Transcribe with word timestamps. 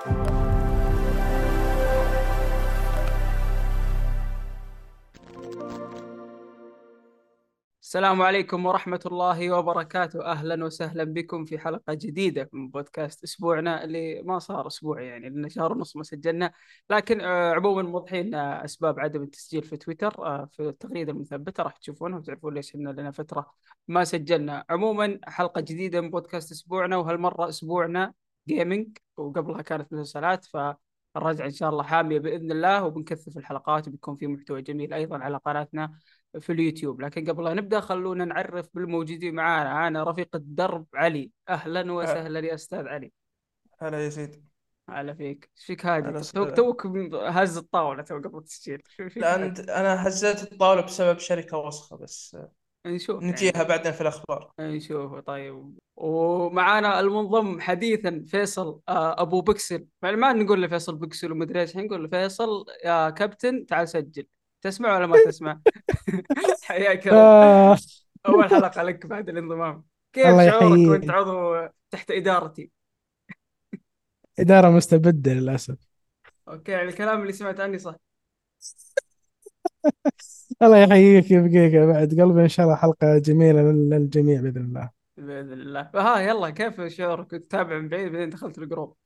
السلام 0.00 0.12
عليكم 8.22 8.66
ورحمة 8.66 9.00
الله 9.06 9.50
وبركاته. 9.58 10.24
أهلا 10.24 10.64
وسهلا 10.64 11.04
بكم 11.04 11.44
في 11.44 11.58
حلقة 11.58 11.94
جديدة 11.94 12.50
من 12.52 12.68
بودكاست 12.68 13.24
أسبوعنا 13.24 13.84
اللي 13.84 14.22
ما 14.22 14.38
صار 14.38 14.66
أسبوع 14.66 15.02
يعني 15.02 15.28
لأن 15.28 15.48
شهر 15.48 15.72
ونص 15.72 15.96
ما 15.96 16.02
سجلنا. 16.02 16.52
لكن 16.90 17.20
آه، 17.20 17.52
عموما 17.54 17.82
موضحين 17.82 18.34
آه، 18.34 18.64
أسباب 18.64 19.00
عدم 19.00 19.22
التسجيل 19.22 19.62
في 19.62 19.76
تويتر 19.76 20.26
آه، 20.26 20.48
في 20.52 20.68
التغريدة 20.68 21.12
المثبتة 21.12 21.62
راح 21.62 21.76
تشوفونها 21.76 22.18
وتعرفون 22.18 22.54
ليش 22.54 22.74
إن 22.74 22.88
لنا 22.88 23.10
فترة 23.10 23.46
ما 23.88 24.04
سجلنا. 24.04 24.64
عموما 24.70 25.18
حلقة 25.24 25.60
جديدة 25.60 26.00
من 26.00 26.10
بودكاست 26.10 26.50
أسبوعنا 26.52 26.96
وهالمرة 26.96 27.48
أسبوعنا 27.48 28.12
gaming 28.50 28.98
وقبلها 29.16 29.62
كانت 29.62 29.92
مسلسلات 29.92 30.44
فالرجعة 30.44 31.46
إن 31.46 31.50
شاء 31.50 31.70
الله 31.70 31.82
حامية 31.82 32.18
بإذن 32.18 32.52
الله 32.52 32.84
وبنكثف 32.84 33.36
الحلقات 33.36 33.88
وبيكون 33.88 34.14
في 34.14 34.26
محتوى 34.26 34.62
جميل 34.62 34.92
أيضا 34.92 35.18
على 35.18 35.36
قناتنا 35.36 35.98
في 36.40 36.52
اليوتيوب. 36.52 37.00
لكن 37.00 37.30
قبل 37.30 37.44
لا 37.44 37.54
نبدأ 37.54 37.80
خلونا 37.80 38.24
نعرف 38.24 38.68
بالموجودين 38.74 39.34
معانا. 39.34 39.88
أنا 39.88 40.04
رفيق 40.04 40.36
الدرب 40.36 40.86
علي. 40.94 41.30
أهلا 41.48 41.92
وسهلا 41.92 42.40
يا 42.40 42.54
أستاذ 42.54 42.88
علي. 42.88 43.12
هلا 43.80 44.04
يا 44.04 44.10
سيدي 44.10 44.44
هلا 44.88 45.14
فيك. 45.14 45.50
إيش 45.56 45.66
فيك 45.66 45.86
هادي؟ 45.86 46.20
توك. 46.20 46.56
توك 46.56 46.86
هز 47.14 47.56
الطاولة 47.56 48.02
تو 48.02 48.14
قبل 48.14 48.38
التسجيل. 48.38 48.82
لا 49.16 49.34
هادي؟ 49.34 49.44
أنت 49.44 49.60
أنا 49.60 50.08
هزيت 50.08 50.52
الطاولة 50.52 50.82
بسبب 50.82 51.18
شركة 51.18 51.58
وسخة 51.58 51.96
بس 51.96 52.36
نشوف 52.86 53.22
نجيها 53.22 53.52
يعني. 53.52 53.68
بعدين 53.68 53.92
في 53.92 54.00
الأخبار. 54.00 54.52
نشوف 54.60 55.18
طيب. 55.18 55.78
ومعانا 55.96 57.00
المنضم 57.00 57.60
حديثا 57.60 58.24
فيصل 58.26 58.80
آه، 58.88 59.22
أبو 59.22 59.40
بكسل. 59.40 59.86
ما 60.02 60.32
نقول 60.32 60.62
له 60.62 60.68
فيصل 60.68 60.96
بكسل 60.96 61.32
ومدري 61.32 61.60
إيش 61.60 61.76
نقول 61.76 62.02
له 62.02 62.08
فيصل 62.08 62.64
يا 62.84 63.10
كابتن 63.10 63.66
تعال 63.66 63.88
سجل. 63.88 64.26
تسمع 64.62 64.96
ولا 64.96 65.06
ما 65.06 65.16
تسمع؟ 65.26 65.60
حياك 66.62 67.08
الله. 67.08 67.18
آه 67.20 67.78
أول 68.28 68.50
حلقة 68.50 68.82
لك 68.82 69.06
بعد 69.06 69.28
الانضمام. 69.28 69.84
كيف 70.12 70.26
الله 70.26 70.50
شعورك. 70.50 70.88
وأنت 70.88 71.10
عضو 71.10 71.68
تحت 71.90 72.10
إدارتي؟ 72.10 72.70
إدارة 74.38 74.70
مستبدة 74.70 75.32
للأسف. 75.32 75.76
أوكي 76.48 76.72
يعني 76.72 76.88
الكلام 76.88 77.22
اللي 77.22 77.32
سمعت 77.32 77.60
عني 77.60 77.78
صح. 77.78 77.94
الله 80.62 80.78
يحييك 80.78 81.30
يبقيك 81.30 81.72
يا 81.72 81.86
بعد. 81.86 82.20
قلبي 82.20 82.42
إن 82.42 82.48
شاء 82.48 82.66
الله 82.66 82.76
حلقة 82.76 83.18
جميلة 83.18 83.62
للجميع 83.62 84.40
بإذن 84.40 84.64
الله. 84.64 84.90
بإذن 85.16 85.52
الله. 85.52 85.90
فها 85.94 86.20
يلا 86.20 86.50
كيف 86.50 86.80
شعورك؟ 86.80 87.26
كنت 87.26 87.42
تتابع 87.44 87.78
من 87.78 87.88
بعيد 87.88 88.12
بعدين 88.12 88.30
دخلت 88.30 88.58
ال 88.58 88.63
group. 88.63 88.96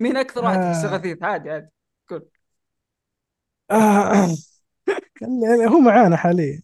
مين 0.00 0.16
أكثر 0.16 0.44
واحد 0.44 0.60
تحسه 0.60 0.88
آه. 0.88 0.96
غثيث 0.96 1.22
عادي 1.22 1.50
عادي. 1.50 1.68
قول. 2.08 2.28
آه. 3.70 4.28
اللي- 5.22 5.66
هو 5.74 5.78
معانا 5.80 6.16
حاليا. 6.16 6.62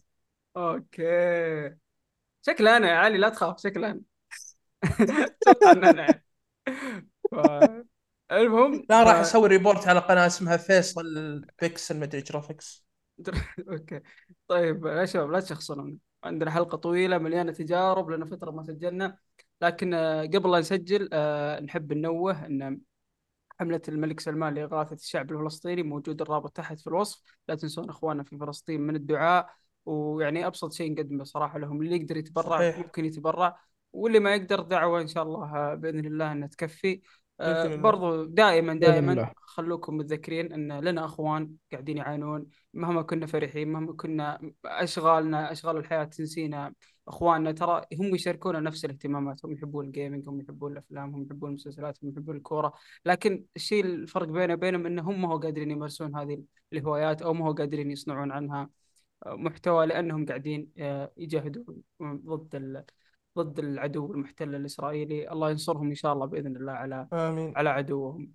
أوكي. 0.57 1.77
شكله 2.41 2.77
أنا 2.77 2.87
يا 2.89 2.95
علي 2.95 3.17
لا 3.17 3.29
تخاف 3.29 3.59
شكله 3.61 3.87
أنا. 3.91 4.01
ان. 4.83 6.13
ف- 7.31 7.85
المهم 8.31 8.85
لا 8.89 9.03
راح 9.03 9.15
أسوي 9.15 9.47
report 9.47 9.87
على 9.87 9.99
قناة 9.99 10.27
اسمها 10.27 10.57
فيصل 10.57 11.03
بيكسل 11.61 11.99
مدري 11.99 12.21
جرافيكس 12.21 12.86
أوكي. 13.71 14.01
طيب 14.47 14.85
يا 14.85 15.05
شباب 15.05 15.31
لا 15.31 15.39
تشخصون 15.39 15.99
عندنا 16.23 16.51
حلقة 16.51 16.77
طويلة 16.77 17.17
مليانة 17.17 17.51
تجارب 17.51 18.09
لنا 18.09 18.25
فترة 18.25 18.51
ما 18.51 18.63
سجلنا. 18.63 19.17
لكن 19.61 19.93
آه، 19.93 20.21
قبل 20.21 20.51
لا 20.51 20.59
نسجل 20.59 21.09
آه، 21.13 21.59
نحب 21.59 21.93
ننوه 21.93 22.45
إن 22.45 22.79
حملة 23.59 23.81
الملك 23.87 24.19
سلمان 24.19 24.53
لإغاثة 24.53 24.95
الشعب 24.95 25.31
الفلسطيني 25.31 25.83
موجود 25.83 26.21
الرابط 26.21 26.51
تحت 26.51 26.79
في 26.79 26.87
الوصف. 26.87 27.21
لا 27.47 27.55
تنسون 27.55 27.89
إخواننا 27.89 28.23
في 28.23 28.37
فلسطين 28.37 28.81
من 28.81 28.95
الدعاء. 28.95 29.49
ويعني 29.85 30.47
أبسط 30.47 30.73
شيء 30.73 30.93
نقدمه 30.93 31.23
صراحة 31.23 31.59
لهم 31.59 31.81
اللي 31.81 31.95
يقدر 31.95 32.17
يتبرع 32.17 32.57
صحيح. 32.57 32.77
ممكن 32.77 33.05
يتبرع 33.05 33.59
واللي 33.93 34.19
ما 34.19 34.35
يقدر 34.35 34.61
دعوة 34.61 35.01
إن 35.01 35.07
شاء 35.07 35.23
الله 35.23 35.55
آه، 35.55 35.73
بإذن 35.73 36.05
الله 36.05 36.31
انها 36.31 36.47
تكفي. 36.47 37.01
آه،. 37.39 37.75
برضو 37.75 38.25
دائما 38.25 38.73
دائما. 38.73 39.33
خلوكم 39.37 39.97
متذكرين 39.97 40.53
إن 40.53 40.79
لنا 40.79 41.05
أخوان 41.05 41.51
قاعدين 41.71 41.97
يعانون 41.97 42.45
مهما 42.73 43.01
كنا 43.01 43.25
فرحين 43.25 43.71
مهما 43.71 43.93
كنا 43.93 44.51
أشغالنا 44.65 45.51
أشغال 45.51 45.77
الحياة 45.77 46.03
تنسينا 46.03 46.73
أخواننا 47.07 47.51
ترى 47.51 47.81
هم 47.99 48.15
يشاركونا 48.15 48.59
نفس 48.59 48.85
الاهتمامات 48.85 49.45
هم 49.45 49.51
يحبون 49.51 49.85
الجيمنج 49.85 50.29
هم 50.29 50.41
يحبون 50.41 50.71
الأفلام 50.71 51.15
هم 51.15 51.23
يحبون 51.23 51.49
المسلسلات 51.49 51.97
هم 52.03 52.09
يحبون 52.09 52.37
الكورة 52.37 52.73
لكن 53.05 53.45
الشيء 53.55 53.85
الفرق 53.85 54.27
بينه 54.27 54.53
وبينهم 54.53 54.85
انهم 54.85 55.21
ما 55.21 55.27
هو 55.27 55.37
قادرين 55.37 55.71
يمارسون 55.71 56.15
هذه 56.15 56.43
الهوايات 56.73 57.21
أو 57.21 57.33
ما 57.33 57.45
هو 57.45 57.53
قادرين 57.53 57.91
يصنعون 57.91 58.31
عنها 58.31 58.69
محتوى 59.25 59.85
لأنهم 59.85 60.25
قاعدين 60.25 60.71
آه، 60.77 61.11
يجاهدون 61.17 61.81
ضد. 62.03 62.85
ضد 63.41 63.59
العدو 63.59 64.13
المحتل 64.13 64.55
الإسرائيلي. 64.55 65.31
الله 65.31 65.51
ينصرهم 65.51 65.87
إن 65.87 65.95
شاء 65.95 66.13
الله 66.13 66.25
بإذن 66.25 66.55
الله 66.55 66.71
على 66.71 67.07
آمين. 67.13 67.53
على 67.57 67.69
عدوهم. 67.69 68.31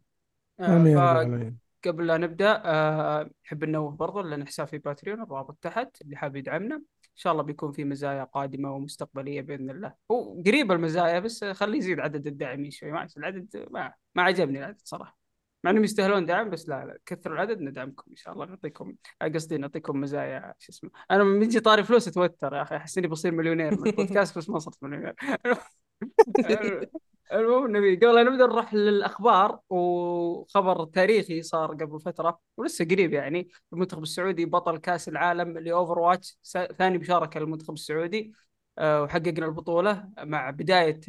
آه، 0.61 0.85
ف- 0.85 0.87
العالمين. 0.87 1.59
قبل 1.87 2.07
لا 2.07 2.17
نبدأ 2.17 2.63
آه، 2.65 3.31
نحب 3.45 3.65
ننوه 3.65 3.91
برضه 3.91 4.23
لنا 4.23 4.47
حساب 4.47 4.67
في 4.67 4.79
باتريون 4.79 5.23
الرابط 5.23 5.57
تحت 5.63 6.03
اللي 6.03 6.17
حاب 6.17 6.37
يدعمنا. 6.37 6.77
إن 6.77 7.17
شاء 7.19 7.33
الله 7.33 7.43
بيكون 7.43 7.73
في 7.73 7.85
مزايا 7.85 8.25
قادمة 8.25 8.75
ومستقبلية 8.75 9.41
بإذن 9.41 9.71
الله. 9.71 9.95
هو 10.11 10.43
قريب 10.47 10.73
المزايا 10.73 11.19
بس 11.19 11.45
خليه 11.45 11.79
يزيد 11.79 12.01
عدد 12.01 12.27
الداعمين 12.27 12.71
شوي. 12.71 12.93
ما 12.93 13.09
العدد 13.17 13.67
ما, 13.71 13.93
ما 14.15 14.23
عجبني 14.23 14.59
العدد 14.59 14.81
صراحة. 14.85 15.22
مع 15.65 15.71
انهم 15.71 15.85
يستاهلون 15.85 16.27
دعم 16.27 16.51
بس 16.51 16.69
لا 16.69 16.85
لا 16.85 16.99
كثروا 17.07 17.35
العدد 17.35 17.61
ندعمكم 17.61 18.11
إن 18.11 18.17
شاء 18.17 18.35
الله 18.35 18.47
نعطيكم 18.47 18.95
قصدي 19.35 19.59
نعطيكم 19.59 20.01
مزايا 20.01 20.55
شو 20.59 20.73
اسمه. 20.73 20.91
أنا 21.11 21.25
من 21.25 21.43
يجي 21.43 21.61
طاري 21.61 21.85
فلوس 21.85 22.09
اتوتر 22.09 22.55
يا 22.55 22.63
أخي 22.63 22.77
أحس 22.77 22.99
إني 22.99 23.07
بصير 23.07 23.33
مليونير 23.33 23.81
من 23.81 23.87
البودكاست 23.87 24.39
بس 24.39 24.51
ما 24.51 24.59
صرت 24.59 24.83
مليونير. 24.83 25.15
المهم 27.33 27.77
نبي 27.77 27.97
قبل 27.97 28.15
لا 28.15 28.23
نبدأ 28.23 28.47
نروح 28.47 28.75
للأخبار 28.75 29.61
وخبر 29.71 30.85
تاريخي 30.85 31.43
صار 31.43 31.71
قبل 31.75 32.01
فترة 32.01 32.41
ولسه 32.57 32.85
قريب 32.85 33.13
يعني. 33.13 33.49
المنتخب 33.73 34.03
السعودي 34.03 34.45
بطل 34.45 34.79
كأس 34.79 35.09
العالم 35.09 35.59
ل 35.59 35.99
Overwatch 35.99 36.39
ثاني 36.79 36.99
مشاركة 36.99 37.41
للمنتخب 37.41 37.75
السعودي 37.75 38.33
آه، 38.79 39.03
وحققنا 39.03 39.47
البطولة 39.47 40.09
مع 40.19 40.51
بداية 40.51 41.01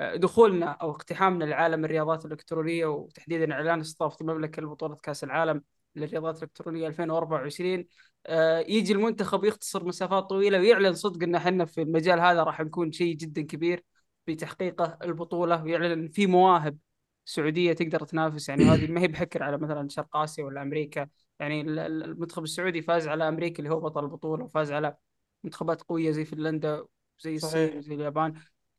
دخولنا 0.00 0.66
أو 0.66 0.90
اقتحامنا 0.90 1.44
لعالم 1.44 1.84
الرياضات 1.84 2.24
الإلكترونية 2.24 2.86
وتحديدا 2.86 3.52
إعلان 3.52 3.80
استضافة 3.80 4.16
المملكة 4.20 4.62
لبطولة 4.62 4.94
كأس 4.96 5.24
العالم 5.24 5.62
للرياضات 5.96 6.36
الإلكترونية 6.36 6.86
2024 6.86 7.84
آه، 8.26 8.58
يجي 8.58 8.92
المنتخب 8.92 9.44
يختصر 9.44 9.84
مسافات 9.84 10.24
طويلة 10.24 10.58
ويعلن 10.58 10.94
صدق 10.94 11.22
إن 11.22 11.34
إحنا 11.34 11.64
في 11.64 11.82
المجال 11.82 12.20
هذا 12.20 12.42
راح 12.42 12.60
نكون 12.60 12.92
شيء 12.92 13.16
جدا 13.16 13.42
كبير 13.42 13.84
بتحقيقه 14.26 14.98
البطولة 15.04 15.62
ويعلن 15.64 15.92
ان 15.92 16.08
في 16.08 16.26
مواهب 16.26 16.78
سعودية 17.24 17.72
تقدر 17.72 18.04
تنافس. 18.04 18.48
يعني 18.48 18.64
هذه 18.64 18.90
ما 18.92 19.00
هي 19.00 19.08
بحكر 19.08 19.42
على 19.42 19.58
مثلا 19.58 19.88
شرق 19.88 20.16
آسيا 20.16 20.44
ولا 20.44 20.62
أمريكا. 20.62 21.08
يعني 21.38 21.60
ال- 21.60 21.78
ال- 21.78 22.04
المنتخب 22.04 22.42
السعودي 22.42 22.82
فاز 22.82 23.08
على 23.08 23.28
أمريكا 23.28 23.58
اللي 23.58 23.70
هو 23.74 23.80
بطل 23.80 24.04
البطولة 24.04 24.44
وفاز 24.44 24.72
على 24.72 24.96
منتخبات 25.44 25.82
قوية 25.82 26.10
زي 26.10 26.24
فنلندا 26.24 26.84
زي 27.20 27.34
الصين. 27.34 27.78
وزي 27.78 27.94
اليابان. 27.94 28.34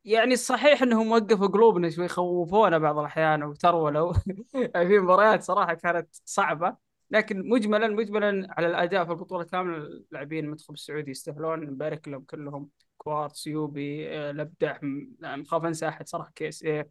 يعني 0.05 0.33
الصحيح 0.33 0.81
إنهم 0.81 1.11
وقفوا 1.11 1.47
قلوبنا 1.47 1.89
شوي 1.89 2.07
خوفونا 2.07 2.77
بعض 2.77 2.97
الأحيان 2.97 3.43
وترولوا 3.43 4.13
في 4.87 4.99
مباريات 4.99 5.43
صراحة 5.43 5.73
كانت 5.73 6.07
صعبة 6.25 6.77
لكن 7.11 7.49
مجملا 7.49 7.87
مجملا 7.87 8.47
على 8.49 8.67
الأداء 8.67 9.05
في 9.05 9.11
البطولة 9.11 9.43
كاملة 9.43 9.77
اللاعبين 9.77 10.45
المنتخب 10.45 10.73
السعودي 10.73 11.11
يستاهلون 11.11 11.59
نبارك 11.59 12.07
لهم 12.07 12.21
كلهم 12.23 12.69
كوارتز 12.97 13.47
يوبي 13.47 14.09
آه، 14.17 14.31
لبدع 14.31 14.77
م- 14.81 15.15
يعني 15.21 15.41
مخاف 15.41 15.65
أنسى 15.65 15.87
أحد 15.87 16.07
صراحة 16.07 16.31
كيس 16.35 16.63
إيه. 16.63 16.81
إن 16.81 16.89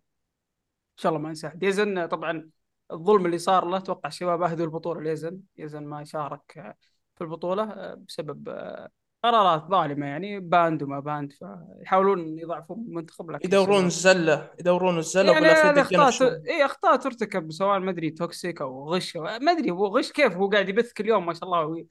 شاء 0.96 1.10
الله 1.12 1.22
ما 1.22 1.28
أنسى 1.28 1.46
أحد 1.46 1.62
يزن 1.62 1.98
آه، 1.98 2.06
طبعا 2.06 2.50
الظلم 2.92 3.26
اللي 3.26 3.38
صار 3.38 3.64
له 3.64 3.76
أتوقع 3.76 4.08
الشباب 4.08 4.42
أهدوا 4.42 4.64
البطولة 4.66 5.00
ليزن 5.00 5.40
يزن 5.58 5.84
ما 5.86 6.04
شارك 6.04 6.58
آه، 6.58 6.76
في 7.16 7.20
البطولة 7.24 7.62
آه، 7.72 7.94
بسبب 7.94 8.48
آه، 8.48 8.90
قرارات 9.22 9.64
ظالمة 9.70 10.06
يعني 10.06 10.40
banned 10.40 10.82
وما 10.82 11.00
banned 11.00 11.32
فيحاولون 11.32 12.38
يضعفون 12.38 12.84
المنتخب 12.88 13.30
لكن 13.30 13.48
يدورون 13.48 13.84
الزلة 13.84 14.50
يدورون 14.60 14.98
الزلة 14.98 15.32
يعني 15.32 15.80
أخطاء. 15.80 16.42
إي 16.48 16.64
أخطاء 16.64 16.96
ترتكب 16.96 17.52
سواء 17.52 17.78
ما 17.78 17.90
أدري 17.90 18.10
toxic 18.10 18.60
أو 18.60 18.94
غش 18.94 19.16
أو 19.16 19.22
ما 19.22 19.52
أدري 19.52 19.70
هو 19.70 19.86
غش 19.86 20.12
كيف 20.12 20.36
هو 20.36 20.48
قاعد 20.48 20.68
يبث 20.68 20.92
كل 20.92 21.06
يوم 21.08 21.26
ما 21.26 21.34
شاء 21.34 21.44
الله 21.44 21.86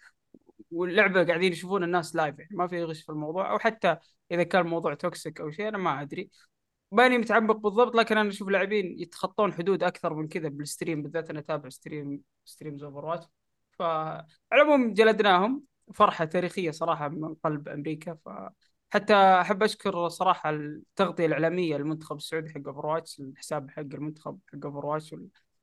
واللعبة 0.72 1.24
قاعدين 1.24 1.52
يشوفون 1.52 1.84
الناس 1.84 2.16
live 2.16 2.40
يعني 2.40 2.56
ما 2.56 2.68
في 2.68 2.84
غش 2.84 3.02
في 3.02 3.10
الموضوع 3.10 3.52
أو 3.52 3.60
حتى 3.60 3.98
إذا 4.32 4.44
كان 4.44 4.62
الموضوع 4.62 4.94
toxic 4.94 5.42
أو 5.42 5.52
شيء 5.52 5.68
أنا 5.68 5.78
ما 5.78 6.02
أدري. 6.02 6.30
ماني 6.92 7.18
متعمق 7.18 7.56
بالضبط 7.56 7.96
لكن 7.96 8.18
أنا 8.18 8.30
أشوف 8.30 8.50
لاعبين 8.50 9.00
يتخطون 9.00 9.54
حدود 9.54 9.84
أكثر 9.84 10.14
من 10.14 10.28
كذا 10.28 10.50
بال 10.50 10.63
stream 10.63 11.04
بالذات 11.04 11.30
أنا 11.30 11.40
أتابع 11.40 11.70
stream 11.70 12.22
streams 12.46 12.84
Overwatch 12.84 13.26
فعلى 13.80 14.26
العموم 14.54 14.94
جلدناهم. 14.94 15.69
فرحة 15.94 16.26
تاريخية 16.26 16.72
صراحة 16.72 17.08
من 17.08 17.34
قلب 17.34 17.70
أمريكا 17.70 18.14
ف 18.14 18.30
حتى 18.90 19.14
أحب 19.14 19.64
أشكر 19.64 20.10
صراحة 20.10 20.50
التغطية 20.50 21.26
الإعلامية 21.26 21.78
للمنتخب 21.78 22.16
السعودي 22.16 22.50
حق 22.50 22.68
Overwatch 22.68 23.20
الحساب 23.20 23.70
حق 23.72 23.80
المنتخب 23.80 24.40
حق 24.54 24.66
Overwatch 24.66 25.16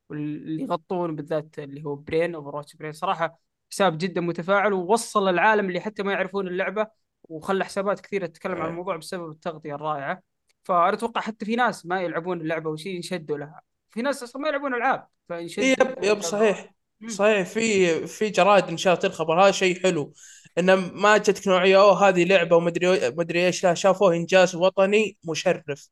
واللي 0.08 0.62
يغطون 0.62 1.17
بالذات 1.17 1.58
اللي 1.58 1.84
هو 1.84 1.94
برين 1.94 2.34
Overwatch 2.35 2.76
برين 2.76 2.93
صراحة 2.93 3.38
حساب 3.70 3.99
جدا 3.99 4.20
متفاعل 4.20 4.73
ووصل 4.73 5.28
العالم 5.28 5.69
اللي 5.69 5.81
حتى 5.81 6.02
ما 6.02 6.12
يعرفون 6.12 6.49
اللعبة 6.49 6.87
وخلى 7.25 7.64
حسابات 7.64 8.00
كثيرة 8.00 8.26
تتكلم 8.26 8.55
عن 8.55 8.62
إيه. 8.62 8.69
الموضوع 8.69 8.96
بسبب 8.96 9.31
التغطية 9.31 9.75
الرائعة 9.75 10.22
فانا 10.64 10.93
أتوقع 10.93 11.20
حتى 11.20 11.44
في 11.44 11.56
ناس 11.56 11.87
ما 11.87 12.00
يلعبون 12.00 12.40
اللعبة 12.40 12.70
وشيء 12.70 12.94
ينشدوا 12.94 13.38
لها 13.38 13.61
في 13.88 14.02
ناس 14.02 14.22
أصلا 14.22 14.43
ما 14.43 14.49
يلعبون 14.49 14.75
ألعاب 14.75 15.08
فينشدوا 15.29 15.64
إيه، 15.64 15.76
yep 15.81 16.05
yep 16.05 16.20
صحيح. 16.20 16.75
صحيح 17.08 17.46
في 17.46 18.06
في 18.06 18.31
جرائد 18.31 18.70
نشرت 18.70 19.04
الخبر 19.04 19.43
هذا 19.43 19.50
شيء 19.50 19.82
حلو. 19.82 20.12
إنه 20.58 20.75
ما 20.76 21.16
جتك 21.16 21.48
نوعية 21.48 21.81
أوه 21.81 22.08
هذه 22.08 22.25
لعبة 22.25 22.56
ومدري 22.56 23.10
مدري 23.10 23.46
إيش. 23.46 23.64
لا 23.64 23.75
شافوه 23.75 24.14
إنجاز 24.14 24.54
وطني 24.54 25.16
مشرف. 25.28 25.88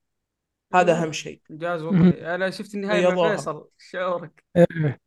هذا 0.74 0.92
أهم 0.92 1.12
شيء. 1.12 1.40
إنجاز 1.50 1.82
وطني. 1.82 2.34
أنا 2.34 2.50
شفت 2.50 2.74
النهاية 2.74 3.14
مع. 3.14 3.36
فيصل. 3.36 3.68
شعورك. 3.78 4.44
إيه. 4.56 5.00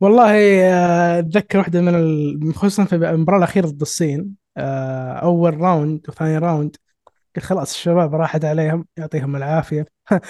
والله 0.00 0.62
آه، 0.64 1.18
أتذكر 1.18 1.58
واحدة 1.58 1.80
من 1.80 1.94
ال... 1.94 2.54
خصوصا 2.54 2.84
في 2.84 2.94
المباراة 2.96 3.38
الأخيرة 3.38 3.66
ضد 3.66 3.80
الصين. 3.80 4.36
آه، 4.56 5.12
أول 5.12 5.60
round 5.60 6.08
وثاني 6.08 6.38
round. 6.38 6.76
قلت 7.36 7.44
خلاص 7.44 7.72
الشباب 7.72 8.14
راحت 8.14 8.44
عليهم 8.44 8.86
يعطيهم 8.96 9.36
العافية. 9.36 9.86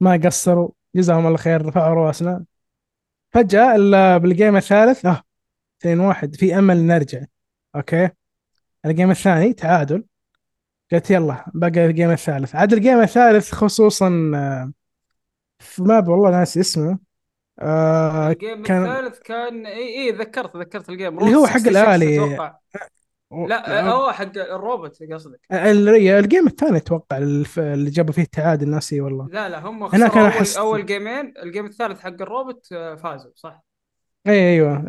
ما 0.00 0.20
قصروا. 0.24 0.70
جزاهم 0.96 1.26
الله 1.26 1.36
خير 1.36 1.66
رفعوا 1.66 1.94
رواسنا 1.94 2.44
فجأة 3.32 3.76
ال- 3.76 4.20
بال 4.20 4.32
game 4.32 4.56
الثالث 4.56 5.06
آه 5.06 5.22
2 5.80 6.00
1 6.00 6.36
في 6.36 6.58
أمل 6.58 6.76
نرجع. 6.86 7.20
أوكي؟ 7.76 8.08
ال 8.86 8.91
game 8.91 9.10
الثاني 9.10 9.52
تعادل. 9.52 10.04
قلت 10.92 11.10
يلا 11.10 11.44
بقى 11.54 11.86
ال 11.86 11.91
game 11.91 12.10
الثالث. 12.10 12.54
عاد 12.56 12.72
ال 12.72 12.78
game 12.78 13.00
الثالث 13.00 13.52
خصوصا 13.54 14.32
آه، 14.34 14.72
في 15.58 15.82
map 15.82 16.08
والله 16.08 16.30
ناسي 16.30 16.60
اسمه. 16.60 16.98
آه 17.60 18.30
ال 18.30 18.36
game 18.36 18.62
كان- 18.62 18.82
الثالث 18.86 19.18
كان 19.18 19.66
اي 19.66 19.98
إي 19.98 20.10
ذكرت 20.10 20.56
ذكرت 20.56 20.88
ال 20.90 20.95
game. 20.95 21.18
اللي 21.18 21.36
هو 21.36 21.46
حق 21.46 21.58
66 21.58 21.76
الآلي. 21.76 22.24
أتوقع. 22.34 22.56
لا 23.32 23.88
هو 23.90 24.12
حق 24.12 24.36
الروبوت 24.38 24.98
قصدك. 25.12 25.40
ال- 25.52 25.88
ال 25.88 26.00
game 26.00 26.46
الثاني 26.46 26.76
أتوقع 26.76 27.18
اللي 27.58 27.90
جابوا 27.90 28.12
فيه 28.12 28.22
التعادل 28.22 28.70
ناسي 28.70 29.00
والله. 29.00 29.28
لا 29.32 29.48
لا 29.48 29.58
هم 29.68 29.82
هناك 29.84 30.10
خسروا 30.10 30.26
أنا 30.26 30.34
اول 30.38 30.46
أحس- 30.46 30.58
أول 30.58 30.86
جيمين 30.86 31.34
ال 31.42 31.47
game 31.47 31.66
الثالث 31.66 32.00
حق 32.00 32.08
الروبوت 32.22 32.68
آه، 32.72 32.94
فازوا 32.94 33.30
صح؟ 33.34 33.64
اي 34.26 34.32
أيوه. 34.52 34.84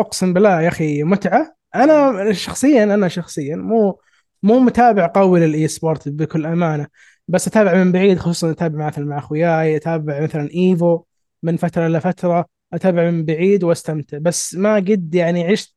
أقسم 0.00 0.32
بالله 0.32 0.60
يا 0.62 0.68
أخي 0.68 1.02
متعة. 1.02 1.54
أنا 1.74 2.32
شخصيا 2.32 2.84
أنا 2.84 3.08
شخصيا 3.08 3.56
مو 3.56 4.00
مو 4.42 4.58
متابع 4.58 5.06
قوي 5.14 5.40
لل 5.40 5.68
e-sport 5.68 6.08
بكل 6.08 6.46
أمانة. 6.46 6.86
بس 7.28 7.48
أتابع 7.48 7.74
من 7.74 7.92
بعيد 7.92 8.18
خصوصا 8.18 8.50
أتابع 8.50 8.86
مثلا 8.86 9.04
مع 9.04 9.18
أخوياي 9.18 9.76
أتابع 9.76 10.20
مثلا 10.20 10.48
EVO 10.54 11.02
من 11.42 11.56
فترة 11.56 11.88
لفتره 11.88 12.46
أتابع 12.72 13.10
من 13.10 13.24
بعيد 13.24 13.64
وأستمتع. 13.64 14.18
بس 14.18 14.54
ما 14.54 14.74
قد 14.74 15.14
يعني 15.14 15.44
عشت 15.44 15.76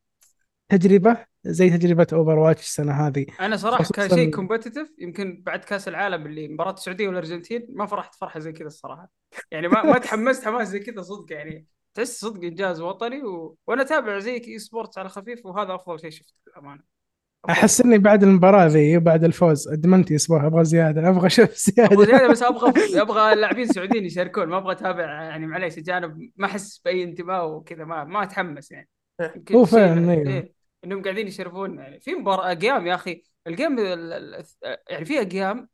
تجربة 0.69 1.17
زي 1.45 1.69
تجربة 1.69 2.07
Overwatch 2.13 2.61
السنة 2.61 3.07
هذه. 3.07 3.25
أنا 3.39 3.57
صراحة 3.57 3.83
كان 3.93 4.09
خصوصاً- 4.09 4.15
شيء 4.15 4.31
competitive 4.31 4.87
يمكن 4.99 5.41
بعد 5.45 5.59
كأس 5.59 5.87
العالم 5.87 6.25
اللي 6.25 6.47
مباراة 6.47 6.73
السعودية 6.73 7.07
والأرجنتين 7.07 7.67
ما 7.69 7.85
فرحت 7.85 8.15
فرحة 8.15 8.39
زي 8.39 8.51
كذا 8.51 8.67
الصراحة. 8.67 9.09
يعني 9.51 9.67
ما 9.67 9.83
ما 9.83 9.97
تحمست 9.97 10.45
حماس 10.45 10.67
زي 10.67 10.79
كذا 10.79 11.01
صدق 11.01 11.25
يعني. 11.33 11.65
تحس 11.93 12.19
صدق 12.21 12.43
إنجاز 12.43 12.81
وطني 12.81 13.23
و... 13.23 13.57
وأنا 13.67 13.81
أتابع 13.81 14.19
زيك 14.19 14.47
esports 14.47 14.97
على 14.97 15.09
خفيف 15.09 15.45
وهذا 15.45 15.75
أفضل 15.75 15.99
شيء 15.99 16.09
شفته 16.11 16.33
للأمانة. 16.47 16.93
أحس 17.49 17.81
إني 17.81 17.97
بعد 17.97 18.23
المباراة 18.23 18.65
ذي 18.67 18.97
وبعد 18.97 19.23
الفوز 19.23 19.67
أدمنت 19.67 20.11
أسبوع 20.11 20.47
أبغى 20.47 20.63
زيادة 20.65 21.09
أبغى 21.09 21.27
أشوف 21.27 21.49
أبغى 21.79 22.05
زيادة 22.05 22.05
زياده 22.05 22.27
بس 22.27 22.43
أبغى 22.43 23.01
أبغى 23.01 23.33
اللاعبين 23.33 23.63
السعوديين 23.63 24.05
يشاركون 24.05 24.45
ما 24.45 24.57
أبغى 24.57 24.71
أتابع 24.71 25.03
يعني 25.23 25.47
معليش 25.47 25.77
اجانب 25.77 26.31
ما 26.35 26.45
أحس 26.45 26.77
بأي 26.85 27.03
انتماء 27.03 27.47
وكذا 27.49 27.85
ما 27.85 28.03
ما 28.03 28.23
أتحمس 28.23 28.71
يعني. 28.71 28.89
يمكن 29.35 29.55
هو 29.55 29.65
فعلاً، 29.65 30.11
أيوه. 30.11 30.27
إيه. 30.29 30.62
إنهم 30.85 31.03
قاعدين 31.03 31.27
يشرفون 31.27 31.77
يعني 31.79 31.99
في 31.99 32.15
مباراة 32.15 32.51
اقيام 32.51 32.87
يا 32.87 32.95
أخي. 32.95 33.23
ال 33.47 33.54
game 33.54 33.79
ال- 33.79 34.13
ال- 34.13 34.45
يعني 34.89 35.05
في 35.05 35.21
اقيام 35.21 35.69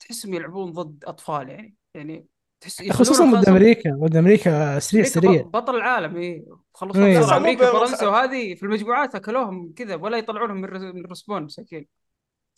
تحسهم 0.00 0.34
يلعبون 0.34 0.72
ضد 0.72 1.04
أطفال 1.04 1.48
يعني 1.48 1.74
يعني 1.94 2.26
تحس 2.60 2.90
خصوصا 2.90 3.30
ضد 3.40 3.48
أمريكا 3.48 3.90
ضد 4.02 4.16
أمريكا 4.16 4.78
سريع 4.78 5.04
أمريكا 5.04 5.20
سريع. 5.20 5.42
بطل 5.42 5.76
العالم 5.76 6.16
اي 6.16 6.44
خلصوا 6.74 7.04
إيه. 7.04 7.36
أمريكا 7.36 7.72
فرنسا 7.72 8.06
وهذه 8.08 8.54
في 8.54 8.62
المجموعات 8.62 9.14
أكلوهم 9.14 9.72
كذا 9.76 9.94
ولا 9.94 10.18
يطلعونهم 10.18 10.56
من 10.56 10.70
من 10.94 11.04
ال 11.04 11.09
respawn 11.09 11.42
مساكين 11.42 11.86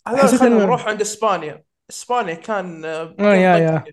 هذا 0.07 0.17
حسيت 0.23 0.39
خلينا 0.39 0.55
نروح 0.65 0.87
عند 0.87 1.01
إسبانيا. 1.01 1.63
اسبانيا 1.89 2.33
كان 2.33 2.85
آه، 2.85 3.15
آه، 3.19 3.35
يا- 3.35 3.57
يا. 3.57 3.83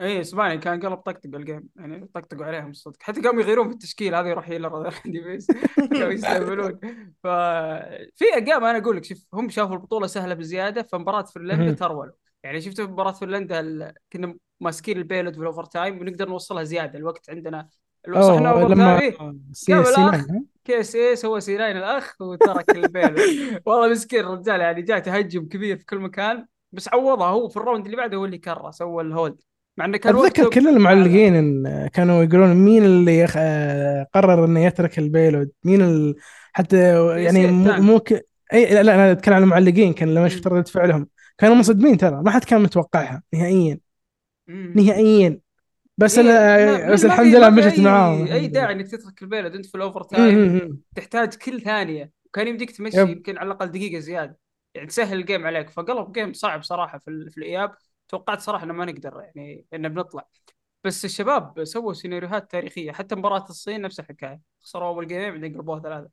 اي 0.00 0.20
اسبانيا 0.20 0.56
كان 0.56 0.80
قلب 0.80 0.94
طقطق 0.98 1.30
ال 1.34 1.41
game 1.41 1.68
يعني 1.76 2.06
طقطقوا 2.14 2.44
عليهم 2.44 2.70
الصدق 2.70 2.96
حتى 3.02 3.20
قاموا 3.20 3.42
يغيرون 3.42 3.68
في 3.68 3.72
التشكيل 3.74 4.14
هذا 4.14 4.28
يروح 4.28 4.48
healer 4.48 4.94
DPS 5.06 5.46
كانوا 5.76 6.12
يستهبلون 6.12 6.78
ففي 7.22 8.24
اقام 8.34 8.64
أنا 8.64 8.78
أقول 8.78 8.96
لك 8.96 9.04
شوف 9.04 9.26
هم 9.34 9.48
شافوا 9.48 9.74
البطولة 9.74 10.06
سهلة 10.06 10.34
بزيادة 10.34 10.82
فمباراة 10.82 11.22
فنلندا. 11.22 11.72
ترولوا 11.72 12.12
يعني 12.42 12.60
شفت 12.60 12.80
مباراة 12.80 13.12
فنلندا 13.12 13.60
ال- 13.60 13.92
كنا 14.12 14.34
ماسكين 14.60 14.96
البيلود 14.98 15.34
في 15.34 15.40
الاوفر 15.40 15.64
تايم 15.64 16.00
ونقدر 16.00 16.28
نوصلها 16.28 16.62
زيادة 16.62 16.98
الوقت 16.98 17.30
عندنا 17.30 17.68
أوه 18.08 18.50
اوفر 18.50 18.68
لما 18.68 19.00
إيه؟ 19.00 19.16
سي 19.52 19.72
قام 19.74 19.84
سي 19.84 19.90
الأخ. 20.00 20.30
ناين، 20.30 20.46
كي 20.64 20.80
اس 20.80 20.94
اي 20.96 21.16
سوى 21.16 21.40
سيراين 21.40 21.76
الأخ 21.76 22.14
وترك 22.20 22.70
البيلود 22.70 23.20
والله 23.66 23.88
مسكين 23.88 24.20
الرجال 24.20 24.60
يعني 24.60 24.82
جاء 24.82 24.98
تهجم 24.98 25.44
كبير 25.48 25.76
في 25.76 25.84
كل 25.86 25.98
مكان 25.98 26.46
بس 26.72 26.88
عوضها 26.88 27.26
هو 27.28 27.48
في 27.48 27.56
الراوند 27.56 27.84
اللي 27.84 27.96
بعده 27.96 28.16
هو 28.16 28.24
اللي 28.24 28.38
كرر 28.38 28.70
سوى 28.70 29.02
الهولد 29.02 29.42
مع 29.76 29.84
انه 29.84 29.98
كان 29.98 30.16
أتذكر 30.16 30.50
كل 30.50 30.68
المعلقين 30.68 31.34
إن 31.34 31.88
كانوا 31.88 32.22
يقولون 32.22 32.54
مين 32.54 32.84
اللي 32.84 33.18
يخ... 33.18 33.34
آه، 33.36 34.06
قرر 34.14 34.44
إنه 34.44 34.64
يترك 34.64 34.98
ال 34.98 35.05
payload 35.05 35.50
مين 35.64 35.82
ال... 35.82 36.14
حتى 36.52 36.76
يعني 37.24 37.46
مو 37.80 38.00
ك... 38.00 38.26
إي 38.52 38.74
لا 38.74 38.82
لا 38.82 38.94
أنا 38.94 39.12
أتكلم 39.12 39.34
عن 39.34 39.42
المعلقين 39.42 39.92
كان 39.92 40.14
لما 40.14 40.28
شفت. 40.28 40.46
ردة 40.46 40.62
فعلهم. 40.62 41.08
كانوا 41.38 41.54
منصدمين 41.56 41.96
ترى 41.98 42.22
ما 42.22 42.30
حد 42.30 42.44
كان 42.44 42.62
متوقعها 42.62 43.22
نهائيا. 43.34 43.78
مم. 44.48 44.72
نهائيا. 44.76 45.40
بس 45.98 46.18
إيه، 46.18 46.24
ما- 46.24 46.84
أنا 46.84 46.92
بس 46.92 47.04
الحمد 47.04 47.34
لله 47.34 47.50
مشت 47.50 47.80
معاهم. 47.80 48.26
أي 48.26 48.48
داعي 48.48 48.72
إنك 48.74 48.88
تترك 48.88 49.22
ال 49.22 49.26
payload 49.26 49.54
أنت 49.54 49.66
في 49.66 49.74
ال 49.74 50.02
overtime. 50.02 50.80
تحتاج 50.96 51.34
كل 51.34 51.60
ثانية. 51.60 52.10
وكان 52.26 52.48
يمديك 52.48 52.70
تمشي. 52.70 53.00
يمكن 53.00 53.38
على 53.38 53.46
الأقل 53.46 53.70
دقيقة 53.70 53.98
زيادة. 53.98 54.38
يعني 54.74 54.86
تسهل 54.88 55.18
ال 55.18 55.24
game 55.24 55.46
عليك. 55.46 55.70
فقلب 55.70 56.12
game 56.12 56.32
صعب 56.32 56.62
صراحة 56.62 56.98
في, 56.98 57.08
ال- 57.08 57.30
في 57.30 57.38
الإياب. 57.38 57.70
توقعت 58.10 58.40
صراحة 58.40 58.64
إنه 58.64 58.72
ما 58.74 58.84
نقدر 58.84 59.20
يعني 59.20 59.66
إنه 59.74 59.88
بنطلع. 59.88 60.28
بس 60.84 61.04
الشباب 61.04 61.64
سووا 61.64 61.92
سيناريوهات 61.92 62.50
تاريخية 62.50 62.92
حتى 62.92 63.14
مباراة 63.14 63.44
الصين 63.50 63.80
نفس 63.82 64.00
الحكاية 64.00 64.40
خسروا 64.62 64.88
أول 64.88 65.06
جيمين 65.06 65.30
بعدين 65.32 65.56
قلبوها 65.56 65.80
ثلاثة. 65.80 66.08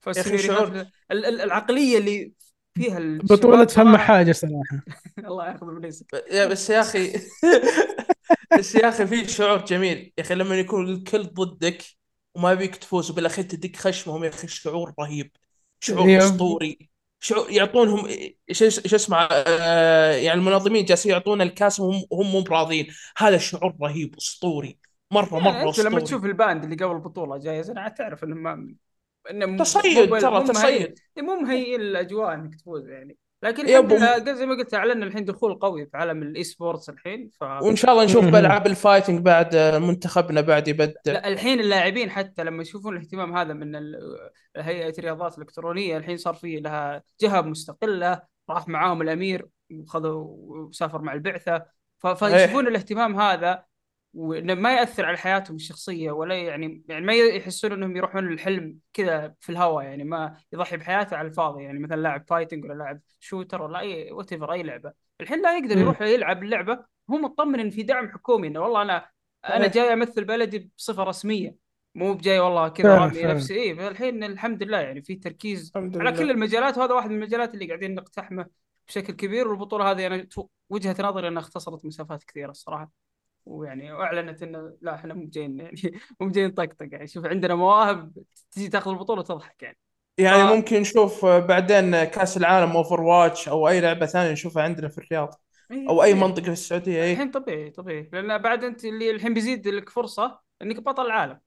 فالسيناريوهات 0.00 0.68
شعور- 0.68 0.86
ال- 1.10 1.24
ال- 1.26 1.40
العقلية 1.40 1.98
اللي 1.98 2.32
فيها 2.74 2.98
بطولة 3.22 3.66
فم 3.66 3.96
حاجة 3.96 4.32
صراحة. 4.32 4.82
الله 5.18 5.48
ياخذ 5.48 5.66
من 5.66 5.90
يا 6.30 6.46
بس 6.46 6.70
يا 6.70 6.80
أخي 6.80 7.12
بس 8.58 8.74
يا 8.74 8.88
أخي 8.88 9.06
في 9.06 9.28
شعور 9.28 9.64
جميل. 9.64 10.12
يا 10.18 10.22
أخي 10.22 10.34
لما 10.34 10.54
يكون 10.54 10.88
الكل 10.88 11.22
ضدك 11.24 11.84
وما 12.34 12.54
بيك 12.54 12.76
تفوز 12.76 13.10
وبالأخير 13.10 13.44
تدق 13.44 13.76
خشمهم 13.76 14.24
يا 14.24 14.28
أخي 14.28 14.48
شعور 14.48 14.94
رهيب. 15.00 15.32
شعور 15.80 16.08
يب. 16.08 16.18
أسطوري. 16.18 16.90
شعور 17.20 17.50
يعطونهم 17.50 18.06
إيش 18.50 18.62
إيش 18.62 18.94
اسمه 18.94 19.16
آه، 19.30 20.12
يعني 20.12 20.40
المنظمين 20.40 20.84
جالسين 20.84 21.12
يعطونا 21.12 21.44
الكاس 21.44 21.80
وهم 21.80 22.04
هم 22.12 22.32
مو 22.32 22.40
براضين 22.42 22.86
هذا 23.16 23.38
شعور 23.38 23.74
رهيب 23.82 24.14
اسطوري 24.18 24.78
مرة 25.10 25.28
يعني 25.32 25.44
مرة 25.44 25.68
أنت 25.68 25.78
لما 25.78 25.88
أسطوري. 25.88 26.04
تشوف 26.04 26.24
الباند 26.24 26.64
اللي 26.64 26.76
قبل 26.76 26.92
البطولة 26.94 27.38
جايز 27.38 27.70
أنا 27.70 27.88
تعرف 27.88 28.24
إنه 28.24 28.34
ما 28.36 28.74
إنه 29.30 29.58
تصيد 29.58 30.18
ترى، 30.20 30.44
مهيئ- 30.44 30.48
تصيد. 30.52 30.98
مو 31.18 31.34
مهيئين 31.40 31.80
الأجواء 31.80 32.34
إنك 32.34 32.54
تفوز 32.54 32.88
يعني. 32.88 33.16
لكن 33.42 33.68
الحمد 33.68 34.30
زي 34.36 34.46
ما 34.46 34.54
قلت 34.54 34.74
اعلنا 34.74 35.06
الحين 35.06 35.24
دخول 35.24 35.54
قوي 35.54 35.86
في 35.86 35.96
عالم 35.96 36.22
ال 36.22 36.44
esports 36.44 36.88
الحين 36.88 37.30
ف 37.40 37.42
وإن 37.42 37.76
شاء 37.76 37.92
الله 37.92 38.04
نشوف. 38.04 38.24
بالعاب 38.24 38.66
ال 38.66 38.72
fighting 38.72 39.20
بعد 39.20 39.54
آه، 39.54 39.78
منتخبنا 39.78 40.40
بعد 40.40 40.68
يبدع 40.68 40.92
لا 41.06 41.28
الحين 41.28 41.60
اللاعبين 41.60 42.10
حتى 42.10 42.44
لما 42.44 42.62
يشوفون 42.62 42.96
الاهتمام 42.96 43.36
هذا 43.36 43.52
من 43.54 43.76
ال- 43.76 44.18
هيئة 44.56 44.94
الرياضات 44.98 45.34
الإلكترونية 45.38 45.96
الحين 45.96 46.16
صار 46.16 46.34
في 46.34 46.56
لها 46.60 47.02
جهة 47.20 47.40
مستقلة 47.40 48.22
راح 48.50 48.68
معاهم 48.68 49.02
الأمير 49.02 49.46
وخذوا 49.72 50.24
وسافر 50.68 51.02
مع 51.02 51.12
البعثة. 51.12 51.64
ف- 51.98 52.06
فيشوفون 52.06 52.66
الاهتمام 52.68 53.20
هذا 53.20 53.64
ما 54.54 54.76
يأثر 54.76 55.04
على 55.04 55.18
حياتهم 55.18 55.56
الشخصية 55.56 56.10
ولا 56.10 56.34
يعني 56.34 56.82
يعني 56.88 57.06
ما 57.06 57.12
يحسون 57.14 57.72
إنهم 57.72 57.96
يروحون 57.96 58.32
الحلم 58.32 58.78
كذا 58.92 59.34
في 59.40 59.52
الهواء 59.52 59.84
يعني 59.84 60.04
ما 60.04 60.36
يضحي 60.52 60.76
بحياته 60.76 61.16
على 61.16 61.28
الفاضي 61.28 61.62
يعني 61.62 61.78
مثلا 61.78 61.96
لاعب 61.96 62.24
fighting 62.28 62.64
ولا 62.64 62.74
لاعب 62.74 63.00
shooter 63.20 63.62
ولا 63.62 63.78
أي 63.78 64.12
what 64.12 64.32
أي 64.32 64.62
لعبة 64.62 64.92
الحين 65.20 65.42
لا 65.42 65.58
يقدر. 65.58 65.78
يروح 65.78 66.02
يلعب 66.02 66.42
اللعبة 66.42 66.84
هو 67.10 67.16
مطمن 67.16 67.60
إن 67.60 67.70
في 67.70 67.82
دعم 67.82 68.08
حكومي 68.08 68.48
إنه 68.48 68.60
والله 68.60 68.82
أنا 68.82 69.08
أنا. 69.44 69.66
جاي 69.66 69.92
أمثل 69.92 70.24
بلدي 70.24 70.70
بصفة 70.78 71.02
رسمية 71.02 71.56
مو 71.94 72.14
بجاي 72.14 72.38
والله 72.38 72.68
كذا 72.68 72.98
رامي. 72.98 73.22
نفسي 73.22 73.54
اي 73.54 73.76
فالحين 73.76 74.24
الحمد 74.24 74.62
لله 74.62 74.78
يعني 74.78 75.02
في 75.02 75.16
تركيز 75.16 75.72
على. 75.76 76.12
كل 76.12 76.30
المجالات 76.30 76.78
وهذا 76.78 76.94
واحد 76.94 77.10
من 77.10 77.16
المجالات 77.16 77.54
اللي 77.54 77.66
قاعدين 77.66 77.94
نقتحمه 77.94 78.46
بشكل 78.88 79.12
كبير 79.12 79.48
والبطولة 79.48 79.90
هذه 79.90 80.06
أنا 80.06 80.26
وجهة 80.70 80.96
نظري 81.00 81.28
أنها 81.28 81.42
اختصرت 81.42 81.84
مسافات 81.84 82.24
كثيرة 82.24 82.50
الصراحة 82.50 82.90
ويعني 83.48 83.92
أعلنت 83.92 84.42
إنه 84.42 84.76
لا 84.80 84.94
إحنا 84.94 85.14
مو 85.14 85.26
جايين 85.28 85.58
يعني 85.60 85.80
مو 86.20 86.30
جايين 86.30 86.50
طقطق 86.50 86.88
يعني. 86.92 87.06
شوف 87.06 87.26
عندنا 87.26 87.54
مواهب 87.54 88.12
تجي 88.50 88.68
تاخذ 88.68 88.90
البطولة 88.90 89.20
وتضحك 89.20 89.62
يعني. 89.62 89.78
يعني 90.18 90.48
ف- 90.48 90.52
ممكن 90.52 90.80
نشوف 90.80 91.26
بعدين 91.26 92.04
كأس 92.04 92.36
العالم 92.36 92.70
Overwatch 92.76 93.48
أو 93.48 93.68
أي 93.68 93.80
لعبة 93.80 94.06
ثانية 94.06 94.32
نشوفها 94.32 94.62
عندنا 94.62 94.88
في 94.88 94.98
الرياض. 94.98 95.40
إيه، 95.70 95.88
أو 95.88 96.02
أي 96.02 96.12
طبيعي. 96.12 96.28
منطقة 96.28 96.42
في 96.44 96.50
السعودية 96.52 97.02
اي 97.02 97.12
الحين 97.12 97.30
طبيعي 97.30 97.70
طبيعي. 97.70 98.10
لأن 98.12 98.38
بعد 98.38 98.64
أنت 98.64 98.84
اللي 98.84 99.10
الحين 99.10 99.34
بيزيد 99.34 99.68
لك 99.68 99.88
فرصة 99.88 100.40
إنك 100.62 100.80
بطل 100.80 101.06
العالم. 101.06 101.40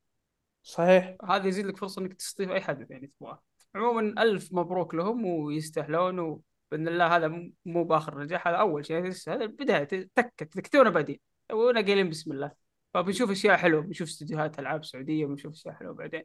صحيح. 0.64 1.16
هذا 1.30 1.48
يزيد 1.48 1.66
لك 1.66 1.78
فرصة 1.78 2.02
إنك 2.02 2.14
تستضيف 2.14 2.52
أي 2.52 2.62
حد 2.62 2.92
يعني 2.92 3.12
تبغاه. 3.20 3.42
عموما 3.76 4.24
ألف 4.24 4.54
مبروك 4.54 4.96
لهم 4.96 5.26
ويستاهلون 5.26 6.20
وبإذن 6.20 6.88
الله 6.88 7.16
هذا 7.16 7.28
مو- 7.66 7.84
بآخر 7.84 8.20
نجاح 8.24 8.48
هذا 8.48 8.58
أول 8.58 8.86
شيء. 8.86 8.98
هذا 9.28 9.44
البدايه 9.44 9.84
تكت 10.16 10.44
تكتونا 10.44 10.90
بادين 10.90 11.20
ونا 11.52 11.82
قايلين 11.82 12.10
بسم 12.10 12.32
الله. 12.32 12.52
فبنشوف 12.94 13.32
أشياء 13.32 13.58
حلوة 13.58 13.82
بنشوف 13.82 14.08
استديوهات 14.08 14.60
ألعاب 14.60 14.86
سعودية 14.86 15.26
بنشوف 15.26 15.54
أشياء 15.54 15.74
حلوة 15.74 15.94
بعدين. 15.94 16.24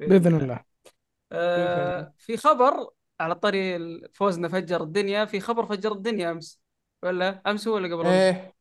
بإذن 0.00 0.36
الله. 0.36 0.64
آه 1.32 2.12
في 2.18 2.36
خبر 2.36 2.90
على 3.20 3.34
طري 3.34 3.78
فوزنا 4.14 4.48
فجر 4.48 4.82
الدنيا 4.82 5.24
في 5.24 5.40
خبر 5.40 5.66
فجر 5.66 5.92
الدنيا 5.92 6.30
أمس. 6.30 6.60
ولا؟ 7.02 7.42
أمس 7.46 7.66
ولا 7.66 7.96
قبل 7.96 8.06
أمس؟ 8.06 8.12
إيه. 8.14 8.54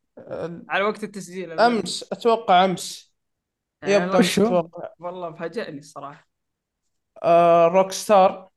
على 0.69 0.83
وقت 0.83 1.03
التسجيل. 1.03 1.59
أمس 1.59 2.13
أتوقع 2.13 2.65
أمس. 2.65 3.13
يعني 3.81 3.93
يبقى 3.93 4.05
والله- 4.05 4.17
امس 4.17 4.39
وشو؟ 4.39 4.47
أتوقع 4.47 4.89
والله 4.99 5.33
فاجأني 5.33 5.79
الصراحة. 5.79 6.27
آه 7.23 7.67
Rockstar. 7.67 8.49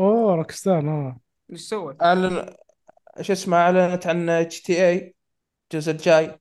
أوه 0.00 0.34
Rockstar 0.34 0.88
آه. 0.88 1.20
إيش 1.52 1.60
سوت؟ 1.60 2.02
اعلن 2.02 2.54
شو 3.20 3.32
اسمه 3.32 3.56
أعلنت 3.56 4.06
عن 4.06 4.48
GTA 4.48 5.14
الجزء 5.72 5.92
الجاي. 5.92 6.38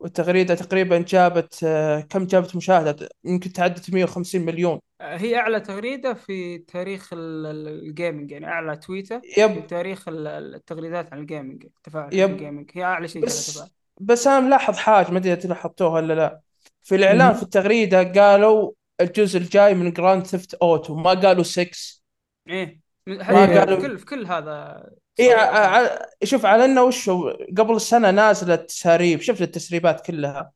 والتغريده 0.00 0.54
تقريبا 0.54 0.98
جابت 1.08 1.60
آه 1.64 2.00
كم 2.00 2.26
جابت 2.26 2.56
مشاهدات 2.56 3.00
يمكن 3.24 3.52
تعدت 3.52 3.90
150 3.90 4.40
مليون. 4.42 4.80
هي 5.00 5.36
أعلى 5.36 5.60
تغريدة 5.60 6.14
في 6.14 6.58
تاريخ 6.58 7.12
ال- 7.12 7.46
ال- 7.46 7.68
ال 7.68 7.77
gaming 7.77 8.30
يعني 8.30 8.46
أعلى 8.46 8.76
tweet 8.76 9.20
في 9.20 9.40
yep 9.40 9.66
تاريخ 9.66 10.08
ال- 10.08 10.26
التغريدات 10.54 11.12
عن 11.12 11.18
ال 11.18 11.25
gaming 11.25 11.64
التفاعل 11.64 12.10
في 12.10 12.18
yep. 12.18 12.30
ال 12.30 12.35
gaming. 12.35 12.70
هي 12.74 12.84
أعلى 12.84 13.08
شيء 13.08 13.24
بس 13.24 13.46
تفاعل 13.54 13.68
بس 14.00 14.26
أنا 14.26 14.40
ملاحظ 14.40 14.76
حاجة 14.76 15.10
ما 15.10 15.18
أدري 15.18 15.32
إذا 15.32 15.48
لاحظتوها 15.48 15.90
ولا 15.90 16.12
لا. 16.14 16.40
في 16.82 16.94
الإعلان. 16.94 17.32
في 17.34 17.42
التغريدة 17.42 18.02
قالوا 18.02 18.72
الجزء 19.00 19.38
الجاي 19.38 19.74
من 19.74 19.92
Grand 19.92 20.26
Theft 20.26 20.54
Auto 20.54 20.94
ما 20.94 21.10
قالوا 21.10 21.42
6 21.42 22.02
إيه. 22.48 22.80
ما 23.06 23.60
قالوا- 23.60 23.76
في 23.76 23.82
كل 23.88 23.98
في 23.98 24.04
كل 24.04 24.26
هذا 24.26 24.84
اي 25.20 25.32
ع- 25.34 25.76
ع- 25.76 26.06
شوف 26.24 26.46
على 26.46 26.64
إنه 26.64 26.82
وشو 26.82 27.30
قبل 27.58 27.76
السنة 27.76 28.10
نازله 28.10 28.56
تساريب 28.56 29.20
شفت 29.20 29.42
التسريبات 29.42 30.06
كلها؟ 30.06 30.52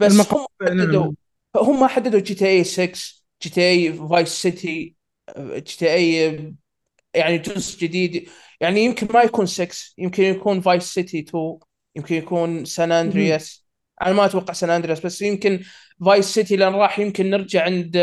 بس 0.00 0.34
هم 0.34 0.46
حددوا. 0.68 1.12
هم 1.56 1.80
ما 1.80 1.86
حددوا 1.88 2.20
جي 2.20 2.34
تي 2.34 2.46
اي 2.48 2.64
6 2.64 3.00
جي 3.42 3.50
تي 3.50 3.62
اي 3.70 3.92
فايس 3.92 4.28
سيتي 4.28 4.96
جي 5.38 5.76
تي 5.78 5.94
اي 5.94 6.54
يعني 7.14 7.38
جزء 7.38 7.78
جديد. 7.80 8.28
يعني 8.60 8.80
يمكن 8.84 9.08
ما 9.14 9.22
يكون 9.22 9.46
6 9.46 9.94
يمكن 9.98 10.22
يكون 10.24 10.60
Vice 10.60 10.82
City 10.84 11.20
2 11.20 11.58
يمكن 11.96 12.14
يكون 12.14 12.64
San 12.64 12.92
Andreas 12.92 13.66
أنا 14.02 14.12
ما 14.12 14.26
أتوقع 14.26 14.52
San 14.54 14.70
Andreas 14.70 15.00
بس 15.06 15.22
يمكن 15.22 15.60
Vice 16.06 16.24
City 16.34 16.56
لأن 16.56 16.74
راح 16.74 16.98
يمكن 16.98 17.30
نرجع 17.30 17.64
عند 17.64 17.96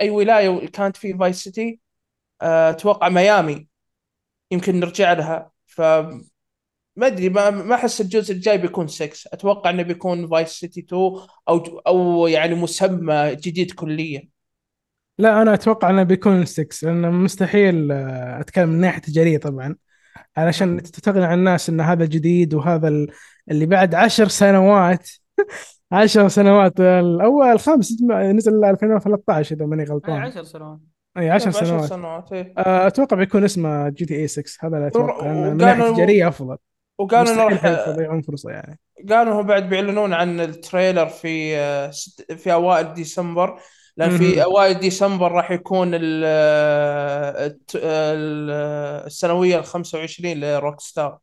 أي 0.00 0.10
ولاية 0.10 0.66
كانت 0.68 0.96
في 0.96 1.14
Vice 1.18 1.36
City 1.44 1.80
آه، 2.42 2.70
أتوقع 2.70 3.10
ميامي. 3.10 3.67
يمكن 4.50 4.80
نرجع 4.80 5.12
لها. 5.12 5.50
ف 5.66 5.80
ما 6.96 7.06
أدري 7.06 7.28
ما 7.28 7.50
ما 7.50 7.74
أحس 7.74 8.00
الجزء 8.00 8.34
الجاي 8.34 8.58
بيكون 8.58 8.86
6 8.86 9.28
أتوقع 9.32 9.70
إنه 9.70 9.82
بيكون 9.82 10.28
فايس 10.28 10.48
سيتي 10.48 10.80
2 10.80 11.02
أو 11.48 11.58
أو 11.86 12.26
يعني 12.26 12.54
مسمى 12.54 13.34
جديد 13.34 13.70
كليا. 13.72 14.28
لا 15.18 15.42
أنا 15.42 15.54
أتوقع 15.54 15.90
إنه 15.90 16.02
بيكون 16.02 16.44
6 16.44 16.86
لأنه 16.86 17.10
مستحيل 17.10 17.92
آه، 17.92 18.40
أتكلم 18.40 18.68
من 18.68 18.80
ناحية 18.80 19.00
تجارية 19.00 19.38
طبعا. 19.38 19.76
علشان 20.36 20.82
تقنع 20.82 21.26
عن 21.26 21.38
الناس 21.38 21.68
إن 21.68 21.80
هذا 21.80 22.04
جديد 22.04 22.54
وهذا 22.54 22.88
ال- 22.88 23.10
اللي 23.50 23.66
بعد 23.66 23.94
عشر 23.94 24.28
سنوات 24.28 25.08
عشر 25.92 26.28
سنوات 26.28 26.80
الأول 26.80 27.46
الخامس 27.46 28.02
نزل 28.10 28.64
2013 28.64 29.56
إذا 29.56 29.66
ماني 29.66 29.84
غلطان. 29.84 30.20
10 30.22 30.42
سنوات. 30.42 30.78
إي 31.18 31.30
10 31.30 31.50
طيب، 31.50 31.62
عشر 31.62 31.66
سنوات 31.66 31.88
سنوات 31.90 32.32
إيه. 32.32 32.52
أتوقع 32.58 33.16
بيكون 33.16 33.44
اسمه 33.44 33.88
GTA 33.88 34.26
6 34.28 34.44
هذا 34.60 34.76
اللي 34.76 34.86
أتوقع 34.88 35.32
من 35.32 35.56
ناحيه 35.56 35.90
تجاريه 35.94 36.28
أفضل 36.28 36.56
وقالوا 36.98 37.32
إنه 37.32 37.44
راح 37.44 37.88
يضيعون 37.88 38.22
فرصة 38.22 38.50
يعني 38.50 38.78
قالوا 39.10 39.40
هم 39.40 39.46
بعد 39.46 39.68
بيعلنون 39.68 40.12
عن 40.14 40.40
ال 40.40 40.48
trailer 40.48 41.06
في 41.06 41.56
آه، 41.56 41.90
ست- 41.90 42.32
في 42.32 42.52
أوائل 42.52 42.94
ديسمبر 42.94 43.60
لأن. 43.96 44.18
في 44.18 44.42
أوائل 44.44 44.74
ديسمبر 44.78 45.32
راح 45.32 45.50
يكون 45.50 45.94
ال- 45.94 46.22
آه، 46.26 47.46
الت- 47.46 47.76
ال- 47.76 48.50
السنوية 49.06 49.58
ال 49.58 49.64
25 49.64 50.40
ل 50.40 50.80
Rockstar 50.80 51.18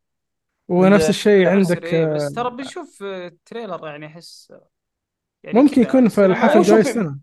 ونفس 0.67 1.09
الشيء 1.09 1.47
عندك 1.47 1.83
إيه، 1.83 2.05
بس 2.05 2.33
ترى 2.33 2.49
بنشوف 2.49 3.03
trailer 3.45 3.87
يعني 3.87 4.05
أحس 4.05 4.53
يعني 5.43 5.59
ممكن 5.61 5.81
يكون 5.81 6.07
في. 6.09 6.25
الحفل 6.25 6.57
هو 6.57 6.61
جاي 6.63 6.83
شوف- 6.83 6.87
السنة 6.89 7.17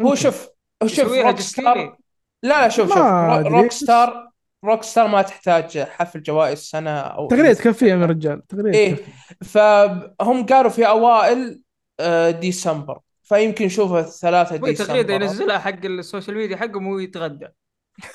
هو. 0.00 0.14
شوف 0.14 0.48
هو 0.82 0.88
شوف 0.88 1.12
Rockstar. 1.12 1.96
لا 2.42 2.62
لا 2.62 2.68
شوف 2.68 2.88
شوف 2.88 2.98
Rockstar 3.46 4.32
Rockstar 4.64 5.08
ما 5.08 5.22
تحتاج 5.22 5.78
حفل 5.78 6.22
جوائز 6.22 6.58
سنة 6.58 6.90
أو 6.90 7.28
تغريده 7.28 7.52
تكفي 7.52 7.88
يا 7.88 7.96
رجال 7.96 8.46
تغريده 8.46 8.78
إيه. 8.78 8.94
تكفي. 8.94 9.10
فهم 9.44 10.46
قالوا 10.46 10.70
في 10.70 10.86
أوائل 10.88 11.62
آه، 12.00 12.30
ديسمبر 12.30 12.98
فيمكن 13.22 13.64
نشوفه 13.64 14.02
ثلاثة 14.02 14.54
أبوي 14.54 14.72
تغريده 14.72 15.16
ديسمبر. 15.16 15.22
ينزلها 15.22 15.58
حق 15.58 15.84
ال 15.84 15.91
social 15.91 16.36
media 16.36 16.56
حقهم 16.56 16.86
وهو 16.86 16.98
يتغدى. 16.98 17.48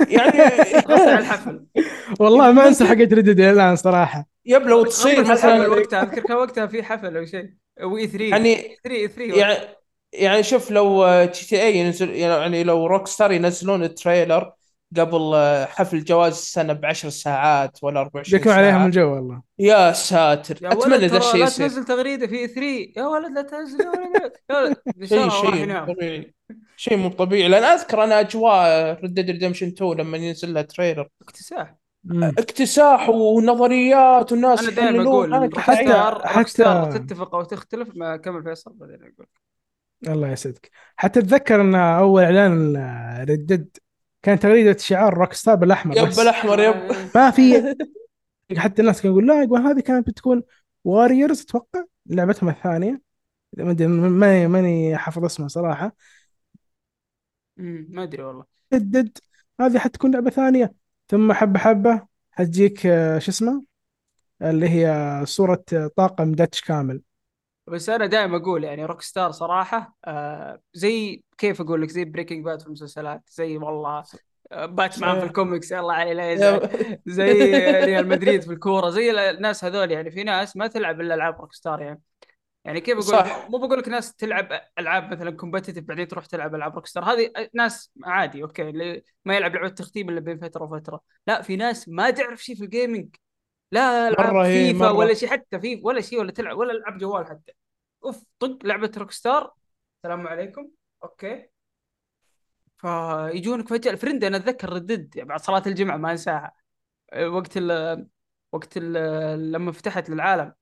يعني 0.07 0.41
عن 0.89 1.17
الحفل. 1.17 1.65
والله 2.19 2.51
ما 2.51 2.67
أنسى 2.67 2.85
حقت 2.85 3.13
Red 3.13 3.24
Dead 3.24 3.39
الآن 3.39 3.75
صراحة. 3.75 4.25
yep 4.45 4.61
لو 4.61 4.83
تصير 4.83 5.25
مثلا. 5.25 5.67
وقتها 5.67 6.03
اذكر 6.03 6.21
كان 6.21 6.37
وقتها 6.37 6.67
في 6.67 6.83
حفل 6.83 7.17
أو 7.17 7.25
شيء. 7.25 7.49
و 7.83 8.07
E3 8.07 8.23
يعني 8.23 8.77
3 8.83 9.07
3 9.07 9.37
يعني 9.37 9.76
يعني 10.13 10.43
شوف 10.43 10.71
لو 10.71 11.05
GTA 11.23 11.77
ينزل 11.77 12.09
يعني 12.09 12.63
لو 12.63 12.87
Rockstar 12.87 13.31
ينزلون 13.31 13.83
ال 13.83 13.92
trailer 13.92 14.51
قبل 14.97 15.31
آه، 15.35 15.65
حفل 15.65 16.03
جوائز 16.03 16.31
السنة 16.33 16.73
بعشر 16.73 17.09
ساعات 17.09 17.77
ولا 17.83 17.99
24 17.99 18.39
بيكون 18.39 18.53
ساعة. 18.53 18.63
عليهم 18.65 18.85
الجو 18.85 19.13
والله. 19.15 19.41
يا 19.59 19.91
ساتر. 19.91 20.57
يا 20.61 20.71
أتمنى 20.71 21.07
ذا 21.07 21.17
الشيء 21.17 21.39
لا 21.39 21.45
يصير. 21.45 21.67
تنزل 21.67 21.83
تغريدة 21.85 22.27
في 22.27 22.47
3 22.47 22.61
يا 22.97 23.05
ولد 23.07 23.31
لا 23.31 23.41
تنزل 23.41 23.79
يا 23.81 23.89
ولد 23.89 24.31
يا 24.51 24.55
ولد 24.61 24.77
ان 25.01 25.07
شيء 25.07 25.29
شيء 25.29 25.51
مو 25.51 25.55
ينام 25.55 25.93
طبيعي. 25.93 26.33
شيء 26.77 26.97
مو 26.97 27.09
طبيعي. 27.09 27.47
لأن 27.49 27.63
أذكر 27.63 28.03
أنا 28.03 28.19
أجواء 28.19 28.93
Red 29.01 29.13
Dead 29.13 29.29
Redemption 29.29 29.67
2 29.67 29.93
لما 29.97 30.17
ينزل 30.17 30.53
لها 30.53 30.61
trailer. 30.61 31.07
اكتساح. 31.21 31.75
اكتساح 32.13 33.09
ونظريات 33.09 34.31
والناس 34.31 34.59
أنا 34.63 34.71
دائما 34.71 35.03
أقول 35.03 35.51
حتى- 35.55 36.47
ستار 36.47 36.91
تتفق 36.91 37.35
أو 37.35 37.43
تختلف 37.43 37.89
ما 37.95 38.17
كمل 38.17 38.43
فيصل 38.43 38.71
بعدين 38.75 38.95
أقول. 38.95 39.27
الله 40.07 40.27
يسعدك. 40.31 40.71
حتى 40.95 41.19
اتذكر 41.19 41.61
أن 41.61 41.75
أول 41.75 42.23
إعلان 42.23 42.77
Red 43.29 43.50
Dead 43.50 43.77
كان 44.23 44.39
تغريده 44.39 44.77
شعار 44.77 45.13
Rockstar 45.13 45.55
بالأحمر 45.55 45.97
yep 45.97 46.07
بس. 46.07 46.19
الاحمر 46.19 46.59
يب. 46.59 46.75
ما 47.15 47.31
في. 47.31 47.75
حتى 48.57 48.81
الناس 48.81 49.01
كانوا 49.01 49.15
يقول 49.17 49.27
لا 49.27 49.43
يقول 49.43 49.61
هذه 49.61 49.79
كانت 49.79 50.07
بتكون 50.07 50.43
Warriors 50.83 51.41
أتوقع. 51.41 51.83
لعبتهم 52.05 52.49
الثانية. 52.49 53.01
ما 53.57 53.71
أدري 53.71 53.87
ماني 53.87 54.47
ماني 54.47 54.97
حافظ 54.97 55.25
اسمها 55.25 55.47
صراحة. 55.47 55.95
أمم، 57.59 57.87
ما 57.89 58.03
أدري 58.03 58.23
والله. 58.23 58.45
Red 58.73 58.92
Dead 58.92 59.17
هذه 59.61 59.77
حتكون 59.79 60.11
لعبة 60.13 60.29
ثانية. 60.29 60.73
ثم 61.07 61.33
حبة 61.33 61.59
حبة 61.59 62.07
حتجيك 62.31 62.85
آه، 62.85 63.19
شو 63.19 63.31
اسمه؟ 63.31 63.63
اللي 64.41 64.69
هي 64.69 65.21
صورة 65.25 65.63
آه، 65.73 65.89
طاقم 65.95 66.31
Dutch 66.31 66.61
كامل. 66.61 67.01
بس 67.67 67.89
أنا 67.89 68.05
دائما 68.05 68.37
أقول 68.37 68.63
يعني 68.63 68.85
Rockstar 68.85 69.31
صراحة 69.31 69.97
آه 70.05 70.61
زي 70.73 71.23
كيف 71.37 71.61
أقول 71.61 71.81
لك؟ 71.81 71.89
زي 71.89 72.05
Breaking 72.05 72.45
Bad 72.45 72.61
في 72.61 72.67
المسلسلات 72.67 73.21
زي 73.29 73.57
والله 73.57 74.03
آه، 74.51 74.65
باتمان 74.65 75.09
في 75.13 75.15
صحيح. 75.15 75.23
الكوميكس 75.23 75.71
يلا 75.71 75.93
علي 75.93 76.37
زي 77.05 77.33
ريال 77.85 78.07
مدريد 78.07 78.41
في 78.41 78.53
الكورة 78.53 78.89
زي 78.89 79.29
الناس 79.29 79.65
هذول 79.65 79.91
يعني 79.91 80.11
في 80.11 80.23
ناس 80.23 80.57
ما 80.57 80.67
تلعب 80.67 81.01
إلا 81.01 81.15
ألعاب 81.15 81.41
Rockstar 81.41 81.81
يعني. 81.81 82.01
يعني 82.65 82.81
كيف 82.81 82.93
أقول 82.93 83.03
صح. 83.03 83.47
مو 83.49 83.57
بقول 83.57 83.79
لك 83.79 83.87
ناس 83.89 84.15
تلعب 84.15 84.61
ألعاب 84.79 85.11
مثلا 85.13 85.31
competitive 85.31 85.83
بعدين 85.83 86.07
تروح 86.07 86.25
تلعب 86.25 86.55
ألعاب 86.55 86.75
Rockstar 86.75 87.03
هذه 87.03 87.31
ناس 87.53 87.91
عادي 88.03 88.43
okay 88.43 88.69
اللي 88.69 89.03
ما 89.25 89.35
يلعب 89.37 89.55
لعبة 89.55 89.69
تختيم 89.69 90.09
إلا 90.09 90.19
بين 90.19 90.39
فترة 90.39 90.63
وفترة. 90.63 91.01
لا 91.27 91.41
في 91.41 91.55
ناس 91.55 91.89
ما 91.89 92.09
تعرف 92.09 92.43
شيء 92.43 92.55
في 92.55 92.63
ال 92.63 92.71
gaming 92.71 93.15
لا 93.71 94.07
ألعاب 94.07 94.35
هي 94.35 94.73
فيفا 94.73 94.85
مرة. 94.85 94.93
ولا 94.93 95.13
شيء 95.13 95.29
حتى 95.29 95.59
في 95.59 95.81
ولا 95.83 96.01
شيء 96.01 96.19
ولا 96.19 96.31
تلعب 96.31 96.57
ولا 96.57 96.71
ألعاب 96.71 96.97
جوال 96.97 97.27
حتى. 97.27 97.51
أوف 98.05 98.23
طق 98.39 98.59
لعبة 98.63 98.91
Rockstar 98.97 99.53
السلام 99.97 100.27
عليكم. 100.27 100.69
okay. 101.03 101.49
فيجونك 102.77 103.67
فجأة. 103.69 103.91
ال 103.91 103.96
friend 103.96 104.23
أنا 104.23 104.37
أتذكر 104.37 104.69
Red 104.73 104.91
Dead 104.91 105.15
يعني 105.15 105.29
بعد 105.29 105.39
صلاة 105.39 105.63
الجمعة 105.67 105.97
ما 105.97 106.11
أنساها. 106.11 106.53
وقت 107.27 107.57
ال 107.57 108.07
وقت 108.51 108.73
ال 108.77 109.51
لما 109.51 109.71
فتحت 109.71 110.09
للعالم. 110.09 110.53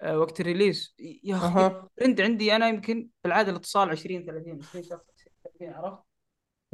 آه، 0.00 0.18
وقت 0.18 0.40
ال 0.40 0.46
release. 0.46 0.94
يا 0.98 1.36
أخي 1.36 1.46
أها. 1.46 1.88
ال 1.92 1.96
friend 1.96 2.20
عندي 2.20 2.56
أنا 2.56 2.68
يمكن 2.68 3.08
في 3.22 3.28
العاده 3.28 3.50
الاتصال 3.50 3.90
20 3.90 4.26
30 4.26 4.58
20 4.62 4.84
شخص 4.84 5.04
20 5.18 5.34
30 5.44 5.72
عرفت؟ 5.72 6.02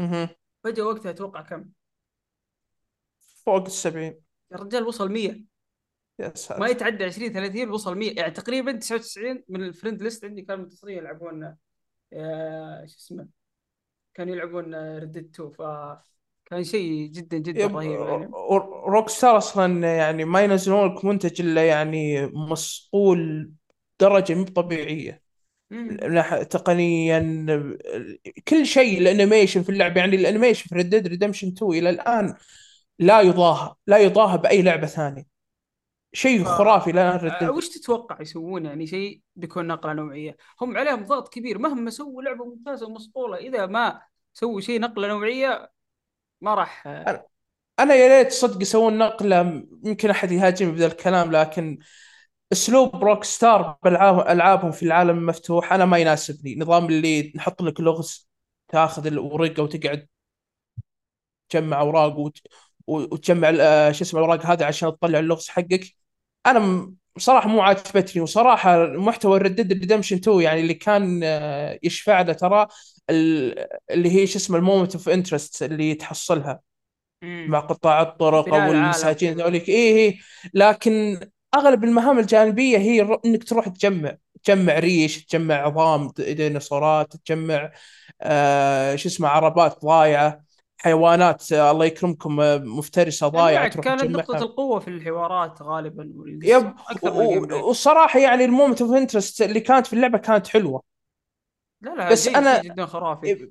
أها. 0.00 0.36
فجأة 0.64 0.84
وقتها 0.84 1.10
أتوقع 1.10 1.40
كم؟ 1.42 1.64
فوق 3.44 3.64
السبعين. 3.64 4.20
يا 4.52 4.56
رجال 4.56 4.86
وصل 4.86 5.12
100 5.12 5.51
يا 6.18 6.28
ما 6.28 6.34
ساتر. 6.34 6.66
يتعدى 6.66 7.04
20 7.04 7.32
30 7.32 7.70
وصل 7.70 7.98
100 7.98 8.14
يعني 8.16 8.30
تقريبا 8.30 8.72
99 8.72 9.44
من 9.48 9.62
ال 9.62 9.68
friend 9.68 10.02
list 10.02 10.24
عندي 10.24 10.42
كانوا 10.42 10.64
متصلين 10.64 10.98
يلعبون 10.98 11.56
آه، 12.12 12.86
شو 12.86 12.96
اسمه 12.98 13.26
كانوا 14.14 14.34
يلعبون 14.34 14.74
Red 14.74 14.98
Dead 14.98 15.30
2 15.34 15.50
فكان 15.50 16.64
شيء 16.64 17.06
جدا 17.10 17.38
جدا 17.38 17.62
yep 17.62 17.76
رهيب 17.76 18.00
يعني. 18.00 18.30
Rockstar 18.88 19.36
أصلا 19.38 19.96
يعني 19.96 20.24
ما 20.24 20.40
ينزلون 20.40 20.94
لك 20.94 21.04
منتج 21.04 21.40
إلا 21.40 21.68
يعني 21.68 22.26
مصقول 22.26 23.50
درجة 24.00 24.34
مو 24.34 24.44
طبيعية. 24.44 25.22
تقنيا 26.50 27.18
كل 28.48 28.66
شيء 28.66 28.98
ال 28.98 29.04
animation 29.04 29.62
في 29.62 29.68
اللعبة 29.68 30.00
يعني 30.00 30.16
ال 30.16 30.21
animation 30.21 30.68
في 30.68 30.74
Red 30.74 30.90
Dead 30.90 31.06
Redemption 31.06 31.48
2 31.48 31.72
إلى 31.72 31.90
الآن 31.90 32.34
لا 32.98 33.20
يضاهى 33.20 33.74
لا 33.86 33.98
يضاهى 33.98 34.38
بأي 34.38 34.62
لعبة 34.62 34.86
ثانية. 34.86 35.31
شيء. 36.12 36.44
خرافي 36.44 36.92
لا 36.92 37.42
آه، 37.42 37.50
وش 37.50 37.68
تتوقع 37.68 38.20
يسوون 38.20 38.64
يعني 38.66 38.86
شيء 38.86 39.20
بيكون 39.36 39.66
نقلة 39.66 39.92
نوعية. 39.92 40.36
هم 40.60 40.76
عليهم 40.76 41.04
ضغط 41.04 41.34
كبير. 41.34 41.58
مهما 41.58 41.90
سووا 41.90 42.22
لعبة 42.22 42.44
ممتازة 42.44 42.86
ومصقوله 42.86 43.36
إذا 43.36 43.66
ما 43.66 44.02
سووا 44.32 44.60
شيء 44.60 44.80
نقلة 44.80 45.08
نوعية 45.08 45.70
ما 46.40 46.54
راح 46.54 46.86
آه، 46.86 47.10
أنا 47.10 47.24
أنا 47.78 47.94
يا 47.94 48.18
ريت 48.18 48.32
صدق 48.32 48.62
يسوون 48.62 48.98
نقلة 48.98 49.64
يمكن 49.84 50.10
أحد 50.10 50.32
يهاجمني 50.32 50.72
بذا 50.72 50.86
الكلام 50.86 51.32
لكن 51.32 51.78
أسلوب 52.52 53.04
Rockstar 53.04 53.78
بالعاب 53.84 54.28
ألعابهم 54.28 54.70
في 54.70 54.82
العالم 54.82 55.18
المفتوح 55.18 55.72
أنا 55.72 55.84
ما 55.84 55.98
يناسبني. 55.98 56.56
نظام 56.56 56.86
اللي 56.86 57.32
نحط 57.36 57.62
لك 57.62 57.80
لغز 57.80 58.28
تاخذ 58.68 59.06
الورقة 59.06 59.62
وتقعد 59.62 60.08
تجمع 61.48 61.80
أوراق 61.80 62.18
وت... 62.18 62.38
وتجمع 62.86 63.52
آه، 63.60 63.92
شو 63.92 64.04
اسمه 64.04 64.20
الأوراق 64.20 64.46
هذه 64.46 64.64
عشان 64.64 64.92
تطلع 64.92 65.18
اللغز 65.18 65.48
حقك. 65.48 66.01
أنا 66.46 66.92
بصراحه 67.16 67.48
مو 67.48 67.60
عاجبتني 67.62 68.22
وصراحة 68.22 68.86
محتوى 68.86 69.38
Dead 69.48 69.72
Redemption 69.72 70.16
2 70.16 70.40
يعني 70.40 70.60
اللي 70.60 70.74
كان 70.74 71.20
آه، 71.24 71.78
يشفع 71.82 72.20
له 72.22 72.32
ترى 72.32 72.66
ال- 73.10 73.66
اللي 73.90 74.10
هي 74.10 74.26
شو 74.26 74.38
اسمه 74.38 74.58
ال 74.58 74.63
moment 74.63 74.94
of 74.94 75.08
interest 75.08 75.62
اللي 75.62 75.94
تحصلها 75.94 76.60
مم. 77.22 77.46
مع 77.50 77.60
قطاع 77.60 78.02
الطرق 78.02 78.54
أو 78.54 78.72
المساجين. 78.72 79.34
ذوليك 79.34 79.68
اي 79.68 80.06
اي 80.08 80.18
لكن 80.54 81.20
أغلب 81.54 81.84
المهام 81.84 82.18
الجانبية 82.18 82.78
هي 82.78 83.02
إنك 83.26 83.44
تروح 83.44 83.68
تجمع 83.68 84.16
تجمع 84.44 84.78
ريش 84.78 85.26
تجمع 85.26 85.54
عظام 85.54 86.10
ديناصورات 86.18 87.16
تجمع 87.16 87.72
آه 88.22 88.96
شو 88.96 89.08
اسمه 89.08 89.28
عربات 89.28 89.82
ضايعة 89.84 90.44
حيوانات 90.82 91.52
آه 91.52 91.70
الله 91.70 91.84
يكرمكم 91.84 92.40
آه 92.40 92.58
مفترسه 92.58 93.28
ضايعه 93.28 93.68
تروح 93.68 93.84
كانت 93.84 94.02
نقطة 94.02 94.22
تجمعها 94.22 94.42
القوة 94.42 94.80
في 94.80 94.88
الحوارات 94.88 95.62
غالبا 95.62 96.12
yep 96.42 96.74
والصراحه 97.52 98.20
يعني 98.20 98.44
ال 98.44 98.50
moment 98.50 98.82
of 98.82 98.92
interest 98.92 99.42
اللي 99.42 99.60
كانت 99.60 99.86
في 99.86 99.92
اللعبة 99.92 100.18
كانت 100.18 100.48
حلوة. 100.48 100.82
لا 101.80 101.94
لا 101.94 102.10
بس 102.10 102.28
أنا 102.28 102.62
جدا 102.62 102.86
خرافي. 102.86 103.48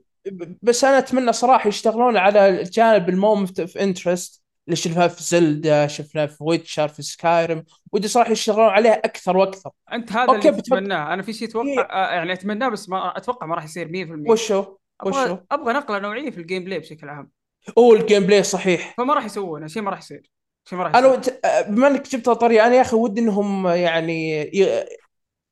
بس 0.62 0.84
أنا 0.84 0.98
أتمنى 0.98 1.34
صراحة 1.34 1.68
يشتغلون 1.68 2.18
على 2.18 2.50
الجانب 2.50 3.10
ال 3.10 3.17
moment 3.17 3.60
of 3.60 3.78
interest 3.78 4.44
اللي 4.68 4.76
شفناه 4.76 5.08
في 5.08 5.24
Zelda 5.24 5.88
شفناه 5.88 6.26
في 6.26 6.44
Witcher 6.44 6.88
في 6.88 7.02
Skyrim 7.02 7.64
ودي 7.92 8.08
صراحة 8.08 8.32
يشتغلون 8.32 8.70
عليه 8.70 8.92
أكثر 8.92 9.38
وأكثر. 9.38 9.72
أنت 9.94 10.12
هذا 10.12 10.32
اللي 10.32 10.52
بتفق 10.52 10.62
تتمناه. 10.62 11.14
أنا 11.14 11.22
في 11.22 11.34
شيء 11.34 11.48
أتوقع 11.48 11.68
إيه. 11.68 11.80
آه، 11.80 12.14
يعني 12.14 12.34
أتمناه 12.34 12.70
بس 12.70 12.90
ما 12.90 13.18
أتوقع 13.18 13.48
ما 13.48 13.56
راح 13.56 13.64
يصير 13.64 13.88
100% 13.88 14.32
وشو؟ 14.32 14.78
وشو؟ 15.06 15.20
أبغى 15.20 15.44
أبغى 15.52 15.74
نقلة 15.74 16.00
نوعية 16.00 16.30
في 16.30 16.38
ال 16.38 16.64
gameplay 16.64 16.80
بشكل 16.80 17.10
عام. 17.10 17.32
اوه 17.78 17.96
ال 17.96 18.24
gameplay 18.24 18.44
صحيح. 18.44 18.94
فما 18.98 19.14
راح 19.14 19.26
يسوونه 19.26 19.68
شيء 19.68 19.82
ما 19.82 19.92
راح 19.92 20.00
يصير. 20.00 20.32
شيء 20.66 20.78
ما 20.78 20.84
راح 20.84 20.96
أنا 20.96 21.08
يصير. 21.08 21.34
ود- 21.34 21.74
بما 21.76 21.88
إنك 21.88 22.10
جبتها 22.10 22.34
طريقة 22.34 22.68
أنا 22.68 22.76
يا 22.76 22.82
أخي 22.82 22.96
ودي 22.96 23.22
إنهم 23.22 23.68
يعني. 23.68 24.52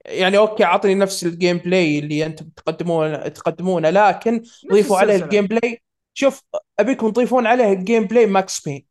يعني 0.05 0.37
okay 0.37 0.63
أعطني 0.63 0.95
نفس 0.95 1.23
ال 1.23 1.57
gameplay 1.57 1.99
اللي 1.99 2.25
أنتم 2.25 2.49
تقدمون 2.55 3.33
تقدمونه 3.33 3.89
لكن 3.89 4.43
ضيفوا 4.71 4.97
عليه. 4.97 5.15
ال 5.15 5.45
gameplay. 5.45 5.81
شوف 6.13 6.43
أبيكم 6.79 7.09
تضيفون 7.09 7.47
عليه 7.47 7.73
ال 7.73 8.05
gameplay 8.05 8.25
Max 8.25 8.61
Payne. 8.61 8.85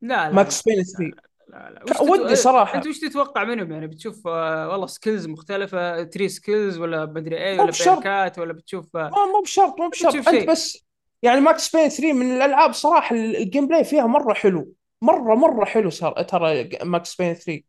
لا 0.00 0.28
لا 0.28 0.34
ماكس 0.34 0.62
بين 0.62 0.76
لا 0.76 0.82
3 0.82 1.25
لا 1.56 1.70
لا. 1.70 1.82
وش 1.84 1.90
تتو... 1.96 2.12
ودي 2.12 2.36
صراحة. 2.36 2.78
انت 2.78 2.86
وش 2.86 2.98
تتوقع 2.98 3.44
منهم؟ 3.44 3.72
يعني 3.72 3.86
بتشوف 3.86 4.26
آه، 4.26 4.68
والله 4.68 4.86
skills 4.86 5.26
مختلفة 5.26 6.02
tree 6.02 6.28
skills 6.28 6.78
ولا 6.78 7.06
مدري 7.06 7.36
إيه 7.38 7.60
ولا. 7.60 7.72
perk 7.84 8.27
ات 8.27 8.38
ولا 8.38 8.52
بتشوف 8.52 8.96
آه، 8.96 9.08
مو 9.10 9.32
مو 9.36 9.40
بشرط 9.42 9.80
مو 9.80 9.88
بشرط. 9.88 10.14
أنت 10.16 10.30
شيء. 10.30 10.50
بس 10.50 10.86
يعني 11.22 11.40
Max 11.40 11.76
Payne 11.76 11.88
3 11.88 12.12
من 12.12 12.36
الألعاب 12.36 12.72
صراحة 12.72 13.16
ال- 13.16 13.36
ال 13.36 13.66
gameplay 13.68 13.84
فيها 13.84 14.06
مرة 14.06 14.34
حلو. 14.34 14.72
مرة 15.02 15.34
مرة 15.34 15.64
حلو 15.64 15.90
صار 15.90 16.22
ترى 16.22 16.68
Max 16.84 17.14
Payne 17.16 17.34
3 17.34 17.62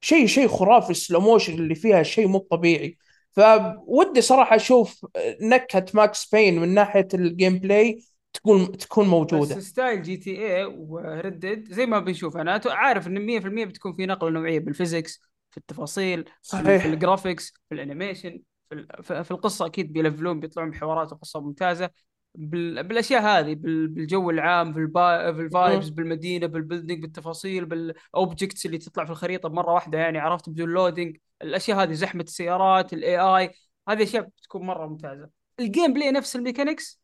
شيء 0.00 0.26
شيء 0.26 0.48
خرافي 0.48 0.90
ال 0.90 0.96
slow 0.96 1.20
motion 1.20 1.54
اللي 1.54 1.74
فيها 1.74 2.02
شيء 2.02 2.26
مو 2.28 2.38
طبيعي. 2.38 2.96
فودي 3.32 4.20
صراحة 4.20 4.56
أشوف 4.56 5.06
نكهة 5.42 5.86
Max 5.94 6.26
Payne 6.34 6.60
من 6.60 6.74
ناحية 6.74 7.08
ال 7.14 7.58
gameplay 7.58 8.02
تكون 8.32 8.72
تكون 8.72 9.04
بس 9.04 9.10
موجوده 9.10 9.60
style 9.60 10.02
GTA 10.02 10.16
و 10.16 10.56
Red 10.56 10.64
Dead 10.64 11.72
زي 11.72 11.86
ما 11.86 11.98
بنشوف 11.98 12.36
أنا 12.36 12.60
عارف 12.66 13.06
إن 13.06 13.40
100% 13.40 13.64
بتكون 13.64 13.92
في 13.92 14.06
نقله 14.06 14.30
نوعية 14.30 14.58
بال 14.58 14.72
physics 14.72 15.20
في 15.50 15.56
التفاصيل 15.56 16.24
في, 16.24 16.32
صحيح. 16.42 16.82
في 16.82 16.88
ال 16.88 16.95
graphics 16.95 17.52
في 17.68 17.74
ال 17.74 17.81
animation 17.81 18.40
في, 18.68 18.74
ال- 18.74 19.02
في 19.02 19.24
في 19.24 19.30
القصة 19.30 19.66
أكيد 19.66 19.92
بيلفلون 19.92 20.40
بيطلعون 20.40 20.70
بحوارات 20.70 21.12
وقصة 21.12 21.40
ممتازة. 21.40 21.90
بال... 22.34 22.82
بالأشياء 22.84 23.22
هذه 23.22 23.54
بال... 23.54 23.88
بالجو 23.88 24.30
العام 24.30 24.72
بالبا... 24.72 25.30
بال 25.30 25.47
vibes 25.47 25.88
بالمدينة 25.88 26.46
بال 26.46 26.57
building 26.57 27.02
بالتفاصيل 27.02 27.64
بال 27.64 27.87
objects 27.87 28.66
اللي 28.66 28.78
تطلع 28.78 29.04
في 29.04 29.10
الخريطة 29.10 29.48
بمره 29.48 29.72
واحدة 29.72 29.98
يعني 29.98 30.18
عرفت؟ 30.18 30.48
بدون 30.48 30.68
loading 30.68 31.16
الأشياء 31.42 31.82
هذه 31.82 31.92
زحمة 31.92 32.22
السيارات 32.22 32.92
ال 32.92 33.18
AI 33.18 33.50
هذه 33.88 34.02
أشياء 34.02 34.22
بتكون 34.22 34.66
مرة 34.66 34.86
ممتازة. 34.86 35.28
ال 35.60 35.92
gameplay 35.92 36.10
نفس 36.10 36.36
ال 36.36 36.99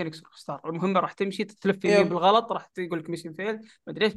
mechanics 0.00 0.14
Rockstar 0.14 0.60
المهمه 0.64 1.00
راح 1.00 1.12
تمشي 1.12 1.44
تلف 1.44 1.84
يمين. 1.84 2.08
بالغلط 2.08 2.52
راح 2.52 2.66
تقول 2.66 2.98
لك 2.98 3.10
mission 3.10 3.32
fail 3.32 3.60
إيش. 4.02 4.12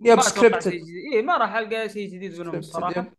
ما 0.00 0.14
أتوقع 0.14 0.22
scripted. 0.22 0.62
شيء 0.62 0.82
جديد. 0.82 1.14
إيه 1.14 1.22
ما 1.22 1.36
راح 1.36 1.54
ألقى 1.54 1.88
شيء 1.88 2.08
جديد 2.08 2.40
منهم 2.40 2.54
yep. 2.54 3.12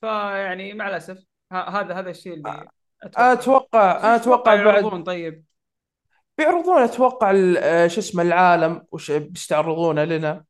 فيعني 0.00 0.74
مع 0.74 0.88
الأسف 0.88 1.18
هذا 1.52 1.94
هذا 1.94 2.10
الشيء 2.10 2.34
اللي 2.34 2.68
أتوقع. 3.02 3.32
أتوقع 3.32 4.16
أتوقع 4.16 4.54
بعد 4.54 4.66
يعرضون؟ 4.66 5.02
طيب. 5.02 5.44
بيعرضون 6.38 6.82
أتوقع 6.82 7.32
آه، 7.58 7.86
شو 7.86 8.00
اسمه 8.00 8.22
العالم 8.22 8.82
وش 8.92 9.10
بيستعرضونه 9.10 10.04
لنا. 10.04 10.44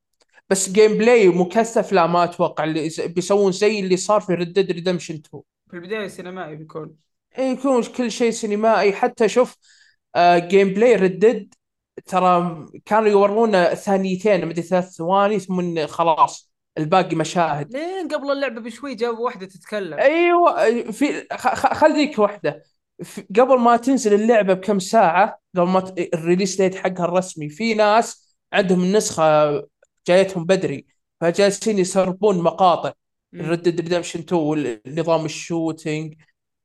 بس 0.50 0.70
gameplay 0.70 1.28
مكثف 1.28 1.92
لا 1.92 2.06
ما 2.06 2.24
أتوقع 2.24 2.64
اللي 2.64 2.90
بيسوون 3.06 3.52
زي 3.52 3.80
اللي 3.80 3.96
صار 3.96 4.20
في 4.20 4.34
Red 4.34 4.52
Dead 4.52 4.70
Redemption 4.70 5.14
2 5.14 5.42
في 5.70 5.76
البداية 5.76 6.06
السينمائي 6.06 6.56
بيكون. 6.56 6.96
إيه، 7.38 7.44
يكون 7.44 7.82
كل 7.82 8.10
شيء 8.10 8.30
سينمائي. 8.30 8.92
حتى 8.92 9.28
شوف 9.28 9.50
آه 9.52 9.87
gameplay 10.16 10.96
Red 10.96 11.54
ترى 12.06 12.66
كانوا 12.84 13.08
يورونا 13.08 13.74
ثانيتين 13.74 14.46
مدري 14.46 14.62
ثلاث 14.62 14.88
ثواني 14.88 15.38
ثم 15.38 15.86
خلاص 15.86 16.52
الباقي 16.78 17.16
مشاهد. 17.16 17.72
لين 17.72 18.08
قبل 18.08 18.30
اللعبة 18.30 18.60
بشوي 18.60 18.94
جابوا 18.94 19.24
واحدة 19.24 19.46
تتكلم. 19.46 19.98
أيوه 19.98 20.90
في 20.90 21.26
leak 21.74 22.18
واحدة. 22.18 22.62
قبل 23.38 23.58
ما 23.58 23.76
تنزل 23.76 24.14
اللعبة 24.14 24.54
بكم 24.54 24.78
ساعة 24.78 25.40
قبل 25.56 25.66
ما 25.66 25.80
ت- 25.80 26.14
ال 26.14 26.20
release 26.20 26.56
date 26.56 26.74
حقها 26.74 27.04
الرسمي 27.04 27.48
في 27.48 27.74
ناس 27.74 28.36
عندهم 28.52 28.82
النسخه 28.82 29.62
جايتهم 30.06 30.44
بدري 30.44 30.86
فجالسين 31.20 31.78
يسربون 31.78 32.38
مقاطع. 32.38 32.92
Red 33.34 33.62
Dead 33.62 33.80
Redemption 33.80 34.18
2 34.20 34.80
نظام 34.86 35.24
ال 35.24 35.34
shooting 35.34 36.14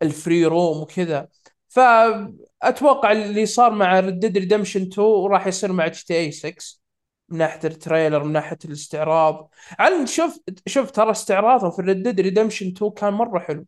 ال 0.02 0.11
free 0.11 0.46
roam 0.46 0.82
وكذا. 0.82 1.28
فأتوقع 1.74 3.12
اللي 3.12 3.46
صار 3.46 3.72
مع 3.72 4.00
Red 4.00 4.20
Dead 4.20 4.38
Redemption 4.38 4.82
2 4.82 5.08
راح 5.32 5.48
يصير 5.48 5.72
مع 5.72 5.88
GTA 5.88 6.32
6 6.32 6.80
من 7.30 7.38
ناحية 7.38 7.60
ال 7.64 7.71
trailer 7.71 8.24
من 8.24 8.32
ناحية 8.32 8.58
الاستعراض. 8.66 9.50
على 9.80 10.08
شوف 10.08 10.40
شوف 10.68 10.92
ترى 10.92 11.12
استعراضهم 11.12 11.72
في 11.72 11.82
Red 11.82 12.04
Dead 12.04 12.20
Redemption 12.20 12.68
2 12.68 12.92
كان 12.92 13.14
مرة 13.14 13.40
حلو. 13.40 13.66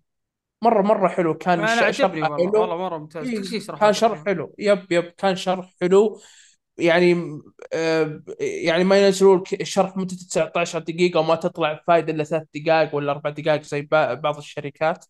مرة 0.61 0.81
مرة 0.81 1.07
حلو. 1.07 1.33
كان 1.33 1.59
أنا 1.59 1.71
عجبني 1.81 2.21
والله 2.21 2.37
حلو. 2.37 2.61
والله 2.61 2.77
مرة 2.77 2.97
ممتاز. 2.97 3.27
إيه، 3.27 3.37
كل 3.37 3.45
شيء 3.45 3.59
شرحه 3.59 3.79
كان 3.79 3.93
شرح 3.93 4.25
حلو. 4.25 4.55
yep 4.59 4.91
yep 4.91 5.03
كان 5.03 5.35
شرح 5.35 5.73
حلو. 5.81 6.21
يعني 6.77 7.39
آه 7.73 8.21
يعني 8.39 8.83
ما 8.83 9.05
ينزلوا 9.05 9.37
لك 9.37 9.63
شرح 9.63 9.97
مدته 9.97 10.25
19 10.29 10.79
دقيقة 10.79 11.19
وما 11.19 11.35
تطلع 11.35 11.81
فايدة 11.87 12.13
إلا 12.13 12.23
ثلاث 12.23 12.43
دقائق 12.55 12.95
ولا 12.95 13.11
أربع 13.11 13.29
دقائق 13.29 13.61
زي 13.61 13.81
بعض 13.91 14.37
الشركات. 14.37 15.05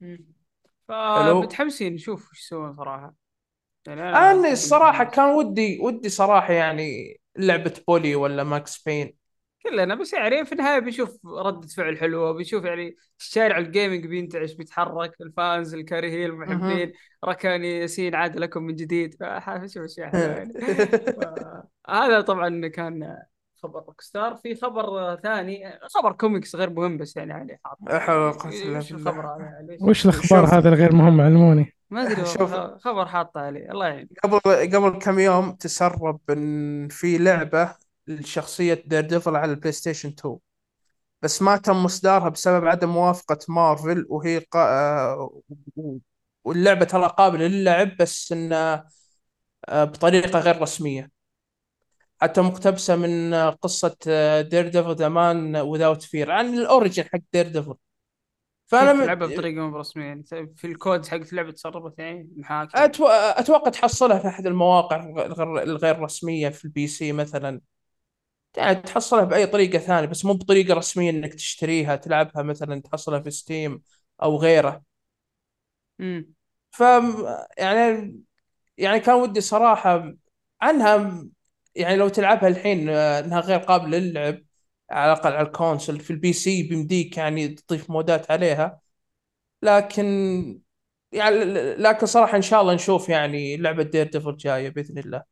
مم. 0.00 0.35
فمتحمسين 0.88 1.94
نشوف 1.94 2.30
إيش 2.32 2.40
يسوون 2.42 2.76
صراحة. 2.76 3.14
يعني 3.86 4.02
أنا 4.02 4.52
صراحة 4.52 4.52
الصراحة 4.52 5.04
متحمس. 5.04 5.10
كان 5.14 5.24
ودي 5.34 5.78
ودي 5.80 6.08
صراحة 6.08 6.52
يعني 6.52 7.16
لعبة 7.38 7.74
Bully 7.88 8.14
ولا 8.14 8.44
Max 8.44 8.82
Payne. 8.82 9.16
كلنا 9.62 9.94
بس 9.94 10.12
يعني 10.12 10.44
في 10.44 10.52
النهاية 10.52 10.78
بيشوف 10.78 11.26
رده 11.26 11.68
فعل 11.68 11.98
حلوة 11.98 12.32
بيشوف 12.32 12.64
يعني 12.64 12.96
الشارع 13.20 13.58
ال 13.58 13.65
gaming 13.65 14.06
بينتعش 14.06 14.52
بيتحرك 14.52 15.20
ال 15.20 15.31
fans 15.31 15.74
الكارهين 15.74 16.26
المحبين 16.26 16.92
ركاني 17.24 17.78
ياسين 17.80 18.14
عاد 18.14 18.36
لكم 18.36 18.62
من 18.62 18.74
جديد. 18.74 19.14
فشوف 19.14 19.82
اشياء 19.84 20.08
حلوة 20.08 20.34
يعني. 20.36 20.54
هذا 21.88 22.20
طبعا 22.20 22.68
كان 22.68 23.16
خبر 23.68 23.84
Rockstar 23.86 24.36
في 24.36 24.54
خبر 24.54 25.16
ثاني 25.22 25.78
خبر 25.94 26.12
كوميكس 26.12 26.56
غير 26.56 26.70
مهم 26.70 26.98
بس 26.98 27.16
يعني 27.16 27.32
عليه 27.32 27.60
حاط 27.64 27.78
الخبر 28.92 29.26
هذا؟ 29.26 29.44
يعني 29.44 29.78
وش 29.80 30.04
الأخبار. 30.06 30.58
هذا 30.58 30.68
الغير 30.68 30.94
مهم؟ 30.94 31.20
علموني. 31.20 31.72
ما 31.90 32.02
أدري 32.02 32.24
خبر 32.78 33.06
حاطه 33.06 33.40
عليه 33.40 33.70
الله 33.70 33.86
يعين 33.86 34.08
قبل 34.24 34.40
قبل 34.76 34.98
كم 34.98 35.18
يوم 35.18 35.52
تسرب 35.52 36.20
إن 36.30 36.88
في 36.88 37.18
لعبة 37.18 37.74
لشخصية 38.06 38.74
Daredevil 38.86 39.36
على 39.36 39.50
ال 39.52 39.72
PlayStation 39.72 40.08
2 40.08 40.38
بس 41.22 41.42
ما 41.42 41.56
تم 41.56 41.84
اصدارها 41.84 42.28
بسبب 42.28 42.66
عدم 42.66 42.88
موافقة 42.88 43.38
مارفل 43.48 44.06
وهي 44.08 44.38
قا... 44.38 44.60
آه، 44.60 45.40
و- 45.76 45.98
واللعبة 46.44 46.84
ترى 46.84 47.06
قابلة 47.18 47.46
للعب 47.46 47.96
بس 47.96 48.32
انها 48.32 48.86
آه، 49.68 49.84
بطريقة 49.84 50.40
غير 50.40 50.62
رسمية. 50.62 51.10
حتى 52.22 52.40
مقتبسة 52.40 52.96
من 52.96 53.34
قصة 53.50 53.96
Daredevil 54.42 54.94
The 54.96 55.08
Man 55.08 55.56
Without 55.56 56.02
Fear 56.02 56.30
عن 56.30 56.54
ال 56.54 56.61
origin 56.61 57.04
حق 57.04 57.20
Daredevil 57.32 57.74
فانا 58.66 58.92
تلعبها 58.92 59.26
بطريقة 59.28 59.68
مو 59.68 59.76
رسميه 59.78 60.04
يعني 60.04 60.22
في 60.56 60.66
الكود 60.66 61.06
حق 61.06 61.16
اللعبه 61.16 61.50
تسربت 61.50 61.98
يعني 61.98 62.28
محاكي 62.36 62.84
أتو... 62.84 63.06
أتوقع 63.08 63.70
تحصلها 63.70 64.18
في 64.18 64.28
أحد 64.28 64.46
المواقع 64.46 64.96
الغير 65.26 65.62
الغير 65.62 65.98
رسمية 66.00 66.48
في 66.48 66.64
ال 66.64 66.86
PC 66.86 67.12
مثلا. 67.12 67.60
يعني 68.56 68.74
تحصلها 68.76 69.24
بأي 69.24 69.46
طريقة 69.46 69.78
ثانية 69.78 70.08
بس 70.08 70.24
مو 70.24 70.34
بطريقة 70.34 70.74
رسمية 70.74 71.10
إنك 71.10 71.34
تشتريها 71.34 71.96
تلعبها 71.96 72.42
مثلا 72.42 72.80
تحصلها 72.82 73.20
في 73.20 73.30
Steam 73.30 73.82
أو 74.22 74.36
غيره. 74.38 74.82
امم 76.00 76.34
ف 76.70 76.80
يعني 77.58 78.14
يعني 78.78 79.00
كان 79.00 79.14
ودي 79.16 79.40
صراحة 79.40 80.14
عنها 80.62 81.26
يعني 81.76 81.96
لو 81.96 82.08
تلعبها 82.08 82.48
الحين 82.48 82.88
آه، 82.88 83.20
إنها 83.20 83.40
غير 83.40 83.58
قابلة 83.58 83.98
للعب 83.98 84.42
على 84.90 85.12
الأقل 85.12 85.32
على 85.32 85.46
ال 85.46 85.53
console 85.53 86.00
في 86.00 86.10
ال 86.10 86.32
PC 86.32 86.62
بيمديك 86.62 87.16
يعني 87.16 87.48
تضيف 87.48 87.90
مودات 87.90 88.30
عليها. 88.30 88.80
لكن 89.62 90.60
يعني 91.12 91.44
لكن 91.74 92.06
صراحة 92.06 92.36
إن 92.36 92.42
شاء 92.42 92.60
الله 92.60 92.74
نشوف 92.74 93.08
يعني 93.08 93.56
لعبة 93.56 93.82
Daredevil 93.82 94.36
جاية 94.36 94.68
بإذن 94.68 94.98
الله. 94.98 95.22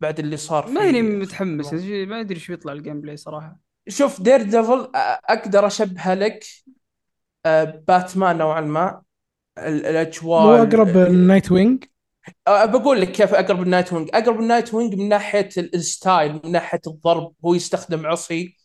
بعد 0.00 0.18
اللي 0.18 0.36
صار 0.36 0.66
في 0.66 0.72
ماني 0.72 1.02
متحمس 1.02 1.72
ما 1.72 2.20
أدري 2.20 2.34
إيش 2.36 2.50
بيطلع 2.50 2.72
ال 2.72 3.00
gameplay 3.00 3.16
صراحة. 3.16 3.60
شوف 3.88 4.22
Daredevil 4.22 4.90
أقدر 4.94 5.66
اشبهها 5.66 6.14
لك 6.14 6.44
آه، 7.46 7.64
باتمان 7.88 8.38
نوعا 8.38 8.60
ما 8.60 9.02
ال- 9.58 9.86
الأجواء 9.86 10.42
مو 10.46 10.62
أقرب 10.62 10.96
ال 10.96 11.52
Nightwing؟ 11.52 11.84
بقول 12.48 13.00
لك 13.00 13.12
كيف 13.12 13.34
أقرب 13.34 13.62
ال 13.62 13.92
Nightwing؟ 13.92 14.08
أقرب 14.14 14.40
ال 14.40 14.74
Nightwing 14.74 14.94
من 14.94 15.08
ناحية 15.08 15.48
ال- 15.58 15.74
ال 15.74 15.85
style 15.85 16.40
من 16.44 16.52
ناحية 16.52 16.80
الضرب 16.86 17.34
هو 17.44 17.54
يستخدم 17.54 18.06
عصي. 18.06 18.56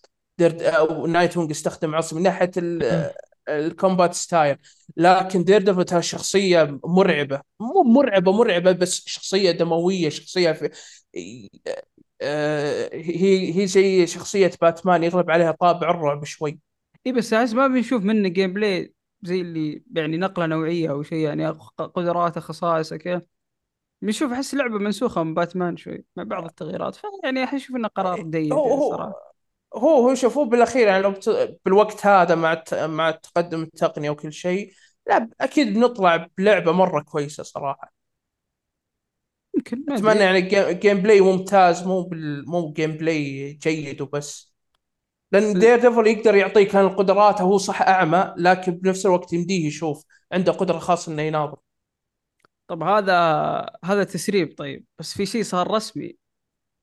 أو 0.42 1.06
Nightwing 1.08 1.52
يستخدم 1.52 1.96
عصي 1.96 2.16
من 2.16 2.22
ناحية 2.24 2.52
ال- 2.58 3.12
ال 3.50 3.59
combat 3.59 4.14
style. 4.14 4.58
لكن 4.98 5.44
Daredevil 5.44 6.04
شخصية 6.04 6.80
مرعبة 6.86 7.42
مو 7.60 7.84
مرعبة 7.84 8.32
مرعبة 8.32 8.72
بس 8.72 9.04
شخصية 9.08 9.52
دموية 9.52 10.10
شخصية 10.10 10.52
في 10.52 10.70
آه، 12.22 12.90
هي 12.94 13.58
هي 13.62 13.68
زي 13.68 14.08
شخصية 14.08 14.52
باتمان 14.62 15.04
يغلب 15.04 15.32
عليها 15.32 15.52
طابع 15.52 15.90
الرعب 15.90 16.24
شوي. 16.26 16.60
اي 17.08 17.12
بس 17.12 17.34
احس 17.34 17.54
ما 17.54 17.68
بنشوف 17.68 18.04
منه 18.04 18.30
gameplay 18.30 18.94
زي 19.22 19.42
اللي 19.42 19.84
يعني 19.96 20.18
نقلة 20.18 20.46
نوعية 20.46 20.92
أو 20.92 21.04
شيء 21.04 21.18
يعني 21.20 21.48
قدراته 21.78 22.42
خصائصه 22.42 22.98
كذا 22.98 23.22
بنشوف 24.02 24.32
أحس 24.32 24.54
لعبه 24.56 24.78
منسوخة 24.78 25.24
من 25.24 25.34
باتمان 25.34 25.78
شوي 25.78 26.06
مع 26.16 26.24
بعض 26.24 26.46
التغييرات. 26.46 26.96
فيعني 26.96 27.44
أحس 27.44 27.54
أشوف 27.54 27.76
إنه 27.76 27.88
قرار 27.88 28.24
جيد 28.24 28.52
هو 28.52 28.66
يعني 28.66 28.82
هو 28.82 28.82
صراحة 28.82 29.36
هو 29.76 30.10
هو 30.38 30.46
بالأخير 30.46 30.88
يعني 30.88 31.04
لو 31.04 31.12
بت... 31.12 31.60
بالوقت 31.66 32.06
هذا 32.06 32.36
مع 32.36 32.54
الت... 32.54 32.74
مع 32.74 33.12
تقدم 33.12 33.64
التقنية 33.64 34.10
وكل 34.10 34.34
شيء 34.34 34.74
لا 35.08 35.30
أكيد 35.42 35.74
بنطلع 35.74 36.28
بلعبة 36.38 36.72
مرة 36.72 37.02
كويسة 37.02 37.44
صراحة. 37.44 37.94
يمكن 39.56 39.86
أتمنى 39.94 40.20
يعني 40.20 40.42
gameplay 40.74 41.22
ممتاز 41.22 41.88
مو 41.88 42.02
بال... 42.04 42.50
مو 42.50 42.74
gameplay 42.74 43.54
جيد 43.54 44.02
وبس. 44.02 44.56
لأن 45.32 45.60
Daredevil 45.60 46.08
يقدر 46.08 46.36
يعطيك 46.36 46.76
القدرات 46.76 47.42
هو 47.42 47.58
صح 47.58 47.82
أعمى 47.82 48.34
لكن 48.38 48.72
بنفس 48.72 49.06
الوقت 49.06 49.34
يمديه 49.34 49.68
يشوف 49.68 50.06
عنده 50.32 50.52
قدرة 50.52 50.80
خاصة 50.80 51.12
إنه 51.14 51.22
يناظر. 51.22 51.58
طب 52.68 52.84
هذا 52.84 53.16
هذا 53.86 54.04
تسريب 54.04 54.58
طيب. 54.58 54.86
بس 55.00 55.14
في 55.18 55.26
شيء 55.26 55.44
صار 55.44 55.72
رسمي. 55.72 56.18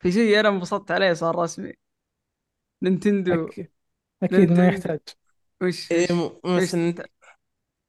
في 0.02 0.12
شيء 0.12 0.40
أنا 0.40 0.48
انبسطت 0.48 0.90
عليه 0.90 1.12
صار 1.12 1.36
رسمي. 1.36 1.72
Nintendo. 2.82 3.46
أك- 3.48 3.64
أكيد 4.22 4.32
ما 4.32 4.38
Nintendo. 4.38 4.62
يحتاج. 4.62 5.00
وش؟ 5.62 5.92
إيه، 5.92 6.02
وش- 6.04 6.12
م- 6.12 6.56
مثل 6.56 6.94
وش- 7.00 7.06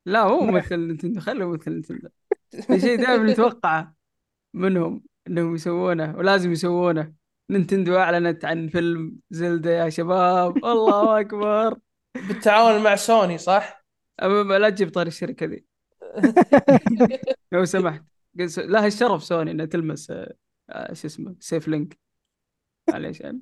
لا 0.05 0.27
ما- 0.27 0.51
مثل 0.51 0.79
Nintendo. 0.79 1.19
خليه 1.19 1.45
مثل 1.45 1.71
Nintendo. 1.71 2.09
في 2.51 2.79
شيء 2.79 2.97
دائما 3.01 3.23
نتوقعه 3.33 3.95
منهم 4.53 5.03
إنهم 5.27 5.55
يسوونه 5.55 6.17
ولازم 6.17 6.51
يسوونه. 6.51 7.13
Nintendo 7.49 7.97
أعلنت 7.97 8.45
عن 8.45 8.67
فيلم 8.67 9.15
Zelda 9.29 9.71
يا 9.71 9.89
شباب. 9.89 10.57
الله 10.65 11.19
أكبر. 11.19 11.79
بالتعاون 12.15 12.83
مع 12.83 12.95
سوني 12.95 13.37
صح؟ 13.37 13.85
أبا 14.19 14.53
لا 14.53 14.69
تجيب 14.69 14.89
طاري 14.91 15.07
الشركة 15.07 15.45
ذي. 15.45 15.65
لو 17.51 17.65
سمحت. 17.75 18.03
لها 18.57 18.87
الشرف 18.87 19.23
سوني 19.23 19.51
إنها 19.51 19.65
تلمس 19.65 20.11
آه، 20.11 20.33
آه، 20.69 20.93
شو 20.93 21.07
اسمه 21.07 21.35
سيف 21.39 21.67
Link. 21.67 21.97
معليش 22.89 23.19
يعني. 23.19 23.41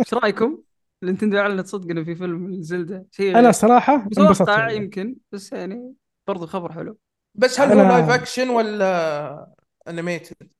إيش 0.00 0.14
رأيكم؟ 0.14 0.62
Nintendo 1.02 1.38
أعلنت 1.38 1.66
صدق 1.66 1.90
انه 1.90 2.04
في 2.04 2.14
فيلم 2.14 2.62
Zelda. 2.62 3.06
شيء 3.10 3.38
أنا 3.38 3.52
صراحة 3.52 3.94
انبسطت 4.18 4.48
يعني. 4.48 4.76
يمكن 4.76 5.16
بس 5.32 5.52
يعني 5.52 5.94
برضو 6.26 6.46
خبر 6.46 6.72
حلو. 6.72 6.98
بس 7.34 7.60
هل 7.60 7.78
هو 7.78 7.88
live 7.88 8.08
action 8.08 8.48
ولا 8.48 9.54
animated؟ 9.88 10.52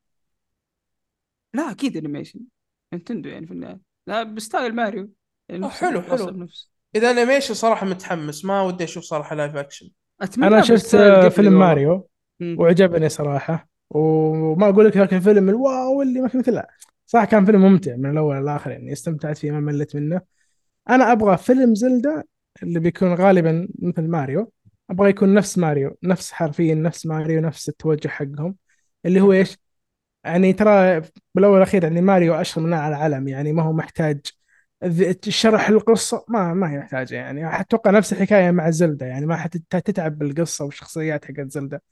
لا 1.54 1.70
أكيد 1.70 1.96
animation 1.96 2.40
Nintendo 2.92 3.28
يعني 3.28 3.46
في 3.46 3.52
النهاية. 3.52 3.80
لا 4.06 4.22
ب 4.22 4.31
style 4.31 4.74
Mario. 4.74 5.10
يعني 5.48 5.62
نفس 5.62 5.80
حلو، 5.80 6.02
حلو. 6.02 6.26
بنفس 6.26 6.70
إذا 6.94 7.10
animation 7.10 7.54
صراحة 7.54 7.86
متحمس 7.86 8.44
ما 8.44 8.62
ودي 8.62 8.84
أشوف 8.84 9.04
صراحة 9.04 9.36
live 9.36 9.56
action 9.56 9.90
أتمنى 10.20 10.46
أنا 10.46 10.60
شفت 10.60 10.96
فيلم. 11.28 11.58
ماريو. 11.58 12.08
وعجبني 12.42 13.08
صراحة. 13.08 13.68
وما 13.90 14.68
أقول 14.68 14.86
لك 14.86 14.96
ذاك 14.96 15.14
الفيلم 15.14 15.48
ال 15.48 15.62
wow 15.62 16.02
اللي 16.02 16.20
ما 16.20 16.28
في 16.28 16.38
مثله 16.38 16.64
صح 17.06 17.24
كان 17.24 17.44
فيلم 17.44 17.60
ممتع 17.60 17.96
من 17.96 18.10
الأول 18.10 18.36
للآخر 18.36 18.70
يعني 18.70 18.92
استمتعت 18.92 19.38
فيه 19.38 19.50
ما 19.50 19.60
مليت 19.60 19.96
منه. 19.96 20.20
أنا 20.90 21.12
أبغى 21.12 21.36
فيلم 21.36 21.74
Zelda 21.74 22.26
اللي 22.62 22.80
بيكون 22.80 23.14
غالبا 23.14 23.68
مثل 23.78 24.02
ماريو. 24.02 24.52
أبغى 24.90 25.10
يكون 25.10 25.34
نفس 25.34 25.58
ماريو 25.58 25.96
نفس 26.02 26.32
حرفيا 26.32 26.74
نفس 26.74 27.06
ماريو 27.06 27.40
نفس 27.40 27.68
التوجه 27.68 28.08
حقهم. 28.08 28.56
اللي 29.06 29.20
هو 29.20 29.32
إيش؟ 29.32 29.58
يعني 30.24 30.52
ترى 30.52 31.02
بالأول 31.34 31.54
والأخير 31.54 31.84
يعني 31.84 32.00
ماريو 32.00 32.34
أشهر 32.34 32.64
من 32.64 32.74
على 32.74 32.96
العالم 32.96 33.28
يعني 33.28 33.52
ما 33.52 33.62
هو 33.62 33.72
محتاج 33.72 34.20
شرح 35.28 35.68
القصة 35.68 36.24
ما 36.28 36.54
ما 36.54 36.70
هي 36.72 36.78
محتاجه 36.78 37.14
يعني 37.14 37.60
أتوقع 37.60 37.90
نفس 37.90 38.12
الحكاية 38.12 38.50
مع 38.50 38.70
Zelda 38.70 39.06
يعني 39.06 39.26
ما 39.26 39.36
حتتعب 39.72 40.18
بالقصة 40.18 40.64
والشخصيات 40.64 41.24
حقت 41.24 41.50
Zelda 41.50 41.82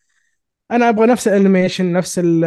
أنا 0.70 0.88
أبغى 0.88 1.06
نفس 1.06 1.28
ال 1.28 1.35
animation 1.35 1.92
نفس 1.92 2.18
ال- 2.18 2.44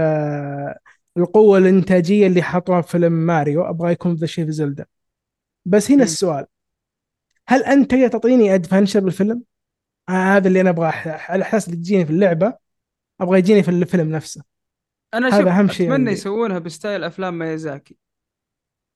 القوة 1.17 1.57
الإنتاجية 1.57 2.27
اللي 2.27 2.41
حطوها 2.43 2.81
في 2.81 2.91
فيلم 2.91 3.11
ماريو 3.13 3.63
أبغى 3.63 3.91
يكون 3.91 4.13
ذا 4.15 4.23
الشيء 4.23 4.45
في 4.45 4.51
Zelda 4.51 4.89
بس 5.65 5.91
هنا. 5.91 6.03
السؤال 6.03 6.45
هل 7.47 7.63
أنت 7.63 7.91
تقدر 7.91 8.07
تعطيني 8.07 8.55
adventure 8.55 8.99
بالفيلم؟ 8.99 9.43
آه 10.09 10.11
هذا 10.11 10.47
اللي 10.47 10.61
أنا 10.61 10.69
أبغاه 10.69 10.91
على 11.05 11.35
الاحساس 11.37 11.65
اللي 11.67 11.77
تجيني 11.77 12.05
في 12.05 12.11
اللعبة 12.11 12.53
أبغى 13.21 13.39
يجيني 13.39 13.63
في 13.63 13.69
الفيلم 13.71 14.09
نفسه 14.09 14.43
أنا 15.13 15.27
هذا 15.27 15.49
أهم 15.51 15.67
شيء 15.67 15.93
أتمنى. 15.93 16.11
يسوونها 16.11 16.59
ب 16.59 16.66
style 16.66 17.03
أفلام 17.03 17.39
ميازاكي 17.39 17.97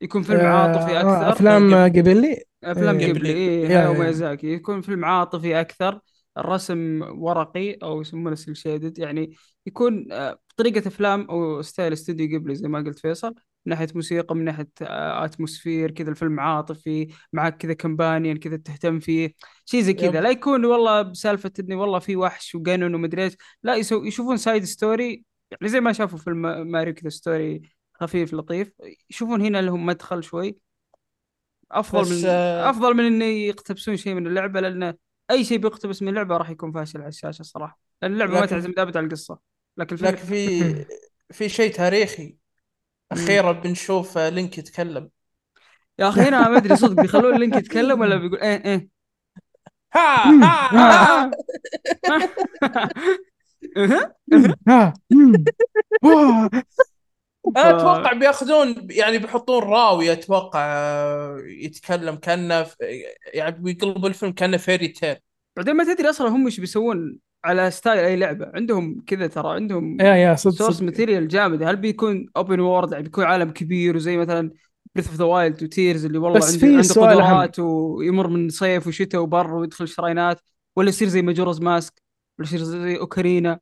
يكون 0.01 0.23
فيلم 0.23 0.39
آه، 0.39 0.47
عاطفي 0.47 0.99
أكثر 0.99 1.31
أفلام 1.31 1.75
قبل 1.75 2.21
لي 2.21 2.43
أفلام 2.63 2.99
إيه. 2.99 3.13
قبلي 3.13 3.62
يا. 3.62 3.88
وميازاكي 3.88 4.47
يكون 4.47 4.81
فيلم 4.81 5.05
عاطفي 5.05 5.60
أكثر 5.60 5.99
الرسم 6.38 7.01
ورقي 7.01 7.73
أو 7.73 8.01
يسمونه 8.01 8.36
cel 8.36 8.58
shaded 8.58 9.00
يعني 8.99 9.36
يكون 9.65 10.12
آه، 10.12 10.39
بطريقه 10.49 10.88
أفلام 10.88 11.21
أو 11.21 11.62
style 11.62 11.93
studio 11.93 12.39
Ghibli 12.39 12.56
زي 12.55 12.67
ما 12.67 12.79
قلت 12.79 12.99
فيصل 12.99 13.27
من 13.65 13.71
ناحية 13.71 13.88
موسيقى 13.95 14.36
من 14.36 14.43
ناحية 14.43 14.69
آه، 14.81 15.25
atmosphere 15.26 15.91
كذا 15.91 16.10
الفيلم 16.10 16.39
عاطفي 16.39 17.07
معك 17.33 17.57
كذا 17.57 17.73
companion 17.73 18.38
كذا 18.38 18.57
تهتم 18.57 18.99
فيه 18.99 19.33
شيء 19.65 19.81
زي 19.81 19.93
كذا. 19.93 20.21
لا 20.21 20.29
يكون 20.29 20.65
والله 20.65 21.01
بسالفة 21.01 21.51
إني 21.60 21.75
والله 21.75 21.99
في 21.99 22.15
وحش 22.15 22.55
و 22.56 22.62
Ganon 22.62 22.95
ومدري 22.95 23.23
إيش 23.23 23.33
لا 23.63 23.75
يشوفون 23.75 24.38
side 24.38 24.63
story 24.63 25.23
يعني 25.51 25.67
زي 25.67 25.79
ما 25.79 25.93
شافوا 25.93 26.19
فيلم 26.19 26.67
ماريو 26.71 26.93
كذا 26.93 27.10
story 27.10 27.62
خفيف 28.01 28.33
لطيف. 28.33 28.71
يشوفون 29.10 29.41
هنا 29.41 29.62
لهم 29.62 29.86
مدخل 29.86 30.23
شوي. 30.23 30.57
أفضل 31.71 32.01
بس، 32.01 32.12
من 32.12 32.23
آه، 32.29 32.69
أفضل 32.69 32.93
من 32.93 33.05
انه 33.05 33.25
يقتبسون 33.25 33.97
شيء 33.97 34.13
من 34.13 34.27
اللعبة 34.27 34.60
لأنه 34.62 34.93
أي 35.31 35.43
شيء 35.45 35.57
بيقتبس 35.57 36.01
من 36.01 36.07
اللعبة 36.10 36.38
راح 36.38 36.49
يكون 36.49 36.71
فاشل 36.71 36.99
على 36.99 37.07
الشاشة 37.07 37.41
الصراحة. 37.41 37.79
لأن 38.01 38.13
اللعبة 38.13 38.33
ما 38.33 38.39
لكن- 38.39 38.47
تعتمد 38.49 38.79
ابدا 38.79 38.99
على 38.99 39.07
القصة. 39.07 39.39
لكن 39.77 39.93
الفيلم 39.95 40.12
لكن 40.12 40.23
في 40.25 40.86
في 41.38 41.49
شيء 41.49 41.73
تاريخي. 41.73 42.36
أخيرا 43.12 43.51
بنشوف 43.51 44.17
آه، 44.17 44.29
لينك 44.29 44.57
يتكلم. 44.57 45.10
يا 45.99 46.10
أخي 46.10 46.21
هنا 46.21 46.49
ما 46.49 46.57
أدري 46.57 46.75
صدق 46.75 47.01
بيخلون 47.01 47.36
اللينك 47.36 47.55
يتكلم 47.55 47.99
ولا 48.01 48.15
بيقول 48.15 48.39
إيه 48.39 48.65
إيه. 48.65 48.89
ها 49.93 50.31
مم. 50.31 50.43
ها 50.43 51.31
ها. 54.67 54.93
أنا 57.57 57.69
أتوقع 57.69 58.13
بياخذون 58.13 58.88
يعني 58.89 59.17
بيحطون 59.17 59.63
راوي 59.63 60.12
أتوقع 60.12 60.65
يتكلم 61.45 62.15
كأنه 62.15 62.65
يعني 63.33 63.55
بيقلبوا 63.60 64.10
الفيلم 64.10 64.31
كأنه 64.31 64.57
fairy 64.58 64.88
tale 64.88 65.15
بعدين 65.57 65.75
ما 65.75 65.93
تدري 65.93 66.10
أصلا 66.10 66.29
هم 66.29 66.45
إيش 66.45 66.60
بيسوون 66.60 67.17
على 67.45 67.71
style 67.71 68.00
أي 67.99 68.15
لعبة. 68.15 68.51
عندهم 68.53 69.03
كذا 69.07 69.27
ترى 69.27 69.55
عندهم 69.55 70.01
يا 70.01 70.15
يا 70.15 70.36
صدق 70.36 70.55
source 70.56 70.82
material 70.82 71.28
جامد. 71.27 71.63
هل 71.63 71.75
بيكون 71.75 72.25
open 72.38 72.60
world 72.60 72.91
يعني 72.91 73.03
بيكون 73.03 73.23
عالم 73.23 73.51
كبير 73.51 73.95
وزي 73.95 74.17
مثلا 74.17 74.51
Breath 74.95 75.08
of 75.08 75.17
the 75.17 75.26
Wild 75.26 75.63
و 75.63 75.70
Tears 75.70 76.06
اللي 76.05 76.17
والله 76.17 76.39
بس 76.39 76.47
عنده 76.47 76.60
في 76.60 76.67
عنده 76.67 76.81
سؤال 76.81 77.21
قدرات 77.21 77.60
ويمر 77.60 78.27
من 78.27 78.49
صيف 78.49 78.88
وشتاء 78.88 79.21
وبر 79.21 79.53
ويدخل 79.53 79.88
shrine 79.88 80.34
ات 80.34 80.41
ولا 80.75 80.89
يصير 80.89 81.07
زي 81.07 81.21
Majora's 81.21 81.62
Mask 81.62 82.02
ولا 82.39 82.47
يصير 82.47 82.60
زي 82.60 82.97
اوكارينا 82.97 83.60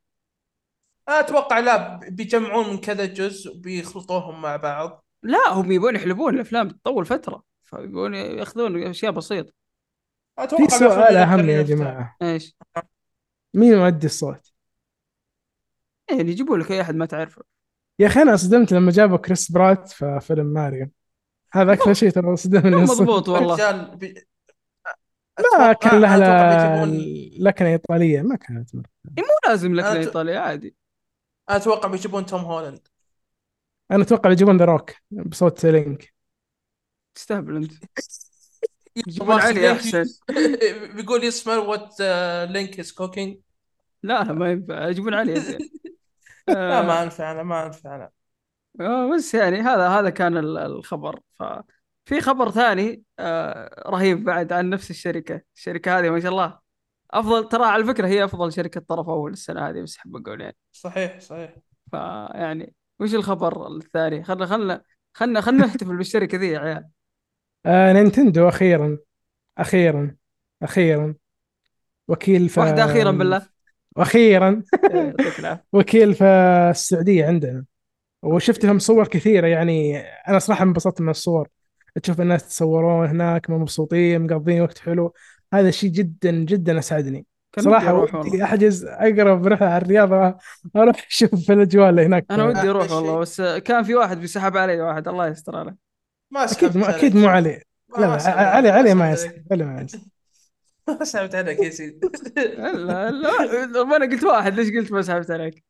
أتوقع 1.07 1.59
لا 1.59 1.99
بيجمعون 2.09 2.69
من 2.69 2.77
كذا 2.77 3.05
جزء 3.05 3.55
وبيخلطوهم 3.55 4.41
مع 4.41 4.55
بعض 4.55 5.05
لا 5.23 5.49
هم 5.53 5.71
يبون 5.71 5.95
يحلبون 5.95 6.35
الأفلام 6.35 6.69
تطول 6.69 7.05
فترة 7.05 7.43
فيبون 7.63 8.13
يأخذون 8.13 8.83
أشياء 8.83 9.11
بسيطة 9.11 9.53
أتوقع 10.39 10.65
في 10.65 10.77
سؤال 10.77 11.15
أهم 11.15 11.49
يا. 11.49 11.61
جماعة 11.61 12.15
إيش؟ 12.21 12.55
مين 13.53 13.77
مؤدي 13.77 14.05
الصوت؟ 14.05 14.51
يعني 16.09 16.31
يجيبوا 16.31 16.57
لك 16.57 16.71
أي 16.71 16.81
أحد 16.81 16.95
ما 16.95 17.05
تعرفه 17.05 17.41
يا 17.99 18.07
أخي 18.07 18.21
أنا 18.21 18.35
صدمت 18.35 18.71
لما 18.71 18.91
جابوا 18.91 19.17
كريس 19.17 19.51
برات 19.51 19.89
في 19.89 20.19
فيلم 20.21 20.45
ماريو 20.45 20.89
هذا 21.51 21.73
أكثر 21.73 21.93
شيء 21.93 22.09
ترى 22.09 22.35
صدمني. 22.35 22.75
مضبوط 22.75 23.29
والله. 23.29 23.57
ما 25.59 25.73
كان 25.73 26.01
لها 26.01 26.17
لكنة 27.39 27.67
إيطالية 27.67 28.21
ما 28.21 28.35
كانت 28.35 28.75
مرة. 28.75 28.89
مو 29.17 29.23
لازم 29.47 29.75
لك 29.75 29.83
أنا 29.83 30.05
ت- 30.05 30.75
عادي 31.49 31.63
أتوقع 31.63 31.89
بيجيبون 31.89 32.25
توم 32.25 32.41
هولاند. 32.41 32.87
أنا 33.91 34.03
أتوقع 34.03 34.31
يجيبون 34.31 34.57
ذا 34.57 34.65
روك 34.65 34.91
بصوت 35.11 35.65
لينك. 35.65 36.13
تستهبل 37.15 37.55
أنت. 37.55 37.73
يجيبون 39.07 39.41
علي 39.41 39.71
أحسن. 39.71 40.05
بيقول 40.95 41.23
smell 41.23 41.57
what 41.57 42.01
Link 42.51 42.79
is 42.79 42.91
cooking 42.91 43.37
لا 44.03 44.23
ما 44.23 44.51
ينفع. 44.51 44.87
يجيبون 44.87 45.13
علي 45.13 45.39
زين 45.39 45.59
لا 46.47 46.79
آه، 46.79 46.83
ما 46.83 47.03
انفع 47.03 47.31
أنا 47.31 47.43
ما 47.43 47.65
انفع 47.65 47.95
أنا. 47.95 48.09
آه، 48.79 49.15
بس 49.15 49.33
يعني 49.33 49.61
هذا 49.61 49.87
هذا 49.87 50.09
كان 50.09 50.37
ال- 50.37 50.57
الخبر. 50.57 51.19
ففي 51.33 52.21
خبر 52.21 52.51
ثاني 52.51 53.03
آه، 53.19 53.83
رهيب 53.89 54.23
بعد 54.23 54.53
عن 54.53 54.69
نفس 54.69 54.89
الشركة. 54.91 55.41
الشركة 55.55 55.99
هذه 55.99 56.09
ما 56.09 56.19
شاء 56.19 56.31
الله. 56.31 56.64
أفضل 57.19 57.49
ترى 57.49 57.65
على 57.65 57.85
فكرة 57.85 58.07
هي 58.07 58.23
أفضل 58.23 58.53
شركة 58.53 58.81
طرف 58.81 59.09
أول 59.09 59.31
السنة 59.31 59.69
هذه 59.69 59.81
بس 59.81 59.97
احب 59.97 60.15
أقول 60.15 60.41
يعني. 60.41 60.55
صحيح 60.71 61.19
صحيح. 61.19 61.55
فيعني 61.91 62.73
وش 62.99 63.15
الخبر 63.15 63.67
الثاني؟ 63.67 64.23
خلنا 64.23 64.45
خلنا 64.45 64.81
خلنا 65.13 65.41
خلنا 65.41 65.65
نحتفل 65.65 65.97
بالشركة 65.97 66.37
ذي 66.37 66.47
يا 66.47 66.59
عيال. 66.59 66.87
آه 67.65 67.93
نينتندو 67.93 68.47
أخيرا 68.47 68.97
أخيرا 69.57 70.15
أخيرا. 70.63 71.15
وكيل 72.07 72.49
في 72.49 72.59
واحدة 72.59 72.85
أخيرا 72.85 73.11
بالله. 73.11 73.47
وأخيرا 73.97 74.63
إيه، 74.91 75.15
وكيل 75.73 76.13
في 76.13 76.23
السعودية 76.69 77.25
عندنا. 77.25 77.65
وشفت 78.23 78.65
لهم 78.65 78.79
صور 78.79 79.07
كثيرة 79.07 79.47
يعني 79.47 79.99
أنا 79.99 80.39
صراحة 80.39 80.63
انبسطت 80.63 81.01
من 81.01 81.09
الصور. 81.09 81.49
تشوف 82.03 82.21
الناس 82.21 82.45
يتصورون 82.45 83.07
هناك 83.07 83.49
مبسوطين 83.49 84.21
مقضين 84.21 84.61
وقت 84.61 84.77
حلو. 84.77 85.13
هذا 85.53 85.71
شيء 85.71 85.89
جدا 85.89 86.31
جدا 86.31 86.79
أسعدني 86.79 87.25
صراحة 87.59 87.93
ودي. 87.93 88.43
أحجز 88.43 88.85
أقرب 88.85 89.47
رحلة 89.47 89.67
على 89.67 89.81
الرياض 89.81 90.13
أروح 90.75 91.05
أشوف 91.09 91.35
في 91.35 91.53
الأجواء 91.53 91.89
اللي 91.89 92.05
هناك 92.05 92.25
أنا 92.31 92.43
ودي 92.45 92.69
أروح 92.69 92.91
والله. 92.91 93.19
بس 93.19 93.41
كان 93.41 93.83
في 93.83 93.95
واحد 93.95 94.17
بيسحب 94.19 94.57
علي 94.57 94.81
واحد 94.81 95.07
الله 95.07 95.27
يستر 95.27 95.55
عليه 95.55 95.75
ما 96.31 96.43
أكيد 96.43 96.53
سحبت 96.53 96.77
مو 96.77 96.85
عليك. 96.85 96.97
أكيد 96.97 97.15
مو 97.15 97.27
علي 97.27 97.61
لا 97.97 98.05
لا 98.05 98.29
علي. 98.31 98.69
علي 98.69 98.93
ما 98.93 99.11
يسحب 99.11 99.43
علي 99.51 99.65
ما 99.65 99.81
يسحب. 99.81 100.01
ما 100.99 101.03
سحبت 101.03 101.35
عليك 101.35 101.59
يا 101.59 101.69
سيدي 101.69 101.99
لا 102.35 103.11
لا 103.11 103.83
ما 103.83 103.95
أنا 103.95 104.05
قلت 104.05 104.23
واحد 104.23 104.53
ليش 104.53 104.69
قلت 104.77 104.91
ما 104.91 105.01
سحبت 105.01 105.31
عليك؟ 105.31 105.63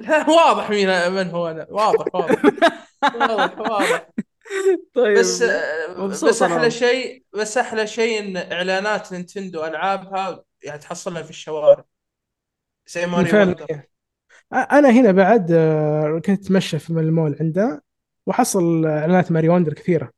لا 0.00 0.30
واضح 0.30 0.70
مين 0.70 0.88
من 1.12 1.30
هو 1.30 1.48
أنا 1.50 1.66
واضح 1.70 2.14
واضح 2.14 2.44
واضح 3.20 3.58
واضح 3.60 4.08
طيب 4.94 5.18
بس 5.18 5.42
آه، 5.42 6.06
بس 6.06 6.42
أنا. 6.42 6.56
أحلى 6.56 6.70
شيء 6.70 7.24
بس 7.34 7.58
أحلى 7.58 7.86
شيء 7.86 8.18
إن 8.20 8.36
إعلانات 8.52 9.12
نينتندو 9.12 9.64
ألعابها 9.64 10.44
يعني 10.62 10.78
تحصلها 10.78 11.22
في 11.22 11.30
الشوارع 11.30 11.84
زي 12.86 13.06
ماريو. 13.06 13.54
أنا 14.52 14.90
هنا 14.90 15.12
بعد 15.12 15.52
آه، 15.52 16.20
كنت 16.26 16.40
أتمشى 16.40 16.78
في 16.78 16.90
المول 16.90 17.36
عنده 17.40 17.82
وحصل 18.26 18.86
إعلانات 18.86 19.32
ماري 19.32 19.48
وندر 19.48 19.72
كثيرة 19.74 20.10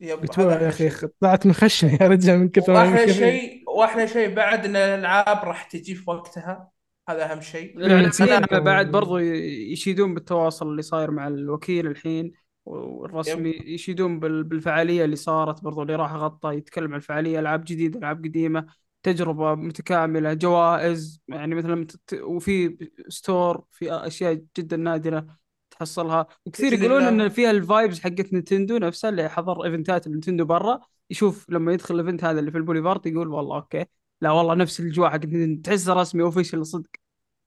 يب 0.00 0.24
يا 0.38 0.68
أخي. 0.68 0.90
طلعت 1.20 1.46
من 1.46 1.52
خشني 1.52 1.98
يا 2.00 2.08
رجال 2.08 2.38
من 2.38 2.48
كثر 2.48 2.72
وأحلى. 2.72 3.14
شيء 3.14 3.62
وأحلى 3.66 4.08
شيء 4.08 4.34
بعد 4.34 4.64
إن 4.64 4.76
الألعاب 4.76 5.44
راح 5.44 5.62
تجي 5.64 5.94
في 5.94 6.10
وقتها 6.10 6.70
هذا 7.08 7.32
أهم 7.32 7.40
شيء 7.40 7.76
الاعلاميين 7.76 8.10
صدق. 8.10 8.58
بعد 8.58 8.90
برضو 8.90 9.18
يشيدون 9.18 10.14
بالتواصل 10.14 10.68
اللي 10.68 10.82
صاير 10.82 11.10
مع 11.10 11.28
الوكيل 11.28 11.86
الحين 11.86 12.32
والرسمي 12.66 13.50
يشيدون 13.50 14.20
بال- 14.20 14.44
بالفعالية 14.44 15.04
اللي 15.04 15.16
صارت 15.16 15.64
برضو 15.64 15.82
اللي 15.82 15.96
راح 15.96 16.12
غطى 16.14 16.54
يتكلم 16.56 16.90
عن 16.90 16.96
الفعاليه 16.96 17.38
ألعاب 17.38 17.64
جديدة 17.64 17.98
ألعاب 17.98 18.24
قديمة 18.24 18.66
تجربة 19.02 19.54
متكاملة 19.54 20.34
جوائز 20.34 21.22
يعني 21.28 21.54
مثلا 21.54 21.86
وفي 22.14 22.76
store 23.08 23.64
في 23.72 23.92
أشياء 23.92 24.42
جدا 24.58 24.76
نادرة 24.76 25.26
تحصلها 25.70 26.26
وكثير 26.46 26.72
يقولون. 26.72 27.02
إن 27.02 27.28
فيها 27.28 27.50
ال 27.50 27.58
vibes 27.58 28.00
حقت 28.00 28.32
نينتندو 28.32 28.78
نفسها 28.78 29.10
اللي 29.10 29.28
حضر 29.28 29.64
event 29.64 30.01
ات 30.01 30.08
نينتندو 30.08 30.44
برا 30.44 30.80
يشوف 31.10 31.50
لما 31.50 31.72
يدخل 31.72 31.94
ال 31.94 31.99
event 31.99 32.24
هذا 32.24 32.40
اللي 32.40 32.50
في 32.50 32.58
البوليفارد 32.58 33.06
يقول 33.06 33.28
والله 33.28 33.56
okay 33.56 33.84
لا 34.20 34.30
والله 34.30 34.54
نفس 34.54 34.80
حقت 34.98 35.26
نينتندو 35.26 35.62
تحسها 35.62 35.94
رسمي 35.94 36.22
official 36.22 36.66
صدق 36.66 36.90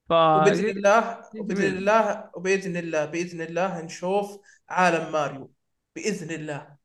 ف 0.10 0.12
وبإذن 0.12 0.70
الله 0.70 1.20
وبإذن. 1.40 1.78
الله 1.78 2.30
وبإذن 2.36 2.78
الله 2.78 3.06
بإذن 3.06 3.42
الله 3.42 3.82
نشوف 3.82 4.38
عالم 4.70 5.12
ماريو 5.12 5.52
بإذن 5.96 6.32
الله 6.32 6.78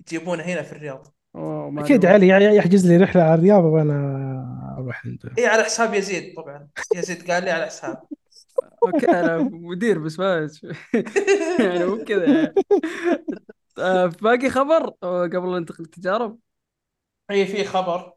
يجيبونه 0.00 0.42
هنا 0.42 0.62
في 0.62 0.72
الرياض. 0.72 1.14
أوه، 1.34 1.84
أكيد. 1.84 2.06
علي 2.06 2.28
يحجز 2.56 2.86
لي 2.86 2.96
رحلة 2.96 3.22
على 3.22 3.34
الرياض 3.34 3.64
وأنا 3.64 4.74
أروح 4.78 5.06
عنده. 5.06 5.30
إي 5.38 5.46
على 5.46 5.64
حساب 5.64 5.94
يزيد 5.94 6.34
طبعا. 6.36 6.68
يزيد 6.94 7.30
قال 7.30 7.44
لي 7.44 7.50
على 7.50 7.66
حساب. 7.66 8.02
okay 8.84 9.06
أنا 9.06 9.38
مدير 9.38 9.98
بس 9.98 10.18
ما 10.18 10.48
يعني 11.60 11.86
مو 11.86 12.04
كذا 12.04 12.24
يعني. 12.24 12.54
آه، 13.78 14.06
باقي 14.06 14.50
خبر؟ 14.50 14.88
قبل 15.02 15.52
لا 15.52 15.58
ننتقل 15.58 15.84
للتجارب 15.84 16.38
هي 17.30 17.46
في 17.46 17.64
خبر. 17.64 18.12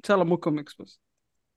إن 0.00 0.04
شاء 0.04 0.14
الله 0.14 0.28
مو 0.28 0.36
كوميكس 0.36 0.74
بس. 0.74 1.00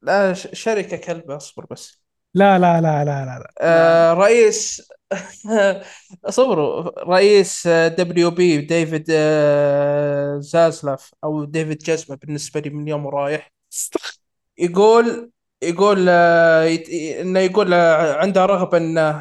لا 0.02 0.34
ش- 0.34 0.48
شركة 0.54 0.98
كلبه 0.98 1.38
أصبر 1.38 1.66
بس. 1.72 2.04
لا 2.34 2.60
لا 2.60 2.82
لا 2.82 3.06
لا 3.06 3.26
لا, 3.26 3.40
لا. 3.40 3.54
آه 3.62 4.14
رئيس 4.14 4.82
صبروا. 6.30 6.90
رئيس 7.10 7.68
WB 7.68 8.58
ديفيد 8.58 9.06
آه، 9.10 10.40
زازلاف 10.40 11.12
أو 11.24 11.44
ديفيد 11.44 11.78
جزمه 11.78 12.16
بالنسبة 12.16 12.60
لي 12.60 12.70
من 12.70 12.88
يوم 12.88 13.06
ورايح 13.06 13.52
يقول 14.58 15.32
يقول 15.64 16.06
آه، 16.10 16.80
إنه 17.22 17.40
يقول 17.40 17.74
آه، 17.74 18.14
عنده 18.14 18.46
رغبة 18.46 18.78
إنه 18.78 19.12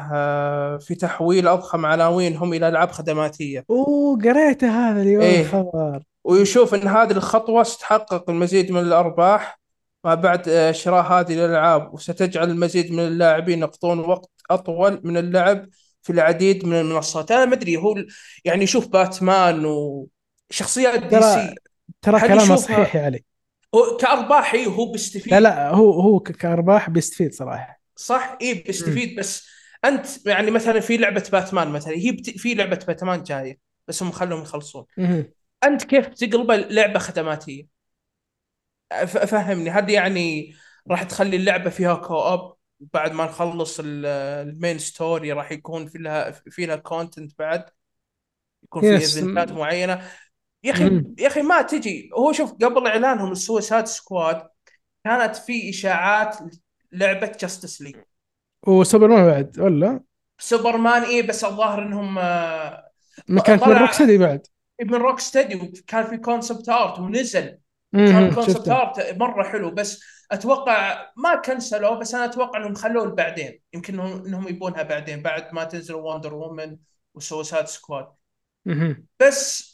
في 0.77 0.95
تحويل 0.95 1.47
أضخم 1.47 1.85
عناوينهم 1.85 2.53
إلى 2.53 2.67
ألعاب 2.67 2.91
خدماتية. 2.91 3.65
أوه 3.69 4.17
قريته 4.17 4.67
هذا 4.67 5.01
اليوم 5.01 5.21
إيه. 5.21 5.41
الخبر. 5.41 6.03
ويشوف 6.23 6.73
إن 6.73 6.87
هذه 6.87 7.11
الخطوة 7.11 7.63
ستحقق 7.63 8.29
المزيد 8.29 8.71
من 8.71 8.81
الأرباح 8.81 9.59
ما 10.03 10.15
بعد 10.15 10.71
شراء 10.71 11.03
هذه 11.03 11.33
الألعاب 11.33 11.93
وستجعل 11.93 12.49
المزيد 12.49 12.91
من 12.91 12.99
اللاعبين 12.99 13.59
يقضون 13.59 13.99
وقت 13.99 14.31
أطول 14.51 15.01
من 15.03 15.17
اللعب. 15.17 15.65
في 16.03 16.09
العديد 16.09 16.65
من 16.65 16.79
المنصات. 16.79 17.31
أنا 17.31 17.45
ما 17.45 17.53
أدري 17.53 17.77
هو 17.77 17.95
يعني 18.45 18.63
يشوف 18.63 18.87
باتمان 18.87 19.65
وشخصيات 19.65 21.03
DC. 21.03 21.55
ترى 22.01 22.19
كلامه 22.19 22.55
صحيح 22.55 22.95
يا 22.95 23.05
علي. 23.05 23.23
هو 23.75 23.97
كارباح 23.97 24.53
إيه، 24.53 24.67
هو 24.67 24.91
بيستفيد. 24.91 25.33
لا 25.33 25.39
لا 25.39 25.69
هو 25.69 26.01
هو 26.01 26.19
كأرباح 26.19 26.89
بيستفيد 26.89 27.33
صراحة. 27.33 27.81
صح؟ 27.95 28.37
اي 28.41 28.53
بيستفيد. 28.53 29.19
بس 29.19 29.47
أنت 29.85 30.25
يعني 30.25 30.51
مثلا 30.51 30.79
في 30.79 30.97
لعبة 30.97 31.23
باتمان 31.31 31.67
مثلا 31.67 31.93
هي 31.93 32.11
بت... 32.11 32.29
في 32.29 32.53
لعبة 32.53 32.79
باتمان 32.87 33.23
جاية 33.23 33.59
بس 33.87 34.03
هم 34.03 34.11
خلوهم 34.11 34.41
يخلصون. 34.41 34.85
أنت 35.63 35.83
كيف 35.83 36.07
تقلبه 36.07 36.55
لعبة 36.55 36.99
خدماتية؟ 36.99 37.67
فهمني 39.07 39.69
هل 39.69 39.89
يعني 39.89 40.55
راح 40.91 41.03
تخلي 41.03 41.35
اللعبة 41.35 41.69
فيها 41.69 41.95
co-op 41.95 42.52
بعد 42.93 43.11
ما 43.11 43.25
نخلص 43.25 43.79
ال- 43.79 44.05
ال 44.49 44.55
main 44.55 44.79
story 44.79 45.31
راح 45.31 45.51
يكون 45.51 45.87
في 45.87 45.97
لها 45.97 46.31
في 46.31 46.65
لها 46.65 46.75
content 46.75 47.31
بعد. 47.39 47.65
يكون 48.63 48.81
في. 48.81 48.91
event 48.91 49.41
ات 49.41 49.51
معينة. 49.51 50.07
يا 50.63 50.71
أخي. 50.71 51.03
يا 51.19 51.27
أخي 51.27 51.41
ما 51.41 51.61
تجي. 51.61 52.09
هو 52.17 52.31
شوف 52.31 52.51
قبل 52.51 52.87
اعلانهم 52.87 53.31
ال 53.31 53.38
Suicide 53.38 53.85
Squad 53.87 54.47
كانت 55.03 55.35
في 55.35 55.69
إشاعات 55.69 56.37
لعبة 56.91 57.31
Justice 57.39 57.81
League 57.81 57.95
وسوبرمان 58.67 59.25
بعد 59.25 59.59
ولا؟ 59.59 60.03
سوبرمان 60.39 61.03
إيه 61.03 61.27
بس 61.27 61.43
الظاهر 61.43 61.81
إنهم 61.81 62.17
آه، 62.19 62.89
ما 63.27 63.41
كانت 63.41 63.67
من 63.67 63.73
Rocksteady 63.73 64.17
بعد. 64.17 64.47
من 64.81 64.93
Rocksteady 64.93 65.55
وكان 65.55 66.03
في 66.03 66.17
concept 66.17 66.69
art 66.69 66.99
ونزل. 66.99 67.57
كان 67.93 68.31
شفته. 68.31 68.81
art 68.81 69.17
مرة 69.17 69.43
حلو 69.43 69.71
بس 69.71 70.03
أتوقع 70.33 71.11
ما 71.17 71.35
كنسلوه 71.35 71.99
بس 71.99 72.15
أنا 72.15 72.25
أتوقع 72.25 72.59
إنهم 72.59 72.75
خلوه 72.75 73.05
بعدين 73.15 73.61
يمكن 73.73 73.99
انهم 73.99 74.47
يبونها 74.47 74.83
بعدين 74.83 75.21
بعد 75.21 75.53
ما 75.53 75.63
تنزل 75.63 75.93
Wonder 75.95 76.33
Woman 76.33 76.77
و 77.15 77.21
Suicide 77.21 77.67
Squad. 77.67 78.07
بس 79.19 79.73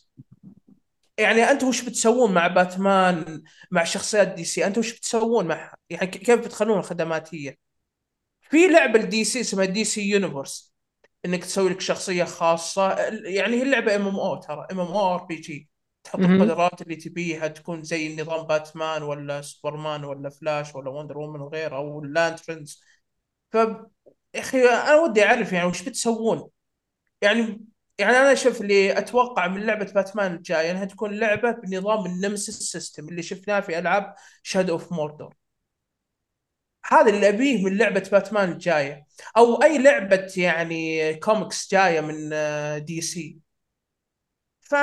يعني 1.18 1.44
أنتم 1.52 1.68
وش 1.68 1.82
بتسوون 1.82 2.34
مع 2.34 2.48
باتمان 2.48 3.44
مع 3.72 3.84
شخصيات 3.84 4.28
DC؟ 4.28 4.66
أنتم 4.68 4.80
وش 4.80 4.94
بتسوون 4.94 5.48
مع 5.48 5.74
يعني 5.90 6.08
كيف 6.08 6.40
بتخلونها 6.40 6.82
خدماتيه 6.82 7.58
في 8.42 8.68
لعبة 8.68 9.00
ال 9.02 9.24
DC 9.26 9.42
اسمها 9.42 9.66
DC 9.66 10.02
Universe 10.10 10.76
إنك 11.26 11.46
تسوي 11.46 11.70
لك 11.70 11.82
شخصية 11.82 12.24
خاصة. 12.24 12.96
يعني 13.26 13.58
هي 13.58 13.64
اللعبة 13.64 13.96
ام 13.96 14.08
ام 14.08 14.16
أو 14.20 14.36
ترى 14.36 14.68
ام 14.72 14.80
ام 14.80 14.88
أو 14.88 15.16
ار 15.16 15.26
بي 15.26 15.36
جي 15.36 15.69
تحط. 16.14 16.20
القدرات 16.20 16.82
اللي 16.82 16.96
تبيها 16.96 17.48
تكون 17.48 17.84
زي 17.84 18.16
نظام 18.22 18.48
باتمان 18.48 19.04
ولا 19.04 19.42
سوبرمان 19.42 20.04
ولا 20.04 20.30
فلاش 20.30 20.76
ولا 20.76 20.90
Wonder 20.90 21.18
Woman 21.18 21.42
وغيره 21.42 21.76
أو 21.76 22.04
Lanterns 22.04 22.84
ف 23.52 23.56
يا 24.36 24.40
أخي 24.40 24.70
أنا 24.70 24.96
ودي 24.96 25.26
أعرف 25.26 25.54
يعني 25.54 25.68
وش 25.68 25.82
بتسوون؟ 25.84 26.50
يعني 27.22 27.66
يعني 28.00 28.18
أنا 28.18 28.36
شوف 28.36 28.62
اللي 28.62 28.98
أتوقع 28.98 29.48
من 29.48 29.66
لعبة 29.66 29.92
باتمان 29.94 30.36
الجاية 30.36 30.72
إنها 30.72 30.86
تكون 30.86 31.20
لعبة 31.20 31.52
بنظام 31.52 32.06
ال 32.06 32.12
Nemesis 32.12 32.60
System 32.60 33.10
اللي 33.10 33.24
شفناه 33.24 33.60
في 33.60 33.80
ألعاب 33.80 34.16
Shadow 34.44 34.74
of 34.74 34.92
Mordor 34.94 35.34
هذا 36.86 37.10
اللي 37.10 37.30
أبيه 37.30 37.66
من 37.66 37.78
لعبة 37.78 38.10
باتمان 38.12 38.52
الجاية 38.52 39.06
أو 39.38 39.64
أي 39.64 39.78
لعبة 39.78 40.34
يعني 40.38 41.14
كوميكس 41.14 41.72
جاية 41.72 42.02
من 42.02 42.30
DC 42.86 43.40
ف 44.62 44.76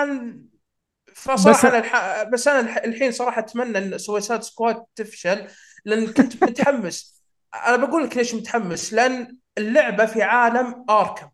فصراحة 1.17 1.69
بس- 1.69 1.69
أنا 1.69 1.79
الح... 1.79 2.23
بس 2.23 2.49
أنا 2.49 2.61
الح- 2.61 2.77
الحين 2.85 3.13
صراحة 3.13 3.39
أتمنى 3.41 3.79
إن 3.79 3.99
Suicide 3.99 4.43
Squad 4.43 4.85
تفشل 4.97 5.47
لأن 5.85 6.07
كنت 6.13 6.43
متحمس. 6.45 7.23
أنا 7.55 7.77
بقول 7.77 8.05
لك 8.05 8.17
ليش 8.17 8.35
متحمس؟ 8.35 8.93
لأن 8.95 9.39
اللعبة 9.59 10.07
في 10.07 10.23
عالم 10.23 10.85
Arkham. 10.91 11.29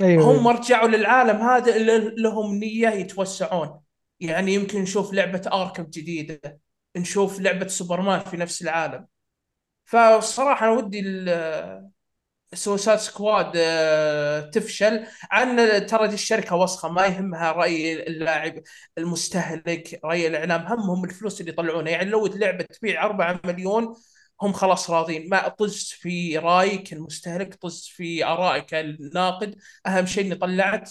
أيوه 0.00 0.42
هم 0.42 0.48
رجعوا 0.48 0.88
للعالم 0.88 1.36
هذا 1.42 1.76
اللي 1.76 2.14
لهم 2.18 2.54
نية 2.54 2.88
يتوسعون. 2.88 3.80
يعني 4.20 4.54
يمكن 4.54 4.80
نشوف 4.82 5.12
لعبة 5.12 5.42
Arkham 5.52 5.82
جديدة 5.84 6.60
نشوف 6.96 7.40
لعبة 7.40 7.66
سوبرمان 7.66 8.20
في 8.20 8.36
نفس 8.36 8.62
العالم. 8.62 9.06
فصراحة 9.84 10.66
أنا 10.66 10.72
ودي 10.74 11.00
سوسات 12.54 13.00
سكواد 13.00 13.52
آه، 13.56 14.40
تفشل. 14.40 15.06
عن 15.30 15.56
ترى 15.86 16.08
دي 16.08 16.14
الشركة 16.14 16.56
وسخة 16.56 16.88
ما 16.88 17.06
يهمها 17.06 17.52
رأي 17.52 18.06
اللاعب 18.06 18.62
المستهلك 18.98 20.00
رأي 20.04 20.26
الإعلام. 20.26 20.60
همهم 20.66 21.04
الفلوس 21.04 21.40
اللي 21.40 21.52
يطلعونها. 21.52 21.92
يعني 21.92 22.10
لو 22.10 22.26
اللعبة 22.26 22.64
تبيع 22.64 23.04
4 23.04 23.40
مليون 23.44 23.94
هم 24.42 24.52
خلاص 24.52 24.90
راضين. 24.90 25.28
ما 25.28 25.48
طز 25.48 25.90
في 26.00 26.38
رأيك 26.38 26.92
المستهلك 26.92 27.54
طز 27.54 27.86
في 27.94 28.24
آرائك 28.24 28.74
الناقد. 28.74 29.54
أهم 29.86 30.06
شيء 30.06 30.26
إني 30.26 30.34
طلعت 30.34 30.90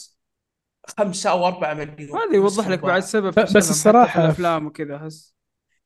خمسة 0.97 1.29
أو 1.29 1.47
أربعة 1.47 1.73
مليون. 1.73 2.19
هذا 2.19 2.35
يوضح 2.35 2.67
لك 2.67 2.79
بعد 2.79 3.01
سبب 3.01 3.33
بس 3.55 3.83
في 3.83 3.89
الأفلام 3.89 4.65
وكذا 4.65 4.95
احس 4.95 5.36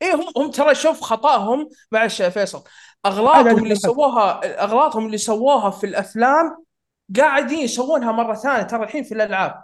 إيه 0.01 0.15
هم 0.15 0.25
هم 0.37 0.51
ترى 0.51 0.75
شوف 0.75 1.01
خطاهم 1.01 1.69
معلش 1.91 2.19
يا 2.19 2.29
فيصل. 2.29 2.63
أغلاطهم 3.05 3.63
اللي. 3.63 3.75
سووها 3.75 4.63
أغلاطهم 4.63 5.05
اللي 5.05 5.17
سووها 5.17 5.69
في 5.69 5.85
الأفلام 5.85 6.65
قاعدين 7.17 7.59
يسوونها 7.59 8.11
مرة 8.11 8.33
ثانية 8.35 8.63
ترى 8.63 8.83
الحين 8.83 9.03
في 9.03 9.13
الألعاب. 9.13 9.63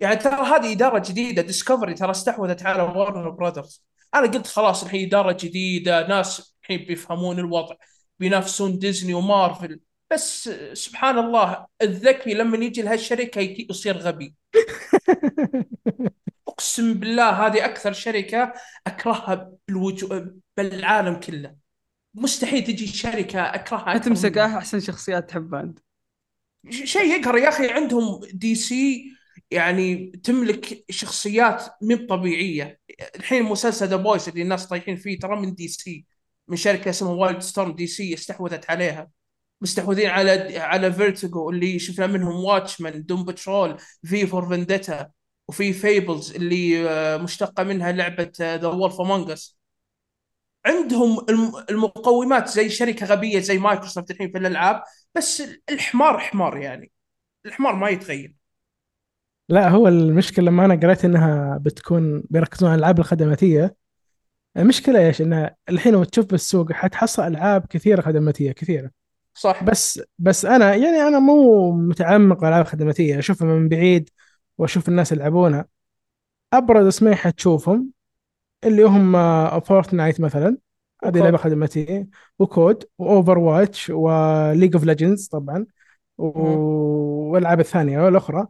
يعني 0.00 0.16
ترى 0.16 0.34
هذه 0.46 0.72
إدارة 0.72 0.98
جديدة 0.98 1.42
Discovery 1.42 1.94
ترى 1.94 2.10
استحوذت 2.10 2.62
على 2.66 2.82
Warner 2.82 3.30
Brothers 3.30 3.84
أنا 4.14 4.26
قلت 4.26 4.46
خلاص 4.46 4.84
الحين 4.84 5.06
إدارة 5.06 5.32
جديدة 5.40 6.06
ناس 6.08 6.56
الحين 6.62 6.86
بيفهمون 6.86 7.38
الوضع 7.38 7.74
بينافسون 8.18 8.78
Disney 8.78 9.14
و 9.14 9.23
Marvel 9.23 9.80
بس 10.12 10.50
سبحان 10.72 11.18
الله 11.18 11.66
الذكي 11.82 12.34
لما 12.34 12.56
يجي 12.56 12.82
لهالشركة 12.82 13.40
يصير 13.70 13.96
غبي. 13.98 14.34
أقسم 16.48 16.94
بالله 16.94 17.30
هذه 17.30 17.64
أكثر 17.64 17.92
شركة 17.92 18.52
أكرهها 18.86 19.52
بالوجو... 19.68 20.26
بالعالم 20.56 21.14
كله. 21.14 21.56
مستحيل 22.14 22.64
تجي 22.64 22.86
شركة 22.86 23.40
أكرهها 23.40 23.98
تمسك. 23.98 24.38
أحسن 24.38 24.80
شخصيات 24.80 25.30
تحبها 25.30 25.60
أنت. 25.60 25.78
شيء 26.70 27.20
يقهر 27.20 27.38
يا 27.38 27.48
أخي 27.48 27.70
عندهم 27.70 28.20
DC 28.32 29.12
يعني 29.50 30.06
تملك 30.24 30.84
شخصيات 30.90 31.64
مو 31.82 31.96
طبيعية. 31.96 32.80
الحين 33.16 33.42
مسلسل 33.42 33.86
The 33.86 33.96
Boys 33.96 34.28
اللي 34.28 34.42
الناس 34.42 34.66
طايحين 34.66 34.96
فيه 34.96 35.18
ترى 35.18 35.40
من 35.40 35.54
DC 35.54 36.06
من 36.48 36.56
شركة 36.56 36.90
اسمها 36.90 37.12
WildStorm 37.12 37.72
DC 37.72 38.14
استحوذت 38.14 38.70
عليها. 38.70 39.10
مستحوذين 39.60 40.06
على 40.06 40.58
على 40.58 40.92
Vertigo 40.92 41.50
اللي 41.50 41.78
شفنا 41.78 42.06
منهم 42.06 42.44
Watchmen 42.44 43.04
Doom 43.04 43.24
Patrol 43.24 43.76
V 44.04 44.26
for 44.26 44.48
Vendetta 44.48 45.10
وفي 45.48 45.72
Fables 45.72 46.34
اللي 46.34 46.88
آه، 46.88 47.16
مشتقة 47.16 47.64
منها 47.64 47.92
لعبة 47.92 48.32
The 48.40 48.66
Wolf 48.66 49.00
Among 49.00 49.30
Us 49.30 49.58
عندهم 50.66 51.26
الم- 51.28 51.64
المقومات 51.70 52.48
زي 52.48 52.68
شركة 52.68 53.06
غبية 53.06 53.40
زي 53.40 53.58
مايكروسوفت 53.58 54.10
الحين 54.10 54.30
في 54.30 54.38
الألعاب 54.38 54.82
بس 55.14 55.42
الحمار 55.70 56.18
حمار 56.18 56.56
يعني. 56.56 56.90
الحمار 57.46 57.76
ما 57.76 57.88
يتغير. 57.88 58.34
لا 59.48 59.68
هو 59.68 59.88
المشكلة 59.88 60.44
لما 60.44 60.64
أنا 60.64 60.74
قريت 60.74 61.04
إنها 61.04 61.58
بتكون 61.58 62.22
بيركزون 62.30 62.68
على 62.68 62.76
الألعاب 62.78 62.98
الخدماتية. 62.98 63.76
المشكلة 64.56 65.06
إيش؟ 65.06 65.20
انها 65.20 65.56
الحين 65.68 65.92
لو 65.92 66.04
تشوف 66.04 66.26
بالسوق 66.26 66.72
حتحصل 66.72 67.22
ألعاب 67.22 67.66
كثيرة 67.66 68.00
خدماتية 68.00 68.52
كثيرة. 68.52 68.90
صح. 69.34 69.64
بس 69.64 70.00
بس 70.18 70.44
أنا 70.44 70.74
يعني 70.74 71.02
أنا 71.02 71.18
مو 71.18 71.72
متعمق 71.72 72.40
بالالعاب 72.40 72.64
الخدماتية. 72.64 73.18
أشوفها 73.18 73.48
من 73.48 73.68
بعيد. 73.68 74.10
وأشوف 74.58 74.88
الناس 74.88 75.12
يلعبونها. 75.12 75.66
أبرز 76.52 76.86
اسمين 76.86 77.14
حتشوفهم 77.14 77.90
اللي 78.64 78.82
هم 78.82 79.12
Fortnite 79.60 80.20
مثلا. 80.20 80.56
هذه. 81.04 81.18
لعبة 81.18 81.36
خدماتيه 81.36 82.06
و 82.38 82.47
COD 82.47 82.75
و 82.75 82.84
Overwatch 82.98 83.90
و 83.90 84.02
League 84.02 84.74
of 84.74 84.84
Legends 84.84 85.26
طبعا 85.26 85.66
والألعاب 86.18 87.60
الثانية 87.60 88.00
والأخرى. 88.00 88.46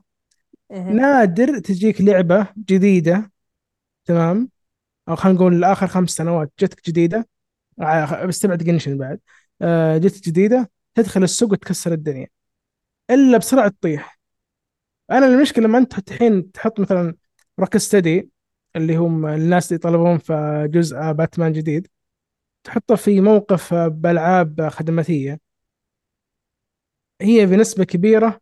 مهم. 0.71 0.97
نادر 0.97 1.59
تجيك 1.59 2.01
لعبة 2.01 2.47
جديدة. 2.59 3.33
تمام؟ 4.05 4.49
أو 5.09 5.17
خلينا 5.17 5.39
نقول 5.39 5.65
اخر 5.65 5.87
خمس 5.87 6.11
سنوات 6.11 6.53
جتك 6.61 6.87
جديدة. 6.87 7.29
آه، 7.81 8.25
بستبعد 8.25 8.59
جنشن 8.59 8.99
بعد. 8.99 9.21
آه، 9.63 9.99
جتك 9.99 10.25
جديدة 10.25 10.71
تدخل 10.95 11.23
السوق 11.23 11.53
وتكسر 11.53 11.93
الدنيا. 11.93 12.27
إلا 13.11 13.39
بسرعة 13.39 13.69
تطيح. 13.69 14.18
أنا 15.11 15.27
المشكلة 15.27 15.65
لما 15.65 15.79
أنت 15.79 16.11
الحين 16.13 16.53
تحط 16.53 16.81
مثلا 16.81 17.15
روك 17.61 17.77
ستدي 17.77 18.31
اللي 18.77 18.97
هم 18.97 19.27
الناس 19.27 19.67
اللي 19.73 19.77
يطلبون 19.77 20.19
في 20.19 20.69
جزء 20.71 21.13
باتمان 21.13 21.53
جديد 21.53 21.89
تحطه 22.65 22.95
في 22.97 23.21
موقف 23.21 23.75
بألعاب 23.75 24.69
خدماتية 24.69 25.41
هي 27.21 27.47
بنسبة 27.47 27.85
كبيرة 27.85 28.41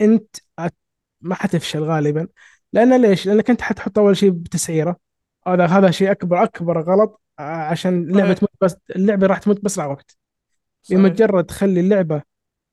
أنت 0.00 0.36
ما 1.20 1.34
حتفشل 1.34 1.82
غالبا 1.84 2.28
لأن 2.72 3.02
ليش؟ 3.02 3.26
لانك 3.26 3.50
انت 3.50 3.62
حتحط 3.62 3.98
أول 3.98 4.16
شيء 4.16 4.30
بتسعيرة 4.30 4.96
هذا 5.46 5.66
هذا 5.66 5.90
شيء 5.90 6.10
اكبر 6.10 6.42
أكبر 6.44 6.80
غلط 6.82 7.22
آه، 7.38 7.42
عشان 7.42 8.02
اللعبه 8.02 8.24
صحيح. 8.34 8.38
تموت 8.38 8.50
بس 8.60 8.76
اللعبة 8.96 9.26
راح 9.26 9.38
تموت 9.38 9.60
باسرع 9.60 9.86
وقت. 9.86 10.16
بمجرد 10.90 11.44
تخلي 11.44 11.80
اللعبة 11.80 12.22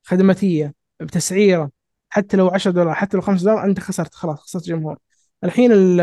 خدماتية 0.03 0.73
بتسعيرة 0.99 1.71
حتى 2.11 2.37
لو 2.37 2.47
10 2.47 2.71
دولار 2.71 2.93
حتى 2.93 3.17
لو 3.17 3.21
5 3.23 3.43
دولار 3.43 3.63
أنت 3.65 3.79
خسرت 3.79 4.15
خلاص 4.15 4.39
خسرت 4.39 4.63
جمهور. 4.63 4.97
الحين 5.43 5.71
ال- 5.71 6.01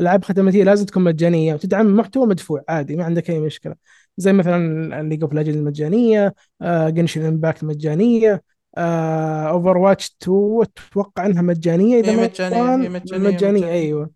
الألعاب 0.00 0.20
الخدماتيه 0.20 0.64
لازم 0.64 0.86
تكون 0.86 1.04
مجانية 1.04 1.54
وتدعم 1.54 1.96
محتوى 1.96 2.26
مدفوع 2.26 2.62
عادي 2.68 2.96
ما 2.96 3.04
عندك 3.04 3.30
أي 3.30 3.40
مشكلة. 3.40 3.74
زي 4.16 4.32
مثلا 4.32 5.02
League 5.02 5.22
of 5.22 5.32
Legends 5.32 5.60
مجانية 5.60 6.34
Genshin 6.62 7.24
Impact 7.24 7.64
مجانية 7.64 8.42
Overwatch 8.78 10.16
2 10.22 10.62
أتوقع 10.62 11.26
أنها 11.26 11.42
مجانية 11.42 12.00
إذا 12.00 12.16
ما 12.16 12.22
مجانية، 12.22 12.88
مجانية 12.88 13.28
مجانية. 13.28 13.66
أيوه. 13.68 14.10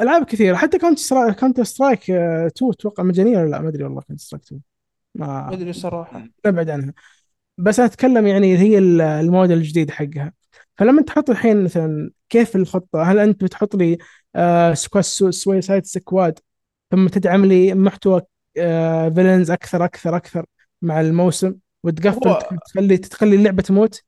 ألعاب 0.00 0.24
كثيرة 0.24 0.56
حتى 0.56 0.78
Counter-Strike 0.78 1.40
Counter-Strike 1.40 2.10
2 2.10 2.70
أتوقع 2.70 3.02
مجانية 3.02 3.38
ولا 3.38 3.50
لا؟ 3.50 3.60
ما 3.60 3.68
أدري 3.68 3.84
والله 3.84 4.00
Counter-Strike 4.00 4.44
2 4.44 4.60
ما 5.14 5.52
أدري 5.52 5.72
صراحة. 5.72 6.28
نبعد 6.46 6.70
عنها. 6.70 6.92
بس 7.58 7.80
أتكلم 7.80 8.26
يعني 8.26 8.58
هي 8.58 8.78
ال- 8.78 9.00
الموديل 9.00 9.58
الجديد 9.58 9.90
حقها. 9.90 10.32
فلما 10.78 11.02
تحط 11.02 11.30
الحين 11.30 11.64
مثلا 11.64 12.10
كيف 12.28 12.56
الخطة؟ 12.56 13.02
هل 13.02 13.18
أنت 13.18 13.44
بتحط 13.44 13.74
لي 13.74 13.98
آه 14.36 14.74
Squad 14.74 15.04
Suicide 15.30 15.84
Squad 15.86 16.38
ثم 16.90 17.08
تدعم 17.08 17.44
لي 17.44 17.74
محتوى 17.74 18.22
آه 18.58 19.08
villains 19.08 19.50
أكثر 19.50 19.84
أكثر 19.84 20.16
أكثر 20.16 20.46
مع 20.82 21.00
الموسم 21.00 21.54
وتقفل 21.84 22.28
هو- 22.28 22.38
تخلي 22.66 22.96
تخلي 22.96 23.36
اللعبة 23.36 23.62
تموت؟ 23.62 24.02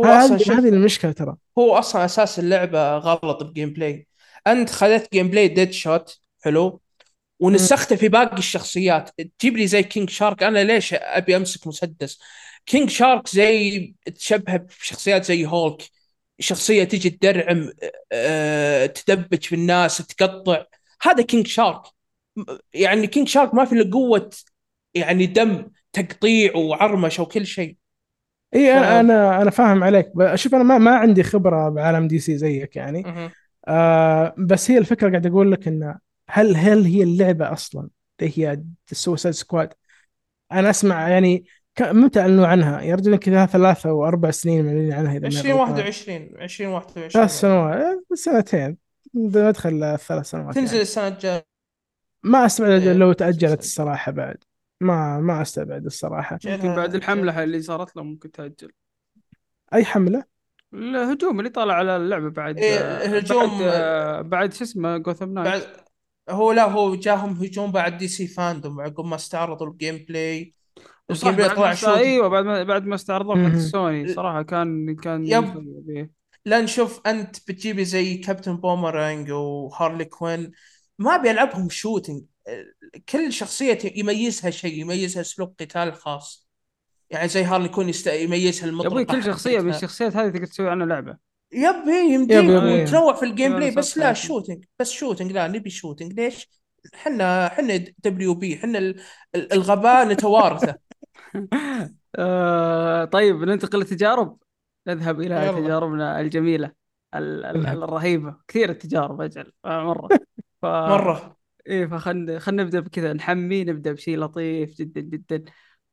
هو 0.00 0.04
أصلا 0.04 0.58
هذه 0.58 0.68
المشكلة 0.68 1.12
ترى. 1.12 1.36
هو 1.58 1.74
أصلا 1.74 2.04
أساس 2.04 2.38
اللعبة 2.38 2.96
غلط 2.96 3.42
ب 3.42 3.72
gameplay. 3.72 4.06
أنت 4.46 4.70
خذيت 4.70 5.12
gameplay 5.12 5.48
Deadshot 5.48 6.18
حلو؟ 6.44 6.80
ونسخته 7.40 7.96
في 7.96 8.08
باقي 8.08 8.38
الشخصيات. 8.38 9.10
تجيب 9.38 9.56
لي 9.56 9.66
زي 9.66 9.82
King 9.82 10.10
Shark 10.10 10.42
أنا 10.42 10.64
ليش 10.64 10.94
أبي 10.94 11.36
أمسك 11.36 11.66
مسدس؟ 11.66 12.18
King 12.66 12.90
Shark 12.90 13.28
زي 13.28 13.94
تشبه 14.16 14.56
بشخصيات 14.56 15.24
زي 15.24 15.46
هولك 15.46 15.90
شخصية 16.38 16.84
تجي 16.84 17.10
تدرعم 17.10 17.70
أه 18.12 18.86
تدبج 18.86 19.44
في 19.44 19.54
الناس 19.54 19.98
تقطع. 19.98 20.64
هذا 21.02 21.22
King 21.22 21.46
Shark 21.46 21.82
يعني 22.74 23.06
King 23.06 23.28
Shark 23.28 23.54
ما 23.54 23.64
في 23.64 23.72
إلا 23.72 23.90
قوة 23.92 24.30
يعني 24.94 25.26
دم 25.26 25.70
تقطيع 25.92 26.56
وعرمشه 26.56 27.22
وكل 27.22 27.46
شيء. 27.46 27.76
اي 28.54 28.72
ف- 28.72 28.76
أنا 28.76 29.42
أنا 29.42 29.50
فاهم 29.50 29.84
عليك. 29.84 30.12
شوف 30.34 30.54
أنا 30.54 30.62
ما 30.62 30.78
ما 30.78 30.96
عندي 30.96 31.22
خبرة 31.22 31.68
بعالم 31.68 32.08
DC 32.08 32.38
زيك 32.38 32.76
يعني. 32.76 33.02
آه 33.68 34.34
بس 34.38 34.70
هي 34.70 34.78
الفكرة 34.78 35.10
قاعد 35.10 35.26
أقول 35.26 35.52
لك 35.52 35.68
ان 35.68 35.98
هل 36.30 36.56
هل 36.56 36.84
هي 36.84 37.02
اللعبة 37.02 37.52
أصلا؟ 37.52 37.88
اللي 38.20 38.32
هي 38.38 38.62
ال 38.92 38.97
Suicide 38.97 39.34
Squad 39.34 39.72
أنا 40.52 40.70
أسمع 40.70 41.08
يعني 41.08 41.44
متى 41.82 42.20
أعلنوا 42.20 42.46
عنها؟ 42.46 42.80
يا 42.80 42.94
رجل 42.94 43.16
كذا 43.16 43.46
ثلاثة 43.46 43.90
أو 43.90 44.06
أربع 44.06 44.30
سنين 44.30 44.66
معلنين 44.66 44.92
عنها 44.92 45.12
إذا 45.12 45.20
ما 45.20 45.26
2021 45.26 46.28
ثلاث 46.28 46.42
2021 46.42 47.28
سنوات. 47.28 47.76
آه، 47.76 48.02
سنتين. 48.14 48.76
ندخل 49.14 49.82
الثلاث 49.82 50.26
سنوات 50.30 50.54
تنزل 50.54 50.70
يعني. 50.72 50.82
السنة 50.82 51.08
الجاية. 51.08 51.46
ما 52.22 52.46
استبعد 52.46 52.70
إيه، 52.82 52.92
لو 52.92 53.12
تأجلت 53.12 53.42
السنة 53.44 53.58
الصراحة 53.58 54.12
بعد. 54.12 54.36
ما 54.80 55.20
ما 55.20 55.42
أستبعد 55.42 55.84
الصراحة. 55.84 56.38
يمكن 56.44 56.74
بعد 56.74 56.94
الحملة 56.94 57.42
اللي 57.42 57.62
صارت 57.62 57.96
له 57.96 58.02
ممكن 58.02 58.32
تأجل. 58.32 58.72
أي 59.74 59.84
حملة؟ 59.84 60.24
الهجوم 60.74 61.38
اللي 61.38 61.50
طالع 61.50 61.74
على 61.74 61.96
اللعبة 61.96 62.30
بعد 62.30 62.58
إيه، 62.58 62.78
آه، 62.78 63.06
الهجوم- 63.06 63.58
بعد 63.58 63.62
آه، 63.62 64.20
بعد 64.20 64.52
شو 64.52 64.64
اسمه 64.64 64.98
جوثم 64.98 65.32
نايت 65.38 65.46
بعد 65.64 65.76
هو 66.30 66.52
لا 66.52 66.64
هو 66.64 66.94
جاهم 66.94 67.30
هجوم 67.32 67.72
بعد 67.72 67.96
دي 67.96 68.08
سي 68.08 68.26
فاندوم 68.26 68.80
عقب 68.80 69.04
ما 69.04 69.14
استعرضوا 69.14 69.66
الجيم 69.66 70.04
بلاي 70.08 70.54
صح 71.12 71.28
الجيم 71.28 71.36
بلاي 71.36 71.48
بعد 71.48 71.56
طلع 71.56 71.68
ما 71.68 71.74
شوت 71.74 71.88
أيوه 71.88 72.28
بعد 72.28 72.44
ما 72.44 72.62
بعد 72.62 72.86
ما 72.86 72.94
استعرضوا 72.94 73.36
حق. 73.36 73.56
سوني 73.56 74.14
صراحة 74.14 74.42
كان 74.42 74.96
كان 74.96 75.26
يب. 75.26 75.66
لا 76.44 76.60
نشوف 76.60 77.00
أنت 77.06 77.36
بتجيبي 77.48 77.84
زي 77.84 78.16
كابتن 78.16 78.56
بومرانج 78.56 79.30
وهارلي 79.30 80.04
كوين 80.04 80.52
ما 80.98 81.16
بيلعبهم 81.16 81.68
shooting 81.68 82.22
كل 83.08 83.32
شخصية 83.32 83.78
يميزها 83.96 84.50
شيء 84.50 84.80
يميزها 84.80 85.20
أسلوب 85.20 85.54
قتال 85.60 85.94
خاص 85.94 86.48
يعني 87.10 87.28
زي 87.28 87.44
Harley 87.44 87.68
Quinn 87.68 87.88
يست... 87.88 88.06
يميزها 88.06 88.66
يا 88.66 88.72
أبوي 88.72 89.02
المطرقة 89.02 89.04
كل 89.04 89.24
شخصية 89.24 89.60
من. 89.60 89.70
الشخصيات 89.70 90.16
هذه 90.16 90.28
تقدر 90.30 90.46
تسوي 90.46 90.70
عنها 90.70 90.86
لعبة 90.86 91.16
yep 91.52 91.88
هي 91.88 92.14
يمديك 92.14 92.44
yep. 92.44 92.82
وتنوع 92.82 93.14
في 93.14 93.24
ال 93.24 93.56
gameplay 93.56 93.70
بس 93.70 93.98
لا. 93.98 94.12
shooting 94.12 94.64
بس 94.78 94.90
shooting 94.90 95.32
لا 95.32 95.48
نبي 95.48 95.70
shooting 95.70 96.12
ليش؟ 96.12 96.50
إحنا 96.94 97.46
إحنا 97.46 97.76
WB 97.76 98.64
ال- 98.64 98.96
الغباء 99.52 100.08
نتوارثه. 100.08 100.74
آه 102.18 103.04
طيب 103.04 103.36
ننتقل 103.36 103.78
للتجارب. 103.78 104.38
نذهب 104.86 105.20
إلى. 105.20 105.62
تجاربنا 105.62 106.20
الجميلة 106.20 106.72
ال- 107.14 107.44
ال-. 107.44 107.66
الرهيبة. 107.66 108.36
كثير 108.48 108.70
التجارب 108.70 109.20
أجل. 109.20 109.52
آه، 109.64 109.84
مرة. 109.84 110.08
ف... 110.62 110.66
مرة. 110.66 111.36
إيه 111.66 111.86
فخلنا 111.86 112.38
خلينا 112.38 112.62
نبدأ 112.62 112.80
بكذا. 112.80 113.12
نحمي 113.12 113.64
نبدأ 113.64 113.92
بشيء 113.92 114.18
لطيف 114.18 114.78
جدا 114.78 115.00
جدا. 115.00 115.44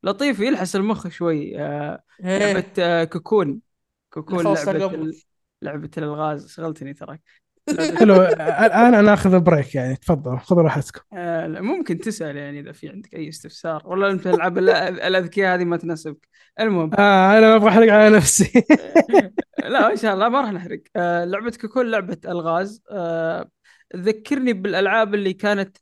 لطيف 0.03 0.39
يلحس 0.39 0.75
المخ 0.75 1.07
شوي. 1.07 1.59
آه 1.59 2.03
لعبة 2.19 2.65
إيه 2.77 3.01
آه 3.01 3.03
كوكون. 3.03 3.61
كوكون 4.09 4.43
لعبة. 4.43 5.11
لعبة 5.61 5.89
الألغاز. 5.97 6.51
شغلتني 6.51 6.93
تراك. 6.93 7.21
حلو 7.69 8.15
الآن 8.23 8.93
أنا 8.93 9.13
آخذ 9.13 9.39
بريك 9.39 9.75
يعني 9.75 9.95
تفضل 9.95 10.39
خذوا 10.39 10.61
راحتكم 10.61 11.01
آه 11.13 11.47
ممكن 11.47 11.99
تسأل 11.99 12.37
يعني 12.37 12.59
إذا 12.59 12.71
في 12.71 12.89
عندك 12.89 13.13
أي 13.15 13.29
استفسار. 13.29 13.83
ولا 13.85 14.11
أنت 14.11 14.27
الألعاب 14.27 14.57
ال- 14.57 14.69
الأذكياء 14.69 15.55
هذه 15.55 15.65
ما 15.65 15.77
تناسبك. 15.77 16.27
المهم. 16.59 16.91
آه 16.93 17.37
أنا 17.37 17.49
ما 17.49 17.55
أبغى 17.55 17.69
أحرق 17.69 17.93
على 17.93 18.15
نفسي. 18.15 18.63
لا 19.69 19.91
إن 19.91 19.97
شاء 19.97 20.13
الله 20.13 20.29
ما 20.29 20.41
راح 20.41 20.51
نحرق. 20.51 20.81
آه 20.95 21.25
لعبه 21.25 21.51
Cocoon 21.61 21.91
لعبة 21.91 22.17
ألغاز. 22.25 22.83
آه 22.91 23.49
تذكرني 23.93 24.53
بالألعاب 24.53 25.13
اللي 25.13 25.33
كانت 25.33 25.77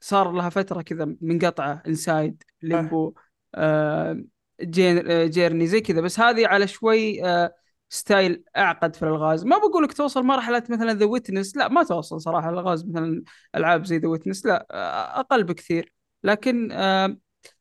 صار 0.00 0.32
لها 0.32 0.48
فترة 0.48 0.82
كذا 0.82 1.14
منقطعة 1.20 1.82
Inside 1.86 2.42
Limbo 2.62 3.14
آه 3.54 4.24
Journey 4.62 5.66
زي 5.66 5.80
كذا. 5.80 6.00
بس 6.00 6.20
هذه 6.20 6.46
على 6.46 6.68
شوي 6.68 7.24
آه 7.24 7.54
style 7.88 8.44
أعقد 8.56 8.96
في 8.96 9.02
الألغاز. 9.02 9.44
ما 9.44 9.58
بقول 9.58 9.84
لك 9.84 9.92
توصل 9.92 10.22
مرحلة 10.24 10.62
مثلا 10.70 10.92
The 10.94 11.06
Witness 11.06 11.56
لا 11.56 11.68
ما 11.68 11.82
توصل 11.82 12.20
صراحة 12.20 12.50
الألغاز 12.50 12.86
مثلا 12.86 13.22
ألعاب 13.56 13.84
زي 13.84 13.98
The 13.98 14.08
Witness 14.08 14.46
لا 14.46 14.66
آه 14.70 15.20
أقل 15.20 15.44
بكثير. 15.44 15.92
لكن 16.24 16.72
آه 16.72 17.16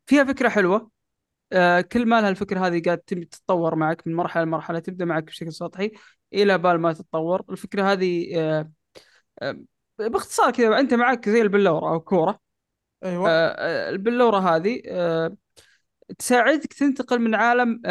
فيها 0.05 0.24
فكرة 0.24 0.49
حلوة. 0.49 0.91
آه، 1.53 1.82
كل 1.82 2.05
ما 2.05 2.21
لها 2.21 2.30
الفكرة 2.30 2.67
هذه 2.67 2.82
قاعد 2.86 2.97
تتطور 2.97 3.76
معك 3.76 4.07
من 4.07 4.15
مرحلة 4.15 4.43
لمرحلة 4.43 4.80
تبدأ 4.80 5.05
معك 5.05 5.24
بشكل 5.24 5.53
سطحي 5.53 5.91
إلى 6.34 6.57
بال 6.57 6.78
ما 6.78 6.93
تتطور. 6.93 7.43
الفكرة 7.49 7.91
هذه 7.91 8.65
باختصار 9.99 10.51
كذا 10.51 10.80
أنت 10.80 10.93
معك 10.93 11.30
زي 11.30 11.41
البلورة 11.41 11.89
أو 11.93 11.99
كورة. 11.99 12.39
أيوه. 13.03 13.30
البلورة 13.89 14.38
هذه 14.38 14.82
تساعدك 16.17 16.74
تنتقل 16.74 17.19
من 17.19 17.36
عالم 17.36 17.82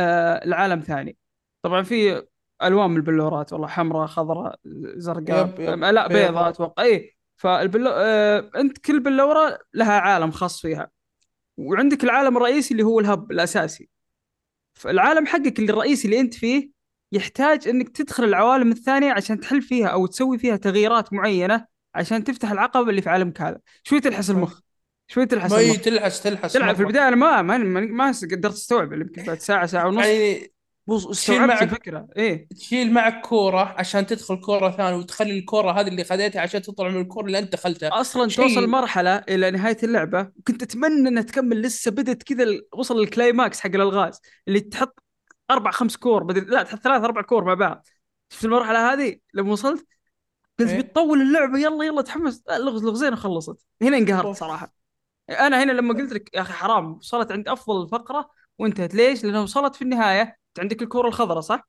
لعالم 0.45 0.81
ثاني. 0.81 1.17
طبعا 1.63 1.83
في 1.83 2.23
ألوان 2.63 2.91
من 2.91 2.97
البلورات 2.97 3.53
والله 3.53 3.67
حمراء 3.67 4.07
خضراء 4.07 4.59
زرقاء 4.97 5.49
يب، 5.49 5.61
يب. 5.61 5.85
لا 5.85 6.09
بيضاء. 6.09 6.49
أتوقع. 6.49 6.83
اي 6.83 7.17
فالبلو 7.37 7.91
آه، 7.91 8.51
أنت 8.57 8.79
كل 8.79 9.01
بلورة 9.01 9.59
لها 9.75 9.93
عالم 9.93 10.31
خاص 10.31 10.61
فيها. 10.61 10.91
وعندك 11.57 12.05
العالم 12.05 12.37
الرئيسي 12.37 12.73
اللي 12.75 12.83
هو 12.83 13.01
الهب 13.01 13.33
الأساسي. 13.33 13.89
فالعالم 14.75 15.27
حقك 15.27 15.59
اللي 15.59 15.73
الرئيسي 15.73 16.09
اللي 16.09 16.21
أنت 16.21 16.35
فيه 16.35 16.71
يحتاج 17.13 17.69
إنك 17.69 17.89
تدخل 17.89 18.25
العوالم 18.25 18.73
الثانية 18.73 19.13
عشان 19.13 19.41
تحل 19.41 19.63
فيها 19.63 19.87
أو 19.87 20.07
تسوي 20.07 20.39
فيها 20.39 20.57
تغييرات 20.57 21.13
معينة 21.13 21.67
عشان 21.95 22.25
تفتح 22.25 22.51
العقبة 22.51 22.91
اللي 22.91 23.03
في 23.03 23.11
عالمك 23.11 23.41
هذا 23.41 23.59
شوي 23.85 24.01
تلحس 24.01 24.31
المخ. 24.31 24.61
شوي 25.09 25.27
تلحس 25.27 25.53
ما 25.53 25.61
المخ. 25.61 25.81
تلحس 25.81 26.23
تلحس 26.23 26.53
تلعب 26.53 26.75
في. 26.75 26.83
البداية 26.83 27.09
أنا 27.09 27.17
ما 27.17 27.43
ما 27.43 27.59
ما, 27.59 27.81
ما 27.81 28.13
قدرت 28.23 28.53
أستوعب 28.53 28.93
يمكن 28.93 29.23
بعد 29.23 29.39
ساعة 29.39 29.67
ساعة 29.67 29.87
ونص. 29.87 30.07
يعني 30.07 30.52
تشيل 31.11 31.47
معك- 31.47 31.63
الفكرة. 31.63 32.09
إيه. 32.17 32.49
تشيل 32.49 32.93
معك 32.93 33.21
كورة 33.21 33.75
عشان 33.79 34.07
تدخل 34.07 34.41
كورة 34.41 34.71
ثانية 34.71 34.97
وتخلي 34.97 35.39
الكورة 35.39 35.73
هذه 35.73 35.89
اللي 35.89 36.05
خذيتها 36.05 36.41
عشان 36.43 36.63
تطلع 36.63 36.89
من 36.89 37.01
الكورة 37.01 37.27
اللي 37.27 37.39
أنت 37.39 37.53
دخلتها. 37.53 38.01
أصلا 38.01 38.29
شيء- 38.29 38.49
توصل 38.49 38.69
مرحلة 38.69 39.17
إلى 39.17 39.51
نهاية 39.51 39.77
اللعبة 39.83 40.29
وكنت 40.39 40.63
أتمنى 40.63 41.09
إنها 41.09 41.23
تكمل 41.23 41.63
لسه 41.63 41.91
بدت 41.91 42.23
كذا 42.23 42.45
وصل 42.73 43.01
ال 43.01 43.09
climax 43.09 43.61
حق 43.61 43.71
الألغاز 43.75 44.21
اللي 44.49 44.61
تحط 44.61 45.03
أربع 45.51 45.71
خمس 45.71 45.97
كور 45.97 46.23
بدل 46.23 46.51
لا 46.51 46.63
تحط 46.63 46.79
ثلاث 46.79 47.03
أربع 47.05 47.23
كور 47.23 47.45
مع 47.45 47.55
بعض. 47.55 47.87
شفت 48.31 48.45
المرحلة 48.45 48.93
هذه؟ 48.93 49.17
لما 49.35 49.53
وصلت 49.53 49.87
قلت 50.61 50.69
إيه. 50.71 50.81
بتطول 50.81 51.21
اللعبة 51.21 51.59
يلا 51.59 51.85
يلا 51.85 52.03
تحمس. 52.03 52.43
لغز 52.51 52.85
لغزين 52.85 53.13
وخلصت. 53.13 53.57
هنا 53.83 53.97
انقهرت. 53.97 54.37
صراحة. 54.37 54.73
أنا 55.31 55.63
هنا 55.63 55.73
لما 55.73 55.95
قلت 55.95 56.13
لك 56.13 56.35
يا 56.35 56.41
أخي 56.41 56.53
حرام 56.53 56.93
وصلت 56.93 57.33
عند 57.33 57.49
أفضل 57.49 57.83
الفقره 57.83 58.31
وانتهت 58.59 58.95
ليش؟ 58.95 59.25
لانها 59.25 59.41
وصلت 59.41 59.77
في 59.77 59.83
النهاية 59.83 60.23
أنت 60.23 60.61
عندك 60.61 60.83
الكورة 60.83 61.09
الخضراء 61.09 61.41
صح؟ 61.41 61.69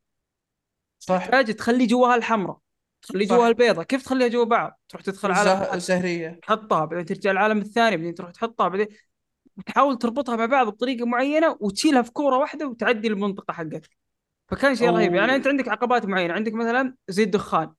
صح. 1.00 1.18
تحتاج 1.18 1.56
تخلي 1.56 1.86
جواها 1.86 2.16
الحمراء 2.16 2.58
تخلي. 3.02 3.26
جواها 3.26 3.48
البيضاء. 3.48 3.86
كيف 3.86 4.04
تخليها 4.04 4.28
جوا 4.28 4.46
بعض؟ 4.46 4.80
تروح 4.90 5.02
تدخل 5.02 5.32
الزه- 5.32 5.74
الزهرية 5.74 6.40
تحطها 6.44 6.86
بعدين 6.86 7.06
ترجع 7.06 7.32
العالم 7.32 7.58
الثاني 7.58 7.98
بعدين 7.98 8.14
تروح 8.14 8.32
تحطها 8.32 8.68
بعدين 8.68 8.88
تحاول 9.66 9.98
تربطها 9.98 10.36
مع 10.36 10.46
بعض 10.46 10.68
بطريقة 10.68 11.06
معينة 11.06 11.58
وتشيلها 11.60 12.02
في 12.02 12.12
كورة 12.12 12.38
واحدة 12.38 12.68
وتعدي 12.68 13.08
المنطقة 13.08 13.52
حقتك. 13.54 13.90
فكان 14.48 14.76
شيء 14.76 14.90
رهيب. 14.90 15.16
يعني 15.16 15.36
أنت 15.36 15.48
عندك 15.48 15.68
عقبات 15.68 16.06
معينة. 16.06 16.34
عندك 16.34 16.54
مثلا 16.54 16.96
زي 17.08 17.24
الدخان 17.24 17.74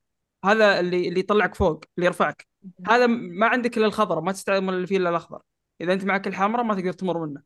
هذا 0.45 0.81
اللي 0.81 1.09
اللي 1.09 1.21
يطلعك 1.21 1.55
فوق 1.55 1.85
اللي 1.99 2.07
يرفعك. 2.07 2.47
هذا 2.87 3.07
ما 3.07 3.47
عندك 3.47 3.79
إلا 3.79 3.87
الخضراء 3.87 4.21
ما 4.23 4.33
تستعمل 4.33 4.75
اللي 4.75 4.87
فيه 4.87 4.97
إلا 4.97 5.11
الأخضر. 5.11 5.43
إذا 5.81 5.93
أنت 5.93 6.05
معك 6.05 6.27
الحمراء 6.27 6.65
ما 6.65 6.75
تقدر 6.75 6.93
تمر 6.93 7.27
منه. 7.27 7.43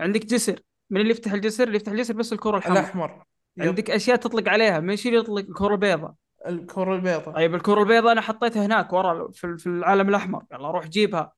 عندك 0.00 0.26
جسر 0.26 0.60
من 0.92 1.00
اللي 1.00 1.10
يفتح 1.10 1.32
الجسر؟ 1.32 1.64
اللي 1.64 1.76
يفتح 1.76 1.92
الجسر 1.92 2.14
بس 2.14 2.32
الكرة 2.32 2.56
الحمراء. 2.56 2.80
الأحمر. 2.80 3.24
yep. 3.56 3.68
عندك 3.68 3.90
أشياء 3.90 4.16
تطلق 4.16 4.48
عليها. 4.48 4.80
من 4.80 4.96
شيء 4.96 5.14
يطلق 5.14 5.38
الكرة 5.48 5.74
البيضاء؟ 5.74 6.14
الكرة 6.46 6.94
البيضاء. 6.94 7.34
طيب 7.34 7.54
الكرة 7.54 7.82
البيضاء 7.82 8.12
أنا 8.12 8.20
حطيتها 8.20 8.66
هناك 8.66 8.92
ورا 8.92 9.30
في 9.30 9.56
في 9.58 9.66
العالم 9.66 10.08
الأحمر. 10.08 10.42
يلا 10.52 10.70
روح 10.70 10.86
جيبها. 10.86 11.32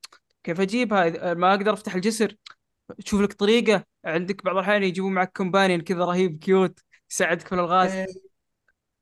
كيف 0.44 0.60
أجيبها؟ 0.60 1.34
ما 1.34 1.50
أقدر 1.54 1.72
أفتح 1.72 1.94
الجسر. 1.94 2.36
تشوف 3.04 3.20
لك 3.20 3.32
طريقة. 3.32 3.84
عندك 4.04 4.44
بعض 4.44 4.56
الأحيان 4.56 4.82
يجيبون 4.82 5.12
معك 5.12 5.32
companion 5.36 5.80
كذا 5.80 6.04
رهيب 6.04 6.38
cute 6.38 6.80
يساعدك 7.10 7.46
في 7.46 7.54
الألغاز. 7.54 7.90
إيه. 7.90 8.06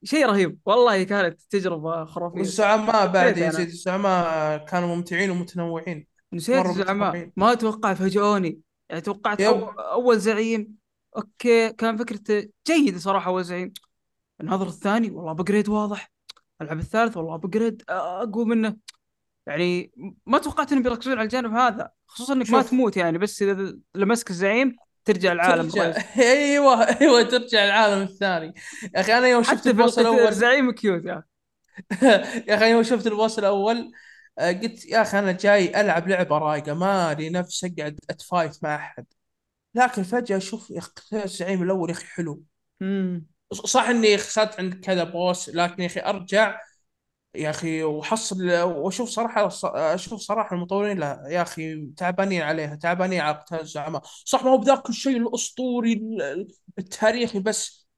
شيء 0.04 0.26
رهيب. 0.26 0.58
والله 0.66 1.02
كانت 1.02 1.40
تجربة 1.50 2.04
خرافية. 2.04 2.38
والزعماء 2.38 3.06
بعد. 3.06 3.38
يزيد 3.38 3.66
الزعماء 3.66 4.64
كانوا 4.64 4.96
ممتعين 4.96 5.30
ومتنوعين. 5.30 6.06
نسيت 6.32 6.66
الزعماء. 6.66 7.30
ما 7.36 7.52
أتوقع 7.52 7.94
فاجئوني. 7.94 8.60
يعني 8.92 9.02
توقعت. 9.02 9.40
أو 9.40 9.64
أول 9.68 10.18
زعيم 10.18 10.76
okay 11.16 11.72
كان 11.72 11.96
فكرته 11.96 12.48
جيد 12.66 12.98
صراحة 12.98 13.30
أول 13.30 13.44
زعيم 13.44 13.72
الناظر 14.40 14.66
الثاني 14.66 15.10
والله 15.10 15.32
upgrade 15.32 15.68
واضح 15.68 16.12
العب 16.62 16.78
الثالث 16.78 17.16
والله 17.16 17.36
upgrade 17.36 17.82
أقوى 17.88 18.44
منه 18.44 18.76
يعني 19.46 19.92
ما 20.26 20.38
توقعت 20.38 20.72
إنهم 20.72 20.82
بيركزون 20.82 21.12
على 21.14 21.22
الجانب 21.22 21.52
هذا 21.52 21.90
خصوصا 22.06 22.32
إنك 22.32 22.50
ما 22.50 22.62
شوف. 22.62 22.70
تموت 22.70 22.96
يعني 22.96 23.18
بس 23.18 23.42
إذا 23.42 23.76
لمسك 23.94 24.30
الزعيم 24.30 24.76
ترجع 25.04 25.32
العالم 25.32 25.68
ترجع. 25.68 25.94
أيوه 26.18 26.82
أيوه 26.82 27.22
ترجع 27.22 27.64
العالم 27.64 28.02
الثاني 28.02 28.54
يا 28.94 29.00
أخي 29.00 29.18
أنا 29.18 29.28
يوم 29.28 29.42
شفت 29.42 29.66
ال 29.66 29.73
boss 29.73 29.98
الأول 29.98 30.18
الزعيم 30.20 30.70
cute 30.70 31.04
يا 31.04 31.18
أخي. 31.18 31.26
يا 32.48 32.54
أخي 32.54 32.70
يوم 32.70 32.82
شفت 32.82 33.06
ال 33.06 33.13
boss 33.13 33.38
الأول 33.38 33.92
قلت 34.38 34.86
يا 34.86 35.02
أخي 35.02 35.18
أنا 35.18 35.32
جاي 35.32 35.80
ألعب 35.80 36.08
لعبة 36.08 36.38
رايقة 36.38 36.74
ما 36.74 37.14
لي 37.14 37.30
نفس 37.30 37.64
أقعد 37.64 37.98
أتفايت 38.10 38.64
مع 38.64 38.74
أحد. 38.76 39.06
لكن 39.74 40.02
فجأة 40.02 40.36
أشوف 40.36 40.70
يا 40.70 40.78
أخي 40.78 41.24
الزعيم 41.24 41.62
الأول 41.62 41.90
يا 41.90 41.94
أخي 41.94 42.06
حلو. 42.06 42.42
مم. 42.80 43.26
صح 43.52 43.82
إني 43.82 44.18
خسرت 44.18 44.60
عند 44.60 44.74
كذا 44.74 45.04
بوس 45.04 45.48
لكن 45.48 45.82
يا 45.82 45.86
أخي 45.86 46.00
أرجع 46.00 46.60
يا 47.34 47.50
أخي 47.50 47.82
وحصل 47.82 48.50
وأشوف 48.52 49.08
صراحة 49.08 49.48
أشوف 49.64 50.20
صراحة 50.20 50.56
المطورين 50.56 50.98
لا 50.98 51.22
يا 51.28 51.42
أخي 51.42 51.86
تعبانين 51.96 52.42
عليها 52.42 52.74
تعبانين 52.74 53.20
على 53.20 53.36
قتال 53.36 53.60
الزعماء. 53.60 54.02
صح 54.04 54.44
ما 54.44 54.50
هو 54.50 54.58
بذاك 54.58 54.88
الشيء 54.88 55.16
الأسطوري 55.16 55.92
ال- 55.92 56.48
التاريخي 56.78 57.40
بس. 57.40 57.88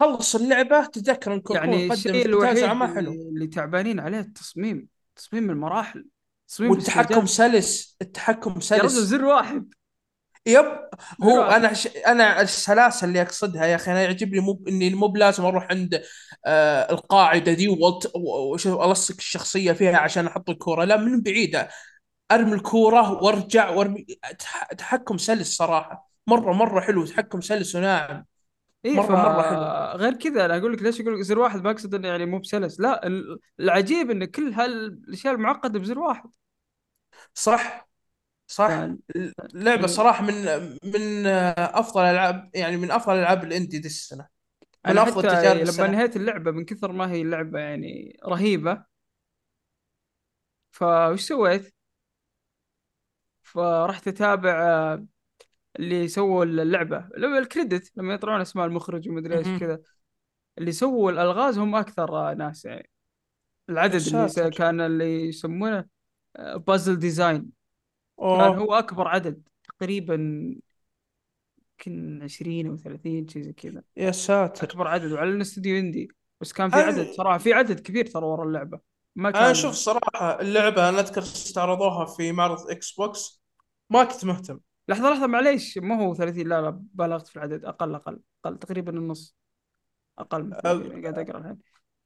خلص 0.00 0.34
اللعبة 0.34 0.86
تتذكر 0.86 1.34
إن 1.34 1.42
يعني 1.50 1.92
الشيء 1.92 2.26
الوحيد 2.26 2.64
حلو. 2.66 3.12
اللي 3.12 3.46
تعبانين 3.46 4.00
عليه 4.00 4.20
التصميم. 4.20 4.88
تصميم 5.20 5.50
المراحل 5.50 6.06
تصميم 6.48 6.70
والتحكم. 6.70 7.26
سلس 7.26 7.96
التحكم 8.02 8.50
يا 8.50 8.54
رجل 8.56 8.90
سلس. 8.90 8.92
زر 8.92 9.24
واحد. 9.24 9.74
يب 10.46 10.64
هو. 11.22 11.42
أنا 11.42 11.72
ش... 11.72 11.86
أنا 11.86 12.40
السلاسة 12.40 13.04
اللي 13.04 13.22
أقصدها 13.22 13.66
يا 13.66 13.74
أخي 13.76 13.90
أنا 13.90 14.02
يعجبني 14.02 14.40
مو 14.40 14.64
إني 14.68 14.94
مو 14.94 15.06
بلازم 15.06 15.44
أروح 15.44 15.66
عند 15.70 16.02
آه 16.46 16.92
القاعدة 16.92 17.52
دي 17.52 17.68
وألت- 17.68 18.10
و- 18.16 18.52
وشوف 18.54 18.80
ألصق 18.80 19.14
الشخصية 19.18 19.72
فيها 19.72 19.98
عشان 19.98 20.26
أحط 20.26 20.50
الكورة. 20.50 20.84
لا 20.84 20.96
من 20.96 21.20
بعيد 21.22 21.66
أرمي 22.32 22.52
الكورة 22.54 23.12
وأرجع 23.12 23.70
وأرمي 23.70 24.06
تح... 24.38 24.64
تحكم 24.64 25.18
سلس 25.18 25.56
صراحة. 25.56 26.10
مرة 26.26 26.52
مرة 26.52 26.80
حلو 26.80 27.06
تحكم 27.06 27.40
سلس 27.40 27.74
وناعم. 27.74 28.24
اي 28.84 28.96
مرة-. 28.96 29.10
مرة 29.10 29.42
حلو. 29.42 30.00
غير 30.00 30.12
كذا 30.14 30.44
أنا 30.44 30.56
أقول 30.58 30.72
لك 30.72 30.82
ليش 30.82 31.00
أقول 31.00 31.14
لك 31.16 31.20
زر 31.22 31.38
واحد 31.38 31.62
ما 31.64 31.70
أقصد 31.70 31.94
إنه 31.94 32.08
يعني 32.08 32.26
مو 32.26 32.38
بسلس 32.38 32.80
لا 32.80 33.06
ال- 33.06 33.38
العجيب 33.60 34.10
إن 34.10 34.24
كل 34.24 34.52
هالأشياء 34.52 35.34
المعقدة 35.34 35.78
بزر 35.78 35.98
واحد 35.98 36.30
صح 37.34 37.88
صح 38.46 38.70
يعني- 38.70 38.98
اللعبه 39.54 39.80
من- 39.82 39.86
صراحة 39.88 40.22
من 40.24 40.34
من 40.84 41.26
أفضل 41.58 42.02
الألعاب 42.02 42.50
يعني 42.54 42.76
من 42.76 42.90
أفضل 42.90 43.14
الألعاب 43.14 43.44
الاندي 43.44 43.78
دي 43.78 43.86
السنة 43.88 44.28
من 44.84 44.90
أنا 44.90 45.02
أفضل 45.02 45.22
تجارب 45.22 45.56
لما 45.56 45.62
السنة 45.62 45.86
نهيت 45.86 46.16
اللعبة 46.16 46.50
من 46.50 46.64
كثر 46.64 46.92
ما 46.92 47.10
هي 47.12 47.22
اللعبه 47.22 47.58
يعني 47.58 48.20
رهيبة 48.26 48.84
فوش 50.72 51.20
سويت؟ 51.28 51.74
فرحت 53.42 54.08
أتابع 54.08 54.98
اللي 55.80 56.08
سووا 56.08 56.44
اللعبة 56.44 56.98
اللعبة 57.16 57.38
ال 57.38 57.46
credit 57.46 57.92
لما 57.96 58.14
يطلعون 58.14 58.40
أسماء 58.40 58.66
المخرج 58.66 59.08
ومدري 59.08 59.38
إيش. 59.38 59.60
كذا. 59.60 59.80
اللي 60.58 60.72
سووا 60.72 61.10
الألغاز 61.10 61.58
هم 61.58 61.74
أكثر 61.74 62.16
آه، 62.30 62.34
ناس 62.34 62.64
يعني. 62.64 62.90
العدد 63.70 63.94
اللي 63.94 64.28
ساتر. 64.28 64.50
كان 64.50 64.80
اللي 64.80 65.28
يسمونه 65.28 65.84
puzzle 66.38 66.98
design 66.98 67.40
كان 68.18 68.26
أوه. 68.26 68.56
هو 68.56 68.74
أكبر 68.74 69.08
عدد 69.08 69.42
تقريبا 69.68 70.14
يمكن 71.80 72.22
20 72.22 72.66
أو 72.66 72.76
30 72.76 73.28
شيء 73.28 73.42
زي 73.42 73.52
كذا. 73.52 73.82
يا 73.96 74.10
ساتر. 74.10 74.64
أكبر 74.66 74.88
عدد 74.88 75.12
وعلى 75.12 75.30
أنه 75.30 75.42
استوديو 75.42 75.78
indie. 75.78 76.08
بس 76.40 76.52
كان 76.52 76.70
في 76.70 76.76
أنا- 76.76 76.78
عدد 76.78 77.06
صراحة 77.10 77.38
في 77.38 77.52
عدد 77.52 77.80
كبير 77.80 78.06
ترى 78.06 78.24
ورا 78.24 78.44
اللعبة. 78.44 78.80
ما 79.16 79.30
كان 79.30 79.42
أنا 79.42 79.52
شوف 79.52 79.74
صراحة 79.74 80.40
اللعبة 80.40 80.88
أنا 80.88 81.00
أذكر 81.00 81.22
استعرضوها 81.22 82.04
في 82.04 82.32
معرض 82.32 82.70
Xbox 82.70 83.42
ما 83.90 84.04
كنت 84.04 84.24
مهتم. 84.24 84.60
لحظة 84.90 85.10
لحظة 85.10 85.26
معليش. 85.26 85.78
ما 85.78 86.02
هو 86.02 86.14
30 86.14 86.48
لا 86.48 86.60
لا 86.62 86.82
بالغت 86.94 87.26
في 87.28 87.36
العدد. 87.36 87.64
أقل 87.64 87.94
أقل 87.94 88.20
أقل 88.44 88.58
تقريبا 88.58 88.92
النص. 88.92 89.36
أقل 90.18 90.42
من 90.42 90.50
30 90.56 91.02
قاعد 91.02 91.18
أقرأ 91.18 91.38
الحين. 91.38 91.58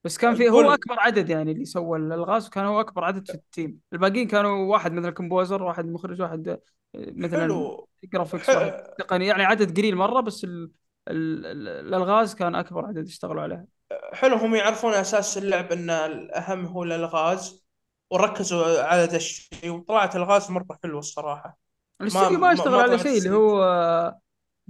بس 0.05 0.18
كان 0.18 0.35
في 0.35 0.49
هو. 0.51 0.61
أكبر 0.61 1.01
عدد 1.01 1.30
يعني 1.30 1.53
اللي 1.53 1.64
سوى 1.64 1.99
الألغاز 1.99 2.47
وكان 2.47 2.64
هو 2.64 2.80
أكبر 2.80 3.05
عدد 3.05 3.26
في 3.26 3.35
ال 3.35 3.42
team. 3.42 3.79
الباقيين 3.93 4.28
كانوا 4.28 4.66
واحد 4.72 4.93
مثلا 4.93 5.11
composer 5.11 5.62
واحد 5.62 5.87
مخرج 5.87 6.22
واحد 6.22 6.49
آه، 6.49 6.61
مثلا 6.95 7.76
graphics. 8.05 8.49
واحد 8.49 8.82
تقني. 8.99 9.26
يعني 9.26 9.45
عدد 9.45 9.78
قليل 9.78 9.97
مرة 9.97 10.20
بس 10.20 10.45
ال... 10.45 10.70
ال... 11.09 11.47
ال- 11.47 11.68
الألغاز 11.68 12.35
كان 12.35 12.55
أكبر 12.55 12.87
عدد 12.87 13.07
اشتغلوا 13.07 13.43
عليها. 13.43 13.66
حلو. 14.12 14.37
هم 14.37 14.55
يعرفون 14.55 14.93
أساس 14.95 15.39
اللعب 15.39 15.72
إن 15.72 15.91
الأهم 15.91 16.66
هو 16.66 16.82
الألغاز 16.82 17.66
وركزوا 18.11 18.82
على 18.82 19.05
ذا 19.05 19.16
الشيء 19.16 19.70
وطلعت 19.70 20.16
ألغاز 20.16 20.51
مرة 20.51 20.78
حلوة 20.82 20.99
الصراحة. 20.99 21.64
الاستوديو 22.01 22.38
ما 22.38 22.47
ما- 22.47 22.53
اشتغل 22.53 22.74
على 22.74 22.99
شيء 22.99 23.18
اللي. 23.18 23.30
هو 23.30 24.14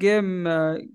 Geo- 0.01 0.49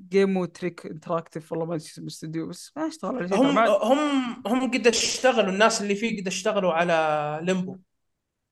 Geometric 0.09 0.85
Interactive 0.85 1.51
والله 1.51 1.65
ما 1.65 1.75
أدري 1.75 1.85
اسم 1.85 2.01
الاستوديو 2.01 2.47
بس 2.47 2.71
ما 2.75 2.87
اشتغل 2.87 3.15
على 3.15 3.27
شيء. 3.27 3.37
هم 3.37 3.57
هم 3.59 4.43
هم 4.47 4.71
قد 4.71 4.87
اشتغلوا 4.87 5.49
الناس 5.53 5.81
اللي 5.81 5.95
فيه 5.95 6.21
قد 6.21 6.27
اشتغلوا 6.27 6.73
على 6.73 7.39
Limbo. 7.43 7.77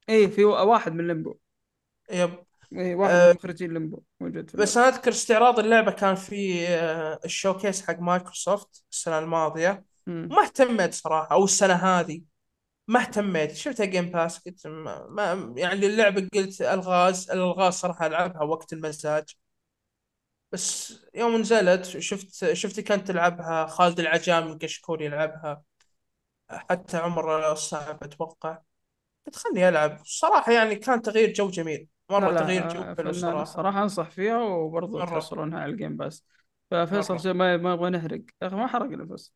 إيه 0.09 0.27
في 0.27 0.43
واحد 0.45 0.93
من 0.93 1.07
Limbo. 1.07 1.37
yep. 2.11 2.29
إيه 2.73 2.95
واحد 2.95 3.13
أه، 3.13 3.27
من 3.29 3.35
مخرجين 3.35 3.73
Limbo 3.73 4.01
موجود 4.19 4.49
في 4.49 4.57
بس 4.57 4.77
أنا 4.77 4.87
أذكر 4.87 5.11
استعراض 5.11 5.59
اللعبة 5.59 5.91
كان 5.91 6.15
في 6.15 6.67
آه، 6.67 7.19
ال 7.25 7.32
showcase 7.32 7.87
حق 7.87 7.99
مايكروسوفت 7.99 8.83
السنة 8.91 9.19
الماضية. 9.19 9.85
ما 10.07 10.43
اهتميت 10.43 10.93
صراحة 10.93 11.27
أو 11.31 11.43
السنة 11.43 11.73
هذه. 11.73 12.21
ما 12.87 12.99
اهتميت 13.01 13.55
شفتها 13.55 13.85
Game 13.85 14.05
Pass 14.11 14.39
قلت 14.39 14.67
ما, 14.67 15.07
ما 15.09 15.53
يعني 15.57 15.85
اللعبة 15.85 16.27
قلت 16.33 16.61
ألغاز 16.61 17.31
الألغاز 17.31 17.73
صراحة 17.73 18.07
ألعبها 18.07 18.43
وقت 18.43 18.73
المزاج. 18.73 19.35
بس 20.51 20.93
يوم 21.15 21.35
نزلت 21.37 21.85
شفت 21.85 22.53
شفتك 22.53 22.83
كانت 22.83 23.07
تلعبها 23.07 23.65
خالد 23.67 23.99
العجام 23.99 24.47
من 24.47 24.57
كشكول 24.57 25.01
يلعبها. 25.01 25.63
حتى 26.49 26.97
عمر 26.97 27.51
الصعب 27.51 28.03
أتوقع. 28.03 28.57
قلت 29.27 29.35
خلني 29.35 29.69
ألعب. 29.69 30.01
صراحة 30.05 30.51
يعني 30.51 30.75
كان 30.75 31.01
تغيير 31.01 31.33
جو 31.33 31.49
جميل. 31.49 31.87
مرة 32.09 32.31
لا 32.31 32.39
تغيير 32.39 32.67
جو 32.67 32.81
آه، 32.81 32.95
حلو 32.95 33.13
صراحة. 33.13 33.43
صراحة 33.43 33.83
أنصح 33.83 34.09
فيها 34.09 34.37
وبرضه. 34.37 35.05
تحصلونها 35.05 35.59
على 35.59 35.71
ال 35.71 35.77
Game 35.77 35.97
Pass 35.97 36.25
ففيصل 36.71 37.29
ما 37.31 37.57
ما 37.57 37.73
يبغى 37.73 37.89
نحرق 37.89 38.21
يا 38.41 38.47
أخي 38.47 38.55
ما 38.55 38.67
حرقنا 38.67 39.03
بس 39.03 39.33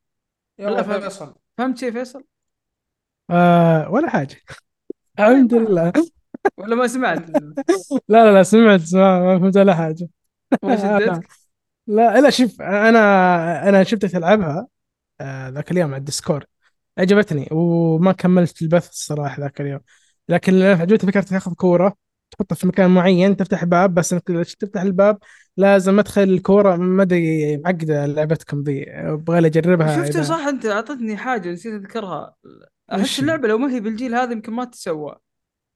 يلا 0.60 0.84
فيصل. 0.84 1.36
فهمت 1.58 1.78
شيء 1.78 1.91
فيصل؟ 1.91 2.24
آه 3.32 3.89
ولا 3.91 4.09
حاجة. 4.09 4.36
الحمد 5.19 5.53
لله. 5.53 5.93
ولا 6.57 6.75
ما 6.75 6.88
سمعت؟ 6.88 7.29
لا 8.09 8.25
لا 8.25 8.32
لا 8.34 8.43
سمعت 8.43 8.93
ما 8.93 9.39
فهمت 9.39 9.57
ولا 9.57 9.75
حاجة. 9.75 10.07
ما 10.63 10.75
شدتك؟ 10.75 11.27
لا 11.88 12.21
لا 12.21 12.29
شوف 12.29 12.61
أنا 12.61 13.69
أنا 13.69 13.84
شفتك 13.84 14.11
تلعبها 14.11 14.67
آه، 15.21 15.49
ذاك 15.49 15.71
اليوم 15.71 15.89
على 15.89 15.99
الديسكورد. 15.99 16.45
عجبتني 16.97 17.47
وما 17.51 18.11
كملت 18.11 18.61
البث 18.61 18.89
الصراحة 18.89 19.41
ذاك 19.41 19.61
اليوم. 19.61 19.79
لكن 20.29 20.53
اللي 20.53 20.65
عجبتني 20.65 21.11
فكرة 21.11 21.21
تاخذ 21.21 21.53
كورة 21.53 21.95
تحطها 22.32 22.55
في 22.55 22.67
مكان 22.67 22.89
معين 22.89 23.38
تفتح 23.38 23.65
باب 23.65 23.93
بس 23.93 24.13
إنك 24.13 24.23
تفتح 24.59 24.82
الباب 24.82 25.17
لازم 25.57 25.99
أدخل 25.99 26.23
الكورة. 26.23 26.75
ما 26.75 27.03
أدري 27.03 27.57
معقده 27.57 28.05
لعبتكم 28.05 28.61
ذي 28.61 28.91
أبغى 28.91 29.47
أجربها 29.47 30.05
شفت 30.05 30.19
صح؟ 30.19 30.47
أنت 30.47 30.65
أعطتني 30.65 31.17
حاجة 31.17 31.51
نسيت 31.51 31.73
أذكرها. 31.73 32.36
أحس؟ 32.91 33.19
اللعبة 33.19 33.47
لو 33.47 33.57
ما 33.57 33.71
هي 33.73 33.79
بالجيل 33.79 34.15
هذا 34.15 34.31
يمكن 34.31 34.53
ما 34.53 34.65
تتسوى. 34.65 35.15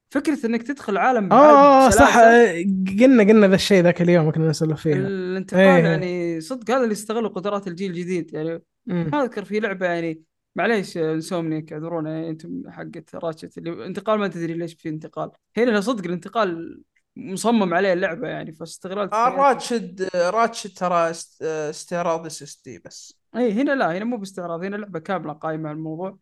فكرة 0.09 0.45
إنك 0.45 0.63
تدخل 0.63 0.97
عالم 0.97 1.33
آه 1.33 1.89
صح 1.89 2.17
آه، 2.17 2.63
قلنا 2.99 3.23
قلنا 3.23 3.47
ذا 3.47 3.55
الشيء 3.55 3.83
ذاك 3.83 4.01
اليوم 4.01 4.31
كنا 4.31 4.49
نسولف 4.49 4.81
فيها. 4.81 4.95
الانتقال 4.95 5.61
إيه. 5.61 5.83
يعني 5.83 6.41
صدق 6.41 6.71
هذا 6.71 6.81
اللي 6.83 6.91
يستغلوا 6.91 7.29
قدرات 7.29 7.67
الجيل 7.67 7.91
الجديد. 7.91 8.33
يعني. 8.33 8.61
ما 8.87 9.21
أذكر 9.23 9.45
في 9.45 9.59
لعبة 9.59 9.85
يعني 9.85 10.21
معليش 10.55 10.97
Insomniac 10.97 11.73
اعذرونا 11.73 12.11
يعني 12.11 12.29
أنتم 12.29 12.63
حقت 12.69 13.15
Ratchet 13.15 13.57
اللي 13.57 13.85
انتقال 13.85 14.19
ما 14.19 14.27
تدري 14.27 14.53
ليش 14.53 14.73
في 14.73 14.89
انتقال. 14.89 15.31
هنا 15.57 15.81
صدق 15.81 16.05
الانتقال 16.05 16.81
مصمم 17.17 17.73
عليه 17.73 17.93
اللعبة 17.93 18.27
يعني 18.27 18.51
فاستغلال 18.53 19.13
آه، 19.13 19.29
Ratchet 19.29 20.09
Ratchet 20.15 20.69
ترى 20.77 21.09
است- 21.09 21.43
استعراض 21.43 22.25
S 22.25 22.43
SD 22.43 22.81
بس. 22.85 23.19
اي 23.35 23.51
هنا 23.51 23.71
لا 23.75 23.97
هنا 23.97 24.05
مو 24.05 24.17
باستعراض 24.17 24.63
هنا 24.63 24.75
لعبة 24.75 24.99
كاملة 24.99 25.33
قائمه 25.33 25.69
على 25.69 25.75
الموضوع. 25.75 26.17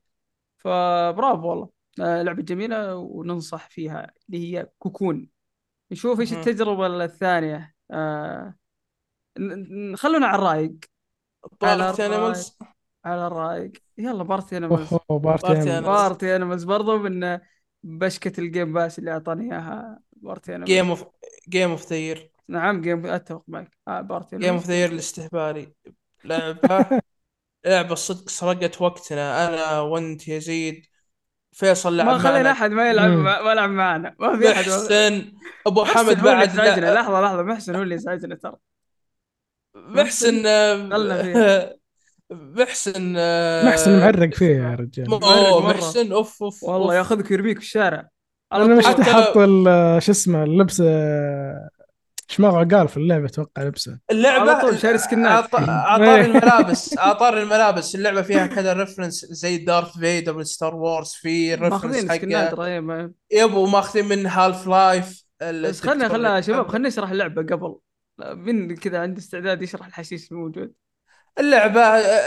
فبرافو 0.64 1.48
والله. 1.50 1.70
آه، 2.02 2.22
لعبة 2.22 2.44
جميلة 2.44 2.96
وننصح 2.96 3.70
فيها 3.70 4.12
اللي 4.30 4.54
هي 4.58 4.70
Cocoon. 4.80 5.30
نشوف 5.92 6.20
إيش. 6.20 6.34
التجربة 6.34 6.88
الثانية. 7.06 7.76
آه 7.92 8.56
خلونا 9.96 10.28
على 10.28 10.36
الرايق 10.36 10.76
على 11.64 11.84
Party 11.84 12.00
Animals 12.00 12.58
على 13.06 13.28
الرايق 13.28 13.72
يلا 13.98 14.24
Party 14.24 14.58
Animals 14.58 14.94
Party 15.86 16.36
Animals 16.36 16.64
برضو 16.64 16.98
من 16.98 17.40
بشكة 17.84 18.40
ال 18.42 18.48
Game 18.48 18.74
Pass 18.74 19.00
اللي 19.00 19.12
أعطاني 19.12 19.44
إياها 19.54 20.00
Party 20.12 20.56
Animals 20.56 20.72
game 20.72 20.90
of 20.90 21.06
game 21.50 21.70
of 21.70 21.92
year 21.92 22.32
نعم 22.48 22.82
game 22.82 23.06
أتفق 23.06 23.44
معك. 23.48 23.78
آه 23.88 24.02
party 24.02 24.38
game 24.38 24.54
of 24.54 24.70
year 24.70 24.92
الاستهبالي. 24.92 25.74
لعبه 26.24 27.00
لعبه 27.66 27.96
صدق 27.96 28.30
سرقت 28.30 28.82
وقتنا. 28.82 29.48
أنا 29.48 29.80
وأنت 29.80 30.28
يزيد 30.28 30.86
فيصل 31.52 31.98
لعب 31.98 32.08
ما 32.08 32.18
خلينا 32.18 32.52
أحد 32.52 32.72
ما 32.72 32.90
يلعب 32.90 33.10
ما 33.12 33.52
يلعب 33.52 33.70
معنا. 33.70 34.16
ما 34.20 34.38
في 34.40 34.52
أحد. 34.52 34.60
محسن. 34.70 35.32
أبو 35.68 35.82
محسن 35.82 35.98
حمد 35.98 36.08
هو 36.20 36.30
اللي 36.30 36.36
بعد 36.36 36.50
يزعجنا 36.50 36.86
لا- 36.86 36.94
لحظة 36.94 37.22
لحظة. 37.22 37.44
محسن 37.44 37.76
هو 37.76 37.82
اللي 37.82 37.96
يزعجنا 37.96 38.36
ترى. 38.36 38.56
محسن 39.76 40.44
محسن 42.32 43.14
محسن 43.68 44.00
معرق 44.00 44.34
فيه 44.34 44.46
يا 44.56 44.76
رجال. 44.80 45.14
أوه. 45.24 45.68
محسن. 45.70 46.12
أوف 46.12 46.44
أوف 46.44 46.64
والله. 46.64 46.96
ياخذك 46.96 47.32
ويرميك 47.32 47.60
في 47.60 47.66
الشارع. 47.66 48.08
أنا 48.54 48.76
مش 48.76 48.86
حاط 48.86 49.38
ال- 49.38 50.04
شو 50.04 50.12
اسمه 50.12 50.44
اللبس 50.44 50.82
آه، 52.34 52.38
شماغ 52.38 52.56
عقال 52.58 52.88
في 52.88 52.98
اللعبة 52.98 53.26
أتوقع 53.26 53.64
لبسه. 53.64 54.00
اللعبة 54.12 54.52
على 54.52 54.62
طول 54.62 54.80
شاري 54.80 54.98
سكنات. 54.98 55.32
عط- 55.32 55.56
عطار 55.56 56.22
الملابس 56.26 56.98
عطار 57.08 57.38
الملابس. 57.38 57.96
اللعبة 57.96 58.22
فيها 58.22 58.48
كذا 58.48 58.74
reference 58.74 59.26
زي 59.26 59.58
Darth 59.58 59.98
Vader 59.98 60.38
من 60.38 60.44
Star 60.44 60.76
Wars 60.76 61.12
في 61.12 61.56
reference 61.56 62.06
حق 62.12 62.16
يبو 63.32 63.66
ماخذين 63.66 64.06
من 64.06 64.26
Half-Life 64.26 65.24
بس 65.42 65.82
خلنا 65.82 66.10
خلنا 66.10 66.42
شباب 66.42 66.68
خلنا 66.68 66.88
نشرح 66.88 67.10
اللعبة 67.12 67.42
قبل. 67.56 67.76
من 68.36 68.76
كذا 68.76 69.00
عنده 69.00 69.20
استعداد 69.20 69.62
يشرح 69.62 69.86
الحشيش 69.86 70.32
الموجود؟ 70.32 70.74
اللعبه 71.40 71.82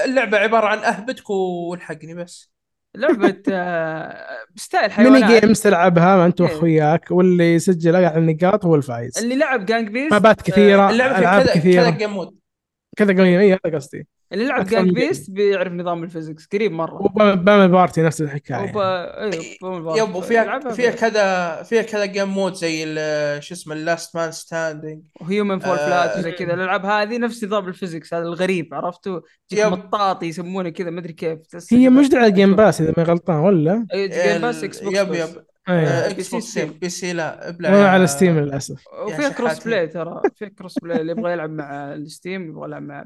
اللعبة 0.05 0.39
عبارة 0.39 0.67
عن 0.67 0.79
أهبتك 0.79 1.31
وألحقني 1.31 2.15
بس. 2.15 2.53
لعبة 2.97 3.43
آه، 3.49 4.17
ب 4.55 4.61
style 4.61 4.91
mini 4.99 5.19
حيوانات 5.19 5.45
games 5.45 5.61
تلعبها 5.61 6.27
انت 6.27 6.41
إيه. 6.41 6.49
واخوياك 6.49 7.11
واللي 7.11 7.55
يسجل 7.55 7.95
اعلى 7.95 8.17
النقاط 8.19 8.65
هو 8.65 8.75
الفايز 8.75 9.19
اللي 9.19 9.37
لعب 9.37 9.67
Gang 9.67 9.89
Beasts 9.89 10.13
مابات 10.13 10.43
كثيرة 10.43 10.91
اللعبة 10.91 11.19
ألعاب 11.19 11.43
فيها 11.43 11.53
كذا 11.55 11.61
كثيرة. 11.61 11.91
جيم 11.91 12.11
مود 12.11 12.35
كذا 12.97 13.17
قوي 13.17 13.41
اي 13.41 13.53
هذا 13.53 13.77
قصدي. 13.77 14.07
اللي 14.33 14.47
لعب 14.47 14.61
أكثر 14.61 14.77
Gang 14.77 14.91
Beasts 14.91 15.31
بيعرف 15.31 15.73
نظام 15.73 16.05
ال 16.05 16.10
physics 16.10 16.47
غريب 16.53 16.73
مرة. 16.73 17.03
و 17.03 17.12
Pummel 17.12 17.69
Party 17.69 18.03
نفس 18.03 18.21
الحكاية. 18.21 18.71
وبا... 18.71 19.21
أيوه 19.21 19.77
البارت. 19.77 19.99
يبو 19.99 20.21
فيها 20.21 20.91
كذا 20.91 21.63
فيها 21.63 21.83
كذا 21.83 22.05
game 22.05 22.29
mode 22.29 22.55
زي 22.55 22.85
ال- 22.87 23.43
شو 23.43 23.55
اسمه 23.55 23.75
ال 23.75 23.83
last 23.83 24.17
man 24.17 24.33
standing 24.33 25.03
و 25.21 25.27
Human 25.27 25.59
Fall 25.59 25.79
آه، 25.79 25.87
Flat 25.87 26.19
وزي 26.19 26.33
كذا. 26.33 26.55
الالعاب 26.55 26.87
هذه 26.87 27.19
نفس 27.19 27.45
نظام 27.45 27.69
ال 27.69 27.74
physics 27.74 28.15
هذا 28.15 28.23
الغريب 28.23 28.75
عرفتوا؟ 28.75 29.21
يجيك 29.53 29.67
yep. 29.67 29.73
مطاطي 29.73 30.27
يسمونه 30.27 30.69
كذا 30.69 30.91
ما 30.91 31.01
أدري 31.01 31.13
كيف. 31.13 31.39
هي 31.73 31.87
على 32.15 32.27
ال 32.27 32.33
Game 32.33 32.57
Pass 32.57 32.81
إذا 32.81 32.95
ما 32.97 33.03
غلطان 33.03 33.37
ولا؟ 33.37 33.87
Game 33.95 34.41
Pass 34.41 34.65
Xbox 34.65 34.99
yep. 34.99 35.15
yep. 35.15 35.45
إيه 35.69 35.87
آه، 35.89 36.09
P 36.09 36.11
Xbox 36.11 36.27
C 36.31 36.41
Steam. 36.41 36.73
PC 36.81 37.13
لا 37.13 37.49
إبلع 37.49 37.69
على 37.69 38.07
Steam 38.07 38.39
للأسف 38.41 38.85
وفيها 39.07 39.29
cross. 39.29 39.65
play 39.65 39.87
ترى 39.89 40.23
فيها 40.35 40.49
cross 40.49 40.79
play 40.79 41.01
اللي 41.01 41.13
يبغى 41.13 41.33
يلعب 41.33 41.51
مع 41.51 41.95
ال 41.95 42.04
Steam 42.04 42.49
يبغى 42.51 42.67
يلعب 42.69 42.83
مع 42.83 43.05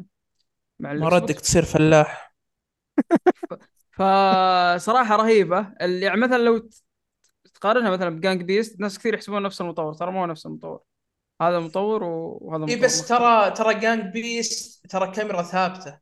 مع 0.80 0.92
ما. 0.92 1.08
ردك 1.08 1.40
تصير 1.40 1.64
فلاح 1.64 2.34
فصراحة 3.90 5.16
رهيبة 5.16 5.72
اللي 5.80 6.06
يعني 6.06 6.20
مثلا 6.20 6.38
لو 6.38 6.68
تقارنها 7.54 7.90
مثلا 7.90 8.10
ب 8.10 8.16
Gang 8.16 8.42
Beasts 8.42 8.80
ناس 8.80 8.98
كثير 8.98 9.14
يحسبون 9.14 9.42
نفس 9.42 9.60
المطور 9.60 9.94
ترى 9.94 10.10
مو 10.12 10.26
نفس 10.26 10.46
المطور 10.46 10.82
هذا 11.42 11.60
مطور 11.60 12.04
وهذا 12.04 12.66
اي 12.68 12.76
مطور 12.76 12.76
بس 12.76 13.00
مختلف. 13.00 13.08
ترى 13.08 13.50
ترى 13.50 13.74
Gang 13.80 14.12
Beasts 14.12 14.86
ترى 14.90 15.10
كاميرا 15.12 15.42
ثابتة 15.42 15.98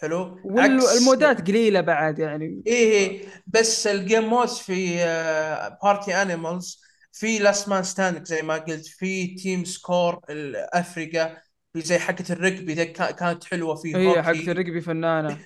حلو؟ 0.00 0.40
والمودات 0.44 1.48
قليلة 1.48 1.80
بعد 1.80 2.18
يعني. 2.18 2.62
إيه 2.66 2.92
إيه، 2.92 3.20
بس 3.46 3.86
ال 3.86 3.94
game 3.94 4.24
modes 4.24 4.58
في 4.58 4.96
Party 5.82 6.22
Animals 6.22 6.82
في 7.12 7.38
last 7.38 7.68
man 7.68 7.82
standing 7.82 8.24
زي 8.24 8.42
ما 8.42 8.54
قلت 8.54 8.86
في 8.86 9.26
team 9.26 9.64
score 9.64 10.20
الافريقيا 10.30 11.42
في 11.72 11.80
زي 11.80 11.98
حقه 11.98 12.24
الركبي 12.30 12.84
كانت 12.84 13.44
حلوة 13.44 13.74
في 13.74 13.96
هي 13.96 14.08
هوكي 14.08 14.22
حقت 14.22 14.48
الرقبي 14.48 14.80
فنانة. 14.80 15.38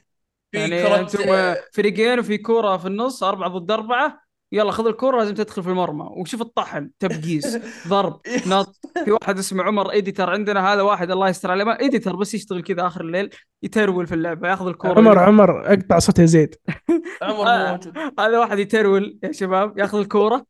في 0.53 0.59
يعني 0.59 0.83
كرة 0.83 1.01
أنتم 1.01 1.55
فريقين 1.73 2.19
وفي 2.19 2.39
كورة 2.39 2.77
في 2.77 2.87
النص 2.87 3.23
أربعة 3.23 3.49
ضد 3.49 3.71
أربعة. 3.71 4.22
يلا 4.53 4.71
خذ 4.73 4.87
الكوره 4.87 5.19
لازم 5.19 5.35
تدخل 5.35 5.63
في 5.63 5.69
المرمى. 5.69 6.09
وشوف 6.11 6.41
الطحن 6.43 6.91
تبقيس 6.99 7.59
ضرب 7.89 8.21
نط. 8.47 8.81
في 9.05 9.13
واحد 9.13 9.39
اسمه 9.39 9.63
عمر 9.63 9.97
editor 9.97 10.31
عندنا 10.31 10.73
هذا 10.73 10.83
واحد 10.83 11.11
الله 11.11 11.29
يستر 11.29 11.51
عليه. 11.51 11.65
ما 11.65 11.81
editor 11.81 12.17
بس 12.17 12.35
يشتغل 12.35 12.63
كذا 12.63 12.87
آخر 12.87 13.01
الليل 13.01 13.31
يترول 13.63 14.07
في 14.07 14.15
اللعبة 14.15 14.49
ياخذ 14.49 14.67
الكوره 14.67 14.99
عمر 14.99 15.19
عمر 15.19 15.73
أقطع 15.73 15.99
صوت 15.99 16.19
يزيد 16.19 16.55
عمر 17.23 17.47
آه. 17.47 17.81
هذا 18.19 18.39
واحد 18.39 18.59
يترول 18.59 19.19
يا 19.23 19.33
شباب 19.33 19.79
ياخذ 19.79 19.99
الكورة. 19.99 20.47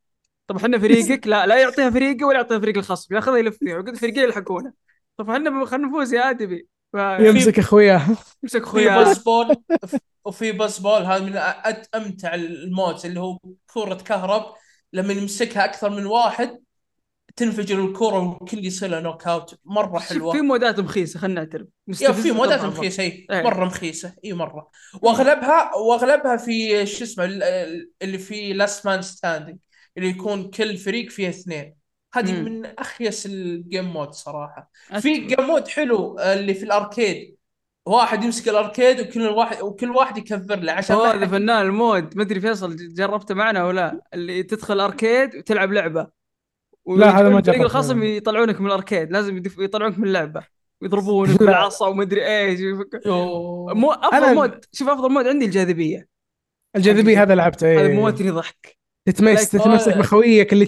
طب 0.47 0.55
إحنا 0.55 0.79
فريقك؟ 0.79 1.27
لا 1.27 1.45
لا 1.45 1.61
يعطيها 1.61 1.89
فريقي 1.89 2.25
ولا 2.25 2.37
يعطيها 2.37 2.59
فريق 2.59 2.77
الخصم 2.77 3.15
ياخذها 3.15 3.37
يلف 3.37 3.57
فيها 3.57 3.77
وقد 3.77 3.95
فريقين 3.95 4.23
يلحقونه. 4.23 4.73
طب 5.17 5.29
إحنا 5.29 5.65
خلينا 5.65 5.87
نفوز 5.87 6.13
يا 6.13 6.29
ادبي 6.29 6.67
يمسك 6.95 7.59
اخوياه 7.59 8.07
يمسك 8.43 8.59
في 8.59 8.69
اخويا. 8.69 8.97
باز 9.03 9.17
بول 9.23 9.55
وفي 10.25 10.51
باز 10.51 10.79
بول 10.79 11.01
هذا 11.01 11.19
من 11.23 11.37
أمتع 11.95 12.33
المودز 12.35 13.05
اللي 13.05 13.19
هو 13.19 13.39
كرة 13.73 13.95
كهرب. 13.95 14.53
لما 14.93 15.13
يمسكها 15.13 15.65
أكثر 15.65 15.89
من 15.89 16.05
واحد 16.05 16.59
تنفجر 17.35 17.85
الكرة 17.85 18.19
والكل 18.19 18.65
يصير 18.65 18.89
له 18.89 18.99
knock 18.99 19.27
out 19.27 19.59
مره 19.65 19.99
حلوة. 19.99 20.31
في 20.31 20.41
مودات 20.41 20.79
مخيسة 20.79 21.19
خلينا 21.19 21.41
نعترف. 21.41 21.67
في 22.21 22.31
مودات. 22.31 22.61
مخيسة 22.65 23.03
إي. 23.03 23.27
إيه. 23.31 23.41
مرة 23.43 23.65
مخيسة 23.65 24.13
إي 24.25 24.33
مرة. 24.33 24.69
واغلبها 25.01 25.75
وأغلبها 25.75 26.37
في 26.37 26.85
شو 26.85 27.03
اسمه 27.03 27.25
ال- 27.25 27.43
ال- 27.43 27.89
اللي 28.01 28.17
في 28.17 28.53
last 28.53 28.85
man 28.85 29.01
standing 29.01 29.57
اللي 29.97 30.09
يكون 30.09 30.49
كل 30.49 30.77
فريق 30.77 31.09
فيه 31.09 31.29
اثنين. 31.29 31.75
هذه. 32.13 32.41
من 32.41 32.65
أخيس 32.65 33.25
ال 33.25 33.37
game 33.37 33.85
mode 33.93 34.11
صراحة. 34.11 34.71
في 34.99 35.17
game 35.17 35.41
mode 35.47 35.67
حلو 35.67 36.19
آه، 36.19 36.33
اللي 36.33 36.53
في 36.53 36.63
ال 36.65 36.74
arcade. 36.74 37.35
واحد 37.85 38.23
يمسك 38.23 38.49
ال 38.49 38.56
arcade 38.56 38.99
وكل 38.99 39.27
واحد 39.27 39.61
وكل 39.61 39.89
واحد 39.89 40.17
يكفر 40.17 40.55
له 40.59 40.71
عشان 40.71 40.95
هذا 40.95 41.27
فنان 41.27 41.61
ال 41.65 41.74
mode. 41.74 42.17
ما 42.17 42.23
أدري 42.23 42.39
فيصل 42.41 42.75
جربته 42.75 43.35
معنا 43.35 43.63
ولا 43.65 43.79
لا. 43.81 44.01
اللي 44.13 44.43
تدخل 44.43 44.79
arcade 44.79 45.35
وتلعب 45.35 45.73
لعبة. 45.73 46.07
لا، 46.87 47.09
هذا 47.19 47.29
ما 47.29 47.39
جربته. 47.41 47.61
الخصم 47.61 48.03
يطلعونك 48.03 48.61
من 48.61 48.67
ال 48.67 48.72
arcade. 48.72 49.11
لازم 49.11 49.37
يدف- 49.37 49.59
يطلعونك 49.59 49.99
من 49.99 50.07
اللعبة. 50.07 50.43
ويضربونك 50.81 51.29
بالعصا 51.39 51.87
وما 51.87 52.03
أدري 52.03 52.27
إيش. 52.27 52.59
مو 53.67 53.91
أفضل 53.91 54.25
أنا- 54.25 54.33
mode 54.37 54.65
شوف 54.71 54.89
أفضل 54.89 55.11
mode 55.11 55.27
عندي 55.27 55.45
الجاذبية. 55.45 56.07
الجاذبية 56.75 57.21
هذا 57.21 57.35
لعبته 57.35 57.73
هذا 57.73 57.87
إيه. 57.87 57.95
موتني 57.95 58.29
ضحك 58.29 58.77
تتمس 59.05 59.49
تتمسك. 59.49 59.97
بخويك 59.97 60.53
اللي 60.53 60.65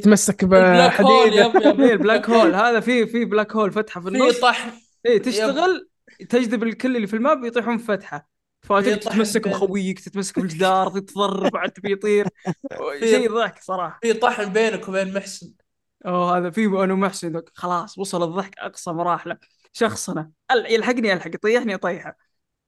yep 1.35 1.81
إيه، 1.81 1.91
ال 1.91 1.98
black 1.98 2.29
hole 2.29 2.55
هذا 2.55 2.79
في 2.79 3.07
في 3.07 3.25
black 3.25 3.55
hole 3.55 3.71
فتحة 3.71 4.01
في 4.01 4.09
في 4.09 4.15
النص. 4.15 4.39
طحن 4.39 4.71
إيه 5.05 5.21
تشتغل 5.21 5.89
تجذب 6.29 6.63
الكل 6.63 6.95
اللي 6.95 7.07
في 7.07 7.15
ال 7.15 7.22
map 7.22 7.43
يطيحون 7.43 7.77
في 7.77 7.85
فتحة. 7.85 8.29
طحن 8.69 8.99
تتمسك 8.99 9.47
بخويك 9.47 9.99
تتمسك 9.99 10.39
بالجدار 10.39 10.89
تتضرب 10.89 11.51
بعد 11.51 11.71
تبي 11.71 11.91
يطير. 11.91 12.27
شيء 12.99 13.31
ضحك 13.33 13.63
صراحة. 13.63 13.99
في 14.01 14.13
طحن 14.13 14.53
بينك 14.53 14.89
وبين 14.89 15.13
محسن. 15.13 15.53
أوه 16.05 16.37
هذا 16.37 16.49
في 16.49 16.65
أنا 16.65 16.93
ومحسن. 16.93 17.41
خلاص 17.53 17.97
وصل 17.97 18.23
الضحك 18.23 18.57
أقصى 18.57 18.91
مراحله. 18.91 19.37
شخصنه 19.73 20.29
أل- 20.53 20.71
يلحقني 20.71 21.09
يلحق 21.09 21.27
يطيحني 21.35 21.73
يطيحه. 21.73 22.17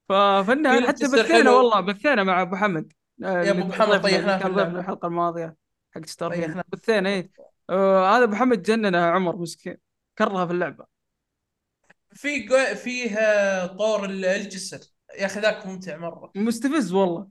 ففنان 0.09 0.81
في 0.81 0.87
حتى 0.87 1.07
بثينا. 1.07 1.51
والله 1.51 1.79
بثينا 1.79 2.23
مع 2.23 2.41
أبو 2.41 2.55
حمد. 2.55 2.93
يا 3.19 3.51
أبو 3.51 3.51
اللي 3.51 3.63
محمد 3.63 4.01
طيحناه 4.01 4.37
في 4.37 4.43
كان 4.43 4.51
ضيفنا 4.51 4.63
اللعبة. 4.63 4.79
الحلقة 4.79 5.05
الماضية 5.07 5.55
حق 5.95 6.05
Star 6.05 6.29
طيحناه. 6.31 6.53
field 6.53 6.65
بثينا 6.71 7.09
إيه 7.09 7.31
آه 7.69 8.17
هذا 8.17 8.23
أبو 8.23 8.35
حمد 8.35 8.61
جننا 8.61 9.05
عمر 9.05 9.35
مسكين. 9.35 9.77
كرهه 10.17 10.45
في 10.45 10.51
اللعبة. 10.53 10.85
في 12.13 12.39
جو... 12.39 12.55
فيه 12.75 13.17
آه، 13.17 13.65
طور 13.65 14.05
ال- 14.05 14.25
الجسر. 14.25 14.79
يا 15.19 15.25
أخي 15.25 15.39
ذاك 15.39 15.65
ممتع 15.65 15.97
مرة. 15.97 16.31
مستفز 16.35 16.93
والله. 16.93 17.27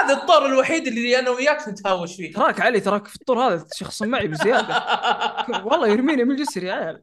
هذا 0.00 0.14
الطور 0.14 0.46
الوحيد 0.46 0.86
اللي 0.86 1.18
أنا 1.18 1.30
وياك 1.30 1.68
نتهاوش 1.68 2.16
فيه. 2.16 2.32
تراك 2.32 2.60
علي 2.60 2.80
تراك 2.80 3.06
في 3.06 3.16
الطور 3.16 3.38
هذا 3.38 3.66
شخص 3.74 4.02
معي 4.02 4.28
بزيادة. 4.28 4.74
والله 5.66 5.88
يرميني 5.88 6.24
من 6.24 6.30
الجسر 6.30 6.64
يا 6.64 6.74
عيال. 6.74 7.02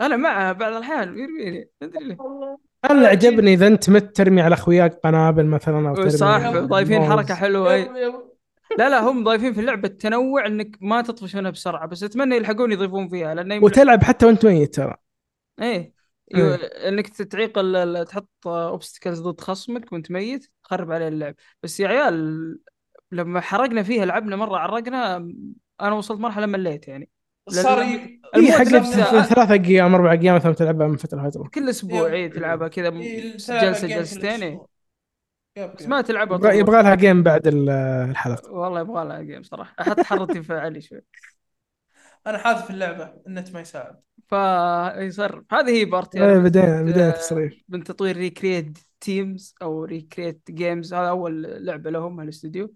أنا 0.00 0.16
معه 0.16 0.52
بعض 0.52 0.72
الأحيان 0.72 1.18
يرميني. 1.18 1.70
أدري 1.82 2.04
ليه. 2.04 2.16
أنا 2.84 2.92
اللي 2.92 3.06
عجبني 3.06 3.54
إذا 3.54 3.66
أنت 3.66 3.90
مت 3.90 4.16
ترمي 4.16 4.40
على 4.40 4.54
أخوياك 4.54 4.94
قنابل 5.04 5.46
مثلا 5.46 5.88
أو 5.88 5.94
ترمي 5.94 6.10
صح 6.10 6.50
ضايفين 6.50 7.04
حركة 7.04 7.34
حلوة 7.34 7.74
أي. 7.74 7.84
لا 8.78 8.88
لا 8.88 9.00
هم 9.00 9.24
ضايفين 9.24 9.52
في 9.52 9.60
اللعبه 9.60 9.88
التنوع 9.88 10.46
إنك 10.46 10.76
ما 10.80 11.02
تطفش 11.02 11.36
منها 11.36 11.50
بسرعة 11.50 11.86
بس 11.86 12.02
أتمنى 12.02 12.36
يلحقون 12.36 12.72
يضيفون 12.72 13.08
فيها 13.08 13.34
لأنه 13.34 13.54
يملح- 13.54 13.64
وتلعب 13.64 14.02
حتى 14.02 14.26
وأنت 14.26 14.46
ميت 14.46 14.74
ترى 14.74 14.94
إيه. 15.60 15.94
إيه. 16.34 16.54
إنك 16.88 17.08
تعيق 17.08 17.52
تحط 18.04 18.28
obstacles 18.46 19.20
ضد 19.20 19.40
خصمك 19.40 19.92
وأنت 19.92 20.10
ميت 20.10 20.46
تخرب 20.64 20.92
عليه 20.92 21.08
اللعب 21.08 21.34
بس 21.62 21.80
يا 21.80 21.88
عيال 21.88 22.58
لما 23.12 23.40
حرقنا 23.40 23.82
فيها 23.82 24.04
لعبنا 24.04 24.36
مرة 24.36 24.56
عرقنا 24.58 25.16
أنا 25.80 25.92
وصلت 25.92 26.20
مرحلة 26.20 26.46
مليت 26.46 26.88
يعني 26.88 27.08
صار 27.48 27.78
لأن- 27.78 27.86
ي- 27.88 28.20
هي 28.34 28.36
ال 28.36 28.39
mode 28.39 28.50
حق 28.50 28.72
نفسه- 28.74 29.22
ثلاث 29.22 29.50
أيام 29.50 29.94
أربع 29.94 30.12
أيام 30.12 30.36
مثلا 30.36 30.52
تلعبها 30.54 30.86
من 30.86 30.96
فترة 30.96 31.28
لفترة. 31.28 31.48
كل 31.54 31.68
أسبوع. 31.68 32.06
إيه 32.06 32.30
تلعبها 32.30 32.68
كذا 32.68 32.90
جلسة 32.90 33.86
جلستين 33.86 34.60
بس. 35.58 35.86
ما 35.86 36.00
تلعبها 36.00 36.52
يبغى, 36.52 36.82
لها 36.82 36.94
game 36.94 37.22
بعد 37.22 37.46
ال- 37.46 37.70
الحلقة. 38.10 38.52
والله 38.52 38.80
يبغى 38.80 39.04
لها 39.04 39.22
game 39.22 39.42
صراحة. 39.42 39.74
أحط 39.80 40.00
حرتي 40.00 40.42
في 40.42 40.52
علي 40.54 40.80
شوي. 40.80 41.00
أنا 42.26 42.38
حاذف 42.38 42.70
اللعبة 42.70 43.12
النت 43.26 43.52
ما 43.54 43.60
يساعد. 43.60 44.00
فيصير 44.28 45.42
هذه 45.52 45.70
هي 45.70 45.84
Party 45.84 46.18
إيه، 46.18 46.32
أنا 46.32 46.38
بدينا 46.38 46.82
بدينا 46.82 47.10
تصريف 47.10 47.62
من 47.68 47.84
تطوير 47.84 48.16
Recreate 48.16 48.78
Teams 49.00 49.54
أو 49.62 49.84
Recreate 49.84 50.40
Games 50.50 50.94
هذا 50.94 51.08
أول 51.08 51.42
لعبة 51.66 51.90
لهم 51.90 52.20
هالاستوديو 52.20 52.74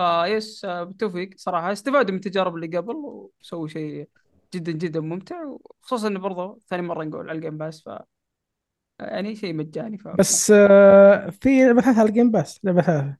فيس 0.00 0.66
بالتوفيق 0.66 1.30
صراحة. 1.36 1.72
استفادوا 1.72 2.10
من 2.10 2.16
التجارب 2.16 2.54
اللي 2.56 2.76
قبل 2.78 2.94
وسووا 3.40 3.68
شيء 3.68 4.08
جدا 4.54 4.72
جدا 4.72 5.00
ممتع 5.00 5.36
وخصوصا 5.44 6.08
إنه 6.08 6.18
برضه 6.18 6.58
ثاني 6.68 6.82
مرة 6.82 7.04
نقول 7.04 7.28
على 7.28 7.36
ال 7.36 7.40
Game 7.40 7.58
Pass 7.58 7.82
ف 7.82 7.90
يعني 9.00 9.36
شيء 9.36 9.54
مجاني 9.54 9.98
ف 9.98 10.08
بس 10.08 10.50
آه، 10.50 11.30
في 11.30 11.64
لعبه 11.64 11.80
ثالثه 11.80 12.00
على 12.00 12.08
ال 12.08 12.12
Game 12.12 12.30
Pass 12.30 12.60
لعبه 12.64 12.82
ثالثه 12.82 13.16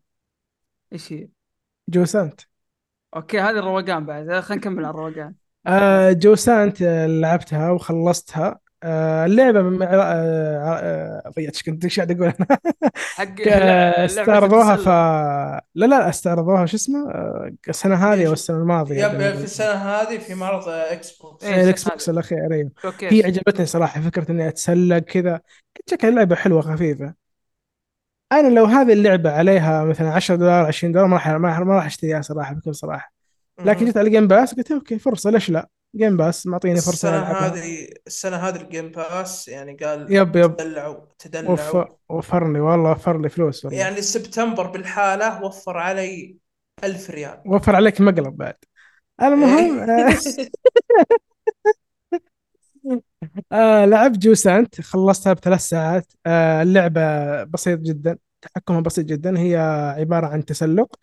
إيش 0.92 1.12
هي؟ 1.12 1.28
Jusant 1.88 2.40
okay 3.16 3.40
هذه 3.40 3.58
الروقان 3.58 4.06
بعد 4.06 4.40
خلينا 4.40 4.54
نكمل 4.54 4.84
على 4.84 4.94
الروقان. 4.94 5.34
آه، 5.66 6.12
Jusant 6.12 6.82
آه، 6.82 7.06
لعبتها 7.06 7.70
وخلصتها. 7.70 8.46
آه، 8.48 8.65
اللعبة 9.26 9.62
من- 9.62 9.82
آه، 9.82 9.86
آه، 9.92 11.30
ضيعت 11.36 11.52
إيش 11.54 11.62
كنت 11.62 11.84
إيش 11.84 11.96
قاعد 12.00 12.10
أقول 12.10 12.32
أنا؟ 12.40 12.58
حق 13.16 13.40
آه، 13.48 14.04
استعرضوها 14.04 14.76
ف. 14.76 14.88
لا 15.74 15.86
لا 15.86 16.08
استعرضوها 16.08 16.66
شو 16.66 16.76
اسمه؟ 16.76 17.10
آه، 17.10 17.52
السنة 17.68 17.94
هذه 17.94 18.26
أو 18.26 18.32
السنة 18.32 18.56
الماضية 18.56 19.06
yep 19.06 19.36
في 19.36 19.44
السنة 19.44 19.72
هذه 19.72 20.18
في 20.18 20.34
معرض 20.34 20.68
Xbox 20.68 21.44
إيه، 21.44 21.64
الإكس 21.64 21.88
بوكس 21.88 22.08
الاخير 22.08 22.52
أيوه 22.52 22.70
هي 23.02 23.22
عجبتني 23.24 23.66
صراحة 23.66 24.00
فكرة 24.00 24.30
إني 24.32 24.48
أتسلق 24.48 24.98
كذا. 24.98 25.32
قلت 25.76 25.90
شكلها 25.90 26.10
لعبه 26.12 26.36
حلوة 26.36 26.60
خفيفة. 26.60 27.14
أنا 28.32 28.48
لو 28.48 28.64
هذه 28.64 28.92
اللعبة 28.92 29.30
عليها 29.30 29.84
مثلا 29.84 30.10
10 30.12 30.36
دولار 30.36 30.66
20 30.66 30.92
دولار 30.92 31.08
ما 31.08 31.14
راح 31.16 31.28
ما 31.28 31.48
راح- 31.48 31.58
ما 31.60 31.74
راح 31.76 31.86
أشتريها 31.86 32.22
صراحة 32.22 32.54
بكل 32.54 32.74
صراحة. 32.74 33.12
لكن 33.64 33.84
جيت 33.86 33.96
على 33.96 34.10
Game 34.10 34.28
Pass 34.28 34.54
قلت 34.54 34.70
okay 34.72 34.98
فرصة 34.98 35.30
ليش 35.30 35.50
لا؟ 35.50 35.68
Game 35.96 36.16
Pass 36.16 36.46
معطيني 36.46 36.80
فرصة 36.80 37.08
السنة 37.08 37.22
هذه 37.22 37.88
السنة 38.06 38.36
هذه 38.36 38.56
ال 38.56 38.63
Game 38.63 38.88
Pass 38.88 39.48
يعني 39.48 39.74
قال 39.74 40.12
yep 40.12 40.36
yep. 40.36 40.56
تدلعوا 40.56 40.96
تدلعوا. 41.18 41.52
وفر 41.52 41.96
وفر 42.08 42.52
لي 42.52 42.60
والله 42.60 42.90
وفر 42.90 43.20
لي 43.20 43.28
فلوس 43.28 43.64
والله. 43.64 43.78
يعني 43.78 44.02
سبتمبر 44.02 44.66
بالحالة 44.66 45.44
وفر 45.44 45.78
علي 45.78 46.36
ألف 46.84 47.10
ريال. 47.10 47.42
وفر 47.46 47.76
عليك 47.76 48.00
مقلب 48.00 48.36
بعد. 48.36 48.54
المهم 49.22 49.78
آه، 49.90 50.16
آه 53.52 53.84
لعبت 53.84 54.18
جوسانت 54.18 54.80
خلصتها 54.80 55.32
بثلاث 55.32 55.60
ساعات. 55.60 56.12
آه 56.26 56.62
اللعبة 56.62 57.44
بسيط 57.44 57.80
جدا 57.80 58.18
تحكمها 58.42 58.80
بسيط 58.80 59.04
جدا. 59.04 59.38
هي 59.38 59.56
عبارة 59.98 60.26
عن 60.26 60.44
تسلق 60.44 60.96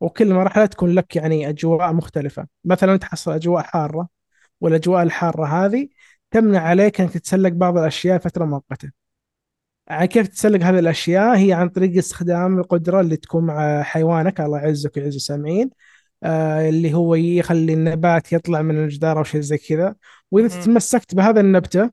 وكل 0.00 0.34
مرحلة 0.34 0.66
تكون 0.66 0.90
لك 0.90 1.16
يعني 1.16 1.48
أجواء 1.48 1.92
مختلفة. 1.92 2.46
مثلا 2.64 2.96
تحصل 2.96 3.32
أجواء 3.32 3.62
حارة. 3.62 4.19
والأجواء 4.60 5.02
الحارة 5.02 5.46
هذه 5.46 5.88
تمنع 6.30 6.60
عليك 6.60 7.00
أنك 7.00 7.10
تتسلق 7.10 7.48
بعض 7.48 7.78
الأشياء 7.78 8.18
فترة 8.18 8.44
مؤقتة. 8.44 8.90
عن 9.88 10.04
كيف 10.06 10.28
تتسلق 10.28 10.62
هذه 10.62 10.78
الأشياء؟ 10.78 11.36
هي 11.36 11.52
عن 11.52 11.68
طريق 11.68 11.96
استخدام 11.98 12.58
القدرة 12.58 13.00
اللي 13.00 13.16
تكون 13.16 13.44
مع 13.44 13.82
حيوانك 13.82 14.40
الله 14.40 14.58
يعزك 14.58 14.96
ويعز 14.96 15.14
السامعين 15.14 15.70
آه 16.22 16.68
اللي 16.68 16.94
هو 16.94 17.14
يخلي 17.14 17.74
النبات 17.74 18.32
يطلع 18.32 18.62
من 18.62 18.84
الجدار 18.84 19.18
أو 19.18 19.24
شيء 19.24 19.40
زي 19.40 19.58
كذا. 19.58 19.94
وإذا 20.30 20.48
مهم. 20.56 20.64
تمسكت 20.64 21.14
بهذا 21.14 21.40
النبتة 21.40 21.90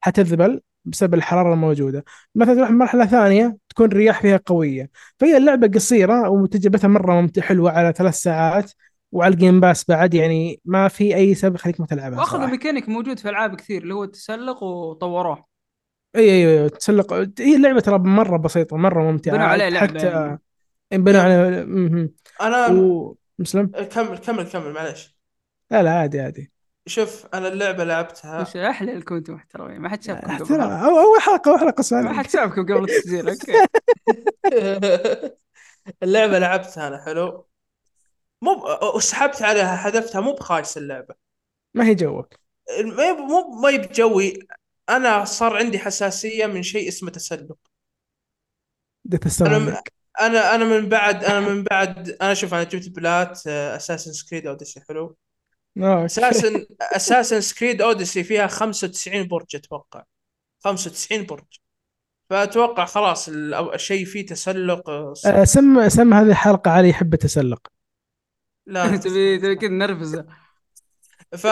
حتذبل 0.00 0.60
بسبب 0.84 1.14
الحرارة 1.14 1.54
الموجودة. 1.54 2.04
مثلا 2.34 2.54
تروح 2.54 2.70
مرحلة 2.70 3.06
ثانية 3.06 3.56
تكون 3.68 3.86
الرياح 3.86 4.22
فيها 4.22 4.40
قوية. 4.46 4.90
فهي 5.18 5.36
اللعبة 5.36 5.68
قصيرة 5.68 6.28
وتجربتها 6.30 6.88
مرة 6.88 7.20
ممتعة 7.20 7.44
حلوة 7.44 7.70
على 7.70 7.92
ثلاث 7.92 8.14
ساعات. 8.14 8.72
وعلى 9.12 9.34
ال 9.34 9.39
Game 9.39 9.60
Pass 9.60 9.84
بعد 9.88 10.14
يعني 10.14 10.60
ما 10.64 10.88
في 10.88 11.16
أي 11.16 11.34
سبب 11.34 11.54
يخليك 11.54 11.80
ما 11.80 11.86
تلعبها 11.86 12.18
وأخذوا 12.18 12.46
ميكانيك 12.46 12.88
موجود 12.88 13.18
في 13.18 13.28
ألعاب 13.28 13.56
كثير 13.56 13.82
اللي 13.82 13.94
هو 13.94 14.04
التسلق 14.04 14.62
وطوروه. 14.62 15.44
إي 16.16 16.22
إي 16.30 16.62
إي 16.62 16.68
تسلق. 16.68 17.12
هي 17.40 17.56
اللعبة 17.56 17.80
ترى 17.80 17.98
مرة 17.98 18.36
بسيطة 18.36 18.76
مرة 18.76 19.02
ممتعة 19.02 19.34
بنوا 19.34 19.46
عليه 19.46 19.68
لعبة 19.68 19.86
حتى 19.86 20.06
يعني. 20.06 20.40
بنوا 20.92 21.20
عليه 21.20 21.64
مهم. 21.64 22.12
أنا 22.40 22.66
ومسلم 23.38 23.66
كمل 23.66 24.18
كمل 24.18 24.48
كمل 24.48 24.72
معلش 24.72 25.18
لا 25.70 25.82
لا 25.82 25.90
عادي 25.90 26.20
عادي. 26.20 26.52
شوف 26.86 27.26
أنا 27.34 27.48
اللعبة 27.48 27.84
لعبتها. 27.84 28.42
بس 28.42 28.56
أحلى 28.56 28.92
اللي 28.92 29.02
كنتوا 29.04 29.34
محترمين 29.34 29.80
ما 29.80 29.88
حد 29.88 30.02
شافكم 30.02 30.36
قبل. 30.44 30.54
أول 30.60 31.20
حلقة 31.20 31.50
أول 31.50 31.58
حلقة 31.60 32.02
ما 32.02 32.12
حد 32.12 32.30
شافكم 32.30 32.62
قبل 32.62 32.84
التسجيل 32.84 33.28
okay. 33.28 33.52
اللعبة 36.02 36.38
لعبتها 36.38 36.88
أنا 36.88 37.04
حلو. 37.04 37.48
مو 38.42 38.54
ب- 38.54 38.94
وسحبت 38.96 39.42
عليها 39.42 39.76
حذفتها 39.76 40.20
مو 40.20 40.32
بخايس 40.32 40.78
اللعبة. 40.78 41.14
ما 41.74 41.86
هي 41.86 41.94
جوك. 41.94 42.34
ما 42.84 43.04
يب- 43.08 43.16
مو 43.18 43.50
ما 43.62 43.70
يب 43.70 43.92
جوي 43.92 44.38
أنا 44.88 45.24
صار 45.24 45.56
عندي 45.56 45.78
حساسية 45.78 46.46
من 46.46 46.62
شيء 46.62 46.88
اسمه 46.88 47.10
تسلق. 47.10 47.56
ديث 49.04 49.42
أنا 49.42 49.58
م- 49.58 49.76
أنا 50.20 50.54
أنا 50.54 50.64
من 50.64 50.88
بعد 50.88 51.24
أنا 51.24 51.40
من 51.40 51.62
بعد 51.62 52.08
أنا 52.10 52.34
شوف 52.34 52.54
أنا 52.54 52.62
جبت 52.64 52.88
plat 52.88 53.46
Assassin's 53.46 54.12
Creed 54.12 54.46
Odyssey 54.46 54.80
حلو. 54.88 55.16
Assassin's 55.78 56.66
Assassin's 56.80 57.40
Creed 57.40 57.82
Odyssey 57.82 58.24
فيها 58.24 58.46
95 58.46 59.28
برج 59.28 59.56
أتوقع. 59.56 60.02
95 60.64 61.26
برج. 61.26 61.44
فأتوقع 62.30 62.84
خلاص 62.84 63.28
الشيء 63.74 64.04
فيه 64.04 64.26
تسلق 64.26 64.90
آه، 64.90 65.12
آه، 65.26 65.44
سم 65.44 65.88
سم 65.88 66.14
هذه 66.14 66.26
الحلقة 66.30 66.70
علي 66.70 66.88
يحب 66.88 67.14
التسلق. 67.14 67.68
لا. 68.68 68.96
تبي 68.96 69.38
تبي 69.38 69.56
كذا 69.56 69.70
نرفزه 69.70 70.26
ف 71.36 71.46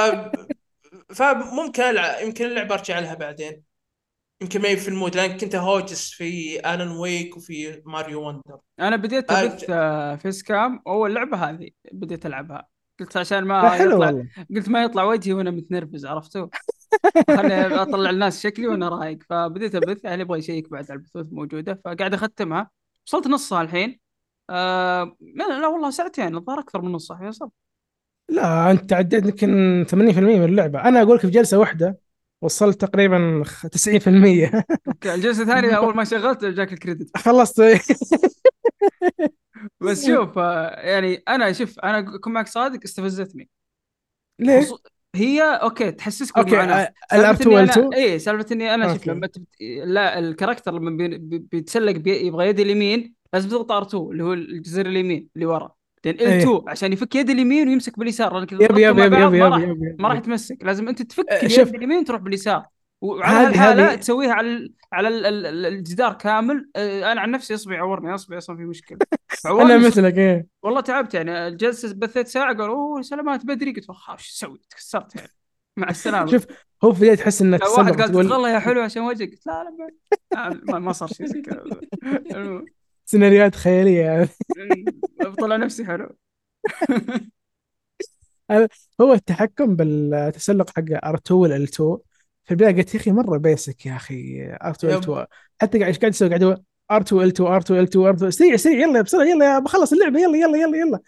فممكن 1.14 1.82
ألعب 1.82 2.22
يمكن 2.26 2.44
اللعبة 2.46 2.74
أرجع 2.74 2.98
لها 2.98 3.14
بعدين. 3.14 3.62
يمكن 4.42 4.62
ما 4.62 4.68
هي 4.68 4.76
في 4.76 4.88
ال 4.88 4.94
mood 4.94 5.16
لأن 5.16 5.36
كنت 5.36 5.54
هوجس 5.54 6.10
في 6.10 6.60
Alan 6.60 6.88
Wake 6.88 7.36
وفي 7.36 7.82
Mario 7.86 8.28
Wonder 8.28 8.58
أنا 8.80 8.96
بديت 8.96 9.32
أبث 9.32 9.70
آه، 9.70 10.16
face 10.16 10.42
cam 10.42 10.82
أول 10.86 11.14
لعبة 11.14 11.36
هذه 11.36 11.70
بديت 11.92 12.26
ألعبها. 12.26 12.66
قلت 13.00 13.16
عشان 13.16 13.38
لا 13.38 13.44
ما 13.44 13.70
حلو 13.70 13.90
يطلع 13.90 14.06
والله. 14.06 14.28
قلت 14.56 14.68
ما 14.68 14.82
يطلع 14.82 15.04
وجهي 15.04 15.32
وأنا 15.32 15.50
متنرفز 15.50 16.06
عرفتوا؟ 16.06 16.46
خليني 17.36 17.74
أطلع 17.74 18.10
الناس 18.10 18.42
شكلي 18.42 18.66
وأنا 18.66 18.88
رايق. 18.88 19.18
فبديت 19.30 19.74
أبث 19.74 20.04
يعني 20.04 20.22
يبغى 20.22 20.38
يشيك 20.38 20.70
بعد 20.70 20.90
على 20.90 20.98
البثوث 20.98 21.26
موجودة. 21.32 21.80
فقاعد 21.84 22.14
أختمها. 22.14 22.70
وصلت 23.06 23.26
نصها 23.26 23.62
الحين. 23.62 24.05
آه 24.50 25.16
لا, 25.20 25.60
لا 25.60 25.66
والله 25.68 25.90
ساعتين 25.90 26.36
الظاهر 26.36 26.60
أكثر 26.60 26.82
من 26.82 26.92
نصها 26.92 27.16
فيصل 27.18 27.50
لا 28.28 28.70
أنت 28.70 28.92
عديت 28.92 29.24
يمكن 29.24 29.84
80% 29.88 30.38
من 30.38 30.44
اللعبة. 30.44 30.84
أنا 30.84 31.02
أقول 31.02 31.16
لك 31.16 31.20
في 31.22 31.30
جلسة 31.30 31.58
واحدة 31.58 31.98
وصلت 32.42 32.80
تقريبا 32.80 33.42
خ- 33.46 33.66
90% 33.66 34.64
أوكي 34.88 35.14
الجلسة 35.14 35.42
الثانية 35.42 35.76
أول 35.76 35.96
ما 35.96 36.04
شغلت 36.04 36.44
جاك 36.44 36.72
الكريدت. 36.72 37.16
خلصت. 37.16 37.60
بس 39.80 40.06
شوف 40.06 40.38
آه، 40.38 40.80
يعني 40.80 41.22
أنا 41.28 41.52
شوف 41.52 41.78
أنا 41.80 42.14
اكون 42.16 42.32
معك 42.32 42.46
صادق 42.46 42.80
استفزتني. 42.84 43.48
ليه؟ 44.38 44.68
هي 45.14 45.42
أوكي 45.42 45.90
تحسسك 45.92 46.38
أوكي 46.38 46.54
العب 46.56 47.10
سالفة 47.10 47.44
إني 47.44 47.62
2 47.62 47.62
أنا 47.62 47.96
اي 47.96 48.18
سالفة 48.18 48.46
إني 48.52 48.74
أنا 48.74 48.94
شوف. 48.94 49.06
لما 49.08 49.26
تبت... 49.26 49.46
لا 49.84 50.18
الكاركتر 50.18 50.72
لما 50.72 50.90
بي... 50.90 51.18
بي- 51.18 51.38
بيتسلق 51.38 51.92
بي... 51.92 52.10
يبغى 52.26 52.48
يد 52.48 52.60
اليمين 52.60 53.15
لازم 53.36 53.48
تضغط 53.48 53.72
ار2 53.72 53.94
اللي 53.94 54.24
هو 54.24 54.32
الجزر 54.32 54.86
اليمين 54.86 55.28
اللي 55.36 55.46
ورا. 55.46 55.72
إيه. 56.06 56.44
ال2 56.44 56.62
عشان 56.68 56.92
يفك 56.92 57.14
يد 57.14 57.30
اليمين 57.30 57.68
ويمسك 57.68 57.98
باليسار 57.98 58.34
لأنك 58.34 58.52
يب 58.52 58.60
يب 58.62 58.78
يب 58.78 58.98
يب 58.98 59.12
ما 59.12 59.56
يب 59.58 59.96
ما 60.00 60.08
راح 60.08 60.18
تمسك 60.18 60.58
لازم 60.62 60.88
أنت 60.88 61.02
تفك 61.02 61.32
اليد 61.32 61.50
شوف. 61.50 61.74
اليمين 61.74 62.04
تروح 62.04 62.20
باليسار. 62.20 62.66
وعلى 63.00 63.56
هذه- 63.56 63.94
تسويها 63.94 64.32
على. 64.32 64.72
على 64.92 65.08
ال... 65.08 65.26
ال... 65.26 65.46
ال- 65.46 65.66
الجدار 65.66 66.12
كامل. 66.12 66.70
آه، 66.76 67.12
أنا 67.12 67.20
عن 67.20 67.30
نفسي 67.30 67.54
اصبعي 67.54 67.78
عورني 67.78 68.14
اصبعي 68.14 68.38
أصلا 68.38 68.56
في 68.56 68.62
مشكلة. 68.62 68.98
أنا 69.46 69.78
مثلك 69.78 70.18
إيه. 70.18 70.46
والله 70.62 70.80
تعبت 70.80 71.14
يعني. 71.14 71.48
الجلسه 71.48 71.94
بثيت 71.94 72.28
ساعة 72.28 72.54
قالوا 72.56 72.74
أوه 72.76 73.02
سلامات 73.02 73.46
بدري. 73.46 73.72
قلت 73.72 73.86
إيش 74.10 74.30
أسوي 74.30 74.60
تكسرت 74.70 75.16
يعني. 75.16 75.30
مع 75.76 75.88
السلامة. 75.88 76.30
شوف 76.30 76.46
هو 76.84 76.92
في 76.92 76.98
البداية 77.00 77.14
تحس 77.16 77.42
إنك 77.42 77.60
واحد 77.78 78.00
قال 78.00 78.12
تقول 78.12 78.48
يا 78.48 78.58
حلو 78.58 78.80
عشان 78.80 79.02
وجهك. 79.02 79.30
قلت 79.30 79.46
لا 79.46 79.64
لا 80.72 80.78
ما- 80.78 80.92
صار 80.92 81.08
شيء 81.08 81.26
زي 81.26 81.42
كذا. 81.42 81.64
سيناريوهات 83.06 83.54
خيالية 83.54 84.28
بطلع 85.20 85.56
نفسي 85.56 85.84
حلو. 85.84 86.16
هو 89.00 89.12
التحكم 89.12 89.76
بالتسلق 89.76 90.70
حق 90.70 90.84
R2 91.04 91.30
وال 91.30 91.68
L2 91.68 91.98
في 92.44 92.50
البداية 92.50 92.76
قلت 92.76 92.94
يا 92.94 93.00
أخي 93.00 93.10
مرة 93.10 93.38
بيسك 93.38 93.86
يا 93.86 93.96
أخي 93.96 94.48
R2 94.64 94.84
يب. 94.84 95.02
L2 95.02 95.26
حتى 95.60 95.78
قاعد 95.78 95.94
قاعد 95.96 96.12
يسوي 96.12 96.28
قاعد 96.28 96.42
يقول 96.42 96.62
R2 96.92 97.32
L2 97.32 97.40
R2 97.62 97.86
L2 97.86 98.16
R2 98.18 98.28
سريع 98.28 98.56
سريع 98.56 98.78
يلا 98.78 99.00
بسرعة 99.02 99.24
يلا 99.24 99.58
بخلص 99.58 99.92
اللعبة 99.92 100.20
يلا 100.20 100.36
يلا 100.38 100.58
يلا 100.58 100.76
يلا. 100.78 101.00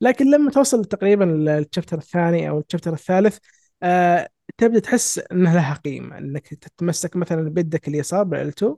لكن 0.00 0.30
لما 0.30 0.50
توصل 0.50 0.84
تقريبا 0.84 1.24
للشابتر 1.24 1.98
الثاني 1.98 2.48
أو 2.48 2.58
الشابتر 2.58 2.92
الثالث 2.92 3.38
آه 3.82 4.28
تبدأ 4.58 4.78
تحس 4.78 5.18
انها 5.32 5.54
لها 5.54 5.74
قيمة 5.74 6.18
إنك 6.18 6.48
تتمسك 6.54 7.16
مثلا 7.16 7.48
بيدك 7.50 7.88
اليسار 7.88 8.22
بال 8.24 8.52
L2 8.52 8.74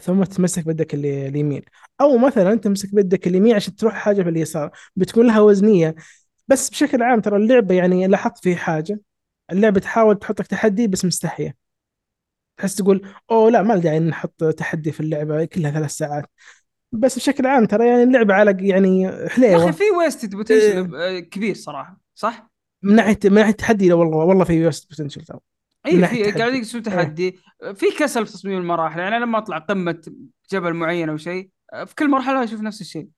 ثم 0.00 0.24
تمسك 0.24 0.64
بيدك 0.66 0.94
اللي- 0.94 1.28
اليمين. 1.28 1.62
أو 2.00 2.18
مثلا 2.18 2.54
تمسك 2.54 2.94
بيدك 2.94 3.26
اليمين 3.26 3.54
عشان 3.54 3.76
تروح 3.76 3.94
حاجة 3.94 4.22
في 4.22 4.28
اليسار. 4.28 4.70
بتكون 4.96 5.26
لها 5.26 5.40
وزنية. 5.40 5.94
بس 6.48 6.70
بشكل 6.70 7.02
عام 7.02 7.20
ترى 7.20 7.36
اللعبة 7.36 7.74
يعني 7.74 8.06
لاحظت 8.06 8.38
في 8.38 8.56
حاجة. 8.56 9.00
اللعبة 9.52 9.80
تحاول 9.80 10.18
تحطك 10.18 10.46
تحدي 10.46 10.86
بس 10.86 11.04
مستحيه 11.04 11.56
تحس 12.56 12.74
تقول 12.76 13.08
أوه 13.30 13.50
لا 13.50 13.62
ما 13.62 13.76
داعي 13.76 13.98
نحط 13.98 14.44
تحدي 14.44 14.92
في 14.92 15.00
اللعبة 15.00 15.44
كلها 15.44 15.70
ثلاث 15.70 15.90
ساعات. 15.90 16.24
بس 16.92 17.16
بشكل 17.18 17.46
عام 17.46 17.64
ترى 17.64 17.88
يعني 17.88 18.02
اللعبة 18.02 18.34
على 18.34 18.68
يعني 18.68 19.02
يا 19.02 19.26
أخي 19.26 19.34
حليوه 19.34 19.70
في 19.70 19.84
wasted 19.98 20.34
potential 20.34 21.20
كبير 21.20 21.54
صراحة 21.54 22.00
صح؟ 22.14 22.50
من 22.82 22.94
ناحيه 22.94 23.18
من 23.24 23.34
ناحية 23.34 23.50
التحدي 23.50 23.92
والله 23.92 24.16
والله 24.16 24.44
في 24.44 24.66
waste 24.66 24.90
potential 24.90 25.22
ترى. 25.24 25.40
اي 25.88 26.06
في. 26.06 26.32
قاعد 26.32 26.54
يسوي 26.54 26.80
تحدي 26.80 27.38
في 27.74 27.86
كسل 27.98 28.26
في 28.26 28.32
تصميم 28.32 28.58
المراحل 28.58 29.00
يعني 29.00 29.16
أنا 29.16 29.24
لما 29.24 29.38
أطلع 29.38 29.58
قمة 29.58 30.02
جبل 30.52 30.72
معين 30.74 31.08
أو 31.08 31.16
شيء 31.16 31.50
في 31.86 31.94
كل 31.94 32.10
مرحلة 32.10 32.44
أشوف 32.44 32.60
نفس 32.60 32.80
الشيء 32.80 33.08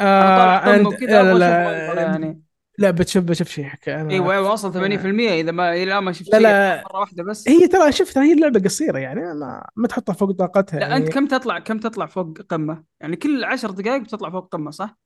أنا 0.00 0.36
طالع 0.38 0.56
آه 0.56 0.76
قمة 0.76 0.90
أنت- 0.90 0.94
وكذا 0.94 1.34
لا 1.34 2.02
يعني 2.02 2.42
لا 2.78 2.90
بتشوف 2.90 3.24
بتشوف 3.24 3.48
شيء 3.48 3.70
أنا 3.88 4.10
أيوه 4.10 4.32
أيوه 4.32 4.50
واصل 4.50 4.72
80% 4.72 5.40
إذا 5.40 5.52
ما 5.52 5.72
إلى 5.72 6.00
ما 6.02 6.12
شفت 6.12 6.28
لا 6.28 6.38
شيء 6.38 6.42
لا 6.42 6.84
مرة 6.84 7.00
واحدة 7.00 7.22
بس 7.22 7.48
هي 7.48 7.68
ترى 7.68 7.92
شفت 7.92 8.18
هي 8.18 8.32
اللعبة 8.32 8.60
قصيرة 8.60 8.98
يعني 8.98 9.20
ما, 9.20 9.66
ما 9.76 9.88
تحطها 9.88 10.12
فوق 10.12 10.30
طاقتها 10.30 10.80
لا 10.80 10.86
يعني 10.86 10.96
أنت 10.96 11.12
كم 11.12 11.26
تطلع 11.26 11.58
كم 11.58 11.78
تطلع 11.78 12.06
فوق 12.06 12.38
قمة؟ 12.40 12.84
يعني 13.00 13.16
كل 13.16 13.44
10 13.44 13.70
دقائق 13.70 14.02
بتطلع 14.02 14.30
فوق 14.30 14.48
قمة 14.48 14.70
صح؟ 14.70 14.98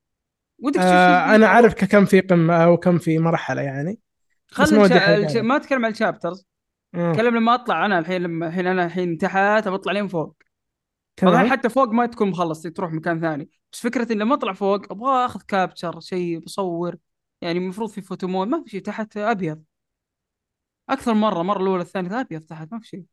ودك 0.58 0.76
تشوف 0.76 0.86
آه 0.86 1.34
أنا 1.34 1.46
عارف 1.46 1.74
كم 1.74 2.04
في 2.04 2.20
قمة 2.20 2.64
أو 2.64 2.76
كم 2.76 2.98
في 2.98 3.18
مرحلة 3.18 3.62
يعني 3.62 3.98
بس 4.50 4.56
خلي 4.56 4.78
ما 4.78 4.84
الشا... 4.84 4.94
ودي 4.94 5.04
أحرق 5.04 5.16
الش... 5.16 5.36
عليك. 5.36 5.44
ما 5.44 5.56
أتكلم 5.56 5.84
عن 5.84 5.90
الشابترز. 5.90 6.46
اتكلم 6.94 7.36
لما 7.36 7.54
أطلع 7.54 7.86
أنا 7.86 7.98
الحين 7.98 8.22
لما 8.22 8.46
الحين 8.48 8.66
أنا 8.66 8.84
الحين 8.84 9.18
تحت 9.18 9.68
بطلع 9.68 9.92
لين 9.92 10.08
فوق. 10.08 10.36
طبعا 11.16 11.48
حتى 11.48 11.68
فوق 11.68 11.88
ما 11.88 12.06
تكون 12.06 12.28
مخلص 12.28 12.62
تروح 12.62 12.92
مكان 12.92 13.20
ثاني. 13.20 13.50
بس 13.72 13.80
فكرة 13.80 14.12
اني 14.12 14.20
لما 14.20 14.34
أطلع 14.34 14.52
فوق 14.52 14.92
أبغى 14.92 15.24
أخذ 15.24 15.40
capture 15.48 16.00
شيء 16.00 16.38
بصور. 16.38 16.96
يعني 17.40 17.58
المفروض 17.58 17.90
في 17.90 18.00
photo 18.00 18.26
mode 18.26 18.48
ما 18.48 18.62
في 18.64 18.70
شيء 18.70 18.80
تحت 18.80 19.16
أبيض. 19.16 19.62
أكثر 20.90 21.14
مرة 21.14 21.42
مرة 21.42 21.62
الأولى 21.62 21.82
الثانية 21.82 22.20
أبيض 22.20 22.40
تحت 22.40 22.72
ما 22.72 22.78
في 22.78 22.86
شيء 22.86 23.04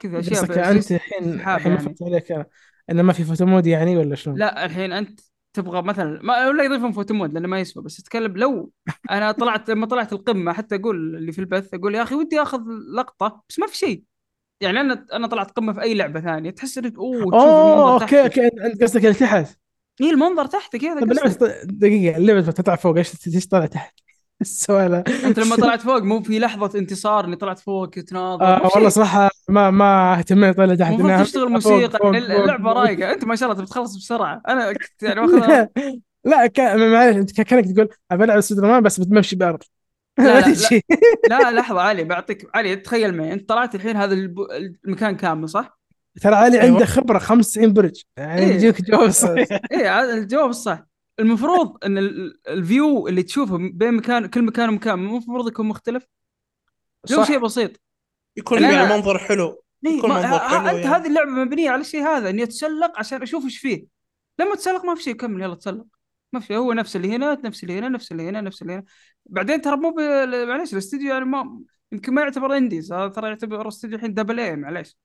كذا 0.00 0.18
أشياء 0.18 0.40
قصدك 0.40 0.58
ب- 0.58 0.62
انت 0.62 0.92
الحين 0.92 1.32
الحين 1.32 1.72
يعني. 1.72 1.78
فهمت 1.78 2.02
عليك. 2.02 2.46
إنه 2.90 3.02
ما 3.02 3.12
في 3.12 3.24
photo 3.24 3.46
mode 3.46 3.66
يعني 3.66 3.96
ولا 3.96 4.14
شلون؟ 4.14 4.38
لا 4.38 4.64
الحين 4.64 4.92
أنت 4.92 5.20
تبغى 5.58 5.82
مثلا 5.82 6.20
ما 6.22 6.48
ولا 6.48 6.64
يضيفون 6.64 6.92
photo 6.92 7.14
mode 7.14 7.32
لأنه 7.34 7.48
ما 7.48 7.60
يسوى 7.60 7.82
بس 7.82 8.00
أتكلم 8.00 8.36
لو 8.36 8.72
أنا 9.10 9.32
طلعت 9.32 9.70
لما 9.70 9.86
طلعت 9.86 10.12
القمة 10.12 10.52
حتى 10.52 10.74
أقول 10.74 11.16
اللي 11.16 11.32
في 11.32 11.38
البث 11.38 11.74
أقول 11.74 11.94
يا 11.94 12.02
أخي 12.02 12.14
ودي 12.14 12.42
أخذ 12.42 12.62
لقطة 12.96 13.42
بس 13.48 13.58
ما 13.58 13.66
في 13.66 13.76
شيء 13.76 14.02
يعني 14.60 14.80
أنا 14.80 15.06
أنا 15.12 15.26
طلعت 15.26 15.50
قمة 15.50 15.72
في 15.72 15.82
أي 15.82 15.94
لعبة 15.94 16.20
ثانية 16.20 16.50
تحس 16.50 16.78
إنك 16.78 16.98
أوه 16.98 17.22
أوه 17.22 17.92
okay 18.02 18.22
okay 18.22 18.46
انت 18.46 18.82
قصدك 18.82 19.04
اللي 19.04 19.14
تحت 19.14 19.58
إيه 20.00 20.10
المنظر 20.10 20.46
تحتك 20.46 20.84
هذا 20.84 21.00
طيب. 21.00 21.32
تط- 21.32 21.60
دقيقة 21.64 22.16
اللعبة 22.16 22.40
تطلع 22.40 22.76
فوق 22.76 22.96
إيش 22.96 23.28
إيش 23.34 23.46
طالع 23.46 23.66
تحت؟ 23.66 24.07
السؤال 24.40 24.94
انت 25.24 25.38
لما 25.38 25.56
طلعت 25.66 25.80
فوق 25.82 26.02
مو 26.02 26.22
في 26.22 26.38
لحظة 26.38 26.78
انتصار 26.78 27.24
اني 27.24 27.36
طلعت 27.36 27.58
فوق 27.58 27.90
تناظر 27.90 28.44
آه. 28.44 28.70
والله 28.74 28.88
صراحة 28.88 29.30
ما 29.48 29.70
ما 29.70 30.18
اهتميت 30.18 30.56
طالع 30.56 30.74
تحت 30.74 30.92
المفروض 30.92 31.22
تشتغل 31.24 31.48
موسيقى 31.48 31.98
فوق- 31.98 32.14
اللعبة. 32.16 32.72
رايقة 32.72 33.12
انت 33.12 33.24
ما 33.24 33.36
شاء 33.36 33.48
الله 33.48 33.58
تبي 33.62 33.70
تخلص 33.70 33.96
بسرعة 33.96 34.42
أنا 34.48 34.72
كنت 34.72 35.02
يعني 35.02 35.20
واخذها 35.20 35.68
لا 36.24 36.46
كان 36.46 36.90
معلش 36.92 37.16
أنت 37.16 37.40
كأنك 37.40 37.64
تقول 37.74 37.88
ابى 38.10 38.24
ألعب 38.24 38.40
سبايدر 38.40 38.68
مان 38.68 38.82
بس 38.82 39.00
بتمشي 39.00 39.36
بأرض 39.36 39.62
لا، 40.18 40.24
لا، 40.24 40.40
تجي 40.54 40.84
لا 41.30 41.50
لحظة 41.50 41.80
علي 41.80 42.04
بعطيك 42.04 42.46
علي 42.54 42.76
تخيل 42.76 43.16
معي 43.16 43.32
انت 43.32 43.48
طلعت 43.48 43.74
الحين 43.74 43.96
هذا. 43.96 44.14
المكان 44.84 45.16
كامل 45.16 45.48
صح؟ 45.48 45.78
ترى 46.22 46.34
علي 46.34 46.60
أيوة. 46.60 46.72
عنده 46.74 46.86
خبرة 46.86 47.18
95 47.18 47.72
برج 47.72 48.02
يعني 48.16 48.40
إيه. 48.40 48.54
يجيك 48.54 48.82
جواب 48.82 49.10
صحيح 49.10 49.48
إيه 49.72 50.00
هذا 50.00 50.14
الجواب 50.14 50.50
الصح 50.50 50.84
المفروض 51.20 51.84
إن 51.84 51.98
ال- 51.98 52.48
ال 52.48 52.60
view 52.60 53.08
اللي 53.08 53.22
تشوفه 53.22 53.56
بين 53.56 53.94
مكان 53.94 54.26
كل 54.26 54.42
مكان 54.42 54.68
ومكان 54.68 54.98
مو 54.98 55.10
المفروض 55.16 55.48
يكون 55.48 55.66
مختلف. 55.66 56.06
لو 57.10 57.24
شيء 57.24 57.38
بسيط. 57.38 57.80
يكون 58.36 58.62
يعني 58.62 58.74
يعني 58.74 58.88
أنا- 58.88 58.92
منظر 58.92 59.18
حلو. 59.18 59.62
إيه 59.86 59.98
يكون 59.98 60.10
ما 60.10 60.22
منظر 60.22 60.38
حلو 60.38 60.58
انت 60.58 60.66
يعني. 60.66 60.84
هذه 60.86 61.06
اللعبة 61.06 61.30
مبنية 61.30 61.70
على 61.70 61.80
الشيء 61.80 62.02
هذا 62.02 62.30
إني 62.30 62.42
أتسلق 62.42 62.98
عشان 62.98 63.22
أشوف 63.22 63.44
إيش 63.44 63.58
فيه. 63.58 63.86
لما 64.38 64.54
تسلق 64.54 64.84
ما 64.84 64.94
في 64.94 65.02
شيء 65.02 65.14
كمل 65.14 65.42
يلا 65.42 65.54
تسلق. 65.54 65.86
ما 66.32 66.40
في 66.40 66.56
هو 66.56 66.72
نفس 66.72 66.96
اللي 66.96 67.10
هنا 67.16 67.38
نفس 67.44 67.62
اللي 67.62 67.78
هنا 67.78 67.88
نفس 67.88 68.12
اللي 68.12 68.28
هنا 68.28 68.40
نفس 68.40 68.62
اللي 68.62 68.72
هنا. 68.72 68.84
بعدين 69.26 69.60
ترى 69.60 69.76
مو 69.76 69.90
ب- 69.90 70.00
معليش 70.48 70.72
الاستوديو 70.72 71.08
يعني 71.12 71.24
ما 71.24 71.60
يمكن 71.92 72.14
ما 72.14 72.22
يعتبر 72.22 72.56
إنديز 72.56 72.92
هذا 72.92 73.08
ترى 73.08 73.28
يعتبر 73.28 73.68
استوديو 73.68 73.96
الحين 73.96 74.14
دبل 74.14 74.40
اي 74.40 74.56
معليش. 74.56 74.96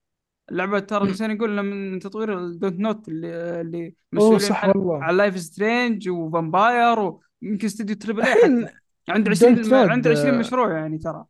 اللعبة 0.52 0.80
ترى 0.80 1.10
نسينا 1.10 1.34
يقول 1.34 1.52
لنا 1.52 1.62
من 1.62 2.00
تطوير 2.00 2.38
الدونت 2.40 2.80
نوت 2.80 3.08
اللي 3.08 3.62
اللي 3.62 3.94
مسؤولين 4.14 4.40
صح 4.40 4.66
عن- 4.66 4.72
والله. 4.76 5.04
على 5.04 5.18
لايف 5.18 5.40
سترينج 5.40 6.10
وفامباير 6.10 7.00
ويمكن 7.42 7.66
استوديو 7.66 7.96
تريبل 7.96 8.22
اي 8.22 8.34
الحين 8.34 8.68
عنده 9.10 9.32
Don't 9.32 9.34
20 9.38 9.64
Nod، 9.64 9.74
عنده 9.74 10.10
20 10.12 10.34
آه، 10.34 10.38
مشروع 10.40 10.72
يعني 10.78 10.98
ترى. 10.98 11.26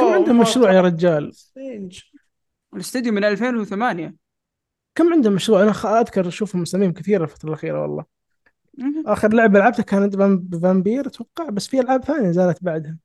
كم 0.00 0.06
عنده 0.06 0.32
مشروع 0.32 0.72
يا 0.72 0.80
رجال؟ 0.80 1.34
سترينج. 1.34 2.00
الاستوديو 2.74 3.12
من 3.12 3.24
2008 3.24 4.14
كم 4.94 5.12
عنده 5.12 5.30
مشروع؟ 5.30 5.62
أنا 5.62 5.72
خ- 5.72 5.86
أذكر 5.86 6.28
أشوف 6.28 6.56
مسامير 6.56 6.90
كثيرة 6.90 7.24
الفترة 7.24 7.48
الأخيرة 7.48 7.82
والله. 7.82 8.04
آخر 9.06 9.34
لعبة 9.34 9.58
لعبتها 9.58 9.82
كانت 9.82 10.16
فام- 10.16 10.48
Vampyr 10.62 11.06
أتوقع 11.06 11.48
بس 11.50 11.66
في 11.68 11.80
ألعاب 11.80 12.04
ثانية 12.04 12.28
نزلت 12.28 12.64
بعدها. 12.64 12.98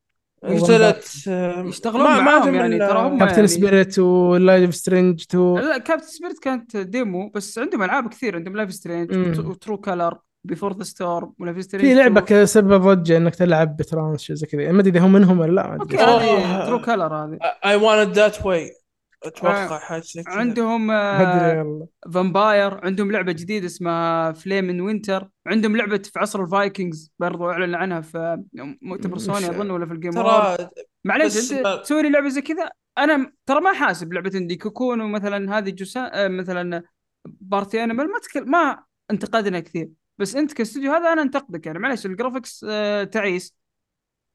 آه، 0.44 1.64
يشتغلون 1.68 2.04
ما- 2.04 2.22
معاهم 2.22 2.56
يعني 2.56 2.80
ترى 2.80 3.00
هم 3.00 3.20
كابتن 3.20 3.36
يعني 3.36 3.48
Spirit 3.48 4.00
و 4.00 4.15
Life 4.15 4.76
is 4.76 4.86
Strange 4.86 5.22
2 5.30 5.56
لا 5.56 5.78
Captain 5.78 6.06
Spirit 6.08 6.40
كانت 6.40 6.78
demo 6.78 7.30
بس 7.36 7.60
عندهم 7.60 7.84
ألعاب 7.84 8.10
كثير 8.10 8.36
عندهم 8.36 8.56
لايف 8.56 8.74
سترينج. 8.74 9.40
وترو 9.40 9.78
كلر 9.78 10.18
بيفور 10.44 10.74
ذا 10.78 10.84
ستورم 10.84 11.34
ولايف 11.40 11.64
سترينج 11.64 11.88
في 11.88 11.94
لعبة 11.94 12.22
كذا 12.22 12.46
سبب 12.46 12.82
ضجه 12.88 13.18
إنك 13.18 13.36
تلعب 13.36 13.78
ب 13.78 13.85
trans 13.85 14.22
شيء 14.22 14.36
زي 14.36 14.48
كذا 14.48 14.72
ما 14.72 14.80
أدري 14.82 14.92
إذا 14.92 15.00
هم 15.06 15.12
منهم 15.14 15.40
ولا 15.40 15.52
لا 15.52 15.68
ما 15.68 15.78
okay 15.82 16.04
ادري. 16.04 16.30
هذه 16.30 16.66
ترو 16.66 16.82
كلر 16.82 17.16
هذه 17.16 17.38
I 17.66 17.80
want 17.82 18.10
it 18.12 18.16
that 18.20 18.42
way 18.42 18.46
آه، 18.46 18.79
أتوقع 19.24 19.80
حاجة 19.80 20.02
زي 20.02 20.24
كذا. 20.24 20.34
عندهم 20.36 20.92
آه 20.92 21.58
والله 21.64 21.88
فامباير 22.14 22.86
عندهم 22.86 23.12
لعبة 23.12 23.32
جديدة 23.32 23.66
اسمها 23.66 24.32
فليم 24.32 24.70
ان 24.70 24.82
وينتر 24.82 25.30
عندهم 25.48 25.78
لعبة 25.78 25.98
في 25.98 26.20
عصر 26.20 26.44
الفايكنجز 26.44 27.12
برضو 27.20 27.50
أعلن 27.50 27.76
عنها 27.76 28.02
في 28.02 28.44
مؤتمر 28.82 29.18
سوني 29.18 29.50
أظن 29.50 29.70
ولا 29.72 29.86
في 29.86 29.94
الجيم 29.94 30.12
ترى 30.12 30.58
معليش 31.04 31.52
ما- 31.54 31.76
تسوي 31.76 32.02
لي 32.02 32.10
لعبة 32.10 32.30
زي 32.30 32.42
كذا؟ 32.42 32.70
أنا 32.98 33.32
ترى 33.46 33.62
ما 33.62 33.74
حاسب 33.74 34.14
لعبة 34.14 34.32
عندي 34.36 34.56
كوكون 34.56 35.02
ومثلا 35.02 35.58
هذه 35.58 35.70
جسا 35.70 36.10
آه، 36.14 36.28
مثلا 36.28 36.84
بارتي 37.26 37.84
أنيمال. 37.84 38.08
ما 38.12 38.20
تكل... 38.20 38.46
ما 38.50 38.84
انتقدنا 39.12 39.60
كثير. 39.60 39.90
بس 40.18 40.36
أنت 40.36 40.54
كاستوديو 40.54 40.92
هذا 40.92 41.14
أنا 41.14 41.22
أنتقدك 41.22 41.66
يعني. 41.66 41.80
معليش 41.80 42.06
الجرافكس 42.06 42.66
آه، 42.70 43.04
تعيس 43.04 43.56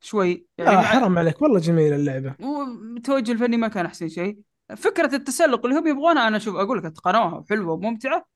شوي 0.01 0.47
يعني. 0.59 0.77
مع- 0.77 0.83
حرام 0.83 1.19
عليك. 1.19 1.43
والله 1.43 1.59
جميلة 1.61 1.97
اللعبة. 1.97 2.35
والتوجه 2.41 3.33
الفني 3.33 3.57
ما 3.57 3.69
كان 3.69 3.87
أحسن 3.87 4.09
شيء. 4.09 4.39
فكرة 4.77 5.15
التسلق 5.17 5.67
اللي 5.67 5.79
هم 5.79 5.87
يبغونها 5.89 6.29
أنا 6.29 6.37
أشوف 6.37 6.57
أقول 6.57 6.79
لك 6.79 6.85
اتقنوها 6.85 7.35
وحلوه 7.39 7.73
وممتعة 7.73 8.27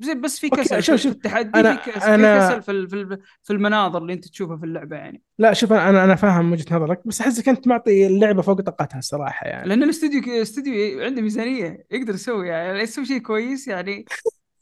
زي 0.00 0.14
بس 0.14 0.38
في 0.38 0.48
كسل 0.50 0.82
شوف- 0.82 0.96
في 0.96 1.02
شوف، 1.02 1.12
التحدي 1.12 1.62
أنا- 1.62 1.78
في 1.82 1.90
كسل, 1.90 2.00
أنا- 2.00 2.40
في 2.40 2.60
كسل 2.60 2.62
في, 2.62 2.88
في, 2.88 2.96
ال- 2.96 3.20
في 3.42 3.52
المناظر 3.52 3.98
اللي 4.02 4.12
أنت 4.12 4.28
تشوفها 4.28 4.56
في 4.56 4.64
اللعبة 4.66 4.96
يعني 4.96 5.22
لا 5.38 5.52
شوف 5.52 5.72
أنا 5.72 6.04
أنا 6.04 6.14
فاهم 6.14 6.52
وجهة 6.52 6.76
نظرك 6.76 7.06
بس 7.06 7.20
احسك 7.20 7.48
انت 7.48 7.68
معطي 7.68 8.06
اللعبة 8.06 8.42
فوق 8.42 8.60
طاقتها 8.60 8.98
الصراحة 8.98 9.46
يعني 9.46 9.68
لأن 9.68 9.82
الاستوديو 9.82 10.42
استوديو 10.42 11.02
عنده 11.02 11.22
ميزانية 11.22 11.86
يقدر 11.90 12.14
يسوي 12.14 12.48
يعني 12.48 12.80
يسوي 12.80 13.04
شيء 13.04 13.18
كويس 13.18 13.68
يعني 13.68 14.04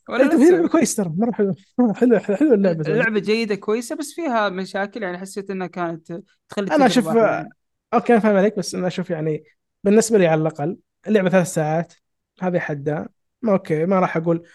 ولا 0.08 0.22
لا 0.22 0.36
هي. 0.42 0.50
لعبة 0.50 0.68
كويس 0.68 0.94
ترى 0.94 1.12
مرة 1.18 1.32
حلوة 1.32 1.54
حلوة 1.94 2.18
حلوة 2.18 2.54
اللعبة. 2.54 2.80
اللعبه 2.92 3.20
جيدة 3.20 3.54
كويسة 3.54 3.96
بس 3.96 4.12
فيها 4.14 4.48
مشاكل 4.48 5.02
يعني 5.02 5.18
حسيت 5.18 5.50
إنها 5.50 5.66
كانت 5.66 6.20
تخلي 6.48 6.74
أنا 6.74 6.86
أشوف 6.86 7.06
يعني. 7.06 7.48
okay 7.94 8.12
أنا 8.12 8.20
فاهم 8.20 8.36
عليك 8.36 8.58
بس 8.58 8.74
أنا 8.74 8.86
أشوف 8.86 9.10
يعني 9.10 9.44
بالنسبة 9.84 10.18
لي 10.18 10.26
على 10.26 10.40
الأقل 10.42 10.76
اللعبة 11.06 11.30
ثلاث 11.30 11.46
ساعات 11.46 11.94
هذه 12.40 12.58
حدها 12.58 13.08
ما 13.42 13.52
okay 13.52 13.86
ما 13.86 14.00
راح 14.00 14.16
أقول 14.16 14.46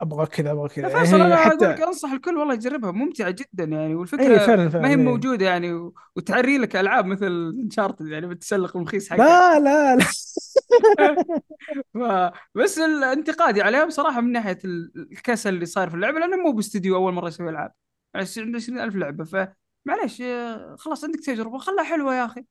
أبغى 0.00 0.26
كذا 0.26 0.50
أبغى 0.52 0.68
كذا. 0.68 0.88
يعني 0.88 1.14
أنا 1.14 1.34
أقول 1.34 1.52
حتى 1.52 1.66
لك 1.72 1.80
أنصح 1.80 2.10
الكل 2.12 2.36
والله 2.36 2.54
يجربها 2.54 2.90
ممتعة 2.90 3.30
جدا 3.30 3.64
يعني 3.64 3.94
والفكرة 3.94 4.38
فعلا 4.38 4.68
فعلا 4.68 4.82
ما 4.82 4.88
هي 4.88 4.90
إيه. 4.94 4.96
موجودة 4.96 5.46
يعني 5.46 5.90
وتعري 6.16 6.58
لك 6.58 6.76
ألعاب 6.76 7.06
مثل 7.06 7.54
Uncharted 7.64 8.06
يعني 8.06 8.26
بالتسلق 8.26 8.76
المخيس 8.76 9.10
حقها 9.10 9.18
لا 9.18 9.58
لا 9.60 9.96
لا. 9.96 10.04
ف... 11.94 11.98
بس 12.54 12.78
الانتقادي 12.78 13.62
عليهم 13.62 13.90
صراحة 13.90 14.20
من 14.20 14.32
ناحية 14.32 14.58
ال- 14.64 15.08
الكسل 15.12 15.54
اللي 15.54 15.66
صاير 15.66 15.88
في 15.90 15.94
اللعبة 15.96 16.18
لأنه 16.18 16.36
مو 16.36 16.52
باستديو 16.52 16.96
أول 16.96 17.12
مرة 17.12 17.28
يسوي 17.28 17.50
ألعاب. 17.50 17.72
عندنا 18.14 18.56
20000 18.56 18.94
لعبة 18.96 19.24
فمعليش 19.24 20.22
خلاص 20.78 21.04
عندك 21.04 21.20
تجربة 21.20 21.58
خلها 21.58 21.84
حلوة 21.84 22.14
يا 22.14 22.24
أخي. 22.24 22.44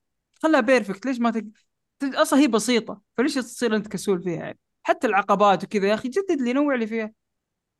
خلها 0.43 0.59
perfect 0.59 1.05
ليش 1.05 1.19
ما 1.19 1.31
تق... 1.31 1.43
أصلا 2.03 2.39
هي 2.39 2.47
بسيطة. 2.47 3.01
فليش 3.17 3.35
تصير 3.35 3.75
أنت 3.75 3.87
كسول 3.87 4.23
فيها 4.23 4.39
يعني؟ 4.39 4.59
حتى 4.83 5.07
العقبات 5.07 5.63
وكذا 5.63 5.87
يا 5.87 5.93
أخي 5.93 6.09
جدد 6.09 6.41
لي 6.41 6.53
نوع 6.53 6.75
لي 6.75 6.87
فيها. 6.87 7.11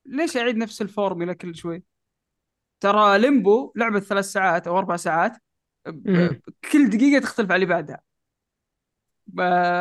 ليش 0.05 0.38
أعيد 0.38 0.57
نفس 0.57 0.82
الفورمولا 0.82 1.34
كل 1.34 1.55
شوي؟ 1.55 1.84
ترى 2.80 3.20
ليمبو 3.20 3.74
لعبة 3.76 3.99
ثلاث 3.99 4.26
ساعات 4.26 4.68
أو 4.68 4.78
أربع 4.78 4.95
ساعات. 4.95 5.38
كل 6.72 6.89
دقيقة 6.89 7.22
تختلف 7.22 7.51
عن 7.51 7.55
اللي 7.55 7.65
بعدها. 7.65 8.01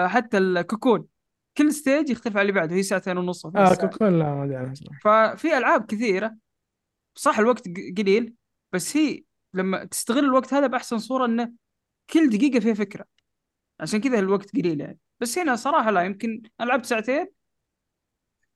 حتى 0.08 0.38
الكوكون 0.38 1.06
كل 1.56 1.72
ستيج 1.72 2.10
يختلف 2.10 2.36
عن 2.36 2.42
اللي 2.42 2.52
بعده. 2.52 2.76
هي 2.76 2.82
ساعتين 2.82 3.18
ونص 3.18 3.46
آه 3.46 3.74
كوكون 3.74 4.18
لا 4.18 4.34
ما 4.34 4.44
أدري 4.44 4.74
ففي 5.04 5.58
ألعاب 5.58 5.86
كثيرة. 5.86 6.36
صح 7.14 7.38
الوقت 7.38 7.68
قليل 7.98 8.34
بس 8.72 8.96
هي 8.96 9.22
لما 9.54 9.84
تستغل 9.84 10.24
الوقت 10.24 10.54
هذا 10.54 10.66
بأحسن 10.66 10.98
صورة 10.98 11.26
إنه 11.26 11.52
كل 12.10 12.28
دقيقة 12.28 12.60
فيها 12.60 12.74
فكرة. 12.74 13.04
عشان 13.80 14.00
كذا 14.00 14.18
الوقت 14.18 14.52
قليل 14.56 14.80
يعني 14.80 14.98
بس 15.20 15.38
هنا 15.38 15.56
صراحة 15.56 15.90
لا 15.90 16.02
يمكن 16.02 16.42
لعبت 16.60 16.84
ساعتين 16.86 17.26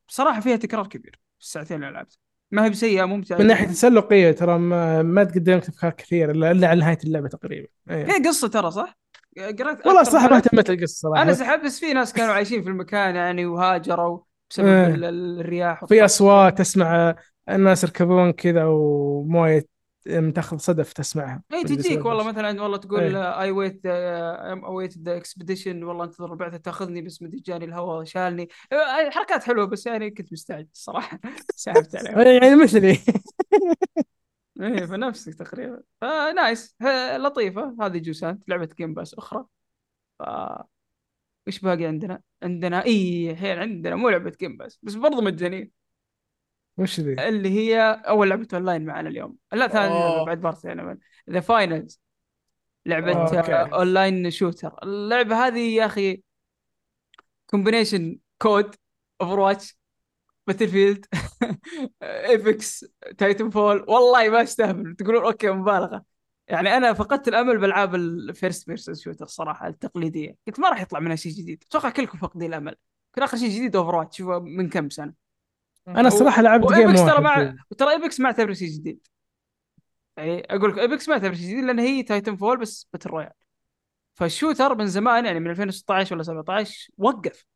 بصراحة 0.09 0.41
فيها 0.41 0.57
تكرار 0.57 0.87
كبير 0.87 1.21
الساعتين 1.41 1.77
اللي 1.77 1.93
لعبت 1.95 2.19
ما 2.51 2.65
هي 2.65 2.71
بسيئة 2.71 3.05
ممتعة 3.05 3.39
من 3.39 3.47
ناحية. 3.47 3.67
تسلقية 3.67 4.33
ترى 4.33 4.59
ما, 4.59 5.03
ما 5.03 5.25
تقدم 5.25 5.57
لك 5.57 5.69
أفكار 5.69 5.91
كثير 5.91 6.31
إلا 6.31 6.69
على 6.69 6.81
نهاية 6.81 6.99
اللعبة 7.05 7.29
تقريبا 7.29 7.69
إيه. 7.91 8.05
هي 8.07 8.23
قصة 8.29 8.49
ترى 8.49 8.71
صح؟ 8.71 8.99
قرأت 9.39 9.87
والله 9.87 10.03
صراحة 10.03 10.25
من 10.27 10.31
ما 10.33 10.37
اهتميت 10.37 10.71
القصة 10.71 10.95
صراحة 11.09 11.23
أنا 11.23 11.33
سحبت 11.33 11.65
بس 11.65 11.81
في 11.81 11.93
ناس 11.93 12.13
كانوا 12.13 12.35
عايشين 12.35 12.63
في 12.63 12.69
المكان 12.69 13.17
يعني 13.17 13.47
وهاجروا 13.47 14.21
بسبب 14.51 14.67
إيه. 14.67 14.87
ال- 14.87 15.05
ال- 15.05 15.41
الرياح 15.41 15.85
في. 15.85 16.05
أصوات 16.05 16.59
تسمع 16.59 17.15
الناس 17.49 17.85
يركبون 17.85 18.31
كذا 18.33 18.65
وموية 18.65 19.67
تاخذ 20.35 20.57
صدف 20.59 20.93
تسمعها. 20.93 21.43
اي 21.53 21.65
تجيك 21.65 22.05
والله. 22.05 22.29
مثلا 22.29 22.63
والله 22.63 22.77
تقول. 22.77 23.17
اي 23.17 23.51
ويت 23.51 23.81
اويت 23.87 24.99
ذا 24.99 25.17
اكسبediشن 25.17 25.83
والله 25.83 26.05
انتظر 26.05 26.33
البعثه 26.33 26.57
تاخذني 26.57 27.03
بس 27.03 27.23
مدري 27.23 27.41
جاني 27.41 27.65
الهواء 27.65 28.05
شالني. 28.05 28.49
آه، 28.73 29.11
حركات 29.11 29.45
حلوة 29.45 29.65
بس 29.65 29.87
يعني 29.87 30.11
كنت 30.11 30.33
مستعجل 30.33 30.69
الصراحه 30.75 31.21
سحبت 31.57 31.97
عليهم. 31.97 32.21
يعني 32.43 32.57
مثلي. 32.57 32.99
إيه 34.61 34.87
فنفسك 34.87 35.35
تقريبا. 35.35 35.83
ف 36.01 36.16
nice 36.16 36.77
لطيفة. 37.17 37.77
هذه 37.81 37.99
جوسانت 37.99 38.49
لعبة 38.49 38.69
Game 38.79 38.95
Pass 38.95 39.15
أخرى. 39.15 39.45
ف 40.19 40.23
إيش 41.49 41.59
باقي 41.61 41.85
عندنا؟ 41.85 42.21
عندنا 42.43 42.85
اي 42.85 43.31
الحين 43.31 43.59
عندنا 43.59 43.97
مو 43.97 44.09
لعبة 44.09 44.33
Game 44.41 44.57
Pass 44.57 44.79
بس 44.83 44.95
برضو 44.95 45.21
مجانية. 45.21 45.80
وش 46.79 47.01
ذي؟ 47.01 47.29
اللي 47.29 47.51
هي 47.51 48.03
أول 48.07 48.31
لعبة 48.31 48.49
أونلاين 48.55 48.85
معنا 48.85 49.09
اليوم. 49.09 49.37
لا 49.53 49.69
ثاني 49.69 49.95
لعبه 49.95 50.17
أوه. 50.17 50.25
بعد 50.25 50.41
party 50.41 50.73
أنا 50.73 50.99
The 51.31 51.41
Finals 51.41 52.01
لعبة 52.87 53.13
أوكي. 53.13 53.53
آه، 53.53 53.79
online 53.79 54.31
shooter 54.31 54.75
اللعبة 54.83 55.47
هذه 55.47 55.75
يا 55.75 55.87
أخي 55.87 56.23
combination 57.47 58.19
COD 58.43 58.75
Overwatch 59.21 59.79
Battlefield 60.47 61.07
Apex 62.03 62.85
Titanfall 63.19 63.85
والله 63.89 64.29
ما 64.29 64.43
أستهبل. 64.43 64.97
تقولون 64.97 65.25
أوكي 65.25 65.51
مبالغة. 65.51 66.05
يعني 66.49 66.77
أنا 66.77 66.93
فقدت 66.93 67.29
الأمل 67.29 67.59
بالالعاب 67.59 67.95
ال 67.95 68.07
first 68.07 68.67
person 68.67 68.95
shooter 68.95 69.27
صراحة 69.27 69.69
التقليدية. 69.69 70.37
قلت 70.47 70.61
ما 70.61 70.69
راح 70.69 70.81
يطلع 70.81 71.01
منها 71.01 71.17
شيء 71.17 71.33
جديد. 71.33 71.65
أتوقع 71.69 71.91
كلكم 71.91 72.19
فاقدين 72.19 72.49
الأمل. 72.49 72.77
كان 73.15 73.25
آخر 73.25 73.37
شيء 73.37 73.49
جديد 73.49 73.77
Overwatch 73.77 74.21
من 74.21 74.69
كم 74.69 74.91
سنة؟ 74.91 75.30
أنا 75.97 76.09
الصراحه 76.09 76.43
لعبت 76.43 76.73
game 76.73 76.95
ترى 76.95 77.21
مع. 77.21 77.55
ترى 77.79 77.91
Apex 77.91 78.21
ما 78.21 78.27
اعتبره 78.27 78.53
شيء 78.53 78.69
جديد. 78.69 79.07
يعني 80.17 80.47
أقول 80.51 80.71
لك 80.71 80.79
Apex 80.79 81.09
ما 81.09 81.15
اعتبره 81.15 81.35
شيء 81.35 81.47
جديد 81.47 81.65
لأن 81.65 81.79
هي 81.79 82.03
Titanfall 82.03 82.59
بس 82.59 82.89
battle 82.93 83.11
royale 83.11 83.33
فال 84.15 84.28
shooter 84.28 84.75
من 84.75 84.87
زمان 84.87 85.25
يعني 85.25 85.41
من 85.41 85.51
2016 85.51 86.15
ولا 86.15 86.23
17 86.23 86.91
وقف. 86.99 87.47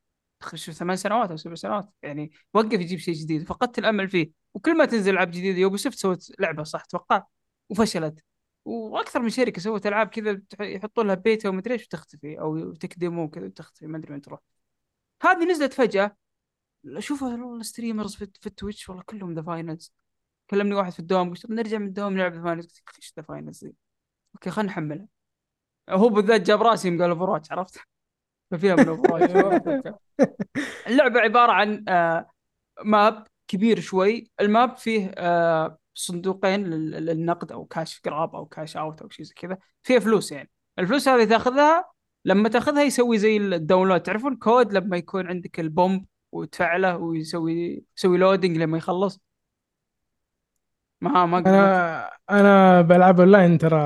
شو 0.55 0.73
ثمان 0.73 0.97
سنوات 0.97 1.31
أو 1.31 1.37
سبع 1.37 1.55
سنوات. 1.55 1.89
يعني 2.03 2.31
وقف 2.55 2.73
يجيب 2.73 2.99
شيء 2.99 3.15
جديد. 3.15 3.47
فقدت 3.47 3.79
الأمل 3.79 4.09
فيه. 4.09 4.31
وكل 4.55 4.77
ما 4.77 4.85
تنزل 4.85 5.13
العاب 5.13 5.31
جديده 5.31 5.59
Ubisoft 5.59 5.99
سوت 5.99 6.33
لعبة 6.39 6.63
صح 6.63 6.83
أتوقع 6.85 7.25
وفشلت. 7.71 8.25
وأكثر 8.65 9.23
من 9.23 9.31
شركة 9.31 9.61
سوت 9.61 9.87
ألعاب 9.87 10.07
كذا 10.07 10.41
يحطون 10.61 11.07
لها 11.07 11.15
بيتا 11.15 11.49
ومدري 11.49 11.75
إيش 11.75 11.85
وتختفي 11.85 12.41
أو 12.41 12.73
تك 12.73 12.92
demo 12.92 13.31
كذا 13.31 13.45
وتختفي 13.45 13.87
ما 13.87 13.99
أدري 13.99 14.13
وين 14.13 14.21
تروح. 14.21 14.41
هذه 15.23 15.45
نزلت 15.45 15.73
فجأة. 15.73 16.17
أشوف 16.87 17.25
ال 17.25 17.34
streamers 17.34 18.15
في, 18.17 18.27
في 18.41 18.47
ال 18.47 18.53
Twitch 18.53 18.89
والله 18.89 19.03
كلهم 19.07 19.35
The 19.35 19.43
Finals 19.43 19.93
كلمني 20.51 20.75
واحد 20.75 20.93
في 20.93 20.99
الدوام 21.01 21.31
قلت 21.31 21.51
نرجع 21.51 21.79
من 21.79 21.87
الدوام 21.87 22.13
نلعب 22.15 22.35
The 22.35 22.43
Finals 22.43 22.67
قلت 22.87 22.97
إيش 22.97 23.13
The 23.17 23.23
Finals 23.23 23.65
دي 23.65 23.77
أوكي 24.35 24.51
خلينا 24.51 24.71
نحملها 24.73 25.07
هو 25.91 26.09
بالذات 26.09 26.41
جاب 26.41 26.63
راسي 26.63 26.89
يوم 26.89 27.03
قال 27.03 27.11
Over 27.11 27.41
عرفت؟ 27.51 27.79
ففيها 28.51 28.75
من 28.77 28.89
Over. 28.89 29.95
اللعبة 30.87 31.21
عبارة 31.21 31.53
عن 31.53 31.85
آه، 31.89 32.31
map 32.85 33.27
كبير 33.49 33.81
شوي. 33.81 34.31
ال 34.41 34.50
map 34.50 34.77
فيه 34.77 35.13
آه، 35.19 35.79
صندوقين 35.95 36.65
لل- 36.65 37.07
للنقد 37.07 37.53
أو 37.53 37.65
cash 37.65 38.01
grab 38.07 38.35
أو 38.37 38.47
cash 38.47 38.77
out 38.77 39.03
أو 39.03 39.09
شيء 39.09 39.27
زي 39.27 39.35
كذا. 39.35 39.59
فيها 39.83 39.99
فلوس 39.99 40.33
يعني. 40.33 40.51
الفلوس 40.79 41.09
هذه 41.09 41.25
تاخذها 41.25 41.85
لما 42.25 42.49
تاخذها 42.49 42.83
يسوي 42.83 43.19
زي 43.19 43.37
ال 43.37 43.43
download. 43.43 44.01
تعرفون 44.03 44.37
COD 44.37 44.73
لما 44.73 44.97
يكون 44.97 45.27
عندك 45.27 45.61
ال 45.61 45.70
bomb 45.70 46.07
وتفعله 46.35 46.97
ويسوي 46.97 47.85
يسوي 47.97 48.19
loading 48.19 48.57
لما 48.57 48.79
يخلص. 48.79 49.21
ما 51.01 51.27
ما 51.27 51.39
أنا 51.39 52.11
أنا 52.31 52.81
بلعب 52.81 53.21
اونلاين 53.21 53.59
ترى 53.59 53.79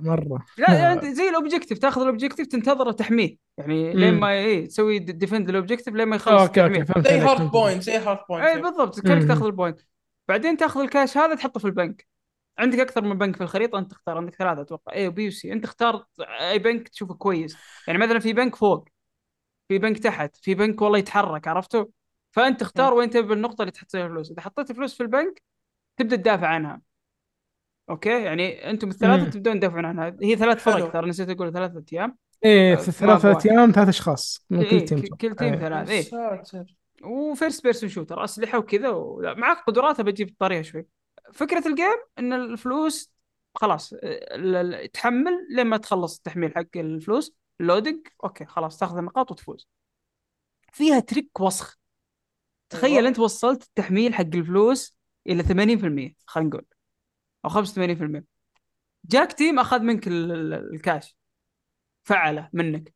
مرة. 0.00 0.44
لا 0.58 0.74
يعني 0.82 1.14
زي 1.14 1.28
ال 1.28 1.33
objective 1.33 1.78
تاخذ 1.78 2.00
ال 2.00 2.05
objective 2.05 2.46
تنتظره 2.46 2.92
تحميه 2.92 3.36
يعني 3.58 3.92
لين. 3.92 4.14
ما 4.14 4.30
إيه 4.30 4.66
تسوي 4.66 4.98
defend 4.98 5.48
ال 5.48 5.53
objective 5.53 5.94
لين 5.94 6.08
ما 6.08 6.16
يخلص 6.16 6.42
أوكي 6.42 6.64
أوكي. 6.64 6.84
فهمت 6.84 7.08
زي 7.08 7.18
hardpoint 7.18 7.82
زي 7.82 7.96
hardpoint 7.96 8.46
اي 8.46 8.62
بالضبط 8.62 9.00
كأنك. 9.00 9.28
تاخذ 9.28 9.46
ال 9.46 9.52
point 9.52 9.80
بعدين 10.28 10.56
تاخذ 10.56 10.80
الكاش 10.80 11.16
هذا 11.18 11.34
تحطه 11.34 11.60
في 11.60 11.66
البنك. 11.66 12.06
عندك 12.58 12.78
أكثر 12.78 13.04
من 13.04 13.18
بنك 13.18 13.36
في 13.36 13.42
الخريطة 13.42 13.78
أنت 13.78 13.90
تختار 13.90 14.16
عندك 14.16 14.34
ثلاثة 14.34 14.60
أتوقع. 14.60 14.92
A 14.92 15.08
و 15.08 15.18
B 15.18 15.28
و 15.28 15.40
C 15.40 15.52
أنت 15.52 15.64
اختار 15.64 16.04
أي 16.20 16.58
بنك 16.58 16.88
تشوفه 16.88 17.14
كويس. 17.14 17.56
يعني 17.86 17.98
مثلا 17.98 18.18
في 18.18 18.32
بنك 18.32 18.56
فوق 18.56 18.88
في 19.70 19.78
بنك 19.78 19.98
تحت 19.98 20.36
في 20.36 20.54
بنك 20.54 20.82
والله 20.82 20.98
يتحرك 20.98 21.48
عرفته؟ 21.48 21.90
فأنت 22.30 22.60
تختار 22.60 22.94
وين 22.94 23.10
تبي 23.10 23.32
النقطة 23.34 23.62
اللي 23.62 23.72
تحط 23.72 23.90
فيها 23.90 24.06
الفلوس. 24.06 24.30
إذا 24.30 24.40
حطيت 24.40 24.72
فلوس 24.72 24.94
في 24.94 25.02
البنك 25.02 25.42
تبدأ 25.96 26.16
تدافع 26.16 26.46
عنها. 26.46 26.80
أوكي؟ 27.90 28.22
يعني 28.22 28.70
أنتم 28.70 28.88
الثلاثة 28.88 29.24
مم. 29.24 29.30
تبدون 29.30 29.60
تدافعون 29.60 29.84
عنها. 29.84 30.16
هي 30.22 30.36
ثلاث 30.36 30.62
فرق. 30.62 30.92
ترى 30.92 31.08
نسيت 31.08 31.30
أقول 31.30 31.52
ثلاثة 31.52 31.84
أيام. 31.92 32.16
إيه 32.44 32.72
آه، 32.72 32.76
ثلاثة. 32.76 33.50
أيام 33.50 33.70
ثلاث 33.70 33.88
أشخاص 33.88 34.46
من 34.50 34.62
كل 34.62 34.76
إيه 34.76 34.84
تيم 34.84 35.00
كل 35.00 35.34
تيم 35.34 35.52
إيه. 35.52 35.60
ثلاث 35.60 35.90
إيه. 35.90 36.02
ساتر 36.42 36.74
وفيرست 37.02 37.62
بيرسون 37.62 37.88
شوتر 37.88 38.24
أسلحة 38.24 38.58
وكذا 38.58 38.88
و... 38.88 39.34
معك 39.36 39.56
قدرات 39.66 40.00
بتجيب 40.00 40.28
الطريقة 40.28 40.62
شوي. 40.62 40.86
فكرة 41.32 41.68
الجيم 41.68 41.96
إن 42.18 42.32
الفلوس 42.32 43.12
خلاص 43.54 43.92
ال- 43.92 44.56
ال- 44.74 44.92
تحمل 44.92 45.46
لما 45.50 45.76
تخلص 45.76 46.16
التحميل 46.16 46.54
حق 46.54 46.76
الفلوس. 46.76 47.39
اللودنج 47.60 48.06
أوكي 48.24 48.44
خلاص 48.44 48.78
تاخذ 48.78 48.96
النقاط 48.98 49.30
وتفوز. 49.30 49.68
فيها 50.72 51.00
trick 51.00 51.40
وسخ. 51.40 51.78
تخيل 52.70 52.96
أيوة. 52.96 53.08
أنت 53.08 53.18
وصلت 53.18 53.62
التحميل 53.62 54.14
حق 54.14 54.24
الفلوس 54.34 54.96
إلى 55.26 55.42
80% 55.42 56.16
خلينا 56.26 56.48
نقول 56.50 56.66
أو 57.44 57.50
85% 57.50 58.24
جاك 59.04 59.32
team 59.32 59.58
أخذ 59.58 59.80
منك 59.80 60.08
ال- 60.08 60.32
ال- 60.32 60.74
الكاش. 60.74 61.16
فعله 62.02 62.50
منك. 62.52 62.94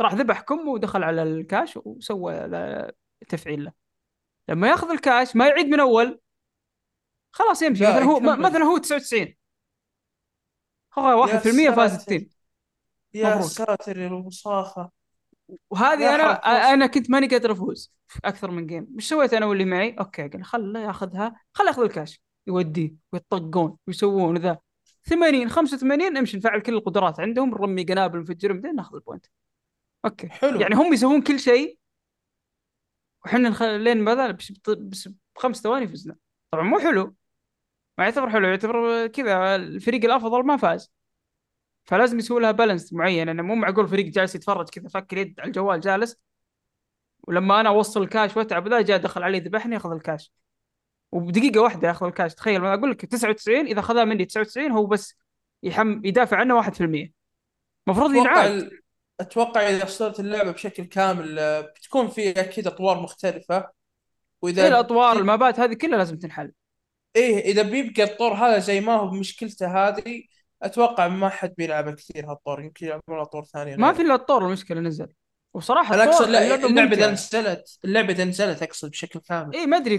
راح 0.00 0.14
ذبحكم 0.14 0.68
ودخل 0.68 1.02
على 1.02 1.22
الكاش 1.22 1.76
وسوى 1.84 2.48
تفعيل 3.28 3.64
له. 3.64 3.72
لما 4.48 4.68
ياخذ 4.68 4.90
الكاش 4.90 5.36
ما 5.36 5.48
يعيد 5.48 5.66
من 5.66 5.80
أول 5.80 6.20
خلاص 7.32 7.62
يمشي. 7.62 7.84
لا، 7.84 7.90
مثلا 7.90 8.04
هو. 8.04 8.20
مثلا 8.20 8.64
هو 8.64 8.78
99 8.78 9.36
هو 10.98 11.26
1% 11.26 11.70
فاز. 11.76 11.94
ال 11.94 12.00
team. 12.00 12.30
يا 13.14 13.28
مبروك. 13.28 13.50
ساتر 13.50 13.98
يا 13.98 14.06
الوساخه 14.06 14.90
وهذه 15.70 16.14
أنا 16.14 16.22
حرام 16.22 16.34
فلوس. 16.34 16.72
أنا 16.72 16.86
كنت 16.86 17.10
ماني 17.10 17.26
قادر 17.26 17.52
أفوز 17.52 17.92
في 18.06 18.20
أكثر 18.24 18.50
من 18.50 18.66
game 18.66 18.88
إيش 18.96 19.08
سويت 19.08 19.34
أنا 19.34 19.46
واللي 19.46 19.64
معي؟ 19.64 19.96
أوكي 19.98 20.28
قال 20.28 20.44
خله 20.44 20.80
ياخذها 20.80 21.40
خله 21.52 21.66
ياخذ 21.66 21.82
الكاش. 21.82 22.22
يوديه 22.46 22.94
ويطقون 23.12 23.76
ويسوون 23.86 24.36
ذا. 24.36 24.58
80 25.04 25.48
85 25.48 26.16
أمشي 26.16 26.36
نفعل 26.36 26.60
كل 26.60 26.74
القدرات 26.74 27.20
عندهم 27.20 27.50
نرمي 27.50 27.84
قنابل 27.84 28.20
نفجرهم 28.20 28.60
بعدين 28.60 28.76
ناخذ 28.76 28.94
ال 28.94 28.99
point. 28.99 29.26
أوكي. 30.04 30.28
حلو. 30.28 30.60
يعني 30.60 30.74
هم 30.74 30.92
يسوون 30.92 31.22
كل 31.22 31.40
شيء 31.40 31.78
وحنا 33.24 33.48
نخ... 33.48 33.62
لين 33.62 33.98
ماذا 33.98 34.30
بس, 34.30 34.52
بس 34.68 35.08
بخمس 35.36 35.62
ثواني 35.62 35.88
فزنا. 35.88 36.16
طبعا 36.50 36.64
مو 36.64 36.78
حلو. 36.78 37.14
ما 37.98 38.04
يعتبر 38.04 38.30
حلو 38.30 38.48
يعتبر 38.48 39.06
كذا 39.06 39.56
الفريق 39.56 40.04
الأفضل 40.04 40.42
ما 40.46 40.56
فاز. 40.56 40.92
فلازم 41.86 42.18
يسوي 42.18 42.40
لها 42.40 42.50
balance 42.50 42.92
معين 42.92 43.28
انه 43.28 43.42
مو 43.42 43.54
معقول 43.54 43.88
فريق 43.88 44.06
جالس 44.06 44.34
يتفرج 44.34 44.68
كذا 44.68 44.88
فك 44.88 45.12
اليد 45.12 45.40
على 45.40 45.46
الجوال 45.48 45.80
جالس. 45.80 46.16
ولما 47.28 47.60
أنا 47.60 47.68
أوصل 47.68 48.02
الكاش 48.02 48.36
وأتعب 48.36 48.68
ذا 48.68 48.80
جاء 48.80 48.98
دخل 48.98 49.22
علي 49.22 49.38
ذبحني 49.40 49.74
ياخذ 49.74 49.92
الكاش 49.92 50.32
وبدقيقة 51.12 51.60
واحدة 51.60 51.88
ياخذ 51.88 52.06
الكاش 52.06 52.34
تخيل 52.34 52.60
ما 52.60 52.74
أقول 52.74 52.90
لك 52.90 53.04
99 53.06 53.66
إذا 53.66 53.80
أخذها 53.80 54.04
مني 54.04 54.24
99 54.24 54.70
هو 54.72 54.86
بس 54.86 55.14
يحم 55.62 56.00
يدافع 56.04 56.36
عنه 56.36 56.54
1% 56.62 57.12
المفروض 57.88 58.14
ينعاد. 58.14 58.50
ال- 58.50 58.80
أتوقع 59.20 59.60
إذا 59.60 59.86
صدرت 59.86 60.20
اللعبة 60.20 60.50
بشكل 60.50 60.84
كامل 60.84 61.38
آه، 61.38 61.60
بتكون 61.60 62.08
في 62.08 62.30
أكيد 62.30 62.66
أطوار 62.66 63.00
مختلفة. 63.00 63.70
وإذا 64.42 64.68
الاطوار 64.68 65.16
ال 65.18 65.26
map 65.26 65.52
ات 65.52 65.60
هذه 65.60 65.74
كلها 65.74 65.98
لازم 65.98 66.16
تنحل. 66.18 66.52
إيه 67.16 67.38
إذا 67.52 67.62
بيبقى 67.62 68.02
الطور 68.02 68.32
هذا 68.34 68.58
زي 68.58 68.80
ما 68.80 68.92
هو 68.96 69.10
بمشكلته 69.10 69.88
هذه 69.88 70.22
أتوقع 70.66 71.08
ما 71.08 71.28
حد 71.28 71.54
بيلعب 71.58 71.90
كثير 71.90 72.30
هالطور 72.30 72.62
يمكن 72.62 72.86
يلعبون 72.86 73.20
اطوار 73.20 73.44
ثانية 73.44 73.76
ما. 73.76 73.92
في 73.92 74.02
إلا 74.02 74.14
الطور 74.14 74.46
المشكلة 74.46 74.80
نزل. 74.80 75.08
وصراحة 75.54 75.94
أنا 75.94 76.04
أقصد 76.04 76.24
اللعبة 76.24 76.96
إذا 76.96 77.10
نزلت 77.10 77.78
اللعبة 77.84 78.12
إذا 78.12 78.24
نزلت 78.24 78.62
أقصد 78.62 78.90
بشكل 78.90 79.20
كامل. 79.20 79.56
اي 79.56 79.66
ما 79.66 79.76
أدري 79.76 79.98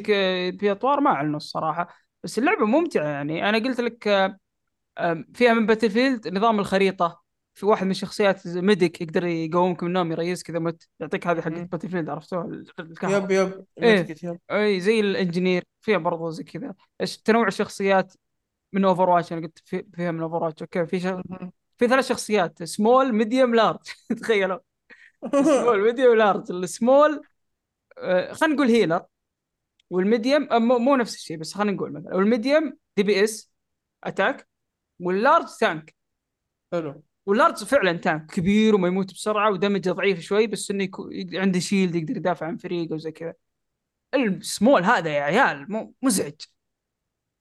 في 0.60 0.72
اطوار 0.72 1.00
ما 1.00 1.10
أعلنوا 1.10 1.38
الصراحة. 1.38 1.88
بس 2.24 2.40
اللعبة 2.40 2.66
ممتعة 2.66 3.08
يعني. 3.08 3.50
أنا 3.50 3.58
قلت 3.58 3.82
لك 3.82 4.08
آه، 4.08 5.24
فيها 5.34 5.54
من 5.54 5.66
Battlefield 5.66 6.28
نظام 6.28 6.60
الخريطة. 6.60 7.28
في 7.58 7.66
واحد 7.66 7.86
من 7.86 7.92
الشخصيات 7.92 8.48
medic 8.48 9.02
يقدر 9.02 9.26
يقومك 9.26 9.84
من 9.84 9.90
النوم 9.90 10.12
يريسك 10.12 10.50
اذا 10.50 10.60
مت 10.60 10.90
يعطيك 11.00 11.28
هذه 11.28 11.42
حقت 11.42 11.54
مم. 11.54 11.66
Battlefield 11.66 12.10
عرفتوها 12.10 12.64
yep 13.04 13.32
yep 13.32 13.66
إيه. 13.82 14.08
أي 14.52 14.80
زي 14.80 15.00
ال 15.00 15.07
engineer 15.07 15.64
فيها 15.82 15.98
برضو 15.98 16.30
زي 16.30 16.44
كذا. 16.44 16.74
تنوع 17.26 17.48
الشخصيات. 17.48 18.14
من 18.74 18.86
Overwatch 18.86 19.34
أنا 19.34 19.42
قلت 19.42 19.60
في 19.66 19.86
فيها 19.94 20.12
من 20.12 20.22
Overwatch 20.22 20.62
okay. 20.62 20.86
في. 20.86 21.22
في 21.78 21.88
ثلاث 21.88 22.08
شخصيات 22.10 22.64
small 22.64 23.14
medium 23.14 23.56
large 23.56 23.80
تخيلوا. 24.22 24.60
small 25.32 25.82
medium 25.84 26.16
large 26.18 26.52
ال 26.52 26.63
small 26.63 27.22
خلينا 28.32 28.56
نقول 28.56 28.68
healer 28.68 29.06
وال 29.90 30.04
medium 30.04 30.48
آه، 30.52 30.58
مو, 30.60 30.80
مو 30.80 30.96
نفس 30.96 31.16
الشيء 31.16 31.38
بس 31.38 31.54
خلينا 31.54 31.72
نقول 31.72 31.94
مثلا. 31.94 32.16
وال 32.16 32.78
medium 32.98 33.04
DPS 33.04 33.24
attack 33.24 33.52
وال 34.04 34.48
large 35.00 35.46
tank 35.60 35.96
حلو. 36.72 37.04
وال 37.26 37.37
large 37.37 37.64
فعلا 37.64 37.94
tank 37.94 38.32
كبير 38.32 38.76
وما 38.76 38.88
يموت 38.88 39.14
بسرعة 39.14 39.52
و 39.52 39.57
damage 39.57 39.87
ه 39.87 39.92
ضعيف 39.92 40.20
شوي 40.20 40.48
بس 40.48 40.72
إنه 40.72 40.84
يكو... 40.84 41.10
عنده 41.34 41.60
shield 41.60 41.96
يقدر 41.96 42.18
يدافع 42.18 42.46
عن 42.46 42.58
فريقه 42.58 42.94
وزي 42.94 43.12
كذا. 43.12 43.34
السمول 44.16 44.84
هذا 44.84 45.10
يا 45.10 45.22
عيال 45.22 45.72
مو 45.72 45.94
مزعج. 46.02 46.42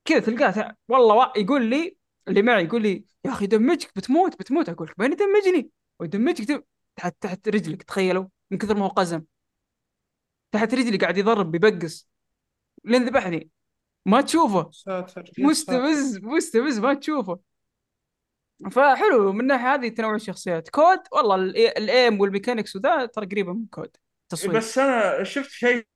كذا 0.06 0.20
تلقاه 0.20 0.76
والله 0.88 1.14
وا... 1.14 1.38
يقول 1.38 1.64
لي 1.64 1.96
اللي 2.28 2.42
معي 2.42 2.64
يقول 2.64 2.82
لي 2.82 3.04
يا 3.24 3.30
أخي 3.30 3.46
damage 3.46 3.84
ك 3.84 3.90
بتموت 3.96 4.38
بتموت. 4.38 4.68
أقول 4.68 4.88
لك 4.88 4.98
بين 4.98 5.10
دمجني 5.10 5.70
ويدمجك 6.00 6.44
دم... 6.44 6.62
تحت 6.96 7.16
تحت 7.20 7.48
رجلك 7.48 7.82
تخيلوا 7.82 8.26
من 8.50 8.58
كثر 8.58 8.76
ما 8.76 8.84
هو 8.84 8.88
قزم. 8.88 9.22
تحت 10.52 10.74
رجلي 10.74 10.96
قاعد 10.96 11.18
يضرب 11.18 11.50
بيبقس 11.50 12.08
لين 12.84 13.04
ذبحني. 13.04 13.50
ما 14.06 14.20
تشوفه. 14.20 14.70
ساتر. 14.72 15.30
مستفز 15.38 16.18
مستفز 16.22 16.78
ما 16.78 16.94
تشوفه. 16.94 17.38
فحلو 18.72 19.32
من 19.32 19.40
الناحيه 19.40 19.74
هذه 19.74 19.88
تنوع 19.88 20.14
الشخصيات. 20.14 20.68
CoD؟ 20.68 20.98
والله 21.12 21.34
ال- 21.34 21.56
ال 21.56 21.72
aim 21.72 22.20
وال 22.20 22.30
mechanics 22.30 22.76
وذا 22.76 23.06
ترى 23.06 23.26
قريبة 23.26 23.52
من 23.52 23.66
CoD. 23.66 23.96
تصوير. 24.28 24.56
بس 24.56 24.78
أنا 24.78 25.24
شفت 25.24 25.50
شيء 25.50 25.86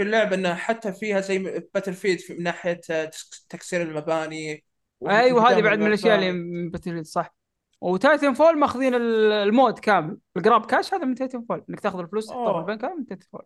اللعبة 0.00 0.36
إنها 0.36 0.54
حتى 0.54 0.92
فيها 0.92 1.20
زي 1.20 1.38
Battlefield 1.74 2.18
من 2.30 2.42
ناحية 2.42 2.80
آه، 2.90 3.10
تكسير 3.48 3.82
المباني. 3.82 4.64
أيوه 5.08 5.50
هذه 5.50 5.60
بعد 5.62 5.78
من 5.78 5.86
الأشياء 5.86 6.18
اللي 6.18 6.68
Battle 6.70 7.06
صح. 7.06 7.34
و 7.80 8.34
Titanfall 8.34 8.58
ماخذين 8.58 8.94
ال- 8.94 9.32
ال 9.32 9.41
mode 9.41 9.78
كامل. 9.78 10.16
ال 10.36 10.42
grab 10.42 10.66
cash 10.66 10.94
هذا 10.94 11.04
من 11.04 11.14
Titanfall 11.14 11.64
إنك 11.70 11.80
تاخذ 11.80 11.98
الفلوس 11.98 12.26
تحطها 12.26 12.44
في 12.44 12.50
أوه. 12.50 12.60
البنك 12.60 12.84
هذا 12.84 12.94
من 12.94 13.06
Titanfall 13.06 13.42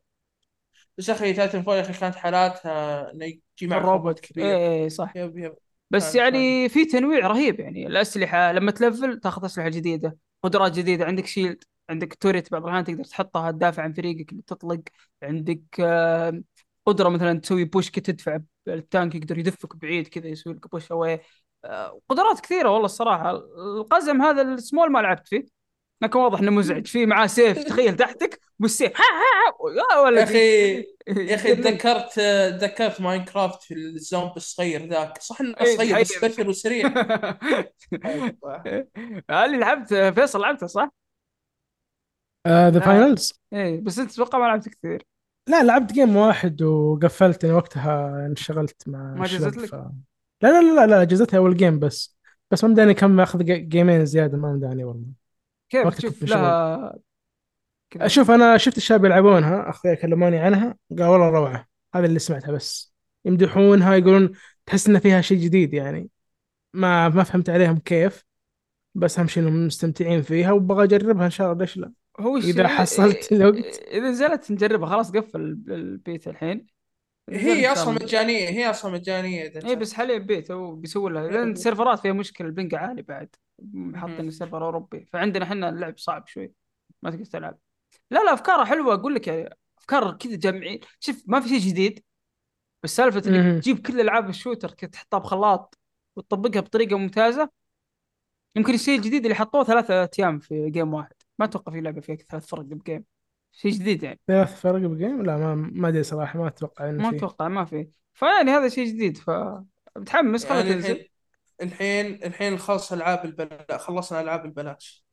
بس 0.98 1.10
أخي 1.10 1.32
Titanfall 1.32 1.76
يا 1.76 1.80
أخي 1.80 1.92
كانت 1.92 2.14
حالاتها 2.16 3.12
إنه 3.12 3.24
يجي 3.24 3.40
معك 3.62 3.82
روبوت 3.82 4.20
كبير. 4.20 4.44
إيه 4.46 4.56
إيه، 4.56 4.88
صح. 4.88 5.16
yep 5.16 5.38
yep. 5.38 5.54
بس 5.90 6.14
يعني 6.14 6.68
في 6.68 6.84
تنويع 6.84 7.26
رهيب 7.26 7.60
يعني 7.60 7.86
الأسلحة 7.86 8.52
لما 8.52 8.70
تلفل 8.70 9.20
تاخذ 9.20 9.44
أسلحة 9.44 9.68
جديدة 9.68 10.16
قدرات 10.42 10.72
جديدة 10.72 11.04
عندك 11.04 11.26
shield 11.26 11.64
عندك 11.90 12.14
turret 12.14 12.52
بعض 12.52 12.62
الأحيان 12.64 12.84
تقدر 12.84 13.04
تحطها 13.04 13.50
تدافع 13.50 13.82
عن 13.82 13.92
فريقك 13.92 14.32
اللي 14.32 14.42
تطلق. 14.46 14.80
عندك 15.22 15.60
آه، 15.80 16.42
قدرة 16.86 17.08
مثلا 17.08 17.40
تسوي 17.40 17.64
push 17.64 17.90
كي 17.90 18.00
تدفع 18.00 18.38
ال 18.68 18.77
tank 18.77 19.14
يقدر 19.14 19.38
يدفك 19.38 19.76
بعيد 19.76 20.08
كذا 20.08 20.26
يسوي 20.26 20.54
لك 20.54 20.70
push 20.70 20.92
away 20.92 21.20
قدرات 22.08 22.40
كثيرة 22.40 22.68
والله 22.70 22.84
الصراحة. 22.84 23.30
القزم 23.80 24.22
هذا 24.22 24.42
السمول 24.42 24.92
ما 24.92 24.98
لعبت 24.98 25.28
فيه 25.28 25.44
لكن 26.02 26.18
واضح 26.18 26.38
إنه 26.40 26.50
مزعج. 26.50 26.86
في 26.96 27.06
معاه 27.06 27.26
سيف 27.26 27.64
تخيل 27.64 27.96
تحتك 27.96 28.40
بالسيف 28.58 28.92
ها 29.00 29.04
ها 29.04 29.92
ها 29.92 29.96
يا 29.96 30.00
ولدي. 30.00 30.18
يا 30.18 30.24
أخي 30.24 30.76
يا 31.30 31.34
أخي 31.34 31.56
تذكرت 31.62 32.12
تذكرت 32.60 33.00
Minecraft 33.00 33.62
في 33.62 33.74
الزومبي 33.74 34.36
الصغير 34.36 34.86
ذاك. 34.86 35.22
صح 35.22 35.40
إنه 35.40 35.54
إيه، 35.60 35.76
صغير 35.76 36.00
بس. 36.00 36.18
كثر 36.18 36.48
وسريع. 36.48 36.88
اللي 39.30 39.58
لعبت 39.58 39.94
فيصل 39.94 40.40
لعبته 40.40 40.66
صح؟ 40.66 40.90
ذا. 42.46 42.80
Finals 42.80 43.42
إيه 43.52 43.80
بس 43.80 43.98
أنت 43.98 44.10
تتوقع 44.10 44.38
ما 44.38 44.44
لعبت 44.44 44.68
كثير. 44.68 45.06
لا 45.48 45.62
لعبت 45.62 45.92
game 45.92 46.16
واحد 46.16 46.62
وقفلت 46.62 47.44
أنا 47.44 47.54
وقتها 47.54 48.26
انشغلت 48.26 48.88
مع 48.88 49.14
ما 49.14 49.26
جزت 49.26 49.56
لك؟ 49.56 49.66
ف... 49.66 49.74
لا 50.42 50.62
لا 50.62 50.74
لا 50.74 50.86
لا 50.86 51.04
جزتها 51.04 51.38
أول 51.38 51.56
game 51.56 51.78
بس. 51.78 52.16
بس 52.50 52.64
ما 52.64 52.70
مداني 52.70 52.94
كم 52.94 53.20
أخذ 53.20 53.44
جي- 53.44 53.58
جيمين 53.58 54.04
زيادة 54.04 54.38
ما 54.38 54.52
مداني 54.52 54.84
والله. 54.84 55.06
كيف 55.70 55.88
تشوف. 55.88 56.22
لها 56.22 56.98
كذا. 57.90 58.06
أشوف 58.06 58.30
أنا 58.30 58.56
شفت 58.56 58.76
الشباب 58.76 59.04
يلعبونها 59.04 59.70
اخويا 59.70 59.94
كلموني 59.94 60.38
عنها 60.38 60.76
قال 60.90 61.02
والله 61.02 61.28
روعة. 61.28 61.66
هذا 61.94 62.06
اللي 62.06 62.18
سمعتها 62.18 62.52
بس. 62.52 62.94
يمدحونها 63.24 63.94
يقولون 63.94 64.32
تحس 64.66 64.88
إن 64.88 64.98
فيها 64.98 65.20
شيء 65.20 65.38
جديد 65.38 65.74
يعني. 65.74 66.08
ما 66.74 67.08
ما 67.08 67.22
فهمت 67.22 67.50
عليهم 67.50 67.78
كيف 67.78 68.24
بس 68.94 69.18
أهم 69.18 69.26
شيء 69.26 69.42
إنهم 69.42 69.66
مستمتعين 69.66 70.22
فيها 70.22 70.52
وبغى 70.52 70.84
أجربها 70.84 71.24
إن 71.24 71.30
شاء 71.30 71.52
الله 71.52 71.60
ليش 71.60 71.76
لا؟ 71.76 71.92
هو 72.20 72.36
إذا 72.36 72.46
الشيء- 72.62 72.66
حصلت 72.66 73.32
الوقت. 73.32 73.78
إذا 73.88 74.08
نزلت 74.10 74.50
نجربها 74.52 74.88
خلاص 74.88 75.10
قفل 75.12 75.40
ال- 75.40 75.72
البيت 75.72 76.28
الحين 76.28 76.66
هي 77.30 77.72
أصلا. 77.72 77.94
مجانية 77.94 78.48
هي 78.48 78.70
أصلا 78.70 78.92
مجانية 78.92 79.46
إذا 79.46 79.68
اي. 79.68 79.76
بس 79.76 79.92
حاليا 79.92 80.18
بيت 80.18 80.50
هو 80.50 80.74
بيسوي 80.74 81.10
لها 81.12 81.22
إيه. 81.24 81.30
لأن 81.30 81.50
السيرفرات 81.52 81.98
فيها 82.00 82.12
مشكلة 82.12 82.46
ال 82.46 82.52
ping 82.52 82.74
عالي 82.74 83.02
بعد 83.02 83.28
حاطين. 83.94 84.28
ال 84.28 84.33
server 84.33 84.64
أوروبي 84.64 85.04
فعندنا 85.12 85.44
إحنا 85.44 85.68
اللعب 85.68 85.98
صعب 85.98 86.26
شوي 86.26 86.52
ما 87.02 87.10
تقدر 87.10 87.24
تلعب 87.24 87.58
لا 88.10 88.24
لا 88.24 88.32
أفكارها 88.32 88.64
حلوة 88.64 88.94
أقول 88.94 89.14
لك 89.14 89.26
يعني 89.28 89.56
أفكار 89.78 90.12
كذا 90.12 90.36
جامعين 90.36 90.80
شوف 91.00 91.22
ما 91.26 91.40
في 91.40 91.48
شيء 91.48 91.58
جديد 91.58 92.02
بس 92.82 92.96
سالفة 92.96 93.30
إنك. 93.30 93.62
تجيب 93.62 93.86
كل 93.86 94.00
ألعاب 94.00 94.28
ال 94.28 94.33
shooter 94.33 94.70
كذا 94.70 94.90
تحطها 94.90 95.18
بخلاط 95.18 95.78
وتطبقها 96.16 96.60
بطريقة 96.60 96.98
ممتازة 96.98 97.50
يمكن 98.56 98.74
الشيء 98.74 98.96
الجديد 98.98 99.22
اللي 99.24 99.34
حطوه 99.34 99.64
ثلاثة 99.64 100.10
أيام 100.18 100.38
في 100.38 100.70
game 100.70 100.94
واحد 100.94 101.12
ما 101.38 101.44
أتوقع 101.44 101.72
في 101.72 101.80
لعبة 101.80 102.00
فيها 102.00 102.16
ثلاث 102.16 102.46
فرق 102.46 102.60
ب 102.62 102.69
game. 102.69 103.04
شيء 103.52 103.70
جديد 103.72 104.02
يعني. 104.02 104.20
ثلاث 104.28 104.60
فرق 104.60 104.80
ب 104.80 104.87
game؟ 104.87 105.22
لا 105.22 105.36
ما 105.36 105.54
ما 105.54 105.88
أدري 105.88 106.02
صراحة 106.02 106.38
ما 106.38 106.46
أتوقع 106.48 106.90
انه 106.90 107.10
ما 107.10 107.16
أتوقع 107.16 107.48
ما 107.48 107.64
في. 107.64 107.88
فيعني 108.14 108.50
هذا 108.50 108.68
شيء 108.68 108.86
جديد 108.86 109.16
ف 109.18 109.30
متحمس 109.96 110.46
خلها 110.46 110.56
يعني 110.60 110.72
تنزل 110.74 110.88
الحين 110.90 111.08
الحين 111.62 112.24
الحين 112.24 112.58
خلص 112.58 112.92
ألعاب 112.92 113.24
البلاش 113.24 113.80
خلصنا 113.80 114.20
ألعاب 114.20 114.44
البلاش. 114.44 115.04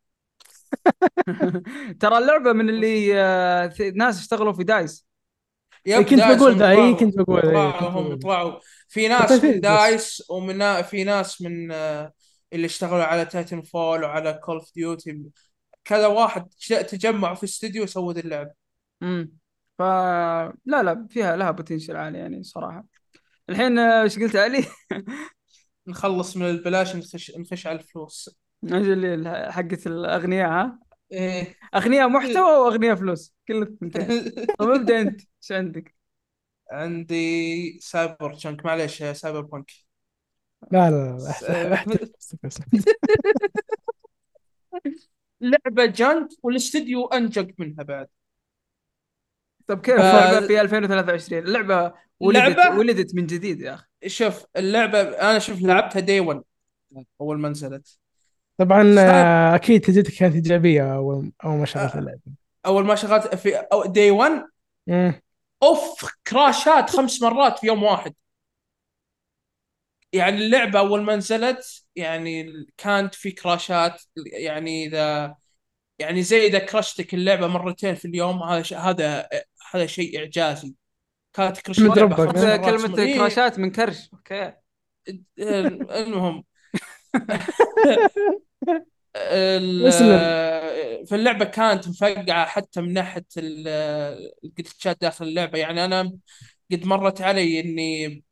ترى 2.00 2.18
اللعبة 2.18 2.54
من 2.54 2.70
اللي 2.70 3.22
آه، 3.22 3.74
ناس 3.96 4.20
اشتغلوا 4.20 4.54
في 4.54 4.64
DICE. 4.64 5.08
إيه، 5.88 5.98
كنت 5.98 6.14
DICE 6.14 6.38
بقول 6.38 6.56
ذا، 6.56 6.70
إيه، 6.72 6.76
طلعوا- 6.76 6.98
كنت 7.00 7.18
بقول، 7.18 7.42
إيه، 7.42 7.52
طلعوا 7.52 7.72
كنت 7.72 8.14
هم. 8.14 8.20
طلعوا. 8.20 8.60
في 8.88 9.08
ناس 9.08 9.44
من. 9.44 9.60
DICE 9.60 10.24
ومن 10.30 10.82
في 10.82 11.04
ناس 11.04 11.42
من 11.42 11.72
آه، 11.72 12.14
اللي 12.54 12.66
اشتغلوا 12.66 13.04
على 13.04 13.26
Titanfall 13.26 14.04
وعلى 14.04 14.34
Call 14.44 14.56
of 14.56 14.74
Duty 14.76 15.22
كذا 15.86 16.08
واحد 16.08 16.50
تجمعوا 16.70 17.36
في 17.36 17.44
استوديو 17.44 17.84
وسووا 17.84 18.14
ذي 18.14 18.20
اللعبه 18.20 18.52
امم 19.04 19.32
ف 19.78 19.82
لا 20.66 20.84
لا 20.84 21.08
فيها 21.10 21.36
لها 21.36 21.52
potential 21.52 21.96
عالي 21.96 22.18
يعني 22.18 22.44
صراحة. 22.44 22.86
الحين 23.50 23.80
آه، 23.80 24.04
إيش 24.04 24.20
قلت 24.20 24.36
علي؟ 24.36 24.66
نخلص 25.88 26.38
من 26.38 26.50
البلاش 26.50 26.96
نخش 26.96 27.32
نخش 27.38 27.68
على 27.68 27.80
الفلوس. 27.80 28.40
أجل 28.64 29.28
حقت 29.52 29.88
الأغنياء 29.88 30.50
ها؟ 30.50 30.80
إيه. 31.12 31.56
أغنياء 31.76 32.08
محتوى 32.08 32.58
وأغنياء 32.66 32.96
فلوس. 32.96 33.34
كل 33.48 33.62
الثنتين. 33.62 34.32
طب 34.60 34.70
ابدأ 34.70 35.02
أنت. 35.02 35.22
إيش 35.22 35.52
عندك؟ 35.52 35.96
عندي 36.72 37.80
سايبر 37.82 38.34
جنك 38.34 38.66
معليش 38.66 39.02
يا 39.02 39.14
سايبر 39.14 39.42
بانك. 39.42 39.72
لا 40.72 40.92
لا 40.92 41.18
لا. 41.42 41.86
لعبة 45.44 45.86
جنك 45.86 46.28
والاستديو 46.44 47.06
انجق 47.06 47.48
منها 47.58 47.84
بعد 47.84 48.08
طب 49.68 49.82
كيف 49.82 49.96
ف- 49.96 50.44
في 50.48 50.62
2023 50.62 51.44
اللعبه 51.44 51.94
ولدت 52.20 52.58
لعبة؟ 52.58 52.78
ولدت 52.80 53.16
من 53.16 53.26
جديد 53.26 53.62
يا 53.62 53.74
أخي 53.74 53.86
شوف 54.10 54.46
اللعبه 54.56 55.02
أنا 55.02 55.40
شوف 55.40 55.62
لعبتها 55.62 56.00
دي 56.00 56.20
1 56.20 56.44
أول 57.22 57.40
ما 57.40 57.50
نزلت 57.50 58.00
طبعا 58.58 58.84
صعب. 58.96 58.98
آه، 58.98 59.56
أكيد 59.56 59.82
تجربتك 59.82 60.14
كانت 60.14 60.36
إيجابية 60.36 60.96
اول 60.96 61.32
أول 61.46 61.58
ما 61.58 61.66
شغلت 61.66 61.96
آه. 61.96 62.00
اللعبة 62.00 62.22
أول 62.66 62.86
ما 62.86 62.96
شغلت 62.96 63.36
في 63.36 63.68
دي 63.86 64.12
1 64.12 64.46
مم. 64.88 65.22
أوف 65.64 66.06
كراشات 66.28 66.90
خمس 66.90 67.22
مرات 67.22 67.60
في 67.60 67.68
يوم 67.68 67.84
واحد 67.84 68.14
يعني 70.14 70.38
اللعبة 70.38 70.80
أول 70.80 71.02
ما 71.04 71.16
نزلت 71.16 71.83
يعني 71.96 72.66
كانت 72.78 73.16
في 73.16 73.32
كراشات 73.32 74.02
يعني 74.18 74.86
إذا 74.86 75.36
يعني 76.00 76.24
زي 76.24 76.48
إذا 76.48 76.60
كرشتك 76.60 77.14
اللعبة 77.14 77.48
مرتين 77.48 77.96
في 77.96 78.06
اليوم 78.06 78.44
هذا 78.44 78.62
ش- 78.64 78.74
هذا 78.74 79.30
هذا 79.72 79.86
شيء 79.86 80.20
إعجازي. 80.20 80.76
كانت 81.34 81.58
كرش؟ 81.62 81.80
مرات 81.80 82.36
كلمة 82.66 83.00
إيه، 83.00 83.18
كراشات 83.18 83.60
من 83.60 83.72
كرش 83.72 84.10
أوكي. 84.14 84.54
المهم. 85.40 86.44
ال- 89.16 89.88
اسلم. 89.88 90.44
في 91.06 91.16
اللعبه 91.16 91.46
كانت 91.46 91.88
مفقعة 91.88 92.46
حتى 92.46 92.82
من 92.82 92.94
ناحية 92.94 93.26
ال- 93.38 93.68
الجلتشات 94.44 95.02
داخل 95.02 95.26
اللعبة. 95.26 95.58
يعني 95.60 95.86
أنا 95.86 96.18
قد 96.72 96.86
مرت 96.86 97.22
علي 97.22 97.60
إني 97.60 98.24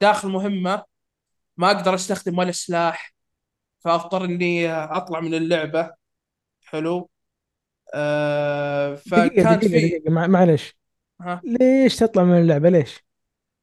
داخل 0.00 0.28
مهمة 0.28 0.84
ما 1.56 1.70
أقدر 1.70 1.94
أستخدم 1.94 2.38
ولا 2.38 2.52
سلاح 2.52 3.14
فأضطر 3.80 4.24
إني 4.24 4.70
أطلع 4.72 5.20
من 5.20 5.34
اللعبة. 5.34 5.92
حلو؟ 6.66 7.10
آه 7.94 8.94
فكانت 8.96 9.64
دقيقة 9.64 9.68
في 9.68 9.68
دقيقة 9.68 10.10
مع- 10.10 10.26
معلش 10.26 10.76
ها؟ 11.20 11.44
ليش 11.44 11.96
تطلع 11.96 12.24
من 12.24 12.38
اللعبة؟ 12.40 12.68
ليش؟ 12.70 13.04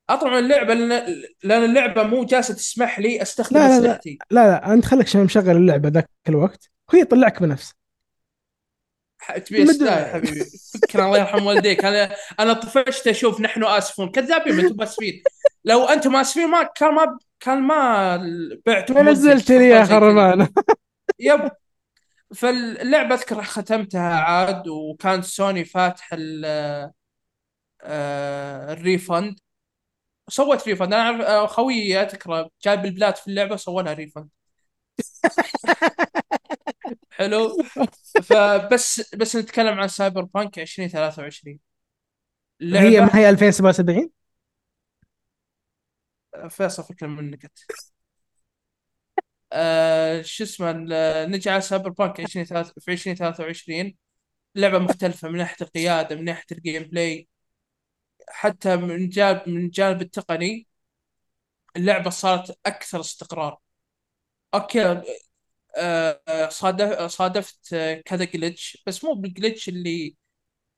أطلع 0.09 0.29
من 0.31 0.37
اللعبة 0.39 0.73
لأن 0.73 1.23
لأن 1.43 1.63
اللعبة 1.63 2.03
مو 2.03 2.25
جالسة 2.25 2.53
تسمح 2.53 2.99
لي 2.99 3.21
أستخدم 3.21 3.57
لا 3.57 3.67
لا 3.79 3.87
لا. 3.87 3.91
أسلحتي. 3.91 4.17
لا 4.31 4.47
لا 4.51 4.73
أنت 4.73 4.85
خليك 4.85 5.05
عشان 5.07 5.23
مشغل 5.23 5.49
اللعبة 5.57 5.89
ذاك 5.89 6.09
الوقت 6.29 6.71
وهي 6.93 7.05
تطلعك 7.05 7.41
بنفسه 7.43 7.75
تبي 9.45 9.65
يا 9.85 10.13
حبيبي. 10.13 10.45
فكنا 10.83 11.05
الله 11.05 11.17
يرحم 11.19 11.45
والديك. 11.45 11.85
أنا 11.85 12.15
أنا 12.39 12.53
طفشت 12.53 13.07
أشوف 13.07 13.41
نحن 13.41 13.63
آسفون. 13.63 14.11
كذابين 14.11 14.59
أنتم 14.59 14.81
اسفين 14.81 15.23
لو 15.65 15.85
أنتم 15.85 16.15
آسفين 16.15 16.49
ما 16.49 16.63
كان 16.63 16.93
ما 16.93 17.17
كان 17.39 17.61
ما 17.61 18.17
بعت 18.65 18.91
ما 18.91 19.01
نزلت 19.01 19.51
لي 19.51 19.69
يا. 19.69 19.85
خربان 19.85 20.47
يب. 21.19 21.51
فاللعبة 22.35 23.15
اذكر 23.15 23.43
ختمتها 23.43 24.13
عاد 24.13 24.67
وكان 24.67 25.21
سوني 25.21 25.65
فاتح 25.65 26.09
ال 26.13 26.45
آه، 27.81 28.73
ال 28.73 28.82
refund. 28.82 29.39
سويت 30.29 30.67
refund. 30.67 30.93
أنا 30.93 31.03
أعرف 31.03 31.21
آه، 31.21 31.45
خويي 31.47 32.01
اذكر 32.01 32.49
جايب 32.63 32.85
ال 32.85 32.91
plat 32.91 33.15
في 33.15 33.27
اللعبة 33.27 33.55
سوى 33.55 33.83
لها 33.83 33.93
refund. 33.93 34.29
حلو. 37.09 37.57
فبس 38.23 39.15
بس 39.15 39.35
نتكلم 39.35 39.79
عن 39.79 39.87
Cyberpunk 39.87 40.59
2023 40.59 41.59
هي 42.73 43.01
ما 43.01 43.15
هي 43.15 43.29
2077 43.29 44.11
فيصل 46.49 46.83
فكره 46.83 47.07
من 47.07 47.19
النكت 47.19 47.67
آه 49.53 50.21
شو 50.21 50.43
اسمه 50.43 50.71
نجي 51.25 51.49
على 51.49 51.61
Cyberpunk 51.61 52.19
20 52.21 52.45
في 52.45 52.91
2023 52.91 53.95
لعبة 54.55 54.79
مختلفة 54.79 55.29
من 55.29 55.37
ناحية 55.37 55.57
القيادة 55.65 56.15
من 56.15 56.23
ناحية 56.25 56.45
ال 56.51 56.83
gameplay 56.83 57.27
حتى 58.29 58.75
من 58.77 59.09
جانب 59.09 59.41
من 59.49 59.65
الجانب 59.65 60.01
التقني 60.01 60.67
اللعبة 61.77 62.09
صارت 62.09 62.57
أكثر 62.65 62.99
استقرار. 62.99 63.57
أوكي 64.53 65.01
صادف 66.49 67.01
صادفت 67.11 67.73
آه، 67.73 68.01
كذا 68.05 68.25
glitch 68.25 68.83
بس 68.87 69.03
مو 69.03 69.13
بال 69.13 69.27
glitch 69.27 69.69
اللي 69.69 70.15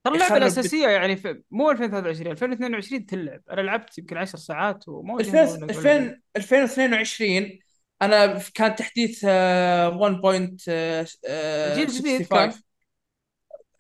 ترى 0.04 0.14
اللعبة 0.14 0.26
يخرب 0.26 0.42
الأساسية 0.42 0.88
يعني 0.88 1.16
في 1.16 1.42
مو 1.52 1.72
2023 1.72 2.32
2022 2.32 3.06
تلعب 3.06 3.42
أنا 3.52 3.62
لعبت 3.62 3.98
يمكن 3.98 4.18
10 4.18 4.40
ساعات 4.40 4.88
وما 4.88 5.14
واجهني 5.14 5.42
2000 5.42 5.54
ولا 5.54 5.64
ولا 5.64 5.74
شيء. 5.74 5.82
2000 5.82 6.22
2022 6.38 7.60
أنا 8.02 8.40
كان 8.54 8.76
تحديث 8.76 9.26
آه، 9.30 9.90
1. 9.98 10.58
آه، 10.70 11.76
جيل 11.76 11.88
جديد 11.88 12.24
65. 12.24 12.28
كان. 12.30 12.54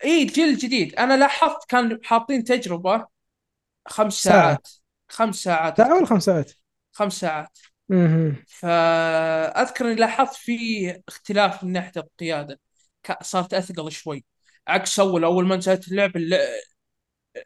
إي 0.03 0.25
جيل 0.25 0.57
جديد 0.57 0.95
أنا 0.95 1.17
لاحظت 1.17 1.69
كان 1.69 1.99
حاطين 2.03 2.43
تجربة 2.43 3.07
خمس 3.87 4.13
ساعة. 4.13 4.35
ساعات 4.43 4.67
خمس 5.09 5.35
ساعات 5.35 5.77
ساعة 5.77 5.95
ولا 5.95 6.05
خمس 6.05 6.23
ساعات؟ 6.23 6.51
خمس 6.91 7.19
ساعات 7.19 7.57
مهم. 7.89 8.35
فأذكر 8.47 9.85
إني 9.85 9.95
لاحظت 9.95 10.35
في 10.35 10.93
اختلاف 11.07 11.63
من 11.63 11.71
ناحية 11.71 11.91
القيادة 11.97 12.59
ك- 13.03 13.23
صارت 13.23 13.53
أثقل 13.53 13.91
شوي. 13.91 14.25
عكس 14.67 14.99
أول 14.99 15.23
أول 15.23 15.47
ما 15.47 15.55
نزلت 15.55 15.87
اللعبة 15.87 16.19
الل- 16.19 16.39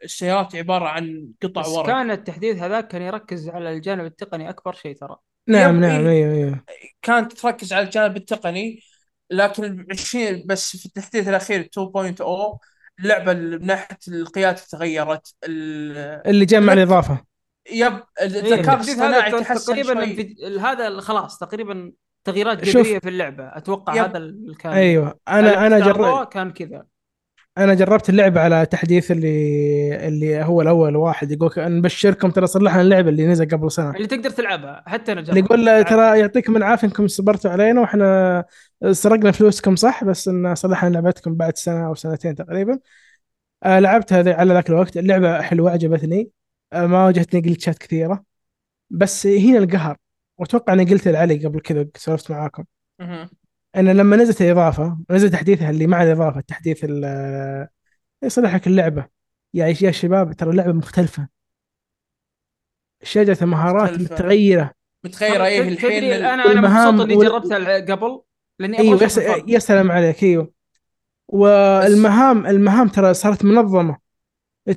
السيارات 0.04 0.56
عبارة 0.56 0.88
عن 0.88 1.28
قطع 1.42 1.60
بس 1.60 1.68
ورق. 1.68 1.86
كان 1.86 2.10
التحديث 2.10 2.58
هذاك 2.58 2.88
كان 2.88 3.02
يركز 3.02 3.48
على 3.48 3.72
الجانب 3.72 4.04
التقني 4.04 4.48
أكبر 4.50 4.72
شيء 4.72 4.96
ترى. 4.96 5.16
نعم 5.46 5.80
نعم 5.80 6.06
إيه. 6.06 6.10
أيوه 6.12 6.34
أيوه. 6.34 6.64
كانت 7.02 7.32
تركز 7.32 7.72
على 7.72 7.84
الجانب 7.84 8.16
التقني 8.16 8.80
لكن 9.30 9.86
20 9.90 10.42
بس 10.46 10.76
في 10.76 10.86
التحديث 10.86 11.28
الأخير 11.28 11.60
2.0 11.60 12.58
اللعبة 13.00 13.32
من 13.32 13.66
ناحية 13.66 13.98
القيادة 14.08 14.60
تغيرت. 14.70 15.34
ال- 15.44 16.28
اللي 16.28 16.44
جمع 16.44 16.72
الإضافة. 16.72 17.24
يب 17.72 17.92
الذكاء 18.22 18.74
الاصطناعي 18.74 19.32
ت- 19.32 19.34
تحسن 19.34 19.66
تقريبا 19.72 19.94
شوي. 19.94 20.04
انفج- 20.04 20.58
هذا 20.60 21.00
خلاص 21.00 21.38
تقريبا 21.38 21.92
تغييرات 22.24 22.64
شوف. 22.64 22.82
جذرية 22.82 22.98
في 22.98 23.08
اللعبة. 23.08 23.44
أتوقع 23.44 23.94
يب. 23.94 24.02
هذا 24.04 24.18
اللي 24.18 24.54
كان 24.54 24.72
أيوه. 24.72 25.18
أنا 25.28 25.66
أنا 25.66 25.78
جربت 25.78 26.32
كان 26.32 26.50
كذا. 26.50 26.84
أنا 27.58 27.74
جربت 27.74 28.08
اللعبة 28.10 28.40
على 28.40 28.66
تحديث 28.66 29.10
اللي 29.10 30.08
اللي 30.08 30.42
هو 30.44 30.62
الأول 30.62 30.96
واحد 30.96 31.32
يقول 31.32 31.50
نبشركم 31.58 32.30
ترى 32.30 32.46
صلحنا 32.46 32.80
اللعبة 32.80 33.08
اللي 33.10 33.26
نزل 33.26 33.48
قبل 33.48 33.72
سنة. 33.72 33.90
اللي 33.96 34.06
تقدر 34.06 34.30
تلعبها. 34.30 34.82
حتى 34.86 35.12
أنا 35.12 35.20
اللي 35.20 35.32
جربت. 35.32 35.46
يقول 35.50 35.66
له 35.66 35.82
ترى 35.82 36.18
يعطيكم 36.20 36.56
العافية 36.56 36.86
أنكم 36.86 37.06
صبرتوا 37.08 37.50
علينا 37.50 37.80
وإحنا 37.80 38.44
سرقنا 38.90 39.30
فلوسكم 39.30 39.76
صح؟ 39.76 40.04
بس 40.04 40.28
إن 40.28 40.54
صلحنا 40.54 40.88
لعبتكم 40.88 41.34
بعد 41.34 41.56
سنة 41.56 41.86
أو 41.86 41.94
سنتين 41.94 42.34
تقريبا. 42.34 42.78
آه 43.62 43.78
لعبتها 43.78 44.22
ذي 44.22 44.32
على 44.32 44.54
ذاك 44.54 44.70
الوقت. 44.70 44.96
اللعبة 44.96 45.40
حلوة 45.42 45.70
عجبتني. 45.70 46.30
ما 46.74 47.04
واجهتني 47.06 47.40
جلتشات 47.40 47.78
كثيرة 47.78 48.24
بس 48.90 49.26
هنا 49.26 49.58
القهر 49.58 49.96
وأتوقع 50.38 50.72
أني 50.72 50.84
قلت 50.84 51.08
لعلي 51.08 51.46
قبل 51.46 51.60
كذا 51.60 51.86
سولفت 51.96 52.30
معاكم 52.30 52.64
مهم. 53.00 53.28
أن 53.76 53.88
لما 53.96 54.16
نزلت 54.16 54.42
الإضافة 54.42 54.98
نزل 55.10 55.30
تحديثها 55.30 55.70
اللي 55.70 55.86
مع 55.86 56.02
الإضافة 56.02 56.40
تحديث 56.40 56.84
ال- 56.84 57.68
يصلح 58.22 58.54
لك 58.54 58.66
اللعبة 58.66 59.06
يا 59.54 59.66
يا 59.82 59.90
شباب 59.90 60.32
ترى 60.32 60.50
اللعبة 60.50 60.72
مختلفة 60.72 61.28
شجرة 63.02 63.38
المهارات 63.42 63.90
مختلفة. 63.90 64.14
متغيرة 64.14 64.72
متغيرة 65.04 65.44
إيه 65.44 65.68
الحين 65.68 66.04
أنا 66.12 66.46
والمهام 66.46 66.94
مبسوط 66.94 67.10
إني 67.10 67.24
جربتها 67.24 67.80
قبل 67.94 68.22
لأني 68.58 68.78
أيوه. 68.78 69.00
يا 69.48 69.58
سلام 69.58 69.90
عليك 69.92 70.22
أيوه 70.22 70.52
والمهام 71.28 72.46
المهام 72.46 72.88
ترى 72.88 73.14
صارت 73.14 73.44
منظمة 73.44 73.98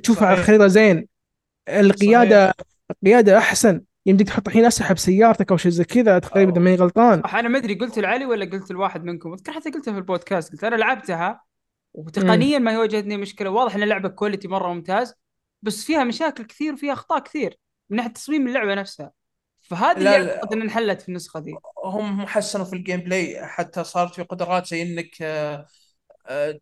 تشوفها 0.02 0.28
على. 0.28 0.38
الخريطة 0.38 0.66
زين 0.66 1.08
القيادة 1.68 2.54
القيادة 2.90 3.38
أحسن. 3.38 3.82
يمديك 4.06 4.26
تحط 4.26 4.48
الحين 4.48 4.64
أسحب 4.64 4.98
سيارتك 4.98 5.50
أو 5.50 5.56
شيء 5.56 5.72
زي 5.72 5.84
كذا 5.84 6.18
تقريبا 6.18 6.52
اذا 6.52 6.60
ماني 6.60 6.76
غلطان. 6.76 7.22
أنا 7.26 7.48
ما 7.48 7.58
أدري 7.58 7.74
قلت 7.74 7.98
لعلي 7.98 8.26
ولا 8.26 8.44
قلت 8.44 8.70
لواحد 8.70 9.04
منكم؟ 9.04 9.32
أذكر 9.32 9.52
حتى 9.52 9.70
قلتها 9.70 9.92
في 9.92 9.98
البودكاست 9.98 10.52
قلت 10.52 10.64
أنا 10.64 10.76
لعبتها 10.76 11.42
وتقنيا 11.94 12.58
ما 12.58 12.78
واجهتني 12.78 13.16
مشكلة. 13.16 13.50
واضح 13.50 13.74
إن 13.74 13.82
اللعبة 13.82 14.08
quality 14.08 14.48
مرة 14.48 14.72
ممتاز 14.72 15.14
بس 15.62 15.84
فيها 15.84 16.04
مشاكل 16.04 16.44
كثير 16.44 16.72
وفيها 16.72 16.92
أخطاء 16.92 17.18
كثير 17.18 17.58
من 17.90 17.96
ناحية 17.96 18.10
تصميم 18.10 18.48
اللعبة 18.48 18.74
نفسها. 18.74 19.12
فهذه 19.60 19.98
لا، 19.98 20.16
اللي. 20.16 20.32
اعتقد 20.32 20.52
انها 20.52 20.64
انحلت 20.64 21.02
في 21.02 21.08
النسخة 21.08 21.40
دي 21.40 21.54
هم 21.84 22.26
حسنوا 22.26 22.64
في 22.64 22.72
ال 22.72 23.00
gameplay 23.00 23.46
حتى 23.46 23.84
صارت 23.84 24.14
في 24.14 24.22
قدرات 24.22 24.66
زي 24.66 24.82
إنك 24.82 25.10
آه، 25.22 25.66
آه، 26.26 26.60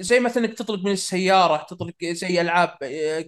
زي 0.00 0.20
مثلا 0.20 0.44
إنك 0.44 0.54
تطلق 0.54 0.84
من 0.84 0.92
السيارة 0.92 1.66
تطلق 1.70 1.94
زي 2.04 2.40
ألعاب 2.40 2.76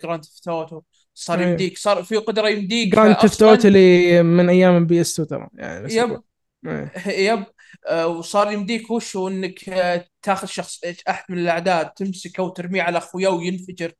Grand 0.02 0.24
Theft 0.24 0.48
Auto 0.48 0.82
صار 1.15 1.39
أيوه. 1.39 1.51
يمديك 1.51 1.78
صار 1.78 2.03
في 2.05 2.16
قدرة 2.16 2.49
يمديك 2.49 2.95
Grand 2.94 3.16
Theft 3.16 3.40
أصلاً- 3.41 3.43
Auto 3.43 3.68
اللي 3.69 4.23
من 4.23 4.49
أيام 4.49 4.86
PS2 4.86 5.28
ترى 5.28 5.49
يعني 5.55 5.95
yep 5.94 6.10
أقول. 6.11 6.23
إيه. 6.66 6.93
yep 7.32 7.44
آه، 7.89 8.07
وصار 8.07 8.53
يمديك 8.53 8.91
وش 8.91 9.16
هو 9.16 9.28
إنك 9.28 9.69
آه، 9.69 10.07
تاخذ 10.23 10.47
شخص 10.47 10.81
أحد 11.09 11.24
من 11.28 11.39
الأعداء 11.39 11.93
تمسكه 11.97 12.43
وترميه 12.43 12.82
على 12.82 12.99
اخوياه 12.99 13.31
وينفجر 13.31 13.93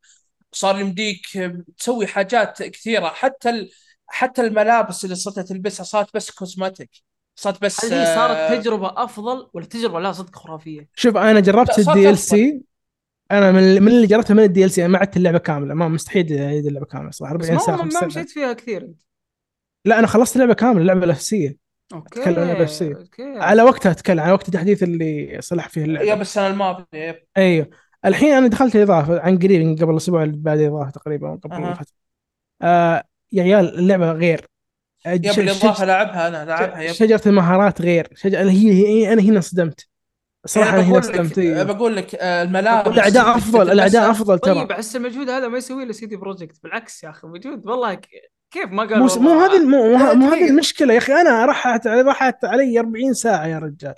صار 0.53 0.81
يمديك 0.81 1.37
آه، 1.37 1.65
تسوي 1.79 2.07
حاجات 2.07 2.63
كثيرة 2.63 3.09
حتى 3.09 3.51
ال... 3.51 3.71
حتى 4.07 4.43
الملابس 4.43 5.05
اللي 5.05 5.15
صرت 5.17 5.39
تلبسها 5.41 5.85
صارت 5.85 6.15
بس 6.15 6.31
cosmetic 6.31 6.91
صارت 7.37 7.63
بس 7.63 7.85
هل 7.85 7.93
هي 7.93 8.07
صارت 8.15 8.61
تجربة 8.63 9.05
أفضل 9.05 9.51
ولا 9.55 9.67
تجربة 9.67 10.01
لا 10.01 10.13
صدق 10.13 10.37
خرافية 10.37 10.89
شوف 10.97 11.17
أنا 11.17 11.41
جربت 11.41 11.79
ال 11.79 12.11
DLC 12.11 12.61
أنا 13.33 13.53
من 13.53 13.83
من 13.83 13.89
اللي 13.89 14.07
جربتها 14.07 14.35
من 14.35 14.43
ال 14.43 14.71
DLC 14.71 14.89
ما 14.89 14.99
عدت 14.99 15.17
اللعبة 15.17 15.39
كاملة. 15.39 15.75
ما 15.75 15.89
مستحيل 15.89 16.39
اعيد 16.39 16.67
اللعبة 16.67 16.87
كاملة 16.87 17.11
صراحة. 17.11 17.37
بس 17.37 17.45
40 17.51 17.59
ما 17.59 17.67
ساعة 17.67 17.77
ما, 17.77 17.83
50 17.83 18.01
ما 18.01 18.07
مشيت 18.07 18.31
فيها 18.31 18.53
كثير 18.53 18.83
أنت. 18.83 19.01
لا 19.85 19.99
أنا 19.99 20.07
خلصت 20.07 20.37
اللعبة 20.37 20.55
كاملة 20.55 20.81
اللعبة 20.81 21.05
الاساسيه 21.05 21.57
okay 21.95 22.21
أتكلم 22.21 22.35
عن 22.37 22.43
اللعبة 22.43 22.59
الأساسية. 22.59 22.95
okay. 22.97 23.23
على 23.39 23.63
وقتها 23.63 23.93
أتكلم 23.93 24.21
على 24.21 24.33
وقت 24.33 24.49
التحديث 24.49 24.83
اللي 24.83 25.39
صلح 25.41 25.69
فيه 25.69 25.85
اللعبة. 25.85 26.07
yep 26.13 26.21
السنة 26.21 26.47
الماضية 26.47 26.85
يب. 26.95 27.17
أيوه. 27.37 27.71
الحين 28.05 28.33
أنا 28.33 28.47
دخلت 28.49 28.77
الاضافه 28.77 29.21
عن 29.21 29.39
قريب 29.39 29.79
قبل 29.83 29.97
أسبوع 29.97 30.23
اللي 30.25 30.37
بعد 30.37 30.59
الاضافه 30.59 30.91
تقريبا 30.91 31.35
قبل 31.45 31.55
أها. 31.55 31.75
فتره 31.75 31.87
آه 32.63 33.05
يا 33.33 33.43
عيال 33.43 33.79
اللعبة 33.79 34.13
غير. 34.13 34.47
يا 35.07 35.33
ش- 35.33 35.39
لعبها 35.39 36.29
أنا 36.29 36.45
لعبها 36.45 36.83
يا 36.83 36.93
شجرة 36.93 37.23
المهارات 37.27 37.83
غير. 37.83 38.09
شجرة 38.15 38.51
هي, 38.51 38.73
هي 38.73 39.13
أنا 39.13 39.23
هنا 39.23 39.41
صدمت 39.41 39.89
صراحة 40.47 40.71
أنا 40.71 40.81
أنا 40.81 40.87
هنا 40.89 40.93
بقول 40.93 41.03
لك 41.03 41.17
صدمت 41.17 41.39
إيه. 41.39 41.63
بقول 41.63 41.97
لك 41.97 42.15
آه، 42.15 42.43
الملابس 42.43 42.89
والاعداء 42.89 43.37
أفضل 43.37 43.71
الاعداء 43.71 44.11
أفضل 44.11 44.39
ترى. 44.39 44.55
طيب 44.55 44.73
احس 44.73 44.97
المجهود 44.97 45.31
هذا 45.31 45.49
ما 45.49 45.59
يسويه 45.59 45.85
الا 45.85 45.93
CD 45.93 46.17
Projekt. 46.17 46.63
بالعكس 46.63 47.05
يا 47.05 47.11
أخي 47.11 47.27
مجهود 47.27 47.67
والله. 47.67 47.99
كيف 48.51 48.67
ما 48.71 48.83
قال 48.83 48.99
مو 48.99 49.05
والله 49.07 49.21
مو 49.35 49.41
هذه 49.41 49.65
مو, 49.65 49.97
مو, 50.15 50.29
هذه. 50.33 50.49
المشكلة 50.49 50.93
يا 50.95 50.99
أخي. 50.99 51.13
أنا 51.13 51.45
راحت 51.47 51.87
راحت 51.87 52.45
علي 52.45 52.79
40 52.79 53.15
ساعة 53.15 53.47
يا 53.47 53.59
رجال. 53.59 53.95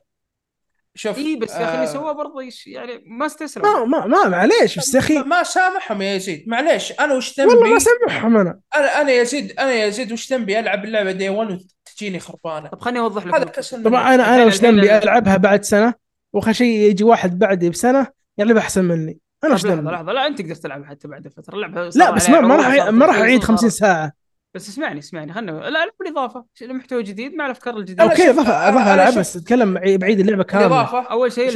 شوف 0.95 1.19
إي 1.19 1.37
بس 1.37 1.51
يا 1.51 1.65
أخي 1.65 1.65
آه، 1.65 1.75
اللي 1.75 1.87
سواه 1.87 2.13
برضه. 2.13 2.35
يعني 2.67 3.05
ما 3.07 3.27
استسلم. 3.27 3.63
ما 3.65 3.85
ما, 3.85 4.07
ما 4.07 4.29
معليش 4.29 4.79
بس 4.79 4.95
يا 4.95 4.99
أخي 5.01 5.19
ما- 5.19 5.43
سامحهم 5.43 6.03
يا 6.03 6.15
يزيد. 6.15 6.45
معليش 6.49 6.93
أنا 7.01 7.15
وش 7.15 7.39
والله 7.39 7.55
ذنبي 7.55 7.73
ما 7.73 7.79
سامحهم 7.79 8.37
أنا. 8.37 8.61
أنا 8.75 9.01
أنا 9.01 9.11
يا 9.11 9.21
يزيد 9.23 9.61
أنا 9.61 9.73
يا 9.73 9.87
يزيد 9.87 10.13
وش 10.13 10.33
ذنبي 10.33 10.59
ألعب 10.59 10.85
اللعبة 10.85 11.13
دي 11.13 11.29
1 11.29 11.59
وتجيني 11.91 12.21
خربانة. 12.21 12.69
طب 12.69 12.81
خليني 12.81 12.99
أوضح 13.01 13.27
لك 13.27 13.35
هذا 13.35 13.83
طبعا. 13.85 14.15
أنا 14.15 14.35
أنا 14.35 14.45
وش 14.45 14.57
ذنبي 14.61 14.97
ال- 14.99 15.03
ألعبها 15.03 15.37
بعد 15.37 15.65
سنة؟ 15.65 16.06
واخر 16.37 16.53
شيء 16.53 16.91
يجي 16.91 17.05
واحد 17.05 17.39
بعدي 17.39 17.71
بسنة 17.71 18.07
يلعبها 18.39 18.63
أحسن 18.63 18.85
مني. 18.85 19.19
أنا 19.45 19.57
طب 19.57 19.67
لحظة 19.67 19.91
لحظة 19.91 20.13
لا 20.13 20.27
أنت 20.27 20.41
تقدر 20.41 20.55
تلعب 20.55 20.85
حتى 20.85 21.09
بعد 21.09 21.29
فترة. 21.29 21.55
اللعبه 21.55 21.89
لا 21.95 22.11
بس 22.11 22.31
ما 22.31 22.41
ما 22.41 22.57
راح 22.57 22.89
ما 22.89 23.07
راح 23.07 23.17
اعيد 23.17 23.45
50 23.45 23.71
ساعة. 23.71 24.13
بس 24.55 24.69
اسمعني 24.69 24.99
اسمعني 24.99 25.33
خلنا 25.33 25.51
لا 25.51 25.69
العب 25.69 25.89
الاضافه 26.01 26.45
محتوى 26.63 27.03
جديد 27.03 27.35
مع 27.35 27.47
الأفكار 27.47 27.77
الجديدة. 27.77 28.05
okay 28.05 28.31
إضافة 28.31 28.69
إضافة 28.69 29.07
شوف- 29.11 29.19
بس 29.19 29.37
أتكلم 29.37 29.75
بعيد 29.75 30.21
اللعبة 30.21 30.43
كاملة. 30.43 30.67
الاضافه 30.67 31.03
أول 31.03 31.33
شيء 31.33 31.49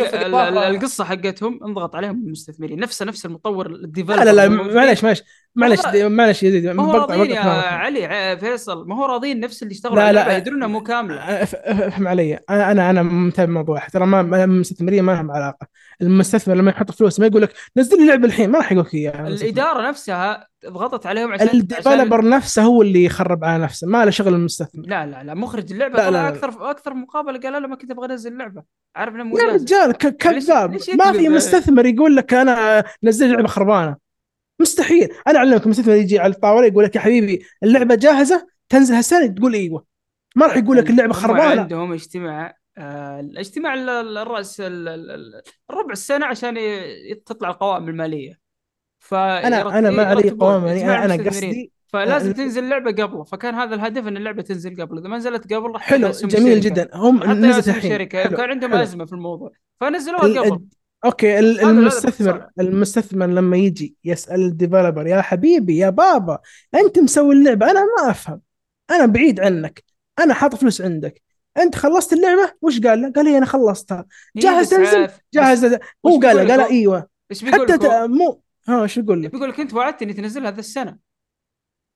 القصة 0.69 1.05
حقتهم 1.05 1.61
انضغط 1.65 1.97
عليهم 1.97 2.23
المستثمرين. 2.27 2.81
نفسه 2.81 3.05
نفس 3.07 3.27
المطور 3.27 3.67
ال 3.67 3.73
developer 3.73 4.25
لا 4.25 4.33
لا 4.33 4.49
معلش 4.49 5.05
والله- 5.05 6.09
معلش 6.09 6.43
يا 6.43 6.51
زيد 6.51 6.67
ما 6.67 6.83
هو 6.83 6.93
بقطع 6.93 7.15
راضيين 7.15 7.37
يا. 7.37 7.41
علي 7.41 8.39
فيصل. 8.41 8.89
ما 8.89 8.97
هو 8.97 9.05
راضيين 9.07 9.41
نفس 9.41 9.63
اللي 9.63 9.73
اشتغلوا 9.73 9.97
لا 9.97 10.13
لا 10.13 10.37
يدرون 10.37 10.65
مو 10.67 10.83
كامله 10.83 11.17
أفهم 11.43 12.09
علي. 12.09 12.35
أنا 12.51 12.71
أنا 12.73 12.91
أنا 12.91 13.03
متابع 13.03 13.49
الموضوع. 13.49 13.87
ترى 13.89 14.07
ما 14.07 14.23
ما- 14.23 14.45
المستثمرين 14.45 15.05
ما 15.05 15.13
لهم 15.13 15.31
علاقة. 15.31 15.67
المستثمر 16.03 16.55
لما 16.55 16.71
يحط 16.71 16.91
فلوس 16.91 17.21
ما 17.21 17.27
يقول 17.27 17.43
لك 17.43 17.53
نزل 17.77 17.97
لي 17.97 18.03
اللعبه 18.03 18.27
الحين 18.27 18.51
ما 18.51 18.59
راح 18.59 18.73
يقول 18.73 18.85
لك 18.85 18.95
اياها 18.95 19.29
الإدارة 19.29 19.89
نفسها 19.89 20.47
ضغطت 20.67 21.07
عليهم 21.07 21.33
عشان 21.33 21.49
الديفلوبر 21.49 22.29
نفسه 22.29 22.63
هو 22.63 22.83
اللي 22.83 23.05
يخرب 23.05 23.45
على 23.45 23.63
نفسه 23.63 23.87
ما 23.87 24.05
له 24.05 24.11
شغل 24.11 24.35
المستثمر. 24.35 24.85
لا 24.87 25.07
لا 25.07 25.23
لا 25.23 25.35
مخرج 25.35 25.73
اللعبة 25.73 25.97
لا، 25.97 26.03
لا، 26.03 26.09
طلع 26.09 26.29
لا. 26.29 26.29
أكثر 26.29 26.71
أكثر 26.71 26.95
مقابلة 26.95 27.39
قال 27.41 27.55
أنا 27.55 27.67
ما 27.67 27.77
كنت 27.77 27.91
أبغى 27.91 28.13
أنزل 28.13 28.33
اللعبه 28.33 28.63
عارف 28.97 29.15
إنه 29.15 29.39
يا. 29.39 29.53
رجال 29.53 29.93
كذاب. 29.93 30.73
ما 30.95 31.13
في؟ 31.13 31.29
مستثمر 31.29 31.87
يقول 31.87 32.17
لك 32.17 32.35
أنا 32.35 32.85
نزل 33.03 33.33
لعبة 33.33 33.49
خربانة. 33.49 33.97
مستحيل. 34.61 35.09
أنا 35.27 35.39
أعلمك 35.39 35.67
مستثمر 35.67 35.95
يجي 35.95 36.19
على 36.19 36.33
الطاولة 36.33 36.67
يقول 36.67 36.85
لك 36.85 36.97
يا 36.97 37.01
حبيبي 37.01 37.43
اللعبة 37.63 37.95
جاهزة 37.95 38.47
تنزل 38.69 38.95
هالسنه 38.95 39.27
تقول 39.27 39.55
إيوه. 39.55 39.85
ما 40.37 40.47
راح 40.47 40.57
يقول 40.57 40.77
لك 40.77 40.91
اللعبة 40.91 41.13
خربانة. 41.13 41.61
عندهم 41.61 41.93
اجتماع 41.93 42.60
آه، 42.79 43.21
الاجتماع 43.21 43.75
ال- 43.75 43.89
ال- 43.89 44.19
الرأس 44.19 44.61
ال- 44.61 44.89
ال- 44.89 45.11
ال- 45.11 45.43
الربع 45.71 45.93
السنة 45.93 46.27
عشان 46.27 46.55
تطلع 47.27 47.49
القوائم 47.51 47.89
المالية. 47.89 48.41
ف 48.99 49.15
أنا 49.15 49.79
أنا 49.79 49.91
ما 49.91 50.03
علي 50.03 50.31
قوام 50.31 50.67
يعني 50.67 50.85
أنا, 50.85 51.05
أنا 51.15 51.31
قصدي 51.31 51.73
فلازم 51.87 52.33
تنزل 52.33 52.65
اللعبه 52.65 52.91
قبله. 52.91 53.25
فكان 53.25 53.55
هذا 53.55 53.75
الهدف 53.75 54.07
إن 54.09 54.17
اللعبة 54.17 54.43
تنزل 54.43 54.83
قبل 54.83 54.99
إذا 54.99 55.09
ما 55.09 55.17
نزلت 55.17 55.53
قبل 55.53 55.71
راح 55.71 55.83
حلو 55.83 56.11
جميل. 56.11 56.61
جدا. 56.61 56.91
هم 56.95 57.45
نزلت 57.45 57.69
الحين 57.69 58.03
كان 58.05 58.51
عندهم 58.51 58.71
حلو. 58.73 58.83
ازمه 58.83 59.05
في 59.05 59.13
الموضوع. 59.13 59.51
فنزلوها 59.81 60.27
ال- 60.27 60.39
قبل. 60.39 60.65
okay 61.05 61.39
ال- 61.39 61.61
المستثمر. 61.61 62.49
المستثمر 62.61 63.27
لما 63.27 63.57
يجي 63.57 63.97
يسأل 64.05 64.41
ال 64.41 64.47
developer 64.47 65.07
يا 65.07 65.21
حبيبي 65.21 65.77
يا 65.77 65.91
بابا 65.91 66.39
أنت 66.75 66.99
مسوي 66.99 67.35
اللعبة؟ 67.35 67.71
أنا 67.71 67.81
ما 67.81 68.11
أفهم. 68.11 68.41
أنا 68.91 69.07
بعيد 69.07 69.41
عنك. 69.41 69.85
أنا 70.19 70.35
حاط 70.35 70.55
فلوس 70.55 70.81
عندك. 70.81 71.23
انت 71.57 71.75
خلصت 71.75 72.13
اللعبة 72.13 72.53
وش 72.63 72.81
قال 72.81 73.03
له؟ 73.03 73.13
قال 73.13 73.25
لي 73.25 73.39
أنا 73.39 73.47
خلصتها 73.47 74.07
هي 74.37 74.43
جاهز 74.43 74.71
تنزل؟ 74.71 75.09
جاهز 75.35 75.65
هو 76.07 76.21
قال 76.21 76.37
له 76.37 76.49
قال؟ 76.49 76.61
إيوه 76.61 77.09
إيش 77.31 77.45
بيقول 77.45 77.73
حتى 77.73 77.87
هو؟ 77.87 78.09
مو 78.09 78.43
ها 78.69 78.87
شو 78.87 79.01
يقول 79.01 79.23
لك؟ 79.23 79.33
بيقول 79.33 79.49
لك 79.49 79.61
أنت 79.61 79.75
وعدتني 79.75 80.13
تنزلها 80.13 80.49
هذا 80.51 80.61
السنة 80.61 80.97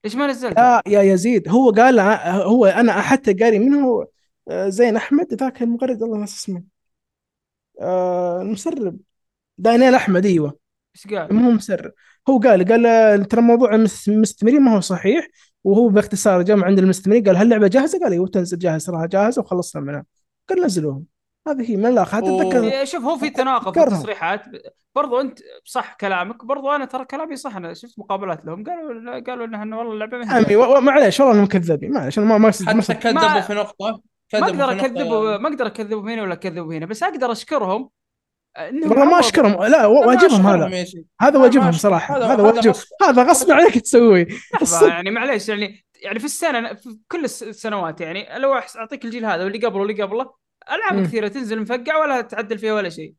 ليش 0.04 0.14
ما 0.16 0.26
نزلت؟ 0.26 0.56
لا 0.58 0.82
يا 0.86 1.02
يزيد 1.02 1.48
هو 1.48 1.70
قال 1.70 2.00
هو 2.00 2.66
أنا 2.66 3.00
حتى 3.00 3.32
قاري 3.32 3.58
منه 3.58 4.06
آه، 4.48 4.68
زين 4.68 4.96
أحمد 4.96 5.34
ذاك 5.34 5.62
المغرد 5.62 6.02
الله 6.02 6.18
ناس 6.18 6.34
اسمه 6.34 6.62
آه، 7.80 8.42
المسرب 8.42 8.98
دانيال 9.58 9.94
أحمد 9.94 10.26
إيوه 10.26 10.58
إيش 10.96 11.14
قال؟ 11.14 11.34
مو 11.34 11.50
مسرب 11.50 11.92
هو 12.28 12.38
قال 12.38 12.64
قال 12.64 12.86
آه، 12.86 13.16
ترى 13.16 13.40
موضوع 13.40 13.74
المس- 13.74 14.08
المستثمرين 14.08 14.60
ما 14.62 14.76
هو 14.76 14.80
صحيح 14.80 15.28
وهو 15.64 15.88
باختصار 15.88 16.42
جاء 16.42 16.64
عند 16.64 16.78
المستثمرين 16.78 17.24
قال 17.24 17.36
هل 17.36 17.42
اللعبة 17.42 17.68
جاهزة؟ 17.68 17.98
قال 17.98 18.12
أيوه 18.12 18.26
تنزل 18.26 18.58
جاهز 18.58 18.86
تراها 18.86 19.06
جاهزه 19.06 19.42
وخلصنا 19.42 19.82
منها 19.82 20.04
قال 20.48 20.64
نزلوهم 20.64 21.04
هذه 21.48 21.70
هي 21.70 21.76
من 21.76 21.86
الآخر. 21.86 22.18
اتذكر 22.18 22.84
شوف 22.84 23.04
هو 23.04 23.16
في 23.16 23.30
تناقض 23.30 23.74
في. 23.74 23.82
التصريحات 23.82 24.42
برضو 24.94 25.20
أنت 25.20 25.38
صح 25.64 25.94
كلامك 25.94 26.44
برضو 26.44 26.70
أنا 26.70 26.84
ترى 26.84 27.04
كلامي 27.04 27.36
صح 27.36 27.56
أنا 27.56 27.74
شفت 27.74 27.98
مقابلات 27.98 28.44
لهم 28.44 28.64
قالوا 28.64 29.20
قالوا 29.20 29.46
إنه 29.46 29.62
إنه 29.62 29.78
والله 29.78 29.92
اللعبة 29.92 30.18
ما 30.18 30.38
هي 30.38 30.44
عمي 30.44 30.80
معليش 30.80 31.20
والله 31.20 31.34
انهم 31.34 31.46
كذابين 31.46 31.92
معليش 31.92 32.18
أنا 32.18 32.26
ما 32.26 32.38
ما 32.38 32.50
حتى 32.50 32.94
كذبوا 32.94 33.40
في 33.40 33.54
نقطة 33.54 34.00
ما 34.32 34.40
كذبوا 34.40 34.48
أقدر 34.48 34.66
في 34.66 34.74
نقطة 34.74 34.86
أكذبه. 34.86 35.38
ما 35.38 35.48
أقدر 35.48 35.66
أكذبه 35.66 36.14
هنا 36.14 36.22
ولا 36.22 36.32
أكذبه 36.32 36.76
هنا 36.76 36.86
بس 36.86 37.02
أقدر 37.02 37.32
أشكرهم 37.32 37.90
والله 38.58 39.04
ما. 39.04 39.18
أشكرهم 39.20 39.64
لا 39.64 39.86
واجبهم 39.86 40.46
هذا. 40.46 40.84
هذا 41.20 41.38
واجبهم. 41.38 41.72
صراحة 41.72 42.32
هذا- 42.32 42.42
واجب. 42.42 42.74
هذا 43.02 43.22
غصب 43.22 43.50
عليك 43.50 43.78
تسويه 43.78 44.26
يعني 44.82 45.10
معليش 45.10 45.48
يعني 45.48 45.84
يعني 46.02 46.18
في 46.18 46.24
السنة 46.24 46.74
في 46.74 46.98
كل 47.08 47.24
الس- 47.24 47.42
السنوات 47.42 48.00
يعني 48.00 48.38
لو 48.38 48.54
أعطيك 48.54 49.04
الجيل 49.04 49.24
هذا 49.24 49.44
واللي 49.44 49.58
قبله 49.66 49.80
واللي 49.80 50.02
قبله 50.02 50.32
ألعاب. 50.70 51.06
كثيرة 51.06 51.28
تنزل 51.28 51.60
مفقع 51.60 51.96
ولا 51.96 52.20
تعدل 52.20 52.58
فيها 52.58 52.74
ولا 52.74 52.88
شيء 52.88 53.14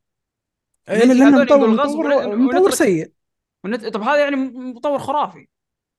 لأن 0.88 1.08
لأنه 1.18 1.42
هذول 1.44 1.70
مطور 1.70 2.08
مطور, 2.08 2.36
مطور 2.36 2.72
سيء 2.72 3.12
ونت... 3.64 3.86
طب 3.86 4.02
هذا 4.02 4.18
يعني 4.20 4.36
مطور 4.56 5.00
خرافي 5.00 5.48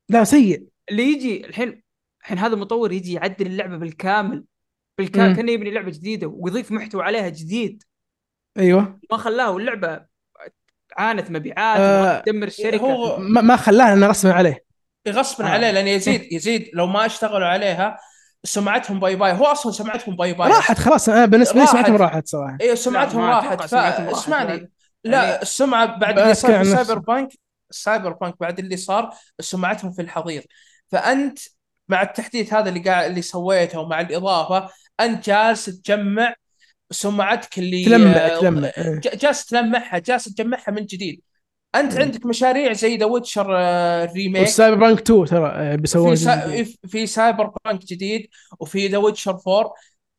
لا 0.09 0.25
سيء 0.25 0.65
اللي 0.91 1.03
يجي 1.03 1.47
الحين 1.47 1.83
الحين 2.21 2.39
هذا 2.39 2.55
المطور 2.55 2.93
يجي 2.93 3.13
يعدل 3.13 3.47
اللعبة 3.47 3.77
بالكامل 3.77 4.45
بالكامل. 4.99 5.37
كأنه 5.37 5.53
يبني 5.53 5.71
لعبة 5.71 5.91
جديدة 5.91 6.27
ويضيف 6.27 6.73
محتوى 6.73 7.03
عليها 7.03 7.29
جديد 7.29 7.83
أيوه 8.59 8.99
ما 9.11 9.17
خلاه 9.19 9.51
واللعبة 9.51 10.01
عانت 10.99 11.31
مبيعات 11.31 11.81
آه، 11.81 12.21
تدمر 12.21 12.47
الشركة 12.47 12.81
هو 12.85 13.19
ما, 13.19 13.41
ما 13.41 13.57
خلاه 13.57 13.93
إنه 13.93 14.07
رسمي 14.07 14.31
عليه 14.33 14.65
غصبا 15.09 15.47
آه. 15.47 15.49
عليه 15.51 15.71
لأن 15.71 15.89
يزيد 15.89 16.33
يزيد 16.33 16.71
لو 16.75 16.87
ما 16.87 17.07
اشتغلوا 17.07 17.47
عليها 17.49 17.99
سمعتهم 18.45 19.01
bye 19.01 19.17
bye 19.17 19.33
هو 19.33 19.45
أصلا 19.45 19.73
سمعتهم 19.73 20.17
bye 20.17 20.33
bye 20.33 20.49
راحت 20.49 20.79
خلاص 20.79 21.09
أنا 21.09 21.27
بالنسبة 21.27 21.55
لي 21.55 21.61
راحت. 21.61 21.73
سمعتهم 21.73 21.97
راحت 21.97 22.29
صراحة 22.29 22.57
أيوه 22.61 22.75
سمعتهم 22.75 23.27
راحت. 23.27 24.17
اسمعني 24.17 24.57
لا. 24.57 24.69
لا 25.05 25.25
يعني- 25.25 25.43
السمعة 25.43 25.99
بعد 25.99 26.19
اللي 26.19 26.35
صار 26.35 26.65
في. 26.65 26.71
Cyberpunk 26.71 27.29
ال 27.71 28.13
Cyberpunk 28.13 28.35
بعد 28.41 28.59
اللي 28.59 28.77
صار 28.77 29.11
سمعتهم 29.41 29.93
في 29.93 30.03
الحضيض 30.03 30.43
فأنت 30.93 31.39
مع 31.89 32.03
التحديث 32.03 32.55
هذا 32.55 32.69
اللي 32.69 32.81
قاعد 32.81 33.05
اللي 33.11 33.23
سويته 33.23 33.81
ومع 33.81 34.01
الإضافة 34.01 34.69
أنت 35.01 35.27
جالس 35.27 35.65
تجمع 35.65 36.35
سمعتك 36.91 37.59
اللي 37.59 37.85
تلمع 37.85 38.11
آه، 38.11 38.41
تلمع 38.41 38.69
إيه. 38.79 39.01
جالس 39.01 39.47
تلمعها 39.47 39.99
جالس 39.99 40.25
تجمعها 40.25 40.71
من 40.71 40.87
جديد. 40.87 41.23
أنت 41.75 41.95
مم. 41.95 42.01
عندك 42.03 42.27
مشاريع 42.27 42.73
زي 42.73 42.97
ذا 42.97 43.05
ويتشر 43.05 43.47
ريميك 44.13 44.41
والسايبر 44.41 44.77
بانك 44.77 45.01
2 45.01 45.25
ترى 45.25 45.49
آه، 45.49 45.77
بيسوون 45.77 46.15
في 46.15 46.17
سا... 46.17 46.65
في 46.89 47.07
Cyberpunk 47.07 47.85
جديد 47.85 48.29
وفي 48.61 48.87
The 48.87 48.99
Witcher 48.99 49.31
4 49.49 49.75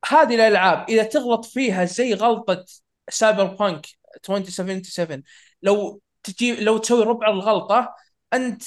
هذه 0.08 0.36
الألعاب 0.36 0.90
إذا 0.90 1.04
تغلط 1.04 1.46
فيها 1.46 1.86
زي 1.86 2.14
غلطة 2.14 2.66
Cyberpunk 3.10 3.88
2077 4.30 5.24
لو 5.62 6.02
تجي 6.24 6.56
لو 6.56 6.78
تسوي 6.78 7.04
ربع 7.04 7.30
الغلطة 7.30 7.96
أنت 8.34 8.64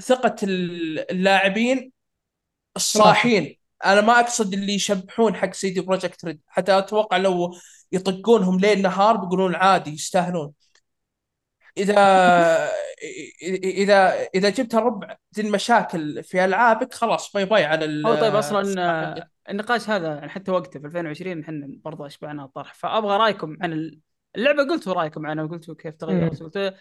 ثقة 0.00 0.36
اللاعبين 0.42 1.92
الصاحين. 2.76 3.56
أنا 3.92 4.00
ما 4.00 4.20
أقصد 4.20 4.52
اللي 4.54 4.74
يشبحون 4.74 5.34
حق 5.34 5.52
CD 5.54 5.80
Projekt 5.80 6.24
Red. 6.24 6.40
حتى 6.48 6.78
أتوقع 6.78 7.16
لو 7.16 7.54
يطقونهم 7.92 8.60
ليل 8.60 8.82
نهار 8.82 9.16
بيقولون 9.16 9.54
عادي 9.54 9.90
يستاهلون. 9.90 10.52
إذا 11.78 11.94
إذا 13.64 14.22
إذا 14.34 14.50
جبت 14.50 14.74
ربع 14.74 15.16
ذي 15.36 15.42
المشاكل 15.42 16.22
في 16.22 16.44
ألعابك 16.44 16.94
خلاص 16.94 17.32
bye 17.32 17.44
bye 17.44 17.64
على 17.64 17.84
ال- 17.84 18.06
هو 18.06 18.14
طيب 18.14 18.34
أصلا 18.34 19.26
النقاش 19.50 19.90
هذا 19.90 20.14
يعني 20.14 20.28
حتى 20.28 20.50
وقته 20.50 20.80
في 20.80 20.86
2020 20.86 21.40
إحنا 21.42 21.68
برضه 21.84 22.06
أشبعنا 22.06 22.44
الطرح. 22.44 22.74
فأبغى 22.74 23.16
رأيكم 23.16 23.56
عن 23.62 23.72
ال- 23.72 24.00
اللعبة 24.36 24.62
قلتوا 24.62 24.92
رأيكم 24.92 25.26
عنها 25.26 25.44
وقلتوا 25.44 25.74
كيف 25.74 25.94
تغيرت. 25.94 26.42
قلت 26.42 26.74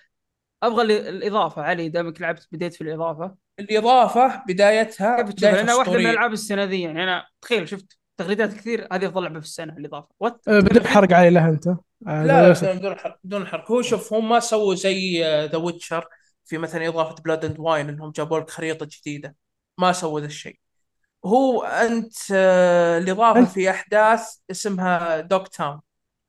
أبغى 0.64 0.82
ال- 0.82 0.91
الإضافة. 1.07 1.61
علي 1.61 1.90
دامك 1.90 2.22
لعبت 2.22 2.48
بديت 2.52 2.73
في 2.73 2.82
الإضافة. 2.82 3.36
الإضافة 3.60 4.44
بدايتها 4.48 5.22
بداية 5.22 5.53
لانها 5.53 5.76
واحدة 5.76 5.94
من. 5.94 5.99
الألعاب 5.99 6.34
السنة 6.34 6.64
ذي 6.64 6.82
يعني 6.82 7.03
أنا 7.03 7.26
تخيل 7.41 7.69
شفت؟ 7.69 7.98
تغريدات 8.18 8.53
كثير 8.53 8.88
هذه 8.91 9.06
افضل 9.06 9.23
لعبه 9.23 9.40
في 9.40 9.45
السنة 9.45 9.73
الإضافة. 9.77 10.07
what 10.20 10.48
آه، 10.48 10.60
بدون 10.60 10.88
حرق 10.88 11.14
علي 11.14 11.30
لها 11.30 11.49
أنت. 11.49 11.68
آه، 12.07 12.26
لا 12.26 12.48
يوسف. 12.48 12.69
بدون 12.69 12.95
حرق 12.95 13.19
بدون 13.23 13.48
حرق. 13.48 13.72
هو 13.72 13.82
شوف 13.82 14.14
هم 14.14 14.30
ما 14.30 14.40
سووا 14.40 14.76
زي 14.76 15.23
The 15.45 15.57
Witcher 15.57 16.07
في 16.45 16.57
مثلا 16.57 16.88
إضافة 16.88 17.15
Blood 17.24 17.45
and 17.45 17.60
Wine 17.60 17.90
إنهم 17.90 18.11
جابوا 18.11 18.40
لك 18.40 18.49
خريطة 18.49 18.88
جديدة. 18.91 19.36
ما 19.77 19.91
سووا 19.91 20.19
ذا 20.19 20.26
الشيء. 20.26 20.60
هو 21.26 21.64
أنت 21.64 22.14
آه، 22.34 22.98
الإضافة 22.98 23.45
في 23.45 23.69
أحداث 23.69 24.36
اسمها 24.52 25.19
Dogtown 25.20 25.80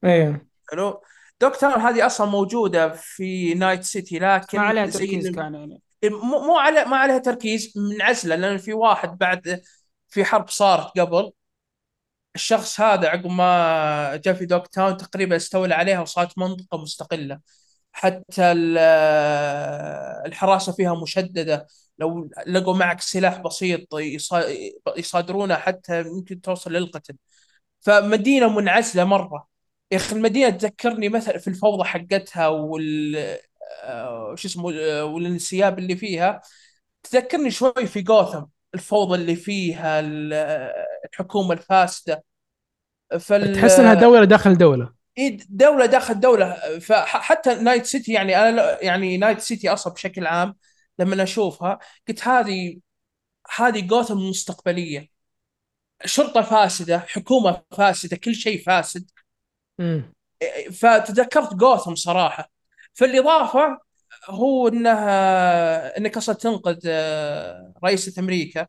إيه. 0.04 0.46
حلو؟ 0.70 1.02
Dogtown 1.40 1.80
هذه 1.80 2.06
أصلا 2.06 2.26
موجودة 2.26 2.88
في 2.88 3.54
Night 3.54 3.82
City 3.82 4.18
لكن 4.18 4.58
ما 4.58 4.64
عليها 4.64 4.86
تركيز 4.86 5.30
كان 5.30 5.54
يعني. 5.54 5.82
مو 6.10 6.38
مو 6.46 6.58
على 6.58 6.84
ما 6.84 6.96
عليها 6.96 7.18
تركيز 7.18 7.72
منعزله 7.76 8.36
لأن 8.36 8.58
في 8.58 8.72
واحد 8.72 9.18
بعد 9.18 9.62
في 10.08 10.24
حرب 10.24 10.48
صارت 10.48 10.98
قبل. 10.98 11.32
الشخص 12.34 12.80
هذا 12.80 13.08
عقب 13.08 13.26
ما 13.26 14.16
جاء 14.24 14.34
في 14.34 14.46
Dogtown 14.46 14.96
تقريبا 14.96 15.36
استولى 15.36 15.74
عليها 15.74 16.00
وصارت 16.00 16.38
منطقة 16.38 16.78
مستقلة. 16.78 17.40
حتى 17.92 18.52
ال- 18.52 18.78
الحراسة 20.26 20.72
فيها 20.72 20.94
مشددة. 21.02 21.66
لو 21.98 22.30
لقوا 22.46 22.74
معك 22.76 23.00
سلاح 23.00 23.38
بسيط 23.40 23.94
يصا- 23.94 24.44
يصادرونه 24.96 25.54
حتى 25.54 26.00
يمكن 26.00 26.40
توصل 26.40 26.72
للقتل. 26.72 27.16
فمدينة 27.80 28.48
منعزلة 28.48 29.04
مرة. 29.04 29.48
يا 29.92 29.96
أخي 29.96 30.16
المدينة 30.16 30.50
تذكرني 30.50 31.08
مثلا 31.08 31.38
في 31.38 31.48
الفوضى 31.48 31.84
حقتها 31.84 32.48
وال 32.48 33.16
شو 34.34 34.48
اسمه 34.48 34.72
آه، 34.74 35.04
والانسياب 35.04 35.78
اللي 35.78 35.96
فيها. 35.96 36.40
تذكرني 37.02 37.50
شوي 37.50 37.86
في 37.86 38.02
جوثم 38.02 38.42
الفوضى 38.74 39.14
اللي 39.14 39.36
فيها 39.36 40.00
ال- 40.00 40.32
الحكومة 41.12 41.52
الفاسدة. 41.52 42.24
فال 43.20 43.56
تحس 43.56 43.78
إنها 43.78 43.94
دولة 43.94 44.24
داخل 44.24 44.58
دولة. 44.58 44.92
إيه 45.18 45.38
دولة 45.48 45.86
داخل 45.86 46.20
دولة. 46.20 46.78
فحتى 46.78 47.54
Night 47.54 47.86
City 47.86 48.12
يعني 48.12 48.48
أنا 48.48 48.82
يعني 48.82 49.16
Night 49.16 49.40
City 49.40 49.68
أصلا 49.68 49.92
بشكل 49.92 50.26
عام 50.26 50.56
لما 50.98 51.22
أشوفها 51.22 51.78
قلت 52.08 52.28
هذه 52.28 52.78
هذه 53.56 53.80
جوثم 53.80 54.16
مستقبلية. 54.16 55.08
شرطة 56.04 56.42
فاسدة 56.42 56.98
حكومة 56.98 57.62
فاسدة 57.70 58.16
كل 58.16 58.34
شيء 58.34 58.62
فاسد. 58.62 59.10
امم 59.80 60.12
فتذكرت 60.72 61.54
جوثم 61.54 61.94
صراحة 62.96 63.12
فالإضافة 63.12 63.78
هو 64.30 64.68
إنها 64.68 65.98
إنك 65.98 66.16
أصلا 66.16 66.34
تنقذ 66.34 66.80
آه، 66.86 67.74
رئيسة 67.84 68.20
أمريكا. 68.22 68.66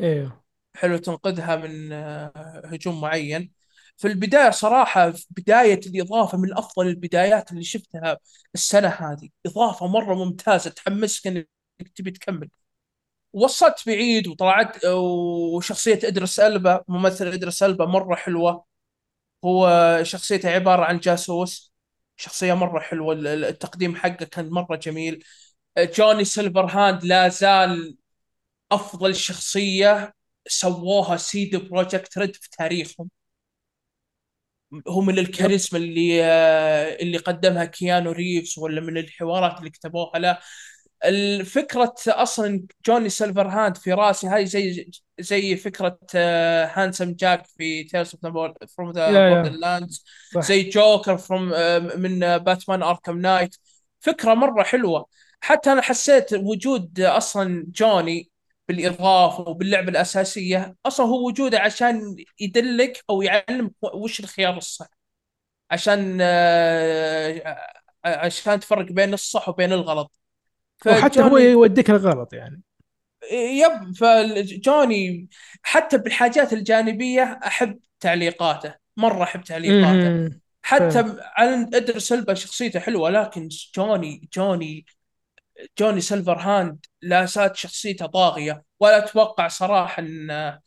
أيوه 0.00 0.44
حلو 0.76 0.96
تنقذها 0.98 1.56
من 1.56 1.92
آه، 1.92 2.62
هجوم 2.64 3.00
معين. 3.00 3.52
في 3.96 4.08
البداية 4.08 4.50
صراحة 4.50 5.10
في 5.10 5.26
بداية 5.30 5.80
الإضافة 5.86 6.38
من 6.38 6.58
أفضل 6.58 6.86
البدايات 6.88 7.52
اللي 7.52 7.64
شفتها 7.64 8.18
السنة 8.54 8.88
هذه. 8.88 9.28
إضافة 9.46 9.86
مرة 9.86 10.14
ممتازة 10.14 10.70
تحمسك 10.70 11.26
إنك 11.26 11.48
تبي 11.96 12.10
تكمل. 12.10 12.50
وصلت 13.32 13.82
بعيد 13.88 14.28
وطلعت 14.28 14.86
وشخصية 14.86 16.00
إدريس 16.04 16.40
ألبا 16.40 16.84
ممثل 16.88 17.28
إدريس 17.28 17.62
ألبا 17.62 17.86
مرة 17.86 18.14
حلوة. 18.16 18.64
هو 19.44 19.70
شخصيته 20.04 20.50
عبارة 20.50 20.84
عن 20.84 20.98
جاسوس. 21.00 21.67
شخصية 22.18 22.54
مرة 22.54 22.80
حلوة 22.80 23.14
التقديم 23.14 23.96
حقه 23.96 24.26
كان 24.26 24.50
مرة 24.50 24.76
جميل. 24.76 25.24
Johnny 25.78 26.24
Silverhand 26.24 27.04
لا 27.04 27.28
زال 27.28 27.96
أفضل 28.72 29.16
شخصية 29.16 30.14
سووها 30.48 31.18
CD 31.18 31.56
Projekt 31.56 32.18
Red 32.18 32.36
في 32.36 32.50
تاريخهم. 32.50 33.10
هو 34.88 35.00
من 35.00 35.18
الكاريزما 35.18 35.78
اللي 35.80 36.24
آه، 36.24 36.96
اللي 37.02 37.18
قدمها 37.18 37.64
كيانو 37.64 38.10
ريفز 38.12 38.58
ولا 38.58 38.80
من 38.80 38.98
الحوارات 38.98 39.58
اللي 39.58 39.70
كتبوها 39.70 40.18
له. 40.18 40.38
الفكرة 41.04 41.94
أصلا 42.08 42.66
Johnny 42.86 43.08
Silverhand 43.08 43.76
في 43.76 43.92
راسي 43.92 44.26
هاي 44.28 44.46
زي 44.46 44.90
زي 45.20 45.56
فكرة 45.56 45.98
Handsome 46.74 47.12
Jack 47.12 47.46
في 47.46 47.88
اوف 47.96 48.16
فروم 48.76 48.90
ذا 48.92 49.88
صح. 50.34 50.42
زي 50.42 50.62
Joker 50.62 51.16
from 51.16 51.42
من 52.00 52.18
Batman 52.38 52.82
Arkham 52.82 53.18
Knight 53.18 53.56
فكرة 54.00 54.34
مرة 54.34 54.62
حلوة. 54.62 55.06
حتى 55.40 55.72
أنا 55.72 55.82
حسيت 55.82 56.32
وجود 56.34 57.00
أصلا 57.00 57.66
جوني 57.68 58.30
بالإضافة 58.68 59.48
وباللعبة 59.48 59.88
الأساسية 59.88 60.76
أصلا 60.86 61.06
هو 61.06 61.26
وجوده 61.26 61.60
عشان 61.60 62.16
يدلك 62.40 63.04
أو 63.10 63.22
يعلمك 63.22 63.72
وش 63.94 64.20
الخيار 64.20 64.56
الصح. 64.56 64.86
عشان 65.70 66.18
آه، 66.20 67.58
عشان 68.04 68.60
تفرق 68.60 68.92
بين 68.92 69.14
الصح 69.14 69.48
وبين 69.48 69.72
الغلط. 69.72 70.12
وحتى 70.86 71.22
هو 71.22 71.38
يوديك 71.38 71.90
الغلط 71.90 72.32
يعني. 72.32 72.62
yep 73.32 73.94
فجوني 73.96 75.28
حتى 75.62 75.98
بالحاجات 75.98 76.52
الجانبية 76.52 77.40
أحب 77.46 77.78
تعليقاته 78.00 78.74
مرة 78.96 79.22
أحب 79.22 79.42
تعليقاته 79.42 80.10
مم. 80.10 80.40
حتى. 80.62 81.16
على 81.20 81.70
إدريس 81.74 82.08
إلبا 82.08 82.34
شخصيته 82.34 82.80
حلوة 82.80 83.10
لكن 83.10 83.48
Johnny 83.74 84.28
Johnny 84.34 84.86
Johnny 85.78 86.00
Silverhand 86.00 86.86
لا 87.02 87.24
زالت 87.24 87.56
شخصيته 87.56 88.06
طاغية 88.06 88.62
ولا 88.80 88.98
أتوقع 88.98 89.48
صراحة 89.48 90.02
إن 90.02 90.58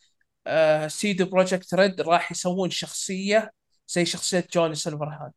آه، 0.48 0.88
CD 0.88 1.24
Projekt 1.24 1.74
Red 1.74 2.02
راح 2.02 2.32
يسوون 2.32 2.70
شخصية 2.70 3.54
زي 3.88 4.06
شخصية 4.06 4.48
Johnny 4.54 4.76
Silverhand 4.76 5.34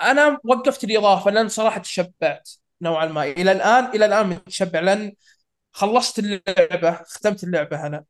أنا 0.00 0.38
وقفت 0.44 0.84
الإضافة 0.84 1.30
لأن 1.30 1.48
صراحة 1.48 1.80
تشبعت 1.80 2.50
نوعا 2.82 3.06
ما 3.06 3.24
إلى 3.24 3.52
الآن 3.52 3.84
إلى 3.84 4.04
الآن 4.06 4.26
متشبع 4.28 4.80
لأن 4.80 5.12
خلصت 5.72 6.18
اللعبة 6.18 6.92
ختمت 6.92 7.44
اللعبة 7.44 7.86
أنا. 7.86 8.04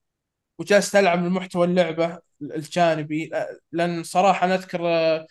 وجلست 0.59 0.97
ألعب 0.97 1.24
المحتوى 1.24 1.66
اللعبة 1.66 2.18
الجانبي. 2.43 3.30
لأن 3.72 4.02
صراحة 4.02 4.47
أنا 4.47 4.55
أذكر 4.55 4.89
آه، 4.89 5.26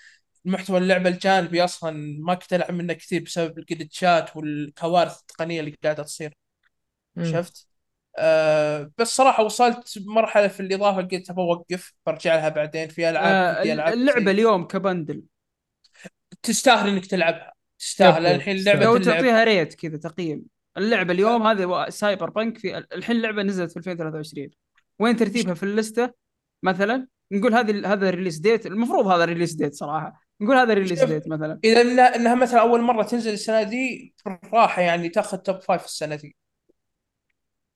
المحتوى 0.45 0.77
اللعبة 0.77 1.09
الجانبي 1.09 1.63
أصلا 1.63 2.17
ما 2.19 2.33
كنت 2.33 2.53
ألعب 2.53 2.71
منه 2.71 2.93
كثير 2.93 3.23
بسبب 3.23 3.57
الجلتشات 3.59 4.37
والكوارث 4.37 5.19
التقنية 5.19 5.59
اللي 5.59 5.77
قاعدة 5.83 6.03
تصير. 6.03 6.33
مم. 7.15 7.25
شفت؟ 7.25 7.67
آه 8.17 8.91
بس 8.97 9.07
صراحة 9.15 9.43
وصلت 9.43 9.93
مرحلة 10.05 10.47
في 10.47 10.59
الإضافة 10.59 11.01
قلت 11.01 11.29
أوقف 11.29 11.93
برجع 12.05 12.35
لها 12.35 12.49
بعدين. 12.49 12.87
في 12.87 13.09
ألعاب 13.09 13.57
آه 13.57 13.63
العب 13.73 13.93
اللعبة 13.93 14.25
زي- 14.25 14.31
اليوم 14.31 14.67
ك 14.67 14.74
bundle. 14.74 15.23
تستاهل 16.43 16.89
إنك 16.89 17.05
تلعبها. 17.05 17.53
تستاهل. 17.79 18.25
الحين 18.25 18.57
تستاهل. 18.57 18.79
لعبه 18.79 18.85
لو 18.85 18.97
تعطيها 18.97 19.43
rate 19.43 19.73
كذا 19.73 19.97
تقييم. 19.97 20.43
اللعبة 20.77 21.13
اليوم 21.13 21.47
هذه 21.47 21.89
Cyberpunk 21.89 22.57
في 22.57 22.77
الحين 22.77 23.15
اللعبة 23.15 23.43
نزلت 23.43 23.71
في 23.71 23.77
2023 23.77 24.49
وين 24.99 25.15
ترتيبها 25.15 25.53
في 25.53 25.63
اللستة؟ 25.63 26.13
مثلا 26.63 27.07
نقول 27.31 27.53
هذه 27.53 27.93
هذا 27.93 28.09
ال 28.09 28.13
release 28.13 28.37
date 28.37 28.65
المفروض 28.65 29.07
هذا 29.07 29.23
ال 29.23 29.27
release 29.27 29.53
date 29.53 29.73
صراحة. 29.73 30.21
نقول 30.41 30.55
هذا 30.55 30.73
ال 30.73 30.77
release. 30.77 31.03
date 31.03 31.27
مثلا. 31.27 31.59
إذا 31.63 31.81
انها, 31.81 32.15
إنها 32.15 32.35
مثلا 32.35 32.61
أول 32.61 32.81
مرة 32.81 33.03
تنزل 33.03 33.33
السنة 33.33 33.63
دي 33.63 34.13
بالراحه 34.25 34.81
يعني 34.81 35.09
تأخذ 35.09 35.37
top 35.37 35.61
five 35.61 35.85
السنة 35.85 36.15
دي 36.15 36.35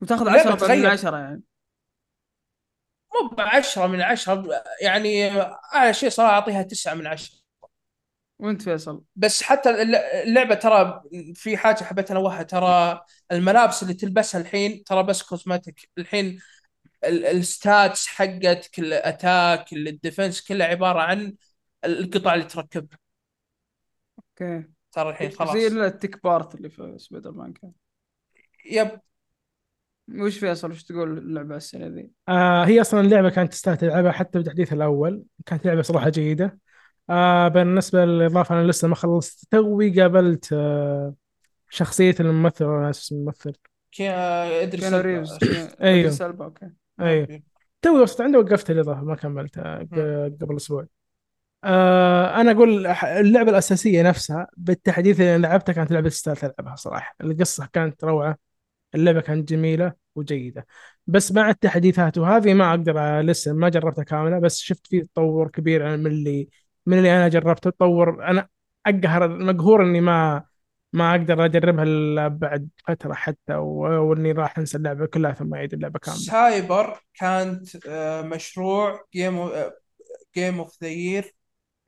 وتأخذ 0.02 0.28
اللعبة 0.28 0.40
10 0.40 0.52
من 0.52 0.58
تغير. 0.58 0.90
10 0.90 1.18
يعني. 1.18 1.42
مو 3.14 3.30
ب 3.30 3.42
10 3.42 3.88
من 3.88 4.02
10 4.02 4.64
يعني 4.82 5.42
أعلى 5.76 5.94
شيء 5.94 6.10
صراحة 6.10 6.34
أعطيها 6.34 6.62
9 6.62 6.94
من 6.94 7.08
10 7.08 7.45
وانت 8.40 8.62
فيصل. 8.62 9.04
بس 9.16 9.44
حتى 9.44 9.70
الل- 9.70 9.96
اللعبة 9.96 10.56
ترى 10.56 11.02
في 11.36 11.58
حاجة 11.58 11.84
حبيت 11.84 12.12
انوهها 12.12 12.44
ترى 12.44 13.02
الملابس 13.32 13.84
اللي 13.84 13.94
تلبسها 13.94 14.42
الحين 14.42 14.84
ترى 14.84 15.04
بس 15.04 15.24
cosmetic 15.24 15.90
الحين 15.98 16.40
ال- 17.04 17.26
ال 17.26 17.39
stats 17.39 18.08
حقتك 18.08 18.80
ال 18.80 18.93
attack 18.93 19.74
ال 19.74 19.82
defense 19.82 20.42
كلها 20.48 20.68
عبارة 20.68 21.00
عن 21.02 21.36
القطع 21.86 22.34
اللي 22.34 22.46
تركبها 22.46 22.98
okay. 24.20 24.64
ترى 24.92 25.10
الحين 25.10 25.32
خلاص. 25.32 25.54
زي 25.54 25.68
ال 25.68 25.79
tech 25.79 26.24
part 26.24 26.56
اللي 26.56 26.70
في 26.70 26.94
سبايدر 26.98 27.32
مان 27.32 27.54
كان. 27.54 27.72
yep. 28.66 29.00
وش 30.20 30.38
فيصل 30.38 30.72
وش 30.72 30.84
تقول 30.84 31.18
اللعبة 31.18 31.56
السنة 31.56 31.88
ذي؟ 31.88 32.10
آه 32.30 32.66
هي 32.66 32.82
أصلا 32.82 33.00
اللعبة 33.00 33.30
كانت 33.30 33.52
تستاهل 33.52 33.78
تلعبها 33.78 34.12
حتى 34.12 34.40
بتحديثها 34.40 34.76
الأول. 34.76 35.24
كانت 35.46 35.66
لعبة 35.66 35.82
صراحة 35.82 36.10
جيدة. 36.10 36.60
آه 37.10 37.48
بالنسبة 37.48 38.06
للإضافة 38.06 38.56
أنا 38.56 38.68
لسه 38.68 38.88
ما 38.88 38.96
خلصت 38.96 39.48
توي 39.52 40.02
قابلت 40.02 40.54
آه 40.54 41.14
شخصية 41.70 42.16
الممثل 42.20 42.66
أنا 42.66 42.82
ناسي 42.86 43.02
اسم 43.02 43.16
الممثل. 43.16 43.54
كي 43.92 44.10
إدريس. 44.10 44.94
ريفز. 44.94 45.38
إلبا 46.18 46.46
okay. 46.46 46.70
أيوه. 47.00 47.42
توي 47.82 48.02
وصلت 48.02 48.22
عنده 48.22 48.40
وقفت 48.40 48.72
الإضافة 48.72 49.02
ما 49.04 49.16
كملتها 49.16 49.80
قبل 50.42 50.56
أسبوع. 50.56 50.88
آه 51.64 52.42
أنا 52.42 52.52
أقول 52.52 52.88
اللعبة 52.88 53.50
الأساسية 53.50 54.02
نفسها 54.02 54.48
بالتحديث 54.58 55.20
اللي 55.20 55.38
لعبتها 55.38 55.74
كانت 55.74 55.92
لعبة 55.92 56.10
تستاهل 56.10 56.38
تلعبها 56.38 56.76
صراحة. 56.76 57.16
القصة 57.22 57.70
كانت 57.74 58.04
روعة 58.04 58.38
اللعبة 58.96 59.22
كانت 59.22 59.50
جميلة 59.50 59.94
وجيدة. 60.16 60.68
بس 61.08 61.32
مع 61.32 61.50
التحديثات 61.50 62.18
وهذه 62.18 62.54
ما 62.54 62.70
أقدر 62.70 63.20
لسه 63.22 63.54
ما 63.54 63.70
جربتها 63.70 64.04
كاملة 64.04 64.40
بس 64.40 64.60
شفت 64.60 64.88
فيه 64.88 65.04
تطور 65.04 65.48
كبير 65.48 65.98
من 65.98 66.08
اللي 66.08 66.50
من 66.86 66.98
اللي 66.98 67.18
أنا 67.18 67.28
جربته 67.28 67.70
تطور. 67.70 68.28
أنا 68.28 68.50
أقهر 68.86 69.28
مقهور 69.28 69.84
إني 69.84 70.02
ما 70.02 70.46
ما 70.94 71.12
أقدر 71.12 71.46
أجربها 71.46 71.84
إلا 71.84 72.28
بعد 72.28 72.70
فترة 72.88 73.14
حتى 73.14 73.56
وإني 73.56 74.32
راح 74.32 74.58
أنسى 74.60 74.78
اللعبة 74.78 75.06
كلها 75.06 75.34
ثم 75.34 75.54
أعيد 75.54 75.74
اللعبة 75.74 76.00
كاملة. 76.00 76.32
سايبر 76.32 77.02
كانت 77.14 77.76
آه، 77.88 78.22
مشروع 78.22 79.06
game 79.14 79.50
game 80.38 80.60
of 80.60 80.84
the 80.84 80.90
year 80.90 81.36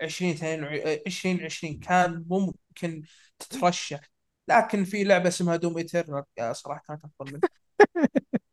2020 0.03 1.79
كان 1.79 2.25
ممكن 2.29 3.03
تترشح 3.39 4.01
لكن 4.49 4.83
في 4.85 5.03
لعبة 5.03 5.27
اسمها 5.29 5.55
Doom 5.55 5.77
Eternal 5.77 6.25
صراحة 6.53 6.83
كانت 6.87 7.05
أفضل 7.05 7.41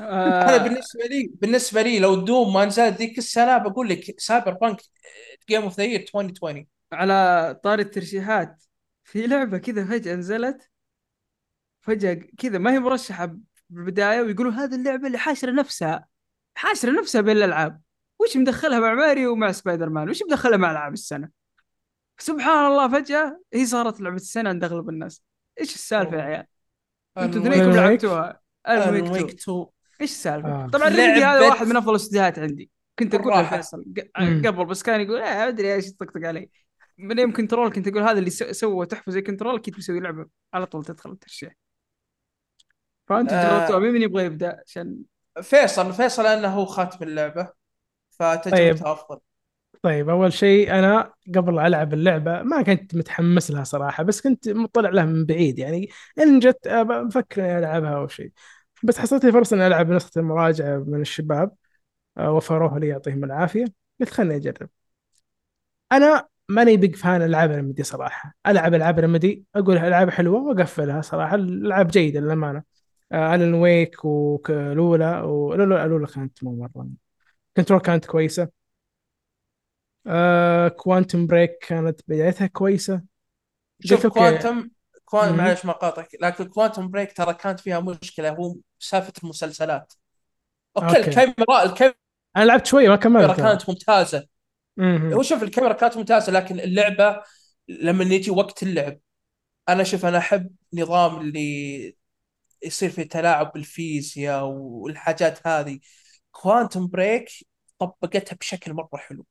منها 0.00 0.42
أنا 0.42 0.54
آه 0.54 0.68
بالنسبة 0.68 1.04
لي 1.04 1.30
بالنسبة 1.34 1.82
لي 1.82 1.98
لو 1.98 2.14
Doom 2.14 2.54
ما 2.54 2.64
نزلت 2.64 2.98
ذيك 2.98 3.18
السنة 3.18 3.58
بقول 3.58 3.88
لك 3.88 4.20
Cyberpunk 4.20 4.80
game 5.48 5.62
of 5.62 5.76
the 5.76 5.84
year 5.84 6.00
2020 6.00 6.66
على 6.92 7.60
طار 7.64 7.78
الترشيحات 7.78 8.62
في 9.04 9.26
لعبة 9.26 9.58
كذا 9.58 9.84
فجأة 9.84 10.14
نزلت 10.14 10.70
فجأة 11.80 12.14
كذا 12.38 12.58
ما 12.58 12.72
هي 12.72 12.78
مرشحة 12.78 13.36
بالبداية 13.70 14.20
ويقولوا 14.20 14.52
هذه 14.52 14.74
اللعبة 14.74 15.06
اللي 15.06 15.18
حاشرة 15.18 15.50
نفسها 15.50 16.06
حاشرة 16.54 16.90
نفسها 17.00 17.20
بين 17.20 17.36
الألعاب. 17.36 17.80
وش 18.18 18.36
مدخلها 18.36 18.78
مع 18.80 18.94
ماريو 18.94 19.32
ومع 19.32 19.52
سبايدر 19.52 19.88
مان 19.88 20.10
وش 20.10 20.22
مدخلها 20.22 20.56
مع 20.56 20.70
ألعاب 20.70 20.92
السنة؟ 20.92 21.28
سبحان 22.18 22.66
الله 22.66 22.88
فجأة 22.88 23.40
هي 23.54 23.66
صارت 23.66 24.00
لعبة 24.00 24.16
السنة 24.16 24.48
عند 24.48 24.64
أغلب 24.64 24.88
الناس. 24.88 25.22
إيش 25.60 25.74
السالفة 25.74 26.16
يا. 26.16 26.22
عيال؟ 26.22 26.46
أنتم 27.18 27.40
ألون 27.40 27.52
اثنينكم. 27.52 27.76
لعبتوها. 27.76 28.40
2 28.66 29.28
2 29.28 29.66
إيش 30.00 30.10
السالفة 30.10 30.48
آه. 30.64 30.68
طبعا 30.68 30.88
Remedy 30.88 31.24
هذا 31.24 31.40
لعبة- 31.40 31.50
واحد 31.50 31.66
من 31.66 31.76
أفضل 31.76 31.90
الاستديوهات 31.90 32.38
عندي 32.38 32.70
كنت 32.98 33.14
أقول. 33.14 33.42
لفيصل 33.44 33.84
مم. 34.18 34.42
قبل 34.46 34.64
بس 34.64 34.82
كان 34.82 35.00
يقول 35.00 35.18
لا 35.18 35.48
أدري 35.48 35.74
إيش 35.74 35.86
يطقطق 35.86 36.26
علي 36.26 36.50
من 36.98 37.18
يوم 37.18 37.32
Control 37.32 37.72
كنت 37.72 37.88
أقول 37.88 38.02
هذا 38.02 38.18
اللي 38.18 38.30
س- 38.30 38.42
سوى 38.42 38.86
تحفة 38.86 39.12
زي 39.12 39.22
Control 39.22 39.56
أكيد 39.56 39.74
بيسوي 39.74 40.00
لعبة 40.00 40.26
على 40.54 40.66
طول 40.66 40.84
تدخل 40.84 41.10
الترشيح 41.12 41.52
فانتم 43.08 43.34
آه. 43.36 43.78
مين 43.78 44.02
يبغى 44.02 44.24
يبدأ 44.24 44.60
عشان 44.66 44.96
فيصل 45.42 45.92
فيصل 45.92 46.26
أنه 46.26 46.48
هو 46.48 46.64
خاتم 46.64 47.04
اللعبة 47.04 47.48
فتجربته 48.10 48.92
أفضل 48.92 49.18
طيب 49.82 50.08
أول 50.08 50.32
شيء 50.32 50.70
أنا 50.78 51.12
قبل 51.34 51.58
ألعب 51.58 51.94
اللعبة 51.94 52.42
ما 52.42 52.62
كنت 52.62 52.94
متحمس 52.94 53.50
لها 53.50 53.64
صراحة 53.64 54.02
بس 54.02 54.20
كنت 54.20 54.48
مطلع 54.48 54.90
لها 54.90 55.04
من 55.04 55.26
بعيد 55.26 55.58
يعني 55.58 55.88
إن 56.18 56.38
جت 56.38 56.68
أب- 56.68 56.92
بفكر 56.92 57.42
إني 57.44 57.58
ألعبها 57.58 57.96
أو 57.96 58.08
شيء 58.08 58.32
بس 58.84 58.98
حصلت 58.98 59.24
لي 59.24 59.32
فرصة 59.32 59.56
إني 59.56 59.66
ألعب 59.66 59.90
نسخة 59.90 60.18
المراجعة 60.20 60.78
من 60.78 61.00
الشباب 61.00 61.52
آه، 62.18 62.32
وفروها 62.32 62.78
لي 62.78 62.88
يعطيهم 62.88 63.24
العافية. 63.24 63.64
قلت 64.00 64.10
خليني 64.10 64.36
أجرب. 64.36 64.68
أنا 65.92 66.28
ماني 66.48 66.76
بيج 66.76 66.96
فان 66.96 67.22
العاب 67.22 67.50
رمدي 67.50 67.82
صراحة. 67.82 68.34
ألعب 68.46 68.74
ألعاب 68.74 68.98
رمدي 68.98 69.44
أقول 69.54 69.78
ألعاب 69.78 70.10
حلوة 70.10 70.42
وأقفلها 70.42 71.00
صراحة. 71.00 71.34
الالعاب 71.34 71.88
جيدة 71.88 72.20
للأمانة. 72.20 72.62
آه، 73.12 73.34
Alan 73.34 73.54
Wake 73.54 74.04
ولولا 74.04 75.22
ولولا 75.22 75.86
لولا 75.86 76.06
كانت 76.06 76.44
مو 76.44 76.56
مرة. 76.56 76.88
Control 77.56 77.80
كانت 77.80 78.04
كويسة. 78.06 78.48
آه 80.06 80.68
Quantum 80.68 81.26
Break 81.26 81.58
كانت 81.68 82.00
بدايتها 82.08 82.46
كويسة. 82.46 83.02
شوف. 83.84 84.06
Quantum 84.06 84.68
Quan. 85.04 85.36
معلش 85.36 85.64
ما 85.64 85.72
قاطعك 85.72 86.08
لكن 86.20 86.44
Quantum 86.44 86.88
Break 86.88 87.12
ترى 87.12 87.34
كانت 87.34 87.60
فيها 87.60 87.80
مشكلة 87.80 88.30
هو 88.30 88.56
سالفة 88.78 89.12
المسلسلات 89.24 89.92
okay, 90.76 90.88
okay. 90.88 91.00
الكاميرا 91.00 91.62
الكاميرا 91.62 91.94
أنا 92.36 92.44
لعبت 92.44 92.66
شوية 92.66 92.88
ما 92.88 92.96
كملت 92.96 93.36
كانت 93.36 93.68
ممتازة. 93.70 94.26
هو 94.80 95.22
شوف 95.22 95.42
الكاميرا 95.42 95.72
كانت 95.72 95.96
ممتازة 95.96 96.32
لكن 96.32 96.60
اللعبة 96.60 97.22
لما 97.68 98.04
يجي 98.04 98.30
وقت 98.30 98.62
اللعب 98.62 98.98
أنا 99.68 99.84
شوف 99.84 100.06
أنا 100.06 100.18
أحب 100.18 100.50
نظام 100.74 101.20
اللي 101.20 101.96
يصير 102.64 102.90
فيه 102.90 103.02
تلاعب 103.02 103.52
بالفيزياء 103.52 104.44
والحاجات 104.44 105.46
هذه 105.46 105.78
Quantum 106.32 106.86
Break 106.86 107.30
طبقتها 107.78 108.36
بشكل 108.36 108.74
مرة 108.74 108.96
حلو 108.96 109.26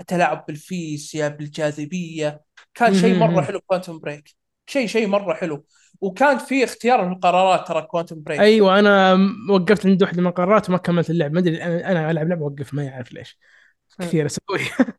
التلاعب 0.00 0.44
بالفيزياء 0.48 1.30
بالجاذبية 1.30 2.40
كان 2.74 2.94
شيء. 2.94 3.18
مرة 3.18 3.42
حلو 3.42 3.60
Quantum 3.60 3.98
Break 3.98 4.41
شيء 4.72 4.86
شيء 4.86 5.06
مرة 5.06 5.34
حلو. 5.34 5.64
وكان 6.00 6.38
في 6.38 6.64
اختيار 6.64 7.08
القرارات 7.12 7.68
ترى 7.68 7.82
Quantum 7.82 8.22
Break. 8.22 8.40
أيوه 8.40 8.78
أنا 8.78 9.18
وقفت 9.50 9.86
عند 9.86 10.02
واحدة 10.02 10.20
من 10.22 10.28
القرارات 10.28 10.68
وما 10.68 10.78
كملت 10.78 11.10
اللعب. 11.10 11.32
ما 11.32 11.40
أدري 11.40 11.62
أنا 11.64 12.10
ألعب 12.10 12.28
لعبة 12.28 12.42
اوقف 12.44 12.74
ما 12.74 12.84
يعرف 12.84 13.12
ليش. 13.12 13.38
كثير 13.98 14.26
أسوي. 14.26 14.58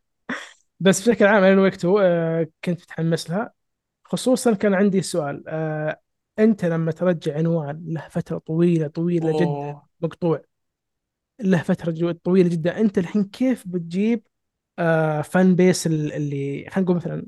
بس 0.80 1.08
بشكل 1.08 1.24
عام 1.24 1.44
أنا 1.44 1.62
وقت 1.62 1.84
آه 1.84 2.46
كنت 2.64 2.80
متحمس 2.82 3.30
لها. 3.30 3.52
خصوصا 4.04 4.54
كان 4.54 4.74
عندي 4.74 5.02
سؤال 5.02 5.44
آه 5.48 6.00
أنت 6.38 6.64
لما 6.64 6.92
ترجع 6.92 7.36
عنوان 7.36 7.84
له 7.86 8.08
فترة 8.08 8.38
طويلة 8.38 8.86
طويلة 8.88 9.32
جدا 9.36 9.44
أوه. 9.44 9.88
مقطوع 10.00 10.42
له 11.40 11.62
فترة 11.62 12.12
طويلة 12.24 12.48
جدا 12.48 12.80
أنت 12.80 12.98
الحين 12.98 13.24
كيف 13.24 13.68
بتجيب 13.68 14.22
آه 14.78 15.22
fan 15.22 15.54
base 15.56 15.86
ال- 15.86 16.12
اللي 16.12 16.66
خلينا 16.70 16.80
نقول 16.84 16.96
مثلا 16.96 17.26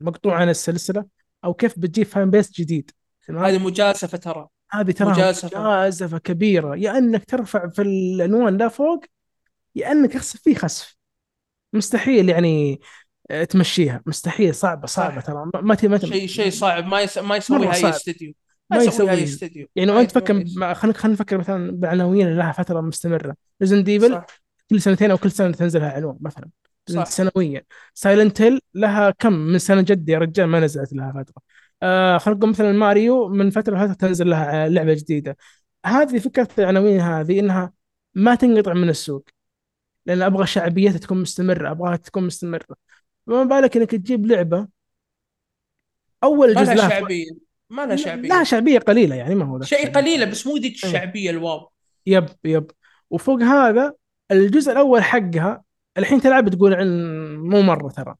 مقطوع 0.00 0.34
عن 0.36 0.48
السلسلة؟ 0.48 1.06
أو 1.46 1.54
كيف 1.54 1.78
بتجيب 1.78 2.06
fan 2.06 2.30
base 2.30 2.52
جديد 2.52 2.90
هذه 3.30 3.58
مجازفة 3.58 4.18
ترى. 4.18 4.48
هذه 4.70 4.90
ترى 4.90 5.10
مجازفة. 5.10 5.60
مجازفة 5.60 6.18
كبيرة. 6.18 6.76
يا 6.76 6.98
إنك 6.98 7.24
ترفع 7.24 7.68
في 7.68 7.82
العنوان 7.82 8.56
ده 8.56 8.68
فوق 8.68 9.04
يا 9.74 9.92
إنك 9.92 10.12
تخسف 10.12 10.40
فيه 10.42 10.54
خسف. 10.54 10.96
مستحيل 11.72 12.28
يعني 12.28 12.80
آه، 13.30 13.44
تمشيها. 13.44 14.02
مستحيل. 14.06 14.54
صعبة 14.54 14.86
صعبة. 14.86 15.20
ترى. 15.20 15.50
ما 15.62 15.74
ت- 15.74 16.04
شيء 16.04 16.26
شيء 16.26 16.50
صعب. 16.50 16.86
ما 16.86 17.00
يس... 17.00 17.18
ما 17.18 17.36
يسويها 17.36 17.74
أي. 17.74 17.90
استديو. 17.90 18.34
ما 18.70 18.76
يسويها 18.76 19.12
أي. 19.12 19.24
استديو. 19.24 19.66
يعني 19.76 19.90
وأنت 19.92 20.10
تفكر 20.10 20.34
خلينا 20.74 20.74
خلينا 20.74 21.14
نفكر 21.14 21.38
مثلا 21.38 21.70
بالعناوين 21.70 22.26
اللي 22.26 22.38
لها 22.38 22.52
فترة 22.52 22.80
مستمرة. 22.80 23.36
Resident 23.62 23.84
Evil 23.84 24.22
كل 24.70 24.80
سنتين 24.80 25.10
أو 25.10 25.18
كل 25.18 25.30
سنة 25.30 25.52
تنزل 25.52 25.80
لها 25.80 25.92
عنوان 25.92 26.16
مثلا. 26.20 26.48
سنويا 26.86 27.62
Silent 27.94 28.40
Hill 28.40 28.60
لها 28.74 29.10
كم؟ 29.10 29.32
من 29.32 29.58
سنة 29.58 29.80
جد 29.82 30.08
يا 30.08 30.18
رجال 30.18 30.46
ما 30.46 30.60
نزلت 30.60 30.92
لها 30.92 31.12
فترة. 31.12 31.42
آه 31.82 32.20
نقول 32.26 32.50
مثلا 32.50 32.72
ماريو 32.72 33.28
من 33.28 33.50
فترة 33.50 33.84
لفترة 33.84 33.92
تنزل 33.92 34.30
لها 34.30 34.68
لعبة 34.68 34.94
جديدة. 34.94 35.36
هذه 35.86 36.18
فكرة 36.18 36.48
العناوين 36.58 37.00
هذه 37.00 37.40
إنها 37.40 37.72
ما 38.14 38.34
تنقطع 38.34 38.72
من 38.72 38.88
السوق 38.88 39.28
لأن 40.06 40.22
أبغى 40.22 40.46
شعبيتها 40.46 40.98
تكون 40.98 41.20
مستمرة 41.20 41.70
أبغاها 41.70 41.96
تكون 41.96 42.26
مستمرة. 42.26 42.76
فما 43.26 43.44
بالك 43.44 43.76
إنك 43.76 43.90
تجيب 43.90 44.26
لعبة 44.26 44.68
أول 46.24 46.54
ما 46.54 46.62
جزء 46.62 46.74
لها 46.74 46.74
لها 46.74 46.88
شعبية 46.88 47.30
ما 47.70 47.86
لها 47.86 47.96
شعبية. 47.96 48.28
لها 48.28 48.44
شعبية 48.44 48.78
قليلة 48.78 49.16
يعني 49.16 49.34
ما 49.34 49.44
هو 49.44 49.60
شيء. 49.62 49.92
قليلة 49.92 50.24
بس 50.24 50.46
مو 50.46 50.56
ذيك 50.56 50.84
إيه. 50.84 50.90
الشعبية 50.90 51.30
الواو. 51.30 51.70
يب 52.06 52.26
يب. 52.44 52.70
وفوق 53.10 53.42
هذا 53.42 53.92
الجزء 54.30 54.72
الأول 54.72 55.02
حقها 55.02 55.62
الحين 55.98 56.20
تلعب 56.20 56.48
تقول 56.48 56.74
عن 56.74 56.86
مو 57.36 57.62
مرة 57.62 57.88
ترى 57.88 58.14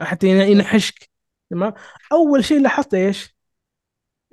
حتى 0.00 0.26
ين- 0.28 0.40
ينحشك 0.52 1.10
تمام 1.50 1.72
أول 2.12 2.44
شيء 2.44 2.60
لاحظت 2.60 2.94
إيش؟ 2.94 3.36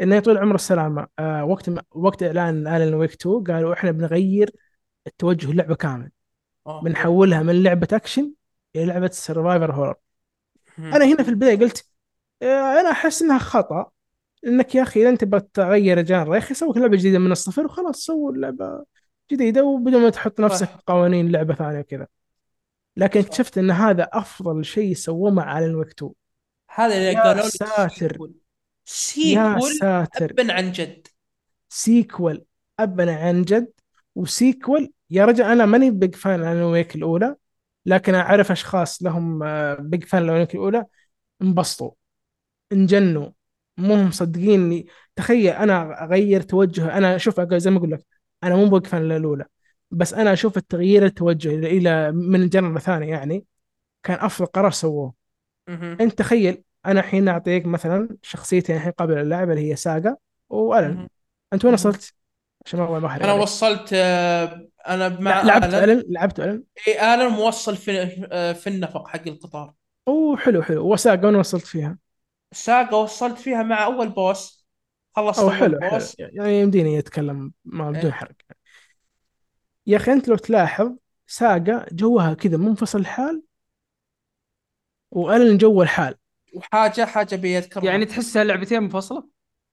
إنه 0.02 0.16
يا 0.16 0.20
طويل 0.20 0.38
العمر 0.38 0.56
السلامة 0.56 1.08
آه 1.20 1.46
وقت 1.46 1.70
ما 1.70 1.82
وقت 1.92 2.24
إعلان 2.24 2.68
Alan 2.68 2.94
Wake 2.94 3.12
2 3.14 3.44
قالوا 3.44 3.74
إحنا 3.74 3.92
بنغير 3.92 4.52
التوجه 5.08 5.52
اللعبه 5.52 5.76
كامل 5.76 6.12
أوه. 6.68 6.82
بنحولها 6.84 7.44
من 7.44 7.64
لعبة 7.64 7.88
اكشن 7.94 8.32
إلى 8.76 8.86
لعبة 8.86 9.10
survival 9.14 9.72
horror. 9.74 9.96
أنا 10.80 11.06
هنا 11.06 11.24
في 11.24 11.30
البداية 11.30 11.60
قلت 11.60 11.86
آه 12.42 12.82
أنا 12.82 12.92
أحس 12.92 13.22
إنها 13.22 13.38
خطأ 13.38 13.90
إنك 14.48 14.76
يا 14.76 14.82
أخي 14.84 15.02
إذا 15.02 15.10
أنت 15.10 15.24
بتغير 15.24 16.02
genre 16.02 16.34
يا 16.34 16.40
أخي 16.40 16.54
سوي 16.54 16.74
لعبة 16.80 16.98
جديدة 16.98 17.20
من 17.20 17.32
الصفر 17.32 17.66
وخلاص 17.66 17.98
سوي 18.06 18.38
لعبة 18.38 18.84
جديدة 19.32 19.64
وبدون 19.64 20.02
ما 20.02 20.10
تحط 20.10 20.40
نفسك. 20.40 20.70
قوانين 20.88 21.32
لعبة 21.32 21.54
ثانية 21.56 21.80
وكذا 21.80 22.08
لكن. 22.98 23.20
اكتشفت 23.20 23.58
إن 23.58 23.72
هذا 23.72 24.10
أفضل 24.14 24.66
شيء 24.66 24.94
سووه 24.94 25.32
مع 25.32 25.60
Alan 25.60 25.76
Wake 25.76 25.88
2 25.88 26.12
هذا 26.76 26.98
اللي 26.98 27.22
قالوا 27.22 27.46
لك 27.46 27.50
ساتر. 27.50 28.12
sequel 28.12 28.34
يا 29.18 29.56
sequel 29.56 29.72
ساتر. 29.72 30.32
ابا 30.32 30.54
عن 30.54 30.72
جد. 30.72 31.08
sequel 31.70 32.44
أبا 32.80 33.16
عن 33.16 33.42
جد. 33.42 33.72
و 34.16 34.27
sequel 34.27 34.92
يا 35.10 35.26
رجل 35.26 35.44
أنا 35.44 35.66
ماني 35.66 35.92
big 35.92 36.16
fan 36.16 36.44
Alan 36.44 36.62
Wake 36.62 36.96
الأولى 36.96 37.36
لكن 37.86 38.16
أعرف 38.16 38.52
أشخاص 38.52 39.04
لهم 39.04 39.40
big 39.76 40.04
fan 40.04 40.22
Alan 40.22 40.30
Wake 40.30 40.56
الأولى. 40.56 40.86
انبسطوا. 41.42 41.92
انجنوا. 42.72 43.30
مو 43.78 43.96
مصدقين 43.96 44.88
تخيل 45.16 45.54
أنا 45.54 46.04
أغير 46.04 46.42
توجه. 46.42 46.98
أنا 46.98 47.18
شوف 47.18 47.42
زي 47.42 47.72
ما 47.72 47.78
أقول 47.78 47.92
لك 47.92 48.06
أنا 48.44 48.56
مو 48.56 48.70
big 48.70 48.88
fan 48.88 49.12
الاولى 49.12 49.46
بس 49.92 50.14
أنا 50.14 50.34
أشوف 50.34 50.58
التغيير 50.58 51.06
التوجه 51.06 51.50
إلى 51.50 52.12
من 52.12 52.42
ال 52.42 52.48
genre 52.48 52.76
الثاني 52.76 53.10
يعني 53.10 53.46
كان 54.04 54.20
أفضل 54.20 54.46
قرار 54.46 54.72
سووه. 54.72 55.14
أنت 55.70 56.14
تخيل 56.14 56.64
أنا 56.86 57.00
الحين 57.00 57.28
أعطيك 57.28 57.66
مثلا 57.66 58.18
شخصيتين 58.22 58.76
الحين 58.76 58.92
قبل 58.92 59.18
اللعبة 59.18 59.54
اللي 59.54 59.72
هي 59.72 59.76
ساجا 59.76 60.16
وألن. 60.50 61.08
أنت 61.54 61.66
وين 61.66 61.74
وصلت؟ 61.74 62.14
عشان 62.66 62.80
ما 62.80 62.98
أنا 62.98 63.08
عليك. 63.08 63.42
وصلت 63.42 63.90
آه، 63.94 64.68
أنا 64.88 65.10
مع 65.10 65.42
لعبت 65.42 65.74
ألن 65.74 66.04
لعبت 66.10 66.40
ألن 66.40 66.64
إيه، 66.88 67.14
آلن 67.14 67.28
موصل 67.34 67.78
في 67.78 68.28
آه، 68.32 68.54
في 68.54 68.68
النفق 68.68 69.08
حق 69.08 69.28
القطار 69.28 69.74
أوه 70.08 70.38
حلو 70.38 70.64
حلو 70.64 70.94
وساقا 70.94 71.26
وين 71.26 71.36
وصلت 71.36 71.66
فيها؟ 71.66 71.98
ساقا 72.54 72.98
وصلت 72.98 73.38
فيها 73.38 73.64
مع 73.64 73.86
أول 73.86 74.10
بوس 74.10 74.68
خلصت 75.16 75.40
أول 75.40 75.54
حلو 75.54 75.80
حلو 75.80 75.90
بوس 75.90 76.16
يعني 76.20 76.62
يمديني 76.62 76.94
يتكلم 76.96 77.54
ما 77.66 77.92
بدون 77.92 78.02
إيه. 78.06 78.12
حرق 78.12 78.36
يا 79.88 79.98
أخي 79.98 80.12
أنت 80.14 80.28
لو 80.28 80.36
تلاحظ 80.36 80.92
Saga 81.28 81.86
جوها 81.92 82.34
كذا 82.34 82.58
منفصل 82.58 83.00
الحال 83.00 83.44
والن 85.12 85.58
جو 85.58 85.82
لحال. 85.82 86.16
وحاجة 86.56 87.06
حاجة 87.06 87.36
بيذكرها 87.36 87.86
يعني 87.86 88.06
تحسها 88.06 88.44
لعبتين 88.44 88.84
منفصلة؟ 88.84 89.24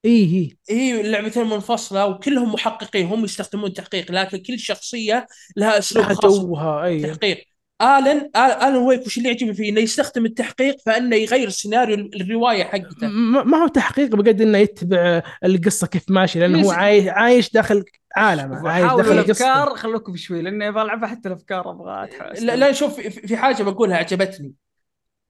إي 0.05 0.11
إي. 0.11 0.59
هي 0.71 1.01
اللعبتين 1.01 1.47
منفصلة 1.47 2.07
وكلهم 2.07 2.53
محققين 2.53 3.07
هم 3.07 3.25
يستخدمون 3.25 3.73
تحقيق 3.73 4.13
لكن 4.13 4.39
كل 4.39 4.59
شخصية 4.59 5.27
لها 5.57 5.79
أسلوب 5.79 6.05
لها 6.05 6.15
خاص. 6.15 6.39
جوها 6.41 6.85
أي. 6.85 6.97
التحقيق 7.05 7.45
Alan 7.83 8.31
Alan 8.37 8.77
Wake 8.77 9.07
وش 9.07 9.19
اللي 9.19 9.29
يعجبني 9.29 9.55
فيه؟ 9.55 9.71
إنه 9.71 9.81
يستخدم 9.81 10.25
التحقيق 10.25 10.77
فإنه 10.87 11.17
يغير 11.17 11.49
سيناريو 11.49 11.97
الرواية 11.97 12.65
حقته. 12.65 13.09
ما 13.45 13.63
هو 13.63 13.67
تحقيق 13.67 14.17
بقد 14.17 14.41
إنه 14.41 14.59
يتبع 14.59 15.23
القصة 15.45 15.87
كيف 15.87 16.11
ماشي 16.11 16.39
لأنه 16.39 16.63
هو 16.63 16.71
عايش 16.71 17.09
عايش 17.09 17.53
داخل 17.53 17.85
عالم 18.17 18.67
عايش 18.67 18.85
داخل 18.87 19.03
قصة. 19.03 19.13
الافكار 19.13 19.77
خلوكم 19.77 20.17
شوي 20.17 20.43
لأني 20.43 20.69
أبغى 20.69 20.83
العبها 20.83 21.09
حتى 21.09 21.29
الأفكار 21.29 21.71
أبغى 21.71 22.09
لا, 22.41 22.57
لا 22.57 22.73
شوف 22.73 22.95
في 22.95 23.11
في 23.11 23.37
حاجة 23.37 23.63
بقولها 23.63 23.97
عجبتني. 23.97 24.53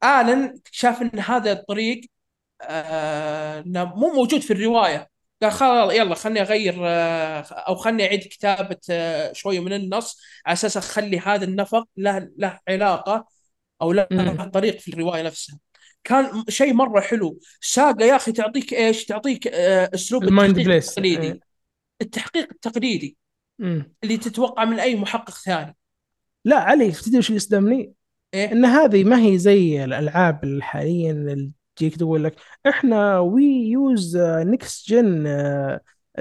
آلن 0.05 0.61
شاف 0.71 1.03
إن 1.03 1.19
هذا 1.19 1.53
الطريق 1.53 2.01
آه 2.63 3.65
مو 3.67 4.13
موجود 4.15 4.41
في 4.41 4.53
الرواية. 4.53 5.14
قال 5.43 5.53
خلاص 5.53 5.93
يلا 5.93 6.15
خلني 6.15 6.41
أغير 6.41 6.75
آه 6.81 7.41
أو 7.41 7.75
خلني 7.75 8.07
أعيد 8.07 8.21
كتابة 8.21 8.79
آه 8.91 9.33
شوية 9.33 9.61
من 9.61 9.73
النص 9.73 10.21
على 10.47 10.53
أساس 10.53 10.77
أخلي 10.77 11.19
هذا 11.19 11.45
النفق 11.45 11.89
له 11.97 12.31
له 12.37 12.61
علاقة 12.69 13.29
أو 13.83 13.93
له. 13.93 14.45
طريق 14.55 14.79
في 14.79 14.89
الرواية 14.89 15.23
نفسها 15.23 15.59
كان 16.05 16.45
شيء 16.49 16.73
مرة 16.73 17.01
حلو 17.01 17.39
ساقا 17.61 18.05
يا 18.05 18.17
أخي 18.17 18.33
تعطيك 18.33 18.75
إيش 18.75 19.05
تعطيك 19.05 19.47
آه 19.47 19.91
أسلوب 19.95 20.25
المايند 20.25 20.59
التحقيق 20.59 20.73
بليس 20.73 20.89
التقليدي 20.89 21.27
إيه. 21.27 21.41
التحقيق 22.03 22.49
التقليدي 22.51 23.17
مم. 23.59 23.95
اللي 24.05 24.17
تتوقع 24.17 24.65
من 24.65 24.81
أي 24.81 24.97
محقق 24.97 25.39
ثاني 25.39 25.77
لا 26.45 26.51
يا 26.51 26.57
علي 26.57 26.93
تدري 26.93 27.19
وش 27.19 27.27
اللي 27.27 27.37
يصدمني؟ 27.37 27.93
إيه 28.35 28.53
إن 28.53 28.65
هذه 28.65 29.05
ما 29.05 29.23
هي 29.23 29.39
زي 29.39 29.85
الألعاب 29.85 30.59
حاليا 30.63 31.53
تجيك 31.77 31.97
تقول 31.97 32.25
لك 32.25 32.35
إحنا 32.67 33.19
we 33.19 33.71
use 33.71 34.17
next 34.19 34.89
gen 34.89 35.29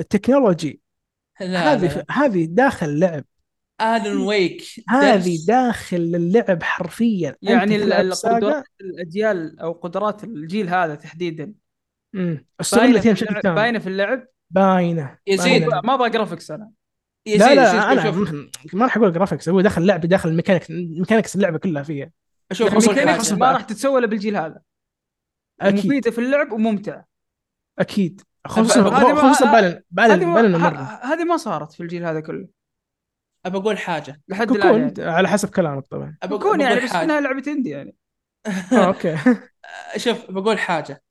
technology 0.09 0.81
هذه 1.37 2.05
هذه 2.11 2.45
داخل 2.45 2.99
اللعب. 2.99 3.25
Alan 3.81 4.17
Wake 4.17 4.63
هذه. 4.89 5.37
داخل 5.47 5.97
اللعب 5.97 6.63
حرفيا. 6.63 7.35
يعني 7.41 7.75
القدرات 7.75 8.63
الأجيال 8.81 9.59
أو 9.59 9.71
قدرات 9.71 10.23
الجيل 10.23 10.69
هذا 10.69 10.95
تحديدا. 10.95 11.53
مم. 12.13 12.45
استغل 12.61 12.99
باينة 12.99 13.13
في 13.13 13.21
اللعب 13.29 13.55
باينة 13.55 13.79
في 13.79 13.87
اللعب؟ 13.87 14.27
باينة 14.51 15.17
يزيد. 15.27 15.61
باينة. 15.61 15.81
ما 15.83 15.93
أبغى 15.93 16.09
graphics 16.09 16.51
أنا. 16.51 16.71
يزيد 17.27 17.41
لا 17.41 17.65
شوف- 17.65 17.75
لا 17.75 17.91
أنا 17.91 18.03
شوف. 18.03 18.33
ما 18.73 18.85
راح 18.85 18.97
أقول 18.97 19.13
graphics 19.13 19.49
هو 19.49 19.61
داخل 19.61 19.85
لعبه 19.85 20.07
داخل 20.07 20.29
ال 20.29 20.33
mechanic 20.33 20.65
mechanics 20.69 21.35
اللعبة 21.35 21.57
كلها 21.57 21.83
فيها. 21.83 22.11
شوف 22.51 22.69
خصوصاً 22.69 22.85
أقول 22.85 22.99
ال 22.99 23.02
mechanics 23.02 23.29
حاجة. 23.29 23.39
ما 23.39 23.51
راح 23.51 23.61
تتسوى 23.61 23.99
إلا 23.99 24.07
بالجيل 24.07 24.35
هذا. 24.35 24.59
أكيد. 25.69 25.85
مفيده 25.85 26.11
في 26.11 26.17
اللعب 26.17 26.51
وممتع 26.51 27.03
أكيد. 27.79 28.21
خصوصا 28.47 28.81
هذه 28.81 29.13
ما- 29.13 29.21
خصوصا 29.33 29.51
ب 29.51 29.57
Alan 29.57 29.81
ب 29.91 30.00
Alan 30.00 30.33
ب 30.33 30.38
Alan 30.38 30.55
مره 30.55 30.99
هذه 31.03 31.23
ما 31.23 31.37
صارت 31.37 31.71
في 31.73 31.83
الجيل 31.83 32.05
هذا 32.05 32.19
كله. 32.19 32.47
ابى 33.45 33.57
أقول 33.57 33.77
حاجة. 33.77 34.21
لحد 34.27 34.51
الآن 34.51 34.81
يعني. 34.97 35.11
على 35.11 35.27
حسب 35.27 35.49
كلامك 35.49 35.87
طبعا. 35.87 36.17
ابى 36.23 36.37
كون 36.37 36.61
يعني 36.61 36.79
بس 36.79 36.95
إنها 36.95 37.19
لعبة 37.21 37.43
indie 37.51 37.69
يعني. 37.69 37.95
آه، 38.73 38.75
okay. 38.87 39.17
شوف 39.97 40.31
بقول 40.31 40.59
حاجة. 40.59 41.03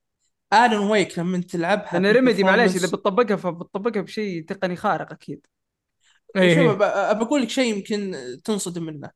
Alan 0.52 0.76
Wake 0.78 1.18
لما 1.18 1.38
تلعبها 1.40 1.92
لأن 1.92 2.06
Remedy 2.06 2.44
معليش 2.44 2.76
إذا 2.76 2.86
بتطبقها 2.86 3.36
فبتطبقها 3.36 4.02
بشيء 4.02 4.44
تقني 4.44 4.76
خارق 4.76 5.12
أكيد. 5.12 5.46
إيه، 6.36 6.54
شوف 6.54 6.62
إيه. 6.64 6.70
أبى 6.72 6.84
أبى 6.84 7.24
أقول 7.24 7.42
لك 7.42 7.48
شيء 7.48 7.74
يمكن 7.76 8.16
تنصدم 8.44 8.82
منه. 8.82 9.10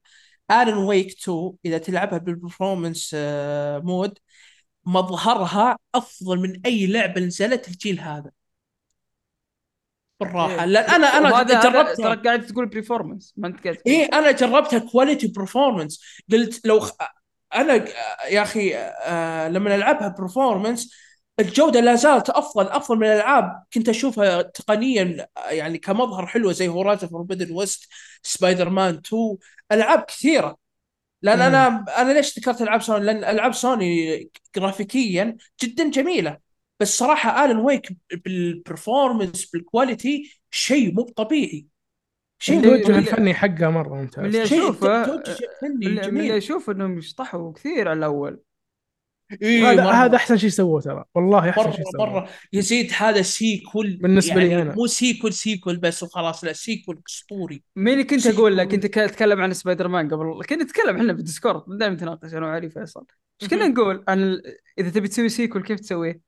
Alan 0.51 0.75
Wake 0.75 1.13
2 1.23 1.53
إذا 1.65 1.79
تلعبها 1.79 2.19
بال 2.19 2.33
performance 2.33 3.11
آه، 3.19 3.79
mode 3.79 4.19
مظهرها 4.87 5.79
أفضل 5.95 6.39
من 6.39 6.61
أي 6.67 6.87
لعبة 6.87 7.21
نزلت 7.21 7.69
الجيل 7.69 8.01
هذا. 8.01 8.31
بالراحة. 10.21 10.61
إيه. 10.61 10.65
لأن 10.65 10.95
أنا 10.95 11.07
أنا 11.07 11.43
جربتها 11.43 11.95
ترى 11.95 12.17
قاعد 12.17 12.47
تقول 12.47 12.67
performance 12.67 13.35
ما 13.37 13.49
أنت 13.49 13.65
قاعد 13.65 13.79
إيه 13.87 14.05
أنا 14.13 14.31
جربتها 14.31 14.79
quality 14.79 15.27
performance 15.27 16.03
قلت 16.33 16.67
لو 16.67 16.81
خ... 16.81 16.93
أنا 17.55 17.75
يا 18.29 18.43
أخي 18.43 18.77
آه 18.77 19.49
لما 19.49 19.75
ألعبها 19.75 20.09
performance 20.09 20.95
الجودة 21.41 21.81
لا 21.81 21.95
زالت 21.95 22.31
أفضل 22.31 22.69
أفضل 22.69 22.97
من 22.99 23.07
الألعاب. 23.07 23.63
كنت 23.75 23.89
أشوفها 23.89 24.43
تقنيا 24.43 25.27
يعني 25.49 25.79
كمظهر 25.79 26.27
حلوة 26.27 26.53
زي 26.53 26.69
Horizon 26.69 27.07
Forbidden 27.09 27.53
West 27.55 27.89
Spider-Man 28.23 28.95
2 29.07 29.37
ألعاب 29.73 30.03
كثيرة. 30.03 30.66
لأن. 31.23 31.41
أنا 31.41 31.85
أنا 31.99 32.13
ليش 32.13 32.39
ذكرت 32.39 32.63
ألعاب 32.63 32.83
سوني؟ 32.83 33.05
لأن 33.05 33.17
ألعاب 33.25 33.53
سوني 33.55 34.31
جرافيكيا 34.57 35.37
جدا 35.63 35.91
جميلة. 35.91 36.39
بس 36.81 36.99
صراحة 36.99 37.45
Alan 37.45 37.57
Wake 37.57 37.89
بال 38.25 38.44
performance 38.44 39.51
بال 39.51 39.70
quality 39.70 40.39
شيء 40.51 40.95
مو 40.95 41.03
طبيعي. 41.03 41.67
شيء 42.39 42.57
التوجه 42.59 42.83
طبيعي. 42.83 42.99
الفني 42.99 43.35
حقه 43.35 43.71
مرة 43.71 43.95
ممتاز. 43.95 44.25
اللي 44.25 44.43
اشوفه 44.43 45.23
اللي- 45.63 46.39
أشوف 46.39 46.71
إنهم 46.71 46.99
يشطحوا 46.99 47.53
كثير 47.53 47.89
على 47.89 47.99
الأول. 47.99 48.41
إيه 49.43 49.71
هذا 49.71 49.91
هذا 49.91 50.17
أحسن 50.17 50.37
شيء 50.37 50.51
سووه 50.51 50.81
ترى. 50.81 51.05
والله 51.15 51.51
أحسن 51.51 51.73
شيء 51.73 51.85
مرة 51.85 51.91
سووه. 51.93 52.07
مرة. 52.07 52.29
يزيد 52.53 52.93
هذا 52.97 53.23
sequel 53.23 53.97
بالنسبة 53.97 54.35
لي 54.35 54.51
يعني 54.51 54.63
أنا. 54.63 54.75
مو 54.75 54.87
sequel 54.87 55.33
sequel 55.33 55.77
بس 55.77 56.03
وخلاص 56.03 56.45
لا 56.45 56.53
sequel 56.53 57.01
أسطوري. 57.09 57.63
مين 57.77 58.03
كنت 58.03 58.27
أقول 58.27 58.57
لك 58.57 58.69
كنت 58.69 58.99
أتكلم 58.99 59.41
عن 59.41 59.53
سبايدر 59.53 59.89
مان 59.89 60.15
قبل. 60.15 60.45
كنا 60.45 60.65
نتكلم 60.65 60.97
إحنا 60.97 61.13
بال 61.13 61.24
Discord 61.24 61.63
دائما 61.79 61.95
نتناقش 61.95 62.35
أنا 62.35 62.47
وعلي 62.47 62.71
فيصل. 62.71 63.05
إيش 63.43 63.51
كنا. 63.51 63.69
نقول؟ 63.69 64.05
عن 64.09 64.23
ال... 64.23 64.43
إذا 64.79 64.91
تبي 64.91 65.09
تسوي 65.09 65.29
sequel 65.29 65.63
كيف 65.63 65.81
تسويه؟ 65.81 66.21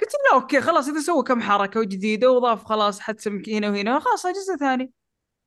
قلت 0.00 0.10
لا 0.12 0.40
okay 0.40 0.60
خلاص 0.60 0.88
إذا 0.88 1.00
سوى 1.00 1.22
كم 1.22 1.40
حركة 1.40 1.82
جديده 1.82 2.30
وضاف 2.30 2.64
خلاص 2.64 3.00
حدث 3.00 3.28
هنا 3.28 3.70
وهنا 3.70 4.00
خلاص 4.00 4.26
جزء 4.26 4.56
ثاني 4.60 4.92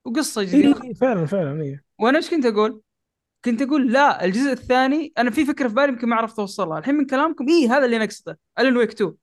وقصة 0.05 0.43
جديدة. 0.43 0.83
إيه 0.83 0.93
فعلا 0.93 1.25
فعلا 1.25 1.61
إيه. 1.61 1.83
وأنا 1.99 2.17
إيش 2.17 2.29
كنت 2.29 2.45
أقول؟ 2.45 2.81
كنت 3.45 3.61
أقول 3.61 3.91
لا 3.93 4.25
الجزء 4.25 4.51
الثاني 4.51 5.13
أنا 5.17 5.29
في 5.31 5.45
فكرة 5.45 5.67
في 5.67 5.73
بالي 5.73 5.87
يمكن 5.87 6.09
ما 6.09 6.15
عرفت 6.15 6.39
أوصلها. 6.39 6.79
الحين 6.79 6.95
من 6.95 7.05
كلامكم 7.05 7.45
اي 7.49 7.67
هذا 7.67 7.85
اللي 7.85 7.97
نقصده 7.97 8.39
Alan 8.59 8.77
Wake 8.77 8.91
2 8.91 9.13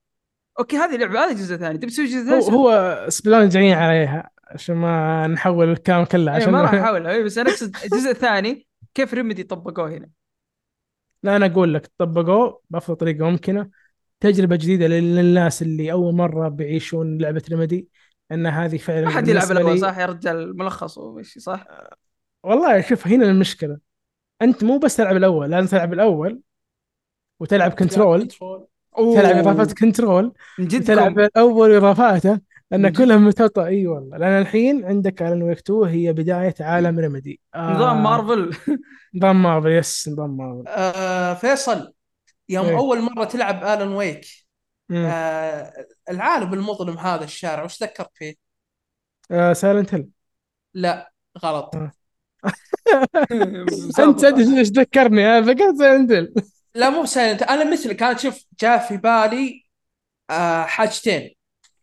okay 0.59 0.77
هذه 0.77 0.97
لعبة 0.97 1.25
هذا 1.25 1.33
جزء 1.33 1.57
ثاني. 1.57 1.79
تبي 1.79 1.87
تسوي 1.87 2.07
جزء 2.07 2.25
ثاني؟ 2.25 2.45
هو. 2.57 2.69
هو 2.71 3.07
سبلون 3.09 3.49
جايين 3.49 3.75
عليها 3.75 4.31
عشان 4.45 4.77
ما 4.77 5.27
نحول 5.27 5.71
الكلام 5.71 6.05
كله 6.05 6.33
إيه 6.33 6.43
عشان 6.43 6.53
ما 6.53 6.63
راح 6.63 6.75
احاولها 6.75 7.13
إيه 7.13 7.25
بس 7.25 7.39
أنا 7.39 7.51
أقصد 7.51 7.77
الجزء 7.85 8.11
الثاني 8.11 8.67
كيف 8.95 9.15
Remedy 9.15 9.43
طبقوه 9.43 9.91
هنا؟ 9.91 10.09
لا 11.23 11.37
أنا 11.37 11.47
أقول 11.47 11.75
لك 11.75 11.91
طبقوه 11.99 12.61
بأفضل 12.71 12.97
طريقة 12.97 13.31
ممكنة. 13.31 13.71
تجربة 14.21 14.57
جديدة 14.57 14.87
لل- 14.87 15.17
للناس 15.17 15.63
اللي 15.63 15.93
أول 15.93 16.15
مرة 16.15 16.49
بيعيشون 16.49 17.19
لعبة 17.19 17.43
Remedy 17.51 17.89
إن 18.33 18.47
هذه 18.47 18.77
فعلا 18.77 19.05
ما 19.05 19.11
حد 19.11 19.29
يلعب 19.29 19.51
الأول 19.51 19.79
صح؟ 19.79 19.99
يا 19.99 20.07
رجال 20.07 20.57
ملخص 20.59 20.99
ومشي 20.99 21.41
صح؟ 21.41 21.67
والله 22.43 22.81
شوف 22.81 23.07
هنا 23.07 23.25
المشكلة. 23.25 23.79
أنت 24.43 24.65
مو 24.65 24.79
بس 24.79 24.97
تلعب 24.97 25.17
الأول 25.17 25.51
لازم 25.51 25.67
تلعب 25.69 25.93
الأول 25.93 26.41
وتلعب 27.41 27.71
Control 27.71 28.29
تلعب 28.29 29.37
إضافات 29.37 29.79
Control 29.79 30.33
جد 30.61 30.85
تلعب 30.85 31.19
الأول 31.19 31.71
واضافاته 31.71 32.41
لأن؟ 32.71 32.89
كلها 32.89 33.17
مترابطة 33.17 33.65
إي 33.67 33.87
والله. 33.87 34.17
لأن 34.19 34.43
الحين 34.43 34.85
عندك 34.85 35.23
Alan 35.23 35.43
Wake 35.43 35.59
2 35.59 35.85
هي 35.85 36.13
بداية 36.13 36.55
عالم 36.61 36.99
Remedy 36.99 37.41
آه 37.55 37.73
نظام 37.73 38.03
مارفل 38.03 38.51
نظام 39.15 39.43
Marvel 39.43 39.69
yes 39.73 40.09
نظام 40.09 40.37
مارفل 40.37 40.69
آه 40.69 41.35
فيصل 41.35 41.93
يوم 42.49 42.67
إيه. 42.67 42.77
أول 42.79 43.01
مرة 43.01 43.25
تلعب 43.25 43.65
Alan 43.65 43.93
Wake 43.93 44.27
مم. 44.89 45.07
آه 45.07 45.73
العالم 46.11 46.55
المظلم 46.55 46.99
هذا 46.99 47.25
الشارع 47.25 47.65
وش 47.65 47.83
ذكرت 47.83 48.11
فيه؟ 48.15 48.35
آه 49.31 49.53
Silent 49.53 49.95
Hill 49.95 50.09
لا 50.75 51.13
غلط. 51.45 51.77
آه. 51.77 51.93
انت 53.99 54.21
تدري 54.21 54.59
إيش 54.59 54.69
ذكرني؟ 54.69 55.39
أنا 55.39 55.57
سايلنت 55.79 56.13
هيل 56.13 56.35
لا 56.75 56.91
مو 56.91 57.05
سايلنت 57.05 57.43
أنا 57.43 57.73
مثلك 57.73 57.97
كانت 57.97 58.21
شوف 58.21 58.45
جاء 58.61 58.79
في 58.89 58.97
بالي 58.97 59.65
آه 60.31 60.63
حاجتين؟ 60.63 61.31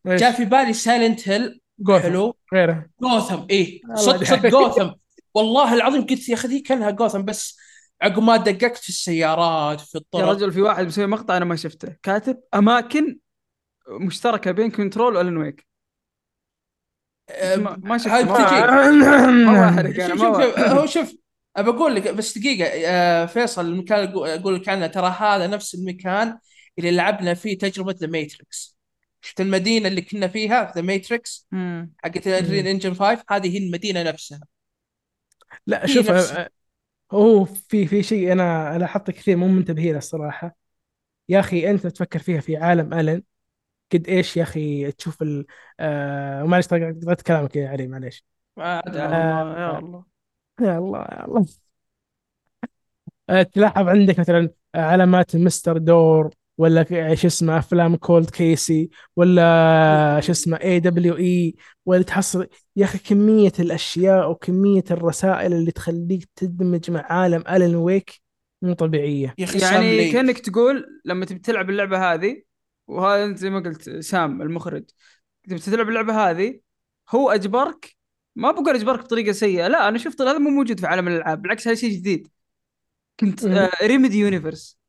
جاء 0.08 0.32
في 0.32 0.46
بالي 0.46 0.74
Silent 0.74 1.30
Hill 1.30 1.62
Gotham. 1.80 2.02
حلو. 2.04 2.36
غيره. 2.54 2.86
جوثم 3.02 3.34
الله 3.52 3.80
صدق 3.96 4.24
صدق. 4.24 4.50
جوثم 4.50 4.90
والله 5.34 5.74
العظيم 5.74 6.06
قلت 6.06 6.30
يا 6.30 6.34
أخي 6.34 6.48
دي 6.48 6.60
كانها 6.60 6.92
جوثم 6.92 7.22
بس 7.22 7.58
عقب 8.02 8.24
ما 8.24 8.38
دققت 8.38 8.78
في 8.78 8.90
السيارات 8.90 9.80
في 9.82 9.98
يا 9.98 10.02
الطرق. 10.02 10.30
رجل 10.30 10.52
في 10.52 10.62
واحد 10.62 10.86
مسوي 10.86 11.08
مقطع 11.08 11.38
أنا 11.38 11.46
ما 11.46 11.56
شفته. 11.56 11.96
كاتب 12.04 12.38
أماكن 12.56 13.18
مشتركة 13.90 14.52
بين 14.52 14.72
Control 14.72 15.16
و 15.16 15.20
Alan 15.20 15.38
Wake 15.38 15.66
ما- 17.84 17.98
شفت- 17.98 18.08
هاي 18.08 18.24
ما- 18.24 18.34
بتجي 18.34 18.56
ما 19.46 19.70
بحرق 19.72 20.04
أنا 20.06 20.16
شوف 20.16 20.24
ما. 20.38 20.68
هو 20.68 20.86
شوف 20.86 21.16
أبى 21.56 21.70
أقول 21.70 21.96
لك 21.96 22.08
بس 22.08 22.38
دقيقة 22.38 22.68
آه، 22.88 23.26
فيصل 23.26 23.66
المكان 23.66 24.00
اللي 24.04 24.36
أقول 24.36 24.56
لك 24.56 24.70
عنه 24.70 24.88
ترى 24.88 25.16
هذا 25.20 25.48
نفس 25.48 25.76
المكان 25.76 26.38
اللي 26.80 26.92
لعبنا 26.92 27.34
فيه 27.34 27.58
تجربة 27.58 27.96
The 28.00 28.08
Matrix 28.08 28.78
شفت 29.22 29.42
المدينة 29.42 29.88
اللي 29.88 30.02
كنا 30.02 30.28
فيها 30.28 30.66
في 30.66 30.72
The 30.76 30.82
Matrix. 30.82 31.48
حقت 32.04 32.28
ال 32.28 32.34
Unreal 32.34 32.68
Engine 32.68 32.94
5 32.94 33.24
هذه 33.30 33.54
هي 33.54 33.58
المدينة 33.66 34.04
نفسها. 34.04 34.40
لا 35.68 35.86
شوف 35.86 36.12
نفس- 36.12 36.32
أه، 36.32 36.50
هو 37.12 37.46
في 37.46 37.88
في 37.88 38.04
شيء 38.04 38.32
أنا 38.32 38.78
لاحظت 38.80 39.12
كثير 39.12 39.38
مو 39.38 39.48
منتبهين 39.48 39.92
له 39.92 39.98
الصراحة. 39.98 40.56
يا 41.30 41.40
أخي 41.40 41.70
أنت 41.70 41.88
تفكر 41.88 42.20
فيها 42.20 42.42
في 42.42 42.58
عالم 42.58 42.94
ألن. 42.94 43.24
قد 43.94 44.08
إيش 44.08 44.38
يا 44.38 44.44
أخي 44.44 44.92
تشوف 44.92 45.22
ال 45.22 45.46
آه 45.80 46.44
معلش 46.44 46.68
قطعت 46.68 47.22
كلامك 47.22 47.56
يا 47.56 47.70
علي 47.70 47.88
معلش 47.88 48.26
ما 48.58 48.82
يا 48.94 49.78
أدري. 49.78 49.80
الله 49.80 50.06
يا 50.62 50.78
الله 50.80 51.00
يا 51.02 51.26
الله 51.26 51.46
آه، 53.30 53.44
تلاحظ 53.44 53.88
عندك 53.88 54.20
مثلا 54.20 54.50
علامات 54.76 55.36
مستر 55.36 55.78
دور 55.78 56.30
ولا 56.58 56.84
ك- 56.84 57.14
شو 57.14 57.28
اسمه 57.28 57.58
أفلام 57.60 57.96
كولد 57.96 58.30
كيسي 58.30 58.90
ولا 59.16 60.20
شو 60.24 60.32
اسمه 60.32 60.58
اي 60.58 60.80
دبليو 60.80 61.18
اي 61.18 61.56
ولا 61.86 62.04
تحصل 62.04 62.48
يا 62.76 62.86
أخي 62.86 62.98
كمية 62.98 63.52
الأشياء 63.60 64.32
وكمية 64.32 64.84
الرسائل 64.92 65.54
اللي 65.54 65.72
تخليك 65.72 66.30
تدمج 66.36 66.92
مع 66.92 67.06
عالم 67.14 67.44
الن 67.50 67.76
ويك 67.76 68.22
مو 68.62 68.74
طبيعية 68.74 69.38
يا 69.38 69.44
أخي 69.46 69.60
سام 69.60 69.84
يعني. 69.84 70.12
كأنك 70.12 70.40
تقول 70.40 71.02
لما 71.06 71.26
تبي 71.26 71.40
تلعب 71.40 71.70
اللعبة 71.70 72.14
هذه 72.14 72.44
وهذا 72.88 73.26
انت 73.26 73.38
زي 73.38 73.50
ما 73.50 73.60
قلت 73.60 73.90
سام 73.90 74.42
المخرج. 74.42 74.86
تبي 75.44 75.60
تلعب 75.60 75.90
اللعبة 75.90 76.30
هذه؟ 76.30 76.60
هو 77.10 77.32
أجبرك؟ 77.32 77.96
ما 78.36 78.52
بقول 78.52 78.76
أجبرك 78.76 79.00
بطريقة 79.00 79.32
سيئة 79.32 79.68
لا 79.68 79.88
أنا 79.88 79.98
شفت 79.98 80.22
هذا 80.22 80.38
مو 80.38 80.50
موجود 80.50 80.80
في 80.80 80.88
عالم 80.88 81.08
الألعاب 81.08 81.42
بالعكس 81.42 81.68
هذا 81.68 81.76
شيء 81.76 81.92
جديد. 81.92 82.28
كنت. 83.20 83.46
آه 83.46 83.72
ريميدي 83.84 84.20
universe 84.20 84.80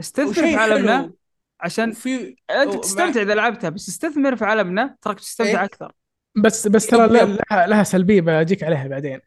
استثمر 0.00 0.32
في 0.32 0.54
عالمنا 0.54 0.98
حلو 0.98 1.16
عشان 1.60 1.90
وفي 1.90 2.36
أنت 2.50 2.74
تستمتع 2.74 3.22
إذا 3.22 3.34
لعبتها 3.34 3.70
بس 3.70 3.88
استثمر 3.88 4.36
في 4.36 4.44
عالمنا 4.44 4.96
تراك 5.02 5.20
تستمتع 5.20 5.50
إيه. 5.50 5.64
أكثر. 5.64 5.92
بس 6.36 6.68
بس 6.68 6.86
ترى 6.86 7.04
يب. 7.04 7.38
لها, 7.50 7.66
لها 7.66 7.82
سلبية 7.82 8.20
بجيك 8.20 8.62
عليها 8.62 8.88
بعدين. 8.88 9.20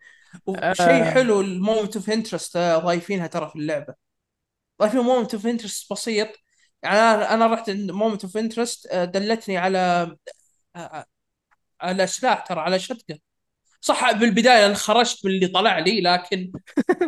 وشيء 0.45 0.85
آه. 0.85 1.11
حلو 1.11 1.41
ال 1.41 1.49
moment 1.49 1.95
of 1.95 2.09
interest 2.09 2.57
ضايفينها 2.57 3.27
ترى 3.27 3.49
في 3.49 3.55
اللعبة. 3.55 3.93
ضايفين 4.81 4.99
moment 4.99 5.33
of 5.33 5.47
interest 5.47 5.93
بسيط 5.93 6.27
يعني 6.87 6.99
أنا 6.99 7.33
أنا 7.33 7.47
رحت 7.47 7.69
moment 7.69 8.23
of 8.23 8.37
interest 8.37 8.93
دلتني 8.95 9.57
على 9.57 10.15
آه، 10.75 11.05
على 11.81 12.07
سلاح 12.07 12.39
ترى 12.39 12.59
على 12.59 12.79
shotgun 12.79 13.17
صح 13.81 14.11
بالبداية 14.11 14.65
أنا 14.65 14.73
خرجت 14.73 15.25
من 15.25 15.31
اللي 15.31 15.47
طلع 15.47 15.79
لي 15.79 16.01
لكن 16.01 16.51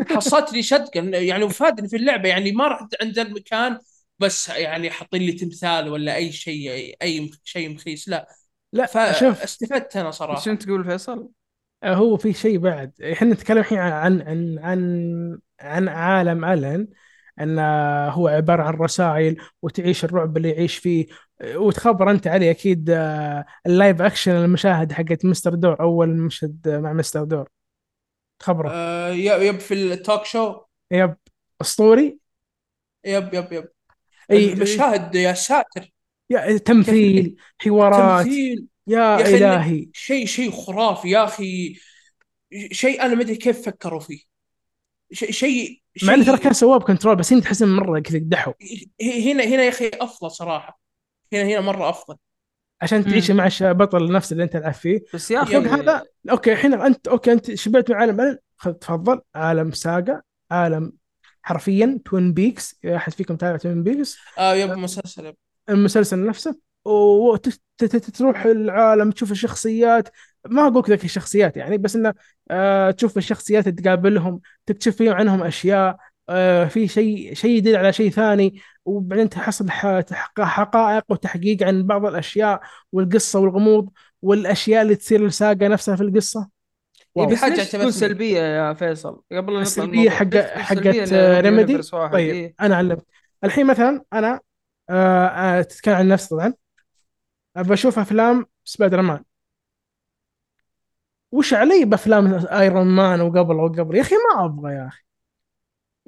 حصلت 0.10 0.54
لي 0.54 0.64
shotgun 0.64 1.14
يعني 1.14 1.44
وفادني 1.44 1.88
في 1.88 1.96
اللعبة 1.96 2.30
يعني 2.30 2.52
ما 2.52 2.68
رحت 2.68 2.96
عند 3.02 3.20
المكان 3.20 3.80
بس 4.20 4.50
يعني 4.50 4.90
حاطين 4.90 5.22
لي 5.22 5.32
تمثال 5.32 5.90
ولا 5.90 6.16
أي 6.16 6.32
شيء 6.32 6.96
أي 7.02 7.32
شيء 7.44 7.70
مخيس. 7.70 8.10
لا. 8.10 8.28
لا 8.74 9.14
شوف 9.20 9.40
فاستفدت 9.40 9.98
أنا 9.98 10.12
صراحة. 10.12 10.42
شنو 10.42 10.56
تقول 10.56 10.84
فيصل؟ 10.84 11.30
آه، 11.84 11.94
هو 11.94 12.18
في 12.18 12.34
شيء 12.34 12.58
بعد. 12.58 12.92
إحنا 13.02 13.34
نتكلم 13.34 13.58
الحين 13.58 13.78
عن 13.78 14.22
عن 14.22 14.60
عن 14.60 15.40
عن 15.60 15.88
عالم 15.88 16.46
ألن. 16.46 16.88
انه 17.42 17.62
هو 18.08 18.28
عبارة 18.28 18.64
عن 18.64 18.74
رسائل 18.74 19.38
وتعيش 19.62 20.04
الرعب 20.04 20.38
اللي 20.38 20.50
يعيش 20.50 20.78
فيه. 20.78 21.06
وتخبر 21.56 22.12
أنت 22.12 22.28
علي 22.28 22.52
أكيد 22.52 22.90
آه، 22.90 23.46
ال 23.66 23.73
live 23.73 24.02
action 24.02 24.32
المشاهد 24.32 24.92
حقت 24.92 25.26
Mr. 25.26 25.56
Door 25.56 25.80
أول 25.80 26.10
مشهد 26.10 26.70
مع 26.70 26.94
Mr. 26.94 27.24
Door. 27.24 27.50
تخبره. 28.40 28.70
آه 28.72 29.10
yep 29.10 29.60
في 29.60 29.74
ال 29.74 29.84
talk 29.84 30.26
show 30.26 30.62
yep. 30.92 31.16
أسطوري؟ 31.62 32.20
yep 33.06 33.34
yep 33.34 33.54
yep. 33.54 33.68
إي 34.32 34.54
المشاهد 34.54 35.16
يا 35.16 35.34
ساتر. 35.34 35.94
يا 36.30 36.58
تمثيل 36.58 37.36
حوارات. 37.60 38.26
تمثيل. 38.26 38.68
يا 38.88 39.20
يا 39.20 39.38
إلهي. 39.38 39.90
شيء 39.94 40.26
شيء 40.26 40.52
خرافي 40.52 41.10
يا 41.10 41.24
أخي. 41.24 41.80
شيء 42.72 43.02
أنا 43.02 43.16
ما 43.16 43.22
أدري 43.22 43.36
كيف 43.36 43.66
فكروا 43.66 44.00
فيه. 44.00 44.29
شيء 45.12 45.32
شيء 45.32 45.82
مع 46.04 46.14
إنه 46.14 46.26
ترى 46.26 46.38
كان 46.38 46.54
سواه 46.54 46.78
ب 46.78 46.82
Control 46.82 47.16
بس 47.16 47.34
هنا 47.34 47.42
تحس 47.42 47.62
مرة 47.62 48.00
كذا 48.00 48.20
قدحوا 48.20 48.54
هنا 49.02 49.44
هنا 49.44 49.64
يا 49.64 49.70
أخي 49.70 49.92
أفضل 49.94 50.32
صراحة. 50.32 50.80
هنا 51.34 51.44
هنا 51.44 51.62
مرة 51.62 51.90
أفضل. 51.90 52.16
عشان 52.82 53.06
تعيش 53.06 53.32
مع 53.32 53.46
الش- 53.48 53.64
بطل 53.64 54.12
نفس 54.12 54.32
اللي 54.32 54.44
أنت 54.44 54.54
تلعب 54.54 54.74
فيه. 54.74 55.00
بس 55.14 55.32
يا 55.32 55.44
أخي 55.44 55.56
هذا 55.58 56.04
okay 56.32 56.54
الحين 56.54 56.74
أنت 56.74 57.08
okay 57.08 57.32
أنت 57.32 57.54
شبعت 57.54 57.90
من 57.92 57.96
عالم 57.98 58.38
تفضل. 58.82 59.22
عالم 59.36 59.72
saga 59.72 60.22
عالم 60.52 60.94
حرفيا 61.42 62.00
Twin 62.06 62.34
Peaks 62.34 62.80
أحد 62.86 63.14
فيكم 63.14 63.36
تابع 63.36 63.58
Twin 63.58 63.84
Peaks 63.84 64.18
آه 64.38 64.56
yep 64.56 64.70
مسلسل 64.72 65.26
yep. 65.26 65.36
المسلسل 65.70 66.26
نفسه. 66.26 66.60
وتروح 66.86 68.46
العالم 68.46 69.12
تشوف 69.12 69.32
الشخصيات 69.32 70.10
ما 70.50 70.68
أقول 70.68 70.84
ذاك 70.90 71.06
الشخصيات 71.06 71.58
يعني 71.58 71.78
بس 71.78 71.96
إنه 71.96 72.14
آه 72.52 72.92
تشوف 72.92 73.18
الشخصيات 73.18 73.70
تقابلهم 73.70 74.42
تكتشف 74.66 74.96
فيهم 74.96 75.14
عنهم 75.14 75.44
أشياء 75.44 75.98
آه 76.30 76.66
في 76.66 76.88
شيء 76.88 77.34
شيء 77.34 77.52
يدل 77.58 77.76
على 77.76 77.94
شيء 77.94 78.10
ثاني 78.10 78.62
وبعدين 78.86 79.30
تحصل 79.30 79.70
حقائق 80.40 81.04
وتحقيق 81.10 81.64
عن 81.64 81.84
بعض 81.84 82.06
الأشياء 82.06 82.62
والقصة 82.92 83.40
والغموض 83.40 83.90
والأشياء 84.22 84.82
اللي 84.82 84.96
تصير 84.96 85.26
ال 85.26 85.34
saga 85.34 85.68
نفسها 85.68 85.96
في 85.96 86.04
القصة 86.04 86.50
إيه 87.18 87.24
wow. 87.24 87.26
بس 87.32 87.44
ليش 87.44 87.72
تكون. 87.72 87.92
سلبية 87.92 88.40
يا 88.40 88.74
فيصل 88.74 89.22
قبل 89.32 89.36
لا 89.38 89.42
نطلع 89.42 89.62
السلبيه. 89.62 90.10
حق 90.10 90.36
حقت 90.36 91.14
ريميدي؟ 91.14 91.78
طيب 91.92 92.14
إيه. 92.16 92.56
أنا 92.62 92.76
علمت 92.76 93.06
الحين 93.44 93.68
مثلا 93.68 94.04
أنا 94.14 94.40
آه 94.90 95.28
آه 95.28 95.62
تتكلم 95.62 95.96
عن 95.96 96.08
نفسي 96.08 96.30
طبعا 96.30 96.54
أبى 97.60 97.74
أشوف 97.74 98.00
أفلام 98.00 98.46
سبايدر 98.64 99.02
مان 99.02 99.24
وش 101.32 101.54
علي 101.54 101.86
بأفلام 101.86 102.46
ايرون 102.52 102.88
مان 102.88 103.22
وقبل 103.22 103.56
وقبل 103.56 103.96
يا 103.96 104.02
أخي 104.02 104.16
ما 104.16 104.46
أبغى 104.46 104.74
يا 104.74 104.88
أخي 104.88 105.04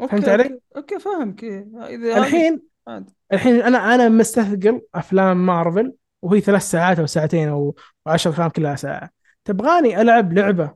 فهمت 0.10 0.30
علي؟ 0.30 0.44
okay, 0.44 0.62
okay 0.76 1.00
فاهمك 1.00 1.44
إيه. 1.44 1.68
إذا 1.90 2.18
الحين 2.18 2.62
عادي. 2.88 3.14
الحين 3.34 3.62
أنا 3.62 3.96
أنا 3.96 4.10
مستثقل 4.10 4.82
أفلام 4.96 5.46
مارفل 5.46 5.94
وهي 6.22 6.42
ثلاث 6.42 6.62
ساعات 6.62 7.00
أو 7.00 7.06
ساعتين 7.06 7.50
أو 7.50 7.76
عشر 8.08 8.30
أفلام 8.30 8.50
كلها 8.50 8.76
ساعة 8.76 9.10
تبغاني 9.46 10.02
ألعب 10.02 10.34
لعبة 10.34 10.74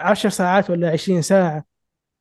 عشر 0.00 0.28
ساعات 0.28 0.70
ولا 0.70 0.90
عشرين 0.90 1.22
ساعة 1.22 1.64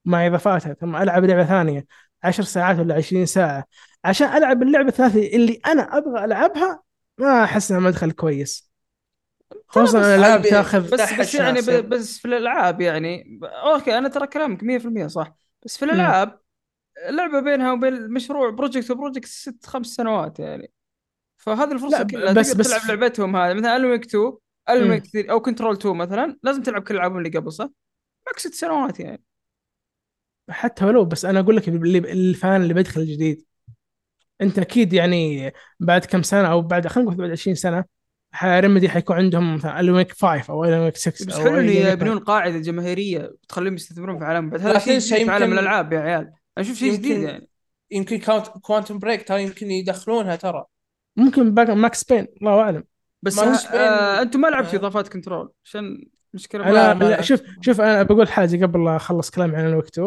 مع 0.05 0.27
إضافاتها 0.27 0.73
ثم 0.73 0.95
ألعب 0.95 1.25
لعبة 1.25 1.45
ثانية 1.45 1.85
عشر 2.23 2.43
ساعات 2.43 2.79
ولا 2.79 2.95
عشرين 2.95 3.25
ساعة 3.25 3.65
عشان 4.03 4.27
ألعب 4.27 4.63
اللعبة 4.63 4.87
الثلاثيه 4.87 5.35
اللي 5.35 5.61
أنا 5.67 5.97
أبغى 5.97 6.25
ألعبها 6.25 6.81
ما 7.21 7.43
أحس 7.43 7.71
إنها 7.71 7.81
مدخل 7.81 8.11
كويس. 8.11 8.71
خصوصا 9.67 9.99
الالعاب 9.99 10.41
بس- 10.41 10.49
تاخذ 10.49 10.91
بس 10.91 11.13
بس 11.19 11.35
يعني 11.35 11.61
بس 11.81 12.19
في 12.19 12.25
الألعاب 12.25 12.81
يعني. 12.81 13.39
okay 13.43 13.97
أنا 13.97 14.07
ترى 14.09 14.27
كلامك 14.27 14.63
100% 14.63 15.07
صح. 15.07 15.35
بس 15.65 15.77
في 15.77 15.85
الألعاب 15.85 16.39
اللعبة 17.09 17.39
بينها 17.39 17.73
وبين 17.73 17.93
المشروع 17.93 18.49
project 18.49 18.91
و 18.91 18.95
project 18.95 19.25
ست 19.25 19.65
خمس 19.65 19.87
سنوات 19.87 20.39
يعني. 20.39 20.71
فهذه 21.37 21.71
الفرصة 21.71 21.97
لا، 21.97 22.03
كلها. 22.07 22.33
بس- 22.33 22.53
بس 22.55 22.69
تلعب 22.69 22.99
لعبتهم 23.01 23.35
هذه. 23.35 23.53
مثلا 23.53 23.75
ألن 23.75 23.91
ويك 23.91 24.05
2 24.05 24.33
ألن 24.69 24.83
مم. 24.83 24.89
ويك 24.91 25.05
3 25.07 25.31
أو 25.31 25.39
Control 25.41 25.75
2 25.75 25.95
مثلا 25.97 26.39
لازم 26.43 26.63
تلعب 26.63 26.83
كل 26.83 26.93
الالعاب 26.93 27.17
اللي 27.17 27.29
قبل 27.29 27.51
صح؟ 27.51 27.69
معك 28.27 28.39
ست 28.39 28.53
سنوات 28.53 28.99
يعني. 28.99 29.23
حتى 30.49 30.85
ولو 30.85 31.05
بس 31.05 31.25
أنا 31.25 31.39
أقول 31.39 31.55
لك 31.57 31.67
اللي 31.67 31.97
ال 31.97 32.13
fan 32.13 32.61
اللي 32.61 32.73
بيدخل 32.73 33.05
جديد. 33.05 33.45
انت 34.41 34.59
أكيد 34.59 34.93
يعني 34.93 35.51
بعد 35.79 36.05
كم 36.05 36.21
سنة 36.23 36.47
أو 36.51 36.61
بعد 36.61 36.87
خلينا 36.87 37.09
نقول 37.11 37.21
بعد 37.21 37.31
20 37.31 37.55
سنة 37.55 37.85
ريمدي 38.43 38.89
حيكون 38.89 39.15
عندهم 39.15 39.55
مثلا 39.55 39.79
ألن 39.79 39.95
ويك 39.95 40.11
5 40.11 40.43
أو 40.53 40.65
ألن 40.65 40.80
ويك 40.80 40.95
6 40.97 41.25
بس 41.25 41.37
حلو 41.39 41.55
لعبة. 41.59 41.89
يبنون 41.91 42.19
قاعدة 42.19 42.59
جماهيرية 42.59 43.31
بتخليهم 43.43 43.73
يستثمرون 43.75 44.19
في 44.19 44.25
عالم 44.25 44.49
بعد 44.49 44.61
هذا 44.61 44.79
شيء 44.99 44.99
في 45.25 45.31
عالم 45.31 45.43
يمكن- 45.45 45.57
الألعاب 45.59 45.93
يا 45.93 45.99
عيال. 45.99 46.31
أشوف 46.57 46.77
شيء 46.77 46.93
جديد 46.93 47.11
يمكن- 47.11 47.23
يعني. 47.27 47.47
يمكن 47.91 48.17
count 48.19 48.47
Quantum 48.47 48.99
Break 48.99 49.27
ترى 49.27 49.43
يمكن 49.43 49.71
يدخلونها 49.71 50.35
ترى. 50.35 50.65
ممكن 51.17 51.53
باك 51.53 51.69
Max 51.69 52.03
Payne 52.03 52.27
الله 52.41 52.61
أعلم. 52.61 52.83
بس 53.21 53.37
ما 53.39 53.43
ها 53.43 53.57
نسبة- 53.57 53.73
آه 53.73 54.21
أنتم 54.21 54.41
ما 54.41 54.47
لعبتوا 54.47 54.73
آه. 54.73 54.75
إضافات 54.75 55.07
Control 55.07 55.49
عشان 55.65 56.05
مشكلة 56.33 56.63
أنا 56.63 56.71
لا، 56.73 56.93
ما 56.93 57.03
لا. 57.03 57.21
شوف 57.21 57.41
شوف 57.61 57.81
أنا 57.81 58.03
بقول 58.03 58.27
حاجة 58.29 58.65
قبل 58.65 58.85
لا 58.85 58.95
أخلص 58.95 59.29
كلامي 59.29 59.55
عن 59.55 59.67
الوقت 59.67 59.99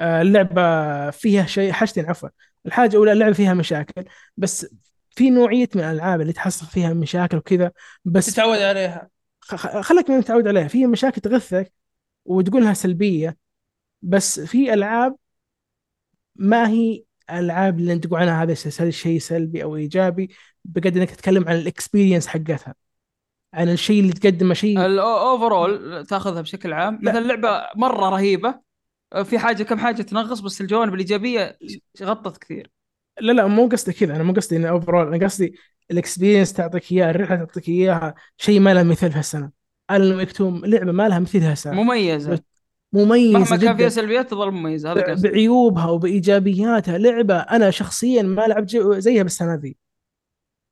اللعبة 0.00 1.10
فيها 1.10 1.46
شيء 1.46 1.72
حاجتين 1.72 2.06
عفوا. 2.06 2.28
الحاجة 2.66 2.90
الأولى 2.90 3.12
اللعبه 3.12 3.32
فيها 3.32 3.54
مشاكل 3.54 4.04
بس 4.36 4.66
في 5.10 5.30
نوعية 5.30 5.68
من 5.74 5.80
الألعاب 5.84 6.20
اللي 6.20 6.32
تحصل 6.32 6.66
فيها 6.66 6.92
مشاكل 6.92 7.36
وكذا 7.36 7.72
بس 8.04 8.26
تتعود 8.26 8.58
عليها. 8.58 9.08
خ- 9.40 9.54
خ- 9.54 9.80
خليك 9.80 10.10
من 10.10 10.18
متعود 10.18 10.48
عليها. 10.48 10.68
في 10.68 10.86
مشاكل 10.86 11.20
تغثك 11.20 11.72
وتقولها 12.24 12.72
سلبية 12.74 13.36
بس 14.02 14.40
في 14.40 14.74
ألعاب 14.74 15.16
ما 16.36 16.68
هي 16.68 17.04
ألعاب 17.30 17.78
اللي 17.78 17.92
أنت 17.92 18.06
تقول 18.06 18.20
عنها 18.20 18.42
هذا 18.42 18.54
س- 18.54 18.82
شيء 18.82 19.18
سلبي 19.18 19.62
أو 19.62 19.76
إيجابي 19.76 20.30
بقدر 20.64 21.00
إنك 21.00 21.10
تتكلم 21.10 21.48
عن 21.48 21.56
ال 21.56 21.62
experience 21.62 22.26
حقتها 22.26 22.74
عن 23.54 23.68
الشيء 23.68 24.00
اللي 24.00 24.12
تقدمه 24.12 24.54
شيء 24.54 24.86
ال 24.86 25.01
overall 25.01 26.06
تاخذها 26.06 26.40
بشكل 26.42 26.72
عام. 26.72 26.98
لا. 27.02 27.10
مثلا 27.12 27.18
اللعبه 27.22 27.66
مرة 27.76 28.08
رهيبة 28.08 28.60
في 29.22 29.38
حاجة 29.38 29.62
كم 29.62 29.78
حاجة 29.78 30.02
تنغص 30.02 30.40
بس 30.40 30.60
الجوانب 30.60 30.94
الإيجابية 30.94 31.58
غطت 32.02 32.38
كثير. 32.38 32.70
لا 33.20 33.32
لا 33.32 33.46
مو 33.46 33.66
قصدي 33.66 33.92
كذا. 33.92 34.16
أنا 34.16 34.22
مو 34.22 34.32
قصدي 34.32 34.56
إنه 34.56 34.68
overall 34.68 35.14
أنا 35.14 35.26
قصدي 35.26 35.54
ال 35.90 35.96
experience 35.96 36.52
تعطيك 36.52 36.92
إياها 36.92 37.10
الرحلة 37.10 37.36
تعطيك 37.36 37.68
إياها 37.68 38.14
شيء 38.36 38.60
ما 38.60 38.74
له 38.74 38.82
مثيل 38.82 39.12
في 39.12 39.18
هالسنة. 39.18 39.50
ألن 39.90 40.20
2 40.20 40.60
لعبه 40.64 40.92
ما 40.92 41.08
لها 41.08 41.18
مثيل 41.18 41.42
هالسنة. 41.42 41.82
مميزة. 41.82 42.40
مميزة 42.92 43.38
مهما 43.38 43.56
كان 43.56 43.76
فيها 43.76 43.88
سلبيات 43.88 44.30
تظل 44.30 44.50
مميزة 44.50 44.92
هذا 44.92 45.02
قصدي. 45.02 45.28
بعيوبها 45.28 45.86
وبإيجابياتها. 45.86 46.98
لعبة 46.98 47.36
أنا 47.36 47.70
شخصيا 47.70 48.22
ما 48.22 48.46
لعبت 48.46 48.76
زيها 48.76 49.22
بالسنة 49.22 49.54
ذي. 49.54 49.76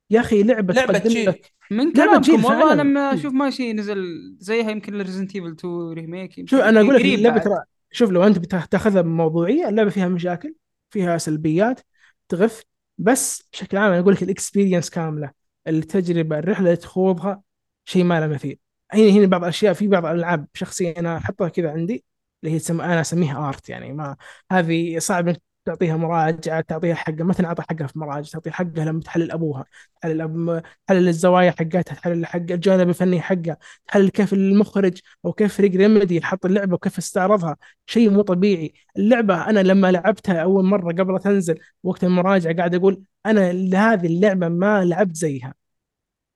يا 0.09 0.19
أخي 0.19 0.43
لعبة 0.43 0.73
لعبة 0.73 0.99
جيل 0.99 1.29
لك. 1.29 1.53
من 1.71 1.91
كلامكم 1.91 2.31
والله 2.31 2.59
فعلاً. 2.59 2.73
أنا 2.73 2.83
ما 2.83 3.13
أشوف 3.13 3.33
ما 3.33 3.49
شيء 3.49 3.75
نزل 3.75 4.05
زيها. 4.39 4.71
يمكن 4.71 5.01
Resident 5.01 5.35
Evil 5.35 5.51
2 5.51 5.93
remake 5.93 6.37
يمكن 6.37 6.49
شوف 6.49 6.59
أنا 6.59 6.81
أقول 6.81 6.95
لك 6.95 7.05
اللعبة. 7.05 7.39
ترى 7.39 7.63
شوف 7.93 8.09
لو 8.11 8.23
أنت 8.23 8.39
بتاخذها 8.39 9.01
بموضوعية 9.01 9.69
اللعبة 9.69 9.89
فيها 9.89 10.07
مشاكل 10.07 10.55
فيها 10.89 11.17
سلبيات 11.17 11.81
تغف 12.29 12.63
بس 12.97 13.49
بشكل 13.53 13.77
عام 13.77 13.91
أنا 13.91 13.99
أقول 14.01 14.13
لك 14.13 14.23
ال 14.23 14.29
experience 14.29 14.89
كاملة 14.89 15.31
التجربة 15.67 16.39
الرحلة 16.39 16.65
اللي 16.65 16.77
تخوضها 16.77 17.43
شيء 17.85 18.03
ما 18.03 18.19
له 18.19 18.27
مثيل 18.27 18.59
هنا 18.93 19.09
هنا 19.09 19.25
بعض 19.27 19.41
الأشياء 19.43 19.73
في 19.73 19.87
بعض 19.87 20.05
الألعاب 20.05 20.47
شخصيا 20.53 20.99
أنا 20.99 21.17
أحطها 21.17 21.49
كذا 21.49 21.71
عندي 21.71 22.05
اللي 22.43 22.55
هي. 22.55 22.61
أنا 22.69 23.01
أسميها 23.01 23.49
ارت 23.49 23.69
يعني 23.69 23.93
ما 23.93 24.15
هذه 24.51 24.99
صعب 24.99 25.27
انك 25.27 25.41
تعطيها 25.65 25.97
مراجعة 25.97 26.61
تعطيها 26.61 26.95
حقها 26.95 27.23
ما 27.23 27.33
تنعطى 27.33 27.63
حقها 27.69 27.87
في 27.87 27.99
مراجع 27.99 28.29
تعطيها 28.31 28.53
حقها 28.53 28.85
لما 28.85 29.01
تحلل 29.01 29.31
أبوها 29.31 29.65
تحلل 30.01 30.21
أب... 30.21 30.63
تحلل 30.87 31.07
الزوايا 31.07 31.51
حقتها 31.51 31.81
تحلل 31.81 32.25
حق 32.25 32.39
الجانب 32.39 32.89
الفني 32.89 33.21
حقها 33.21 33.57
تحلل 33.87 34.09
كيف 34.09 34.33
المخرج 34.33 34.99
أو 35.25 35.33
كيف 35.33 35.57
فريق 35.57 35.71
ريميدي 35.75 36.21
حط 36.21 36.45
اللعبة 36.45 36.73
وكيف 36.73 36.97
استعرضها. 36.97 37.57
شيء 37.85 38.09
مو 38.09 38.21
طبيعي. 38.21 38.73
اللعبة 38.97 39.49
أنا 39.49 39.59
لما 39.59 39.91
لعبتها 39.91 40.43
أول 40.43 40.63
مرة 40.65 40.93
قبل 40.93 41.19
تنزل 41.19 41.59
وقت 41.83 42.03
المراجعة 42.03 42.55
قاعد 42.55 42.75
أقول 42.75 43.03
أنا 43.25 43.51
هذه 43.93 44.05
اللعبة 44.07 44.47
ما 44.47 44.85
لعبت 44.85 45.15
زيها. 45.15 45.62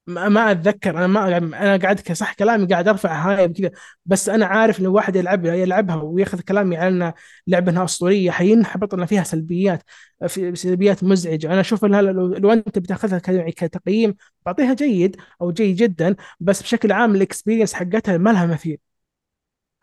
ما 0.07 0.29
ما 0.29 0.51
أتذكر 0.51 0.97
أنا 0.97 1.07
ما 1.07 1.37
أنا 1.37 1.77
قاعد 1.77 2.11
صح 2.11 2.33
كلامي 2.33 2.65
قاعد 2.65 2.87
أرفع 2.87 3.13
هاي 3.13 3.47
كذا 3.47 3.71
بس 4.05 4.29
أنا 4.29 4.45
عارف 4.45 4.79
لو 4.79 4.93
واحد 4.93 5.15
يلعبها 5.15 5.53
يلعبها 5.55 5.95
وياخذ 5.95 6.41
كلامي 6.41 6.77
على 6.77 6.87
انها 6.87 7.13
لعبة 7.47 7.71
إنها 7.71 7.83
أسطورية 7.83 8.31
حينحبط 8.31 8.93
ان 8.93 9.05
فيها 9.05 9.23
سلبيات 9.23 9.83
في 10.27 10.55
سلبيات 10.55 11.03
مزعجة. 11.03 11.47
أنا 11.47 11.59
أشوف 11.59 11.85
إنها 11.85 12.01
لو, 12.01 12.27
لو 12.27 12.51
أنت 12.51 12.79
بتأخذها 12.79 13.21
يعني 13.27 13.51
كتقييم 13.51 14.15
بعطيها 14.45 14.73
جيد 14.73 15.15
أو 15.41 15.51
جيد 15.51 15.75
جدا 15.75 16.15
بس 16.39 16.61
بشكل 16.61 16.91
عام 16.91 17.15
ال 17.15 17.20
experience 17.20 17.73
حقتها 17.73 18.17
ما 18.17 18.29
لها 18.29 18.45
مثيل. 18.45 18.77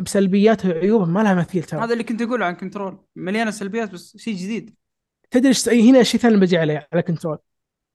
بسلبياتها 0.01 0.75
وعيوبها 0.75 1.07
ما 1.07 1.21
لها 1.21 1.35
مثيل 1.35 1.63
ترى. 1.63 1.81
هذا 1.81 1.93
اللي 1.93 2.05
كنت 2.05 2.23
أقوله 2.23 2.47
عن 2.47 2.55
Control 2.55 2.99
مليانة 3.17 3.51
سلبيات 3.51 3.93
بس 3.93 4.17
شيء 4.17 4.35
جديد. 4.35 4.75
تدري 5.31 5.53
هنا 5.91 6.01
الثاني 6.01 6.35
اللي 6.35 6.47
بجي 6.47 6.59
عليه 6.59 6.89
على 6.93 7.03
Control 7.03 7.39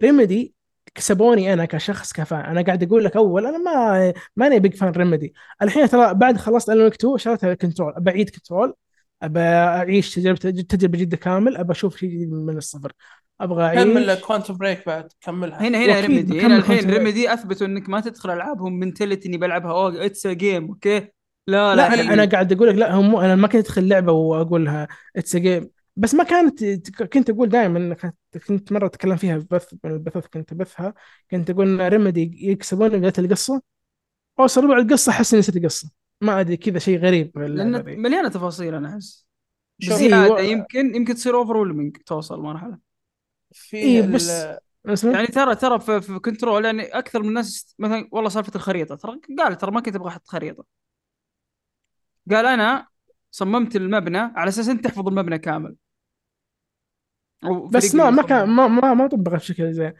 Remedy 0.03 0.58
كسبوني 0.95 1.53
أنا 1.53 1.65
كشخص 1.65 2.13
ك 2.13 2.18
fan. 2.18 2.39
أنا 2.39 2.61
قاعد 2.61 2.83
أقول 2.83 3.05
لك 3.05 3.15
أول 3.15 3.45
أنا 3.45 3.57
ما 3.57 4.13
ماني 4.35 4.59
big 4.59 4.75
fan 4.75 4.89
Remedy 4.89 5.33
الحين 5.61 5.89
ترى 5.89 6.13
بعد 6.13 6.37
خلصت 6.37 6.69
الون 6.69 6.87
2 6.87 7.17
شريت 7.17 7.45
Control 7.45 7.93
أبى 7.95 8.11
أعيد 8.11 8.29
Control 8.29 8.73
أبى 9.23 9.39
أعيش 9.39 10.15
تجربة 10.15 10.37
تجربة 10.39 10.97
جديدة 10.97 11.17
كامل 11.17 11.57
أبى 11.57 11.71
أشوف 11.71 11.97
شيء 11.97 12.09
جديد 12.09 12.31
من 12.31 12.57
الصفر. 12.57 12.91
أبغى 13.41 13.75
كمل 13.75 14.09
اعيش 14.09 14.21
Quantum 14.21 14.57
Break 14.57 14.85
بعد 14.85 15.07
كملها. 15.21 15.61
هنا 15.61 15.77
هنا 15.77 15.99
Remedy 15.99 16.33
بكمل 16.33 16.45
هنا 16.45 16.57
الحين 16.57 16.89
Remedy 16.89 17.33
أثبتوا 17.33 17.67
إنك 17.67 17.89
ما 17.89 18.01
تدخل 18.01 18.31
ألعابهم 18.31 18.79
منتلت 18.79 19.25
إني 19.25 19.37
بلعبها. 19.37 19.71
أوه 19.71 20.05
it's 20.05 20.27
game 20.27 20.67
okay؟ 20.67 20.99
لا 21.47 21.75
لا, 21.75 21.95
لا. 21.95 22.13
أنا 22.13 22.25
قاعد 22.25 22.53
أقول 22.53 22.67
لك 22.67 22.75
لا 22.75 22.93
هم 22.95 23.15
أنا 23.15 23.35
ما 23.35 23.47
كنت 23.47 23.65
أدخل 23.65 23.87
لعبه 23.87 24.11
واقول 24.11 24.65
لها 24.65 24.87
it's 25.15 25.35
game 25.35 25.69
بس 25.99 26.15
ما 26.15 26.23
كانت 26.23 26.63
كنت 27.13 27.29
أقول 27.29 27.49
دائما 27.49 27.95
كنت 28.47 28.71
مرة 28.71 28.85
أتكلم 28.85 29.15
فيها 29.15 29.39
في 29.39 29.45
بث 29.51 29.73
من 29.83 29.91
البثوث 29.91 30.27
كنت 30.27 30.51
ابثها 30.51 30.93
كنت 31.31 31.49
أقول 31.49 31.81
إن 31.81 31.87
Remedy 31.87 32.51
يكسبون 32.51 32.89
بداية 32.89 33.13
القصة. 33.19 33.61
اوصل 34.39 34.63
ربع 34.63 34.77
القصة 34.77 35.09
أحس 35.09 35.33
إني 35.33 35.39
نسيت 35.39 35.57
القصة. 35.57 35.89
ما 36.21 36.39
أدري 36.39 36.57
كذا 36.57 36.79
شيء 36.79 36.99
غريب 36.99 37.37
لأن. 37.37 38.01
مليانة 38.01 38.29
تفاصيل 38.29 38.75
أنا 38.75 38.89
أحس. 38.89 39.25
شوف، 39.79 39.93
زياده 39.93 40.37
إيه، 40.37 40.47
و- 40.47 40.51
يمكن 40.51 40.95
يمكن 40.95 41.15
تصير 41.15 41.35
over 41.35 41.91
توصل 42.05 42.41
مرحلة. 42.41 42.77
في 43.51 43.99
ال- 43.99 44.11
بس 44.11 44.29
اسمع 44.85 45.11
يعني 45.11 45.27
ترى 45.27 45.55
ترى 45.55 45.79
في, 45.79 46.01
في 46.01 46.19
Control 46.19 46.65
يعني 46.65 46.83
أكثر 46.83 47.21
من 47.21 47.29
الناس 47.29 47.75
مثلا 47.79 48.09
والله 48.11 48.29
سالفة 48.29 48.51
الخريطة. 48.55 48.95
ترى 48.95 49.19
قال 49.39 49.57
ترى 49.57 49.71
ما 49.71 49.81
كنت 49.81 49.95
أبغى 49.95 50.09
أحط 50.09 50.27
خريطة. 50.27 50.65
قال 52.31 52.45
أنا 52.45 52.87
صممت 53.31 53.75
المبنى 53.75 54.17
على 54.17 54.49
أساس 54.49 54.69
أنت 54.69 54.83
تحفظ 54.83 55.07
المبنى 55.07 55.39
كامل. 55.39 55.75
بس 57.69 57.95
ما 57.95 58.09
ما 58.09 58.21
كان 58.21 58.49
ما 58.49 58.67
ما 58.67 58.93
ما 58.93 59.07
طبقت 59.07 59.35
بشكل 59.35 59.73
زين 59.73 59.93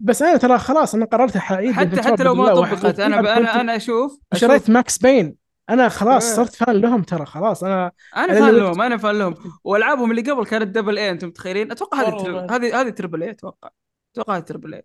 بس 0.00 0.22
أنا 0.22 0.36
ترى 0.36 0.58
خلاص 0.58 0.94
أنا 0.94 1.04
قررت 1.04 1.36
حعيد 1.36 1.72
حتى 1.72 2.02
حتى 2.02 2.22
لو 2.22 2.34
ما 2.34 2.54
طبقت 2.54 3.00
أنا 3.00 3.18
أنا 3.18 3.60
أنا 3.60 3.76
أشوف 3.76 4.20
شريت 4.34 4.70
Max 4.70 4.98
Payne. 4.98 5.48
أنا 5.70 5.88
خلاص 5.88 6.28
إيه. 6.28 6.36
صرت 6.36 6.54
fan 6.54 6.76
لهم 6.76 7.02
ترى 7.02 7.26
خلاص. 7.26 7.64
أنا 7.64 7.92
أنا 8.16 8.24
أنا 8.24 8.40
fan 8.40 8.54
لهم 8.54 8.82
أنا 8.82 8.96
fan 8.96 9.18
لهم. 9.18 9.34
وألعابهم 9.64 10.10
اللي 10.10 10.22
قبل 10.22 10.46
كانت 10.46 10.74
double 10.74 10.98
A 10.98 11.10
أنتم 11.10 11.28
متخيلين؟ 11.28 11.70
أتوقع 11.70 12.00
هذه 12.00 12.46
هذه 12.50 12.80
هذه 12.80 12.90
triple 12.90 13.22
A 13.22 13.30
أتوقع. 13.30 13.70
أتوقع 14.12 14.36
هذه 14.36 14.42
triple 14.42 14.74
A 14.74 14.84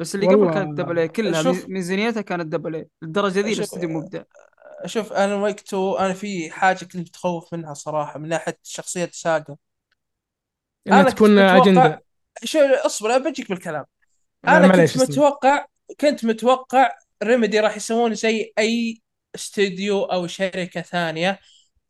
بس 0.00 0.14
اللي 0.14 0.26
قبل. 0.26 0.54
كانت 0.54 0.78
double 0.78 0.98
A 0.98 1.08
كلها 1.08 1.42
شوف. 1.42 1.68
ميزانيتها 1.68 2.20
كانت 2.20 2.46
double 2.46 2.74
A 2.74 2.88
للدرجه 3.02 3.40
ذي 3.40 3.50
شوف. 3.50 3.58
الاستوديو 3.58 3.88
مبدع. 3.88 4.22
شوف 4.84 5.12
أنا 5.12 5.34
وقت 5.34 5.74
أنا 5.74 6.12
في 6.12 6.50
حاجة 6.50 6.84
كنت 6.84 6.96
متخوف 6.96 7.54
منها 7.54 7.74
صراحة 7.74 8.18
من 8.18 8.28
ناحية 8.28 8.58
شخصية 8.62 9.10
Saga 9.12 9.56
إنها 10.86 11.02
تكون 11.02 11.38
أجندة. 11.38 12.02
شو 12.44 12.58
اصبر 12.58 13.18
بجيك 13.18 13.48
بالكلام. 13.48 13.84
لا، 14.44 14.56
أنا 14.56 14.86
كنت. 14.86 15.02
متوقع 15.02 15.66
كنت 16.00 16.24
متوقع 16.24 16.92
Remedy 17.22 17.60
راح 17.60 17.76
يسوون 17.76 18.14
زي 18.14 18.52
أي 18.58 19.02
استوديو 19.34 20.04
أو 20.04 20.26
شركة 20.26 20.80
ثانية 20.82 21.38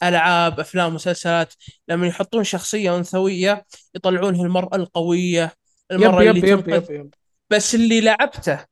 ألعاب 0.03 0.61
أفلام 0.61 0.95
مسلسلات. 0.95 1.55
لما 1.89 2.07
يحطون 2.07 2.45
شخصية 2.45 2.97
أنثوية 2.97 3.65
يطلعونها 3.95 4.43
المرأة 4.43 4.77
القوية 4.77 5.53
المرأة 5.91 6.23
yep 6.23 6.37
yep 6.37 6.45
اللي 6.45 6.51
yep 6.51 6.61
تنقذ. 6.65 6.93
yep. 6.93 7.01
yep 7.01 7.15
بس 7.51 7.75
اللي 7.75 8.01
لعبته 8.01 8.65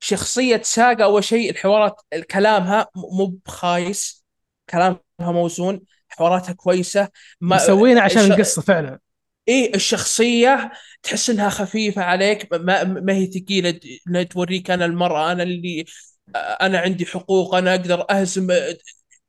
شخصية 0.00 0.62
ساجا 0.64 1.04
أول 1.04 1.24
شيء 1.24 1.50
الحوارات 1.50 2.00
كلامها 2.30 2.88
مو 2.96 3.26
بخايس 3.46 4.24
كلامها 4.70 5.00
موزون 5.20 5.80
حواراتها 6.08 6.52
كويسة. 6.52 7.08
ما 7.40 7.56
مسوينها 7.56 8.02
عشان 8.02 8.32
القصة 8.32 8.62
فعلا. 8.62 8.98
إيه 9.48 9.74
الشخصية 9.74 10.72
تحس 11.02 11.30
إنها 11.30 11.48
خفيفة 11.48 12.02
عليك 12.02 12.48
ما, 12.54 12.84
ما 12.84 13.12
هي 13.12 13.26
ثقيلة 13.26 13.70
د- 13.70 13.80
إنها 14.08 14.22
توريك 14.22 14.70
أنا 14.70 14.84
المرأة 14.84 15.32
أنا 15.32 15.42
اللي 15.42 15.84
أنا 16.36 16.78
عندي 16.78 17.06
حقوق 17.06 17.54
أنا 17.54 17.70
أقدر 17.74 18.06
أهزم 18.10 18.46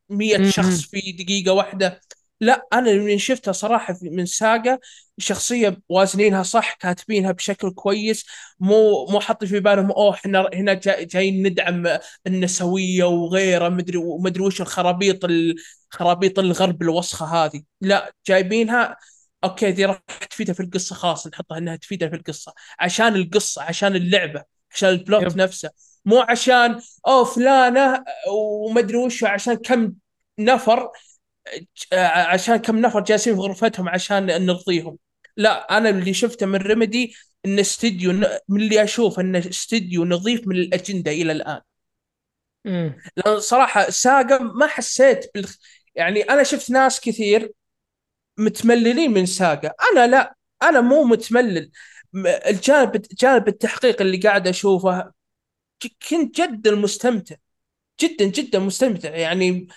مية. 0.10 0.50
شخص 0.50 0.82
في 0.82 1.12
دقيقة 1.12 1.54
واحدة 1.54 2.02
لا 2.42 2.68
أنا 2.74 2.94
من 2.94 3.18
شفتها 3.18 3.52
صراحة 3.52 3.94
في- 3.94 4.10
من 4.10 4.26
ساقة 4.26 4.80
شخصية 5.18 5.78
وازنينها 5.90 6.44
صح 6.44 6.74
كاتبينها 6.74 7.32
بشكل 7.32 7.72
كويس 7.72 8.26
مو 8.60 9.06
مو 9.06 9.20
حاطين 9.20 9.50
في 9.50 9.60
بالهم 9.60 9.92
أوه 9.92 10.14
إحنا 10.14 10.50
هنا 10.54 10.74
جاي 10.74 11.06
جايين 11.06 11.48
ندعم 11.48 11.88
النسوية 12.28 13.04
وغيره 13.04 13.70
مدري 13.70 13.98
ومدري 13.98 14.44
وش 14.44 14.62
الخرابيط 14.62 15.26
ال- 15.26 15.56
خرابيط 15.90 16.40
الغرب 16.40 16.82
الوسخة 16.82 17.26
هذه 17.26 17.62
لا 17.82 18.14
جايبينها 18.28 18.98
okay 19.44 19.72
دي 19.72 19.86
راح 19.86 19.98
تفيدها 20.30 20.54
في 20.54 20.60
القصة 20.60 20.96
خلاص 20.96 21.28
نحطها 21.28 21.58
إنها 21.58 21.76
تفيدها 21.76 22.10
في 22.10 22.16
القصة 22.16 22.54
عشان 22.80 23.16
القصة 23.16 23.62
عشان 23.64 23.96
اللعبة 23.96 24.44
عشان 24.72 24.90
ال 24.90 24.97
plot 24.97 25.24
yep. 25.26 25.38
نفسه 25.38 25.70
مو 26.06 26.20
عشان 26.22 26.82
أوه 27.08 27.24
فلانة 27.24 28.04
ومدري 28.32 28.98
وش 28.98 29.24
عشان 29.24 29.54
كم 29.56 29.94
نفر 30.40 30.90
عشان 31.94 32.58
كم 32.58 32.78
نفر 32.80 33.00
جالسين 33.00 33.36
في 33.36 33.42
غرفتهم 33.42 33.90
عشان 33.90 34.26
نرضيهم 34.46 34.98
لا 35.38 35.78
أنا 35.78 35.90
اللي 35.90 36.14
شفته 36.14 36.46
من 36.46 36.56
ريميدي 36.60 37.16
إن 37.46 37.60
استديو 37.60 38.12
من 38.50 38.62
اللي 38.62 38.84
أشوف 38.84 39.20
انه 39.20 39.40
استديو 39.40 40.06
نظيف 40.06 40.48
من 40.48 40.56
الأجندة 40.56 41.12
إلى 41.12 41.32
الآن 41.32 41.62
مم. 42.66 43.02
لأن 43.18 43.40
صراحة 43.40 43.90
ساقا 43.90 44.38
ما 44.40 44.68
حسيت 44.68 45.32
بال 45.36 45.46
يعني 45.96 46.22
أنا 46.22 46.44
شفت 46.44 46.72
ناس 46.72 47.02
كثير 47.02 47.52
متمللين 48.40 49.14
من 49.14 49.26
ساقا 49.26 49.72
أنا 49.92 50.08
لا 50.08 50.36
أنا 50.64 50.82
مو 50.82 51.04
متملل. 51.04 51.72
الجانب 52.26 53.02
جانب 53.20 53.48
التحقيق 53.48 54.02
اللي 54.02 54.18
قاعد 54.18 54.48
أشوفه 54.48 55.12
كنت 56.10 56.42
جدا 56.42 56.76
مستمتع. 56.76 57.36
جدا 58.02 58.26
جدا 58.26 58.60
مستمتع. 58.60 59.10
يعني 59.10 59.68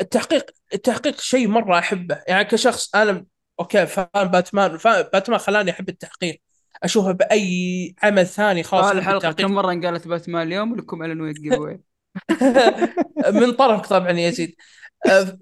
التحقيق 0.00 0.50
التحقيق 0.74 1.20
شيء 1.20 1.48
مرة 1.48 1.78
أحبه. 1.78 2.22
يعني 2.28 2.44
كشخص 2.44 2.94
أنا 2.94 3.26
okay 3.60 3.86
fan 3.86 4.28
Batman 4.28 4.78
fan 4.78 5.02
Batman 5.12 5.38
خلاني 5.38 5.70
أحب 5.70 5.88
التحقيق. 5.88 6.40
اشوفها 6.82 7.12
بأي 7.12 7.94
عمل 8.02 8.26
ثاني 8.26 8.62
خاص 8.62 8.84
آه 8.84 8.92
الحلقة 8.92 9.32
كم 9.32 9.52
مرة 9.52 9.72
انقالت 9.72 10.08
باتمان؟ 10.08 10.46
اليوم 10.46 10.76
لكم 10.76 11.02
Alan 11.02 11.20
Wake 11.20 11.40
جيف. 11.40 11.80
من 13.40 13.52
طرفك 13.52 13.86
طبعا 13.86 14.10
يا 14.10 14.28
يزيد. 14.28 14.54
أه، 15.06 15.38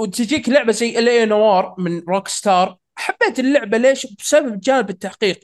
وتجيك 0.00 0.48
لعبة 0.48 0.72
زي 0.72 0.98
L.A. 0.98 1.26
Noire 1.26 1.74
من 1.78 2.00
Rockstar 2.08 2.76
حبيت 2.96 3.38
اللعبة 3.38 3.78
ليش؟ 3.78 4.06
بسبب 4.18 4.60
جانب 4.60 4.90
التحقيق. 4.90 5.40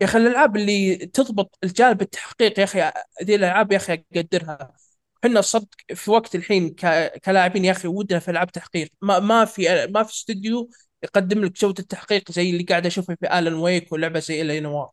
يا 0.00 0.06
أخي 0.06 0.18
الألعاب 0.18 0.56
اللي 0.56 0.96
تضبط 0.96 1.58
الجانب 1.64 2.02
التحقيق 2.02 2.58
يا 2.58 2.64
أخي 2.64 2.92
ذي 3.24 3.34
الألعاب 3.34 3.72
يا 3.72 3.76
أخي 3.76 4.04
أقدرها. 4.16 4.72
إحنا 5.24 5.40
صدق 5.40 5.68
في 5.94 6.10
وقت 6.10 6.34
الحين. 6.34 6.74
كلاعبين 7.24 7.64
يا 7.64 7.72
أخي 7.72 7.88
ودنا 7.88 8.18
في 8.18 8.30
ألعاب 8.30 8.52
تحقيق. 8.52 8.88
ما 9.02 9.18
ما 9.18 9.44
في 9.44 9.86
ما 9.86 10.02
في 10.02 10.12
استوديو 10.12 10.70
يقدم 11.02 11.44
لك 11.44 11.60
جوده 11.60 11.82
تحقيق 11.82 12.32
زي 12.32 12.50
اللي 12.50 12.62
قاعد 12.62 12.86
اشوفها 12.86 13.16
في 13.20 13.38
Alan 13.38 13.54
Wake 13.54 13.92
ولعبة 13.92 14.18
زي 14.20 14.42
L.A. 14.42 14.60
Noire 14.60 14.90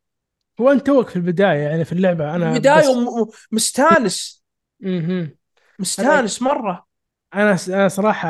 هو 0.61 0.71
أنت 0.71 0.85
توك 0.87 1.09
في 1.09 1.15
البداية 1.15 1.59
يعني 1.59 1.85
في 1.85 1.91
اللعبة. 1.91 2.35
أنا 2.35 2.53
البداية 2.53 2.89
بس... 2.89 3.47
مستانس 3.51 4.36
مهم. 4.79 5.37
مستانس 5.79 6.41
مرة. 6.41 6.87
أنا 7.33 7.57
أنا 7.69 7.87
صراحة 7.87 8.27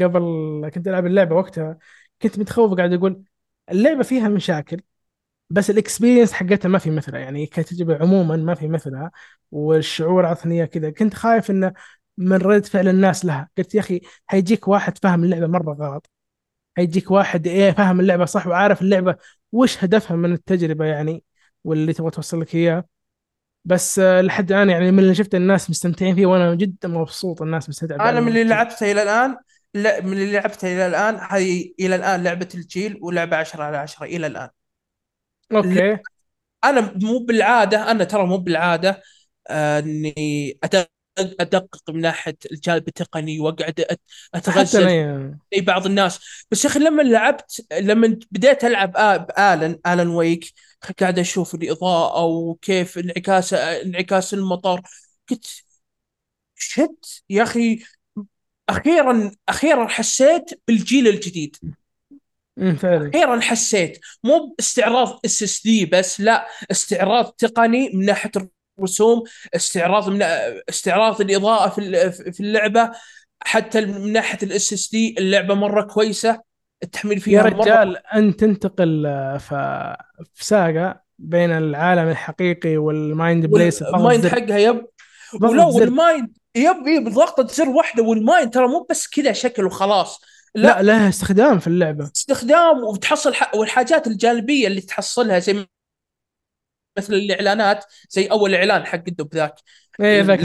قبل 0.00 0.70
كنت 0.74 0.88
ألعب 0.88 1.06
اللعبة 1.06 1.36
وقتها 1.36 1.78
كنت 2.22 2.38
متخوف 2.38 2.74
قاعد 2.74 2.92
أقول 2.92 3.22
اللعبة 3.70 4.02
فيها 4.02 4.28
مشاكل 4.28 4.80
بس 5.50 5.70
الاكسبيرينس 5.70 6.32
حقتها 6.32 6.68
ما 6.68 6.78
في 6.78 6.90
مثلها. 6.90 7.20
يعني 7.20 7.46
كتجربة 7.46 7.96
عموما 7.98 8.36
ما 8.36 8.54
في 8.54 8.68
مثلها 8.68 9.10
والشعور 9.52 10.26
عطني 10.26 10.54
إياه 10.54 10.64
كذا. 10.66 10.90
كنت 10.90 11.14
خايف 11.14 11.50
إنه 11.50 11.72
من 12.18 12.36
رد 12.36 12.66
فعل 12.66 12.88
الناس 12.88 13.24
لها. 13.24 13.50
قلت 13.58 13.74
يا 13.74 13.80
أخي 13.80 14.00
حيجيك 14.26 14.68
واحد 14.68 14.98
فاهم 14.98 15.24
اللعبة 15.24 15.46
مرة 15.46 15.74
غلط. 15.74 16.10
حيجيك 16.76 17.10
واحد 17.10 17.46
إيه 17.46 17.70
فاهم 17.72 18.00
اللعبة 18.00 18.24
صح 18.24 18.46
وعارف 18.46 18.82
اللعبة 18.82 19.16
وش 19.52 19.84
هدفها 19.84 20.16
من 20.16 20.32
التجربة 20.32 20.84
يعني 20.84 21.24
واللي 21.64 21.92
تبغى 21.92 22.10
توصل 22.10 22.40
لك 22.40 22.54
إياه. 22.54 22.84
بس 23.64 23.98
آه، 23.98 24.20
لحد 24.20 24.52
الآن 24.52 24.70
يعني 24.70 24.90
من 24.90 24.98
اللي 24.98 25.14
شفت 25.14 25.34
الناس 25.34 25.70
مستمتعين 25.70 26.14
فيه 26.14 26.26
وأنا 26.26 26.54
جدا 26.54 26.88
مبسوط 26.88 27.42
الناس 27.42 27.68
مستمتعة 27.68 28.10
أنا 28.10 28.20
من 28.20 28.28
اللي. 28.28 28.44
لعبتها 28.44 28.92
إلى 28.92 29.02
الآن 29.02 29.36
لا 29.74 30.00
من 30.00 30.12
اللي 30.12 30.32
لعبتها 30.32 30.72
إلى 30.72 30.86
الآن 30.86 31.20
هذه 31.30 31.72
إلى 31.80 31.94
الآن 31.96 32.22
لعبة 32.24 32.48
الجيل 32.54 32.98
ولعبة 33.02 33.36
10 33.36 33.62
على 33.62 33.76
10 33.76 34.04
إلى 34.04 34.26
الآن. 34.26 34.48
okay. 35.52 35.98
أنا 36.64 36.92
مو 37.02 37.18
بالعادة 37.18 37.90
أنا 37.90 38.04
ترى 38.04 38.26
مو 38.26 38.36
بالعادة 38.36 39.02
آه، 39.50 39.78
إني 39.78 40.58
أدقق 41.18 41.90
من 41.90 42.00
ناحية 42.00 42.36
الجانب 42.52 42.88
التقني 42.88 43.40
وأقعد 43.40 43.84
أتغزل 44.34 44.88
أنا 44.88 45.38
زي 45.54 45.60
بعض 45.60 45.86
الناس. 45.86 46.44
بس 46.50 46.64
يا 46.64 46.70
أخي 46.70 46.78
لما 46.78 47.02
لعبت 47.02 47.66
لما 47.80 48.18
بديت 48.30 48.64
ألعب 48.64 48.92
ب 49.26 49.36
Alan 49.36 49.78
Alan 49.86 50.08
Wake 50.08 50.52
قاعد 51.00 51.18
أشوف 51.18 51.54
الإضاءة 51.54 52.24
وكيف 52.24 52.98
انعكاس 52.98 53.54
انعكاس 53.54 54.34
المطر. 54.34 54.80
قلت 55.30 55.64
shit 56.54 57.22
يا 57.30 57.42
أخي 57.42 57.82
أخيرا 58.68 59.30
أخيرا 59.48 59.88
حسيت 59.88 60.50
بالجيل 60.68 61.08
الجديد. 61.08 61.56
فعلا. 62.56 63.08
أخيرا 63.08 63.40
حسيت 63.40 63.98
مو 64.24 64.54
باستعراض 64.58 65.20
SSD 65.24 65.86
بس 65.86 66.20
لا 66.20 66.48
استعراض 66.70 67.30
تقني 67.30 67.90
من 67.94 68.04
ناحية 68.04 68.30
الرسوم 68.78 69.22
استعراض 69.54 70.08
من 70.08 70.22
استعراض 70.68 71.20
الإضاءة 71.20 71.68
في 71.68 72.12
في 72.32 72.40
اللعبة. 72.40 72.90
حتى 73.42 73.80
من 73.80 74.12
ناحية 74.12 74.38
ال 74.42 74.72
SSD 74.72 75.14
اللعبة 75.18 75.54
مرة 75.54 75.82
كويسة. 75.82 76.49
التحميل 76.82 77.18
يا 77.18 77.22
فيها 77.22 77.42
مرة 77.42 77.50
رجال 77.50 77.96
انت 78.14 78.40
تنتقل 78.40 79.06
آه،. 79.06 79.38
في 80.34 80.44
Saga 80.44 81.00
بين 81.18 81.50
العالم 81.50 82.08
الحقيقي 82.08 82.76
وال 82.76 82.99
mind 82.99 83.46
place 83.46 83.82
ال 83.82 83.91
mind 83.91 84.26
حقها 84.26 84.58
yep 84.58 84.86
ولو. 85.40 85.78
ال 85.78 85.90
mind 85.90 86.36
yep 86.56 86.86
yep 86.86 87.08
ضغطة 87.08 87.46
زر 87.46 87.68
واحدة 87.68 88.02
وال 88.02 88.18
mind 88.18 88.50
ترى 88.50 88.68
مو 88.68 88.86
بس 88.90 89.08
كذا 89.08 89.32
شكل 89.32 89.64
وخلاص 89.64 90.20
لا, 90.54 90.62
لا 90.62 90.82
لها 90.82 91.08
استخدام 91.08 91.58
في 91.58 91.66
اللعبة 91.66 92.10
استخدام 92.16 92.84
وتحصل. 92.84 93.34
والحاجات 93.54 94.06
الجانبية 94.06 94.66
اللي 94.66 94.80
تحصلها 94.80 95.38
زي 95.38 95.66
مثل 96.98 97.14
الإعلانات 97.14 97.84
زي 98.10 98.26
أول 98.26 98.54
إعلان 98.54 98.86
حق 98.86 99.02
الدب 99.08 99.34
ذاك. 99.34 99.54
إيه 100.00 100.22
ذاك 100.22 100.40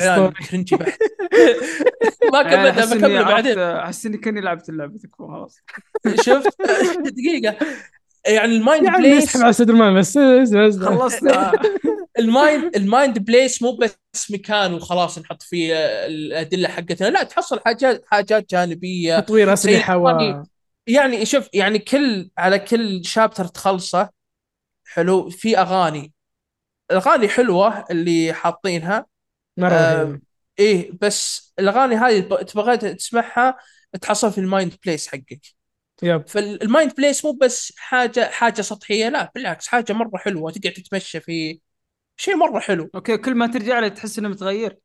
cringe 0.49 0.72
ي 0.72 0.75
بحت 0.75 0.99
ما 2.33 2.41
يعني 2.41 2.49
كملنا 2.55 2.69
أحس 2.69 2.91
إني 2.91 3.01
بكمله 3.01 3.19
عرفت 3.19 3.33
بعدين. 3.33 3.59
أحس 3.59 4.05
إني 4.05 4.17
كأني 4.17 4.41
لعبت 4.41 4.69
اللعبة 4.69 4.97
تكفى 4.97 5.17
خلاص. 5.17 5.59
شفت؟ 6.25 6.55
دقيقة. 7.17 7.55
يعني 8.27 8.55
ال 8.55 8.61
mind 8.61 8.85
يا 8.85 8.91
عمي 8.91 9.09
place 9.09 9.23
اسحب 9.23 9.41
على 9.43 9.53
سدر 9.53 9.99
بس. 9.99 10.17
اسمع 10.17 10.67
اسمع 10.67 10.89
خلصت 10.97 11.23
ال 12.19 12.31
mind 12.31 12.75
ال 12.75 12.84
mind 12.84 13.19
place 13.19 13.61
مو 13.61 13.71
بس 13.71 14.31
مكان 14.31 14.73
وخلاص 14.73 15.19
نحط 15.19 15.41
فيه 15.41 15.73
الأدلة 16.05 16.69
حقتنا 16.69 17.07
لا 17.07 17.23
تحصل 17.23 17.59
حاجات 17.65 18.05
حاجات 18.07 18.49
جانبية. 18.49 19.19
تطوير 19.19 19.53
أسلحة 19.53 19.97
و... 19.97 20.19
زي- 20.19 20.43
يعني 20.87 21.25
شوف 21.25 21.49
يعني 21.53 21.79
كل 21.79 22.29
على 22.37 22.59
كل 22.59 23.05
chapter 23.05 23.45
تخلصه 23.45 24.09
حلو 24.87 25.29
في 25.29 25.57
أغاني. 25.57 26.13
الأغاني 26.91 27.27
حلوة 27.27 27.85
اللي 27.91 28.33
حاطينها. 28.33 29.05
مرة 29.57 29.73
آه،. 29.73 30.19
إيه 30.59 30.91
بس 31.01 31.53
الأغاني 31.59 31.95
هذه 31.95 32.19
تبغى 32.19 32.77
تسمعها 32.77 33.57
تحصل 34.01 34.31
في 34.31 34.37
ال 34.37 34.45
mind 34.45 34.75
place 34.85 35.07
حقك. 35.07 35.41
yep. 36.03 36.27
فال 36.27 36.50
mind 36.50 36.95
place 36.95 37.25
مو 37.25 37.31
بس 37.31 37.73
حاجة 37.77 38.29
حاجة 38.29 38.61
سطحية 38.61 39.09
لا 39.09 39.31
بالعكس 39.35 39.67
حاجة 39.67 39.93
مرة 39.93 40.17
حلوة 40.17 40.51
تقعد 40.51 40.73
تتمشى 40.73 41.19
في 41.19 41.59
شيء 42.17 42.35
مرة 42.35 42.59
حلو. 42.59 42.89
okay 42.95 43.17
كل 43.17 43.35
ما 43.35 43.47
ترجع 43.47 43.79
له 43.79 43.87
تحس 43.87 44.19
إنه 44.19 44.29
متغير. 44.29 44.77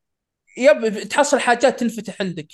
yep 0.59 0.99
تحصل 1.09 1.41
حاجات 1.41 1.81
تنفتح 1.81 2.17
عندك. 2.21 2.49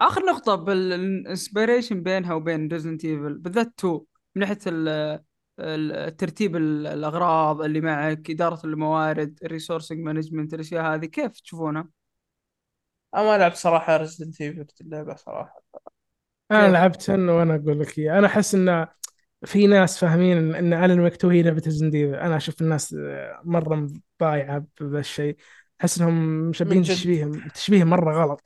آخر 0.00 0.22
نقطة 0.24 0.54
بال 0.54 0.77
inspiration 0.77 2.02
بينها 2.02 2.34
وبين 2.34 2.68
Resident 2.68 3.04
Evil 3.04 3.38
بالذات 3.38 3.72
2 3.78 4.00
من 4.34 4.40
ناحية 4.40 4.58
ترتيب 6.18 6.56
ال- 6.56 6.86
الأغراض 6.86 7.60
اللي 7.62 7.80
معك 7.80 8.30
إدارة 8.30 8.60
الموارد 8.66 9.38
ال 9.44 9.49
resourcing 9.49 9.98
management 9.98 10.54
الأشياء 10.54 10.94
هذه 10.94 11.06
كيف 11.06 11.40
تشوفونها؟ 11.40 11.88
أنا 13.14 13.22
ما 13.24 13.38
لعبت 13.38 13.56
صراحة 13.56 13.96
Resident 13.96 14.40
Evil 14.40 14.66
اللعبه 14.80 15.14
صراحة 15.14 15.62
أنا؟ 16.50 16.68
لعبت 16.68 17.10
وأنا 17.10 17.54
أقول 17.54 17.80
لك 17.80 17.98
إياه. 17.98 18.18
أنا 18.18 18.26
أحس 18.26 18.54
ان 18.54 18.86
في 19.46 19.66
ناس 19.66 19.98
فاهمين 19.98 20.54
ان 20.54 20.72
Alan 20.72 21.00
Wake 21.00 21.14
2 21.14 21.34
هي 21.34 21.42
لعبة 21.42 21.62
Resident 21.66 21.94
Evil 21.94 22.14
أنا 22.14 22.36
أشوف 22.36 22.62
الناس 22.62 22.96
مرة 23.44 23.88
ضايعة 24.20 24.66
بهذا 24.80 24.98
الشيء 24.98 25.36
أحس 25.80 26.00
إنهم 26.00 26.14
مشبهين. 26.50 26.82
تشبيه 26.82 27.32
تشبيه 27.54 27.84
مرة 27.84 28.24
غلط 28.24 28.42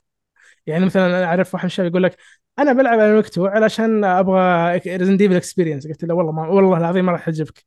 يعني 0.69 0.85
مثلا 0.85 1.07
أنا 1.07 1.24
أعرف 1.24 1.55
واحد 1.55 1.65
من 1.65 1.66
الشباب 1.66 1.90
يقول 1.90 2.03
لك 2.03 2.16
أنا 2.59 2.73
بلعب 2.73 2.99
Wake 2.99 3.27
2 3.27 3.49
علشان 3.49 4.05
أبغى 4.05 4.77
Resident 4.97 5.20
Evil 5.20 5.37
experience 5.37 5.87
قلت 5.86 6.05
له 6.05 6.15
والله 6.15 6.32
ما 6.32 6.49
والله 6.49 6.77
العظيم 6.78 7.07
ما 7.07 7.12
راح 7.12 7.24
تعجبك 7.24 7.66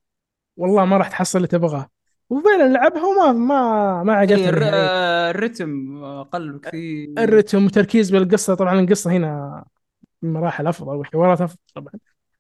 والله 0.58 0.86
ما 0.86 0.98
راح 0.98 1.08
تحصل 1.10 1.38
اللي 1.38 1.48
تبغاه. 1.48 1.90
وفعلا 2.30 2.68
لعبها 2.74 3.04
وما 3.06 3.32
ما 3.32 4.04
ما 4.04 4.22
إيه، 4.22 4.26
نهائياً. 4.26 5.30
الرتم 5.30 6.04
أقل 6.04 6.52
بكثير 6.52 7.10
الرتم 7.18 7.66
وتركيز 7.66 8.12
بالقصة. 8.12 8.56
طبعا 8.56 8.80
القصة 8.80 9.12
هنا 9.12 9.64
بمراحل 10.22 10.68
أفضل 10.68 10.96
وحوارات 10.96 11.42
أفضل 11.42 11.58
طبعا 11.76 11.94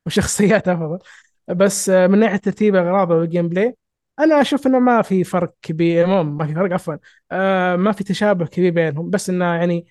وشخصيات 0.05 0.67
أفضل. 0.67 0.99
بس 1.47 1.89
من 1.89 2.19
ناحية 2.19 2.38
ترتيب 2.38 2.75
اغراض 2.75 3.11
وال 3.11 3.49
gameplay 3.49 3.76
أنا 4.19 4.41
أشوف 4.41 4.67
إنه 4.67 4.79
ما 4.79 5.01
في 5.01 5.23
فرق 5.23 5.53
كبير 5.61 6.23
ما 6.23 6.45
في 6.47 6.53
فرق 6.53 6.73
عفوا. 6.73 6.95
آه، 7.31 7.75
ما 7.75 7.91
في 7.91 8.03
تشابه 8.03 8.45
كبير 8.45 8.73
بينهم. 8.73 9.09
بس 9.09 9.29
إنه 9.29 9.45
يعني 9.45 9.88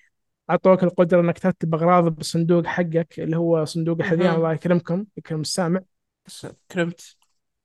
أعطوك 0.49 0.83
القدرة 0.83 1.21
إنك 1.21 1.39
ترتب 1.39 1.75
أغراض 1.75 2.15
بالصندوق 2.15 2.65
حقك 2.65 3.19
اللي 3.19 3.37
هو 3.37 3.65
صندوق 3.65 3.97
الحذيان. 3.99 4.35
الله 4.35 4.53
يكرمكم 4.53 5.05
يكرم 5.17 5.41
السامع. 5.41 5.81
كرمت. 6.71 7.15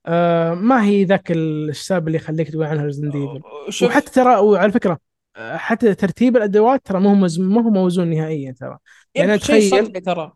آه، 0.06 0.54
ما 0.54 0.84
هي 0.84 1.04
ذاك 1.04 1.32
الحساب 1.32 2.06
اللي 2.06 2.16
يخليك 2.16 2.50
تقول 2.50 2.64
عنها 2.64 2.84
Resident 2.84 3.14
Evil 3.14 3.42
وحتى 3.86 4.10
ترى 4.10 4.36
وعلى 4.36 4.72
فكرة 4.72 4.98
حتى 5.36 5.94
ترتيب 5.94 6.36
الأدوات 6.36 6.86
ترى 6.86 7.00
ما 7.00 7.10
هو 7.10 7.14
ما 7.38 7.62
هو 7.62 7.70
موزون 7.70 8.10
نهائيا 8.10 8.52
ترى. 8.52 8.78
يعني 9.14 9.38
تخيل- 9.38 9.92
ترى. 9.92 10.32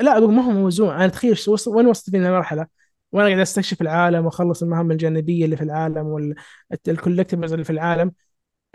لا 0.00 0.18
أقول 0.18 0.32
ما 0.32 0.42
هو 0.42 0.50
موزون. 0.50 0.94
أنا 0.94 1.08
تخيل 1.08 1.36
وين 1.66 1.86
وصلت 1.86 2.10
فينا 2.10 2.28
المرحلة؟ 2.28 2.66
وأنا 3.12 3.26
قاعد 3.26 3.38
أستكشف 3.40 3.82
العالم 3.82 4.24
وأخلص 4.24 4.62
المهام 4.62 4.90
الجانبية 4.90 5.44
اللي 5.44 5.56
في 5.56 5.64
العالم 5.64 6.06
وال 6.86 6.95
collectibles 6.95 7.52
اللي 7.52 7.64
في 7.64 7.70
العالم. 7.70 8.12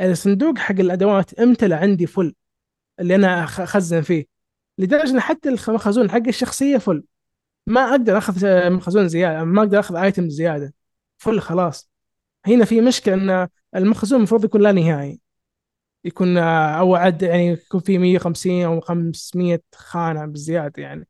الصندوق 0.02 0.58
حق 0.58 0.80
الأدوات 0.80 1.34
امتلأ 1.34 1.78
عندي 1.78 2.06
full 2.06 2.34
اللي 3.00 3.16
أنا 3.16 3.44
أخزن 3.44 4.02
فيه. 4.02 4.26
لدرجة 4.78 5.12
إن 5.12 5.20
حتى 5.20 5.50
المخزون 5.50 6.12
حق 6.12 6.28
الشخصية 6.28 6.78
full 6.78 7.04
ما 7.68 7.82
أقدر 7.90 8.18
أخذ 8.18 8.70
مخزون 8.70 9.08
زيادة 9.08 9.44
ما 9.44 9.62
أقدر 9.62 9.80
أخذ 9.80 9.96
item 9.96 10.30
زيادة. 10.30 10.74
فل 11.18 11.40
خلاص. 11.40 11.90
هنا 12.46 12.66
في 12.66 12.82
مشكلة 12.82 13.14
إن 13.14 13.48
المخزون 13.76 14.18
المفروض 14.18 14.46
يكون 14.46 14.62
لا 14.62 14.72
نهائي. 14.72 15.20
يكون 16.06 16.38
أو 16.38 16.96
عد 16.96 17.22
يعني 17.22 17.48
يكون 17.48 17.80
في 17.80 17.98
150 17.98 18.64
أو 18.64 18.80
500 18.82 19.62
خانة 19.76 20.26
بزيادة 20.26 20.84
يعني. 20.84 21.08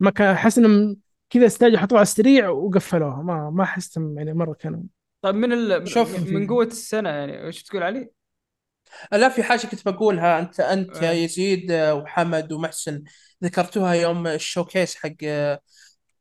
ما 0.00 0.10
كان 0.10 0.34
أحس 0.34 0.58
إنهم 0.58 0.96
كذا 1.30 1.48
ستاج 1.48 1.76
حطوها 1.76 1.98
على 1.98 2.02
السريع 2.06 2.48
وقفلوها. 2.48 3.22
ما 3.22 3.50
ما 3.50 3.62
احسهم 3.62 4.18
يعني 4.18 4.34
مرة 4.34 4.52
كانوا 4.52 4.82
طيب 5.22 5.34
من 5.34 5.52
ال... 5.52 5.88
شوف. 5.88 6.30
من 6.30 6.46
قوة 6.46 6.64
السنة 6.64 7.08
يعني 7.08 7.48
وش 7.48 7.62
تقول 7.62 7.82
علي؟ 7.82 8.10
لا 9.12 9.28
في 9.28 9.42
حاجة 9.42 9.66
كنت 9.66 9.88
بقولها. 9.88 10.38
أنت 10.40 10.60
أنت 10.60 10.96
يا 11.02 11.10
آه. 11.10 11.12
يزيد 11.12 11.70
آه، 11.70 11.94
وحمد 11.94 12.52
ومحسن 12.52 13.02
ذكرتوها 13.44 13.94
يوم 13.94 14.26
الشوكيس 14.26 14.94
حق 14.96 15.12
آه، 15.24 15.60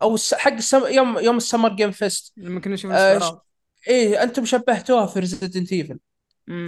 أو 0.02 0.16
الس- 0.16 0.34
حق 0.34 0.52
السم... 0.54 0.86
يوم 0.88 1.18
يوم 1.20 1.38
السمر 1.38 1.70
جيم 1.76 1.91
فيست 1.91 2.34
لما 2.38 2.60
كنا 2.60 2.74
نشوف 2.74 2.91
آه، 2.91 3.41
إيه 3.88 4.24
أنتم 4.24 4.46
شبهتوها 4.46 5.06
في 5.06 5.20
ريزدنت 5.20 5.72
ايفل. 5.74 6.00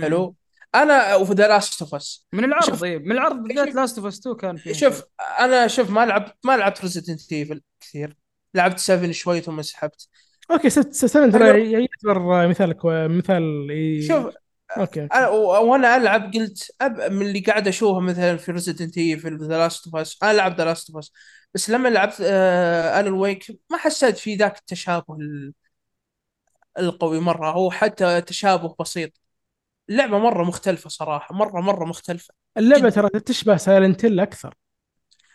حلو. 0.02 0.36
أنا 0.76 1.16
وفي 1.16 1.34
ذا 1.34 1.48
لاست 1.48 1.82
اوف 1.82 1.96
اس 1.96 2.28
من 2.34 2.44
العرض 2.44 2.66
شوف- 2.66 2.82
طيب 2.82 3.06
من 3.06 3.12
العرض 3.12 3.36
بالذات 3.44 3.76
لاست 3.76 3.98
اوف 3.98 4.08
اس 4.08 4.20
2 4.20 4.36
كان 4.36 4.58
فيها 4.58 4.74
شوف. 4.74 5.04
أنا 5.40 5.68
شوف 5.68 5.90
ما 5.90 6.06
لعبت 6.06 6.34
ما 6.44 6.58
لعبت 6.58 6.82
ريزدنت 6.82 7.32
ايفل 7.34 7.62
كثير. 7.80 8.18
لعبت 8.54 8.80
7 8.80 9.12
شوي 9.12 9.42
ثم 9.42 9.62
سحبت. 9.62 10.08
أوكي 10.52 10.70
ست 10.70 10.92
سنة 11.06 11.32
ترى 11.32 11.72
يعتبر 11.72 12.48
مثال 12.48 12.74
كو... 12.74 13.08
مثال 13.08 13.68
ي... 13.72 14.08
شوف 14.08 14.34
أوكي 14.78 15.08
وأنا 15.62 15.96
ألعب 15.98 16.34
قلت 16.34 16.72
أب 16.82 17.12
من 17.12 17.22
اللي 17.28 17.40
قاعد 17.40 17.68
أشوفه 17.68 18.00
مثلا 18.00 18.38
في 18.38 18.52
ريزدنت 18.52 18.98
ايفل 18.98 19.38
ذا 19.48 19.58
لاست 19.58 19.86
اوف 19.86 19.96
اس 19.96 20.18
أنا 20.24 20.34
لعبت 20.34 20.58
ذا 20.58 20.66
لاست 20.66 20.90
اوف 20.90 20.98
اس 21.00 21.12
بس 21.54 21.70
لما 21.70 21.90
لعبت 21.90 22.18
آه 22.22 23.00
أنا 23.00 23.10
ويك 23.10 23.60
ما 23.72 23.78
حسيت 23.78 24.18
في 24.18 24.36
ذاك 24.36 24.58
التشابه 24.58 25.16
ال- 25.16 25.54
القوي 26.80 27.20
مرة. 27.20 27.52
هو 27.52 27.72
حتى 27.72 28.22
تشابه 28.22 28.76
بسيط. 28.80 29.12
اللعبة 29.90 30.18
مرة 30.20 30.44
مختلفة 30.44 30.90
صراحة 30.90 31.36
مرة 31.36 31.62
مرة 31.62 31.86
مختلفة. 31.86 32.34
اللعبة. 32.58 32.90
ترى 32.90 33.10
تشبه 33.10 33.58
سايلنت 33.58 34.06
أكثر. 34.06 34.56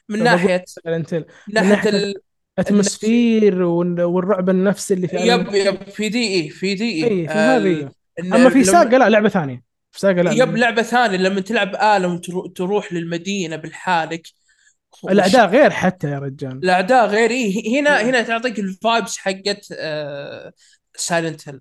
من 0.08 0.22
ناحيه 0.22 0.64
سايلنت 0.66 1.14
من 1.14 1.24
ناحية 1.54 1.68
ناحية 1.70 1.90
ال... 1.90 2.14
اتموسفير 2.58 3.62
وال- 3.62 4.02
والرعب 4.02 4.50
النفسي 4.50 4.94
اللي 4.94 5.08
في 5.08 5.16
يب 5.16 5.54
يب 5.54 5.82
في 5.88 6.08
دي 6.08 6.34
اي 6.34 6.48
في 6.48 6.74
دي 6.74 7.04
اي 7.04 7.04
اي 7.04 7.28
في 7.28 7.32
هذه 7.32 7.90
أما 8.20 8.48
في 8.48 8.54
لما- 8.58 8.64
ساقة 8.64 8.98
لا 8.98 9.08
لعبة 9.08 9.28
ثانية. 9.28 9.62
في 9.92 10.00
ساقة 10.00 10.22
لا 10.22 10.32
يب 10.32 10.56
لعبة 10.56 10.82
ثانية. 10.82 11.16
لما 11.16 11.40
تلعب 11.40 11.74
وترو- 12.18 12.52
تروح 12.52 12.92
للمدينة 12.92 13.56
بالحالك 13.56 14.28
الأعداء 15.10 15.46
غير 15.48 15.70
حتى 15.70 16.10
يا 16.10 16.18
رجال. 16.18 16.52
الأعداء 16.52 17.06
غير 17.06 17.30
إيه 17.30 17.80
هنا 17.80 18.02
مم. 18.02 18.08
هنا 18.08 18.22
تعطيك 18.22 18.58
ال 18.58 18.68
vibes 18.68 19.18
حقت 19.18 19.64
Silent 20.96 21.48
Hill 21.48 21.60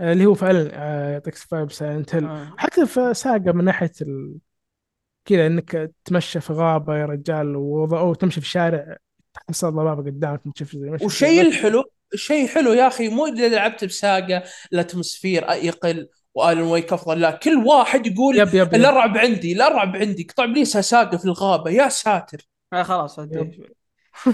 آه، 0.00 0.12
اللي 0.12 0.26
هو 0.26 0.34
فعلا 0.34 0.70
آه، 0.74 1.10
يعطيك 1.12 1.34
vibe 1.34 1.72
Silent 1.72 2.14
Hill 2.14 2.24
آه. 2.24 2.54
حتى 2.58 2.86
في 2.86 3.14
ساقة 3.14 3.52
من 3.52 3.64
ناحية 3.64 3.92
ال... 4.02 4.36
كذا 5.24 5.46
إنك 5.46 5.90
تمشى 6.04 6.40
في 6.40 6.52
غابة 6.52 6.96
يا 6.98 7.06
رجال 7.06 7.56
وض- 7.56 7.94
أو 7.94 8.14
تمشي 8.14 8.40
في 8.40 8.46
الشارع 8.46 8.96
تحصل 9.34 9.70
ضبابه 9.72 10.02
قدامك 10.10 10.40
تشوف 10.54 10.76
زي 10.76 10.90
والشيء 10.90 11.40
الحلو 11.40 11.84
الشيء 12.14 12.44
الحلو 12.44 12.72
يا 12.72 12.86
أخي 12.86 13.08
مو 13.08 13.26
إذا 13.26 13.48
لعبت 13.48 13.84
بساقة 13.84 14.42
ال 14.72 14.78
atmosphere 14.78 15.42
يقل 15.50 16.08
و 16.34 16.39
Alan 16.39 16.60
Wake 16.60 16.92
أفضل. 16.92 17.20
لا 17.20 17.30
كل 17.30 17.56
واحد 17.56 18.06
يقول 18.06 18.38
yep 18.38 18.48
yep, 18.48 18.54
yep. 18.54 18.74
الارعب 18.74 19.18
عندي 19.18 19.52
الارعب 19.52 19.96
عندي. 19.96 20.22
قطع 20.24 20.44
ابليس 20.44 20.76
ساقة 20.76 21.16
في 21.16 21.24
الغابة 21.24 21.70
يا 21.70 21.88
ساتر. 21.88 22.48
آه 22.72 22.82
خلاص 22.82 23.16
شوي 23.16 23.76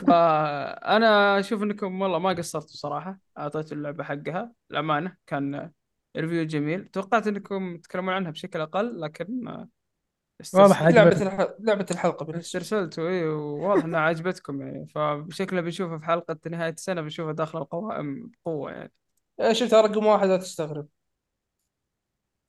فانا 0.07 1.39
أشوف 1.41 1.63
إنكم 1.63 2.03
والله 2.03 2.19
ما 2.19 2.33
قصرتوا 2.33 2.69
صراحة 2.69 3.19
أعطيتوا 3.39 3.77
اللعبة 3.77 4.05
حقها 4.05 4.53
الامانه 4.71 5.17
كان 5.27 5.71
review 6.17 6.45
جميل. 6.45 6.89
توقعت 6.89 7.27
إنكم 7.27 7.77
تتكلمون 7.77 8.15
عنها 8.15 8.31
بشكل 8.31 8.61
أقل 8.61 9.01
لكن 9.01 9.49
آه، 9.49 9.69
واضح 10.55 10.83
لعبة. 10.83 11.55
لعبة 11.61 11.87
الحلقة 11.91 12.25
بالنسبة 12.25 12.33
لي. 12.33 12.41
استرسلتوا 12.41 13.09
اي 13.09 13.25
وواضح 13.25 13.85
إنها 13.85 14.01
عجبتكم 14.01 14.61
يعني. 14.61 14.87
فبشكله 14.87 15.61
بنشوفها 15.61 15.99
في 15.99 16.05
حلقة 16.05 16.39
نهاية 16.51 16.73
السنة 16.73 17.01
بنشوفها 17.01 17.33
داخل 17.33 17.59
القوائم 17.59 18.31
بقوة 18.31 18.71
يعني. 18.71 18.93
إيه، 19.41 19.53
شفتها 19.53 19.81
رقم 19.81 20.07
واحد 20.07 20.29
لا 20.29 20.37
تستغرب. 20.37 20.89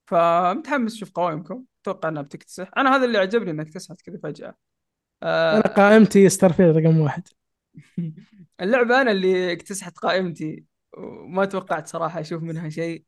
فمتحمس 0.07 0.93
أشوف 0.93 1.11
قوائمكم. 1.11 1.63
أتوقع 1.81 2.09
إنها 2.09 2.21
بتكتسح. 2.21 2.71
أنا 2.77 2.95
هذا 2.95 3.05
اللي 3.05 3.17
عجبني 3.17 3.51
انك 3.51 3.67
تكتسحت 3.67 4.01
كذا 4.01 4.19
فجأة. 4.23 4.55
آه، 5.23 5.53
أنا 5.57 5.67
قائمتي 5.67 6.29
Starfield 6.29 6.77
رقم 6.77 6.99
واحد. 6.99 7.27
اللعبة 8.61 9.01
أنا 9.01 9.11
اللي 9.11 9.53
اكتسحت 9.53 9.97
قائمتي 9.97 10.65
وما 10.97 11.45
توقعت 11.45 11.87
صراحة 11.87 12.19
أشوف 12.19 12.43
منها 12.43 12.69
شيء. 12.69 13.03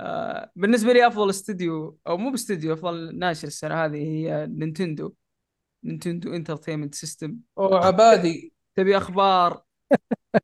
آه، 0.00 0.50
بالنسبة 0.56 0.92
لي 0.92 1.06
أفضل 1.06 1.30
استوديو 1.30 1.98
أو 2.06 2.16
مو 2.16 2.30
باستوديو 2.30 2.72
أفضل 2.72 3.18
ناشر 3.18 3.48
السنة 3.48 3.84
هذه 3.84 3.96
هي 3.96 4.46
Nintendo 4.46 5.12
Nintendo 5.84 6.34
Entertainment 6.34 6.94
System 6.94 7.36
وعبادي 7.56 8.52
تبي 8.76 8.96
أخبار؟ 8.96 9.62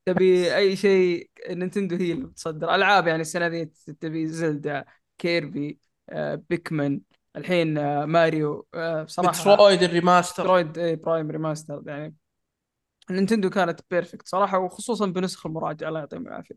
تبي 0.06 0.56
أي 0.56 0.76
شيء؟ 0.76 1.30
Nintendo 1.50 1.96
هي 1.96 2.12
اللي 2.12 2.24
بتصدر. 2.26 2.74
ألعاب 2.74 3.06
يعني 3.06 3.20
السنة 3.20 3.46
ذي 3.46 3.64
تبي 4.00 4.26
Zelda 4.26 4.84
Kirby 5.18 5.78
آه، 6.10 6.34
Pikmin 6.50 7.00
الحين 7.36 7.78
آه، 7.78 8.04
ماريو 8.04 8.66
آه، 8.74 9.02
بصراحة 9.02 9.52
Metroid 9.52 9.82
ال 9.82 9.88
remaster. 9.88 10.42
Metroid 10.42 10.78
اي 10.78 10.96
Prime 10.96 11.30
remaster 11.30 11.82
يعني 11.86 12.14
Nintendo 13.10 13.50
كانت 13.50 13.80
perfect 13.90 14.28
صراحة 14.28 14.58
وخصوصا 14.58 15.06
بنسخ 15.06 15.46
المراجعة 15.46 15.88
الله 15.88 16.00
يعطيهم 16.00 16.26
العافية. 16.26 16.54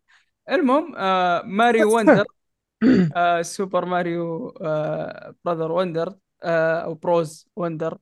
المهم 0.49 0.95
آه 0.95 1.41
Mario 1.45 1.91
Wonder 1.98 2.26
آه 3.16 3.41
Super 3.41 3.86
Mario 3.86 4.49
آه 4.62 5.36
Brother 5.45 5.72
Wonder 5.72 6.15
آه 6.44 6.80
أو 6.80 6.94
Bros 6.94 7.48
Wonder. 7.56 7.98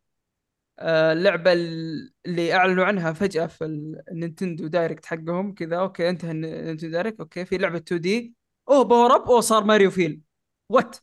آه 0.79 1.13
اللعبة 1.13 1.53
اللي 1.53 2.53
أعلنوا 2.53 2.85
عنها 2.85 3.13
فجأة 3.13 3.47
في 3.47 3.65
ال 3.65 3.77
Nintendo 3.77 4.67
Direct 4.67 5.05
حقهم 5.05 5.53
كذا. 5.53 5.77
okay 5.79 6.09
انتهى 6.09 6.31
ال 6.31 6.38
Nintendo 6.38 6.89
Direct. 6.91 7.19
okay 7.19 7.45
في 7.45 7.57
لعبة 7.57 7.77
2D 7.77 8.35
أوه 8.69 8.83
power 8.83 9.15
up. 9.15 9.21
أوه 9.29 9.41
صار 9.41 9.63
ماريو 9.63 9.91
فيل. 9.91 10.21
what 10.69 10.95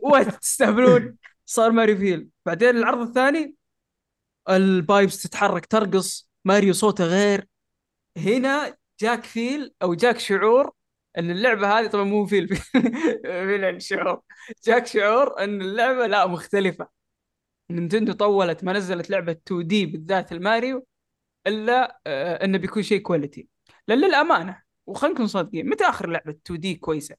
what 0.00 0.34
تستهبلون. 0.42 1.16
صار 1.46 1.70
ماريو 1.72 1.96
فيل. 1.96 2.28
بعدين 2.46 2.68
العرض 2.76 3.00
الثاني 3.08 3.54
ال 4.48 4.60
pipes 4.60 5.22
تتحرك 5.22 5.66
ترقص. 5.66 6.30
ماريو 6.44 6.72
صوته 6.72 7.04
غير. 7.04 7.46
هنا 8.16 8.76
جاك 9.00 9.24
feel 9.24 9.74
أو 9.82 9.94
جاك 9.94 10.18
شعور 10.18 10.72
إن 11.18 11.30
اللعبة 11.30 11.78
هذه 11.78 11.86
طبعا 11.86 12.04
مو 12.04 12.26
فيل 12.26 12.48
feel 13.22 13.64
الشعور 13.64 14.20
جاك 14.64 14.86
شعور 14.86 15.44
إن 15.44 15.62
اللعبة 15.62 16.06
لا 16.06 16.26
مختلفة. 16.26 16.88
Nintendo 17.70 18.12
طولت 18.12 18.64
ما 18.64 18.72
نزلت 18.72 19.10
لعبة 19.10 19.32
2D 19.32 19.86
بالذات 19.86 20.32
الماريو 20.32 20.86
إلا 21.46 22.00
آه، 22.06 22.44
إنه 22.44 22.58
بيكون 22.58 22.82
شيء 22.82 23.00
quality 23.02 23.48
لأن 23.88 23.98
للأمانة 23.98 24.62
وخلينا 24.86 25.14
نكون 25.14 25.26
صادقين 25.26 25.68
متى 25.68 25.84
آخر 25.84 26.08
لعبة 26.10 26.30
2D 26.32 26.74
كويسة؟ 26.74 27.16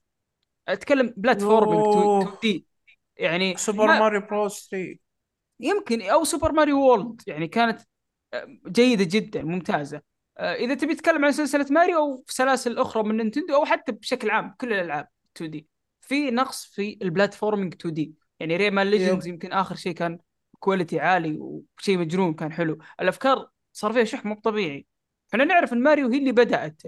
أتكلم 0.68 1.14
platforming 1.16 1.80
2 1.88 2.02
أوه. 2.04 2.38
D. 2.42 2.66
يعني 3.16 3.56
Super 3.56 3.86
Ma- 3.86 3.98
Mario 4.00 4.20
Bros 4.20 4.68
3 4.70 4.98
يمكن 5.60 6.02
أو 6.02 6.24
Super 6.24 6.52
Mario 6.52 6.80
World. 6.80 7.22
يعني 7.26 7.48
كانت 7.48 7.80
آه، 8.34 8.58
جيدة 8.68 9.04
جدا 9.10 9.42
ممتازة. 9.42 10.02
إذا 10.38 10.74
تبي 10.74 10.94
تتكلم 10.94 11.24
عن 11.24 11.32
سلسلة 11.32 11.66
ماريو 11.70 11.98
أو 11.98 12.24
في 12.26 12.34
سلاسل 12.34 12.78
أخرى 12.78 13.02
من 13.02 13.16
Nintendo 13.16 13.54
أو 13.54 13.64
حتى 13.64 13.92
بشكل 13.92 14.30
عام 14.30 14.54
كل 14.60 14.72
الألعاب 14.72 15.08
2D 15.36 15.66
في 16.00 16.30
نقص 16.30 16.64
في 16.64 16.98
ال 17.02 17.74
platforming 17.74 17.94
2D 17.94 18.14
يعني 18.40 18.56
Rayman 18.56 18.86
Legends 18.86 19.26
يمكن 19.26 19.52
آخر 19.52 19.74
شيء 19.74 19.92
كان 19.92 20.18
كواليتي 20.58 21.00
عالي 21.00 21.38
وشيء 21.38 21.98
مجنون 21.98 22.34
كان 22.34 22.52
حلو. 22.52 22.78
الأفكار 23.00 23.48
صار 23.72 23.92
فيها 23.92 24.04
شح 24.04 24.24
مو 24.24 24.34
طبيعي. 24.34 24.86
إحنا 25.32 25.44
نعرف 25.44 25.72
إن 25.72 25.82
ماريو 25.82 26.08
هي 26.08 26.18
اللي 26.18 26.32
بدأت. 26.32 26.82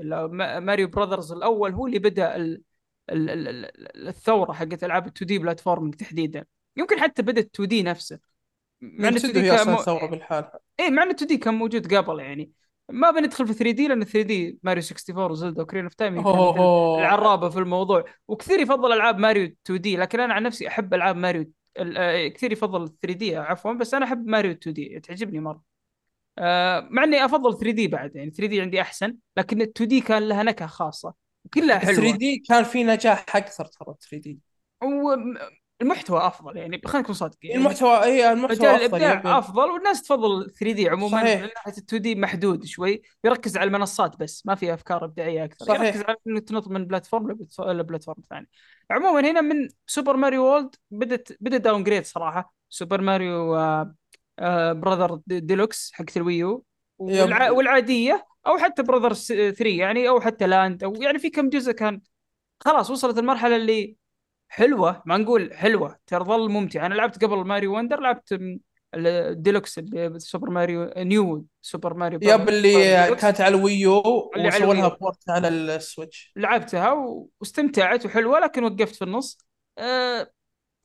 Mario 0.63 0.89
Brothers 0.89 1.33
الأول 1.33 1.73
هو 1.73 1.87
اللي 1.87 1.99
بدأ 1.99 2.37
ال... 2.37 2.63
ال... 3.11 3.31
ال... 3.31 3.49
ال- 3.49 4.09
الثورة 4.09 4.53
حقت 4.53 4.85
ألعاب 4.85 5.07
ال 5.07 5.13
2D 5.13 5.39
platforming 5.39 5.95
تحديدا. 5.95 6.45
يمكن 6.77 7.01
حتى 7.01 7.23
بدا 7.23 7.41
2D 7.41 7.83
نفسه. 7.83 8.19
مع 8.81 9.09
إن 9.09 9.15
2 9.17 9.33
Nintendo 9.35 9.41
D 9.41 9.65
كان. 9.65 9.77
ثوره 9.77 10.07
بالحالها 10.07 10.59
إيه 10.81 10.91
مع 10.91 11.03
إن 11.03 11.11
2D 11.11 11.37
كان 11.37 11.55
موجود 11.55 11.95
قبل 11.95 12.21
يعني. 12.21 12.51
ما 12.89 13.11
بندخل 13.11 13.47
في 13.47 13.55
3D 13.55 13.89
لأن 13.89 14.05
3 14.05 14.23
دي 14.23 14.59
ماريو 14.63 14.83
64 14.83 15.31
و 15.31 15.36
Zelda 15.36 15.63
Ocarina 15.63 15.85
of 15.85 15.95
Time. 15.95 16.19
العرابة 16.99 17.49
في 17.49 17.59
الموضوع. 17.59 18.05
وكثير 18.29 18.61
يفضل 18.61 18.93
ألعاب 18.93 19.19
ماريو 19.19 19.45
2 19.67 19.81
دي 19.81 19.97
لكن 19.97 20.21
أنا 20.21 20.35
عن 20.35 20.43
نفسي 20.43 20.69
أحب 20.69 20.95
ألعاب 20.95 21.17
ماريو 21.17 21.51
آه، 21.77 22.29
كثير 22.29 22.53
يفضل 22.53 22.89
3 22.89 23.15
دي 23.19 23.37
عفوا 23.37 23.73
بس 23.73 23.95
أنا 23.95 24.05
أحب 24.05 24.27
ماريو 24.27 24.53
2 24.53 24.75
دي. 24.75 25.01
تعجبني 25.01 25.41
مرة. 25.41 25.63
آه، 26.39 26.89
مع 26.91 27.05
إني 27.05 27.25
أفضل 27.25 27.59
3 27.59 27.71
دي 27.73 27.89
بعد 27.89 28.17
يعني 28.17 28.31
3 28.31 28.47
دي 28.49 28.61
عندي 28.61 28.81
أحسن 28.81 29.17
لكن 29.37 29.63
ال 29.63 29.69
2 29.71 29.89
دي 29.89 30.01
كان 30.01 30.29
لها 30.29 30.43
نكهة 30.43 30.67
خاصة 30.69 31.15
وكلها 31.45 31.79
حلوة 31.79 31.95
3 31.95 32.17
دي 32.19 32.39
كان 32.49 32.65
في 32.65 32.85
نجاح 32.85 33.37
أكثر 33.37 33.65
ترى 33.65 33.95
3 34.11 34.19
دي. 34.19 34.39
والمحتوى 35.85 36.27
أفضل 36.27 36.57
يعني 36.57 36.81
خلينا 36.85 36.99
نكون 37.03 37.15
صادقين. 37.15 37.57
المحتوى 37.57 37.91
هي 38.05 38.33
المحتوى 38.33 38.57
مجال 38.57 38.71
أفضل 38.85 38.97
الإبداع 39.03 39.39
أفضل 39.39 39.71
والناس 39.71 40.03
تفضل 40.03 40.51
3 40.51 40.73
دي 40.75 40.89
عموما 40.89 41.19
صحيح. 41.23 41.41
من 41.43 41.49
ناحية 41.57 41.73
ال 41.73 41.77
2 41.85 42.03
دي 42.03 42.15
محدود 42.15 42.65
شوي 42.65 43.03
يركز 43.25 43.57
على 43.57 43.67
المنصات 43.69 44.17
بس 44.17 44.47
ما 44.47 44.55
في 44.55 44.75
أفكار 44.75 45.05
إبداعية 45.05 45.45
أكثر. 45.45 45.65
صحيح. 45.67 45.81
يركز 45.83 46.03
على 46.03 46.17
إنه 46.27 46.41
تنط 46.41 46.69
من 46.69 46.85
بلاتفورم 46.85 47.31
لبلاتف- 47.33 47.61
لبلاتفورم 47.61 48.23
ثاني. 48.31 48.49
عموما 48.91 49.21
هنا 49.31 49.41
من 49.41 49.69
Super 49.87 50.17
Mario 50.17 50.45
World 50.45 50.75
بدت 50.91 51.37
بدأ 51.41 51.57
downgrade 51.57 52.05
صراحة. 52.07 52.55
Super 52.69 53.01
Mario 53.01 53.57
آه 53.57 53.95
آه 54.39 54.73
Brother 54.73 55.21
De- 55.27 55.41
Deluxe 55.41 55.91
حقت 55.93 56.17
ال 56.17 56.26
Wii 56.26 56.55
U 56.55 56.65
والع... 56.99 57.51
والعادية 57.51 58.27
أو 58.47 58.59
حتى 58.59 58.83
Brothers 58.83 59.27
3 59.27 59.67
يعني 59.67 60.09
أو 60.09 60.21
حتى 60.21 60.47
Land 60.47 60.85
أو 60.85 60.95
يعني 60.95 61.19
في 61.19 61.31
كم 61.31 61.49
جزء 61.49 61.73
كان 61.73 62.01
خلاص 62.61 62.91
وصلت 62.91 63.19
المرحلة 63.19 63.57
اللي 63.57 63.97
حلوة 64.55 65.03
ما 65.07 65.17
نقول 65.17 65.55
حلوة 65.55 65.97
ترى 66.07 66.25
ظل 66.25 66.51
ممتع 66.51 66.87
أنا 66.87 66.95
لعبت 66.95 67.25
قبل 67.25 67.37
Mario 67.37 67.77
Wonder 67.77 68.01
لعبت 68.01 68.39
الديلوكس 68.95 69.79
اللي 69.79 70.19
Super 70.19 70.51
Mario 70.51 70.93
New 70.97 71.47
Super 71.63 71.95
Mario 71.95 72.19
يب 72.23 72.49
اللي. 72.49 73.17
كانت 73.17 73.41
على 73.41 73.57
ال 73.57 73.66
Wii 73.66 73.93
U 73.93 74.03
وسووا 74.37 74.75
لها. 74.75 74.89
port 74.89 75.31
على 75.31 75.49
ال 75.49 75.61
Switch 75.61 76.33
لعبتها 76.37 76.93
واستمتعت 77.41 78.07
وحلوة 78.07 78.41
لكن 78.41 78.65
وقفت 78.65 78.95
في 78.95 79.05
النص 79.05 79.39
آه 79.79 80.31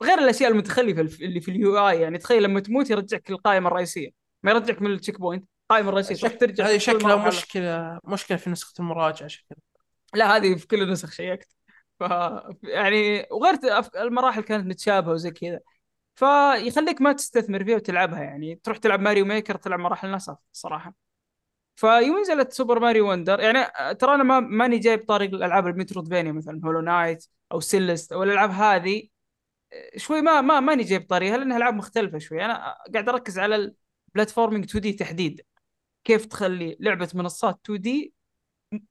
غير 0.02 0.18
الأشياء 0.18 0.50
المتخلفة 0.50 1.00
اللي 1.00 1.40
في 1.40 1.50
ال 1.50 1.88
UI 1.88 2.00
يعني 2.00 2.18
تخيل 2.18 2.42
لما 2.42 2.60
تموت 2.60 2.90
يرجعك 2.90 3.30
للقائمة 3.30 3.68
الرئيسية 3.68 4.10
ما 4.42 4.50
يرجعك 4.50 4.82
من 4.82 4.92
ال 4.92 5.20
checkpoint 5.20 5.48
القائمه 5.62 5.88
الرئيسيه 5.88 6.14
check... 6.14 6.40
ترجع 6.40 6.66
هذه 6.66 6.78
شكلها. 6.78 7.28
مشكلة 7.28 7.98
مشكلة 8.04 8.36
في 8.38 8.50
نسخة 8.50 8.72
المراجعة 8.80 9.28
شكلها 9.28 9.60
لا 10.14 10.36
هذه 10.36 10.54
في 10.54 10.66
كل 10.66 10.82
النسخ 10.82 11.12
شيكت 11.12 11.48
ف 12.00 12.02
يعني 12.62 13.26
وغير 13.30 13.58
المراحل 13.96 14.42
كانت 14.42 14.66
متشابهة 14.66 15.12
وزي 15.12 15.30
كذا. 15.30 15.60
فيخليك 16.14 17.00
ما 17.02 17.12
تستثمر 17.12 17.64
فيها 17.64 17.76
وتلعبها 17.76 18.22
يعني. 18.22 18.60
تروح 18.64 18.78
تلعب 18.78 19.00
Mario 19.00 19.24
Maker 19.24 19.56
تلعب 19.56 19.80
مراحل 19.80 20.10
نصف 20.10 20.36
صراحة. 20.52 20.94
فيوم 21.76 22.20
نزلت 22.20 22.52
Super 22.52 22.80
Mario 22.80 23.10
Wonder. 23.10 23.40
يعني 23.40 23.66
ترى 23.94 24.14
أنا 24.14 24.22
ما 24.22 24.40
ماني 24.40 24.78
جايب 24.78 25.06
طاري 25.06 25.28
الألعاب 25.34 25.66
ال 25.66 25.71
Metroidvania 25.71 26.32
مثلا 26.32 26.60
Hollow 26.64 26.80
Knight 26.80 27.26
أو 27.52 27.60
Celeste 27.60 28.12
أو 28.12 28.22
الألعاب 28.22 28.50
هذه 28.50 29.08
شوي 29.96 30.22
ما 30.22 30.40
ما 30.40 30.60
ماني 30.60 30.82
جايب 30.84 31.06
طاريها 31.08 31.36
لأنها 31.36 31.56
ألعاب 31.56 31.74
مختلفة 31.74 32.18
شوي. 32.18 32.44
أنا 32.44 32.76
قاعد 32.94 33.08
أركز 33.08 33.38
على 33.38 33.74
ال 34.08 34.64
platforming 34.64 34.82
2D 34.82 34.92
تحديدا 34.92 35.44
كيف 36.04 36.26
تخلي 36.26 36.76
لعبة 36.80 37.08
منصات 37.14 37.60
2D 37.64 38.14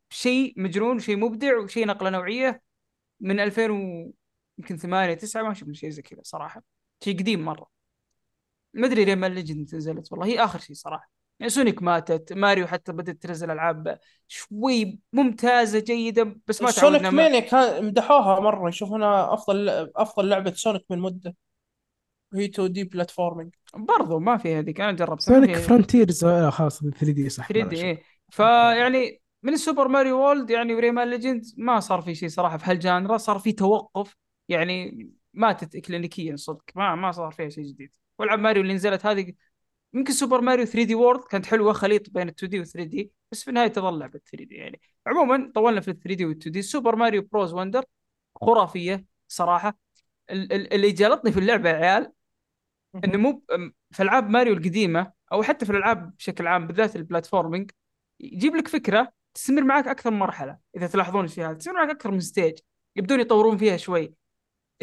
شيء 0.10 0.53
مجنون 0.57 0.95
وشيء 0.95 1.18
مبدع 1.18 1.57
وشيء 1.57 1.88
نقلة 1.88 2.10
نوعية 2.10 2.69
من 3.22 3.40
2000 3.40 3.72
و 3.72 4.12
يمكن 4.58 4.78
8 4.78 5.14
9 5.14 5.44
ما 5.44 5.54
شفنا 5.54 5.74
شيء 5.74 5.90
زي 5.90 6.02
كذا 6.02 6.22
صراحة. 6.24 6.64
شيء 7.04 7.20
قديم 7.20 7.46
مرة. 7.46 7.68
ما 8.74 8.88
أدري 8.88 9.06
ليه 9.06 9.16
ما 9.16 9.30
Legend 9.30 9.76
نزلت 9.76 10.12
والله. 10.12 10.26
هي 10.28 10.44
آخر 10.44 10.60
شيء 10.60 10.76
صراحة. 10.76 11.12
يعني 11.40 11.50
سونيك 11.50 11.84
ماتت 11.84 12.34
ماريو 12.34 12.68
حتى 12.68 12.91
بدأت 12.91 13.16
تنزل 13.16 13.52
ألعاب 13.52 14.00
شوي 14.28 15.00
ممتازة 15.14 15.80
جيدة 15.80 16.36
بس 16.48 16.62
ما 16.62 16.72
Sonic 16.72 17.02
Mania 17.02 17.40
كان 17.40 17.86
مدحوها 17.86 18.40
مرة. 18.40 18.70
يشوفونها 18.70 19.34
أفضل 19.34 19.70
أفضل 19.96 20.30
لعبة 20.30 20.52
سونيك 20.52 20.86
من 20.90 21.00
مدة. 21.00 21.36
وهي 22.34 22.46
2D 22.46 22.84
platforming. 22.84 23.56
برضو 23.74 24.20
ما 24.20 24.38
في 24.38 24.56
هذيك. 24.56 24.82
أنا 24.82 24.91
جربتها. 24.91 25.26
سونيك 25.26 25.58
فرونتيرز 25.58 26.26
خلاص 26.26 26.80
3 26.80 27.12
دي 27.12 27.30
صح 27.30 27.48
3 27.48 27.68
دي 27.68 27.82
إيه. 27.82 28.04
فيعني 28.30 29.22
من 29.44 29.53
ال 29.54 29.59
Super 29.59 29.88
Mario 29.88 30.18
World 30.20 30.50
يعني 30.49 30.76
و 30.76 30.80
Rayman 30.80 31.10
Legend 31.10 31.46
ما 31.57 31.80
صار 31.80 32.02
في 32.02 32.16
شيء 32.16 32.30
صراحة 32.30 32.57
في 32.57 32.66
هال 32.72 32.85
genre 32.85 33.18
صار 33.18 33.40
في 33.40 33.52
توقف 33.52 34.16
يعني 34.49 35.10
ماتت 35.34 35.76
اكلينيكيا 35.76 36.36
صدق. 36.36 36.64
ما 36.76 36.95
ما 36.95 37.11
صار 37.11 37.32
فيها 37.32 37.49
شيء 37.49 37.64
جديد. 37.64 37.95
والعاب 38.20 38.40
ماريو 38.40 38.61
اللي 38.61 38.74
نزلت 38.74 39.06
هذه 39.06 39.34
يمكن 39.94 40.14
Super 40.14 40.41
Mario 40.41 40.66
3D 40.66 40.96
World 40.96 41.24
كانت 41.24 41.45
حلوة 41.45 41.74
خليط 41.74 42.10
بين 42.10 42.30
ال 42.30 42.34
2D 42.34 42.60
وال 42.60 42.68
3D 42.68 43.12
بس 43.32 43.44
في 43.44 43.49
النهاية 43.49 43.68
تظل 43.68 43.99
لعبة 43.99 44.20
3D 44.32 44.56
يعني. 44.56 44.82
عموما 45.07 45.52
طولنا 45.56 45.82
في 45.82 45.88
ال 45.91 45.99
3D 46.00 46.26
وال 46.26 46.38
2D. 46.38 46.62
Super 46.62 46.96
Mario 46.96 47.22
Bros. 47.32 47.54
Wonder 47.54 47.84
خرافية 48.36 49.06
صراحة. 49.28 49.78
ال- 50.32 50.53
ال- 50.53 50.74
اللي 50.74 50.91
جلطني 50.91 51.32
في 51.32 51.40
اللعبة 51.40 51.70
يا 51.70 51.76
عيال 51.76 52.11
إنه 53.06 53.18
مو 53.18 53.44
في 53.91 54.03
العاب 54.03 54.30
ماريو 54.30 54.53
القديمة 54.53 55.11
أو 55.32 55.44
حتى 55.44 55.66
في 55.66 55.72
الألعاب 55.72 56.16
بشكل 56.18 56.48
عام 56.48 56.68
بالذات 56.68 56.95
ال 56.96 57.02
platforming 57.02 57.72
يجيب 58.20 58.56
لك 58.56 58.68
فكرة 58.68 59.11
تستمر 59.40 59.64
معك 59.64 59.88
أكثر 59.88 60.11
من 60.11 60.20
مرحلة 60.20 60.57
إذا 60.76 60.88
تلاحظون 60.88 61.26
الشيء 61.26 61.45
هذا 61.45 61.53
تستمر 61.53 61.76
معك 61.76 61.90
أكثر 61.90 62.11
من 62.11 62.20
stage 62.20 62.60
يبدون 62.95 63.20
يطورون 63.20 63.57
فيها 63.57 63.78
شوي. 63.78 64.14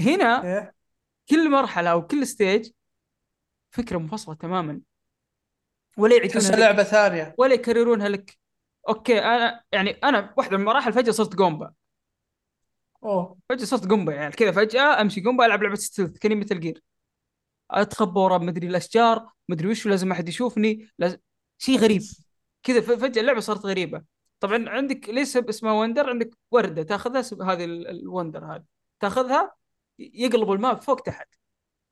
هنا 0.01 0.45
إيه. 0.45 0.75
كل 1.31 1.51
مرحلة 1.51 1.91
أو 1.91 2.07
كل 2.07 2.27
stage 2.27 2.71
فكرة 3.71 3.99
منفصلة 3.99 4.35
تماما. 4.35 4.81
ولا 5.97 6.17
يعيدونها 6.17 6.57
لعبة 6.57 6.83
ثانية. 6.83 7.35
ولا 7.39 7.55
يكررونها 7.55 8.09
لك. 8.09 8.39
okay 8.89 9.19
أنا 9.19 9.65
يعني 9.73 9.91
أنا 9.91 10.35
واحدة 10.37 10.57
من 10.57 10.63
المراحل 10.63 10.93
فجأة 10.93 11.13
صرت 11.13 11.35
Goomba 11.35 11.73
أوه. 13.03 13.39
فجأة 13.49 13.65
صرت 13.65 13.87
Goomba 13.87 14.15
يعني 14.15 14.33
كذا 14.33 14.53
فجأة 14.53 15.01
أمشي 15.01 15.21
Goomba 15.21 15.47
ألعب 15.47 15.63
لعبة 15.63 15.75
stealth 15.75 16.19
كأني 16.19 16.35
Metal 16.35 16.61
Gear 16.61 16.83
اتخبى 17.71 18.21
ورا 18.21 18.39
مدري 18.39 18.67
الاشجار 18.67 19.33
مدري 19.49 19.69
وش 19.69 19.87
لازم 19.87 20.09
ما 20.09 20.15
حد 20.15 20.29
يشوفني 20.29 20.89
لازم 20.99 21.19
شيء 21.59 21.79
غريب. 21.79 22.03
كذا 22.63 22.81
فجأة 22.81 23.21
اللعبة 23.21 23.41
صارت 23.41 23.67
غريبة. 23.67 24.16
طبعا 24.41 24.69
عندك 24.69 25.09
ليش 25.09 25.37
اسمها 25.37 25.73
Wonder 25.73 26.11
عندك 26.11 26.31
وردة 26.51 26.83
تأخذها 26.83 27.23
سب- 27.23 27.43
هذه 27.43 27.65
ال- 27.65 27.89
ال 27.89 27.97
Wonder 27.97 28.45
هذه. 28.45 28.65
تأخذها 29.01 29.55
يقلب 29.99 30.53
ال 30.53 30.60
map 30.60 30.83
فوق 30.83 31.01
تحت. 31.01 31.29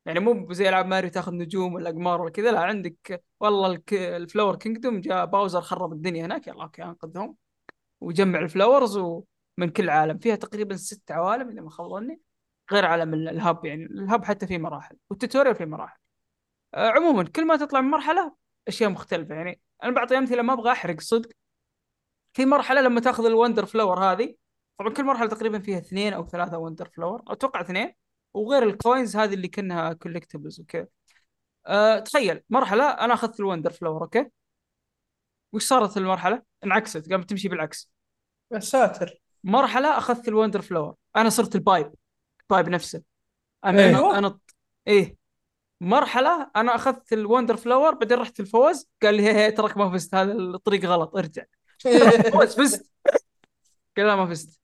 يعني 0.07 0.21
مو 0.21 0.53
زي 0.53 0.69
ألعاب 0.69 0.87
ماريو 0.87 1.11
تأخذ 1.11 1.33
نجوم 1.35 1.75
ولا 1.75 1.91
اقمار 1.91 2.21
ولا 2.21 2.31
كذا 2.31 2.53
لا 2.53 2.61
عندك 2.61 3.25
والله 3.41 3.67
الك... 3.73 3.95
ال 3.95 4.04
Flower 4.04 4.57
Kingdom 4.57 5.01
جاء 5.01 5.25
Bowser 5.27 5.61
خرب 5.61 5.93
الدنيا 5.93 6.27
هناك 6.27 6.47
يلا 6.47 6.63
okay 6.63 6.83
أنقذهم. 6.85 7.37
وجمع 8.01 8.39
ال 8.39 8.46
flowers 8.46 8.97
ومن 8.97 9.71
كل 9.77 9.91
عالم. 9.91 10.19
فيها 10.19 10.37
تقريبا 10.37 10.77
ست 10.77 11.11
عوالم 11.13 11.49
إذا 11.51 11.61
ما 11.61 11.71
خاب 11.71 12.19
غير 12.73 12.85
عالم 12.85 13.15
ال- 13.15 13.29
ال 13.29 13.38
hub 13.38 13.65
يعني 13.65 13.85
ال 13.85 13.95
hub 13.95 14.25
حتى 14.25 14.47
فيه 14.47 14.59
مراحل 14.59 14.97
وال 15.11 15.19
tutorial 15.19 15.55
فيه 15.55 15.65
مراحل. 15.65 15.99
آه، 16.75 16.89
عموما 16.91 17.25
كل 17.25 17.47
ما 17.47 17.57
تطلع 17.57 17.81
من 17.81 17.91
مرحلة 17.91 18.35
أشياء 18.69 18.91
مختلفة 18.91 19.35
يعني 19.35 19.61
أنا 19.83 19.93
بعطي 19.95 20.19
أمثلة 20.19 20.43
ما 20.43 20.53
أبغى 20.53 20.73
أحرق 20.73 21.01
صدق 21.01 21.29
في 22.35 22.47
مرحلة 22.47 22.81
لما 22.81 23.01
تاخذ 23.01 23.27
ال 23.27 23.32
Wonder 23.32 23.67
Flower 23.67 23.99
هذه 24.13 24.35
طبعا 24.79 24.93
كل 24.93 25.05
مرحلة 25.05 25.29
تقريبا 25.29 25.59
فيها 25.59 25.79
اثنين 25.79 26.13
أو 26.13 26.27
ثلاثة 26.27 26.59
Wonder 26.59 26.89
Flower 26.89 27.23
أتوقع 27.29 27.61
اثنين 27.61 27.93
وغير 28.35 28.63
ال 28.63 28.72
coins 28.72 29.17
هذه 29.17 29.35
اللي 29.35 29.49
كأنها 29.49 29.93
collectibles 29.93 30.61
وكذا. 30.61 30.87
أه 31.67 31.99
تخيل 31.99 32.43
مرحلة 32.51 32.85
أنا 32.85 33.15
أخذت 33.15 33.41
ال 33.41 33.45
Wonder 33.45 33.71
Flower 33.71 34.03
okay؟ 34.03 34.31
وش 35.53 35.67
صارت 35.67 35.97
المرحلة؟ 35.97 36.43
انعكست 36.65 37.11
قامت 37.11 37.31
تمشي 37.31 37.49
بالعكس. 37.49 37.91
يا 38.53 38.59
ساتر. 38.59 39.21
مرحلة 39.45 39.99
أخذت 39.99 40.29
ال 40.29 40.34
Wonder 40.34 40.63
Flower 40.63 40.95
أنا 41.17 41.29
صرت 41.29 41.55
ال 41.55 41.62
pipe 41.62 41.93
ال 42.41 42.46
pipe 42.46 42.69
نفسه. 42.69 43.03
أنا. 43.65 43.89
أنا 43.91 44.19
أنا 44.19 44.39
إيه. 44.87 45.17
مرحلة 45.81 46.51
أنا 46.57 46.75
أخذت 46.75 47.13
ال 47.13 47.19
Wonder 47.19 47.57
Flower 47.57 47.95
بعدين 47.95 48.19
رحت 48.19 48.41
الفوز 48.41 48.89
قال 49.03 49.15
لي 49.15 49.23
هي 49.23 49.35
هي 49.35 49.51
تراك 49.51 49.77
ما 49.77 49.91
فزت 49.91 50.15
هذا 50.15 50.33
الطريق 50.33 50.85
غلط 50.85 51.17
ارجع. 51.17 51.45
فوز 52.33 52.55
فزت 52.57 52.91
قال 53.97 54.07
لا 54.07 54.17
ما 54.17 54.27
فزت 54.27 54.61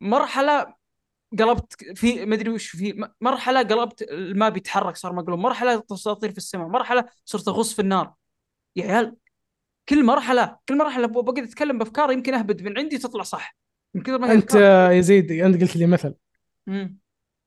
مرحلة 0.00 0.74
قلبت 1.38 1.84
في 1.96 2.26
ما 2.26 2.34
أدري 2.34 2.50
وش 2.50 2.68
في 2.68 3.08
مرحلة 3.20 3.62
قلبت 3.62 4.02
ال 4.02 4.15
map 4.15 4.56
يتحرك 4.56 4.96
صار 4.96 5.12
مقلوب 5.12 5.38
مرحلة 5.38 5.82
اساطير 5.92 6.30
في 6.30 6.38
السماء 6.38 6.68
مرحلة 6.68 7.04
صرت 7.24 7.48
اغص 7.48 7.74
في 7.74 7.82
النار 7.82 8.14
يا 8.76 8.84
عيال 8.84 9.16
كل 9.88 10.04
مرحلة 10.04 10.56
كل 10.68 10.78
مرحلة 10.78 11.06
بقعد 11.06 11.38
أتكلم 11.38 11.78
بافكار 11.78 12.12
يمكن 12.12 12.34
أهبد 12.34 12.62
من 12.62 12.78
عندي 12.78 12.98
تطلع 12.98 13.22
صح 13.22 13.56
من 13.94 14.02
كثر 14.02 14.18
ما 14.18 14.30
هي 14.30 14.34
أنت. 14.34 14.54
آه، 14.56 14.90
يزيد 14.90 15.32
أنت 15.32 15.60
قلت 15.62 15.76
لي 15.76 15.86
مثل 15.86 16.14
مم. 16.66 16.98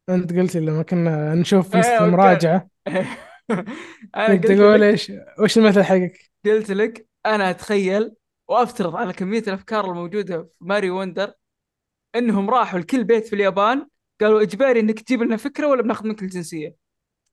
أنت 0.09 0.33
قلت 0.33 0.55
لي 0.55 0.65
لما 0.65 0.83
كنا 0.83 1.35
نشوف 1.35 1.75
okay. 1.75 1.97
المراجعه 1.97 2.69
قلت 4.15 4.47
تقول 4.47 4.83
إيش 4.83 5.11
وش 5.39 5.57
المثل 5.57 5.83
حقك؟ 5.83 6.31
قلت 6.45 6.71
لك 6.71 7.07
أنا 7.25 7.49
أتخيل 7.49 8.11
وافترض 8.47 8.95
على 8.95 9.13
كمية 9.13 9.39
الأفكار 9.39 9.91
الموجودة 9.91 10.43
في 10.43 10.49
ماريو 10.61 10.99
وندر 10.99 11.33
إنهم 12.15 12.49
راحوا 12.49 12.79
لكل 12.79 13.03
بيت 13.03 13.27
في 13.27 13.33
اليابان 13.33 13.87
قالوا 14.21 14.41
إجباري 14.41 14.79
إنك 14.79 14.99
تجيب 14.99 15.23
لنا 15.23 15.37
فكرة 15.37 15.67
ولا 15.67 15.81
بناخذ 15.81 16.07
منك 16.07 16.21
الجنسية؟ 16.23 16.75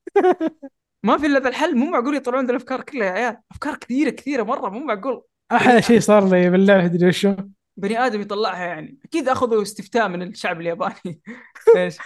ما 1.03 1.17
في 1.17 1.25
إلا 1.25 1.39
ذا 1.39 1.49
الحل 1.49 1.77
مو 1.77 1.85
معقول 1.85 2.15
يطلعون 2.15 2.45
ذا 2.45 2.51
الأفكار 2.51 2.81
كلها 2.81 3.07
يا 3.07 3.11
عيال 3.11 3.37
أفكار 3.51 3.75
كثيرة 3.75 4.09
كثيرة 4.09 4.43
مرة 4.43 4.69
مو 4.69 4.79
معقول. 4.79 5.23
أحلى 5.51 5.81
شيء 5.81 5.99
صار 5.99 6.29
لي 6.29 6.49
باللعبة 6.49 6.87
تدري 6.87 7.07
وشو؟ 7.07 7.35
بني 7.77 7.99
آدم 7.99 8.21
يطلعها 8.21 8.65
يعني. 8.65 8.99
أكيد 9.05 9.29
أخذوا 9.29 9.61
استفتاء 9.61 10.07
من 10.07 10.21
الشعب 10.21 10.61
الياباني. 10.61 11.21
إيش؟ 11.75 11.97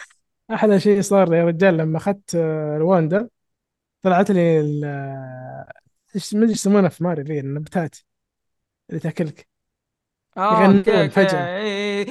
أحلى 0.51 0.79
شيء 0.79 1.01
صار 1.01 1.29
لي 1.29 1.37
يا 1.37 1.45
رجال 1.45 1.77
لما 1.77 1.97
أخذت 1.97 2.35
آه، 2.35 2.77
ال 2.77 2.85
Wonder 2.85 3.29
طلعت 4.01 4.31
لي 4.31 4.59
آه، 4.85 5.71
إيش 6.15 6.33
ما 6.33 6.39
أدري 6.39 6.51
يسمونها 6.51 6.89
في 6.89 7.03
ماري 7.03 7.23
ذي 7.23 7.39
النباتات 7.39 7.95
اللي 8.89 8.99
تاكلك 8.99 9.47
آه 10.37 10.61
يغنون 10.63 10.83
فجأة. 11.09 11.57
اي 11.57 12.01
اي 12.01 12.05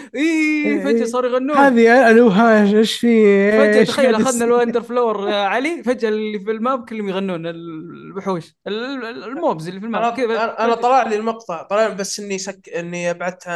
فجأة 0.81 0.91
إيه. 0.99 1.05
صاروا 1.05 1.31
يغنون 1.31 1.57
هذه 1.57 2.11
الوها 2.11 2.63
إيش 2.79 2.95
في 2.97 3.51
فجأة 3.53 3.85
تخيل 3.85 4.15
أخذنا 4.15 4.29
يصير؟ 4.31 4.45
الوندر 4.45 4.83
فلور 4.83 5.31
آه، 5.33 5.45
علي 5.47 5.83
فجأة 5.83 6.09
اللي 6.09 6.41
في 6.41 6.51
الماب 6.51 6.89
كلهم 6.89 7.09
يغنون 7.09 7.47
الوحوش 7.47 8.55
ال- 8.67 9.05
ال- 9.05 9.25
الموبز 9.25 9.69
اللي 9.69 9.81
في 9.81 9.87
الماب 9.87 10.03
أنا 10.03 10.25
أنا 10.35 10.65
أنا 10.65 10.75
طلع 10.75 11.03
لي 11.03 11.17
المقطع 11.17 11.63
طلع 11.63 11.87
لي 11.87 11.95
بس 11.95 12.21
إني 12.21 12.39
سك 12.39 12.69
إني 12.69 13.11
ابعدت 13.11 13.47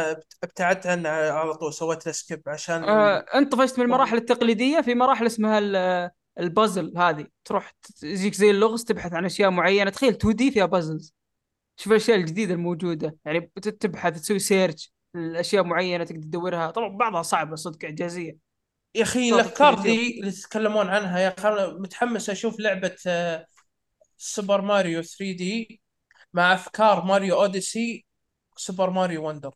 ابتعدت 0.43 0.87
عنه 0.87 1.09
على 1.09 1.53
طول 1.53 1.73
سويت 1.73 2.05
له 2.05 2.11
سكيب 2.11 2.41
عشان 2.47 2.83
آه، 2.83 3.17
أنت 3.35 3.51
طفشت 3.51 3.79
من 3.79 3.85
المراحل 3.85 4.17
التقليدية 4.17 4.81
في 4.81 4.95
مراحل 4.95 5.25
اسمها 5.25 5.59
ال- 5.59 6.09
البازل 6.39 6.93
هذه 6.97 7.25
تروح 7.45 7.73
يجيك 8.03 8.33
زي 8.33 8.49
اللغز 8.51 8.83
تبحث 8.83 9.13
عن 9.13 9.25
أشياء 9.25 9.49
معينة 9.49 9.89
تخيل 9.89 10.09
2 10.13 10.35
دي 10.35 10.51
فيها 10.51 10.65
puzzles 10.65 11.13
تشوف 11.79 11.91
الأشياء 11.91 12.17
الجديدة 12.17 12.53
الموجودة 12.53 13.17
يعني 13.25 13.39
بتبحث 13.39 14.21
تسوي 14.21 14.39
search 14.39 14.93
لاشياء 15.15 15.63
معينة 15.63 16.03
تقدر 16.03 16.21
تدورها 16.21 16.71
طبعا 16.71 16.97
بعضها 16.97 17.21
صعبة 17.21 17.55
صدق 17.55 17.85
إعجازية 17.85 18.37
يا 18.95 19.03
أخي 19.03 19.29
الافكار. 19.29 19.79
ذي 19.79 20.19
اللي 20.19 20.31
تتكلمون 20.31 20.87
عنها 20.87 21.19
يا 21.19 21.35
أخي 21.37 21.73
متحمس 21.79 22.29
أشوف 22.29 22.59
لعبة 22.59 22.95
سوبر 24.17 24.61
ماريو 24.61 25.01
3 25.01 25.31
دي 25.31 25.81
مع 26.33 26.53
أفكار 26.53 27.05
ماريو 27.05 27.41
اوديسي 27.41 28.05
سوبر 28.57 28.89
ماريو 28.89 29.27
وندر 29.27 29.53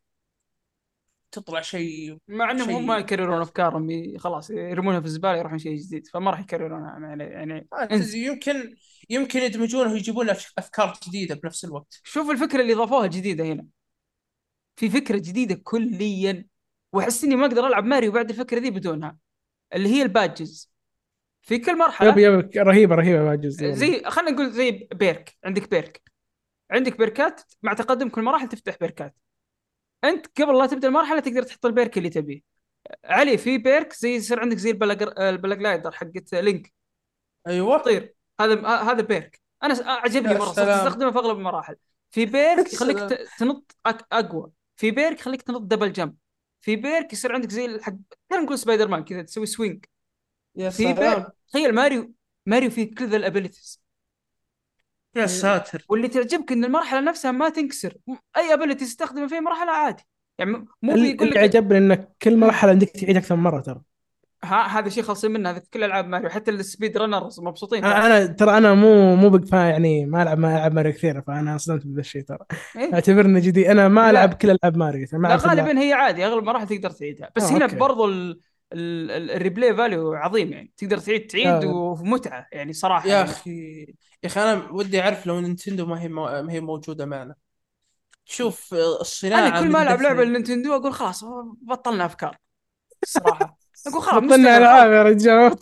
تطلع 1.31 1.61
شيء 1.61 2.17
مع 2.27 2.51
إنهم 2.51 2.69
هم 2.69 2.87
ما 2.87 2.97
يكررون 2.97 3.41
أفكارهم 3.41 4.17
خلاص 4.17 4.49
يرمونها 4.49 4.99
في 4.99 5.05
الزبالة 5.05 5.37
يروحون 5.37 5.59
شيء 5.59 5.75
جديد 5.75 6.07
فما 6.07 6.31
راح 6.31 6.39
يكررونها 6.39 6.99
يعني 6.99 7.23
يعني. 7.23 7.67
يمكن 8.13 8.75
يمكن 9.09 9.39
يدمجونها 9.39 9.93
ويجيبون 9.93 10.29
أفكار 10.29 10.99
جديدة 11.07 11.35
بنفس 11.35 11.65
الوقت. 11.65 11.99
شوف 12.03 12.29
الفكرة 12.31 12.61
اللي 12.61 12.73
اضافوها 12.73 13.07
جديدة 13.07 13.43
هنا. 13.43 13.65
في 14.75 14.89
فكرة 14.89 15.17
جديدة 15.17 15.61
كليا 15.63 16.45
وأحس 16.93 17.23
إني 17.23 17.35
ما 17.35 17.45
أقدر 17.45 17.67
ألعب 17.67 17.85
ماريو 17.85 18.11
بعد 18.11 18.29
الفكرة 18.29 18.59
ذي 18.59 18.69
بدونها 18.69 19.17
اللي 19.75 19.89
هي 19.89 20.01
ال 20.01 20.10
badges. 20.10 20.71
في 21.41 21.57
كل 21.57 21.77
مرحلة 21.77 22.09
yep 22.09 22.17
yep 22.17 22.67
رهيبة 22.67 22.95
رهيبة 22.95 23.23
بعد 23.23 23.41
جزء 23.41 23.71
زي 23.71 24.03
خلينا 24.03 24.31
نقول 24.31 24.51
زي 24.51 24.71
perk. 24.71 25.37
عندك 25.43 25.69
perk. 25.69 26.01
عندك 26.71 26.97
perk 26.97 27.32
ات 27.32 27.41
مع 27.63 27.73
تقدم 27.73 28.09
كل 28.09 28.21
مراحل 28.21 28.47
تفتح 28.47 28.77
perk 28.79 29.03
ات. 29.03 29.15
أنت 30.03 30.41
قبل 30.41 30.57
لا 30.57 30.65
تبدأ 30.65 30.87
المرحلة 30.87 31.19
تقدر 31.19 31.43
تحط 31.43 31.65
ال 31.65 31.72
perk 31.72 31.97
اللي 31.97 32.09
تبيه. 32.09 32.41
علي 33.05 33.37
في 33.37 33.57
perk 33.57 33.93
زي 33.93 34.15
يصير 34.15 34.39
عندك 34.39 34.57
زي 34.57 34.71
ال 34.71 34.82
paraglider 34.82 35.91
حقت 35.91 36.33
لينك. 36.33 36.73
أيوه. 37.47 37.77
تطير 37.77 38.12
هذا 38.41 38.67
هذا 38.67 39.01
perk. 39.01 39.41
أنا 39.63 39.73
س- 39.73 39.81
عجبني 39.81 40.33
مرة 40.33 40.45
صرت. 40.53 40.59
استخدمه 40.59 41.11
في 41.11 41.17
أغلب 41.19 41.37
المراحل. 41.37 41.75
في 42.11 42.25
perk 42.33 42.73
يخليك 42.73 42.99
تنط 43.39 43.75
أك- 43.87 44.03
أقوى. 44.11 44.51
في 44.75 44.91
perk 44.91 45.19
يخليك 45.19 45.41
تنط 45.41 45.61
double 45.61 45.93
jump 45.93 46.15
في 46.61 46.75
perk 46.75 47.13
يصير 47.13 47.33
عندك 47.33 47.49
زي 47.49 47.65
الحق 47.65 47.93
خلينا 48.29 48.45
نقول 48.45 48.59
سبايدر 48.59 48.87
مان 48.87 49.03
كذا 49.03 49.21
تسوي 49.21 49.45
swing 49.45 49.85
يا 50.55 50.69
في 50.69 50.93
perk 50.93 51.27
تخيل 51.49 51.75
ماريو 51.75 52.13
ماريو 52.45 52.69
فيه 52.69 52.95
كل 52.95 53.07
ذا 53.09 53.17
ال 53.17 53.23
abilities. 53.23 53.81
يا 55.15 55.25
ساتر. 55.25 55.85
واللي 55.89 56.07
تعجبك 56.07 56.51
إن 56.51 56.65
المرحلة 56.65 56.99
نفسها 56.99 57.31
ما 57.31 57.49
تنكسر. 57.49 57.97
أي 58.37 58.53
ability 58.53 58.85
تستخدمه 58.85 59.27
في 59.27 59.39
مرحلة 59.39 59.71
عادي. 59.71 60.03
يعني 60.37 60.51
م- 60.51 60.67
مو 60.81 60.95
اللي 60.95 61.11
بيقول 61.11 61.27
اللي 61.27 61.39
لك 61.39 61.43
عجبني 61.43 61.77
انك 61.77 62.15
كل 62.21 62.37
مرحلة 62.37 62.71
عندك 62.71 62.89
تعيد 62.89 63.17
أكثر 63.17 63.35
من 63.35 63.43
مرة 63.43 63.61
ترى. 63.61 63.81
ها 64.43 64.79
هذا 64.79 64.89
شيء 64.89 65.03
خالصين 65.03 65.31
منه 65.31 65.49
هذا 65.49 65.59
في 65.59 65.69
كل 65.73 65.83
ألعاب 65.83 66.07
ماريو 66.07 66.29
حتى 66.29 66.51
ال 66.51 66.59
speed 66.59 66.97
runners 66.97 67.39
مبسوطين. 67.39 67.85
أنا 67.85 68.27
أنا- 68.27 68.35
ترى 68.35 68.57
أنا 68.57 68.73
مو 68.73 69.15
مو 69.15 69.39
يعني 69.53 70.05
ما 70.05 70.23
العب 70.23 70.37
ما 70.37 70.57
ألعب 70.57 70.73
ماريو 70.73 70.93
كثير 70.93 71.21
فأنا 71.21 71.57
صدمت 71.57 71.85
بهذا 71.87 71.99
الشيء 71.99 72.21
ترى 72.21 72.37
إيه؟ 72.75 72.93
أعتبرني 72.93 73.39
جديد 73.39 73.65
أنا 73.67 73.87
ما. 73.87 74.09
ألعب 74.09 74.33
كل 74.33 74.49
ألعاب 74.49 74.77
ماريو 74.77 75.07
ما 75.13 75.27
لا 75.27 75.35
غالبا 75.35 75.79
هي 75.81 75.93
عادي 75.93 76.25
أغلب 76.25 76.39
المراحل 76.39 76.67
تقدر 76.67 76.89
تعيدها 76.89 77.29
بس 77.35 77.43
آه، 77.43 77.55
هنا 77.57 77.65
okay. 77.65 77.75
برضو 77.75 78.05
ال... 78.05 78.39
ال... 78.73 79.11
ال- 79.11 79.31
ال 79.31 79.38
replay 79.38 79.75
value 79.75 80.13
عظيم 80.13 80.53
يعني 80.53 80.71
تقدر 80.77 80.97
تعيد 80.97 81.27
تعيد 81.27 81.47
آه. 81.47 81.67
ومتعة 81.67 82.47
يعني 82.51 82.73
صراحة 82.73 83.07
يا 83.07 83.13
يعني. 83.13 83.29
أخي 83.29 83.81
يا 84.23 84.27
أخي 84.27 84.39
أنا 84.41 84.71
ودي 84.71 85.01
أعرف 85.01 85.27
لو 85.27 85.39
نينتندو 85.39 85.85
ما 85.85 86.01
هي 86.01 86.07
ما 86.07 86.51
هي 86.51 86.59
موجودة 86.59 87.05
معنا 87.05 87.35
شوف 88.25 88.73
آه، 88.73 89.01
الصناعة 89.01 89.47
أنا 89.47 89.59
كل 89.61 89.69
ما 89.71 89.81
ألعب 89.81 90.01
لعبة 90.01 90.23
للنينتندو 90.23 90.75
أقول 90.75 90.93
خلاص 90.93 91.25
بطلنا 91.61 92.05
أفكار 92.05 92.37
الصراحه 93.03 93.57
أقول 93.87 94.01
خلاص 94.01 94.23
بطلنا 94.23 94.57
العاب 94.57 94.91
يا 94.91 95.03
رجال 95.03 95.55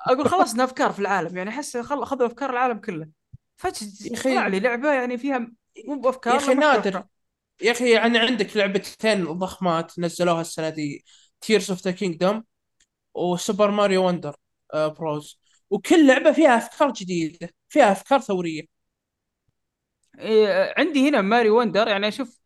أقول 0.00 0.28
خلصنا 0.28 0.64
أفكار 0.64 0.92
في 0.92 0.98
العالم 0.98 1.36
يعني 1.36 1.50
أحس 1.50 1.76
خل... 1.76 2.02
اخذوا 2.02 2.26
أفكار 2.26 2.50
العالم 2.50 2.78
كله. 2.78 3.08
فجأة 3.56 4.22
طلع 4.24 4.46
لي 4.46 4.60
لعبة 4.60 4.92
يعني 4.92 5.18
فيها 5.18 5.38
مو 5.88 6.00
بأفكار 6.00 6.34
يا 6.34 6.38
أخي 6.38 6.54
نادر. 6.54 7.04
يا 7.62 7.72
أخي 7.72 7.92
يعني 7.92 8.18
عندك 8.18 8.56
لعبتين 8.56 9.24
ضخمات 9.24 9.98
نزلوها 9.98 10.40
السنة 10.40 10.68
دي 10.68 11.04
تيرز 11.40 11.70
اوف 11.70 11.82
ذا 11.82 11.90
كينجدوم 11.90 12.44
وسوبر 13.14 13.70
ماريو 13.70 14.06
وندر 14.06 14.36
آه، 14.74 14.88
بروز. 14.88 15.40
وكل 15.70 16.06
لعبة 16.06 16.32
فيها 16.32 16.56
أفكار 16.56 16.92
جديدة 16.92 17.50
فيها 17.68 17.92
أفكار 17.92 18.20
ثورية. 18.20 18.62
إيه 20.18 20.74
عندي 20.78 21.08
هنا 21.08 21.20
ماريو 21.20 21.50
وندر 21.50 21.88
يعني 21.88 22.08
أشوف 22.08 22.40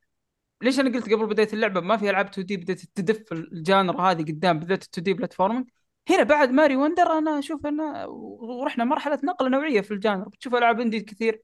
ليش 0.63 0.81
أنا 0.81 0.95
قلت 0.95 1.13
قبل 1.13 1.27
بداية 1.27 1.49
اللعبة 1.53 1.81
ما 1.81 1.97
في 1.97 2.11
ألعاب 2.11 2.27
2 2.27 2.47
دي 2.47 2.57
بدأت 2.57 2.81
تدف 2.95 3.33
ال 3.33 3.44
genre 3.44 4.01
هذه 4.01 4.23
قدام 4.23 4.59
بالذات 4.59 4.83
2 4.83 5.05
دي 5.05 5.15
platforming 5.15 5.71
هنا 6.11 6.23
بعد 6.23 6.51
ماريو 6.51 6.77
وندر 6.77 7.03
أنا 7.03 7.39
أشوف 7.39 7.67
إنه 7.67 8.07
ورحنا 8.09 8.85
مرحلة 8.85 9.19
نقلة 9.25 9.49
نوعية 9.49 9.81
في 9.81 9.91
ال 9.91 9.96
genre. 9.96 10.29
بتشوف 10.29 10.55
ألعاب 10.55 10.81
indie 10.81 11.01
كثير. 11.01 11.43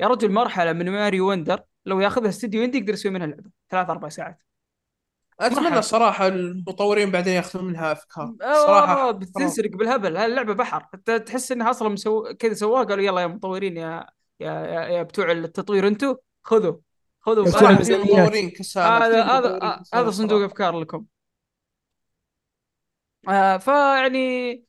يا 0.00 0.06
رجل 0.06 0.32
مرحلة 0.32 0.72
من 0.72 0.90
ماريو 0.90 1.20
وندر 1.20 1.62
لو 1.86 2.00
ياخذها 2.00 2.28
استديو 2.28 2.64
indie 2.64 2.78
يقدر 2.78 2.92
يسوي 2.92 3.12
منها 3.12 3.26
لعبة 3.26 3.50
ثلاث 3.70 3.90
أربع 3.90 4.08
ساعات. 4.08 4.42
أتمنى 5.40 5.60
مرحبا. 5.60 5.80
صراحة 5.80 6.26
المطورين 6.26 7.10
بعدين 7.10 7.32
ياخذون 7.32 7.64
منها 7.64 7.92
أفكار. 7.92 8.34
صراحة 8.40 9.10
بتنسرق 9.10 9.70
بالهبل. 9.70 10.16
هاللعبه 10.16 10.54
بحر. 10.54 10.86
انت 10.94 11.10
تحس 11.10 11.52
إنها 11.52 11.70
أصلا 11.70 11.88
مسو... 11.88 12.34
كذا 12.38 12.54
سواها 12.54 12.84
قالوا 12.84 13.04
يلا 13.04 13.20
يا 13.20 13.26
مطورين 13.26 13.76
يا 13.76 14.06
يا 14.40 14.50
يا, 14.50 14.80
يا 14.80 15.02
بتوع 15.02 15.32
التطوير 15.32 15.88
أنتم 15.88 16.16
خذوا. 16.44 16.76
خذوا 17.26 17.46
هذا 18.76 19.22
هذا 19.22 19.82
هذا 19.94 20.10
صندوق. 20.10 20.42
أفكار 20.42 20.80
لكم. 20.80 21.04
آه 23.28 23.56
فيعني 23.56 24.62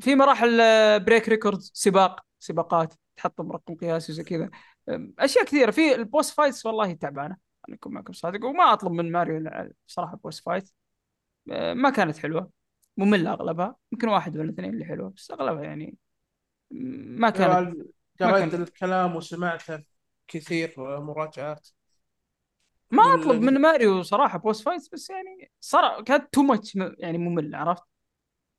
في 0.00 0.14
مراحل 0.14 0.60
آه، 0.60 0.98
break 0.98 1.28
record 1.28 1.60
سباق 1.60 2.20
سباقات 2.38 2.94
تحطم 3.16 3.52
رقم 3.52 3.74
قياسي 3.74 4.12
وزي 4.12 4.24
كذا. 4.24 4.50
أشياء 5.18 5.44
كثيرة. 5.44 5.70
في 5.70 5.94
ال 5.94 6.01
boss 6.01 6.30
fights 6.30 6.66
والله 6.66 6.92
تعبانة 6.92 7.36
أنا 7.68 7.76
أكون 7.76 7.94
معكم 7.94 8.12
صادق 8.12 8.44
وما 8.44 8.72
أطلب 8.72 8.92
من 8.92 9.12
ماريو 9.12 9.50
صراحة 9.86 10.16
boss 10.16 10.40
fight 10.40 10.70
آه، 11.50 11.74
ما 11.74 11.90
كانت 11.90 12.18
حلوة 12.18 12.50
مملة 12.96 13.32
أغلبها 13.32 13.76
يمكن 13.92 14.08
واحد 14.08 14.36
ولا 14.36 14.50
اثنين 14.50 14.74
اللي 14.74 14.84
حلوة 14.84 15.10
بس 15.10 15.30
أغلبها 15.30 15.64
يعني 15.64 15.96
ما 16.70 17.30
كانت 17.30 17.76
قريت 18.20 18.54
الكلام 18.54 19.16
وسمعته 19.16 19.82
كثير 20.28 20.74
مراجعات. 21.00 21.68
ما 22.90 23.02
أطلب 23.02 23.42
من 23.42 23.60
ماريو 23.60 24.02
صراحة 24.02 24.38
boss 24.38 24.62
fights 24.62 24.88
بس 24.88 25.10
يعني 25.10 25.50
صار 25.60 26.02
كانت 26.02 26.32
too 26.32 26.42
much 26.42 26.78
يعني 26.98 27.18
ممل 27.18 27.54
عرفت؟ 27.54 27.82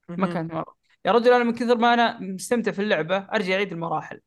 ما. 0.10 0.34
كانت 0.34 0.54
مرة. 0.54 0.78
يا 1.06 1.12
رجل 1.12 1.34
أنا 1.34 1.44
من 1.44 1.54
كثر 1.54 1.78
ما 1.78 1.94
أنا 1.94 2.20
مستمتع 2.20 2.72
في 2.72 2.82
اللعبة 2.82 3.18
أرجع 3.18 3.54
أعيد 3.56 3.72
المراحل. 3.72 4.22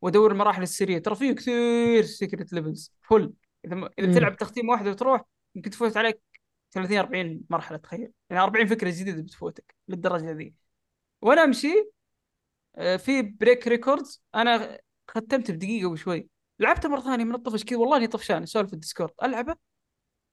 وأدور 0.00 0.32
المراحل 0.32 0.62
السرية. 0.62 0.98
ترى 0.98 1.14
فيه 1.14 1.32
كثير 1.32 2.02
secret 2.02 2.52
levels 2.52 2.92
فل 3.02 3.32
إذا 3.64 3.74
م... 3.74 3.88
إذا 3.98 4.06
مم. 4.06 4.14
تلعب 4.14 4.36
تختيم 4.36 4.68
واحدة 4.68 4.90
وتروح 4.90 5.22
يمكن 5.54 5.70
تفوت 5.70 5.96
عليك 5.96 6.20
30 6.70 6.98
40 6.98 7.40
مرحلة 7.50 7.78
تخيل. 7.78 8.12
يعني 8.30 8.42
40 8.42 8.66
فكرة 8.66 8.90
جديدة 8.90 9.22
بتفوتك 9.22 9.74
للدرجة 9.88 10.30
ذي. 10.32 10.54
وأنا 11.22 11.44
أمشي 11.44 11.90
آه، 12.76 12.96
في 12.96 13.22
break 13.22 13.68
records 13.68 14.22
أنا 14.34 14.78
ختمت 15.08 15.50
بدقيقة 15.50 15.86
وشوي. 15.86 16.28
لعبته 16.60 16.88
مرة 16.88 17.00
ثانية 17.00 17.24
من 17.24 17.34
الطفش 17.34 17.64
كذا 17.64 17.78
والله 17.78 17.96
إني 17.96 18.06
طفشان 18.06 18.42
اسولف 18.42 18.68
في 18.68 18.74
الديسكورد. 18.74 19.10
ألعبه 19.22 19.56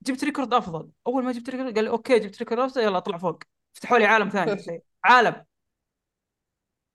جبت 0.04 0.24
record 0.24 0.53
أفضل. 0.54 0.90
أول 1.08 1.24
ما 1.24 1.32
جبت 1.32 1.50
record 1.49 1.76
قال 1.76 1.84
لي 1.84 1.90
okay 1.90 2.20
جبت 2.20 2.40
record 2.40 2.60
أفضل 2.60 2.82
يلا 2.82 2.98
اطلع 2.98 3.18
فوق. 3.18 3.44
فتحوا 3.74 3.98
لي 3.98 4.06
عالم 4.06 4.30
ثاني. 4.30 4.52
عالم. 5.04 5.45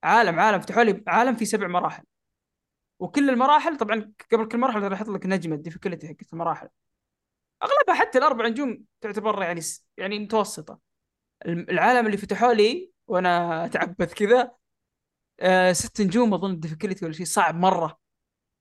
عالم 0.05 0.41
عالم. 0.41 0.61
فتحوا 0.61 0.83
لي 0.83 1.05
عالم 1.07 1.37
فيه 1.37 1.45
سبع 1.45 1.67
مراحل. 1.67 2.05
وكل 2.99 3.31
المراحل 3.31 3.77
طبعا 3.77 4.13
قبل 4.33 4.49
كل 4.49 4.59
مرحله 4.59 4.89
راح 4.89 5.01
يحط 5.01 5.09
لك 5.09 5.27
نجمه 5.27 5.55
ال 5.57 5.61
difficulty 5.61 6.09
حقت 6.09 6.33
المراحل. 6.33 6.69
أغلبها 7.63 7.95
حتى 7.95 8.19
الأربع 8.19 8.49
نجوم 8.49 8.85
تعتبر 9.01 9.43
يعني 9.43 9.61
يعني 9.97 10.19
متوسطة. 10.19 10.79
الم- 11.47 11.67
العالم 11.71 12.07
اللي 12.07 12.17
فتحوا 12.17 12.53
لي 12.53 12.91
وأنا 13.07 13.65
أتعبث 13.65 14.15
كذا 14.15 14.53
آه 15.41 15.73
ست 15.73 16.01
نجوم 16.01 16.35
أظن 16.35 16.51
ال 16.51 16.55
difficulty 16.55 17.05
ولا 17.05 17.15
شيء 17.15 17.27
صعب 17.27 17.55
مرة. 17.55 17.99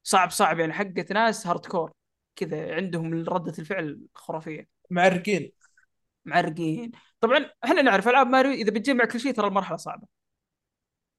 صعب 0.08 0.32
صعب. 0.32 0.60
يعني 0.60 0.74
حقت 0.74 1.12
ناس 1.12 1.48
hardcore 1.48 1.92
كذا 2.36 2.76
عندهم 2.76 3.14
ردة 3.14 3.54
الفعل 3.60 4.02
خرافية. 4.16 4.68
معرقين. 4.90 5.52
معرقين. 6.26 6.92
طبعا 7.22 7.50
إحنا 7.64 7.82
نعرف 7.82 8.08
ألعاب 8.08 8.28
ماريو 8.28 8.52
إذا 8.52 8.72
بتجمع 8.72 9.06
كل 9.06 9.20
شيء 9.20 9.34
ترى 9.34 9.48
المرحلة 9.48 9.78
صعبة. 9.78 10.08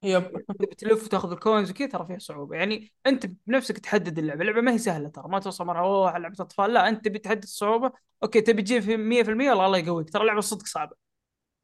yep. 0.03 0.23
إذا 0.25 0.45
بتلف 0.61 1.05
وتاخذ 1.05 1.33
ال 1.33 1.39
coins 1.39 1.71
وكذا 1.71 1.89
ترى 1.89 2.07
فيها 2.07 2.19
صعوبة. 2.19 2.57
يعني 2.57 2.93
أنت 3.07 3.27
بنفسك 3.47 3.79
تحدد 3.79 4.19
اللعبة. 4.19 4.41
اللعبة 4.41 4.61
ما 4.61 4.73
هي 4.73 4.79
سهلة 4.79 5.09
ترى. 5.09 5.29
ما 5.29 5.39
توصل 5.39 5.67
مرحله 5.67 5.85
أوه 5.87 6.19
لعبة 6.19 6.37
أطفال. 6.41 6.75
لا 6.75 6.89
أنت 6.89 7.09
بتحدد 7.09 7.43
الصعوبه 7.43 7.93
okay 8.23 8.41
تبي 8.41 8.63
تجيب 8.63 8.83
في 8.83 8.97
100% 8.97 9.51
والله 9.51 9.67
الله 9.67 9.79
يقويك. 9.79 10.11
ترى 10.11 10.23
اللعبة 10.23 10.41
صدق 10.41 10.67
صعبة. 10.67 10.97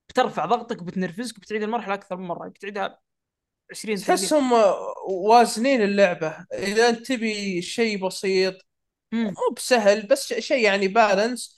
بترفع 0.09 0.47
ضغطك 0.47 0.83
وبتنرفزك 0.83 1.39
وبتعيد 1.39 1.63
المرحلة 1.63 1.95
أكثر 1.95 2.17
من 2.17 2.27
مرة. 2.27 2.49
بتعيدها 2.49 2.99
20 3.71 3.97
30 3.97 4.17
تحسهم 4.17 4.53
وازنين 5.09 5.83
اللعبة. 5.83 6.37
إذا 6.53 6.89
أنت 6.89 7.07
تبي 7.07 7.63
شيء 7.63 8.07
بسيط. 8.07 8.55
مو 9.13 9.55
بسهل 9.57 10.07
بس 10.07 10.33
شيء 10.33 10.65
يعني 10.65 10.89
balance. 10.89 11.57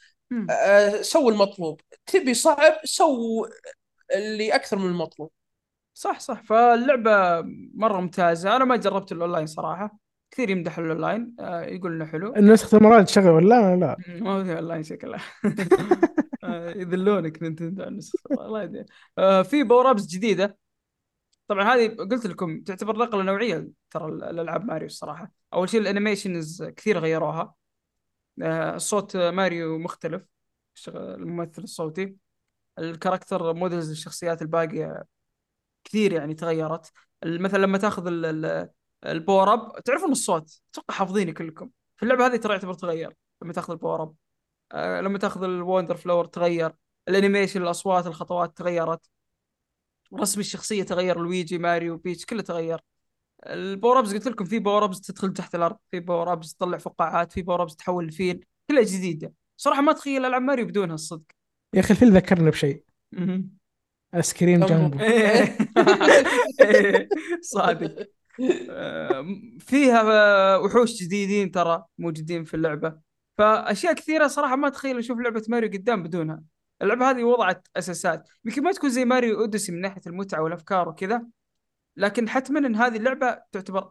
آه، 0.50 1.02
سوي 1.02 1.32
المطلوب. 1.32 1.80
تبي 2.06 2.34
صعب 2.34 2.74
سو 2.84 3.46
اللي 4.14 4.54
أكثر 4.54 4.78
من 4.78 4.86
المطلوب. 4.86 5.30
صح 5.94 6.20
صح. 6.20 6.42
فاللعبة 6.42 7.42
مرة 7.74 8.00
ممتازة. 8.00 8.56
أنا 8.56 8.64
ما 8.64 8.76
جربت 8.76 9.12
الأونلاين 9.12 9.46
صراحة. 9.46 9.98
كثير 10.30 10.50
يمدح 10.50 10.78
الأونلاين 10.78 11.34
آه 11.40 11.62
يقول 11.62 11.92
إنه 11.92 12.04
حلو. 12.04 12.34
نسخة 12.36 12.78
المراد 12.78 13.04
تشغل 13.04 13.28
ولا 13.28 13.76
لا. 13.76 13.96
ما 14.08 14.44
في 14.44 14.52
أونلاين 14.52 14.82
شكلها 14.82 15.20
آه، 16.44 16.70
يذلونك 16.70 17.42
نينتندو 17.42 17.82
على 17.82 17.90
النسخة 17.90 18.18
الله 18.30 18.62
يدري 18.62 18.84
آه 19.18 19.42
في 19.42 19.62
power 19.62 19.90
ups 19.90 20.06
جديدة. 20.06 20.58
طبعا 21.48 21.74
هذه 21.74 21.96
قلت 21.96 22.26
لكم 22.26 22.62
تعتبر 22.62 22.96
نقله 22.98 23.22
نوعية 23.22 23.68
ترى 23.90 24.06
الألعاب 24.06 24.64
ماريو 24.64 24.86
الصراحة. 24.86 25.30
أول 25.52 25.68
شيء 25.68 25.80
ال 25.80 25.88
animations 25.88 26.62
كثير 26.62 26.98
غيروها. 26.98 27.54
آه 28.42 28.76
صوت 28.76 29.16
ماريو 29.16 29.78
مختلف 29.78 30.22
الممثل 30.88 31.62
الصوتي. 31.62 32.16
ال 32.78 32.86
character 32.86 33.54
models 33.54 33.90
الشخصيات 33.90 34.42
الباقية 34.42 35.04
كثير 35.84 36.12
يعني 36.12 36.34
تغيرت. 36.34 36.92
مثلا 37.24 37.58
لما 37.58 37.78
تأخذ 37.78 38.06
ال- 38.06 38.24
ال- 38.24 38.70
ال 39.06 39.14
power 39.14 39.52
up 39.52 39.82
تعرفون 39.84 40.12
الصوت؟ 40.12 40.60
أتوقع 40.70 40.94
حافظينه 40.94 41.32
كلكم. 41.32 41.70
في 41.96 42.02
اللعبة 42.02 42.26
هذه 42.26 42.36
ترى 42.36 42.52
يعتبر 42.52 42.74
تغير. 42.74 43.14
لما 43.42 43.52
تأخذ 43.52 43.72
ال 43.72 43.77
power 43.77 44.02
up. 44.02 44.14
آه، 44.72 45.00
لما 45.00 45.18
تأخذ 45.18 45.42
ال 45.42 45.50
wonder 45.50 45.96
flower 45.96 46.24
تغير. 46.24 46.72
ال 47.08 47.14
animation 47.14 47.62
الأصوات 47.62 48.06
الخطوات 48.06 48.58
تغيرت. 48.58 49.00
رسم 50.14 50.40
الشخصية 50.40 50.82
تغير 50.82 51.20
لويجي 51.20 51.58
ماريو 51.58 51.96
بيتش 51.96 52.24
كله 52.24 52.42
تغير. 52.42 52.80
ال 53.46 53.55
power 53.55 53.98
ups 53.98 54.14
قلت 54.14 54.26
لكم 54.28 54.44
في 54.44 54.58
power 54.58 54.84
ups 54.84 55.00
تدخل 55.00 55.32
تحت 55.32 55.54
الأرض 55.54 55.76
في 55.90 56.00
power 56.00 56.32
ups 56.32 56.54
تطلع 56.54 56.78
فقاعات 56.78 57.32
في 57.32 57.42
power 57.42 57.62
ups 57.62 57.76
تحول 57.76 58.06
لفيل 58.06 58.44
كلها 58.70 58.82
جديدة. 58.82 59.32
صراحة 59.56 59.80
ما 59.82 59.92
تخيل 59.92 60.24
ألعب 60.24 60.42
ماريو 60.42 60.66
بدونها 60.66 60.94
الصدق 60.94 61.24
يا 61.74 61.80
أخي 61.80 61.94
الفيلم 61.94 62.16
ذكرني 62.16 62.50
بشيء. 62.50 62.82
آيس 64.14 64.34
كريم. 64.34 64.62
إيه. 65.00 65.58
صادق. 67.54 68.08
آم، 68.70 69.58
فيها 69.60 70.02
آه، 70.12 70.58
وحوش 70.58 71.02
جديدين 71.02 71.50
ترى 71.50 71.84
موجودين 71.98 72.44
في 72.44 72.54
اللعبة. 72.54 72.98
فأشياء 73.38 73.92
كثيرة 73.92 74.26
صراحة 74.26 74.56
ما 74.56 74.68
تخيل 74.68 74.98
أشوف 74.98 75.18
لعبة 75.18 75.42
ماريو 75.48 75.70
قدام 75.70 76.02
بدونها. 76.02 76.42
اللعبة 76.82 77.10
هذه 77.10 77.24
وضعت 77.24 77.68
أساسات. 77.76 78.28
يمكن 78.44 78.62
ما 78.62 78.72
تكون 78.72 78.90
زي 78.90 79.04
ماريو 79.04 79.40
أوديسي 79.40 79.72
من 79.72 79.80
ناحية 79.80 80.00
المتعة 80.06 80.42
والأفكار 80.42 80.88
وكذا 80.88 81.26
لكن 81.96 82.28
حتما 82.28 82.58
أن 82.58 82.76
هذه 82.76 82.96
اللعبة 82.96 83.38
تعتبر 83.52 83.90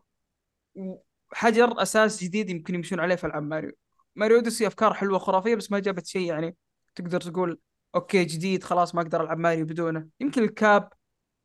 حجر 1.33 1.81
أساس 1.81 2.23
جديد 2.23 2.49
يمكن 2.49 2.75
يمشون 2.75 2.99
عليه 2.99 3.15
في 3.15 3.27
ألعاب 3.27 3.43
ماريو. 3.43 3.71
ماريو 4.15 4.37
أوديسي 4.37 4.67
أفكار 4.67 4.93
حلوة 4.93 5.19
خرافية 5.19 5.55
بس 5.55 5.71
ما 5.71 5.79
جابت 5.79 6.07
شيء 6.07 6.27
يعني 6.27 6.55
تقدر 6.95 7.21
تقول 7.21 7.59
okay 7.95 8.23
جديد 8.25 8.63
خلاص 8.63 8.95
ما 8.95 9.01
أقدر 9.01 9.23
ألعب 9.23 9.37
ماريو 9.37 9.65
بدونه. 9.65 10.07
يمكن 10.19 10.43
ال 10.43 10.55
cap 10.55 10.89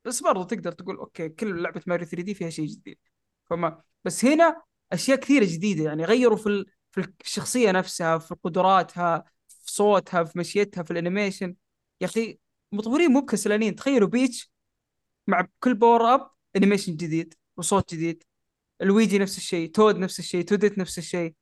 بس 0.05 0.23
برضو 0.23 0.43
تقدر 0.43 0.71
تقول 0.71 0.97
okay 0.97 1.29
كل 1.29 1.61
لعبة 1.61 1.81
ماريو 1.87 2.07
3D 2.07 2.33
فيها 2.33 2.49
شيء 2.49 2.67
جديد. 2.67 2.97
فما 3.45 3.81
بس 4.05 4.25
هنا 4.25 4.61
أشياء 4.91 5.17
كثيرة 5.19 5.45
جديدة 5.45 5.83
يعني 5.83 6.05
غيروا 6.05 6.37
في. 6.37 6.65
في 6.91 7.13
الشخصية 7.25 7.71
نفسها 7.71 8.17
في 8.17 8.35
قدراتها 8.43 9.23
في 9.61 9.71
صوتها 9.71 10.23
في 10.23 10.39
مشيتها 10.39 10.83
في 10.83 10.91
ال 10.91 10.97
animation. 10.97 11.55
يا 12.01 12.05
أخي 12.05 12.39
مطورين 12.71 13.11
مو 13.11 13.21
بكسلانين. 13.21 13.75
تخيلوا 13.75 14.07
بيتش 14.07 14.51
مع 15.27 15.47
كل 15.59 15.73
power 15.73 16.13
up 16.13 16.31
animation 16.55 16.95
جديد 16.95 17.33
وصوت 17.57 17.93
جديد. 17.93 18.23
لويجي 18.81 19.19
نفس 19.19 19.37
الشيء 19.37 19.71
تود 19.71 19.97
نفس 19.97 20.19
الشيء 20.19 20.45
توديت 20.45 20.77
نفس 20.77 20.97
الشيء 20.97 21.33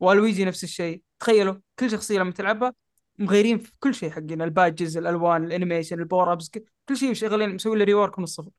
ولويجي 0.00 0.44
نفس 0.44 0.64
الشيء. 0.64 1.02
تخيلوا 1.20 1.54
كل 1.78 1.90
شخصية 1.90 2.18
لما 2.18 2.32
تلعبها 2.32 2.74
مغيرين 3.18 3.58
في 3.58 3.72
كل 3.80 3.94
شيء 3.94 4.10
حقنا 4.10 4.44
ال 4.44 4.51
badges 4.51 4.96
الألوان 4.96 5.44
ال 5.44 5.49
animation 5.49 5.98
ال 5.98 6.04
power 6.04 6.32
ups 6.32 6.50
كل 6.88 6.96
شيء 6.96 7.12
شغالين 7.12 7.54
مسوي 7.54 7.78
له 7.78 7.84
rework 7.84 8.18
من 8.18 8.24
الصفر. 8.24 8.50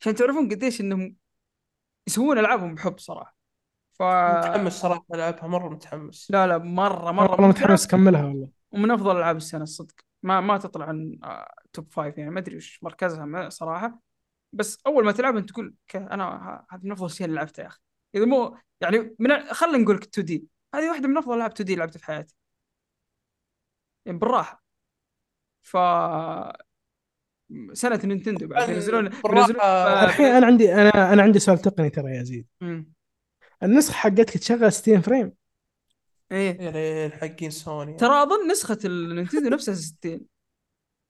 عشان 0.00 0.14
تعرفون 0.14 0.48
قديش 0.48 0.80
إنهم 0.80 1.16
يسوون 2.06 2.38
ألعابهم 2.38 2.74
بحب 2.74 2.98
صراحة. 2.98 3.37
ف 3.98 4.02
متحمس 4.02 4.72
صراحة 4.72 5.04
العبها 5.14 5.46
مرة 5.46 5.68
متحمس. 5.68 6.30
لا 6.30 6.46
لا 6.46 6.58
مرة 6.58 7.10
مرة 7.12 7.30
والله 7.30 7.48
متحمس 7.48 7.86
أكملها 7.86 8.24
والله. 8.24 8.48
ومن 8.72 8.90
أفضل 8.90 9.16
ألعاب 9.16 9.36
السنة 9.36 9.62
الصدق. 9.62 9.94
ما 10.22 10.40
ما 10.40 10.58
تطلع 10.58 10.86
عن 10.86 11.18
آه، 11.24 11.54
top 11.72 11.92
five 11.92 12.18
يعني 12.18 12.30
ما 12.30 12.40
أدري 12.40 12.56
وش 12.56 12.82
مركزها 12.82 13.24
ما- 13.24 13.48
صراحة. 13.48 14.00
بس 14.52 14.78
أول 14.86 15.04
ما 15.04 15.12
تلعب 15.12 15.36
أنت 15.36 15.50
تقول 15.50 15.74
"okay، 15.82 15.98
أنا 16.14 16.64
هذه 16.70 16.80
من 16.82 16.92
أفضل 16.92 17.06
الاشياء 17.06 17.28
اللي 17.28 17.36
لعبتها 17.40 17.62
يا 17.62 17.68
أخي. 17.68 17.78
إذا 18.14 18.24
مو 18.24 18.56
يعني 18.80 19.16
من 19.18 19.40
خلينا 19.52 19.78
نقول 19.78 19.96
2D. 19.96 20.46
هذه 20.74 20.88
واحدة 20.90 21.08
من 21.08 21.18
أفضل 21.18 21.34
ألعاب 21.36 21.50
2D 21.50 21.74
لعبتها 21.76 21.98
في 21.98 22.04
حياتي. 22.04 22.34
يعني 24.06 24.18
بالراحة. 24.18 24.64
ف 25.62 25.76
سنة 27.72 28.00
نينتندو 28.04 28.46
بعد 28.46 28.68
ينزلون 28.68 29.06
الحين 30.04 30.26
أنا 30.26 30.46
عندي 30.46 30.74
أنا 30.74 31.12
أنا 31.12 31.22
عندي 31.22 31.38
سؤال 31.38 31.58
تقني 31.58 31.90
ترى 31.90 32.16
يا 32.16 32.22
زيد. 32.22 32.46
مم. 32.60 32.92
النسخة 33.62 33.92
حقتك 33.92 34.38
تشغل 34.38 34.72
60 34.72 35.00
frame. 35.00 35.32
إيه. 36.32 36.60
يا 36.62 36.70
ريال 36.70 37.12
حقين 37.12 37.50
سوني. 37.50 37.94
ترى 37.94 38.22
أظن 38.22 38.50
نسخة 38.50 38.78
النينتندو 38.84 39.48
نفسها 39.48 39.74
60 39.74 40.20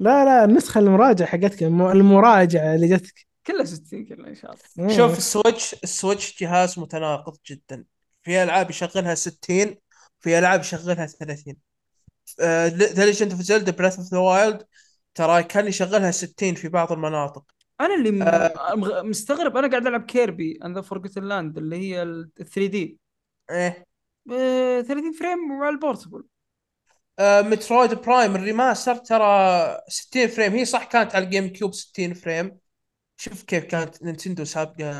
لا 0.01 0.25
لا 0.25 0.45
النسخة 0.45 0.79
المراجعة 0.79 1.29
حقتك 1.29 1.63
الم- 1.63 1.87
المراجعة 1.91 2.75
اللي 2.75 2.89
جتك. 2.89 3.27
كلها 3.47 3.65
60 3.65 4.05
كلها 4.05 4.29
إن 4.29 4.35
شاء 4.35 4.51
الله. 4.53 4.63
مم. 4.77 4.97
شوف 4.97 5.19
السويتش 5.19 5.75
السويتش 5.85 6.43
جهاز 6.43 6.79
متناقض 6.79 7.37
جدا. 7.47 7.85
في 8.23 8.43
ألعاب 8.43 8.71
يشغلها 8.71 9.15
60 9.15 9.77
في 10.21 10.39
ألعاب 10.39 10.61
يشغلها 10.61 11.07
30 11.07 11.57
The 12.41 13.05
Legend 13.05 13.31
of 13.33 13.41
Zelda 13.41 13.73
Breath 13.73 13.99
of 13.99 14.13
the 14.13 14.19
Wild 14.19 14.63
ترى 15.15 15.43
كان 15.43 15.67
يشغلها 15.67 16.11
60 16.11 16.55
في 16.55 16.69
بعض 16.69 16.93
المناطق. 16.93 17.45
أنا 17.81 17.95
اللي 17.95 18.11
م... 18.11 18.23
آه. 18.23 19.03
مستغرب 19.03 19.57
أنا 19.57 19.69
قاعد 19.69 19.87
ألعب 19.87 20.05
Kirby 20.05 20.59
and 20.65 20.77
the 20.77 20.83
Forgotten 20.83 21.25
Land 21.25 21.59
اللي 21.59 21.77
هي 21.77 22.03
ال 22.03 22.31
3D 22.35 22.99
إيه. 23.51 23.87
30 24.29 25.13
frame 25.13 25.51
وعلى 25.51 25.75
ال 25.75 25.80
portable 25.80 26.25
آه 27.19 27.41
مترويد 27.43 27.95
برايم 27.95 28.37
ال 28.37 28.43
remaster 28.43 28.95
ترى 28.97 29.81
60 29.89 30.27
frame 30.27 30.53
هي 30.53 30.65
صح 30.65 30.85
كانت 30.85 31.15
على 31.15 31.25
الجيم 31.25 31.49
كيوب 31.49 31.75
60 31.75 32.15
frame 32.15 32.59
شوف 33.17 33.43
كيف 33.43 33.65
كانت 33.65 34.03
نينتندو 34.03 34.45
سابقة 34.45 34.93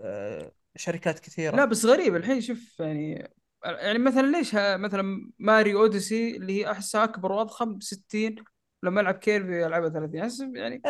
آه 0.00 0.52
شركات 0.76 1.18
كثيرة. 1.18 1.56
لا 1.56 1.64
بس 1.64 1.84
غريب 1.84 2.16
الحين 2.16 2.40
شوف 2.40 2.80
يعني 2.80 3.30
يعني 3.64 3.98
مثلا 3.98 4.26
ليش 4.26 4.54
مثلا 4.54 5.32
ماريو 5.38 5.80
اوديسي 5.82 6.36
اللي 6.36 6.52
هي 6.60 6.70
احسها 6.70 7.04
أكبر 7.04 7.32
وأضخم 7.32 7.80
60 7.80 8.36
لما 8.82 9.00
ألعب 9.00 9.14
كيربي 9.14 9.66
ألعبها 9.66 9.88
30 9.88 10.20
أحس 10.20 10.40
يعني 10.40 10.82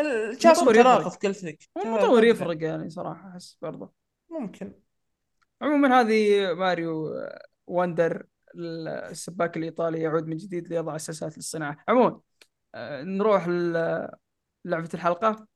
المطور 0.61 0.75
متناقض 0.79 1.01
يفرق. 1.07 1.59
قلت 1.77 1.87
المطور. 1.87 2.25
يفرق 2.25 2.63
يعني 2.63 2.91
صراحة 2.91 3.29
أحس 3.31 3.59
برضه. 3.63 3.93
ممكن. 4.31 4.73
عموما 5.63 6.01
هذه 6.01 6.53
ماريو 6.55 7.15
وندر 7.67 8.27
السباك 8.57 9.57
الإيطالي 9.57 10.01
يعود 10.01 10.27
من 10.27 10.37
جديد 10.37 10.69
ليضع 10.69 10.97
أساسات 10.97 11.37
للصناعة. 11.37 11.85
عموما 11.89 12.21
آه، 12.75 13.03
نروح 13.03 13.49
ل- 13.49 14.09
لعبة 14.65 14.89
الحلقة. 14.95 15.47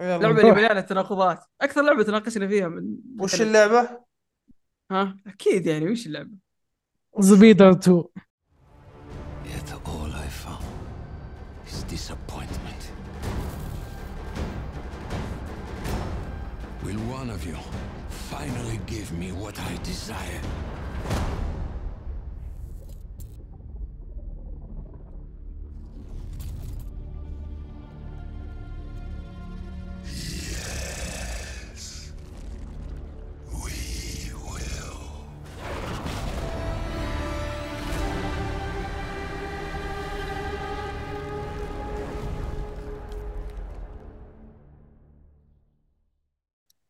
اللعبه 0.00 0.40
اللي 0.40 0.52
مليانه 0.52 0.80
تناقضات 0.80 1.44
أكثر 1.60 1.82
لعبة 1.82 2.02
تناقشنا 2.02 2.48
فيها 2.48 2.68
من 2.68 2.96
وش 3.20 3.42
اللعبة؟ 3.42 4.04
ها؟ 4.90 5.16
أكيد 5.26 5.66
يعني 5.66 5.90
وش 5.90 6.06
اللعبة؟ 6.06 6.30
زبيدر 7.18 7.70
2 7.70 8.04
disappointment. 11.96 12.90
Will 16.84 17.00
one 17.08 17.30
of 17.30 17.42
you 17.46 17.56
finally 18.10 18.78
give 18.86 19.10
me 19.12 19.32
what 19.32 19.58
I 19.58 19.76
desire? 19.82 20.42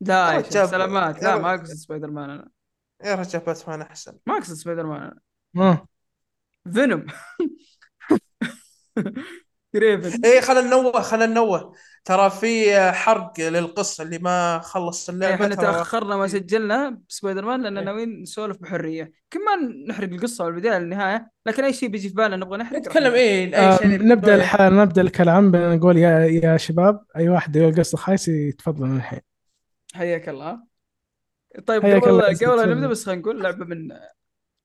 لا 0.06 0.32
يا 0.32 0.42
شيخ 0.42 0.64
سلامات. 0.64 1.16
يا 1.16 1.22
لا. 1.22 1.38
ما 1.38 1.54
أقصد 1.54 1.74
سبايدر 1.74 2.10
مان 2.10 2.30
أنا. 2.30 2.48
يا 3.04 3.14
رجال 3.14 3.42
باتمان 3.42 3.80
أحسن. 3.82 4.12
ما 4.26 4.36
أقصد 4.36 4.54
سبايدر 4.54 4.86
مان 4.86 5.02
أنا. 5.02 5.20
آه. 5.56 5.86
فينوم. 6.72 7.06
كريفن. 9.72 10.20
إيه 10.24 10.40
خلينا 10.40 10.66
ننوه 10.66 11.00
خلينا 11.00 11.26
ننوه. 11.26 11.72
ترى 12.04 12.30
في 12.30 12.80
حرق 12.92 13.40
للقصة 13.40 14.04
اللي 14.04 14.18
ما 14.18 14.58
خلص 14.58 15.08
اللعبة 15.08 15.34
إحنا 15.34 15.54
ترى 15.54 15.66
تأخرنا 15.66 16.16
ما 16.16 16.26
سجلنا 16.26 17.00
بسبايدر 17.08 17.44
مان 17.44 17.62
لأن 17.62 17.78
إيه. 17.78 17.84
ناويين 17.84 18.22
نسولف 18.22 18.56
بحرية. 18.56 19.02
يمكن 19.02 19.44
ما 19.44 19.84
نحرق 19.88 20.08
القصة 20.08 20.44
من 20.44 20.50
البداية 20.50 20.78
للنهاية 20.78 21.30
لكن 21.46 21.64
أي 21.64 21.72
شيء 21.72 21.88
بيجي 21.88 22.08
في 22.08 22.14
بالنا 22.14 22.36
نبغى 22.36 22.58
نحرق 22.58 22.78
نتكلم. 22.78 23.12
إيه 23.12 23.56
آه 23.56 23.72
اي 23.72 23.78
شيء 23.78 24.06
نبدأ 24.06 24.34
الح... 24.34 24.60
نبدأ 24.60 25.02
الكلام 25.02 25.50
بنقول 25.50 25.96
يا 25.96 26.18
يا 26.18 26.56
شباب 26.56 27.04
أي 27.16 27.28
واحد 27.28 27.56
يقول 27.56 27.74
قصة 27.78 27.98
خايس 27.98 28.28
يتفضل 28.28 28.86
من 28.86 28.96
الحين. 28.96 29.20
حياك 29.96 30.28
الله. 30.28 30.62
طيب 31.66 31.82
حياك 31.82 32.02
قبل 32.02 32.10
الله، 32.10 32.26
قبل 32.26 32.70
نبدأ 32.70 32.86
بس 32.86 33.06
خلينا 33.06 33.20
نقول 33.20 33.42
لعبة 33.42 33.64
من 33.64 33.92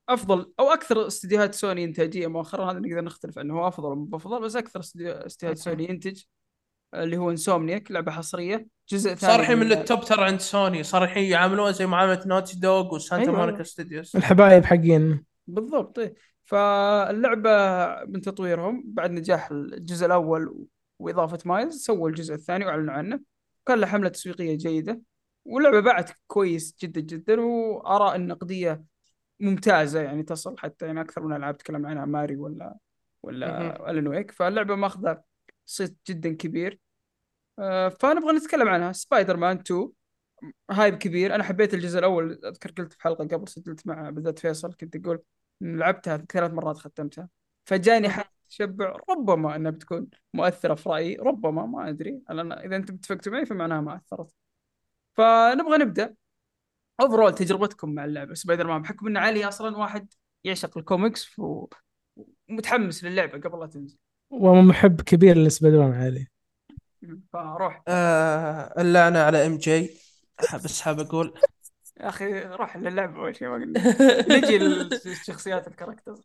أفضل 0.10 0.54
أو 0.60 0.66
أكثر 0.66 1.08
استديوهات 1.08 1.56
سوني 1.56 1.84
إنتاجية 1.84 2.28
مؤخرا 2.28 2.72
هذا 2.72 2.80
نقدر 2.80 3.02
نختلف 3.02 3.40
عنه. 3.40 3.54
هو 3.54 3.68
أفضل 3.68 3.96
مو 3.96 4.10
افضل 4.14 4.42
بس 4.42 4.56
أكثر 4.56 4.80
استديو- 4.80 5.26
استديوهات 5.26 5.58
سوني 5.58 5.90
ينتج 5.90 6.22
اللي 6.94 7.18
هو 7.18 7.32
إنسومنياك 7.32 7.92
لعبة 7.92 8.12
حصرية. 8.12 8.68
جزء 8.90 9.14
ثاني 9.14 9.34
صار 9.34 9.40
الحين 9.40 9.58
من 9.58 9.72
التوب 9.72 10.06
ترى 10.06 10.24
عند 10.24 10.40
سوني. 10.40 10.84
صار 10.84 11.04
الحين 11.04 11.24
يعاملوها 11.24 11.72
زي 11.72 11.86
معاملة 11.86 12.24
نوتي 12.26 12.60
دوغ 12.60 12.96
وسانتا 12.96 13.32
أيوة. 13.32 13.46
مونيكا 13.46 13.64
studios 13.64 14.16
الحبايب 14.16 14.66
حقين. 14.66 15.24
بالضبط 15.48 16.00
إيه. 16.00 16.14
فاللعبة 16.46 17.50
من 18.06 18.22
تطويرهم 18.22 18.84
بعد 18.86 19.12
نجاح 19.12 19.52
الجزء 19.52 20.06
الأول 20.06 20.66
وإضافة 21.00 21.40
مايلز 21.46 21.84
سووا 21.84 22.10
الجزء 22.10 22.34
الثاني 22.34 22.66
وأعلنوا 22.66 22.94
عنه. 22.94 23.20
كان 23.66 23.80
له 23.80 23.88
حملة 23.88 24.10
تسويقية 24.10 24.58
جيدة. 24.58 25.02
واللعبه 25.46 25.80
باعت 25.80 26.12
كويس 26.28 26.76
جدا 26.82 27.02
جدا 27.02 27.42
وآراء 27.42 28.16
النقدية 28.16 28.84
ممتازة 29.40 30.02
يعني 30.02 30.24
تصل 30.24 30.58
حتى 30.58 30.86
يعني 30.86 31.02
أكثر 31.02 31.22
من 31.24 31.36
ألعاب 31.36 31.58
تكلم 31.58 31.86
عنها 31.86 32.06
ماري 32.06 32.36
ولا 32.36 32.78
ولا 33.24 33.92
ألن 33.92 34.08
ويك. 34.08 34.32
فاللعبة 34.32 34.76
ماخذة 34.76 35.24
صيت 35.66 35.98
جدا 36.08 36.36
كبير. 36.36 36.80
آه، 37.60 37.90
فنبغى 37.90 38.38
نتكلم 38.38 38.70
عنها. 38.70 38.92
سبايدر 38.92 39.38
مان 39.38 39.58
2 39.58 39.92
hype 40.72 40.96
كبير. 40.96 41.36
أنا 41.36 41.44
حبيت 41.44 41.74
الجزء 41.74 42.00
الأول 42.00 42.32
أذكر 42.46 42.72
قلت 42.72 42.94
في 42.94 43.02
حلقة 43.02 43.28
قبل 43.28 43.48
سجلت 43.48 43.88
مع 43.88 44.10
بالذات 44.10 44.40
فيصل 44.40 44.74
كنت 44.74 44.96
أقول 44.96 45.22
لعبتها 45.62 46.18
ثلاث 46.18 46.52
مرات 46.52 46.78
ختمتها. 46.78 47.30
فجاني 47.66 48.10
حالة 48.10 48.30
تشبع. 48.50 48.98
ربما 49.10 49.56
أنها 49.56 49.72
بتكون 49.72 50.08
مؤثرة 50.34 50.76
في 50.76 50.90
رأيي 50.90 51.16
ربما 51.16 51.66
ما 51.66 51.90
أدري. 51.90 52.22
لأن 52.30 52.52
إذا 52.52 52.76
أنت 52.76 52.90
اتفقتوا 52.90 53.34
معي 53.34 53.46
فمعناها 53.46 53.82
ما 53.82 53.96
أثرت. 53.96 54.41
فنبغى 55.14 55.78
نبدأ. 55.78 56.16
overall 57.02 57.36
تجربتكم 57.36 57.90
مع 57.90 58.06
اللعبة. 58.06 58.34
سبايدر 58.34 58.68
مان 58.68 58.82
بحكم 58.82 59.08
ان 59.08 59.18
علي 59.18 59.48
أصلا 59.48 59.78
واحد 59.78 60.14
يعشق 60.44 60.78
الكوميكس 60.78 61.40
و- 61.40 61.68
ومتحمس 62.50 63.04
للعبة 63.04 63.50
قبل 63.50 63.60
لا 63.60 63.68
تنزل. 63.68 63.98
ومحب 64.30 65.02
كبير 65.02 65.38
لسبايدر 65.38 65.80
مان 65.80 65.94
علي 65.94 66.28
فروح. 67.34 67.84
آه 67.88 68.82
اللعنه 68.82 69.20
على 69.20 69.48
ام 69.48 69.58
جي 69.58 69.90
بس 70.54 70.82
حاب 70.82 71.00
أقول 71.00 71.34
يا 72.02 72.10
أخي 72.10 72.40
روح 72.42 72.78
للعبة 72.78 73.20
أول 73.20 73.36
شيء 73.36 73.48
ما 73.48 73.54
قلنا. 73.54 73.80
نجي 74.38 74.58
للشخصيات 74.58 75.68
ال 75.68 75.72
characters. 75.72 76.22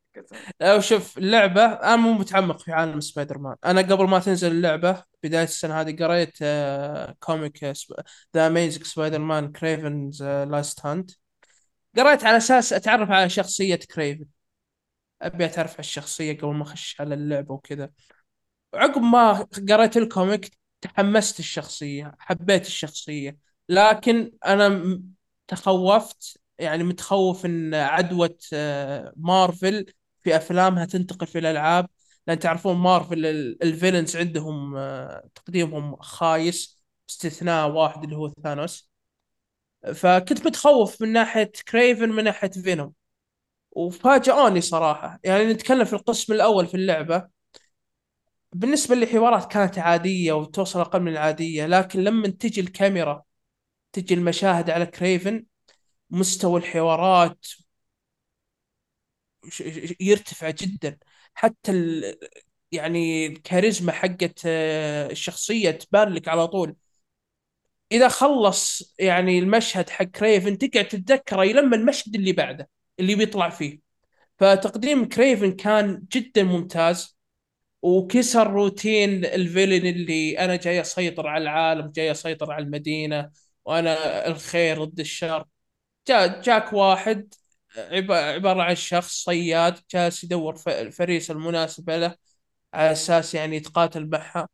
أو 0.63 0.81
شوف 0.81 1.19
اللعبة 1.19 1.65
أنا 1.65 1.97
مو 1.97 2.13
متعمق 2.13 2.59
في 2.59 2.73
عالم 2.73 3.01
سبايدر 3.01 3.39
مان 3.39 3.57
أنا 3.65 3.81
قبل 3.81 4.05
ما 4.09 4.19
تنزل 4.19 4.51
اللعبة 4.53 5.03
بداية 5.23 5.45
السنة 5.45 5.81
هذه 5.81 5.97
قريت 6.05 6.39
comic 7.21 7.65
The 8.37 8.47
Amazing 8.47 8.85
Spider-Man 8.85 9.53
Kraven's 9.53 10.23
Last 10.23 10.87
Hunt 10.87 11.11
قريت 11.99 12.25
على 12.25 12.37
أساس 12.37 12.73
أتعرف 12.73 13.11
على 13.11 13.29
شخصية 13.29 13.77
كريفن 13.77 14.27
أبي 15.23 15.45
أتعرف 15.45 15.71
على 15.73 15.81
الشخصية 15.81 16.39
قبل 16.39 16.55
ما 16.55 16.63
أخش 16.63 17.01
على 17.01 17.15
اللعبة 17.15 17.55
وكذا. 17.55 17.91
عقب 18.75 19.03
ما 19.03 19.33
قريت 19.71 19.97
ال 19.97 20.06
comic 20.06 20.51
تحمست 20.81 21.39
الشخصية 21.39 22.15
حبيت 22.19 22.67
الشخصية. 22.67 23.37
لكن 23.69 24.33
أنا 24.47 24.69
م- 24.69 25.16
تخوفت 25.49 26.39
يعني 26.59 26.85
متخوف 26.85 27.47
إن 27.47 27.75
عدوى 27.75 28.29
آه، 28.53 29.13
مارفل 29.17 29.87
في 30.23 30.37
أفلامها 30.37 30.85
تنتقل 30.85 31.27
في 31.27 31.39
الألعاب. 31.39 31.89
لأن 32.27 32.39
تعرفون 32.39 32.77
مارفل 32.77 33.27
ال- 33.27 33.63
ال 33.63 33.69
villains 33.69 34.17
عندهم 34.17 34.77
آه، 34.77 35.29
تقديمهم 35.35 35.97
خايس 35.97 36.83
باستثناء 37.09 37.71
واحد 37.71 38.05
اللي 38.05 38.17
هو 38.17 38.33
ثانوس. 38.43 38.91
فكنت 39.95 40.47
متخوف 40.47 41.03
من 41.03 41.13
ناحية 41.13 41.53
كريفن 41.69 42.09
من 42.09 42.25
ناحية 42.25 42.51
فينوم. 42.51 42.93
وفاجئوني 43.71 44.61
صراحة. 44.61 45.21
يعني 45.25 45.47
نتكلم 45.53 45.85
في 45.85 45.93
القسم 45.93 46.33
الأول 46.33 46.67
في 46.67 46.75
اللعبة. 46.77 47.29
بالنسبة 48.53 48.95
للحوارات 48.95 49.53
كانت 49.53 49.79
عادية 49.79 50.33
وتوصل 50.33 50.81
أقل 50.81 51.01
من 51.03 51.09
العادية 51.13 51.67
لكن 51.67 52.01
لما 52.05 52.29
تجي 52.29 52.61
الكاميرا 52.61 53.23
تجي 54.01 54.15
المشاهد 54.15 54.71
على 54.71 54.87
كريفن 54.87 55.45
مستوى 56.11 56.61
الحوارات 56.61 57.47
يرتفع 60.01 60.51
جدا. 60.51 60.99
حتى 61.35 61.71
ال... 61.73 62.19
يعني 62.73 63.27
الكاريزما 63.27 63.93
حقت 63.93 64.41
آه، 64.47 65.11
الشخصية 65.11 65.71
تبان 65.71 66.09
لك 66.15 66.29
على 66.29 66.49
طول. 66.49 66.77
إذا 67.93 68.09
خلص 68.09 68.95
يعني 68.99 69.39
المشهد 69.39 69.91
حق 69.91 70.05
كريفن 70.05 70.59
تقعد 70.59 70.89
تتذكره 70.89 71.45
لما 71.45 71.77
المشهد 71.77 72.15
اللي 72.15 72.33
بعده 72.33 72.69
اللي 73.01 73.15
بيطلع 73.15 73.49
فيه. 73.51 73.81
فتقديم 74.39 75.09
كريفن 75.09 75.53
كان 75.53 76.05
جدا 76.13 76.43
ممتاز 76.45 77.19
وكسر 77.83 78.51
روتين 78.53 79.25
ال 79.25 79.32
villain 79.32 79.87
اللي 79.87 80.39
أنا 80.39 80.57
جاي 80.57 80.81
أسيطر 80.81 81.29
على 81.29 81.43
العالم 81.43 81.91
جاي 81.93 82.11
أسيطر 82.11 82.53
على 82.53 82.65
المدينة. 82.65 83.31
وأنا 83.67 84.27
الخير 84.29 84.85
ضد 84.85 85.01
الشر. 85.01 85.45
جاء 86.09 86.41
جاك 86.43 86.73
واحد 86.73 87.35
عب- 87.79 88.13
عبارة 88.13 88.63
عن 88.63 88.75
شخص 88.77 89.25
صياد 89.25 89.79
جالس 89.93 90.25
يدور 90.25 90.57
الفريسة 90.69 91.33
المناسبة 91.35 91.97
له 91.99 92.17
على 92.75 92.93
أساس 92.93 93.35
يعني 93.35 93.57
يتقاتل 93.57 94.11
معها. 94.11 94.49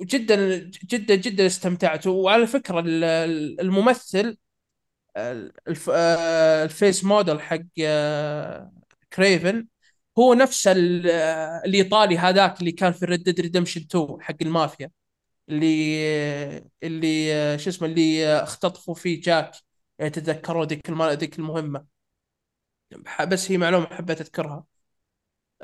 جدا 0.00 0.58
جدا 0.84 1.14
جدا 1.14 1.46
استمتعت. 1.46 2.06
وعلى 2.06 2.46
فكرة 2.46 2.80
ال- 2.80 3.04
ال- 3.04 3.60
الممثل 3.60 4.36
آه، 5.16 6.64
ال 6.64 6.72
face 6.72 7.04
model 7.04 7.40
حق 7.42 7.60
آه، 7.84 8.72
كريفن 9.12 9.66
هو 10.18 10.34
نفس 10.34 10.66
آه، 10.68 11.62
الإيطالي 11.66 12.18
هذاك 12.18 12.60
اللي 12.60 12.72
كان 12.72 12.92
في 12.92 13.04
Red 13.04 13.22
Dead 13.24 13.40
Redemption 13.40 13.80
2 13.80 14.22
حق 14.22 14.36
المافيا. 14.42 14.90
اللي 15.48 16.58
اللي 16.82 17.58
شو 17.58 17.70
اسمه 17.70 17.88
اللي 17.88 18.26
اختطفوا 18.26 18.94
فيه 18.94 19.20
جاك. 19.22 19.52
يعني 19.98 20.10
تتذكروا 20.10 20.64
ذيك. 20.64 20.90
ذيك 21.12 21.38
المهمة. 21.38 21.86
ح- 23.06 23.24
بس 23.24 23.50
هي 23.50 23.58
معلومة 23.58 23.86
حبيت 23.86 24.20
أذكرها. 24.20 24.64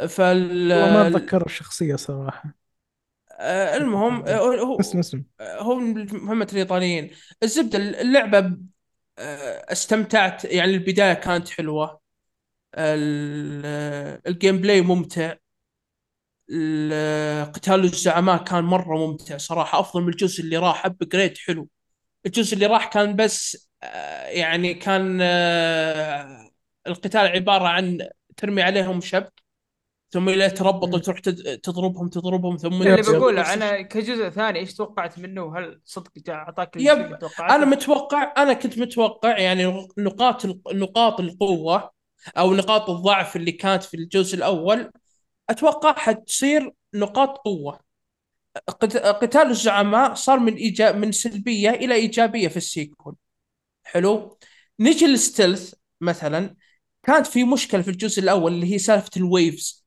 فال 0.08 0.72
وما 0.72 1.08
أتذكر 1.08 1.46
الشخصية 1.46 1.96
صراحة. 1.96 2.54
آه، 3.32 3.76
المهم 3.76 4.24
آه، 4.26 4.36
هو 4.38 4.80
اسم 4.80 4.98
اسم. 4.98 5.24
هو 5.40 5.74
من 5.74 6.06
مهمة 6.12 6.48
الإيطاليين 6.52 7.10
الزبدة 7.42 7.78
اللعبة 7.78 8.56
آه، 9.18 9.72
استمتعت. 9.72 10.44
يعني 10.44 10.70
البداية 10.74 11.14
كانت 11.14 11.48
آه، 12.74 14.22
ال 14.26 14.58
gameplay 14.58 14.80
ممتع. 14.80 15.34
قتال 17.44 17.84
الزعماء 17.84 18.44
كان 18.44 18.64
مرة 18.64 18.96
ممتع 19.06 19.36
صراحة 19.36 19.80
أفضل 19.80 20.02
من 20.02 20.08
الجزء 20.08 20.42
اللي 20.44 20.56
راح 20.56 20.86
أبجريد 20.86 21.38
حلو. 21.38 21.68
الجزء 22.26 22.54
اللي 22.54 22.66
راح 22.66 22.86
كان 22.86 23.16
بس 23.16 23.68
آه، 23.82 24.26
يعني 24.26 24.74
كان 24.74 25.18
آه، 25.22 26.50
القتال 26.86 27.20
عبارة 27.20 27.68
عن 27.68 28.08
ترمي 28.36 28.62
عليهم 28.62 29.00
شبك 29.00 29.42
ثم 30.10 30.28
إذا 30.28 30.48
تربطوا 30.48 30.98
تروح 30.98 31.18
تد- 31.18 31.58
تضربهم 31.58 32.08
تضربهم 32.08 32.56
ثم 32.56 32.72
اللي 32.82 32.90
يب- 32.90 33.04
بقوله 33.04 33.54
أنا 33.54 33.82
كجزء 33.82 34.28
ثاني 34.28 34.58
إيش 34.58 34.74
توقعت 34.74 35.18
منه؟ 35.18 35.58
هل 35.58 35.80
صدق 35.84 36.10
أعطاك 36.28 36.76
يب، 36.76 36.98
اللي؟ 36.98 37.18
أنا 37.40 37.64
متوقع 37.64 38.34
أنا 38.36 38.52
كنت 38.52 38.78
متوقع 38.78 39.38
يعني 39.38 39.88
نقاط 39.98 40.46
نقاط 40.74 41.20
القوة 41.20 41.90
أو 42.38 42.54
نقاط 42.54 42.90
الضعف 42.90 43.36
اللي 43.36 43.52
كانت 43.52 43.82
في 43.82 43.94
الجزء 43.94 44.36
الأول 44.36 44.90
اتوقعها 45.50 46.12
تصير 46.12 46.72
نقاط 46.94 47.38
قوة. 47.38 47.80
قت- 48.70 48.96
قتال 48.96 49.50
الزعماء 49.50 50.14
صار 50.14 50.38
من 50.38 50.54
إيجاب 50.54 50.96
من 50.96 51.12
سلبية 51.12 51.70
إلى 51.70 51.94
إيجابية 51.94 52.48
في 52.48 52.56
ال 52.56 52.65
sequel 52.65 53.16
حلو؟ 53.84 54.38
نجي 54.80 55.06
لل 55.06 55.21
stealth 55.21 55.74
مثلا. 56.00 56.56
كانت 57.02 57.26
في 57.26 57.44
مشكلة 57.44 57.82
في 57.82 57.90
الجزء 57.90 58.22
الأول 58.22 58.52
اللي 58.52 58.72
هي 58.74 58.78
سالفة 58.78 59.10
ال 59.16 59.26
waves. 59.26 59.86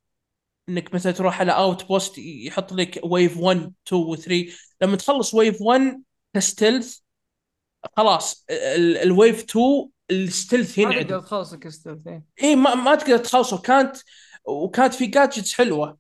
إنك 0.70 0.94
مثلا 0.94 1.12
تروح 1.12 1.40
على 1.40 1.52
outpost 1.52 2.18
يحط 2.18 2.74
لك 2.74 3.00
wave 3.04 3.38
1 3.38 3.74
2 3.88 4.02
و 4.04 4.16
3 4.16 4.54
لما 4.82 4.96
تخلص 4.98 5.34
wave 5.34 5.62
1 5.62 6.02
ك 6.34 6.42
stealth 6.42 6.98
خلاص 7.98 8.46
ال- 8.50 8.98
ال 8.98 9.07
wave 9.07 9.44
2 9.44 9.90
ال 10.12 10.20
stealth 10.20 10.80
ما 10.80 10.84
ينعدم. 10.84 11.08
تقدر 11.08 11.20
تخلصه 11.20 11.59
ك 11.59 11.66
stealth 11.66 12.08
إيه. 12.08 12.24
اي 12.44 12.56
ما, 12.56 12.76
ما 12.76 12.96
تقدر 12.96 13.18
تخلصه. 13.18 13.58
كانت 13.62 13.98
وكانت 14.46 14.94
في 14.94 15.06
gadgets 15.06 15.54
حلوة. 15.54 15.98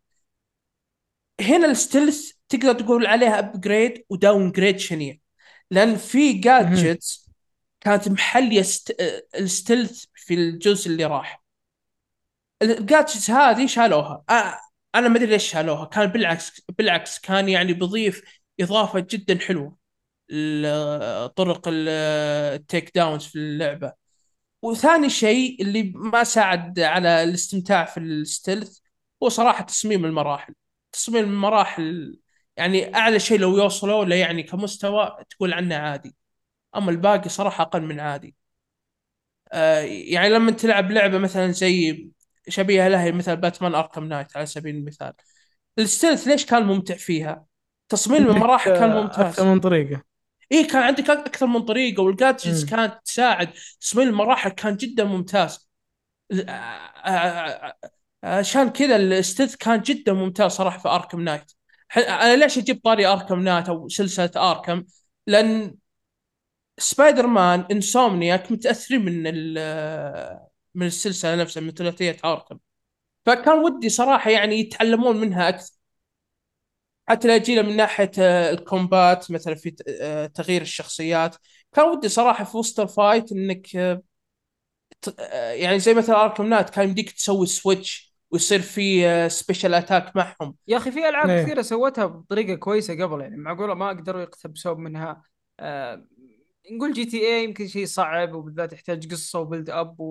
هنا 1.41 1.65
ال 1.67 1.75
stealth 1.75 2.31
تقدر 2.49 2.73
تقول 2.73 3.05
عليها 3.05 3.39
upgrade 3.39 4.05
و 4.09 4.51
downgrade 4.51 4.77
شنيع. 4.77 5.17
لأن 5.71 5.95
في 5.95 6.33
gadgets 6.33 7.29
كانت 7.81 8.09
محلية 8.09 8.61
ست... 8.61 9.01
ال 9.35 9.44
stealth 9.44 10.05
في 10.15 10.33
الجزء 10.33 10.91
اللي 10.91 11.05
راح. 11.05 11.43
ال 12.61 12.70
gadgets 12.70 13.31
هذه 13.31 13.67
شالوها. 13.67 14.23
أنا 14.95 15.07
ما 15.07 15.17
أدري 15.17 15.25
ليش 15.25 15.51
شالوها. 15.51 15.85
كان 15.85 16.05
بالعكس 16.05 16.61
بالعكس 16.77 17.19
كان 17.19 17.49
يعني 17.49 17.73
بيضيف 17.73 18.39
إضافة 18.59 18.99
جدا 18.99 19.39
حلوة. 19.39 19.77
لطرق 20.29 21.61
ال 21.67 22.91
takedowns 22.95 23.23
في 23.23 23.35
اللعبة. 23.35 24.02
وثاني 24.63 25.09
شيء 25.09 25.61
اللي 25.61 25.91
ما 25.95 26.23
ساعد 26.23 26.79
على 26.79 27.23
الاستمتاع 27.23 27.85
في 27.85 27.99
ال 27.99 28.09
stealth 28.09 28.77
هو 29.23 29.29
صراحة 29.29 29.63
تصميم 29.63 30.05
المراحل. 30.05 30.53
تصميم 30.91 31.23
المراحل 31.23 32.19
يعني 32.57 32.95
أعلى 32.95 33.19
شيء 33.19 33.39
لو 33.39 33.57
يوصلوا 33.57 34.05
له 34.05 34.15
يعني 34.15 34.43
كمستوى 34.43 35.17
تقول 35.29 35.53
عنه 35.53 35.75
عادي. 35.75 36.15
أما 36.75 36.91
الباقي 36.91 37.29
صراحة 37.29 37.61
أقل 37.61 37.81
من 37.81 37.99
عادي. 37.99 38.35
آه 39.51 39.79
يعني 39.81 40.29
لما 40.29 40.51
تلعب 40.51 40.91
لعبة 40.91 41.17
مثلا 41.17 41.51
زي 41.51 42.07
شبيهة 42.47 42.87
لها 42.87 43.11
مثل 43.11 43.35
Batman 43.35 43.75
Arkham 43.75 44.03
Knight 44.03 44.37
على 44.37 44.45
سبيل 44.45 44.75
المثال. 44.75 45.13
ال 45.79 45.85
stealth 45.85 46.27
ليش 46.27 46.45
كان 46.45 46.63
ممتع 46.63 46.95
فيها؟ 46.95 47.45
تصميم 47.89 48.27
المراحل 48.27 48.73
كان 48.73 48.89
ممتاز. 48.89 49.25
أكثر 49.25 49.45
من 49.53 49.59
طريقة؟ 49.59 50.12
اي 50.53 50.63
كان 50.63 50.81
عندك 50.83 51.09
أكثر 51.09 51.45
من 51.45 51.59
طريقة 51.61 52.03
وال 52.03 52.16
gadgets. 52.16 52.65
كانت 52.65 52.99
تساعد. 53.05 53.53
تصميم 53.81 54.07
المراحل 54.07 54.49
كان 54.49 54.75
جدا 54.75 55.03
ممتاز. 55.03 55.69
عشان 58.23 58.69
كذا 58.69 58.95
ال 58.95 59.03
stealth 59.03 59.55
كان 59.55 59.81
جدا 59.81 60.13
ممتاز 60.13 60.51
صراحة 60.51 60.79
في 60.79 60.89
Arkham 60.89 61.21
Knight 61.21 61.51
أنا 61.97 62.35
ليش 62.35 62.57
أجيب 62.57 62.81
طاري 62.83 63.05
Arkham 63.05 63.39
Knight 63.39 63.69
أو 63.69 63.89
سلسلة 63.89 64.31
Arkham 64.35 64.83
لأن 65.27 65.75
Spider-Man 66.77 67.65
Insomniac 67.71 68.51
متأثرين 68.51 69.05
من 69.05 69.23
من 70.75 70.85
السلسلة 70.87 71.35
نفسها 71.35 71.61
من 71.61 71.71
ثلاثية 71.71 72.17
Arkham 72.25 72.59
فكان 73.25 73.59
ودي 73.59 73.89
صراحة 73.89 74.29
يعني 74.31 74.59
يتعلمون 74.59 75.17
منها 75.17 75.49
أكثر. 75.49 75.71
حتى 77.07 77.27
لا 77.27 77.35
يجينا 77.35 77.61
من 77.61 77.75
ناحية 77.77 78.11
آه، 78.19 78.51
ال 78.51 78.63
combat 78.63 79.31
مثلا 79.31 79.55
في 79.55 79.71
ت- 79.71 79.81
آه، 80.01 80.25
تغيير 80.27 80.61
الشخصيات. 80.61 81.35
كان 81.73 81.85
ودي 81.89 82.09
صراحة 82.09 82.43
في 82.43 82.57
وسط 82.57 82.79
ال 82.79 82.88
fight 82.88 83.31
إنك 83.31 83.75
آه، 85.19 85.51
يعني 85.51 85.79
زي 85.79 85.93
مثلا 85.93 86.23
Arkham 86.23 86.45
Knight 86.45 86.69
كان 86.69 86.87
يمديك 86.87 87.11
تسوي 87.11 87.45
switch 87.45 88.13
ويصير 88.31 88.61
في 88.61 89.29
special 89.29 89.73
attack 89.73 90.15
معهم. 90.15 90.55
يا 90.67 90.77
أخي 90.77 90.91
في 90.91 91.09
ألعاب 91.09 91.29
إيه. 91.29 91.43
كثيرة 91.43 91.61
سوتها 91.61 92.05
بطريقة 92.05 92.55
كويسة 92.55 93.03
قبل 93.03 93.21
يعني 93.21 93.37
معقوله 93.37 93.73
ما 93.73 93.89
قدروا 93.89 94.21
يقتبسون 94.21 94.81
منها. 94.83 95.23
آه 95.59 96.05
نقول 96.71 96.93
GTA 96.93 97.43
يمكن 97.43 97.67
شيء 97.67 97.85
صعب 97.85 98.33
وبالذات 98.33 98.73
يحتاج 98.73 99.11
قصة 99.11 99.39
و 99.39 99.44
build 99.44 99.69
up 99.69 100.01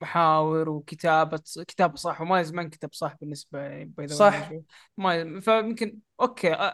ومحاور 0.00 0.68
وكتابة 0.68 1.42
كتابة 1.68 1.96
صح 1.96 2.20
وما 2.20 2.42
زمان 2.42 2.70
كتب 2.70 2.92
صح 2.92 3.14
بالنسبة 3.20 3.58
يعني 3.58 3.92
way 4.00 4.06
صح. 4.06 4.52
ما 4.96 5.40
فيمكن 5.40 5.98
أوكي 6.20 6.72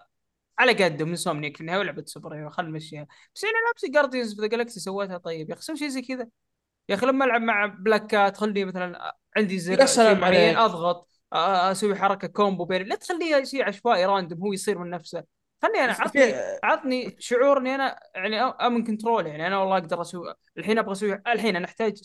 على 0.58 0.84
قدهم 0.84 1.08
من 1.08 1.16
سومنيك 1.16 1.56
في 1.56 1.60
النهاية 1.60 1.82
لعبه 1.82 2.04
superhero 2.06 2.50
خلينا 2.50 2.72
نمشيها 2.72 3.06
بس 3.34 3.44
يعني 3.44 3.56
العاب 3.56 3.74
زي 3.78 3.88
Guardians 3.88 4.30
of 4.30 4.40
the 4.40 4.46
Galaxy 4.46 4.80
سوتها 4.80 5.18
طيب. 5.18 5.50
يا 5.50 5.54
أخي 5.54 5.62
سوي 5.62 5.76
شيء 5.76 5.88
زي 5.88 6.02
كذا. 6.02 6.28
يا 6.88 6.94
أخي 6.94 7.06
لما 7.06 7.24
ألعب 7.24 7.40
مع 7.40 7.66
Black 7.66 8.06
Cat 8.06 8.36
خلني 8.36 8.64
مثلا 8.64 9.16
عندي 9.36 9.58
زر 9.58 10.14
معين. 10.14 10.56
أضغط 10.56 11.08
أسوي 11.32 11.94
حركة 11.96 12.28
combo 12.28 12.64
بين 12.64 12.82
لا 12.82 12.96
تخليها 12.96 13.44
شيء 13.44 13.64
عشوائي 13.64 14.06
random 14.06 14.38
هو 14.38 14.52
يصير 14.52 14.78
من 14.78 14.90
نفسه. 14.90 15.24
خلني 15.62 15.78
أنا 15.78 15.92
عطني 15.92 16.34
عطني 16.64 17.16
شعور 17.18 17.58
اني 17.58 17.74
أنا 17.74 18.00
يعني 18.14 18.40
I'm 18.40 18.67
in 18.67 18.84
control 18.84 19.26
يعني 19.26 19.46
أنا 19.46 19.58
والله 19.58 19.76
أقدر 19.76 20.00
أسوي 20.00 20.34
الحين 20.58 20.78
أبغى 20.78 20.92
أسوي 20.92 21.22
الحين 21.26 21.56
أنا 21.56 21.64
أحتاج 21.64 22.02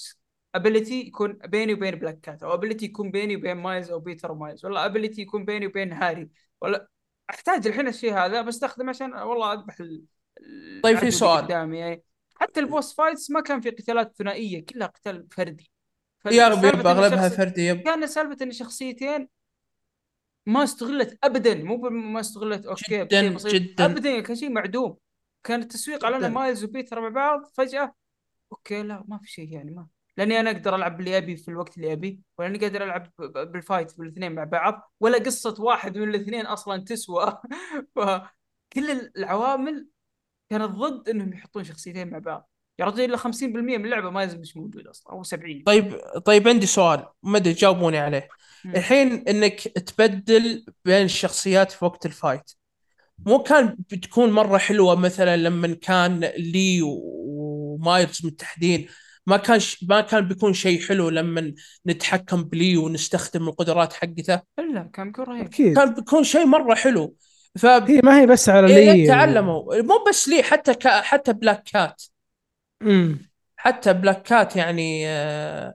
ability 0.56 0.99
يكون 1.02 1.34
بيني 1.34 1.74
وبين 1.74 1.95
Black 1.95 2.20
Cat 2.20 2.44
أو 2.44 2.53
ability 2.54 2.86
يكون 2.86 3.11
بيني 3.11 3.36
وبين 3.36 3.57
مايلز 3.57 3.91
أو 3.91 3.99
بيتر 3.99 4.32
ومايلز 4.32 4.65
ولا 4.65 4.86
ability 4.86 5.22
يكون 5.22 5.45
بيني 5.45 5.68
وبين 5.68 5.94
هاري 5.94 6.30
ولا 6.61 6.88
أحتاج 7.30 7.68
الحين 7.68 7.88
الشيء 7.88 8.14
هذا 8.14 8.41
بستخدمه 8.41 8.90
عشان 8.90 9.14
والله 9.14 9.53
أذبح 9.53 9.80
ال... 9.80 10.03
طيب 10.84 10.98
في 10.98 11.11
سؤال. 11.11 11.45
قدامي 11.45 11.78
يعني 11.78 12.03
حتى 12.36 12.60
ال 12.60 12.66
boss 12.66 12.94
fights 12.95 13.32
ما 13.32 13.41
كان 13.41 13.61
في 13.61 13.69
قتالات 13.69 14.15
ثنائية 14.15 14.65
كلها 14.65 14.88
قتال 14.88 15.28
فردي. 15.32 15.72
يا 16.26 16.49
فسالفة 16.49 16.68
yep 16.80 16.88
اغلبها 16.88 17.28
الشخص- 17.28 17.38
فردي 17.38 17.68
yep. 17.68 17.78
كان 17.82 18.07
سالفة 18.07 18.45
إن 18.45 18.52
شخصيتين 18.52 19.28
ما 20.45 20.64
استغلت 20.64 21.18
ابدا 21.24 21.56
مو 21.64 21.78
ما 21.90 22.19
استغلت 22.19 22.65
أوكي 22.65 23.06
جداً- 23.06 23.36
بسيط. 23.36 23.53
جداً. 23.53 23.86
ابدا 23.86 24.19
كان 24.19 24.36
شيء 24.36 24.49
معدوم. 24.52 24.98
كان 25.44 25.61
التسويق 25.61 26.06
على 26.06 26.30
مايلز 26.30 26.64
وبيتر 26.64 27.02
مع 27.02 27.10
بعض 27.10 27.45
فجأة 27.53 27.94
أوكي 28.52 28.84
لا 28.84 29.03
ما 29.07 29.18
في 29.18 29.28
شيء 29.32 29.53
يعني 29.53 29.72
ما 29.72 29.88
لاني 30.18 30.39
أنا 30.39 30.52
أقدر 30.52 30.76
العب 30.76 30.99
اللي 30.99 31.18
ابي 31.18 31.38
في 31.38 31.48
الوقت 31.48 31.77
اللي 31.77 31.94
ابي 31.94 32.19
ولا 32.38 32.48
اني 32.48 32.57
قادر 32.57 32.84
العب 32.84 33.11
بال 33.20 33.42
fight 33.42 33.98
بالاثنين 33.99 34.31
مع 34.31 34.44
بعض 34.44 34.94
ولا 34.99 35.18
قصة 35.18 35.56
واحد 35.60 35.98
من 35.98 36.10
الاثنين 36.10 36.45
أصلا 36.45 36.84
تسوى. 36.84 37.41
فكل 37.95 39.11
العوامل 39.18 39.88
كانت 40.49 40.72
ضد 40.72 41.10
إنهم 41.10 41.34
يحطون 41.34 41.64
شخصيتين 41.64 42.10
مع 42.10 42.18
بعض. 42.18 42.49
يا 42.80 42.85
رجل 42.85 43.03
الا 43.03 43.18
50% 43.18 43.78
من 43.78 43.86
اللعبة 43.86 44.10
مايلز 44.10 44.36
مش 44.36 44.57
موجود 44.57 44.87
أصلا 44.87 45.13
أو 45.13 45.23
70 45.23 45.63
طيب 45.65 45.97
طيب 46.26 46.47
عندي 46.47 46.65
سؤال 46.65 47.05
ما 47.23 47.37
أدري 47.37 47.54
جاوبوني 47.54 47.97
عليه. 47.97 48.28
الحين 48.65 49.28
إنك 49.28 49.62
تبدل 49.62 50.65
بين 50.86 51.05
الشخصيات 51.05 51.71
في 51.71 51.86
وقت 51.86 52.05
ال 52.06 52.13
fight 52.13 52.52
مو 53.26 53.44
كان 53.44 53.78
بتكون 53.91 54.31
مرة 54.31 54.57
حلوة 54.57 54.96
مثلا 54.96 55.37
لما 55.37 55.73
كان 55.73 56.20
لي 56.20 56.79
ومايلز 56.84 58.26
متحدين 58.26 58.87
ما 59.28 59.38
كان 59.38 59.60
ش... 59.60 59.86
ما 59.89 60.02
كان 60.02 60.28
بيكون 60.28 60.54
شيء 60.54 60.81
حلو 60.81 61.10
لما 61.10 61.54
نتحكم 61.88 62.44
بلي 62.44 62.78
ونستخدم 62.78 63.47
القدرات 63.47 63.94
حقته. 63.94 64.41
إلا 64.60 64.89
كان 64.94 65.07
بيكون 65.07 65.26
رهيب. 65.26 65.46
أكيد. 65.46 65.76
كان 65.76 65.94
بيكون 65.94 66.23
شيء 66.23 66.46
مرة 66.46 66.76
حلو. 66.76 67.15
ف 67.60 67.65
هي 67.65 68.02
ما 68.04 68.22
هي 68.22 68.26
بس 68.26 68.49
على 68.49 68.78
إيه 68.78 68.91
لي. 68.91 69.07
تعلموا. 69.07 69.81
مو 69.81 70.04
بس 70.10 70.28
لي 70.28 70.44
حتى 70.44 70.73
ك... 70.73 70.88
حتى 70.88 71.34
Black 71.34 71.64
Cat 71.64 72.04
امم 72.81 73.30
حتى 73.57 73.94
Black 73.94 74.22
Cat 74.22 74.56
يعني 74.56 75.07
آه، 75.07 75.73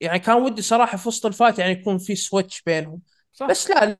يعني 0.00 0.18
كان 0.18 0.36
ودي 0.36 0.62
صراحة 0.62 0.98
في 0.98 1.08
وسط 1.08 1.26
ال 1.26 1.31
fight 1.31 1.58
يعني 1.58 1.72
يكون 1.72 1.98
في 1.98 2.14
switch 2.16 2.62
بينهم. 2.62 3.00
صح. 3.32 3.46
بس 3.46 3.70
لا 3.70 3.98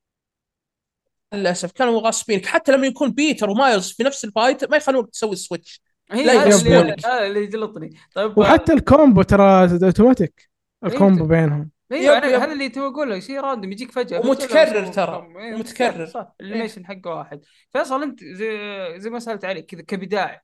للأسف 1.35 1.73
كانوا 1.73 2.01
غاصبينك 2.01 2.47
حتى 2.47 2.73
لما 2.73 2.87
يكون 2.87 3.11
بيتر 3.11 3.51
ومايلز 3.51 3.93
في 3.93 4.03
نفس 4.03 4.25
ال 4.25 4.32
fight 4.32 4.71
ما 4.71 4.77
يخلونك 4.77 5.11
تسوي 5.11 5.37
switch 5.37 5.83
لا 6.11 6.33
هذا 6.33 7.27
اللي 7.27 7.43
يجلطني. 7.43 7.91
طيب 8.15 8.39
وحتى 8.39 8.73
ال 8.73 8.81
combo 8.81 9.23
ترى 9.23 9.63
automatic 9.63 10.51
ال 10.85 10.92
combo 10.92 11.27
بينهم. 11.27 11.71
أيوه. 11.93 12.19
هذا 12.19 12.53
اللي 12.53 12.69
تو 12.69 12.89
أقول 12.89 13.11
لك 13.11 13.23
شيء 13.23 13.41
random 13.41 13.73
يجيك 13.73 13.93
فجأة. 13.93 14.21
ومتكرر 14.21 14.87
ترى. 14.87 15.29
إيه، 15.39 15.55
ومتكرر. 15.55 16.07
صح 16.07 16.35
ال 16.41 16.45
animation 16.45 16.87
حقه 16.87 17.11
واحد. 17.11 17.41
فيصل 17.73 18.03
أنت 18.03 18.25
زي 18.25 18.59
زي 18.97 19.11
ما 19.11 19.19
سألت 19.19 19.45
عليك 19.45 19.67
كذا 19.67 19.83
كبداية. 19.83 20.43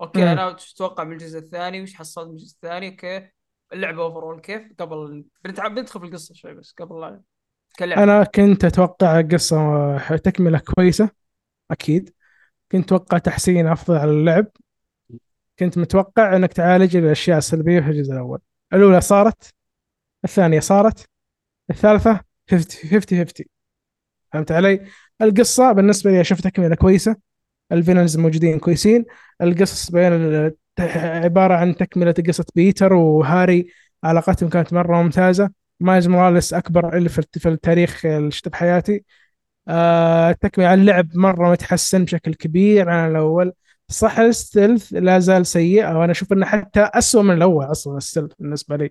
okay 0.00 0.20
مم. 0.20 0.26
أنا 0.26 0.46
وش 0.46 0.72
تتوقع 0.72 1.04
من 1.04 1.12
الجزء 1.12 1.38
الثاني؟ 1.38 1.82
وش 1.82 1.94
حصلت 1.94 2.26
من 2.28 2.32
الجزء 2.32 2.54
الثاني؟ 2.54 2.88
okay. 2.88 3.28
اللعبة 3.72 4.02
overall 4.02 4.40
كيف؟ 4.40 4.62
قبل 4.78 5.24
بندخل 5.44 6.00
في 6.00 6.06
القصة 6.06 6.34
شوي 6.34 6.54
بس 6.54 6.74
قبل 6.78 7.00
لا 7.00 7.20
كلعبة. 7.78 8.02
أنا 8.02 8.24
كنت 8.24 8.64
أتوقع 8.64 9.20
قصة 9.20 10.16
تكملة 10.16 10.58
كويسة 10.58 11.10
أكيد. 11.70 12.14
كنت 12.72 12.84
أتوقع 12.84 13.18
تحسين 13.18 13.66
أفضل 13.66 13.96
على 13.96 14.10
اللعب. 14.10 14.46
كنت 15.60 15.78
متوقع 15.78 16.36
انك 16.36 16.52
تعالج 16.52 16.96
الاشياء 16.96 17.38
السلبيه 17.38 17.80
في 17.80 17.86
الجزء 17.90 18.12
الأول. 18.12 18.40
الأولى 18.72 19.00
صارت 19.00 19.54
الثانية 20.24 20.60
صارت 20.60 21.06
الثالثة 21.70 22.20
50 22.50 22.90
50 22.90 23.18
50 23.24 23.46
فهمت 24.32 24.52
علي؟ 24.52 24.86
القصة 25.22 25.72
بالنسبة 25.72 26.10
لي 26.10 26.20
أشوف 26.20 26.40
تكملة 26.40 26.74
كويسة 26.76 27.16
ال 27.72 27.77
villains 27.77 28.16
موجودين 28.18 28.58
كويسين 28.58 29.04
القصص 29.42 29.90
بين 29.90 30.12
عبارة 31.24 31.54
عن 31.54 31.76
تكملة 31.76 32.14
قصة 32.28 32.44
بيتر 32.54 32.92
وهاري 32.92 33.66
علاقتهم 34.04 34.48
كانت 34.48 34.72
مرة 34.72 35.02
ممتازة. 35.02 35.50
مايلز 35.80 36.08
موراليس 36.08 36.54
أكبر 36.54 36.97
L 36.97 37.08
في 37.08 37.22
في 37.40 37.48
التاريخ 37.48 38.06
اللي 38.06 38.30
شفته 38.30 38.50
بحياتي. 38.50 39.04
آه، 39.68 40.30
التكملة 40.30 40.68
على 40.68 40.80
اللعب 40.80 41.16
مرة 41.16 41.50
متحسن 41.50 42.04
بشكل 42.04 42.34
كبير. 42.34 42.90
عن 42.90 43.10
الأول 43.10 43.52
صح 43.90 44.18
ال 44.18 44.27
stealth 44.27 44.92
لا 44.92 45.18
زال 45.18 45.46
سيء 45.46 45.84
وأنا 45.84 46.12
أشوف 46.12 46.32
إنه 46.32 46.46
حتى 46.46 46.80
اسوء 46.80 47.22
من 47.22 47.34
الأول 47.34 47.64
أصلا 47.64 47.96
ال 47.96 48.00
stealth 48.00 48.32
بالنسبة 48.38 48.76
لي. 48.76 48.90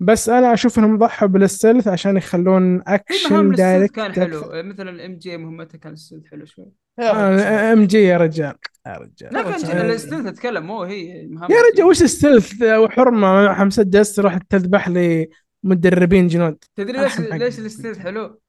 بس 0.00 0.28
أنا 0.28 0.52
أشوف 0.54 0.78
إنهم 0.78 0.98
ضحوا 0.98 1.28
بال 1.28 1.41
stealth 1.41 1.88
عشان 1.88 2.16
يخلون 2.16 2.82
action 2.86 3.50
direct 3.50 3.94
كان 3.94 4.12
حلو. 4.12 4.42
مثلا 4.52 4.90
ال 4.90 5.16
MJ 5.16 5.36
مهمته 5.36 5.78
كان 5.78 5.92
ال 5.92 5.96
stealth 5.96 6.26
حلو 6.26 6.44
شوي. 6.44 6.66
MJ 7.00 8.02
يا 8.02 8.16
رجال. 8.16 8.54
يا 8.86 8.92
رجال. 8.92 9.32
لا 9.34 9.42
كان 9.42 9.52
رجل. 9.52 9.90
ال 9.90 9.94
stealth 9.94 10.26
أتكلم 10.26 10.66
مو 10.66 10.82
هي 10.82 11.08
يا 11.50 11.62
رجال 11.72 11.86
وش 11.86 12.02
ال 12.02 12.09
stealth؟ 12.09 12.62
وحرمة. 12.62 13.18
مع 13.20 13.64
مسدس 13.64 14.14
تروح 14.14 14.38
تذبح 14.38 14.88
لي 14.88 15.28
مدربين 15.62 16.28
جنود. 16.28 16.64
تدري 16.76 17.02
ليش. 17.02 17.20
ليش 17.20 17.58
ال 17.58 17.63
stealth 17.63 17.98
حلو؟ 17.98 18.40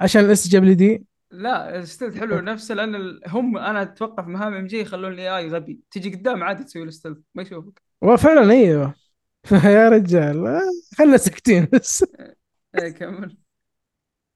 عشان 0.00 0.24
الاس 0.24 0.48
جاب 0.48 0.64
لي 0.64 0.74
دي 0.74 1.04
لا 1.32 1.84
stealth 1.84 2.18
حلو 2.18 2.40
نفسه 2.40 2.74
لأن 2.74 2.94
ال- 2.94 3.20
هم 3.26 3.56
أنا 3.58 3.82
أتوقع 3.82 4.22
في 4.22 4.28
مهام 4.30 4.54
MJ 4.54 4.80
يخلون 4.80 5.12
ال 5.12 5.36
AI 5.38 5.48
غبي. 5.48 5.80
تجي 5.90 6.10
قدام 6.14 6.42
عادي 6.42 6.64
تسوي 6.64 6.82
ال 6.82 6.86
stealth 6.86 7.18
ما 7.34 7.42
يشوفك. 7.42 7.82
وفعلا 8.02 8.50
أيوه. 8.52 8.94
يا 9.64 9.88
رجال 9.88 10.46
آه، 10.46 10.60
خلنا 10.98 11.16
ساكتين. 11.16 11.68
بس 11.72 12.04
إيه 12.78 12.90
كمل. 12.90 13.36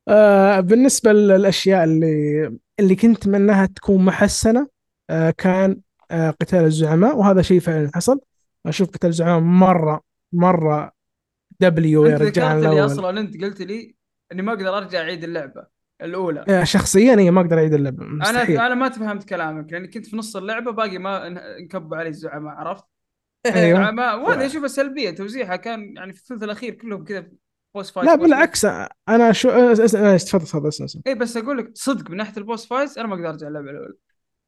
آه 0.09 0.61
بالنسبة 0.61 1.13
للأشياء 1.13 1.85
اللي 1.85 2.59
اللي 2.81 2.97
كنت 2.97 3.27
منها 3.29 3.67
تكون 3.67 4.05
محسنة 4.05 4.69
آه 5.11 5.31
كان 5.31 5.81
آه 6.11 6.31
قتال 6.31 6.65
الزعماء 6.65 7.17
وهذا 7.17 7.43
شيء 7.43 7.61
فعلا 7.61 7.91
حصل. 7.95 8.21
أشوف 8.67 8.89
قتال 8.91 9.09
الزعماء 9.11 9.41
مرة 9.41 10.01
مرة 10.33 10.93
W 11.61 12.07
يا 12.07 12.13
أنت 12.13 12.23
رجال 12.23 12.45
ذكرت 12.45 12.63
لي 12.65 12.73
الأول. 12.73 12.87
أصلا 12.87 13.21
أنت 13.21 13.43
قلت 13.45 13.63
لي 13.63 13.97
إني 14.33 14.43
ما 14.43 14.53
أقدر 14.53 14.79
أرجع 14.79 15.01
أعيد 15.01 15.25
اللعبة. 15.25 15.76
الأولى. 16.03 16.67
شخصيا 16.67 17.17
هي 17.19 17.31
ما 17.31 17.41
أقدر 17.41 17.59
أعيد 17.59 17.75
اللعبه 17.75 18.03
أنا 18.05 18.15
مستحيل. 18.15 18.61
أنا 18.61 18.75
ما 18.75 18.89
تفهمت 18.89 19.25
كلامك 19.29 19.73
لاني 19.73 19.89
كنت 19.89 20.07
في 20.07 20.17
نص 20.17 20.37
اللعبة 20.37 20.71
باقي 20.73 20.99
ما 20.99 21.27
ان- 21.27 21.39
انكبوا 21.39 21.97
علي 21.97 22.09
الزعماء 22.09 22.55
عرفت؟ 22.55 22.85
أيوه. 23.47 23.79
زعماء 23.81 24.19
وهذا 24.21 24.47
اشوفها 24.47 24.69
سلبيه 24.69 25.11
توزيعها 25.11 25.57
كان 25.57 25.97
يعني 25.97 26.13
في 26.13 26.21
الثلث 26.21 26.43
الأخير 26.43 26.75
كلهم 26.75 27.05
كذا 27.05 27.27
boss 27.75 27.91
fight 27.91 28.07
لا 28.07 28.15
boss 28.15 28.21
fight. 28.21 28.31
بالعكس 28.31 28.65
أنا 29.09 29.33
شو 29.33 29.49
تفضل 29.75 30.47
تفضل 30.47 30.69
اسمع. 30.69 31.03
اي 31.07 31.15
بس 31.15 31.37
أقول 31.37 31.59
لك 31.59 31.71
صدق 31.75 32.11
من 32.11 32.17
ناحية 32.17 32.37
ال 32.37 32.43
boss 32.43 32.67
fight 32.67 32.99
أنا 32.99 33.09
ما 33.09 33.15
أقدر 33.15 33.29
أرجع 33.29 33.49
اللعبة 33.49 33.71
الأولى. 33.71 33.95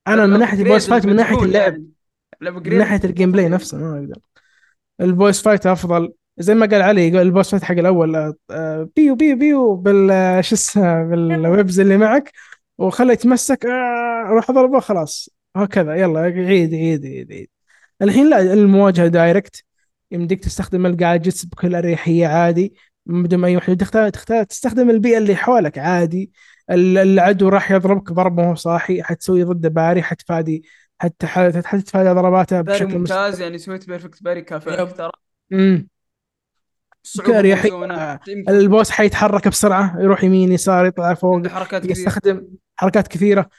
أنا 0.09 0.27
من 0.27 0.39
ناحية 0.39 0.63
ال 0.63 0.68
boss 0.68 0.91
fight 0.91 1.07
من 1.07 1.17
ناحية 1.17 1.43
اللعب. 1.43 1.75
من 2.41 2.53
من 2.53 2.79
ناحية 2.79 3.01
ال 3.05 3.33
gameplay 3.33 3.49
نفسه 3.49 3.79
ما 3.79 3.99
أقدر. 3.99 4.19
ال 5.01 5.09
boss 5.09 5.43
fight 5.43 5.67
أفضل. 5.67 6.13
زي 6.39 6.55
ما 6.55 6.67
قال 6.67 6.83
علي 6.83 7.09
يقول 7.09 7.23
ال 7.23 7.28
boss 7.28 7.51
fight 7.51 7.65
حق 7.65 7.75
الأول 7.75 8.17
آه، 8.51 8.89
بيو 8.97 9.15
بيو 9.15 9.37
بيو 9.37 9.75
بال 9.77 10.11
آه، 10.11 10.41
شو 10.41 10.55
اسمه 10.55 11.05
بال 11.05 11.30
webs 11.30 11.81
اللي 11.81 11.97
معك 11.97 12.33
وخله 12.79 13.13
يتمسك 13.13 13.67
آه، 13.67 14.25
روح 14.29 14.51
اضربه 14.51 14.81
خلاص 14.81 15.31
هكذا 15.57 15.95
يلا 15.95 16.21
عيد 16.21 16.75
عيد 16.75 16.75
عيد 16.75 17.33
عيد. 17.33 17.49
الحين 18.03 18.31
لا 18.31 18.41
المواجهة 18.53 19.07
direct 19.09 19.65
يمديك 20.11 20.41
تستخدم 20.45 20.87
ال 20.87 20.94
gadgets 20.94 21.45
بكل 21.45 21.75
أريحية 21.75 22.27
عادي 22.27 22.75
بدون 23.07 23.45
أي 23.45 23.57
وحدة 23.57 23.75
تختار 23.75 24.09
تختار 24.09 24.45
تستخدم 24.45 24.91
البيئة 24.91 25.19
اللي 25.19 25.37
حولك 25.37 25.79
عادي. 25.79 26.33
ال- 26.71 26.99
العدو 26.99 27.49
راح 27.49 27.71
يضربك 27.71 28.13
ضرب 28.13 28.39
وهو 28.39 28.55
صاحي 28.55 29.03
حتسوي 29.03 29.43
ضده 29.45 29.69
parry 29.69 30.03
حتفادي 30.03 30.63
حتى 31.01 31.27
حتتفادى 31.27 32.11
ضرباته 32.11 32.61
بشكل 32.61 32.99
ممتاز 32.99 33.41
يعني 33.41 33.59
سويت 33.59 33.87
perfect 33.89 34.23
parry 34.23 34.43
كافئك 34.43 34.79
yep. 34.79 34.95
ترى 34.95 35.11
امم 35.53 35.89
يمكن 38.29 38.53
ال 38.53 38.60
boss 38.60 38.91
حيتحرك 38.91 39.49
بسرعة 39.49 39.97
يروح 40.01 40.25
يمين 40.25 40.53
يسار 40.53 40.87
يطلع 40.87 41.15
فوق 41.15 41.35
عنده 41.35 41.51
حركات 41.51 41.83
كثيرة. 41.83 41.99
يستخدم 41.99 42.49
حركات 42.77 43.09
كثيرة. 43.09 43.51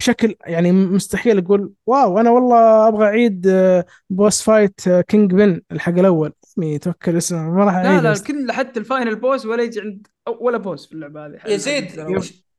بشكل 0.00 0.34
يعني 0.46 0.72
مستحيل 0.72 1.38
أقول 1.38 1.72
wow 1.86 2.20
أنا 2.20 2.30
والله 2.30 2.88
أبغى 2.88 3.06
أعيد 3.06 3.46
آه، 3.46 3.84
boss 4.10 4.42
fight 4.42 4.88
آه، 4.88 5.00
Kingpin 5.00 5.60
الحق 5.72 5.92
الأول. 5.92 6.32
توكل 6.80 7.16
اسمه 7.16 7.50
ما 7.50 7.64
راح 7.64 7.74
لا 7.74 7.88
أعيد. 7.88 8.02
لا 8.02 8.14
كل 8.26 8.52
حتى 8.52 8.80
ال 8.80 8.86
final 8.86 9.16
boss 9.16 9.46
ولا 9.46 9.62
يجي 9.62 9.80
عند 9.80 10.06
أو- 10.30 10.36
ولا 10.42 10.58
boss 10.58 10.86
في 10.86 10.92
اللعبة 10.92 11.26
هذه. 11.26 11.40
يا 11.46 11.56
زيد 11.56 12.00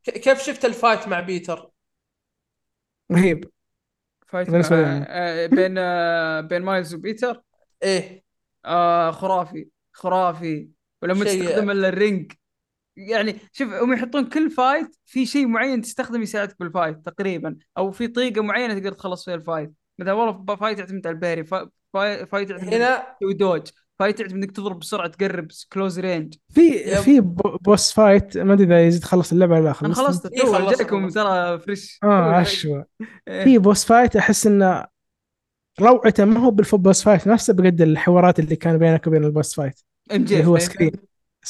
كيف 0.03 0.41
شفت 0.41 0.65
ال 0.65 0.72
fight 0.72 1.07
مع 1.07 1.19
بيتر؟ 1.19 1.69
رهيب. 3.11 3.49
fight 4.27 4.49
لي. 4.49 5.05
آه، 5.07 5.45
بين 5.45 5.73
بين 6.47 6.61
مايلز 6.61 6.93
وبيتر؟ 6.93 7.41
إيه. 7.83 8.23
آه 8.65 9.11
خرافي. 9.11 9.67
خرافي. 9.99 10.69
ولما 11.01 11.25
شيء- 11.25 11.43
تستخدم 11.45 11.69
ال- 11.71 11.85
ال 11.85 11.92
range. 11.92 12.31
يعني 12.97 13.35
شوف 13.51 13.73
هم 13.73 13.93
يحطون 13.93 14.25
كل 14.29 14.51
fight 14.51 14.95
في 15.05 15.25
شيء 15.25 15.47
معين 15.47 15.81
تستخدم 15.81 16.21
يساعدك 16.21 16.55
بال 16.59 16.70
fight 16.70 16.97
تقريبا. 17.05 17.57
أو 17.77 17.91
في 17.91 18.07
طريقة 18.07 18.41
معينة 18.41 18.73
تقدر 18.73 18.91
تخلص 18.93 19.25
فيها 19.25 19.35
ال 19.35 19.41
fight 19.41 19.73
مثلا 19.99 20.13
والله 20.13 20.55
fight 20.55 20.79
يعتمد 20.79 21.07
على 21.07 21.13
ال 21.13 21.18
parry 21.18 21.43
فا- 21.43 21.69
فا- 21.93 22.25
fight 22.25 22.49
يعتمد 22.49 22.73
هنا 22.73 23.03
dodge 23.39 23.67
fight 23.99 24.19
يعتمد 24.19 24.35
إنك 24.37 24.51
تضرب 24.51 24.79
بسرعة 24.79 25.07
تقرب 25.07 25.47
close 25.73 25.99
range 25.99 26.33
في. 26.49 26.95
في 26.95 27.19
bo- 27.19 27.57
boss 27.61 27.91
fight 27.93 28.37
ما 28.37 28.53
أدري 28.53 28.65
إذا 28.65 28.87
يزيد 28.87 29.03
خلص 29.03 29.31
اللعبة 29.31 29.53
ولا 29.53 29.63
لا 29.63 29.69
أنا 29.69 29.73
خلصت. 29.93 29.99
خلصت 30.01 30.25
إيه، 30.33 30.41
تو 30.41 30.53
خلصت، 30.53 30.79
جاكم 30.81 31.03
خلصت. 31.03 31.15
ترى 31.17 31.59
fresh 31.59 31.99
آه 32.03 32.33
عشوة. 32.33 32.85
إيه. 33.27 33.43
في 33.43 33.57
boss 33.57 33.85
fight 33.85 34.15
أحس 34.15 34.47
انه 34.47 34.85
روعته 35.81 36.25
ما 36.25 36.39
هو 36.39 36.51
بال 36.51 36.59
fight 36.59 36.79
boss 36.79 37.03
fight 37.03 37.27
نفسه 37.27 37.53
بقد 37.53 37.81
الحوارات 37.81 38.39
اللي 38.39 38.55
كان 38.55 38.77
بينك 38.77 39.07
وبين 39.07 39.23
ال 39.23 39.30
boss 39.30 39.55
fight 39.55 39.79
MJ 40.11 40.35
اللي 40.35 40.47
هو. 40.47 40.57
Scream 40.57 40.83
MJ 40.83 40.91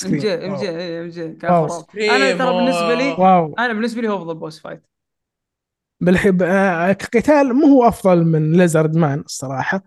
ام 0.06 0.16
wow. 0.16 0.60
جي 0.62 0.70
إيه، 0.70 1.02
MJ 1.02 1.30
كان 1.34 1.52
wow. 1.52 1.68
خرافي. 1.68 2.12
أنا 2.12 2.32
ترى 2.38 2.54
بالنسبة 2.54 2.94
لي 2.96 3.10
wow. 3.12 3.56
أنا 3.60 3.74
بالنسبة 3.74 4.02
لي 4.02 4.10
هو 4.10 4.18
افضل 4.18 4.36
boss 4.36 4.60
fight 4.60 4.84
بالحب 6.02 6.42
آه، 6.44 6.92
كقتال 6.92 7.54
مو 7.54 7.66
هو 7.68 7.88
أفضل 7.88 8.24
من 8.26 8.52
Lizard 8.52 8.96
Man 8.96 9.20
الصراحة 9.20 9.84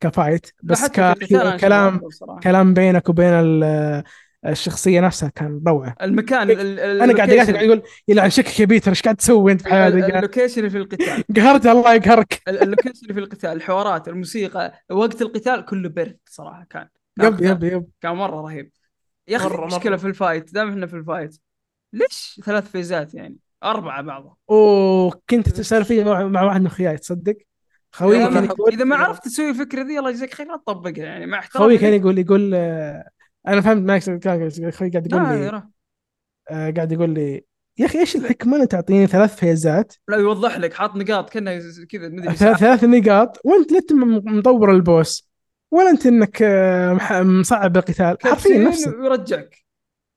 ك 0.00 0.08
fight 0.08 0.46
بس 0.62 0.78
صراحة. 0.78 2.40
كلام 2.42 2.74
بينك 2.74 3.08
وبين 3.08 3.32
ال- 3.32 4.02
الشخصية 4.46 5.00
نفسها 5.00 5.28
كان 5.28 5.62
روعة. 5.68 5.94
المكان 6.02 6.50
ال- 6.50 6.80
ال- 6.80 7.00
أنا 7.00 7.14
قاعد 7.14 7.30
ال 7.30 7.32
location- 7.32 7.52
قاعد 7.52 7.64
يقول 7.64 7.82
يلعن 8.08 8.30
شكك 8.30 8.60
يا 8.60 8.64
بيتر 8.64 8.90
إيش 8.90 9.02
قاعد 9.02 9.16
تسوي 9.16 9.52
أنت 9.52 9.60
في 9.62 9.66
ال- 9.68 9.72
حياتك 9.72 10.14
ال 10.16 10.21
location 10.21 10.58
اللي 10.58 10.70
في 10.70 10.78
القتال. 10.78 11.24
قهرت 11.36 11.66
الله 11.66 11.94
يقهرك. 11.94 12.42
ال- 12.48 12.62
ال 12.62 12.66
location 12.66 13.00
اللي 13.02 13.14
في 13.14 13.20
القتال 13.20 13.50
الحوارات 13.50 14.08
الموسيقى 14.08 14.72
وقت 14.90 15.22
القتال 15.22 15.64
كله 15.64 15.88
perfect 15.88 16.20
صراحة 16.30 16.66
كان. 16.70 16.88
yep 17.20 17.40
yep 17.40 17.64
yep. 17.64 17.86
كان 18.00 18.12
مرة 18.12 18.40
رهيب. 18.40 18.70
يا 19.28 19.36
أخي. 19.36 19.66
مشكلة 19.66 19.96
في 19.96 20.06
ال 20.06 20.14
fight 20.14 20.54
دام 20.54 20.68
إحنا 20.68 20.86
في 20.86 20.96
ال 20.96 21.02
fight. 21.02 21.36
ليش؟ 21.92 22.40
ثلاث 22.44 22.70
phase 22.70 23.07
ات 23.07 23.14
يعني 23.14 23.36
أربعة 23.64 24.02
بعضها. 24.02 24.36
وكنت 24.48 25.48
تسولف 25.48 25.88
فيه 25.88 26.04
مع 26.04 26.26
مع 26.26 26.42
واحد 26.42 26.60
من 26.60 26.66
اخوياي 26.66 26.96
تصدق؟ 26.96 27.36
خوي 27.92 28.18
كان 28.18 28.44
يقول 28.44 28.72
إذا 28.72 28.84
ما 28.84 28.96
عرفت 28.96 29.24
تسوي 29.24 29.50
الفكرة 29.50 29.82
ذي 29.82 29.98
الله 29.98 30.10
يجزاك 30.10 30.34
خير 30.34 30.46
لا 30.46 30.56
تطبقها 30.56 31.04
يعني 31.04 31.26
مع 31.26 31.38
احترامي. 31.38 31.66
خوي 31.68 31.78
كان. 31.78 32.00
يقول 32.00 32.18
يقول 32.18 32.54
آه، 32.54 33.08
أنا 33.48 33.60
فهمت 33.60 33.82
ما 33.82 33.96
يقصد 33.96 34.18
كان 34.18 34.70
خوي 34.70 34.90
قاعد 34.90 35.06
يقول 35.12 35.22
لي. 35.22 35.62
آه، 36.50 36.70
قاعد 36.70 36.92
يقول 36.92 37.10
لي 37.10 37.44
يا 37.78 37.86
أخي 37.86 37.98
إيش 37.98 38.16
الحكمة 38.16 38.56
انك 38.56 38.70
تعطيني 38.70 39.06
ثلاث 39.06 39.36
فيزات؟ 39.36 39.94
لا 40.08 40.16
يوضح 40.16 40.58
لك 40.58 40.72
حاط 40.72 40.96
نقاط 40.96 41.30
كأنه 41.30 41.58
كذا 41.88 42.08
مدري 42.08 42.36
ثلاث 42.36 42.84
نقاط 42.84 43.40
وأنت 43.44 43.72
لا 43.72 43.80
م- 43.92 44.38
مطور 44.38 44.70
البوس. 44.70 45.28
ولا 45.70 45.90
انت 45.90 46.06
انك 46.06 46.42
آه، 46.42 47.22
مصعب 47.22 47.76
القتال. 47.76 48.16
حرفيا 48.22 48.58
نفسه 48.58 48.90
ويرجعك 49.00 49.66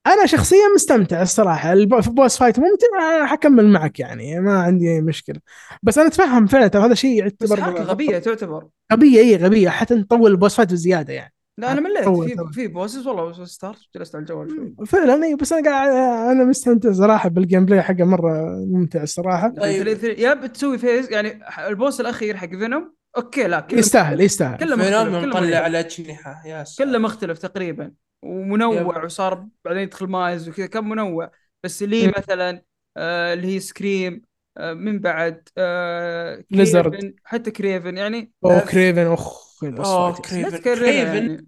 أنا 0.07 0.25
شخصيا 0.25 0.67
مستمتع 0.75 1.21
الصراحة. 1.21 1.73
الب- 1.73 1.99
في 1.99 2.09
بوس 2.09 2.37
فايت 2.37 2.59
ممتع 2.59 3.25
حكمل 3.25 3.67
معك 3.69 3.99
يعني 3.99 4.39
ما 4.39 4.59
عندي 4.61 4.89
أي 4.91 5.01
مشكلة. 5.01 5.39
بس 5.83 5.97
أنا 5.97 6.07
أتفهم 6.07 6.47
فعلا 6.47 6.67
ترى 6.67 6.85
هذا 6.85 6.93
شيء 6.93 7.25
بس 7.25 7.31
يعتبر 7.51 7.61
حركه 7.63 7.83
غبية 7.83 8.19
تعتبر. 8.19 8.67
غبية 8.93 9.19
إي 9.19 9.35
غبية. 9.35 9.69
حتى 9.69 9.95
نطول 9.95 10.31
ال 10.31 10.36
boss 10.36 10.55
fight 10.55 10.71
بزيادة 10.71 11.13
يعني. 11.13 11.33
لا 11.57 11.71
أنا 11.71 11.81
مليت. 11.81 12.09
في. 12.09 12.53
في 12.53 12.67
bosses 12.67 13.07
والله 13.07 13.45
start 13.45 13.77
جلست 13.95 14.15
على 14.15 14.21
الجوال 14.21 14.49
شوي. 14.49 14.85
فعلا 14.87 15.23
إي 15.25 15.35
بس 15.35 15.53
أنا 15.53 15.69
قاعد 15.69 15.89
أنا 16.35 16.43
مستمتع 16.43 16.91
صراحة 16.91 17.29
بال 17.29 17.65
gameplay 17.65 17.81
حقه 17.81 18.03
مرة 18.03 18.49
ممتع 18.71 19.03
الصراحة. 19.03 19.49
طيب. 19.49 19.97
طيب. 19.97 20.19
يا 20.19 20.33
بتسوي 20.33 20.77
phase 20.77 21.11
يعني 21.11 21.39
ال 21.67 21.74
boss 21.74 22.01
الأخير 22.01 22.37
حق 22.37 22.49
Venom 22.49 22.98
okay 23.17 23.43
لا 23.43 23.59
كله 23.59 23.79
يستاهل 23.79 24.21
يستاهل 24.21 24.57
كله 24.57 24.75
مختلف 24.75 24.91
كله 24.93 25.19
مطلع 25.19 25.39
مختلف. 25.39 25.55
على 25.55 25.79
اجنحه 25.79 26.43
يا 26.45 26.63
سلام 26.63 26.89
كله 26.89 26.99
مختلف 26.99 27.37
تقريبا 27.39 27.91
ومنوع 28.23 28.81
yep. 28.81 29.05
وصار 29.05 29.47
بعدين 29.65 29.81
يدخل 29.83 30.07
مايلز 30.07 30.49
وكذا 30.49 30.65
كان 30.65 30.83
منوع 30.83 31.31
بس 31.63 31.83
لي. 31.83 32.13
مثلا 32.17 32.63
آه 32.97 33.33
اللي 33.33 33.47
هي 33.47 33.59
سكريم 33.59 34.21
آه 34.57 34.73
من 34.73 34.99
بعد 34.99 35.49
آه 35.57 36.43
ليزرد. 36.51 37.15
حتى 37.23 37.51
كريفن 37.51 37.97
يعني 37.97 38.31
أو 38.45 38.59
كريفن 38.59 39.07
اخ 39.07 39.63
أوه. 39.63 40.21
كريفن 40.21 40.57
كريفن 40.57 41.17
يعني. 41.17 41.47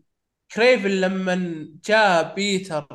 كريفن 0.56 0.90
لما 0.90 1.66
جاء 1.86 2.36
بيتر 2.36 2.88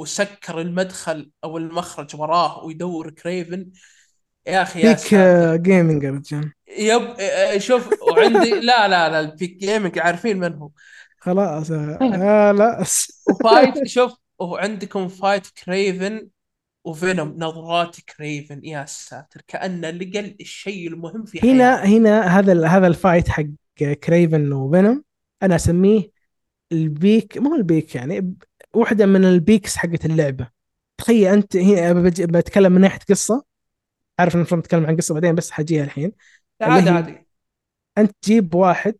وسكر 0.00 0.60
المدخل 0.60 1.30
أو 1.44 1.58
المخرج 1.58 2.16
وراه 2.16 2.64
ويدور 2.64 3.10
كريفن 3.10 3.70
يا 4.46 4.62
أخي 4.62 4.80
يا 4.80 4.88
بيك 4.88 4.98
ساتر 4.98 5.56
جيمنج 5.56 6.02
يا 6.02 6.10
رجال 6.10 6.52
يب 6.78 7.02
آه، 7.20 7.58
شوف 7.58 8.02
وعندي 8.02 8.50
لا 8.60 8.88
لا 8.88 9.08
لا 9.08 9.20
البيك 9.20 9.56
جيمنج 9.56 9.98
عارفين 9.98 10.38
من 10.38 10.54
هو. 10.54 10.70
خلاص 11.18 11.70
آه 11.70 11.98
آه، 12.14 12.52
لا. 12.52 12.84
و 13.26 13.36
fight 13.36 13.86
شوف 13.86 14.12
وعندكم 14.38 15.08
fight 15.08 15.46
كريفن 15.64 16.28
وفينوم 16.84 17.28
نظرات 17.38 17.96
كريفن 18.00 18.64
يا 18.64 18.84
ساتر 18.84 19.42
كأنه 19.48 19.90
لقى 19.90 20.36
الشيء 20.40 20.88
المهم 20.88 21.24
في 21.24 21.42
هنا 21.42 21.84
حياته. 21.84 21.84
هنا 21.84 22.20
هذا 22.38 22.52
ال- 22.52 22.64
هذا 22.64 22.86
ال 22.86 22.93
fight 22.93 23.28
حق 23.28 23.44
كريفن 24.02 24.52
وفينوم 24.52 25.04
أنا 25.42 25.56
أسميه 25.56 26.10
ال 26.72 26.85
peak 26.85 27.38
مو 27.38 27.56
ال 27.56 27.64
peak 27.64 27.94
يعني 27.94 28.36
واحدة 28.74 29.06
من 29.06 29.24
ال 29.24 29.33
peaks 29.33 29.76
حقت 29.76 30.06
اللعبة. 30.06 30.50
تخيل 30.98 31.28
أنت 31.28 31.56
هنا 31.56 31.92
بتكلم 32.26 32.72
من 32.72 32.80
ناحية 32.80 32.98
قصة 33.10 33.44
عارف 34.18 34.36
المفروض 34.36 34.60
نتكلم 34.60 34.86
عن 34.86 34.96
قصة 34.96 35.14
بعدين 35.14 35.34
بس 35.34 35.50
حجيها 35.50 35.84
الحين. 35.84 36.12
عادي 36.62 36.90
عادي. 36.90 37.26
أنت 37.98 38.12
تجيب 38.22 38.54
واحد 38.54 38.94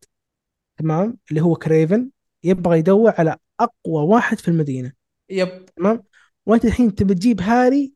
تمام 0.76 1.16
اللي 1.31 1.41
هو 1.41 1.55
كريفن 1.57 2.10
يبغى 2.44 2.78
يدور 2.78 3.12
على 3.18 3.36
أقوى 3.60 4.02
واحد 4.05 4.39
في 4.39 4.49
المدينة. 4.49 4.92
Yep. 5.31 5.64
تمام؟ 5.76 6.02
وأنت 6.47 6.65
الحين 6.65 6.94
تبي 6.94 7.15
تجيب 7.15 7.41
هاري 7.41 7.92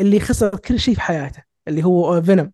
اللي 0.00 0.20
خسر 0.20 0.56
كل 0.58 0.80
شيء 0.80 0.94
في 0.94 1.00
حياته 1.00 1.42
اللي 1.68 1.84
هو 1.84 2.22
فينوم 2.22 2.52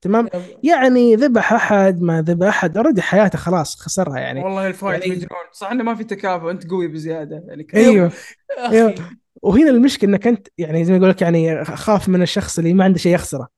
تمام؟ 0.00 0.28
يعني 0.62 1.16
ذبح 1.16 1.52
أحد 1.52 2.00
ما 2.02 2.22
ذبح 2.22 2.46
أحد 2.46 2.76
already 2.76 3.02
حياته 3.02 3.38
خلاص 3.38 3.80
خسرها 3.80 4.18
يعني. 4.18 4.44
والله 4.44 4.66
ال 4.66 4.72
fight 4.72 5.02
يعني- 5.02 5.14
مجنون. 5.14 5.28
صح 5.52 5.70
إنه 5.70 5.84
ما 5.84 5.94
في 5.94 6.04
تكافؤ 6.04 6.50
أنت 6.50 6.70
قوي 6.70 6.88
بزيادة 6.88 7.44
يعني. 7.48 7.66
أيوه. 7.74 8.12
أخي. 8.50 8.76
أيوه. 8.76 8.94
وهنا 9.42 9.70
المشكلة 9.70 10.10
إنك 10.10 10.26
أنت 10.26 10.48
يعني 10.58 10.84
زي 10.84 10.92
ما 10.92 10.98
يقول 10.98 11.10
لك 11.10 11.22
يعني 11.22 11.64
خاف 11.64 12.08
من 12.08 12.22
الشخص 12.22 12.58
اللي 12.58 12.72
ما 12.74 12.84
عنده 12.84 12.98
شيء 12.98 13.14
يخسره. 13.14 13.48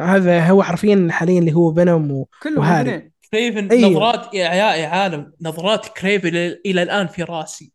هذا 0.00 0.40
هو 0.46 0.62
حرفيا 0.62 1.08
حاليا 1.10 1.38
اللي 1.38 1.52
هو 1.52 1.74
فينوم 1.74 2.10
و... 2.12 2.28
كلهم 2.42 2.58
وهاري. 2.58 3.12
كريفن 3.30 3.68
أيوه. 3.70 3.90
نظرات 3.90 4.34
يا 4.34 4.86
عالم 4.88 5.32
نظرات 5.42 5.86
كريفن 5.86 6.28
إلى 6.28 6.60
إلى 6.66 6.82
الآن 6.82 7.06
في 7.06 7.22
راسي 7.22 7.72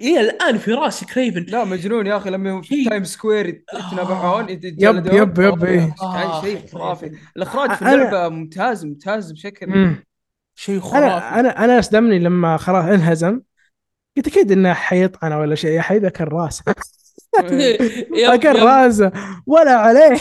إلى 0.00 0.20
الآن 0.20 0.58
في 0.58 0.72
راسي 0.72 1.06
كريفن 1.06 1.42
لا 1.48 1.64
مجنون 1.64 2.06
يا 2.06 2.16
أخي 2.16 2.30
لما 2.30 2.50
هم 2.52 2.62
في. 2.62 2.84
Times 2.84 3.04
Square 3.04 3.64
آه. 3.74 3.76
يتذابحون 3.88 4.48
yep 4.48 4.64
yep 4.64 5.38
yep. 5.38 5.92
آه، 6.02 6.40
شيء 6.42 6.66
خرافي. 6.72 7.12
الإخراج 7.36 7.70
في 7.72 7.84
أنا- 7.84 7.88
اللعبة 7.88 8.28
ممتاز 8.28 8.84
ممتاز 8.84 9.32
بشكل 9.32 9.66
مم. 9.66 10.04
شيء 10.54 10.80
خرافي 10.80 11.06
أنا 11.06 11.40
أنا 11.40 11.64
أنا 11.64 11.78
أصدمني 11.78 12.18
لما 12.18 12.56
خلاص 12.56 12.84
انهزم 12.84 13.40
قلت 14.16 14.26
أكيد 14.26 14.52
إنه 14.52 14.72
حيطعن 14.72 15.32
ولا 15.32 15.54
شيء 15.54 15.80
حيذكر 15.80 16.32
راسه 16.32 16.64
Yep. 18.22 18.44
راسه 18.44 19.12
ولا 19.46 19.72
عليه. 19.72 20.20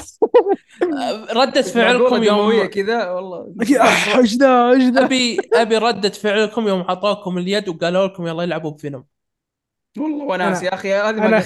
ردة 1.32 1.62
فعلكم 1.62 2.24
يوم 2.24 2.66
كذا 2.66 3.10
والله. 3.10 3.54
إيش 4.18 4.36
ذا 4.36 4.72
إيش 4.72 4.84
ذا 4.84 5.06
أبي 5.06 5.38
أبي 5.54 5.78
ردة 5.78 6.10
فعلكم 6.10 6.68
يوم 6.68 6.84
حطوكم 6.84 7.38
اليد 7.38 7.70
وقالوا 7.70 8.08
لكم 8.08 8.28
يلا 8.28 8.44
العبوا 8.44 8.72
بفينوم. 8.72 9.06
والله 9.98 10.26
وناس 10.26 10.64
يا 10.64 10.74
أخي 10.74 10.94
هذه 10.94 11.10
أنا 11.10 11.44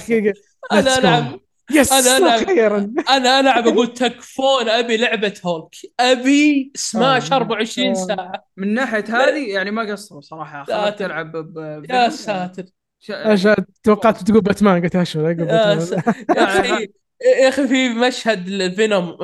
أنا 0.71 0.97
العب 0.97 1.39
يس 1.71 1.91
أنا 1.91 2.17
ألعب. 2.17 2.41
أخيرا. 2.41 2.93
أنا 3.09 3.39
ألعب 3.39 3.67
أقول 3.67 3.93
تكفون 3.93 4.69
أبي 4.69 4.97
لعبة 4.97 5.33
هولك. 5.45 5.75
أبي 5.99 6.71
سماش 6.75 7.31
آه. 7.31 7.35
24 7.35 7.89
آه. 7.89 7.93
ساعة. 7.93 8.45
من 8.57 8.73
ناحية 8.73 9.05
هذه 9.09 9.49
يعني 9.53 9.71
ما 9.71 9.91
قصروا 9.91 10.21
صراحة 10.21 10.63
خلاك 10.63 10.83
ساتر. 10.83 11.05
تلعب 11.05 11.85
يا 11.89 12.09
ساتر. 12.09 12.63
إيش 13.09 13.47
توقعت 13.83 14.23
تقول 14.23 14.41
باتمان 14.41 14.83
قلت 14.83 14.95
اشهر 14.95 15.29
يا, 15.29 15.45
يا 16.37 16.43
أخي 16.43 16.87
يا 17.21 17.49
أخي 17.49 17.67
في 17.67 17.89
مشهد 17.89 18.47
الفينوم 18.47 19.17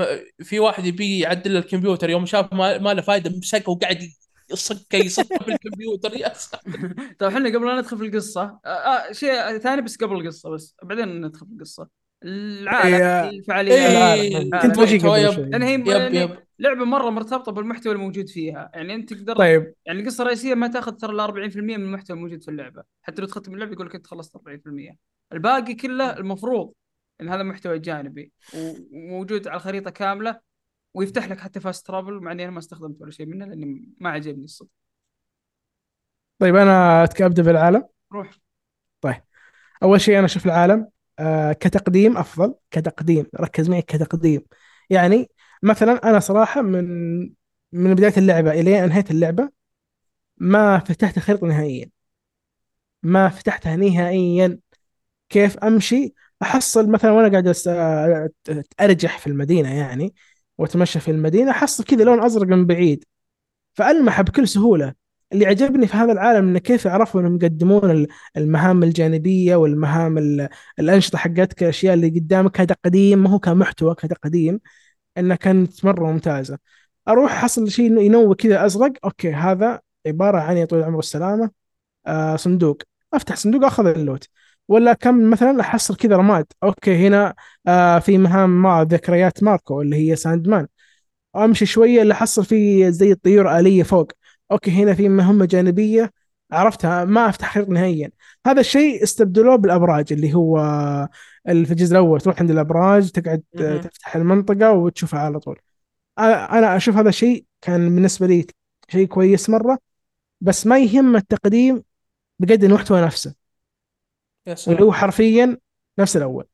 في 0.43 0.59
واحد 0.59 0.85
يبي 0.85 1.19
يعدل 1.19 1.57
الكمبيوتر 1.57 2.09
يوم 2.09 2.25
شاف 2.25 2.53
ما, 2.53 2.77
ما 2.77 2.93
له 2.93 3.01
فايدة 3.01 3.30
مسكه 3.30 3.72
وقاعد 3.72 4.09
يصك 4.51 4.93
يصك 4.93 5.43
بالكمبيوتر 5.47 6.14
يا 6.14 6.33
ساتر 6.33 6.93
طيب 7.19 7.31
إحنا 7.31 7.49
قبل 7.49 7.65
لا 7.65 7.75
ندخل 7.75 7.97
في 7.97 8.03
القصة 8.03 8.59
آه 8.65 8.67
آه 8.67 9.11
شيء 9.11 9.57
ثاني 9.57 9.81
بس 9.81 9.97
قبل 9.97 10.15
القصة 10.15 10.49
بس 10.49 10.75
بعدين 10.83 11.22
ندخل 11.22 11.45
في 11.47 11.53
القصة 11.53 11.88
العالم 12.23 12.93
إيه. 12.95 13.30
الفعاليات 13.30 14.19
إيه. 14.19 14.49
كنت 14.49 14.80
بجي 14.80 14.95
محتوى 14.95 15.25
قبل 15.25 15.25
يب. 15.25 15.33
شوي 15.33 15.45
لأن 15.49 15.64
هي 15.64 15.73
yep 15.74 15.88
يعني 15.88 16.17
yep 16.17 16.47
لعبة 16.60 16.86
مرة 16.86 17.10
مرتبطة 17.10 17.52
بالمحتوى 17.52 17.94
الموجود 17.94 18.30
فيها. 18.30 18.72
يعني 18.74 18.95
أنت 18.95 19.14
تقدر 19.14 19.36
طيب. 19.36 19.74
يعني 19.86 20.00
القصة 20.00 20.22
الرئيسية 20.22 20.53
ما 20.53 20.68
تأخذ 20.68 20.92
ترى 20.92 21.11
إلا 21.11 21.26
40% 21.26 21.58
من 21.58 21.84
المحتوى 21.84 22.18
الموجود 22.18 22.42
في 22.44 22.52
اللعبة. 22.52 22.84
حتى 23.02 23.22
لو 23.22 23.27
تختم 23.27 23.53
اللعبة 23.53 23.72
يقول 23.72 23.88
لك 23.88 23.95
أنت 23.95 24.08
خلصت 24.08 24.36
40% 24.36 24.98
الباقي 25.34 25.74
كله 25.74 26.18
المفروض 26.18 26.74
إن 27.22 27.30
هذا 27.30 27.44
محتوى 27.44 27.80
جانبي 27.80 28.32
وموجود 28.56 29.48
على 29.48 29.58
الخريطة 29.58 29.90
كاملة 29.92 30.40
ويفتح 30.94 31.30
لك 31.30 31.40
حتى 31.40 31.60
فاست 31.60 31.88
ترافل 31.88 32.14
مع 32.14 32.32
إني 32.32 32.44
أنا 32.44 32.52
ما 32.52 32.60
استخدمت 32.60 33.02
ولا 33.02 33.11
شيء 33.11 33.26
منه 33.26 33.45
لأني 33.45 33.90
ما 34.00 34.10
عجبني 34.10 34.44
الصدق. 34.44 34.69
طيب 36.40 36.56
أنا 36.56 37.03
أبدأ 37.03 37.44
بالعالم؟ 37.44 37.88
روح. 38.14 38.30
أول 39.84 40.02
شيء 40.02 40.18
أنا 40.18 40.26
أشوف 40.26 40.45
العالم 40.45 40.88
آه 41.19 41.53
كتقديم 41.53 42.18
أفضل. 42.18 42.56
كتقديم. 42.72 43.26
ركز 43.40 43.69
معي 43.69 43.82
كتقديم. 43.82 44.42
يعني 44.90 45.30
مثلا 45.64 46.10
أنا 46.10 46.19
صراحة 46.19 46.61
من 46.61 47.19
من 47.72 47.95
بداية 47.95 48.14
اللعبة 48.18 48.52
إلى 48.52 48.86
أنهيت 48.86 49.11
اللعبة 49.11 49.50
ما 50.38 50.80
فتحت 50.80 51.18
الخريطه 51.18 51.48
نهائيا. 51.48 51.90
ما 53.03 53.30
فتحتها 53.30 53.76
نهائيا. 53.76 54.60
كيف 55.30 55.58
أمشي؟ 55.58 56.14
أحصل 56.42 56.90
مثلا 56.90 57.11
وأنا 57.11 57.32
قاعد 57.32 57.56
أرجح 58.82 59.19
في 59.19 59.27
المدينة 59.27 59.74
يعني 59.76 60.14
وأتمشى 60.58 61.00
في 61.00 61.11
المدينة 61.11 61.52
أحصل 61.52 61.84
كذا 61.84 62.03
لون 62.03 62.24
أزرق 62.24 62.48
من 62.48 62.66
بعيد. 62.66 63.03
فألمح 63.74 64.22
بكل 64.22 64.48
سهولة. 64.48 64.94
اللي 65.34 65.45
عجبني 65.45 65.88
في 65.88 65.98
هذا 65.98 66.11
العالم 66.11 66.48
إنه 66.50 66.60
كيف 66.60 66.88
عرفوا 66.88 67.22
إنهم 67.22 67.36
يقدمون 67.36 67.92
ال- 67.92 68.08
المهام 68.38 68.84
الجانبية 68.84 69.56
والمهام 69.56 70.18
ال- 70.18 70.50
الأنشطة 70.80 71.18
حقتك 71.18 71.64
الأشياء 71.64 71.94
اللي 71.94 72.10
قدامك 72.10 72.52
كتقديم 72.52 73.19
ما 73.24 73.30
هو 73.30 73.40
كمحتوى 73.40 73.95
كتقديم 73.95 74.60
انها 75.17 75.35
كانت 75.35 75.85
مرة 75.85 76.11
ممتازة. 76.11 76.57
أروح 77.07 77.31
أحصل 77.31 77.71
شيء 77.71 77.97
ينوي 78.01 78.35
كذا 78.35 78.65
أزرق 78.65 78.93
okay 79.06 79.33
هذا 79.33 79.79
عبارة 80.07 80.39
عن 80.39 80.57
يا 80.57 80.65
طويل 80.65 80.81
العمر 80.81 80.95
والسلامة 80.95 81.51
آه 82.07 82.35
صندوق. 82.35 82.81
أفتح 83.13 83.35
صندوق 83.35 83.65
أخذ 83.65 83.87
ال 83.88 83.94
loot. 83.94 84.27
ولا 84.67 84.93
كم 84.93 85.29
مثلا 85.29 85.61
أحصل 85.61 85.95
كذا 85.95 86.15
رماد. 86.17 86.45
okay 86.64 87.07
هنا 87.07 87.35
آه 87.67 87.99
في 87.99 88.17
مهام 88.17 88.61
مع 88.61 88.81
ذكريات 88.81 89.43
ماركو 89.43 89.81
اللي 89.81 90.11
هي 90.11 90.15
Sandman 90.16 90.67
أمشي 91.35 91.65
شوية 91.65 92.01
اللي 92.01 92.13
احصل 92.13 92.45
فيه 92.45 92.89
زي 92.89 93.11
الطيور 93.11 93.59
آلية 93.59 93.83
فوق. 93.83 94.11
okay 94.51 94.72
هنا 94.71 94.93
في 94.93 95.09
مهمة 95.09 95.45
جانبية. 95.45 96.11
عرفتها؟ 96.51 97.05
ما 97.05 97.29
افتح 97.29 97.53
خريطه 97.53 97.71
نهائيا. 97.71 98.11
هذا 98.47 98.59
الشيء 98.59 99.03
استبدلوه 99.03 99.55
بالأبراج 99.55 100.13
اللي 100.13 100.33
هو 100.33 100.57
في 101.48 101.72
الجزء 101.72 101.92
الأول 101.92 102.22
تروح 102.22 102.40
عند 102.40 102.51
الأبراج 102.51 103.11
تقعد 103.11 103.43
مهم. 103.56 103.82
تفتح 103.82 104.16
المنطقة 104.16 104.72
وتشوفها 104.72 105.19
على 105.19 105.40
طول. 105.40 105.59
أنا 106.19 106.77
أشوف 106.77 106.95
هذا 106.95 107.09
الشيء 107.09 107.45
كان 107.61 107.95
بالنسبة 107.95 108.27
لي 108.27 108.48
شيء 108.90 109.08
كويس 109.08 109.50
مرة 109.50 109.80
بس 110.42 110.67
ما 110.67 110.80
يهم 110.80 111.16
التقديم 111.16 111.84
بقد 112.40 112.64
المحتوى 112.64 113.01
نفسه. 113.01 113.35
يا 114.48 114.56
واللي 114.67 114.84
هو 114.84 114.93
حرفيا 114.93 115.58
نفس 116.00 116.17
الأول 116.17 116.48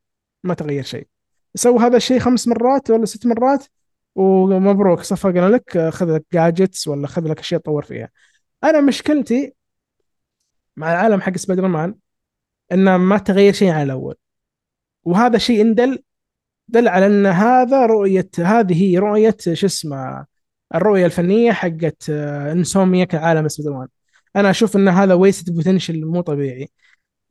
ما 0.43 0.53
تغير 0.53 0.83
شيء. 0.83 1.07
سووا 1.55 1.81
هذا 1.81 1.97
الشيء 1.97 2.19
خمس 2.19 2.47
مرات 2.47 2.89
ولا 2.89 3.05
ست 3.05 3.25
مرات 3.25 3.65
ومبروك 4.15 5.01
صفقنا 5.01 5.49
لك 5.49 5.89
خذ 5.89 6.15
لك 6.15 6.25
gadgets 6.33 6.87
ولا 6.87 7.07
خذ 7.07 7.27
لك 7.27 7.39
أشياء 7.39 7.61
تطور 7.61 7.83
فيها. 7.83 8.09
أنا 8.63 8.81
مشكلتي 8.81 9.53
مع 10.77 10.91
العالم 10.91 11.21
حق 11.21 11.37
سبايدر 11.37 11.67
مان 11.67 11.95
إنه 12.71 12.97
ما 12.97 13.17
تغير 13.17 13.53
شيء 13.53 13.69
عن 13.69 13.83
الأول. 13.83 14.15
وهذا 15.03 15.37
شيء 15.37 15.61
اندل 15.61 16.03
دل 16.67 16.87
على 16.87 17.05
أن 17.05 17.25
هذا 17.25 17.85
رؤية 17.85 18.29
هذه 18.39 18.83
هي 18.83 18.97
رؤية 18.97 19.35
شو 19.53 19.65
اسمه 19.65 20.25
الرؤية 20.75 21.05
الفنية 21.05 21.51
حقت 21.51 22.09
آه، 22.09 22.51
Insomniac 22.51 23.05
عالم 23.05 23.47
Spider-Man 23.47 23.87
أنا 24.35 24.49
أشوف 24.49 24.75
أن 24.75 24.87
هذا 24.87 25.13
waste 25.13 25.49
potential 25.49 26.05
مو 26.05 26.21
طبيعي. 26.21 26.69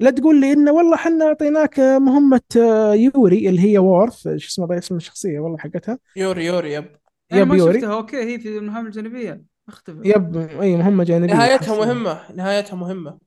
لا 0.01 0.11
تقول 0.11 0.41
لي 0.41 0.53
انه 0.53 0.73
والله 0.73 0.95
إحنا 0.95 1.25
أعطيناك 1.25 1.81
مهمة 1.81 2.41
آه، 2.57 2.95
يوري 2.95 3.49
اللي 3.49 3.61
هي 3.73 3.79
Wraith 3.79 4.23
شو 4.23 4.49
اسمه 4.49 4.67
ضيع 4.67 4.79
اسم 4.79 4.97
الشخصية 4.97 5.39
والله 5.39 5.59
حقتها. 5.59 5.99
يوري 6.17 6.47
يوري 6.47 6.73
yep. 6.73 6.97
يب 7.33 7.49
ما 7.49 7.57
يوري. 7.57 7.81
شفتها. 7.81 7.95
أوكي 7.95 8.17
هي 8.17 8.39
في 8.39 8.59
المهام 8.59 8.87
الجانبية. 8.87 9.43
اختفى 9.69 10.01
يب 10.05 10.37
أي 10.37 10.77
مهمة 10.77 11.05
جانبية. 11.05 11.35
نهايتها 11.35 11.77
مهمة 11.77 12.33
نهايتها 12.35 12.77
مهمة. 12.77 13.19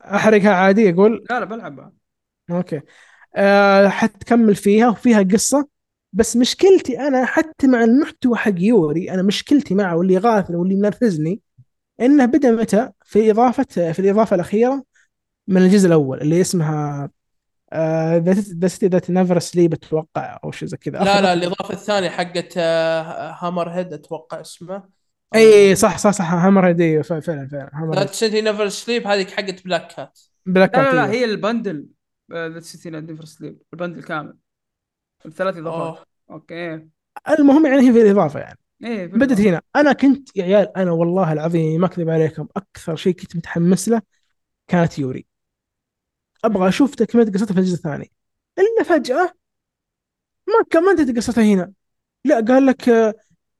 أحرقها 0.00 0.50
عادي 0.50 0.90
أقول. 0.90 1.24
لا 1.30 1.40
لا 1.40 1.44
بلعبها. 1.44 1.92
أوكي. 2.50 2.80
أه 3.36 3.88
حتكمل 3.88 4.54
فيها 4.54 4.88
وفيها 4.88 5.22
قصة. 5.22 5.68
بس 6.12 6.36
مشكلتي 6.36 7.00
أنا 7.00 7.24
حتى 7.24 7.66
مع 7.66 7.84
المحتوى 7.84 8.36
حق 8.36 8.52
يوري 8.58 9.10
أنا 9.10 9.22
مشكلتي 9.22 9.74
معه 9.74 9.96
واللي 9.96 10.18
غافلني 10.18 10.56
واللي 10.56 10.74
منرفزني 10.74 11.40
إنه 12.00 12.26
بدأ 12.26 12.50
متى؟ 12.50 12.90
في 13.04 13.30
إضافة 13.30 13.92
في 13.92 13.98
الإضافة 13.98 14.34
الأخيرة 14.34 14.84
من 15.48 15.62
الجزء 15.62 15.86
الأول 15.88 16.20
اللي 16.20 16.40
اسمها 16.40 17.10
The 17.74 18.68
City 18.68 18.86
That 18.86 19.10
Never 19.10 19.38
Sleeps 19.38 19.72
أتوقع 19.72 20.40
أو 20.44 20.50
شيء 20.52 20.68
زي 20.68 20.76
كذا. 20.76 20.98
لا 20.98 21.20
لا 21.20 21.32
الإضافة 21.38 21.74
الثانية 21.74 22.08
حقت 22.08 22.54
آه، 22.56 23.36
Hammerhead 23.40 23.92
أتوقع 23.92 24.40
اسمه. 24.40 24.82
إي 25.34 25.74
صح 25.74 25.98
صح 25.98 26.10
صح 26.10 26.32
Hammerhead 26.32 27.00
فعلا 27.02 27.20
فعلا 27.20 27.70
هامر 27.74 27.94
that 27.94 28.14
City 28.14 28.40
Never 28.40 28.68
Sleeps 28.68 29.06
هذه 29.06 29.26
حقت 29.26 29.64
Black 29.64 29.94
Cat 29.96 30.18
Black 30.46 30.74
لا 30.74 30.78
لا, 30.78 30.94
لا 30.94 31.06
Cat 31.06 31.10
هي 31.10 31.24
ال 31.24 31.32
bundle. 31.32 31.86
The 32.32 32.60
City 32.60 32.90
Never 32.90 33.24
Sleeps 33.24 33.62
ال 33.72 33.76
bundle 33.76 34.02
كامل 34.02 34.36
الثلاث 35.26 35.56
إضافات. 35.56 35.96
أوه. 35.96 36.06
Okay. 36.30 36.88
المهم 37.28 37.66
يعني 37.66 37.88
هي 37.88 37.92
في 37.92 38.02
الإضافة 38.02 38.40
يعني. 38.40 38.58
إيه 38.84 39.06
بدت. 39.06 39.40
هنا. 39.40 39.62
أنا 39.76 39.92
كنت 39.92 40.36
يا 40.36 40.44
عيال 40.44 40.76
أنا 40.76 40.90
والله 40.90 41.32
العظيم 41.32 41.80
ما 41.80 41.86
أكذب 41.86 42.10
عليكم 42.10 42.48
أكثر 42.56 42.96
شيء 42.96 43.12
كنت 43.12 43.36
متحمس 43.36 43.88
له 43.88 44.02
كانت 44.68 44.98
يوري. 44.98 45.26
أبغى 46.44 46.68
أشوف 46.68 46.94
تكملة 46.94 47.32
قصتها 47.32 47.54
في 47.54 47.60
الجزء 47.60 47.74
الثاني. 47.74 48.12
إلا 48.58 48.82
فجأة 48.84 49.34
ما 50.48 50.64
كملت 50.70 51.16
قصتها 51.16 51.44
هنا. 51.44 51.72
لا 52.24 52.40
قال 52.40 52.66
لك 52.66 53.14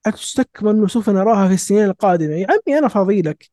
تستكمل 0.05 0.83
وسوف 0.83 1.11
نراها 1.11 1.49
في 1.49 1.55
السنين 1.55 1.85
القادمة. 1.85 2.35
يا 2.35 2.47
عمي 2.51 2.79
أنا 2.79 2.89
فاضي 2.89 3.23
لك. 3.23 3.51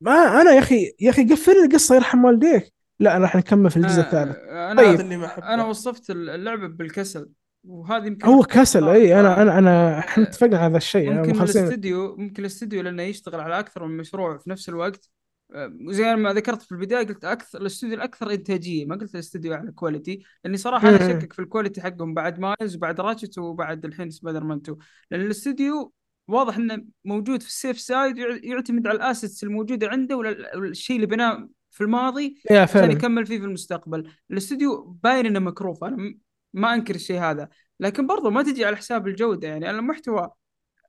ما 0.00 0.12
أنا 0.12 0.50
يا 0.50 0.58
أخي 0.58 0.96
يا 1.00 1.10
أخي 1.10 1.24
قفل 1.24 1.52
القصة 1.52 1.94
يرحم 1.94 2.24
والديك. 2.24 2.72
لا 3.00 3.18
راح 3.18 3.36
نكمل 3.36 3.70
في 3.70 3.76
الجزء 3.76 4.00
آه، 4.00 4.04
الثالث 4.04 4.36
أنا 4.48 4.82
طيب. 4.82 5.00
اللي 5.00 5.16
ما 5.16 5.26
احبه 5.26 5.54
أنا 5.54 5.64
وصفت 5.64 6.10
اللعبة 6.10 6.66
بالكسل 6.66 7.30
وهذه 7.64 8.06
يمكن 8.06 8.26
هو 8.28 8.42
كسل. 8.42 8.88
إي 8.88 9.20
أنا 9.20 9.38
آه. 9.38 9.42
أنا 9.42 9.58
انا 9.58 9.98
إحنا 9.98 10.24
اتفقنا 10.24 10.58
على 10.58 10.66
هذا 10.66 10.76
الشيء 10.76 11.10
ممكن 11.12 11.30
الاستديو 11.40 12.16
ممكن 12.16 12.42
الاستديو 12.42 12.82
لأنه 12.82 13.02
يشتغل 13.02 13.40
على 13.40 13.58
أكثر 13.58 13.86
من 13.86 13.96
مشروع 13.96 14.38
في 14.38 14.50
نفس 14.50 14.68
الوقت 14.68 15.10
آه، 15.54 15.72
زي 15.86 16.16
ما 16.16 16.32
ذكرت 16.32 16.62
في 16.62 16.72
البداية 16.72 17.06
قلت 17.06 17.24
أكثر 17.24 17.60
الاستوديو 17.60 17.96
الأكثر 17.96 18.30
إنتاجية 18.32 18.86
ما 18.86 18.96
قلت 18.96 19.14
الاستوديو 19.14 19.54
على 19.54 19.72
quality 19.72 20.22
لأني 20.44 20.56
صراحة 20.56 20.88
أنا. 20.88 20.96
أشكك 20.96 21.32
في 21.32 21.38
ال 21.38 21.43
quality 21.43 21.80
حقهم 21.80 22.14
بعد 22.14 22.40
مايلز 22.40 22.76
وبعد 22.76 23.00
راتشت 23.00 23.38
وبعد 23.38 23.84
الحين 23.84 24.10
سبايدر 24.10 24.44
مان 24.44 24.58
2 24.58 24.78
لأن 25.10 25.20
الاستوديو 25.20 25.92
واضح 26.28 26.56
إنه 26.56 26.84
موجود 27.04 27.42
في 27.42 27.48
ال 27.48 27.54
safe 27.54 27.80
side 27.80 28.18
يع- 28.18 28.40
يعتمد 28.42 28.86
على 28.86 28.96
ال 28.96 29.03
assets 29.03 29.44
الموجودة 29.44 29.88
عنده 29.88 30.16
ولا 30.16 30.56
والشيء 30.56 30.96
اللي 30.96 31.06
بناه 31.06 31.48
في 31.70 31.80
الماضي 31.80 32.42
عشان 32.62 32.90
يكمل 32.90 33.26
فيه 33.26 33.38
في 33.38 33.44
المستقبل. 33.44 34.10
الاستوديو 34.30 34.96
باين 35.02 35.26
إنه 35.26 35.38
مكروف 35.38 35.84
أنا 35.84 36.14
ما 36.54 36.74
أنكر 36.74 36.94
الشيء 36.94 37.20
هذا. 37.20 37.48
لكن 37.80 38.06
برضو 38.06 38.30
ما 38.30 38.42
تجي 38.42 38.64
على 38.64 38.76
حساب 38.76 39.08
الجودة 39.08 39.48
يعني 39.48 39.70
أنا 39.70 39.78
المحتوى 39.78 40.30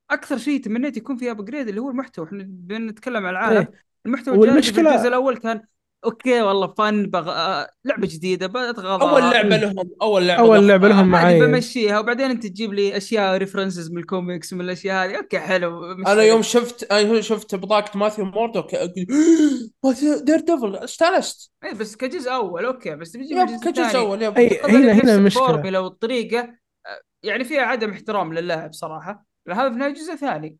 أكثر 0.09 0.37
شيء 0.37 0.61
تمنيت 0.61 0.97
يكون 0.97 1.17
فيه 1.17 1.31
upgrade 1.31 1.67
اللي 1.67 1.81
هو 1.81 1.89
المحتوى. 1.89 2.25
إحنا 2.25 2.43
بنتكلم 2.47 3.25
عن 3.25 3.31
العالم. 3.31 3.57
إيه. 3.57 3.71
المحتوى 4.05 4.37
والمشكلة- 4.37 4.77
الجزء 4.79 5.07
الأول 5.07 5.37
كان 5.37 5.61
okay 6.05 6.41
والله 6.41 6.67
fun 6.67 7.05
بغ... 7.05 7.29
آه، 7.29 7.69
لعبة 7.85 8.07
جديدة 8.07 8.47
بتغضى 8.47 9.03
أول 9.03 9.21
لعبة 9.21 9.57
لهم 9.57 9.89
أول 10.01 10.27
لعبة 10.27 10.41
أول. 10.41 10.67
لعبة 10.67 10.87
لهم 10.87 11.07
معي 11.07 11.39
بمشيها 11.39 11.99
وبعدين 11.99 12.29
أنت 12.29 12.47
تجيب 12.47 12.73
لي 12.73 12.97
أشياء 12.97 13.37
references 13.37 13.91
من 13.91 13.97
الكوميكس 13.97 14.53
من 14.53 14.61
الأشياء 14.61 15.05
هذه. 15.05 15.17
okay 15.17 15.39
حلو 15.39 15.91
أنا. 15.91 16.23
يوم 16.23 16.41
شفت 16.41 16.91
أنا 16.91 17.21
شفت 17.21 17.55
بطاقه 17.55 17.97
ماثيو 17.97 18.25
موردوك 18.25 18.75
أقول، 18.75 18.93
Daredevil 20.25 20.75
استانست. 20.75 21.51
إيه 21.63 21.73
بس 21.73 21.95
كجزء 21.95 22.31
أول 22.33 22.65
okay 22.65 22.95
بس 22.95 23.17
بيجي 23.17 23.35
كجزء 23.65 23.97
أول 23.97 24.21
yep. 24.21 24.37
أي 24.37 24.61
هنا 24.63 24.91
هنا 24.91 25.15
المشكلة. 25.15 25.45
الفورمولا 25.45 25.79
والطريقة 25.79 26.39
آه، 26.39 27.01
يعني 27.23 27.43
فيها 27.43 27.61
عدم 27.61 27.91
احترام 27.91 28.33
للاعب 28.33 28.73
صراحة 28.73 29.25
هذا 29.49 29.69
في 29.69 29.75
نهاية 29.75 29.93
جزء 29.93 30.15
ثاني. 30.15 30.57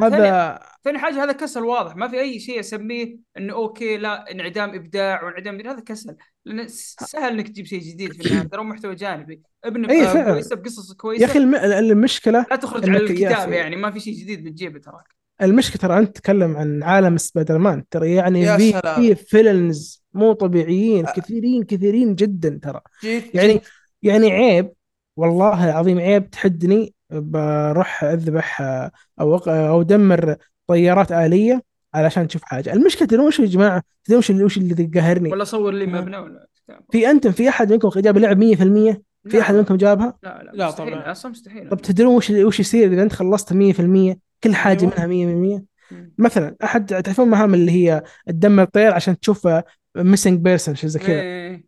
هذا 0.00 0.58
ثاني 0.84 0.98
حاجة 0.98 1.24
هذا 1.24 1.32
كسل 1.32 1.60
واضح. 1.64 1.96
ما 1.96 2.08
في 2.08 2.20
أي 2.20 2.40
شيء 2.40 2.60
أسميه 2.60 3.16
إنه 3.38 3.52
okay 3.54 3.96
لا 3.96 4.30
انعدام 4.32 4.74
إبداع 4.74 5.24
وانعدام 5.24 5.60
هذا 5.66 5.80
كسل. 5.80 6.16
لأن 6.44 6.68
سهل 6.68 7.32
إنك 7.32 7.48
تجيب 7.48 7.66
شيء 7.66 7.80
جديد 7.80 8.12
في 8.12 8.20
النهاية. 8.30 8.48
ترى 8.48 8.62
محتوى 8.64 8.94
جانبي. 8.94 9.42
ابن 9.64 9.90
أي. 9.90 10.24
كويسة 10.24 10.56
بقصص 10.56 10.90
يا 10.90 10.94
كويسه 10.96 11.24
أخي 11.24 11.38
الم- 11.38 11.54
المشكلة 11.54 12.46
لا 12.50 12.56
تخرج 12.56 12.88
يا 12.88 12.96
الكتاب 12.96 13.52
يعني. 13.52 13.76
ما 13.76 13.90
في 13.90 14.00
شيء 14.00 14.14
جديد 14.14 14.44
بتجيبه 14.44 14.78
تراك. 14.78 15.04
المشكلة 15.42 15.76
ترى 15.76 15.98
أنت 15.98 16.16
تتكلم 16.16 16.56
عن 16.56 16.82
عالم 16.82 17.16
سبايدر 17.16 17.58
مان 17.58 17.88
ترى 17.90 18.14
يعني 18.14 18.42
يا 18.42 18.56
في 18.56 18.70
سلام. 18.70 18.94
في 19.02 19.14
villains 19.14 20.02
مو 20.14 20.32
طبيعيين 20.32 21.04
كثيرين 21.06 21.62
كثيرين 21.64 22.14
جدا 22.14 22.60
ترى. 22.62 22.80
جيت 23.02 23.34
يعني 23.34 23.52
جيت. 23.52 23.62
يعني 24.02 24.30
عيب 24.32 24.72
والله 25.16 25.64
العظيم 25.70 25.98
عيب 25.98 26.30
تحدني 26.30 26.94
بروح 27.12 28.04
أذبح 28.04 28.60
آه، 28.60 28.90
أو 29.20 29.36
أو 29.36 29.80
أدمر 29.80 30.36
طيارات 30.66 31.12
آلية 31.12 31.62
علشان 31.94 32.28
تشوف 32.28 32.42
حاجة. 32.44 32.72
المشكلة 32.72 33.08
تدرون 33.08 33.26
وش 33.26 33.40
يا 33.40 33.46
جماعة؟ 33.46 33.82
تدرون 34.04 34.18
وش 34.18 34.30
اللي 34.30 34.44
وش 34.44 34.58
اللي 34.58 34.90
قاهرني 34.94 35.32
ولا 35.32 35.44
صور 35.44 35.72
لي 35.72 35.86
مم. 35.86 35.94
مبنى 35.94 36.16
ولا 36.16 36.46
في 36.90 37.10
أنتم 37.10 37.32
في 37.32 37.48
أحد 37.48 37.72
منكم 37.72 37.88
جاب 37.88 38.18
لعب 38.18 38.38
100% 38.38 39.02
في 39.28 39.40
أحد 39.40 39.54
منكم 39.54 39.76
جابها؟ 39.76 40.18
لا 40.22 40.42
لا, 40.42 40.50
لا 40.54 40.66
مستحيل. 40.68 40.92
طبعاً. 40.92 41.10
أصلا 41.12 41.30
مستحيل. 41.30 41.68
طب 41.68 41.80
تدرون 41.80 42.14
وش 42.14 42.30
وش 42.30 42.60
يصير 42.60 42.92
إذا 42.92 43.02
أنت 43.02 43.12
خلصت 43.12 43.52
100% 43.52 44.16
كل 44.44 44.54
حاجة 44.54 44.80
أيوة. 44.80 44.92
منها 45.06 45.58
100% 45.58 45.64
مم. 45.90 46.14
مثلا 46.18 46.56
أحد 46.64 46.86
تعرفون 47.02 47.28
مهام 47.28 47.54
اللي 47.54 47.72
هي 47.72 48.02
تدمر 48.26 48.64
طير 48.64 48.94
عشان 48.94 49.18
تشوف 49.20 49.48
missing 49.96 50.40
person 50.40 50.74
شيء 50.74 50.90
زي 50.90 50.98
كذا؟ 50.98 51.20
إيه. 51.20 51.64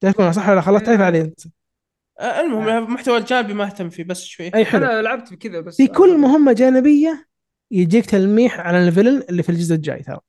تعرفونها 0.00 0.32
صح 0.32 0.48
ولا 0.48 0.60
خلاص 0.60 0.82
تعرف 0.82 1.00
عليه 1.00 1.20
انت 1.20 1.46
آه، 1.46 1.50
المهم 2.20 2.68
المحتوى 2.68 3.18
الجانبي 3.18 3.54
ما 3.54 3.64
اهتم 3.64 3.90
فيه 3.90 4.04
بس 4.04 4.24
شوي. 4.24 4.50
أي 4.54 4.64
حلو. 4.64 4.86
أنا 4.86 5.02
لعبت 5.02 5.32
بكذا 5.32 5.60
بس. 5.60 5.76
في 5.76 5.86
كل 5.86 6.18
مهمة 6.18 6.52
جانبية 6.52 7.26
يجيك 7.70 8.06
تلميح 8.06 8.60
عن 8.60 8.74
ال 8.74 8.80
villain 8.80 9.22
اللي 9.30 9.42
في 9.42 9.48
الجزء 9.48 9.74
الجاي 9.74 10.02
ترى. 10.02 10.20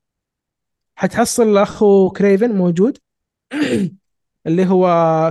حتحصل 0.96 1.58
أخو 1.58 2.10
كريفن 2.10 2.52
موجود 2.56 2.98
اللي 4.48 4.66
هو 4.66 4.88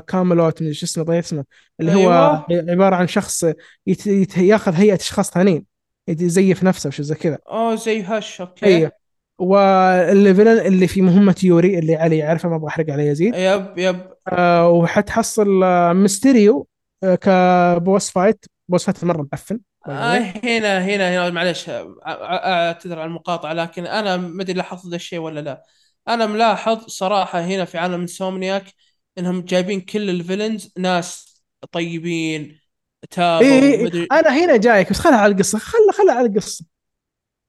كاميليون 0.06 0.62
من 0.62 0.72
شو 0.72 0.86
اسمه 0.86 1.04
طيب 1.04 1.18
اسمه. 1.18 1.44
اللي 1.80 1.94
هو 1.94 2.44
أيوة. 2.50 2.70
عبارة 2.70 2.96
عن 2.96 3.06
شخص 3.06 3.44
يت... 3.86 4.06
يت... 4.06 4.38
ياخذ 4.38 4.72
هيئة 4.72 4.94
أشخاص 4.94 5.30
ثانيين 5.30 5.66
يزيف 6.08 6.64
نفسه 6.64 6.88
وشو 6.88 7.02
زي 7.02 7.14
كذا. 7.14 7.38
أوه 7.48 7.74
زي 7.74 8.02
هش 8.02 8.40
okay. 8.40 8.66
أيوه. 8.66 9.01
وال 9.38 9.65
villain 9.65 10.58
اللي 10.58 10.88
في 10.88 11.02
مهمة 11.02 11.36
يوري 11.42 11.78
اللي 11.78 11.96
علي 11.96 12.18
يعرفه 12.18 12.48
ما 12.48 12.56
أبغى 12.56 12.68
أحرق 12.68 12.90
عليه 12.90 13.04
يزيد 13.10 13.34
yep 13.34 13.78
yep. 13.78 14.00
آه 14.28 14.68
وحتحصل 14.68 15.62
آه 15.64 15.92
ميستيريو 15.92 16.66
آه 17.04 17.14
ك 17.14 17.33
boss 17.33 18.10
fight. 18.10 18.44
boss 18.68 18.84
fight 18.84 19.04
مرة 19.04 19.28
معفن 19.32 19.60
آه 19.88 20.16
هنا 20.18 20.84
هنا 20.84 21.14
هنا 21.14 21.30
معلش 21.30 21.70
أعتذر 22.06 22.98
عن 22.98 23.08
المقاطعة 23.08 23.52
لكن 23.52 23.86
أنا 23.86 24.16
ما 24.16 24.42
أدري 24.42 24.52
لاحظت 24.56 24.86
ذا 24.86 24.96
الشيء 24.96 25.18
ولا 25.18 25.40
لا. 25.40 25.62
أنا 26.08 26.26
ملاحظ 26.26 26.84
صراحة 26.86 27.40
هنا 27.40 27.64
في 27.64 27.78
عالم 27.78 28.00
انسومنياك 28.00 28.64
إنهم 29.18 29.40
جايبين 29.42 29.80
كل 29.80 30.10
ال 30.10 30.17
villains 30.17 30.72
ناس 30.78 31.42
طيبين 31.72 32.58
تابوا 33.10 33.46
اي 33.46 33.74
إيه 33.74 33.84
مدري 33.84 34.06
أنا 34.12 34.44
هنا 34.44 34.56
جايك 34.56 34.90
بس 34.90 35.00
خلها 35.00 35.16
على 35.16 35.32
القصة. 35.32 35.58
خلها 35.58 35.92
خلها 35.92 36.14
على 36.14 36.26
القصة. 36.28 36.64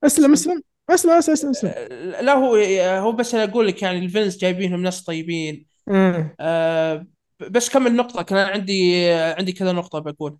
أسلم 0.04 0.32
أسلم. 0.32 0.62
اسلم 0.90 1.12
اسلم, 1.12 1.50
أسلم. 1.50 1.70
آه، 1.76 2.20
لا 2.20 2.32
هو 2.32 2.56
هو 3.00 3.12
بس 3.12 3.34
أنا 3.34 3.44
أقول 3.44 3.66
لك 3.66 3.82
يعني 3.82 3.98
ال 3.98 4.02
villains 4.02 4.36
جايبينهم 4.38 4.82
ناس 4.82 5.04
طيبين. 5.04 5.66
مم. 5.86 6.36
آه 6.40 7.06
بس 7.50 7.70
كمل 7.70 7.96
نقطة 7.96 8.22
كان 8.22 8.38
عندي 8.38 9.10
عندي 9.12 9.52
كذا 9.52 9.72
نقطة 9.72 9.98
بقول. 9.98 10.38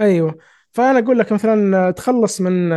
أيوه. 0.00 0.38
فأنا 0.72 0.98
أقول 0.98 1.18
لك 1.18 1.32
مثلا 1.32 1.90
تخلص 1.90 2.40
من 2.40 2.68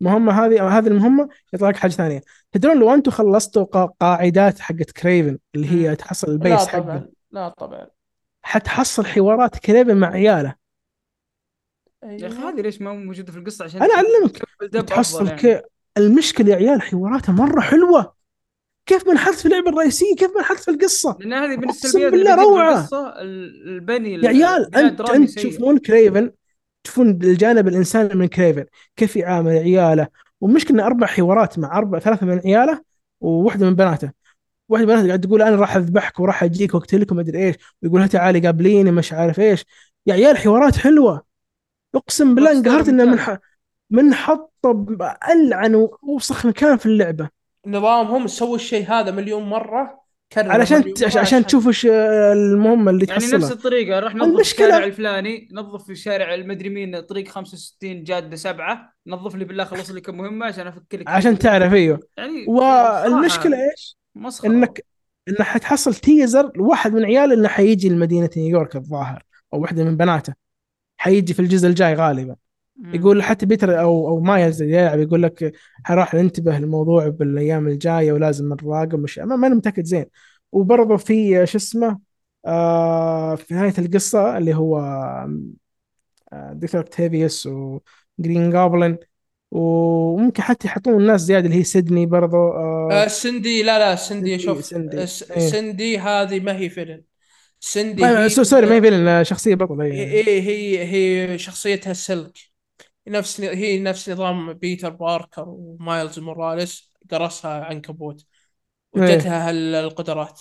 مهمة 0.00 0.44
هذه 0.46 0.60
أو 0.60 0.66
هذه 0.66 0.86
المهمة 0.86 1.28
يطلع 1.52 1.68
لك 1.68 1.76
حاجة 1.76 1.90
ثانية. 1.90 2.20
تدرون 2.52 2.78
لو 2.80 2.94
أنتم 2.94 3.10
خلصتوا 3.10 3.64
قا- 3.64 3.90
قاعدات 4.00 4.60
حقت 4.60 4.90
كريفن 4.90 5.38
اللي 5.54 5.70
هي 5.70 5.96
تحصل 5.96 6.26
لا 6.26 6.32
ال 6.32 6.39
base 6.39 6.66
حقه 6.66 6.80
طبعا 6.80 7.08
لا 7.30 7.48
طبعا. 7.48 7.86
حتحصل 8.42 9.06
حوارات 9.06 9.58
كريفن 9.58 9.96
مع 9.96 10.08
عياله. 10.08 10.54
يا 12.04 12.26
أخي 12.28 12.36
أيوة. 12.38 12.48
هذه 12.50 12.60
ليش 12.60 12.80
ما 12.80 12.92
موجودة 12.92 13.32
في 13.32 13.38
القصة؟ 13.38 13.64
عشان 13.64 13.82
أنا 13.82 13.94
أعلمك. 13.94 14.38
تحصل 14.88 15.26
يعني. 15.26 15.42
ك... 15.42 15.64
المشكلة 15.98 16.50
يا 16.50 16.56
عيال 16.56 16.82
حواراتها 16.82 17.32
مرة 17.32 17.60
حلوة. 17.60 18.14
كيف 18.86 19.06
ما 19.06 19.12
انحطت 19.12 19.38
في 19.38 19.46
اللعبة 19.46 19.68
الرئيسية؟ 19.70 20.16
كيف 20.16 20.30
ما 20.34 20.38
انحطت 20.40 20.60
في 20.60 20.70
القصة؟ 20.70 21.16
لأن 21.20 21.32
هذه 21.32 21.56
من 21.56 21.68
السلبيات 21.68 22.12
بالله 22.12 22.34
اللي 22.34 22.88
ال- 23.20 23.68
البني 23.68 24.14
يا 24.14 24.28
عيال 24.28 24.76
انت 24.76 25.00
أنت. 25.00 25.30
تشوفون 25.30 25.78
كريفن؟ 25.78 26.30
تشوفون 26.84 27.10
الجانب 27.10 27.68
الإنساني 27.68 28.14
من 28.14 28.26
كريفن. 28.28 28.64
كيف 28.96 29.16
يعامل 29.16 29.50
عياله؟ 29.50 30.08
والمشكلة 30.40 30.86
أربع 30.86 31.06
حوارات 31.06 31.58
مع 31.58 31.78
أربع 31.78 31.98
ثلاثة 31.98 32.26
من 32.26 32.38
عياله 32.44 32.82
وواحدة 33.20 33.66
من 33.66 33.74
بناته. 33.74 34.10
واحدة 34.68 34.86
من 34.86 34.92
بناته 34.92 35.06
قاعد 35.08 35.20
تقول 35.20 35.42
أنا 35.42 35.56
راح 35.56 35.76
أذبحك 35.76 36.20
وراح 36.20 36.42
أجيك 36.42 36.74
واقتلك 36.74 37.12
وما 37.12 37.20
أدري 37.20 37.46
إيش. 37.46 37.56
ويقول 37.82 38.00
لها 38.00 38.06
تعالي 38.08 38.40
قابليني 38.40 38.90
مش 38.90 39.12
عارف 39.12 39.40
إيش. 39.40 39.64
يا 40.06 40.14
عيال 40.14 40.38
حوارات 40.38 40.76
حلوة. 40.76 41.22
أقسم 41.94 42.34
بالله 42.34 42.52
انقهرت 42.52 42.88
إنه 42.88 43.04
من. 43.04 43.18
ح... 43.18 43.38
من 43.94 44.14
حط 44.14 44.52
العن 45.30 45.74
واوسخ 45.74 46.46
مكان 46.46 46.76
في 46.76 46.86
اللعبة. 46.86 47.28
نظامهم 47.66 48.26
سووا 48.26 48.56
الشيء 48.56 48.86
هذا 48.90 49.10
مليون 49.10 49.42
مرة 49.42 50.04
كرروا 50.32 50.52
علشان 50.52 50.78
مليون 50.78 50.94
مرة. 51.00 51.18
عشان 51.20 51.46
تشوفوا 51.46 51.68
إيش 51.68 51.86
المهمة 51.86 52.90
اللي 52.90 53.06
يعني 53.08 53.16
نفس 53.24 53.30
تحصلها 53.30 53.52
الطريقة 53.52 54.00
راح 54.00 54.14
ننظف 54.14 54.28
المشكلة- 54.28 54.40
الشارع 54.40 54.84
الفلاني 54.84 55.48
نظف 55.52 55.84
في 55.84 55.92
الشارع 55.92 56.34
المدري 56.34 56.68
مين 56.68 57.00
طريق 57.00 57.28
65 57.28 58.04
جادة 58.04 58.36
سبعة 58.36 58.92
نظف 59.06 59.34
لي 59.34 59.44
بالله 59.44 59.64
خلص 59.64 59.90
لي 59.90 60.00
كم 60.00 60.16
مهمة 60.16 60.46
عشان 60.46 60.66
أفك 60.66 60.94
لك 60.94 61.08
عشان 61.08 61.38
تعرف 61.38 61.72
أيوه. 61.72 62.00
يعني 62.16 62.46
والمشكلة 62.48 63.56
صراحة 63.56 63.70
إيش؟ 63.70 63.96
مسخرة. 64.14 64.48
انك 64.48 64.84
انك 65.28 65.42
حتحصل 65.42 65.94
teaser 65.94 66.52
لواحد 66.56 66.92
من 66.92 67.04
عياله 67.04 67.34
إنه 67.34 67.48
حيجي 67.48 67.88
لمدينة 67.88 68.30
نيويورك 68.36 68.76
الظاهر 68.76 69.22
أو 69.54 69.60
واحدة 69.60 69.84
من 69.84 69.96
بناته. 69.96 70.34
حيجي 70.96 71.34
في 71.34 71.40
الجزء 71.40 71.68
الجاي 71.68 71.94
غالبا. 71.94 72.36
يقول 72.94 73.22
حتى 73.22 73.46
بيتر 73.46 73.80
أو 73.80 74.08
أو 74.08 74.20
مايلز 74.20 74.62
اللي 74.62 74.76
يلعب 74.76 74.98
يقول 75.00 75.22
لك 75.22 75.52
حراح 75.84 76.14
ننتبه 76.14 76.58
للموضوع 76.58 77.08
بالأيام 77.08 77.68
الجاية 77.68 78.12
ولازم 78.12 78.48
نراقب 78.48 78.94
مش 78.98 79.18
ما 79.18 79.46
أنا 79.46 79.54
متأكد 79.54 79.84
زين 79.84 80.06
وبرضه 80.52 80.96
في 80.96 81.46
شو 81.46 81.58
اسمه 81.58 81.98
آه 82.46 83.34
في 83.34 83.54
نهاية 83.54 83.74
القصة 83.78 84.38
اللي 84.38 84.54
هو 84.54 84.78
آه، 86.32 86.52
دكتور 86.52 86.80
اوكتافيوس 86.80 87.46
وجرين 87.46 88.50
جابلن 88.50 88.98
وممكن 89.50 90.42
حتى 90.42 90.66
يحطون 90.68 90.94
الناس 91.00 91.20
زيادة 91.20 91.46
اللي 91.46 91.58
هي 91.58 91.64
سندي 91.64 92.06
برضه 92.06 92.36
آه 92.36 92.88
آه 92.92 93.08
سندي 93.08 93.62
لا 93.62 93.78
لا 93.78 93.96
سندي 93.96 94.38
سندي- 94.38 94.38
شوف 94.38 94.64
سندي. 94.64 94.96
آه، 94.96 95.06
إيه. 95.36 95.38
سندي 95.50 95.98
هذه 95.98 96.40
ما 96.40 96.56
هي 96.56 96.68
villain 96.70 97.04
سندي 97.60 98.02
ما- 98.02 98.24
هي 98.24 98.28
سو- 98.28 98.42
sorry 98.42 98.66
ما 98.66 98.74
هي 98.76 98.80
villain 98.80 99.08
آه، 99.08 99.22
شخصية 99.22 99.54
بطلة 99.54 99.84
يعني. 99.84 100.00
هي 100.00 100.40
هي 100.40 100.84
هي 101.32 101.38
شخصيتها 101.38 101.92
سلك 101.92 102.38
نفس 103.08 103.40
هي 103.40 103.80
نفس 103.80 104.10
نظام 104.10 104.52
بيتر 104.52 104.90
باركر 104.90 105.44
ومايلز 105.48 106.18
موراليس 106.18 106.90
قرصها 107.10 107.64
عنكبوت 107.64 108.24
إيه. 108.96 109.02
وجتها 109.02 109.48
هال- 109.48 109.74
القدرات 109.74 110.40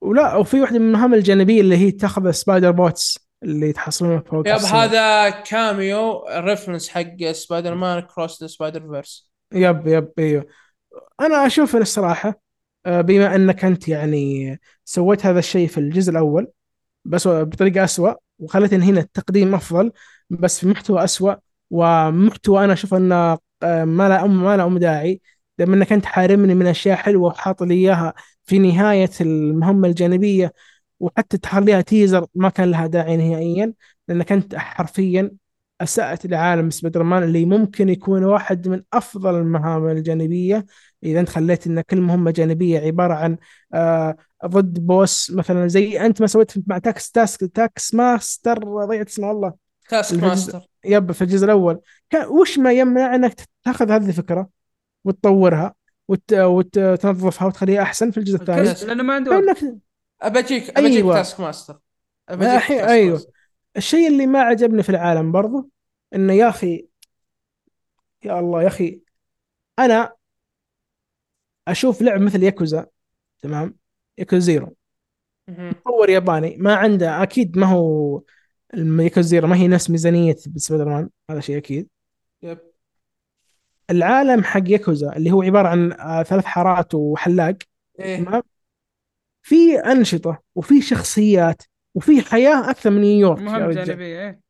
ولا 0.00 0.36
وفي 0.36 0.60
واحدة 0.60 0.78
من 0.78 0.86
المهام 0.86 1.14
الجانبية 1.14 1.60
اللي 1.60 1.76
هي 1.76 1.90
تاخذ 1.90 2.30
spider 2.30 2.70
bots 2.70 3.18
اللي 3.42 3.72
تحصلونها 3.72 4.20
فوق 4.20 4.48
yep. 4.48 4.54
هذا 4.54 5.30
cameo 5.30 6.24
reference 6.28 6.88
حق 6.88 7.30
Spider-Man 7.32 8.00
Across 8.00 8.42
the 8.42 8.46
Spider-Verse 8.46 9.30
yep 9.52 9.86
yep 9.86 10.12
إيوه 10.18 10.46
أنا 11.20 11.46
أشوف 11.46 11.76
الصراحة 11.76 12.40
آه، 12.86 13.00
بما 13.00 13.34
أنك 13.34 13.64
أنت 13.64 13.88
يعني 13.88 14.60
سويت 14.84 15.26
هذا 15.26 15.38
الشيء 15.38 15.68
في 15.68 15.78
الجزء 15.78 16.10
الأول 16.10 16.46
بس 17.04 17.28
بطريقة 17.28 17.84
اسوء 17.84 18.14
وخليت 18.38 18.74
هنا 18.74 19.00
التقديم 19.00 19.54
أفضل 19.54 19.92
بس 20.30 20.60
في 20.60 20.66
محتوى 20.66 21.04
اسوء 21.04 21.36
ومحتوى 21.72 22.64
أنا 22.64 22.72
أشوف 22.72 22.94
انه 22.94 23.38
آه، 23.62 23.84
ما 23.84 24.08
له 24.08 24.24
أم 24.24 24.42
ما 24.44 24.56
له 24.56 24.64
أم 24.66 24.78
داعي. 24.78 25.20
لما 25.58 25.76
أنك 25.76 25.92
أنت 25.92 26.04
حارمني 26.06 26.54
من 26.54 26.66
أشياء 26.66 26.96
حلوة 26.96 27.28
وحاط 27.28 27.62
لي 27.62 27.74
إياها 27.74 28.14
في 28.44 28.58
نهاية 28.58 29.10
المهمة 29.20 29.88
الجانبية 29.88 30.52
وحتى 31.00 31.38
تخليها 31.38 31.80
teaser 31.80 32.26
ما 32.34 32.48
كان 32.48 32.70
لها 32.70 32.86
داعي 32.86 33.16
نهائيا 33.16 33.72
لأنك 34.08 34.32
أنت 34.32 34.56
حرفيا 34.56 35.30
أسأت 35.80 36.26
لعالم 36.26 36.70
سبايدر 36.70 37.02
مان 37.02 37.22
اللي 37.22 37.44
ممكن 37.44 37.88
يكون 37.88 38.24
واحد 38.24 38.68
من 38.68 38.82
أفضل 38.92 39.34
المهام 39.38 39.88
الجانبية. 39.88 40.66
إذا 41.04 41.20
أنت 41.20 41.28
خليت 41.28 41.66
إن 41.66 41.80
كل 41.80 42.00
مهمة 42.00 42.30
جانبية 42.30 42.80
عبارة 42.80 43.14
عن 43.14 43.36
آه 43.74 44.16
ضد 44.46 44.86
boss 44.86 45.30
مثلا 45.30 45.68
زي 45.68 46.00
أنت 46.06 46.20
ما 46.20 46.26
سويت 46.26 46.52
مع 46.66 46.78
تاكس 46.78 47.10
تاسك 47.10 47.50
تاكس 47.54 47.94
ماستر 47.94 48.58
ضيعت 48.86 49.08
اسمه 49.08 49.28
والله 49.28 49.54
تاسك 49.88 50.22
ماستر 50.22 50.71
yep 50.84 51.12
في 51.12 51.22
الجزء 51.22 51.44
الأول 51.44 51.80
وش 52.28 52.58
ما 52.58 52.72
يمنع 52.72 53.14
إنك 53.14 53.34
تاخذ 53.64 53.90
هذه 53.90 54.08
الفكرة 54.08 54.48
وتطورها 55.04 55.74
وت... 56.08 56.32
وتنظفها 56.32 57.48
وتخليها 57.48 57.82
أحسن 57.82 58.10
في 58.10 58.18
الجزء 58.18 58.36
الثاني. 58.36 58.86
لأنه 58.86 59.02
ما 59.02 59.14
عنده 59.14 59.30
وقت. 59.30 59.58
فانك 59.58 59.78
أبجيك 60.22 60.78
أبجيك 60.78 60.96
أيوة. 60.96 61.14
تاسك 61.14 61.40
ماستر 61.40 61.78
أبجيك 62.28 62.48
الحين 62.48 62.78
تاسك 62.78 62.90
أيوه 62.90 63.12
ماستر. 63.12 63.30
الشيء 63.76 64.08
اللي 64.08 64.26
ما 64.26 64.40
عجبني 64.40 64.82
في 64.82 64.88
العالم 64.88 65.32
برضو 65.32 65.70
إنه 66.14 66.32
يا 66.32 66.48
أخي 66.48 66.86
يا 68.24 68.40
الله 68.40 68.62
يا 68.62 68.66
أخي 68.66 69.00
أنا 69.78 70.12
أشوف 71.68 72.02
لعب 72.02 72.20
مثل 72.20 72.42
ياكوزا 72.42 72.86
تمام 73.42 73.76
ياكوزا 74.18 74.46
زيرو. 74.46 74.76
مطور 75.48 76.10
ياباني 76.10 76.56
ما 76.58 76.74
عنده 76.74 77.22
أكيد 77.22 77.58
ما 77.58 77.66
هو 77.66 78.22
الم- 78.74 79.00
ياكوزا 79.00 79.28
زيرو 79.28 79.48
ما 79.48 79.56
هي 79.56 79.68
نفس 79.68 79.90
ميزانية 79.90 80.34
سبايدر 80.56 80.88
مان 80.88 81.08
هذا 81.30 81.40
شيء 81.40 81.56
أكيد. 81.56 81.88
يب. 82.42 82.58
العالم 83.90 84.44
حق 84.44 84.62
ياكوزا 84.66 85.16
اللي 85.16 85.30
هو 85.30 85.42
عبارة 85.42 85.68
عن 85.68 85.92
آه، 85.92 86.22
ثلاث 86.22 86.44
حارات 86.44 86.94
وحلاق 86.94 87.56
إيه. 88.00 88.24
تمام؟ 88.24 88.42
في 89.42 89.78
أنشطة 89.78 90.42
وفي 90.54 90.82
شخصيات 90.82 91.62
وفي 91.94 92.20
حياة 92.22 92.70
أكثر 92.70 92.90
من 92.90 93.00
نيويورك 93.00 93.40
رجال. 93.42 93.84
جانبية 93.84 94.20
إيه. 94.20 94.40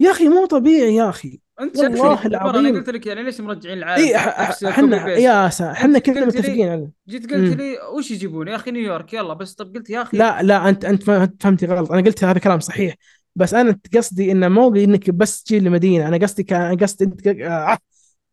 يا 0.00 0.10
أخي 0.10 0.28
مو 0.28 0.46
طبيعي 0.46 0.94
يا 0.94 1.08
أخي. 1.08 1.40
أنت 1.60 1.76
والله 1.78 2.26
العظيم. 2.26 2.66
أنا 2.66 2.78
قلت 2.78 2.90
لك 2.90 3.06
يعني 3.06 3.22
ليش 3.22 3.40
مرجعين 3.40 3.78
العالم؟ 3.78 4.04
اي 4.04 4.16
إحنا. 4.16 5.08
يا 5.08 5.46
إحنا 5.72 5.98
كلنا 5.98 6.26
متفقين 6.26 6.68
عليه 6.68 6.90
جيت 7.08 7.32
قلت. 7.32 7.56
لي 7.56 7.78
وش 7.94 8.10
يجيبون؟ 8.10 8.48
يا 8.48 8.56
أخي 8.56 8.70
نيويورك 8.70 9.12
يلا. 9.12 9.34
بس 9.34 9.54
طب 9.54 9.74
قلت 9.76 9.90
يا 9.90 10.02
أخي 10.02 10.16
لا 10.16 10.42
لا 10.42 10.68
انت 10.68 10.84
أنت 10.84 11.02
فهمتي 11.42 11.66
غلط. 11.66 11.92
أنا 11.92 12.00
قلت 12.02 12.24
هذا 12.24 12.38
كلام 12.38 12.60
صحيح. 12.60 12.94
بس 13.36 13.54
أنا 13.54 13.78
قصدي 13.96 14.32
انه 14.32 14.48
مو 14.48 14.74
إنك 14.74 15.10
بس 15.10 15.42
تجي 15.42 15.60
لمدينه 15.60 16.08
أنا 16.08 16.16
قصدي 16.16 16.42
كان 16.42 16.76
قصدي 16.76 17.04
أنت 17.04 17.26
آه، 17.26 17.78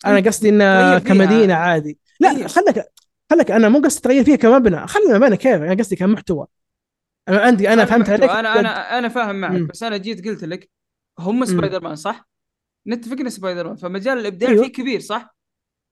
أنا 0.06 0.20
قصدي 0.28 0.50
انه 0.50 1.00
تغير 1.00 1.00
فيها. 1.00 1.14
كمدينة 1.14 1.54
عادي 1.54 1.98
لا. 2.20 2.48
خلك 2.48 2.92
خلك 3.32 3.52
أنا 3.52 3.70
مو 3.70 3.80
قصدي 3.80 4.02
تغير 4.02 4.24
فيها 4.24 4.36
كمبنى 4.36 4.88
خلي 4.88 5.04
المبنى 5.10 5.38
كيف 5.38 5.62
أنا 5.62 5.74
قصدي 5.74 5.96
كمحتوى 5.96 6.48
أنا 7.30 7.40
عندي 7.42 7.70
أنا 7.74 7.86
فهمت 7.86 8.10
عليك 8.10 8.30
أنا 8.30 8.60
أنا 8.60 8.98
أنا 8.98 9.10
فاهم 9.10 9.36
معك 9.36 9.52
مم. 9.52 9.68
بس 9.68 9.84
أنا 9.84 9.98
جيت 9.98 10.28
قلت 10.28 10.44
لك 10.44 10.70
هم 11.20 11.46
سبايدر 11.46 11.84
مان 11.84 11.96
صح؟ 11.96 12.30
نتفق 12.88 13.20
انه 13.20 13.30
سبايدر 13.30 13.68
مان 13.68 13.76
فمجال 13.76 14.18
الإبداع 14.18 14.50
أيوه. 14.50 14.64
فيه 14.64 14.72
كبير 14.72 15.00
صح؟ 15.00 15.36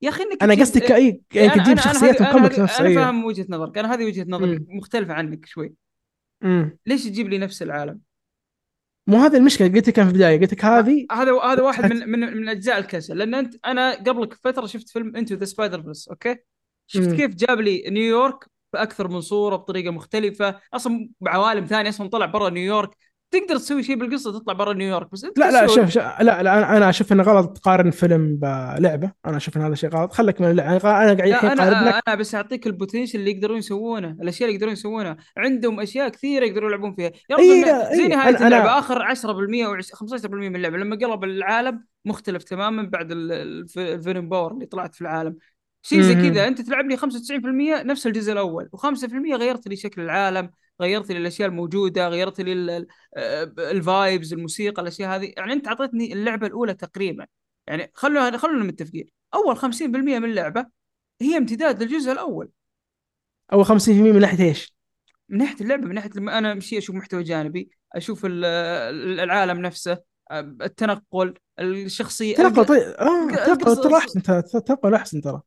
يا 0.01 0.09
أخي 0.09 0.23
إنك 0.23 0.43
أنا 0.43 0.53
قصدي 0.53 0.79
كأي 0.79 1.07
إيه، 1.07 1.21
يعني 1.41 1.63
تجيب 1.63 1.77
شخصيات 1.77 2.21
نفسه 2.21 2.79
أنا. 2.79 2.95
فاهم 2.95 3.25
وجهة 3.25 3.45
نظرك 3.49 3.77
أنا 3.77 3.93
هذه 3.93 4.05
وجهة 4.05 4.25
نظري. 4.29 4.65
مختلفة 4.69 5.13
عنك 5.13 5.45
شوي 5.45 5.73
مم. 6.41 6.77
ليش 6.85 7.03
تجيب 7.03 7.29
لي 7.29 7.37
نفس 7.37 7.61
العالم؟ 7.61 7.99
مو 9.07 9.17
هذه 9.17 9.37
المشكلة 9.37 9.67
قلت 9.67 9.87
لك 9.87 9.93
كان 9.93 10.05
في 10.05 10.11
البداية 10.11 10.39
قلت 10.39 10.53
لك 10.53 10.65
هذه 10.65 11.07
هذا 11.11 11.31
هذا 11.43 11.61
واحد 11.61 11.93
من 11.93 12.09
من 12.09 12.37
من 12.37 12.49
أجزاء 12.49 12.77
الكسل 12.77 13.17
لأن 13.17 13.33
انت 13.35 13.55
أنا 13.65 13.93
قبلك 13.95 14.33
فترة 14.33 14.65
شفت 14.65 14.89
فيلم 14.89 15.15
Into 15.15 15.35
the 15.35 15.45
Spider-Verse 15.45 16.07
okay؟ 16.07 16.37
شفت 16.87 17.07
مم. 17.09 17.17
كيف 17.17 17.35
جاب 17.35 17.59
لي 17.59 17.83
نيويورك 17.89 18.45
بأكثر 18.73 19.07
من 19.07 19.21
صورة 19.21 19.55
بطريقة 19.55 19.91
مختلفة 19.91 20.59
أصلا 20.73 21.09
بعوالم 21.21 21.65
ثانية 21.65 21.89
أصلا 21.89 22.09
طلع 22.09 22.25
برا 22.25 22.49
نيويورك 22.49 22.97
تقدر 23.31 23.57
تسوي 23.57 23.83
شيء 23.83 23.95
بالقصة 23.95 24.39
تطلع 24.39 24.53
برا 24.53 24.73
نيويورك 24.73 25.11
بس 25.11 25.23
أنت 25.25 25.39
لا 25.39 25.51
لا. 25.51 25.67
شوف, 25.67 25.89
شوف 25.89 26.03
لا 26.03 26.23
لا 26.23 26.41
أنا 26.41 26.77
أنا 26.77 26.89
أشوف 26.89 27.11
إنه 27.13 27.23
غلط 27.23 27.57
تقارن 27.57 27.91
فيلم 27.91 28.35
بلعبة 28.37 29.11
أنا 29.25 29.37
أشوف 29.37 29.57
إن 29.57 29.61
هذا 29.61 29.75
شيء 29.75 29.89
غلط. 29.89 30.13
خليك 30.13 30.41
من 30.41 30.51
اللعبة. 30.51 30.71
أنا 30.91 31.13
قاعد 31.13 31.21
الحين 31.21 31.51
لك. 31.51 31.59
أنا 31.59 32.01
أنا 32.07 32.15
بس 32.15 32.35
أعطيك 32.35 32.67
ال 32.67 32.72
potential 32.72 33.19
اللي 33.19 33.31
يقدرون 33.31 33.57
يسوونه 33.57 34.09
الأشياء 34.21 34.47
اللي 34.47 34.55
يقدرون 34.55 34.73
يسوونها 34.73 35.17
عندهم 35.37 35.79
أشياء 35.79 36.09
كثيرة 36.09 36.45
يقدرون 36.45 36.69
يلعبون 36.69 36.95
فيها. 36.95 37.11
يا 37.29 37.39
إيه، 37.39 37.63
زي 37.95 38.03
إيه، 38.03 38.07
نهايه 38.07 38.35
أنا- 38.35 38.39
أنا- 38.39 38.41
اللعبة. 38.41 38.79
آخر 38.79 39.01
10% 39.01 39.65
أو 39.65 39.77
15% 39.93 40.49
من 40.49 40.55
اللعبة. 40.55 40.77
لما 40.77 40.95
قلب 40.95 41.23
العالم 41.23 41.83
مختلف 42.05 42.43
تماما 42.43 42.83
بعد 42.83 43.11
ال- 43.11 43.31
الف- 43.31 43.77
ال 43.79 43.87
Venom 43.87 44.29
power 44.29 44.51
اللي 44.53 44.65
طلعت 44.65 44.95
في 44.95 45.01
العالم. 45.01 45.35
شيء 45.83 46.01
زي. 46.01 46.13
كذا. 46.15 46.47
أنت 46.47 46.61
تلعب 46.61 46.85
لي 46.85 46.97
95% 46.97 47.83
نفس 47.83 48.07
الجزء 48.07 48.31
الأول 48.33 48.69
و5% 48.77 49.35
غيرت 49.35 49.67
لي 49.67 49.75
شكل 49.75 50.01
العالم. 50.01 50.49
غيرت 50.81 51.11
لي 51.11 51.17
الأشياء 51.17 51.49
الموجودة 51.49 52.07
غيرت 52.07 52.41
لي 52.41 52.53
ال- 52.53 52.69
ال- 52.69 52.87
آه، 53.15 53.43
ال 53.57 53.70
vibes 53.70 54.33
الموسيقى 54.33 54.81
الأشياء 54.81 55.15
هذه. 55.15 55.33
يعني 55.37 55.53
أنت 55.53 55.67
أعطيتني 55.67 56.13
اللعبة 56.13 56.47
الأولى 56.47 56.73
تقريبا. 56.73 57.27
يعني 57.67 57.91
خلونا 57.93 58.37
خلونا 58.37 58.63
متفقين. 58.63 59.05
أول 59.33 59.57
50% 59.57 60.19
من 60.19 60.25
اللعبة 60.29 60.65
هي 61.21 61.37
امتداد 61.37 61.83
للجزء 61.83 62.11
الأول. 62.11 62.49
أو 63.53 63.63
50% 63.63 63.89
من 64.11 64.19
ناحية 64.19 64.43
إيش؟ 64.43 64.73
من 65.29 65.37
ناحية 65.37 65.61
اللعبة 65.63 65.85
من 65.87 65.95
ناحية 65.95 66.09
لما 66.15 66.37
أنا 66.37 66.51
أمشي 66.51 66.77
أشوف 66.77 66.95
محتوى 66.95 67.23
جانبي 67.23 67.69
أشوف 67.93 68.25
ال- 68.25 68.45
ال- 68.45 69.19
العالم 69.19 69.61
نفسه 69.61 69.97
التنقل 70.61 71.33
الشخصية 71.59 72.35
تنقل 72.35 72.65
طيب 72.65 72.81
آه 72.81 73.27
تنقل 73.45 73.93
احسن 73.95 74.21
ترى 74.21 74.41
تنقل 74.41 74.93
أحسن 74.93 75.21
ترى. 75.21 75.41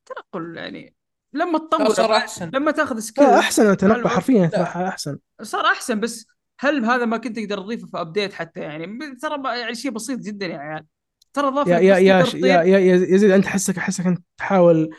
التنقل 0.00 0.56
يعني 0.56 0.94
لما 1.34 1.58
تطور 1.58 1.88
صار 1.88 2.16
أحسن. 2.16 2.50
لما 2.54 2.70
تاخذ 2.70 2.98
سكيل 2.98 3.24
لا 3.24 3.38
أحسن 3.38 3.70
التنقل. 3.70 4.08
حرفيا 4.08 4.50
أحسن. 4.88 5.18
صار 5.42 5.64
أحسن 5.66 6.00
بس 6.00 6.26
هل 6.60 6.84
هذا 6.84 7.04
ما 7.04 7.16
كنت 7.16 7.38
تقدر 7.38 7.58
تضيفه 7.58 7.86
في 7.86 8.00
ابديت 8.00 8.32
حتى 8.32 8.60
يعني؟ 8.60 8.98
ترى 9.22 9.58
يعني 9.60 9.74
شيء 9.74 9.90
بسيط 9.90 10.18
جدا 10.18 10.46
يا 10.46 10.58
عيال. 10.58 10.84
ترى 11.32 11.50
ضاف 11.50 11.66
يا 11.66 11.78
يا 11.78 11.98
يا 11.98 12.24
يا. 12.34 12.62
يا 12.62 12.78
يا 12.78 12.94
يزيد 12.94 13.30
أنت 13.30 13.46
حسك 13.46 13.78
حسك 13.78 14.06
أنت 14.06 14.20
تحاول 14.36 14.90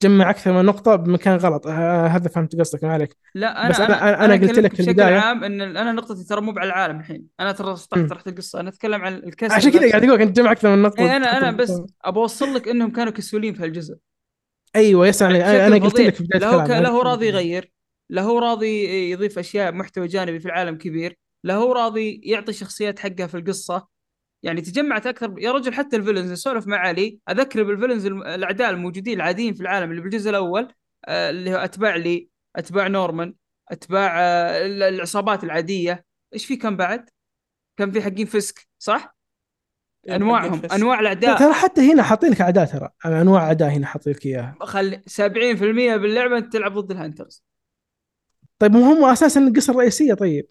تجمع 0.00 0.30
أكثر 0.30 0.52
من 0.52 0.64
نقطة 0.64 0.96
بمكان 0.96 1.36
غلط. 1.36 1.66
آه، 1.66 2.06
هذا 2.06 2.28
فهمت 2.28 2.56
قصدك 2.56 2.84
ما 2.84 2.92
عليك. 2.92 3.16
لا 3.34 3.60
أنا 3.62 3.68
بس 3.70 3.76
أنا- 3.76 3.80
أنا- 3.80 4.20
أنا 4.22 4.34
قلت 4.34 4.58
لك 4.58 4.70
في 4.74 4.82
بشكل 4.82 4.90
البداية. 4.90 5.18
عام 5.18 5.44
إن 5.44 5.60
أنا 5.60 5.92
نقطتي 5.92 6.24
ترى 6.24 6.40
مو 6.40 6.54
على 6.56 6.66
العالم 6.66 7.00
الحين. 7.00 7.26
أنا 7.40 7.52
ترى. 7.52 7.76
طرحت 8.08 8.28
القصة. 8.28 8.60
أنا 8.60 8.68
أتكلم 8.68 9.02
عن 9.02 9.14
الكسل 9.14 9.52
عشان 9.54 9.70
كذا. 9.70 9.90
قاعد 9.90 10.04
أقول 10.04 10.14
لك 10.14 10.20
أنت 10.20 10.36
تجمع 10.36 10.52
أكثر 10.52 10.76
من 10.76 10.82
نقطة. 10.82 11.00
اي 11.00 11.16
أنا 11.16 11.38
أنا 11.38 11.50
بس 11.50 11.82
ابى 12.04 12.18
اوصل 12.18 12.54
لك 12.54 12.68
إنهم 12.68 12.90
كانوا 12.90 13.12
كسولين 13.12 13.54
في 13.54 13.62
هالجزء. 13.62 13.96
أيوه 14.76 15.12
علي 15.20 15.44
أنا 15.44 15.66
أنا 15.66 15.76
قلت. 15.84 16.00
لك 16.00 16.14
في 16.14 16.24
بداية 16.24 16.40
لا 16.40 16.48
هو 16.48 16.64
ك- 16.64 16.70
لا 16.70 16.88
هو. 16.88 17.02
راضي 17.02 17.26
يغير 17.26 17.72
لا 18.10 18.22
هو 18.22 18.38
راضي 18.38 18.84
يضيف 19.10 19.38
أشياء 19.38 19.72
محتوى 19.72 20.06
جانبي 20.06 20.40
في 20.40 20.46
العالم 20.46 20.76
كبير 20.78 21.18
لا 21.44 21.54
هو 21.54 21.72
راضي 21.72 22.20
يعطي 22.24 22.52
شخصيات 22.52 22.98
حقها 22.98 23.26
في 23.26 23.36
القصة 23.36 23.88
يعني 24.42 24.60
تجمعت 24.60 25.06
أكثر 25.06 25.34
يا 25.38 25.52
رجل 25.52 25.74
حتى 25.74 25.96
ال 25.96 26.00
villains 26.00 26.30
اسولف 26.32 26.66
مع 26.66 26.76
علي 26.76 27.18
أذكر 27.30 27.62
بال 27.62 27.71
villains 27.71 28.06
الأعداء 28.06 28.70
الموجودين 28.70 29.14
العاديين 29.16 29.54
في 29.54 29.60
العالم 29.60 29.90
اللي 29.90 30.02
بالجزء 30.02 30.30
الأول 30.30 30.68
آه، 31.04 31.30
اللي 31.30 31.50
هو 31.54 31.56
أتباع 31.56 31.96
لي 31.96 32.28
أتباع 32.56 32.86
نورمان 32.88 33.34
أتباع 33.70 34.20
آه، 34.20 34.66
ال- 34.66 34.82
العصابات 34.82 35.44
العادية 35.44 36.04
إيش 36.34 36.46
في 36.46 36.56
كان 36.56 36.76
بعد؟ 36.76 37.10
كان 37.78 37.90
في 37.92 38.02
حقين 38.02 38.26
Fisk 38.26 38.68
صح؟ 38.78 39.16
أنواعهم 40.10 40.60
Fisk. 40.60 40.72
أنواع 40.72 40.94
لا، 40.94 41.00
الاعداء 41.00 41.38
ترى 41.38 41.52
حتى 41.52 41.92
هنا 41.92 42.02
حاطين 42.02 42.30
لك 42.30 42.40
أعداء 42.40 42.64
ترى. 42.64 42.88
أنواع 43.06 43.42
أعداء 43.46 43.68
هنا 43.70 43.86
حاطين 43.86 44.12
لك 44.12 44.26
إياها. 44.26 44.56
خلي 44.60 45.02
70% 45.06 45.96
باللعبة 45.96 46.38
أنت 46.38 46.52
تلعب 46.52 46.78
ضد 46.78 46.90
ال 46.90 46.96
hunters. 46.96 47.44
طيب 48.58 48.72
مو 48.72 48.80
هم 48.92 49.04
أساسا 49.04 49.40
القصة 49.40 49.70
الرئيسية 49.70 50.14
طيب؟ 50.14 50.46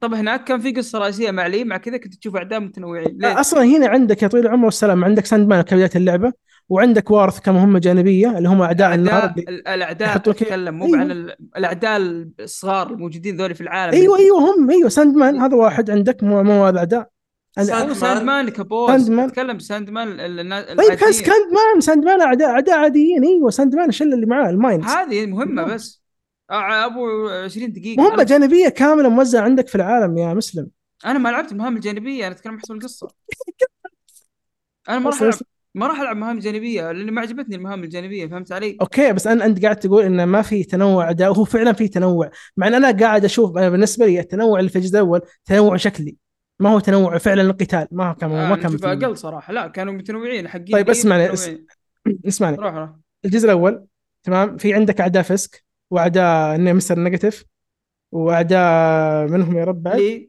طب 0.00 0.14
هناك 0.14 0.44
كان 0.44 0.60
في 0.60 0.72
قصة 0.72 0.98
رئيسية 0.98 1.30
مع 1.30 1.46
لي 1.46 1.64
مع 1.64 1.76
كذا 1.76 1.96
كنت 1.96 2.14
تشوف 2.14 2.36
أعداء 2.36 2.60
متنوعين. 2.60 3.18
ليه؟ 3.18 3.40
أصلا 3.40 3.62
هنا 3.64 3.88
عندك 3.88 4.22
يا 4.22 4.28
طويل 4.28 4.46
العمر 4.46 4.64
والسلام 4.64 5.04
عندك 5.04 5.26
Sandman 5.26 5.62
كبدايه 5.62 5.90
اللعبة 5.96 6.32
وعندك 6.68 7.10
Wraith 7.10 7.40
كمهمه 7.40 7.78
جانبية 7.78 8.38
اللي 8.38 8.48
هم 8.48 8.62
أعداء 8.62 8.94
النار 8.94 9.34
الأعداء 9.48 10.16
اتكلم 10.16 10.74
مو 10.74 10.86
أيوة. 10.86 10.98
عن 10.98 11.10
ال- 11.10 11.36
الأعداء 11.56 11.96
الصغار 12.40 12.90
الموجودين 12.92 13.36
ذولي 13.36 13.54
في 13.54 13.60
العالم. 13.60 13.92
أيوه 13.94 14.18
أيوه 14.18 14.38
هم 14.38 14.70
أيوه 14.70 14.88
Sandman 14.88 15.40
هذا 15.40 15.56
واحد 15.56 15.90
عندك 15.90 16.22
مو 16.22 16.42
مو 16.42 16.66
هذا 16.66 16.78
أعداء. 16.78 17.11
Sandman. 17.56 17.94
Sandman 17.94 18.48
ك 18.48 18.90
boss 18.90 19.10
Sandman. 19.10 19.28
اتكلم 19.28 19.58
Sandman 19.58 20.08
ال- 20.20 20.40
الناس 20.40 20.64
طيب 20.64 20.98
كان. 20.98 21.12
ساند 21.12 21.52
مان 21.52 21.80
ساند 21.80 22.04
مان 22.04 22.20
اعداء 22.20 22.48
أعداء 22.50 22.78
عاديين 22.78 23.24
أيوه 23.24 23.50
Sandman 23.50 23.88
الشلة 23.88 24.14
اللي 24.14 24.26
معاه 24.26 24.50
ال 24.50 24.54
minions 24.54 24.84
هذه 24.84 25.26
مهمة. 25.26 25.62
بس 25.64 26.02
أبو 26.50 27.28
20 27.28 27.72
دقيقة 27.72 28.02
مهمة 28.02 28.14
أنا, 28.14 28.22
جانبية 28.22 28.68
كاملة 28.68 29.08
موزعة 29.08 29.40
عندك 29.42 29.68
في 29.68 29.74
العالم 29.74 30.18
يا 30.18 30.34
مسلم 30.34 30.68
أنا 31.06 31.18
ما 31.18 31.28
لعبت 31.28 31.52
المهام 31.52 31.76
الجانبية 31.76 32.26
أنا 32.26 32.34
أتكلم 32.34 32.58
حسب 32.58 32.74
القصة 32.74 33.08
أنا 34.88 34.98
ما 34.98 35.10
راح 35.10 35.38
ما 35.74 35.86
راح 35.86 36.00
ألعب 36.00 36.16
مهام 36.16 36.38
جانبية 36.38 36.92
لاني 36.92 37.10
ما 37.10 37.20
عجبتني 37.20 37.56
المهام 37.56 37.84
الجانبية 37.84 38.26
فهمت 38.26 38.52
علي؟ 38.52 38.76
okay 38.80 39.12
بس 39.12 39.26
أنا 39.26 39.44
أنت 39.46 39.62
قاعد 39.62 39.76
تقول 39.76 40.04
إنه 40.04 40.24
ما 40.24 40.42
في 40.42 40.64
تنوع 40.64 41.10
أعداء 41.10 41.30
وهو 41.30 41.44
فعلا 41.44 41.72
في 41.72 41.88
تنوع 41.88 42.30
مع 42.56 42.66
إن 42.66 42.74
أنا 42.74 42.90
قاعد 42.90 43.24
أشوف 43.24 43.56
أنا 43.56 43.68
بالنسبة 43.68 44.06
لي 44.06 44.20
التنوع 44.20 44.58
اللي 44.58 44.70
في 44.70 44.76
الجزء 44.76 44.94
الأول 44.94 45.20
تنوع 45.44 45.76
شكلي 45.76 46.16
ما 46.62 46.70
هو 46.70 46.78
تنوع 46.80 47.18
فعلا 47.18 47.42
القتال. 47.42 47.88
ما 47.90 48.12
كان 48.12 48.32
آه 48.32 48.48
ما 48.50 48.56
كان. 48.56 49.02
أقل 49.02 49.16
صراحة. 49.18 49.52
لا 49.52 49.66
كانوا 49.68 49.92
متنوعين 49.92 50.48
حقين 50.48 50.72
طيب، 50.72 50.90
اسمعني، 50.90 51.28
متنوعين. 51.28 51.66
اسمعني. 52.28 52.56
روح 52.56 52.74
روح. 52.74 52.90
الجزء 53.24 53.44
الأول 53.44 53.86
تمام؟ 54.22 54.56
في 54.56 54.74
عندك 54.74 55.00
أعداء 55.00 55.22
Fisk 55.22 55.64
وأعداء 55.90 56.58
Mister 56.58 56.98
Negative 56.98 57.44
وأعداء 58.12 59.28
منهم 59.28 59.56
يا 59.56 59.64
رب 59.64 59.82
بعد؟ 59.82 60.28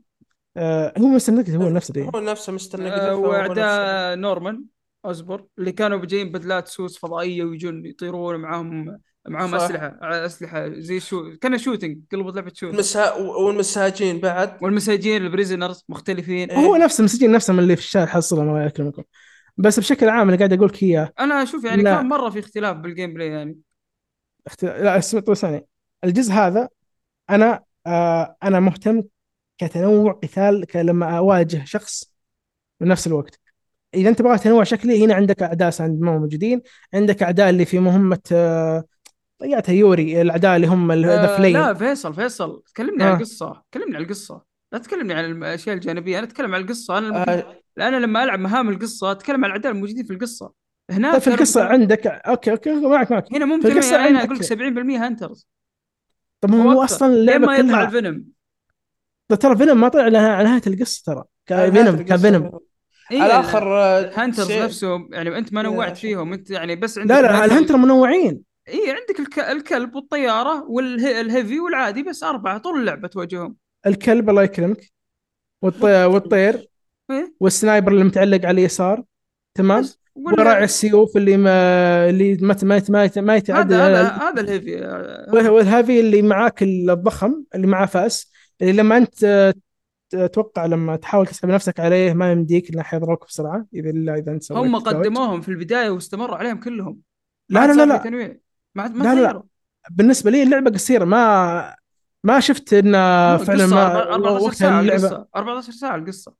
آه 0.57 0.93
هو 0.97 1.07
Mister 1.07 1.33
Negative 1.33 1.61
هو 1.61 1.69
نفسه 1.69 1.93
دي 1.93 2.09
هو 2.15 2.19
نفسه 2.19 2.53
مستر 2.53 2.79
آه 2.79 2.83
Negative 2.83 3.03
نفسه. 3.03 3.17
وأعداء 3.17 4.15
نورمان 4.15 4.63
اصبر 5.05 5.45
اللي 5.57 5.71
كانوا 5.71 5.97
بجايين 5.97 6.31
بدلات 6.31 6.67
سوس 6.67 6.99
فضائية 6.99 7.43
ويجون 7.43 7.85
يطيرون 7.85 8.35
معاهم 8.35 8.99
معاهم 9.27 9.57
صح. 9.57 9.63
أسلحة 9.63 9.97
أسلحة 10.01 10.69
زي 10.69 10.99
شو 10.99 11.37
كان 11.41 11.57
shooting 11.57 11.97
قلبت 12.11 12.35
لعبه 12.35 12.51
shoot 12.55 12.73
المسا... 12.73 13.13
والمساجين 13.13 14.19
بعد. 14.19 14.57
والمساجين 14.61 15.25
ال 15.25 15.31
prisoners 15.31 15.83
مختلفين. 15.89 16.51
إيه. 16.51 16.57
هو 16.57 16.75
نفسه 16.75 17.01
المساجين 17.01 17.31
نفسه 17.31 17.53
من 17.53 17.59
اللي 17.59 17.75
في 17.75 17.81
الشارع 17.81 18.05
حصلهم 18.05 18.49
الله 18.49 18.65
يكرمكم 18.65 19.03
بس 19.57 19.79
بشكل 19.79 20.09
عام 20.09 20.27
اللي 20.27 20.37
قاعد 20.37 20.53
أقول 20.53 20.67
لك 20.67 20.83
إياه. 20.83 21.11
أنا 21.19 21.43
أشوف 21.43 21.63
يعني 21.63 21.83
لا. 21.83 21.95
كان 21.95 22.05
مرة 22.05 22.29
في 22.29 22.39
اختلاف 22.39 22.77
بال 22.77 23.13
gameplay 23.13 23.27
يعني. 23.27 23.57
اخت... 24.47 24.63
لا 24.65 24.97
اسمع 24.97 25.21
طول 25.21 25.37
ثانية. 25.37 25.65
الجزء 26.03 26.33
هذا 26.33 26.69
أنا 27.29 27.63
آه 27.87 28.35
أنا 28.43 28.59
مهتم 28.59 29.03
كتنوع 29.57 30.11
قتال 30.11 30.65
لما 30.75 31.17
أواجه 31.17 31.63
شخص 31.65 32.13
بنفس 32.79 33.07
الوقت. 33.07 33.39
إذا 33.93 34.09
أنت 34.09 34.19
تبغى 34.19 34.37
تنوع 34.37 34.63
شكلي 34.63 35.05
هنا 35.05 35.13
عندك 35.15 35.43
اعداء 35.43 35.69
Sandman 35.69 36.17
هم 36.17 36.21
موجودين 36.21 36.61
عندك 36.93 37.23
اعداء 37.23 37.49
اللي 37.49 37.65
في 37.65 37.79
مهمة 37.79 38.19
آه 38.31 38.83
طياتها 39.43 39.73
يوري 39.73 40.21
الأعداء 40.21 40.55
اللي 40.55 40.67
هم 40.67 40.91
ذا 40.91 41.35
آه 41.37 41.41
لا 41.49 41.73
فيصل 41.73 42.13
فيصل 42.13 42.63
تكلمني 42.67 43.03
آه. 43.03 43.07
عن 43.07 43.15
القصة 43.15 43.61
كلمني 43.73 43.95
عن 43.95 44.01
القصة. 44.03 44.41
لا 44.71 44.79
تكلمني 44.79 45.13
عن 45.13 45.25
الأشياء 45.25 45.75
الجانبية 45.75 46.19
أنا 46.19 46.27
أتكلم 46.27 46.55
عن 46.55 46.61
القصة. 46.61 46.97
أنا. 46.97 47.29
آه. 47.33 47.55
أنا 47.77 47.95
لما 47.99 48.23
ألعب 48.23 48.39
مهام 48.39 48.69
القصة 48.69 49.11
أتكلم 49.11 49.35
عن 49.35 49.45
الأعداء 49.45 49.71
الموجودين 49.71 50.03
في 50.05 50.13
القصة. 50.13 50.51
هناك 50.91 51.11
طيب 51.13 51.21
في 51.21 51.27
القصة 51.27 51.63
عندك 51.63 52.07
okay 52.07 52.51
okay 52.51 52.71
معك 52.73 53.11
معك. 53.11 53.33
هنا 53.33 53.45
مو 53.45 53.61
في 53.61 53.67
القصة 53.67 53.87
متنوع 53.87 54.01
يعني 54.05 54.09
أنا 54.17 54.23
أقول 54.23 54.35
لك 54.35 54.43
70% 54.43 55.01
hunters 55.03 55.47
طب 56.41 56.53
هو. 56.53 56.83
أصلا 56.83 57.07
لين 57.07 57.19
اللعبه 57.19 57.45
ما 57.45 57.55
يطلع 57.57 57.67
كلها. 57.71 57.83
ال 57.87 57.93
Venom. 57.93 58.25
ترى 59.39 59.57
فينوم 59.57 59.81
ما 59.81 59.87
طلع 59.87 60.07
لها 60.07 60.35
على 60.35 60.47
نهاية 60.49 60.61
القصة 60.67 61.03
ترى 61.05 61.23
ك 61.45 61.54
Venom 61.54 61.95
ك 62.01 62.10
Venom. 62.10 62.59
إيه 63.11 63.21
على 63.21 63.33
اخر 63.39 63.77
آه، 63.79 63.99
ال 63.99 64.05
hunters 64.05 64.47
شيء- 64.47 64.63
نفسهم 64.63 65.09
يعني 65.11 65.37
أنت 65.37 65.53
ما 65.53 65.61
نوعت 65.61 65.97
فيهم 65.97 66.33
أنت 66.33 66.49
يعني 66.51 66.75
بس 66.75 66.97
عندك 66.97 67.11
لا 67.15 67.21
لا 67.21 67.27
ال 67.29 67.31
hunter- 67.31 67.45
ال 67.53 67.57
hunter 67.57 67.77
منوعين. 67.77 68.41
إي 68.67 68.91
عندك 68.91 69.19
الك... 69.19 69.39
الكلب 69.39 69.95
والطيارة 69.95 70.63
وال 70.69 70.95
heavy 70.95 71.59
والعادي 71.59 72.03
بس 72.03 72.23
أربعة 72.23 72.57
طول 72.57 72.79
اللعبة 72.79 73.07
تواجههم 73.07 73.55
الكلب 73.87 74.29
الله 74.29 74.43
يكرمك. 74.43 74.93
والطير 75.61 76.07
والطير؟ 76.07 76.67
وال 77.39 77.52
sniper 77.52 77.91
اللي 77.91 78.03
متعلق 78.03 78.45
على 78.45 78.61
اليسار. 78.61 79.03
تمام؟ 79.55 79.85
وراعي 80.15 80.63
السيوف 80.63 81.17
اللي 81.17 81.37
ما 81.37 82.09
اللي 82.09 82.37
ما 82.41 82.55
ما 82.63 82.81
ما, 82.89 83.11
ما 83.17 83.35
يتعدى 83.35 83.75
هذا 83.75 84.01
هذا 84.01 84.29
هذا 84.29 84.41
ال 84.41 84.46
heavy. 84.46 84.75
وال 85.49 85.64
heavy 85.64 85.99
اللي 85.99 86.21
معاك 86.21 86.63
الضخم 86.63 87.43
اللي 87.55 87.67
معاه 87.67 87.85
فأس 87.85 88.31
اللي 88.61 88.73
لما 88.73 88.97
أنت 88.97 89.53
أتوقع 90.13 90.65
لما 90.65 90.95
تحاول 90.95 91.27
تسحب 91.27 91.49
نفسك 91.49 91.79
عليه 91.79 92.13
ما 92.13 92.31
يمديك 92.31 92.71
لأنه 92.71 92.83
حيضربك 92.83 93.25
بسرعة 93.25 93.65
إذا 93.73 93.89
الا 93.89 94.15
إذا 94.15 94.31
أنت 94.31 94.51
هم. 94.51 94.75
قدموهم 94.75 95.41
في 95.41 95.49
البداية 95.49 95.89
واستمروا 95.89 96.35
عليهم 96.35 96.59
كلهم. 96.59 96.99
لا 97.49 97.67
لا 97.67 97.85
لا 97.85 97.85
لا. 97.85 98.42
ما 98.75 98.83
عاد 98.83 98.95
ما 98.95 99.03
لا 99.15 99.21
لا 99.21 99.43
بالنسبة 99.91 100.31
لي 100.31 100.43
اللعبة 100.43 100.71
قصيرة 100.71 101.05
ما 101.05 101.75
ما 102.23 102.39
شفت 102.39 102.73
ان 102.73 102.91
فعلا 103.37 103.65
ما 103.67 104.13
14 104.13 104.43
وقت 104.45 104.53
ساعه 104.55 104.79
اللعبة. 104.79 105.03
القصة 105.05 105.27
14 105.35 105.71
ساعة 105.71 105.95
القصة. 105.95 106.33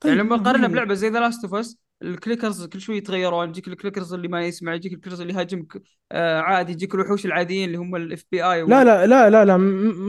طيب 0.00 0.12
يعني 0.12 0.22
لما 0.28 0.36
ما 0.36 0.42
قارنا 0.42 0.66
هي- 0.66 0.70
بلعبة 0.70 0.94
زي 0.94 1.08
The 1.08 1.20
Last 1.20 1.44
of 1.44 1.54
Us 1.54 1.76
ال 2.02 2.09
clickers 2.09 2.64
كل 2.66 2.80
شوي 2.80 2.96
يتغيرون. 2.96 3.48
يجيك 3.48 3.68
ال 3.68 3.73
clickers 3.73 4.14
اللي 4.14 4.28
ما 4.28 4.42
يسمع 4.44 4.74
يجيك 4.74 4.92
ال 4.92 4.95
clickers 4.95 5.20
اللي 5.20 5.32
يهاجمك 5.32 5.82
آه 6.12 6.40
عادي 6.40 6.72
يجيك 6.72 6.94
الوحوش 6.94 7.26
العاديين 7.26 7.64
اللي 7.66 7.78
هم 7.78 7.96
الاف 7.96 8.24
بي 8.32 8.42
اي 8.44 8.62
لا 8.62 8.84
لا 8.84 9.06
لا 9.06 9.30
لا 9.30 9.44
لا 9.44 9.56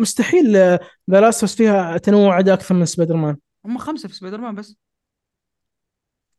مستحيل 0.02 0.58
The 1.12 1.22
Last 1.22 1.46
فيها 1.46 1.98
تنوع 1.98 2.36
أعداء 2.36 2.54
أكثر 2.54 2.76
من 2.76 2.86
سبايدر 2.86 3.16
مان 3.16 3.38
هم 3.66 3.78
خمسة 3.78 4.10
في 4.10 4.16
سبايدر 4.16 4.42
مان 4.42 4.56
بس. 4.56 4.76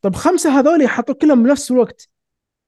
طب 0.02 0.14
خمسة 0.14 0.58
هذول 0.58 0.88
حطوا 0.88 1.14
كلهم 1.14 1.42
بنفس 1.42 1.70
الوقت. 1.70 2.08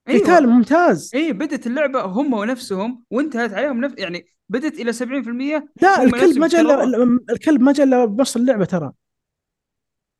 قتال 0.08 0.30
أيوه 0.30 0.46
ممتاز. 0.46 1.10
اي 1.14 1.32
بدت 1.32 1.66
اللعبة 1.66 2.00
هم 2.02 2.32
ونفسهم 2.32 3.04
وانتهت 3.10 3.52
عليهم 3.52 3.80
نفس 3.80 3.94
يعني 3.98 4.26
بدت 4.48 4.80
إلى 4.80 4.92
70% 4.92 5.68
لا 5.82 6.02
الكلب 6.02 6.38
ما 6.38 6.48
جاء. 6.48 6.84
الكلب 7.30 7.60
ما 7.60 7.72
جاء 7.72 7.86
إلا 7.86 8.04
بنص 8.04 8.36
اللعبة 8.36 8.64
ترى. 8.64 8.92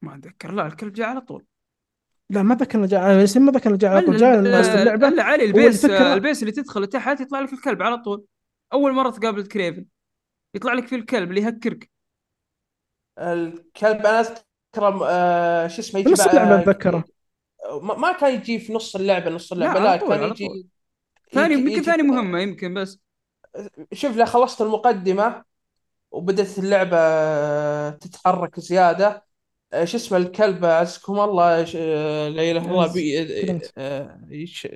ما 0.03 0.15
أتذكر 0.15 0.53
لا 0.53 0.67
الكلب 0.67 0.93
جاء 0.93 1.09
على 1.09 1.21
طول. 1.21 1.45
لا 2.31 2.43
ما 2.43 2.55
ذكر 2.55 2.79
إنه 2.79 2.87
جاء 2.87 3.01
ما 3.41 3.53
ذكر 3.53 3.69
إنه 3.71 3.77
جاء 3.79 3.91
على 3.91 4.07
طول 4.07 4.17
جاء 4.17 4.41
اللعبة. 4.41 5.09
الا 5.09 5.23
علي 5.23 5.45
اللي 5.45 5.67
ال 5.67 5.70
base 5.70 5.85
ال 5.85 5.96
base 5.96 6.43
اللي 6.43 6.53
تدخل 6.53 6.87
تحت 6.87 7.21
يطلع 7.21 7.41
لك 7.41 7.53
الكلب 7.53 7.83
على 7.83 7.99
طول. 7.99 8.25
أول 8.73 8.93
مرة 8.93 9.11
تقابل 9.11 9.47
Kraven. 9.47 9.87
يطلع 10.55 10.73
لك 10.73 10.87
فيه 10.87 10.97
الكلب 10.97 11.31
اللي 11.31 11.41
يهكرك. 11.41 11.91
الكلب 13.19 14.07
أنا 14.07 14.21
اذكر 14.21 14.45
آه 15.05 15.67
شو 15.67 15.81
اسمه 15.81 16.03
بقى- 16.05 16.29
اللعبة 16.31 16.61
أتذكره. 16.63 17.05
ما 17.83 17.95
ما 17.95 18.13
كان 18.13 18.35
يجي 18.35 18.59
في 18.59 18.73
نص 18.73 18.97
اللعبة 18.97 19.31
نص 19.31 19.53
اللعبة 19.53 19.79
لا، 19.79 19.85
لا, 19.85 19.91
على 19.91 19.99
طول، 20.01 20.09
كان 20.17 20.31
يجي. 20.31 20.67
ثاني 21.33 21.55
يمكن 21.55 21.71
يجي- 21.71 21.83
ثاني 21.83 22.03
مهمة 22.03 22.41
يمكن 22.41 22.75
بس. 22.75 22.99
شوف 23.93 24.17
لا 24.17 24.25
خلصت 24.25 24.61
المقدمة 24.63 25.45
وبدت 26.11 26.59
اللعبة 26.59 26.99
تتحرك 27.91 28.61
زيادة. 28.61 29.25
آه، 29.73 29.85
شو 29.85 29.97
اسمه 29.97 30.19
الكلب؟ 30.19 30.65
عزكم 30.65 31.21
الله 31.21 31.65
ش- 31.65 31.77
آه، 31.81 32.29
لا 32.29 32.43
إله 32.43 32.51
إلا 32.51 32.71
الله 32.71 32.93
بي-. 32.93 33.61
آه، 33.79 34.21
يش- 34.31 34.69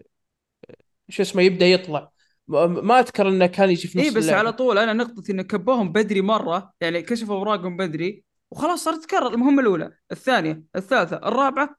شو 1.09 1.23
اسمه 1.23 1.43
يبدأ 1.43 1.67
يطلع. 1.67 2.11
ما 2.49 2.67
ما 2.67 2.99
أذكر 3.01 3.29
إنه 3.29 3.47
كان 3.47 3.71
يجي 3.71 3.89
في 3.89 3.99
نص 3.99 4.05
اي 4.05 4.11
بس 4.11 4.17
اللعبة. 4.17 4.39
على 4.39 4.53
طول 4.53 4.79
أنا 4.79 4.93
نقطتي 4.93 5.33
إنه 5.33 5.43
كبوهم 5.43 5.93
بدري 5.93 6.21
مرة 6.21 6.73
يعني 6.81 7.03
كشفوا 7.03 7.37
أوراقهم 7.37 7.77
بدري 7.77 8.25
وخلاص 8.51 8.85
صارت 8.85 9.05
تكرر 9.05 9.27
المهمة 9.35 9.63
الأولى 9.63 9.93
الثانية 10.13 10.63
الثالثة 10.77 11.17
الرابعة 11.17 11.77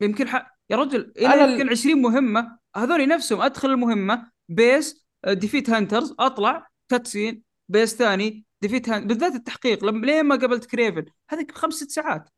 يمكن 0.00 0.28
ح... 0.28 0.56
يا 0.70 0.76
رجل 0.76 1.12
أنا 1.20 1.44
ال- 1.44 1.50
يمكن 1.50 1.68
20 1.70 2.02
مهمة. 2.02 2.58
هذول 2.76 3.08
نفسهم 3.08 3.40
أدخل 3.40 3.70
المهمة 3.70 4.30
base 4.48 5.06
defeat 5.28 5.70
hunters 5.70 6.14
أطلع 6.18 6.68
cutscene 6.88 7.42
base 7.68 7.94
ثاني 7.96 8.44
defeat 8.62 8.88
hunters 8.88 9.06
بالذات 9.08 9.34
التحقيق. 9.34 9.84
لما 9.84 10.06
لين 10.06 10.24
ما 10.24 10.36
قابلت 10.36 10.64
Kraven 10.64 11.04
هذه 11.30 11.46
خمس 11.52 11.74
ست 11.74 11.90
ساعات. 11.90 12.28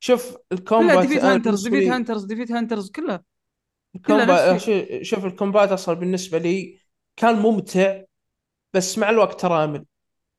شوف 0.00 0.26
كلها 0.30 0.38
ال 0.52 0.59
combat 0.59 0.98
defeat 1.00 1.22
أنا 1.22 1.34
هانترز 1.34 1.62
بالنسبة 1.68 1.78
defeat 1.78 1.92
hunters 1.94 2.24
defeat 2.24 2.52
hunters 2.52 2.90
كلها. 2.90 3.22
الكومبات 3.96 4.60
شو- 4.60 4.84
شوف 5.02 5.24
ال 5.24 5.31
combat 5.31 5.72
أصلا 5.72 5.94
بالنسبة 5.94 6.38
لي 6.38 6.78
كان 7.16 7.34
ممتع 7.34 8.02
بس 8.74 8.98
مع 8.98 9.10
الوقت 9.10 9.40
ترى 9.40 9.64
امل 9.64 9.84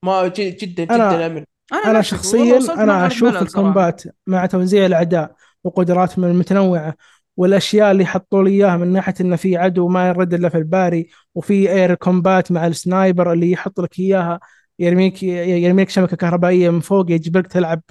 ما 0.04 0.28
ج- 0.28 0.42
جدا 0.42 0.86
أنا- 0.86 0.92
جدا 0.92 1.26
امل 1.26 1.46
أنا 1.74 2.00
نفسك، 2.00 2.12
شخصيا 2.18 2.74
أنا 2.74 3.08
أشوف. 3.08 3.36
ال 3.42 3.51
combat 3.51 4.04
مع 4.28 4.46
توزيع 4.46 4.86
الأعداء. 4.86 5.36
وقدراتهم 5.64 6.26
المتنوعة 6.26 6.96
والأشياء 7.38 7.92
اللي 7.92 8.06
حطوا 8.06 8.44
لي 8.44 8.50
إياها 8.50 8.78
من 8.78 8.88
ناحية 8.94 9.14
إنه 9.22 9.36
في 9.36 9.58
عدو 9.58 9.88
ما 9.88 10.08
يرد 10.08 10.34
إلا 10.34 10.50
في 10.50 10.58
ال 10.58 10.66
parry 10.66 11.10
وفي 11.36 11.72
air 11.72 11.96
combat 11.96 12.52
مع 12.52 12.68
ال 12.68 12.77
sniper 12.77 13.34
اللي 13.34 13.52
يحط 13.52 13.80
لك 13.80 14.00
إياها. 14.00 14.40
يرميك 14.80 15.24
يرميك 15.24 15.90
شبكة 15.90 16.18
كهربائية 16.18 16.70
من 16.70 16.80
فوق 16.80 17.12
يجبرك 17.12 17.48
تلعب 17.48 17.82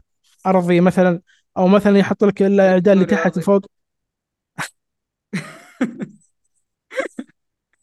أرضي 0.47 0.81
مثلا 0.81 1.21
أو 1.57 1.69
مثلا 1.69 1.99
يحط 1.99 2.25
لك 2.25 2.43
الاعداء 2.43 2.95
اللي 2.95 3.05
تحت. 3.05 3.39
فوق. 3.39 3.67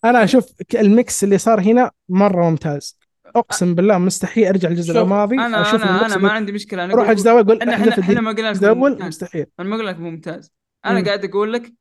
أنا 0.06 0.24
أشوف 0.24 0.54
الميكس 0.76 1.24
اللي 1.24 1.38
صار 1.38 1.62
هنا 1.62 1.92
مرة 2.10 2.50
ممتاز. 2.50 2.99
أقسم 3.36 3.76
بالله 3.76 3.98
مستحيل 3.98 4.48
أرجع 4.48 4.70
الجزء 4.70 5.02
الماضي 5.02 5.36
أنا 5.36 5.62
أشوف 5.62 5.84
أنا 5.84 6.06
أنا 6.06 6.18
ما 6.18 6.32
عندي 6.32 6.52
مشكلة. 6.52 6.86
أنا 6.86 6.94
أروح 6.94 7.10
أجزاء 7.10 7.40
أقول 7.40 7.62
إحنا 7.62 8.00
إحنا 8.00 8.22
ما 8.22 8.32
قلنا 8.32 8.50
الجزء 8.50 8.64
الأول 8.72 9.04
مستحيل. 9.04 9.46
أنا 9.60 9.70
ما 9.70 9.76
أقول 9.76 9.88
لك 9.88 10.00
ممتاز. 10.00 10.52
أنا 10.86 11.00
مم. 11.00 11.06
قاعد 11.06 11.26
أقول 11.26 11.54
لك 11.54 11.74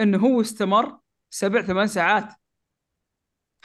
إنه 0.00 0.18
هو 0.18 0.40
استمر 0.40 0.98
سبع 1.30 1.62
ثمان 1.62 1.86
ساعات. 1.86 2.24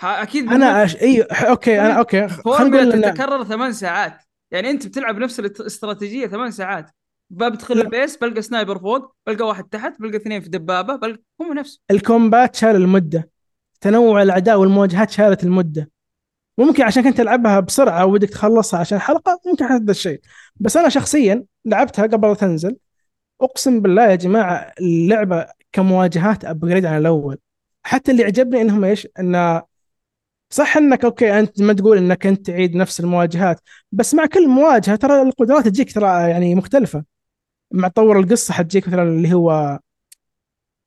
أكيد 0.04 0.48
أنا 0.52 0.84
أش... 0.84 0.96
اي 0.96 1.22
okay 1.22 1.82
أنا 1.82 1.94
okay. 1.94 2.28
خلينا. 2.28 3.12
تتكرر 3.12 3.44
ثمان 3.44 3.74
ساعات. 3.74 4.24
يعني 4.52 4.70
أنت 4.70 4.88
بتلعب 4.88 5.18
نفس 5.18 5.40
الاستراتيجيه 5.40 6.28
ثمان 6.28 6.52
ساعات. 6.52 6.92
بدخل. 7.30 7.82
ال 7.82 7.89
base 7.89 8.18
بلقى 8.18 8.42
sniper 8.42 8.80
فوق 8.80 9.16
بلقى 9.28 9.48
واحد 9.48 9.64
تحت 9.64 10.02
بلقى 10.02 10.18
اثنين 10.18 10.42
في 10.42 10.50
دبابة 10.50 10.96
بلقى 10.96 11.22
هم 11.42 11.54
نفس. 11.54 11.82
ال 11.92 12.01
combat 12.01 12.56
شال 12.56 12.76
المدة. 12.76 13.30
تنوع 13.82 14.22
الاعداء 14.22 14.60
والمواجهات 14.60 15.10
شالت 15.10 15.44
المدة. 15.44 15.92
ممكن 16.60 16.84
عشان 16.84 17.04
كنت 17.04 17.20
ألعبها 17.20 17.60
بسرعة 17.60 18.06
ودك 18.06 18.30
تخلصها 18.30 18.80
عشان 18.80 19.00
حلقه 19.00 19.40
ممكن 19.46 19.66
هذا 19.66 19.92
الشيء. 19.92 20.22
بس 20.56 20.78
أنا 20.78 20.90
شخصيا 20.90 21.46
لعبتها 21.66 22.04
قبل 22.08 22.28
لا 22.28 22.34
تنزل. 22.34 22.78
أقسم 23.42 23.82
بالله 23.82 24.04
يا 24.12 24.16
جماعة 24.16 24.74
اللعبة 24.82 25.48
كمواجهات 25.72 26.46
upgrade 26.46 26.86
عن 26.86 26.98
الأول. 26.98 27.38
حتى 27.84 28.12
اللي 28.12 28.24
عجبني 28.24 28.62
إنهم 28.62 28.84
إيش؟ 28.84 29.08
انه 29.20 29.64
صح 30.50 30.78
إنك 30.78 31.06
okay 31.06 31.40
أنت 31.40 31.62
ما 31.62 31.74
تقول 31.74 31.98
إنك 31.98 32.28
أنت 32.28 32.48
تعيد 32.48 32.76
نفس 32.76 33.00
المواجهات 33.00 33.62
بس 33.92 34.14
مع 34.14 34.26
كل 34.26 34.48
مواجهة 34.50 34.96
ترى 34.96 35.22
القدرات 35.22 35.68
تجيك 35.68 35.94
ترى 35.94 36.30
يعني 36.30 36.56
مختلفة. 36.56 37.04
مع 37.72 37.88
تطور 37.88 38.20
القصة 38.20 38.54
حتجيك 38.54 38.88
مثلا 38.88 39.04
اللي 39.04 39.34
هو 39.34 39.80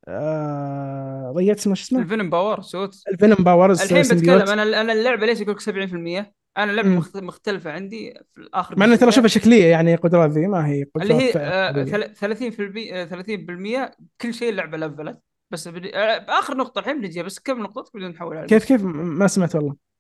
آه... 0.09 1.12
ضيعت 1.33 1.59
اسمه 1.59 1.75
شو 1.75 1.83
اسمه 1.83 1.99
ال 2.03 2.07
Venom 2.07 2.31
power 2.31 2.61
suit 2.63 3.03
ال 3.09 3.13
Venom 3.13 3.37
powers 3.45 3.83
الحين. 3.83 4.03
بتكلم 4.17 4.49
أنا 4.49 4.81
أنا 4.81 4.93
اللعبة 4.93 5.27
ليش 5.27 5.43
أقول 5.43 5.55
لك 5.55 5.61
70% 5.61 6.33
أنا 6.59 6.71
اللعبة. 6.71 6.89
مخت- 6.89 7.17
مختلفة 7.17 7.71
عندي 7.73 8.15
في 8.33 8.39
الآخر 8.41 8.79
مع 8.79 8.85
إنه 8.85 8.97
ترى. 8.97 9.13
شوفها 9.13 9.29
شكلية 9.29 9.65
يعني 9.67 9.95
قدرات 9.95 10.31
ذي 10.31 10.47
ما 10.47 10.67
هي 10.69 10.85
قدرات 10.95 11.11
اللي 11.11 11.23
هي 11.23 11.33
آه، 11.37 11.73
حقيقية. 11.73 11.91
ثل- 11.91 12.15
30% 12.15 13.05
30% 13.05 13.91
كل 14.21 14.35
شيء 14.35 14.51
اللعبة 14.51 14.79
level 14.79 15.14
ت 15.14 15.21
بس 15.51 15.69
بدي... 15.69 15.97
آه، 15.97 16.19
بآخر 16.19 16.57
نقطة 16.57 16.79
الحين 16.79 17.01
بنجيها 17.01 17.23
بس 17.23 17.39
كمل 17.39 17.63
نقطتك 17.63 17.95
بعدين 17.95 18.11
نحول 18.11 18.37
على 18.37 18.47
كيف 18.47 18.65
كيف 18.65 18.83
ما 18.85 19.27
سمعت 19.27 19.55
والله 19.57 19.93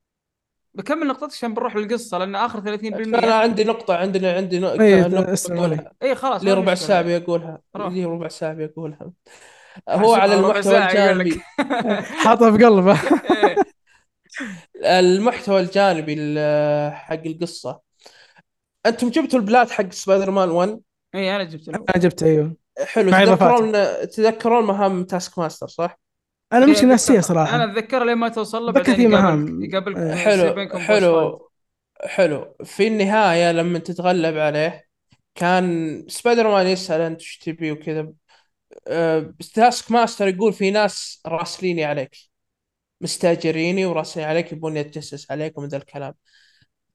بكمل 0.74 1.06
نقطتك 1.06 1.32
عشان 1.32 1.54
بنروح 1.54 1.76
للقصة 1.76 2.18
لأن 2.18 2.34
آخر 2.34 2.60
30% 2.60 2.94
أنا 3.18 3.34
عندي 3.34 3.64
نقطة 3.64 3.94
عندي 3.96 4.26
عندي 4.26 4.58
نق- 4.60 4.80
إيه، 4.80 5.06
نقطة 5.08 5.32
اسلم 5.32 5.56
بقولها 5.56 5.92
اي 6.02 6.14
خلاص 6.14 6.44
لي 6.44 6.52
ربع. 6.52 6.74
ساعة 6.74 7.18
بقولها. 7.18 7.60
لي 7.76 8.04
ربع 8.04 8.28
ساعة 8.28 8.54
بقولها 8.54 9.12
هو 9.88 10.14
على 10.14 10.34
المحتوى. 10.34 10.78
الجانبي 10.78 11.40
حاطها 12.24 12.56
في 12.56 12.64
قلبه. 12.64 13.00
المحتوى 14.84 15.60
الجانبي 15.60 16.14
ال- 16.18 16.92
حق 16.94 17.20
القصة 17.26 17.80
أنتم 18.86 19.08
جبتوا 19.08 19.38
البلات 19.38 19.70
حق 19.70 19.92
سبايدر 19.92 20.30
مان 20.30 20.50
1 20.50 20.80
إي 21.14 21.36
أنا 21.36 21.44
جبت 21.44 21.68
الأول 21.68 21.84
أنا 21.94 22.02
جبت 22.02 22.22
أيوه 22.22 22.56
حلو. 22.86 23.10
تذكرون 23.10 23.72
تذكرون 24.10 24.64
مهام 24.64 25.04
Taskmaster 25.04 25.68
صح؟ 25.68 26.00
أنا 26.52 26.66
مش 26.66 26.82
ناسيه. 26.84 27.20
صراحة 27.20 27.56
أنا 27.56 27.64
أتذكر 27.72 28.04
لين 28.04 28.14
ما 28.16 28.28
توصل 28.28 28.62
له 28.62 28.72
بعدين 28.72 28.94
في 28.94 29.06
مهام. 29.06 29.62
يقابل 29.64 30.14
حلو. 30.16 30.68
حلو 30.78 31.48
حلو 32.04 32.54
في 32.64 32.86
النهاية 32.86 33.52
لما 33.52 33.78
تتغلب 33.78 34.38
عليه 34.38 34.84
كان 35.34 36.04
سبايدر 36.08 36.48
مان 36.50 36.66
يسأل 36.66 37.00
أنت 37.00 37.20
وش 37.20 37.38
تبي 37.38 37.72
وكذا 37.72 38.12
Taskmaster 39.54 40.28
يقول 40.28 40.52
في 40.52 40.70
ناس 40.70 41.22
راسليني 41.26 41.84
عليك. 41.84 42.16
مستاجريني 43.00 43.86
وراسلين 43.86 44.26
عليك 44.26 44.52
يبوني 44.52 44.80
اتجسس 44.80 45.30
عليكم 45.30 45.64
ذا 45.64 45.76
الكلام. 45.76 46.14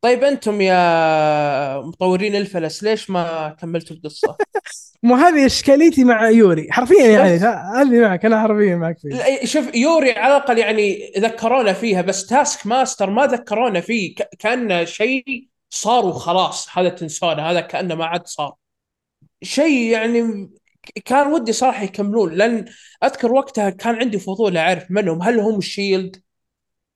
طيب 0.01 0.23
أنتم 0.23 0.61
يا 0.61 1.81
مطورين 1.81 2.35
الفلس 2.35 2.83
ليش 2.83 3.09
ما 3.09 3.55
كملتوا 3.61 3.95
القصة؟ 3.95 4.37
مو 5.03 5.15
هذه 5.15 5.45
إشكاليتي 5.45 6.03
مع 6.03 6.29
يوري. 6.29 6.67
حرفيا 6.71 7.07
يعني 7.07 7.29
هذه 7.37 8.01
معك 8.01 8.25
أنا 8.25 8.41
حرفيا 8.41 8.75
معك 8.75 8.97
فيه. 8.99 9.45
شوف 9.45 9.75
يوري 9.75 10.11
على 10.11 10.37
الأقل 10.37 10.57
يعني 10.57 11.11
ذكرونا 11.17 11.73
فيها 11.73 12.01
بس 12.01 12.25
Taskmaster 12.25 13.09
ما 13.09 13.25
ذكرونا 13.27 13.81
فيه 13.81 14.15
ك- 14.15 14.29
كأنه 14.39 14.83
شيء 14.83 15.47
صار 15.69 16.05
وخلاص. 16.05 16.77
هذا 16.77 16.89
تنسونه 16.89 17.41
هذا 17.51 17.61
كأنه 17.61 17.95
ما 17.95 18.05
عاد 18.05 18.27
صار. 18.27 18.55
شيء 19.43 19.91
يعني 19.91 20.49
كان 21.05 21.27
ودي 21.33 21.53
صراحة 21.53 21.83
يكملون 21.83 22.33
لأن 22.33 22.65
أذكر 23.03 23.31
وقتها 23.33 23.69
كان 23.69 23.95
عندي 23.95 24.19
فضول 24.19 24.57
أعرف 24.57 24.91
منهم 24.91 25.21
هل 25.21 25.39
هم 25.39 25.57
ال 25.57 25.66
SHIELD 25.66 26.21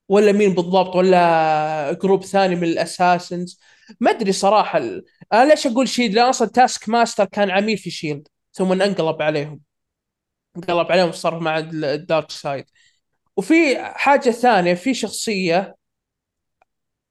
ولا 0.09 0.31
مين 0.31 0.53
بالضبط 0.53 0.95
ولا 0.95 1.93
group 2.03 2.23
ثاني 2.23 2.55
من 2.55 2.63
ال 2.63 2.73
assassins 2.73 3.59
ما 3.99 4.11
أدري 4.11 4.31
صراحة 4.31 4.77
ال- 4.79 5.05
أنا 5.33 5.49
ليش 5.49 5.67
أقول 5.67 5.89
SHIELD 5.89 6.13
لأن 6.13 6.25
أصلا 6.29 6.47
Taskmaster 6.47 7.25
كان 7.25 7.51
عميل 7.51 7.77
في 7.77 7.89
SHIELD 7.91 8.27
ثم 8.53 8.71
انقلب 8.71 9.21
عليهم. 9.21 9.59
انقلب 10.57 10.91
عليهم 10.91 11.09
وصار 11.09 11.39
مع 11.39 11.57
ال- 11.59 11.85
ال 11.85 11.94
dark 11.94 12.31
side 12.31 12.65
وفي 13.37 13.77
حاجة 13.83 14.29
ثانية 14.31 14.73
في 14.73 14.93
شخصية 14.93 15.75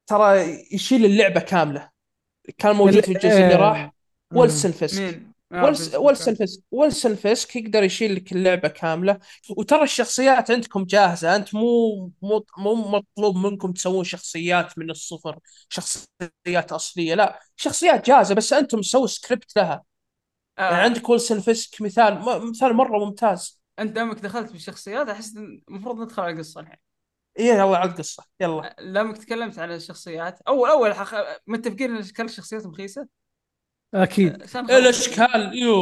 ترى 0.06 0.40
يشيل 0.72 1.04
اللعبة 1.04 1.40
كاملة. 1.40 1.90
كان 2.58 2.76
موجود 2.76 3.00
في 3.04 3.12
الجزء 3.12 3.40
اللي 3.40 3.54
راح 3.54 3.92
Wilson 4.34 4.72
Fisk 4.72 5.29
آه، 5.52 5.72
Wilson 6.72 7.14
Fisk 7.16 7.56
يقدر 7.56 7.82
يشيل 7.82 8.14
لك 8.16 8.32
اللعبة 8.32 8.68
كاملة. 8.68 9.18
وترى 9.56 9.82
الشخصيات 9.82 10.50
عندكم 10.50 10.84
جاهزة. 10.84 11.36
أنت 11.36 11.54
مو 11.54 11.96
مو 12.22 12.44
مو 12.58 12.74
مطلوب 12.74 13.36
منكم 13.36 13.72
تسوون 13.72 14.04
شخصيات 14.04 14.78
من 14.78 14.90
الصفر 14.90 15.38
شخصيات 15.68 16.72
أصلية. 16.72 17.14
لا 17.14 17.40
شخصيات 17.56 18.06
جاهزة 18.06 18.34
بس 18.34 18.52
أنتم 18.52 18.82
سووا 18.82 19.06
سكريبت 19.06 19.56
لها. 19.56 19.82
آه، 20.58 20.62
يعني 20.62 20.76
عندك 20.76 21.08
Wilson 21.08 21.40
Fisk 21.40 21.82
مثال 21.82 22.18
مثال 22.50 22.74
مرة 22.74 22.98
ممتاز. 23.04 23.60
أنت 23.78 23.92
دامك 23.92 24.16
دخلت 24.20 24.52
بالشخصيات 24.52 25.08
أحس 25.08 25.36
المفروض 25.68 26.00
ندخل 26.00 26.22
على 26.22 26.32
القصة 26.32 26.60
الحين. 26.60 26.76
إيه، 27.38 27.52
يلا 27.52 27.76
على 27.78 27.90
القصة. 27.90 28.24
يلا. 28.40 28.76
دامك 28.80 29.18
تكلمت 29.18 29.58
عن 29.58 29.72
الشخصيات. 29.72 30.40
اول 30.48 30.70
أول 30.70 30.94
حخ... 30.94 31.14
متفقين 31.46 31.96
إن 31.96 32.02
كل 32.16 32.24
الشخصيات 32.24 32.66
مخيسة؟ 32.66 33.08
أكيد. 33.94 34.42
الاشكال 34.56 35.50
يو 35.54 35.76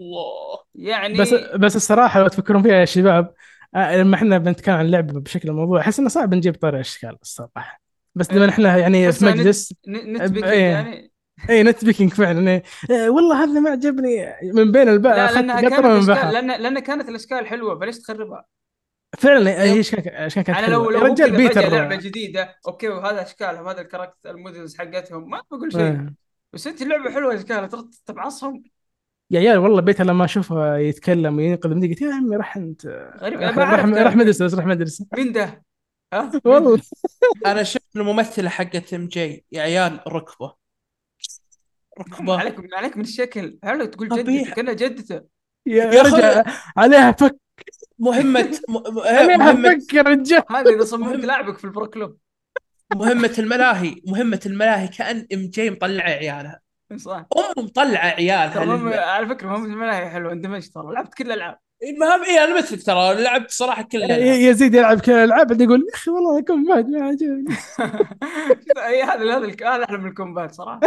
الله 0.00 0.58
يعني 0.74 1.18
بس 1.18 1.34
بس 1.34 1.76
الصراحة 1.76 2.20
لو 2.20 2.28
تفكرون 2.28 2.62
فيها 2.62 2.74
يا 2.74 2.84
شباب 2.84 3.34
آه، 3.74 3.96
لما 3.96 4.16
إحنا 4.16 4.38
بنتكلم 4.38 4.74
عن 4.74 4.86
اللعبه 4.86 5.20
بشكل 5.20 5.48
الموضوع 5.48 5.80
أحس 5.80 5.98
إنه 5.98 6.08
صعب 6.08 6.34
نجيب 6.34 6.54
طاري 6.54 6.80
إشكال 6.80 7.16
الصراحة 7.22 7.82
بس 8.14 8.30
لما 8.32 8.44
إيه. 8.44 8.50
إحنا 8.50 8.76
يعني 8.78 9.12
في 9.12 9.24
يعني 9.26 9.40
مجلس 9.40 9.74
ن- 9.88 10.16
نتبك 10.16 10.44
إيه. 10.44 10.60
يعني 10.70 11.12
اي 11.50 11.62
نت 11.62 11.84
بيكينج 11.84 12.12
فعلا 12.12 12.50
إيه. 12.50 12.62
آه، 12.90 13.10
والله 13.10 13.44
هذا 13.44 13.60
ما 13.60 13.70
عجبني 13.70 14.26
من 14.54 14.72
بين 14.72 14.88
الباء 14.88 15.16
لا 15.16 15.32
لأنها 15.32 15.60
كانت 15.60 15.86
من 15.86 16.06
بحر 16.06 16.30
لأن 16.30 16.62
لأن 16.62 16.78
كانت 16.78 17.08
الإشكال 17.08 17.46
حلوة 17.46 17.78
فليش 17.80 17.98
تخربها؟ 17.98 18.44
فعلا 19.18 19.62
هي 19.62 19.80
اشكال 19.80 20.08
إشكال 20.08 20.42
كانت 20.42 20.58
أنا 20.58 20.66
لو. 20.66 20.90
لو 20.90 21.00
رجال 21.00 21.36
بيتر 21.36 21.68
لعبة 21.68 21.96
جديدة 21.96 22.56
okay 22.68 22.88
وهذا 22.88 23.22
إشكالهم 23.22 23.68
هذا 23.68 23.80
ال 23.80 23.85
character 23.85 24.30
ال 24.30 24.37
models 24.37 24.76
حقتهم 24.76 25.30
ما 25.30 25.42
بقول 25.50 25.72
شيء. 25.72 26.06
بس 26.54 26.66
انت 26.66 26.82
اللعبة 26.82 27.10
حلوة 27.10 27.34
اشكالها 27.34 27.66
ترى 27.66 27.88
تبعصهم؟ 28.06 28.62
يا 29.30 29.40
عيال 29.40 29.58
والله 29.58 29.80
بيتر 29.80 30.04
لما 30.04 30.24
أشوفه 30.24 30.76
يتكلم 30.76 31.36
وينقذ 31.36 31.70
من 31.74 31.88
قلت 31.88 32.02
يا 32.02 32.14
عمي 32.14 32.36
راح 32.36 32.56
أنت 32.56 32.86
غريب 33.20 33.40
راح 33.40 34.16
مدرسة 34.16 34.44
بس 34.44 34.54
راح 34.54 34.66
مدرسة. 34.66 35.06
مين 35.16 35.32
ده؟ 35.32 35.64
ها؟ 36.12 36.30
والله؟ 36.44 36.80
أنا 37.46 37.62
شفت 37.62 37.96
الممثله 37.96 38.48
حقت 38.48 38.94
MJ. 38.94 39.44
يا 39.52 39.62
عيال 39.62 40.00
ركبة. 40.08 40.54
ركبة. 42.00 42.38
عليك 42.38 42.74
عليك 42.74 42.96
من 42.96 43.02
الشكل. 43.02 43.58
حلو 43.62 43.84
تقول. 43.84 44.08
جدته 44.08 44.54
كأنها 44.54 44.72
جدته 44.72 45.20
يا 45.66 46.02
رجال 46.02 46.44
عليها 46.76 47.12
فك. 47.12 47.36
مهمة 47.98 48.60
م- 48.68 48.98
عليها 48.98 49.36
مهمة. 49.36 49.78
فك 49.78 49.94
يا 49.94 50.02
رجال. 50.02 50.42
هذا 50.50 50.70
إذا 50.70 50.84
صممت 50.84 51.24
لاعبك 51.24 51.58
في 51.58 51.64
ال 51.64 51.69
Pro 51.69 51.86
Club. 51.86 52.16
مهمة 52.92 53.34
الملاهي 53.38 53.96
مهمة 54.06 54.40
الملاهي 54.46 54.88
كأن 54.88 55.26
MJ 55.32 55.70
مطلعه 55.70 56.10
عيالها. 56.10 56.60
صح. 56.96 57.26
ام 57.36 57.64
مطلعه 57.64 58.06
عيالها 58.06 58.64
مهم 58.64 58.88
على 58.88 59.26
فكرة 59.26 59.48
مهم 59.48 59.64
الملاهي 59.64 60.10
حلوة 60.10 60.32
اندمجت 60.32 60.74
ترى 60.74 60.94
لعبت 60.94 61.14
كل 61.14 61.26
الألعاب. 61.26 61.58
المهم 61.82 62.24
إيه 62.24 62.44
أنا 62.44 62.58
مثلك 62.58 62.82
ترى 62.82 63.22
لعبت 63.22 63.50
صراحة 63.50 63.82
كل 63.82 63.98
الألعاب. 63.98 64.20
يزيد 64.20 64.74
يلعب 64.74 65.00
كل 65.00 65.12
الألعاب 65.12 65.46
بعدين 65.46 65.68
يقول 65.68 65.80
يا 65.80 65.94
أخي 65.94 66.10
والله 66.10 66.40
كم 66.40 66.64
بعد 66.68 66.88
ما 66.88 67.04
عجبني. 67.04 67.56
اي 68.86 69.02
هذا 69.02 69.36
هذا 69.36 69.74
هذا 69.74 69.84
أحلى 69.84 69.98
من 69.98 70.08
ال 70.08 70.15
combat 70.15 70.54
صراحة. 70.54 70.80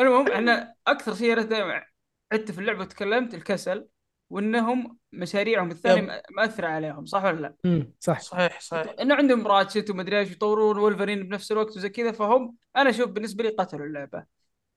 المهم 0.00 0.28
إحنا 0.28 0.74
أكثر 0.86 1.14
شيء 1.14 1.32
أنا 1.32 1.42
دائما 1.42 1.84
عدت 2.32 2.50
في 2.50 2.58
اللعبة 2.58 2.80
وتكلمت 2.80 3.34
الكسل. 3.34 3.86
وإنهم 4.30 4.98
مشاريعهم 5.12 5.70
الثانية 5.70 6.22
مأثرة 6.36 6.66
عليهم 6.66 7.04
صح 7.04 7.24
ولا 7.24 7.40
لا؟ 7.40 7.54
أمم، 7.64 7.92
صح. 8.00 8.20
صحيح 8.20 8.60
صحيح. 8.60 8.94
انه 9.00 9.14
عندهم 9.14 9.46
Ratchet 9.46 9.90
ومدري 9.90 10.18
إيش 10.18 10.30
يطورون 10.30 10.78
وولفرين 10.78 11.28
بنفس 11.28 11.52
الوقت 11.52 11.76
وزي 11.76 11.88
كذا 11.88 12.12
فهم 12.12 12.56
أنا 12.76 12.90
أشوف 12.90 13.10
بالنسبة 13.10 13.44
لي 13.44 13.50
قتلوا 13.50 13.86
اللعبة. 13.86 14.24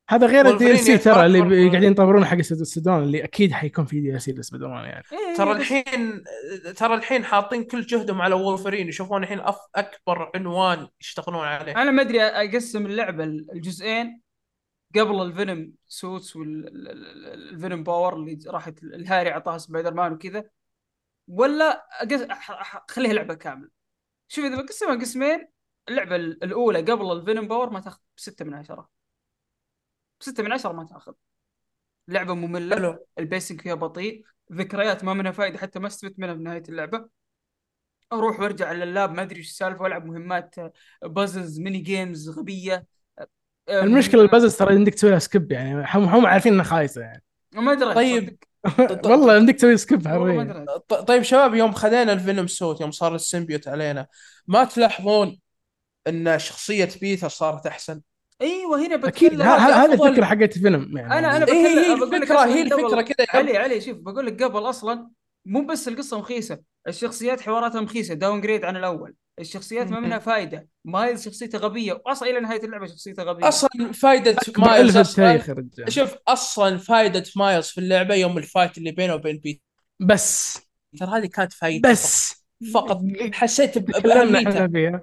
هذا 0.09 0.27
غير 0.27 0.47
ال 0.47 0.79
DLC 0.79 0.97
ترى 0.97 1.25
اللي 1.25 1.69
قاعدين 1.69 1.91
يطورون 1.91 2.25
حق 2.25 2.37
السودان 2.37 3.03
اللي 3.03 3.23
أكيد 3.23 3.51
حيكون 3.51 3.85
في 3.85 3.99
DLC 3.99 4.35
مان 4.61 4.85
يعني 4.85 5.03
ترى 5.37 5.51
الحين 5.51 6.23
ترى 6.75 6.95
الحين 6.95 7.25
حاطين 7.25 7.63
كل 7.63 7.81
جهدهم 7.81 8.21
على 8.21 8.35
وولفرين 8.35 8.87
يشوفون 8.87 9.23
الحين 9.23 9.39
أف 9.39 9.57
أكبر 9.75 10.31
عنوان 10.35 10.87
يشتغلون 11.01 11.45
عليه. 11.45 11.81
أنا 11.81 11.91
ما 11.91 12.01
أدري 12.01 12.21
أقسم 12.21 12.85
اللعبة 12.85 13.23
الجزئين 13.23 14.21
قبل 14.95 15.21
ال 15.21 15.30
Venom 15.30 15.73
suits 15.87 16.35
وال 16.35 16.78
Venom 16.78 17.83
power 17.83 18.15
اللي 18.15 18.39
راحت 18.47 18.83
الهاري 18.83 19.31
أعطاها 19.31 19.57
سبايدر 19.57 19.93
مان 19.93 20.13
وكذا 20.13 20.49
ولا 21.27 21.87
اخليها 22.89 23.13
لعبة 23.13 23.33
كاملة. 23.33 23.69
شوف 24.27 24.45
إذا 24.45 24.61
بقسمها 24.61 24.95
قسمين 24.95 25.47
اللعبة 25.89 26.15
الأولى 26.15 26.81
قبل 26.81 27.11
ال 27.11 27.17
Venom 27.17 27.47
power 27.47 27.69
ما 27.69 27.79
تاخذ 27.79 27.99
بستة 28.17 28.45
من 28.45 28.53
عشرة. 28.53 28.89
بستة 30.21 30.43
من 30.43 30.51
عشرة 30.51 30.71
ما 30.71 30.85
تاخذ. 30.85 31.13
لعبة 32.07 32.33
مملة 32.33 32.75
حلو. 32.75 33.07
ال 33.19 33.25
pacing 33.25 33.61
فيها 33.61 33.73
بطيء 33.73 34.25
ذكريات 34.51 35.03
ما 35.03 35.13
منها 35.13 35.31
فائده 35.31 35.57
حتى 35.57 35.79
ما 35.79 35.87
استفدت 35.87 36.19
منها 36.19 36.33
بنهايه 36.33 36.63
اللعبة. 36.69 37.09
أروح 38.13 38.39
وأرجع 38.39 38.71
لللاب 38.71 39.11
ما 39.11 39.21
أدري 39.21 39.37
إيش 39.37 39.49
السالفة 39.49 39.81
وألعب 39.81 40.05
مهمات 40.05 40.55
بازلز 41.03 41.59
ميني 41.59 41.79
جيمز 41.79 42.29
غبية. 42.29 42.96
المشكلة 43.69 44.21
البازلز 44.21 44.55
ترى 44.55 44.75
يمديك 44.75 44.95
تسوي 44.95 45.09
لها 45.09 45.19
سكيب 45.19 45.51
يعني 45.51 45.85
هم 45.93 46.03
هم 46.03 46.25
عارفين 46.25 46.53
إنها 46.53 46.65
خايسة 46.65 47.01
يعني. 47.01 47.23
ما 47.55 47.71
أدري. 47.71 47.93
طيب. 47.93 48.37
والله 49.05 49.37
يمديك 49.37 49.55
تسوي 49.55 49.77
skip 49.77 50.07
حرفيا. 50.07 50.65
طيب 51.07 51.23
شباب 51.23 51.55
يوم 51.55 51.71
خذينا 51.71 52.13
ال 52.13 52.19
Venom 52.19 52.47
suit 52.47 52.81
يوم 52.81 52.91
صار 52.91 53.15
ال 53.15 53.21
symbiote 53.21 53.67
علينا 53.67 54.07
ما 54.47 54.63
تلاحظون 54.63 55.39
إن 56.07 56.39
شخصية 56.39 56.89
بيتر 57.01 57.29
صارت 57.29 57.67
أحسن؟ 57.67 58.01
أيوه 58.41 58.87
هنا 58.87 58.95
بتكلم 58.95 59.41
هذه 59.41 59.93
أفضل. 59.93 60.07
الفكرة 60.07 60.25
حقت 60.25 60.57
فيلم 60.57 60.97
يعني. 60.97 61.19
أنا 61.19 61.37
أنا 61.37 61.45
إيه 61.47 61.63
بتكلم 61.67 61.91
هي 61.91 61.95
بقول 61.99 62.23
أصلاً 62.23 62.45
هي 62.45 62.61
الفكرة 62.61 63.01
كذا 63.01 63.25
عم. 63.29 63.39
علي 63.39 63.57
علي 63.57 63.81
شوف 63.81 63.97
بقول 63.97 64.25
لك 64.25 64.43
قبل 64.43 64.59
أصلا 64.59 65.09
مو 65.45 65.65
بس 65.65 65.87
القصة 65.87 66.19
مخيسة 66.19 66.59
الشخصيات 66.87 67.41
حواراتها 67.41 67.81
مخيسة 67.81 68.13
downgrade 68.13 68.65
عن 68.65 68.77
الأول. 68.77 69.13
الشخصيات 69.39 69.87
ما 69.87 69.99
منها 69.99 70.19
فائده 70.19 70.67
مايلز 70.85 71.25
شخصيته 71.25 71.57
غبية 71.57 72.01
واصلا 72.05 72.29
إلى 72.29 72.39
نهاية 72.39 72.63
اللعبة 72.63 72.85
شخصيته 72.85 73.23
غبية. 73.23 73.47
أصلا 73.47 73.91
فائده 73.91 74.35
مايلز 74.57 74.97
أصلاً 74.97 75.41
شوف 75.89 76.15
أصلا 76.27 76.77
فائده 76.77 77.23
مايلز 77.35 77.67
في 77.67 77.77
اللعبة 77.77 78.15
يوم 78.15 78.37
ال 78.37 78.44
fight 78.44 78.77
اللي 78.77 78.91
بينه 78.91 79.13
وبين 79.15 79.37
بيتر 79.37 79.61
بس. 79.99 80.61
هذه 81.01 81.25
كانت 81.25 81.53
فائده 81.53 81.91
بس. 81.91 82.43
فقط. 82.73 83.01
حسيت 83.33 83.77
باهميتها 83.77 84.67
فيها. 84.67 85.01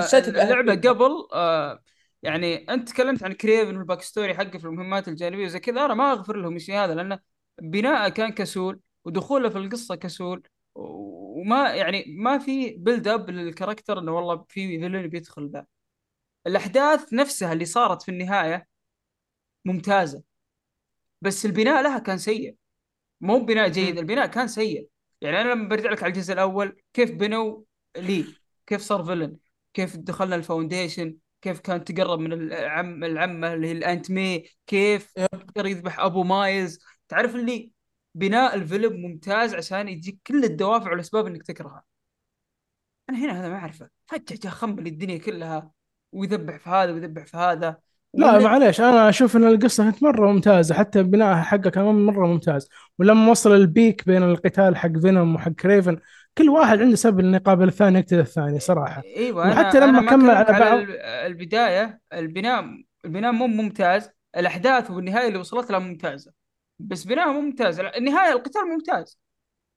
حسيت 0.00 0.24
فاللعبه 0.24 0.62
بأهميتها. 0.62 0.92
قبل 0.92 1.28
آه 1.32 1.82
يعني 2.22 2.56
أنت 2.56 2.88
تكلمت 2.88 3.22
عن 3.22 3.32
كريفن 3.32 3.76
وال 3.76 3.85
back 3.85 4.02
story 4.02 4.34
حقه 4.34 4.58
في 4.58 4.64
المهمات 4.64 5.08
الجانبية 5.08 5.44
وزي 5.44 5.60
كذا 5.60 5.84
أنا 5.84 5.94
ما 5.94 6.12
أغفر 6.12 6.36
لهم 6.36 6.56
الشيء 6.56 6.74
هذا 6.74 6.94
لأنه 6.94 7.18
بناءه 7.62 8.08
كان 8.08 8.32
كسول 8.32 8.80
ودخوله 9.04 9.48
في 9.48 9.58
القصة 9.58 9.94
كسول. 9.94 10.42
وما 10.74 11.74
يعني 11.74 12.04
ما 12.08 12.38
في 12.38 12.70
build 12.70 13.08
up 13.08 13.30
لل 13.30 13.42
character 13.42 13.98
انه 13.98 14.12
والله 14.12 14.44
في 14.48 14.80
villain 14.80 15.06
بيدخل 15.08 15.50
ذا. 15.50 15.66
الأحداث 16.46 17.12
نفسها 17.12 17.52
اللي 17.52 17.64
صارت 17.64 18.02
في 18.02 18.10
النهاية 18.10 18.68
ممتازة 19.64 20.22
بس 21.20 21.46
البناء 21.46 21.82
لها 21.82 21.98
كان 21.98 22.18
سيء. 22.18 22.56
مو 23.20 23.38
بناء 23.44 23.68
جيد 23.68 23.98
البناء 23.98 24.26
كان 24.26 24.48
سيء. 24.48 24.88
يعني 25.20 25.40
أنا 25.40 25.52
لما 25.52 25.68
برجع 25.68 25.90
لك 25.90 26.02
على 26.02 26.12
الجزء 26.12 26.32
الأول 26.32 26.82
كيف 26.92 27.10
بنوا 27.12 27.62
لي؟ 27.96 28.24
كيف 28.66 28.80
صار 28.80 29.04
villain 29.04 29.36
كيف 29.74 29.96
دخلنا 29.96 30.36
ال 30.36 30.43
foundation؟ 30.43 31.16
كيف 31.42 31.60
كان 31.60 31.84
تقرب 31.84 32.18
من 32.18 32.32
العم 32.32 33.04
العمة 33.04 33.54
اللي 33.54 33.66
هي 33.66 33.72
ال 33.72 33.80
Aunt 33.80 34.10
May 34.10 34.44
كيف 34.66 35.12
يقدر 35.16 35.66
يذبح 35.66 36.00
أبو 36.00 36.22
مايلز؟ 36.22 36.78
تعرف 37.08 37.34
اللي 37.34 37.73
بناء 38.14 38.54
الفيلم 38.54 38.92
ممتاز 39.02 39.54
عشان 39.54 39.88
يجيك 39.88 40.18
كل 40.26 40.44
الدوافع 40.44 40.90
والأسباب 40.90 41.26
إنك 41.26 41.42
تكرهها 41.42 41.84
أنا 43.10 43.18
هنا 43.18 43.40
هذا 43.40 43.48
ما 43.48 43.54
أعرفه. 43.56 43.88
فجأة 44.06 44.38
جاء 44.42 44.52
خمل 44.52 44.86
الدنيا 44.86 45.18
كلها 45.18 45.70
ويذبح 46.12 46.56
في 46.56 46.70
هذا 46.70 46.92
ويذبح 46.92 47.26
في 47.26 47.36
هذا. 47.36 47.76
لا 48.14 48.38
معليش 48.38 48.80
أنا 48.80 49.08
أشوف 49.08 49.36
إن 49.36 49.44
القصة 49.44 49.84
كانت 49.84 50.02
مرة 50.02 50.32
ممتازة 50.32 50.74
حتى 50.74 51.02
بناءها 51.02 51.42
حقه 51.42 51.70
كمان 51.70 52.06
مرة 52.06 52.26
ممتاز. 52.26 52.68
ولما 52.98 53.30
وصل 53.30 53.52
البيك 53.54 54.06
بين 54.06 54.22
القتال 54.22 54.76
حق 54.76 54.98
فينوم 55.02 55.34
وحق 55.34 55.50
كريفن 55.50 55.98
كل 56.38 56.48
واحد 56.48 56.80
عنده 56.82 56.96
سبب 56.96 57.20
إنه 57.20 57.36
يقابل 57.36 57.68
الثاني 57.68 57.98
يقتل 57.98 58.18
الثاني 58.18 58.60
صراحة. 58.60 59.02
إيوه 59.16 59.48
وحتى 59.48 59.78
أنا 59.78 59.84
لما 59.84 59.98
أنا 59.98 60.10
كمل 60.10 60.30
على 60.30 60.58
بعض- 60.60 60.78
ال- 60.78 61.00
البداية 61.00 62.00
البناء 62.12 62.64
البناء 63.04 63.32
مو 63.32 63.46
ممتاز 63.46 64.10
الأحداث 64.36 64.90
والنهاية 64.90 65.28
اللي 65.28 65.38
وصلت 65.38 65.70
لها 65.70 65.78
ممتازة. 65.78 66.32
بس 66.78 67.04
بناء 67.04 67.32
مو 67.32 67.40
ممتاز. 67.40 67.80
النهاية 67.80 68.32
القتال 68.32 68.62
ممتاز. 68.68 69.18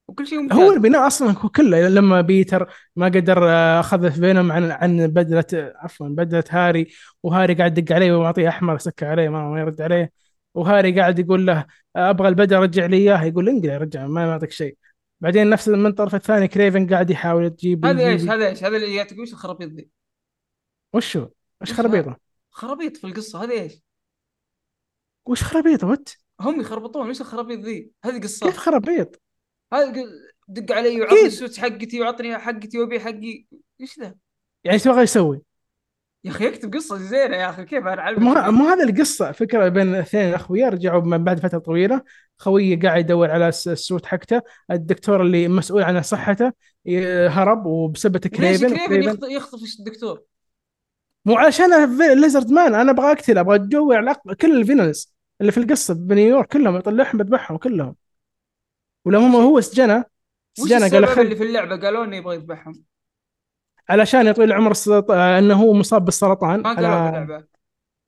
وكل 0.08 0.28
شيء 0.28 0.40
ممتاز. 0.40 0.58
هو 0.58 0.72
البناء 0.72 1.08
أصلا 1.08 1.32
هو 1.40 1.50
كله 1.50 1.90
لما 1.90 2.22
بيتر 2.22 2.74
ما 2.96 3.06
قدر 3.06 3.50
آه، 3.50 3.80
أخذ 3.80 4.12
فينوم 4.12 4.52
عن 4.52 4.72
عن 4.72 5.08
بدلة 5.08 5.74
عفوا 5.76 6.08
بدلة 6.08 6.44
هاري. 6.50 6.88
وهاري 7.24 7.54
قاعد 7.54 7.78
يدق 7.78 7.96
عليه 7.96 8.12
ومعطيه 8.12 8.50
أحمر 8.50 8.78
سكه 8.78 9.08
عليه 9.08 9.30
ما 9.30 9.50
ما 9.50 9.60
يرد 9.60 9.82
عليه. 9.82 10.12
وهاري 10.54 11.00
قاعد 11.00 11.20
يقول 11.20 11.48
له 11.48 11.66
آه، 11.96 12.10
أبغى 12.10 12.28
البدله 12.28 12.60
رجع 12.60 12.86
لي 12.86 12.98
إياه. 12.98 13.24
يقول 13.24 13.50
انقل 13.50 13.70
يا 13.70 13.78
رجال 13.78 14.10
ما 14.10 14.22
يعطيك 14.22 14.52
شيء. 14.52 14.78
بعدين 15.22 15.50
نفس 15.50 15.68
من 15.68 15.86
الطرف 15.86 16.16
الثاني 16.16 16.48
كريفن 16.48 16.88
قاعد 16.88 17.10
يحاول 17.10 17.50
تجيب 17.50 17.86
هذا 17.86 18.08
إيش؟ 18.08 18.22
هذا 18.22 18.48
إيش؟ 18.48 18.64
هذا 18.64 18.78
اللي 18.78 18.96
يعطيك 18.96 19.20
وش 19.20 19.34
الخرابيط 19.34 19.70
ذي؟ 19.70 19.90
وش 20.94 21.18
هو؟ 21.18 21.30
وش 21.62 21.74
خرابيطه؟ 21.74 22.18
خرابيط 22.50 22.98
في 22.98 23.08
القصة؟ 23.08 23.44
هذا 23.44 23.52
إيش؟ 23.54 23.82
وش 25.26 25.44
خرابيطه 25.44 25.88
what؟ 25.88 26.10
هم 26.42 26.62
يخربطون 26.62 27.10
وش 27.10 27.22
الخرابيط 27.22 27.60
ذي؟ 27.60 27.92
هذه 28.06 28.20
قصة. 28.22 28.46
كيف 28.48 28.58
خرابيط؟ 28.58 29.22
هذا 29.74 29.94
دق 30.48 30.76
علي 30.76 31.02
وعطني. 31.02 31.26
ال 31.26 31.32
suit 31.32 31.58
حقتي 31.58 32.02
وعطني 32.02 32.38
حقتي 32.38 32.80
وابي 32.80 33.00
حقي. 33.00 33.46
إيش 33.82 34.00
ذا؟ 34.00 34.06
يعني 34.64 34.74
إيش 34.76 34.84
تبغى 34.84 35.02
يسوي؟ 35.02 35.42
يا 36.24 36.32
أخي 36.32 36.48
اكتب 36.48 36.74
قصة 36.74 36.98
زينة 36.98 37.36
يا 37.36 37.50
أخي 37.50 37.66
كيف 37.66 37.88
أنا 37.88 38.12
ما 38.12 38.50
ما 38.52 38.74
هذا 38.74 38.84
القصة. 38.84 39.32
فكره 39.32 39.68
بين 39.68 39.96
اثنين 39.96 40.34
أخويا 40.34 40.70
رجعوا 40.70 41.02
من 41.02 41.24
بعد 41.24 41.40
فترة 41.40 41.60
طويلة 41.60 42.02
خويه 42.38 42.80
قاعد 42.80 43.00
يدور 43.06 43.32
على 43.32 43.48
ال 43.48 43.55
س- 43.55 43.68
ال 43.68 43.75
suit 43.75 44.06
حقته 44.06 44.42
الدكتور 44.72 45.22
اللي 45.22 45.48
مسؤول 45.48 45.84
عن 45.84 46.02
صحته 46.02 46.52
هرب 47.28 47.66
وبسبه 47.66 48.20
ليش 48.26 48.38
كريفن 48.40 48.68
كريفن 48.70 48.84
وكريفن 49.10 49.32
يخطف, 49.32 49.60
الدكتور؟ 49.80 50.24
مو 51.26 51.38
عشان 51.38 51.98
Lizard 52.22 52.52
Man 52.52 52.76
أنا 52.76 52.92
أبغى 52.92 53.12
اقتل 53.12 53.38
أبغى 53.38 53.56
أق- 54.14 54.34
كل 54.34 54.58
ال 54.58 54.64
villains 54.64 55.17
اللي 55.42 55.52
في 55.52 55.60
القصة 55.60 55.94
بنيويورك 55.94 56.48
كلهم 56.48 56.76
يطلعهم 56.76 57.18
بذبحهم 57.18 57.58
كلهم. 57.58 57.96
ولما 59.06 59.38
هو 59.38 59.42
هو 59.42 59.62
سجنه؟ 59.62 60.06
سجنه 60.54 60.90
قال 60.90 61.08
خل 61.08 61.22
اللي 61.22 61.36
في 61.36 61.44
اللعبة؟ 61.44 61.76
قالوا 61.76 62.06
إنه 62.06 62.16
يبغى 62.16 62.36
يذبحهم. 62.36 62.84
علشان 63.90 64.28
يطول 64.28 64.52
عمر 64.52 64.72
السرط... 64.72 65.12
إنه 65.12 65.54
هو 65.54 65.74
مصاب 65.74 66.06
بالسرطان. 66.06 66.62
ما 66.62 66.74
قالوا 66.74 66.90
أنا 66.90 67.10
اللعبه 67.10 67.44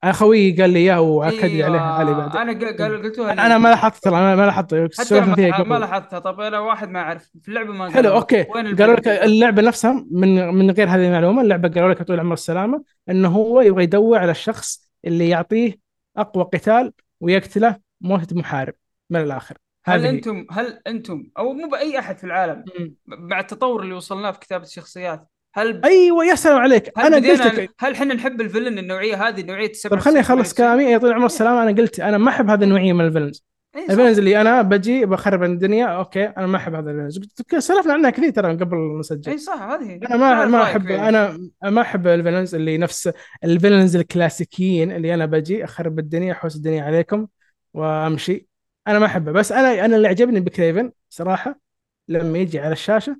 أنا 0.04 0.12
خويي 0.12 0.62
قال 0.62 0.70
لي 0.70 0.80
إياه 0.80 1.02
وأكد 1.02 1.46
لي 1.46 1.66
أيوة. 1.66 1.66
عليها 1.66 1.82
علي 1.82 2.14
بعد. 2.14 2.36
أنا 2.36 2.78
قال 2.78 3.04
قلتوها 3.04 3.34
أنا 3.34 3.46
أنا 3.46 3.58
ما 3.58 3.70
لاحظت 3.70 4.08
أنا 4.08 4.36
ما 4.36 4.46
لاحظت. 4.46 4.74
أنا 4.74 5.36
فيها 5.36 5.58
ما, 5.58 5.64
ما 5.64 5.80
لاحظتها. 5.80 6.20
طب 6.20 6.40
أنا 6.40 6.60
واحد 6.60 6.90
ما 6.90 7.00
أعرف. 7.00 7.30
في 7.42 7.50
اللعبة 7.50 7.74
ما 7.74 7.92
حلو. 7.92 8.10
أوكي. 8.10 8.44
قالوا 8.44 8.96
لك؟ 8.96 9.08
اللعبة 9.08 9.62
نفسها 9.62 10.06
من 10.12 10.54
من 10.54 10.72
غير 10.72 10.90
هذه 10.90 11.08
المعلومة 11.08 11.42
اللعبة 11.42 11.70
قالوا 11.70 11.90
لك 11.90 12.04
طول 12.04 12.20
عمر 12.20 12.34
السلامة 12.34 12.84
إنه 13.10 13.30
هو 13.30 13.62
يبغى 13.62 13.84
يدور 13.84 14.18
على 14.18 14.32
الشخص 14.32 14.90
اللي 15.06 15.30
يعطيه 15.30 15.80
أقوى 16.18 16.44
قتال 16.44 16.94
ويقتله 17.20 17.78
موتة 18.02 18.36
محارب 18.36 18.74
من 19.10 19.22
الآخر 19.22 19.58
هل. 19.86 20.06
أنتم 20.06 20.46
هل 20.52 20.82
أنتم 20.88 21.24
أو 21.38 21.54
مو 21.54 21.70
بأي 21.70 22.00
أحد 22.00 22.18
في 22.18 22.24
العالم. 22.24 22.66
مع 23.08 23.40
التطور 23.40 23.84
اللي 23.84 23.94
وصلناه 23.94 24.32
في 24.32 24.40
كتابة 24.40 24.64
الشخصيات 24.64 25.28
هل 25.56 25.82
أيوه 25.86 26.26
يا 26.26 26.36
سلام 26.36 26.58
عليك 26.58 26.92
هل 26.98 27.14
أنا 27.14 27.30
قلت 27.30 27.42
لك 27.42 27.70
هل 27.80 27.92
إحنا 27.92 28.14
نحب 28.14 28.42
ال 28.42 28.46
villain 28.46 28.78
النوعية 28.78 29.28
هذه 29.28 29.42
نوعية 29.42 29.70
السبع 29.70 29.96
طيب 29.96 30.00
خليني 30.00 30.20
أخلص؟ 30.20 30.54
كلامي 30.54 30.84
يا 30.84 30.98
طويل 30.98 31.14
العمر 31.14 31.26
والسلامه 31.26 31.64
أنا 31.64 31.82
قلت 31.82 32.00
أنا 32.00 32.18
ما 32.18 32.30
أحب 32.30 32.50
هذه 32.50 32.64
النوعية 32.64 32.94
من 32.94 33.06
ال 33.06 33.09
villains 33.09 33.36
صح. 33.36 33.49
ال 33.76 33.81
villains 33.81 34.18
اللي 34.18 34.42
أنا 34.42 34.62
بجي 34.62 35.06
بخرب 35.06 35.44
الدنيا. 35.44 35.86
okay 35.86 36.26
أنا 36.26 36.48
ما 36.48 36.58
أحب 36.58 36.74
هذا 36.74 36.92
ال 36.92 36.95
villains 36.95 37.20
سولفنا 37.58 37.94
عنها 37.94 38.10
كثير 38.10 38.30
ترى 38.30 38.56
قبل 38.56 39.00
نسجل 39.00 39.32
اي 39.32 39.38
صح 39.38 39.62
هذه. 39.62 39.96
أنا 39.96 40.18
ما 40.18 40.46
ما 40.46 40.64
أحب. 40.64 40.88
أنا 40.92 41.50
ما 41.64 41.82
أحب 41.82 42.08
ال 42.08 42.13
villains 42.13 42.56
اللي 42.56 42.78
نفس 42.78 43.10
ال 43.44 43.50
villains 43.50 43.96
الكلاسيكيين 43.96 44.92
اللي 44.92 45.14
أنا 45.14 45.26
بجي. 45.26 45.64
أخرب 45.64 46.00
الدنيا 46.00 46.32
أحوس 46.32 46.56
الدنيا 46.56 46.84
عليكم 46.84 47.28
وأمشي. 47.74 48.48
أنا 48.88 49.00
ما 49.00 49.06
أحبه. 49.06 49.32
بس 49.32 49.52
أنا 49.52 49.86
أنا 49.86 49.96
اللي 49.96 50.08
عجبني 50.08 50.40
بكريفن 50.40 50.92
صراحة 51.10 51.60
لما 52.08 52.38
يجي 52.38 52.60
على 52.60 52.74
الشاشة 52.74 53.18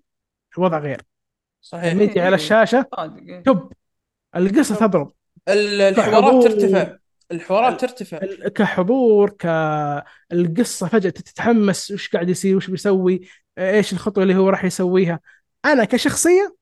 الوضع 0.58 0.80
غير. 0.80 1.02
صحيح. 1.62 1.94
لما 1.94 2.04
يجي 2.04 2.22
على 2.22 2.36
الشاشة 2.36 2.86
صادق 2.96 3.22
إيه. 3.28 3.44
تب 3.44 3.72
القصة 4.36 4.76
تضرب. 4.76 5.14
ال- 5.50 5.82
الحوارات 5.82 6.44
ترتفع. 6.44 6.96
الحوارات 7.32 7.82
ترتفع. 7.82 8.20
كحضور 8.56 9.30
كالقصه 9.30 10.88
فجأة 10.88 11.10
تتحمس 11.10 11.92
وش 11.92 12.10
قاعد 12.10 12.30
يصير؟ 12.30 12.58
وش 12.58 12.70
بيسوي؟ 12.70 13.22
إيش 13.58 13.94
الخطوة 13.94 14.24
اللي 14.24 14.36
هو 14.36 14.50
راح 14.50 14.66
يسويها؟ 14.66 15.20
أنا 15.66 15.86
كشخصية 15.86 16.56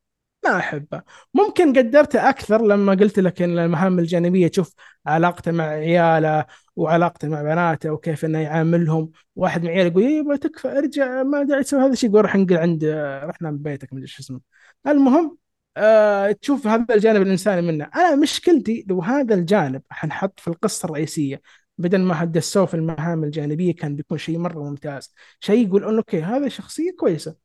ما 0.45 0.57
أحبه. 0.57 1.01
ممكن 1.33 1.77
قدرته 1.77 2.29
أكثر 2.29 2.61
لما 2.61 2.93
قلت 2.93 3.19
لك 3.19 3.41
إن 3.41 3.59
المهام 3.59 3.99
الجانبية 3.99 4.47
تشوف 4.47 4.73
علاقته 5.05 5.51
مع 5.51 5.63
عياله 5.63 6.45
وعلاقته 6.75 7.27
مع 7.27 7.41
بناته 7.41 7.91
وكيف 7.91 8.25
إنه 8.25 8.39
يعاملهم. 8.39 9.11
واحد 9.35 9.63
من 9.63 9.69
عياله 9.69 9.89
يقول 9.89 10.03
يبا 10.03 10.35
تكفى 10.35 10.77
ارجع 10.77 11.23
ما 11.23 11.43
داعي 11.43 11.63
تسوي 11.63 11.79
هذا 11.81 11.93
الشيء. 11.93 12.09
يقول 12.09 12.21
روح 12.21 12.35
انقل 12.35 12.57
عند 12.57 12.85
روح 13.23 13.41
نام 13.41 13.57
ببيتك 13.57 13.93
ما 13.93 13.99
أدري 13.99 14.07
شو 14.07 14.21
اسمه. 14.21 14.41
المهم 14.87 15.37
آه 15.77 16.31
تشوف 16.31 16.67
هذا 16.67 16.95
الجانب 16.95 17.21
الإنساني 17.21 17.61
منه. 17.61 17.89
أنا 17.95 18.15
مشكلتي 18.15 18.85
لو 18.89 19.01
هذا 19.01 19.35
الجانب 19.35 19.81
حنحط 19.89 20.39
في 20.39 20.47
القصة 20.47 20.85
الرئيسية 20.85 21.41
بدل 21.77 22.01
ما 22.01 22.23
هدسوه 22.23 22.65
في 22.65 22.73
المهام 22.73 23.23
الجانبية 23.23 23.75
كان 23.75 23.95
بيكون 23.95 24.17
شيء 24.17 24.37
مرة 24.37 24.59
ممتاز. 24.69 25.13
شيء 25.39 25.67
يقول 25.67 25.83
إنه 25.83 25.97
okay 25.97 26.21
هذا 26.21 26.47
شخصية 26.49 26.91
كويسة. 26.99 27.35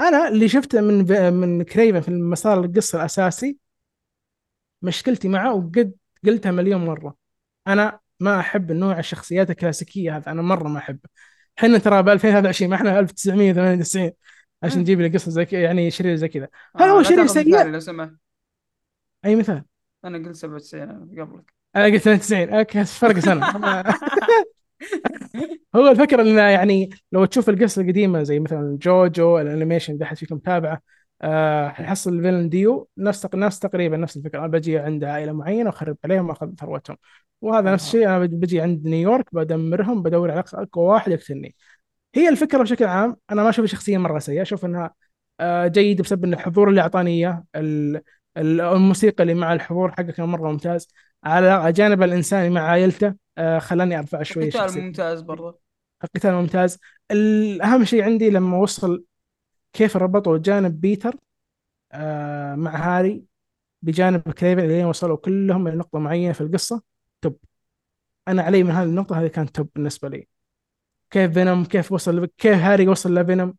أنا 0.00 0.28
اللي 0.28 0.48
شفته 0.48 0.80
من 0.80 1.32
من 1.34 1.62
كريفن 1.62 2.00
في 2.00 2.08
المسار 2.08 2.64
القصة 2.64 2.98
الأساسي 2.98 3.58
مشكلتي 4.82 5.28
معه 5.28 5.54
وقد 5.54 5.94
قلتها 6.26 6.52
مليون 6.52 6.84
مرة. 6.86 7.16
أنا 7.66 8.00
ما 8.20 8.40
أحب 8.40 8.70
النوع 8.70 8.98
الشخصيات 8.98 9.50
الكلاسيكية 9.50 10.16
هذا 10.16 10.30
أنا 10.32 10.42
مرة 10.42 10.68
ما 10.68 10.78
أحبه. 10.78 11.08
إحنا 11.58 11.78
ترى 11.78 12.02
ب 12.02 12.08
2023 12.08 12.70
ما 12.70 12.76
إحنا 12.76 12.98
1998 12.98 14.12
عشان. 14.62 14.80
نجيب 14.80 15.00
لي 15.00 15.08
قصة 15.08 15.30
زي 15.30 15.44
كذا 15.44 15.60
يعني 15.60 15.90
شرير 15.90 16.16
زي 16.16 16.28
كذا. 16.28 16.48
آه، 16.76 16.82
هل 16.82 16.88
هو 16.88 16.98
لا 16.98 17.02
شرير 17.02 17.26
سيء؟ 17.26 17.66
لو 17.66 17.80
سمحت. 17.80 18.12
أي 19.24 19.36
مثال؟ 19.36 19.64
أنا 20.04 20.18
قلت 20.18 20.36
97 20.36 20.82
أنا 20.82 21.24
قبلك. 21.24 21.52
أنا 21.76 21.84
قلت 21.84 22.06
92 22.06 22.54
okay 22.54 22.84
فرق 22.84 23.18
سنة. 23.18 23.52
هو 25.76 25.88
الفكرة 25.88 26.22
إنه 26.22 26.40
يعني 26.40 26.90
لو 27.12 27.24
تشوف 27.24 27.48
القصة 27.48 27.82
القديمة 27.82 28.22
زي 28.22 28.40
مثلا 28.40 28.78
جوجو 28.82 29.38
ال 29.38 29.44
animation 29.44 29.94
إذا 29.94 30.04
احد 30.04 30.16
فيكم 30.16 30.36
متابعه 30.36 30.80
آه 31.22 31.68
حيحصل 31.68 32.12
ال 32.12 32.17
villain 32.17 32.48
ديو 32.48 32.88
نفس 32.98 33.26
نفس 33.34 33.58
تقريبا 33.58 33.96
نفس 33.96 34.16
الفكرة. 34.16 34.38
أنا 34.38 34.46
بجي 34.46 34.78
عند 34.78 35.04
عائلة 35.04 35.32
معينة 35.32 35.66
وأخرب 35.70 35.96
عليهم 36.04 36.28
وأخذ 36.28 36.54
ثروتهم. 36.60 36.96
وهذا 37.40 37.72
نفس 37.72 37.86
الشيء. 37.86 38.06
أنا 38.06 38.18
بجي 38.18 38.60
عند 38.60 38.86
نيويورك 38.86 39.34
بدمرهم 39.34 40.02
بدور 40.02 40.30
على 40.30 40.44
أقوى 40.54 40.84
واحد 40.84 41.12
يقتلني. 41.12 41.54
هي 42.14 42.28
الفكرة 42.28 42.62
بشكل 42.62 42.84
عام 42.84 43.16
أنا 43.30 43.42
ما 43.42 43.48
أشوف 43.50 43.66
شخصيه 43.66 43.98
مرة 43.98 44.18
سيئه 44.18 44.42
أشوف 44.42 44.64
إنها 44.64 44.94
آه 45.40 45.66
جيدة 45.66 46.02
بسبب 46.04 46.24
إن 46.24 46.34
الحضور 46.34 46.68
اللي 46.70 46.80
اعطاني 46.80 47.10
اياه 47.10 47.44
ال- 47.56 48.02
ال- 48.36 48.60
الموسيقى 48.60 49.22
اللي 49.22 49.34
مع 49.34 49.52
الحضور 49.52 49.92
حقه 49.92 50.02
كان 50.02 50.26
مرة 50.28 50.50
ممتاز. 50.52 50.88
على 51.24 51.72
جانب 51.72 52.02
الانساني 52.02 52.50
مع 52.50 52.60
عائلته 52.60 53.14
آه 53.38 53.58
خلاني 53.58 53.98
أرفع 53.98 54.22
شوي 54.22 54.48
قتال 54.50 54.60
شخصيتي 54.60 54.86
ممتاز 54.86 55.20
برضه 55.20 55.58
القتال 56.04 56.32
ممتاز. 56.32 56.78
الأهم 57.10 57.84
شيء 57.84 58.02
عندي 58.04 58.30
لما 58.30 58.56
وصل 58.58 59.04
كيف 59.72 59.96
ربطوا 59.96 60.38
جانب 60.38 60.80
بيتر 60.80 61.16
آه 61.92 62.54
مع 62.54 62.98
هاري 62.98 63.24
بجانب 63.82 64.20
كريفن 64.20 64.60
اللي 64.64 64.84
وصلوا 64.84 65.16
كلهم 65.16 65.68
لنقطة 65.68 65.98
معينة 65.98 66.32
في 66.32 66.40
القصة 66.40 66.82
top. 67.22 67.38
أنا 68.28 68.42
علي 68.42 68.62
من 68.64 68.70
هذه 68.70 68.86
النقطة 68.86 69.20
هذه 69.20 69.26
كانت 69.26 69.56
top 69.56 69.68
بالنسبة 69.74 70.08
لي. 70.08 70.28
كيف 71.10 71.32
فينوم 71.32 71.64
كيف 71.64 71.92
وصل 71.92 72.28
كيف 72.38 72.54
هاري 72.54 72.88
وصل 72.88 73.14
لفينوم 73.14 73.54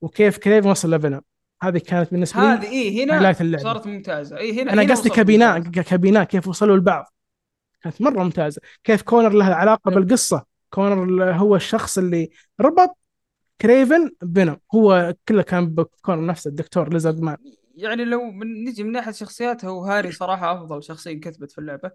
وكيف 0.00 0.38
كريفن 0.38 0.68
وصل 0.70 0.94
لفينوم. 0.94 1.20
هذه 1.62 1.78
كانت 1.78 2.10
بالنسبة 2.10 2.52
هذه 2.52 2.60
لي 2.60 2.68
اي 2.68 3.04
هنا. 3.04 3.58
صارت 3.58 3.86
ممتازة. 3.86 4.36
اي 4.36 4.62
هنا 4.62 4.72
أنا 4.72 4.82
هنا 4.82 4.94
قصدي 4.94 5.10
كبناء 5.10 5.58
كبناء 5.58 6.24
كيف 6.24 6.48
وصلوا 6.48 6.76
لبعض 6.76 7.14
كانت 7.82 8.02
مرة 8.02 8.22
ممتازة. 8.22 8.60
كيف 8.84 9.02
كونر 9.02 9.32
له 9.32 9.44
علاقة 9.44 9.90
بالقصة. 9.90 10.44
كونر 10.70 11.24
هو 11.32 11.56
الشخص 11.56 11.98
اللي 11.98 12.30
ربط 12.60 12.96
كريفن 13.60 14.10
بفينوم. 14.22 14.56
هو 14.74 15.14
كله 15.28 15.42
كان 15.42 15.66
بكونر 15.66 16.26
نفسه 16.26 16.48
الدكتور 16.48 16.92
Lizard 16.92 17.20
Man. 17.20 17.36
يعني 17.74 18.04
لو 18.04 18.30
من 18.30 18.64
نجي 18.64 18.82
من 18.82 18.92
ناحية 18.92 19.12
شخصيات 19.12 19.64
هو 19.64 19.84
هاري 19.84 20.12
صراحة 20.12 20.52
أفضل 20.52 20.82
شخصية 20.82 21.12
انكتبت 21.12 21.52
في 21.52 21.58
اللعبة. 21.58 21.90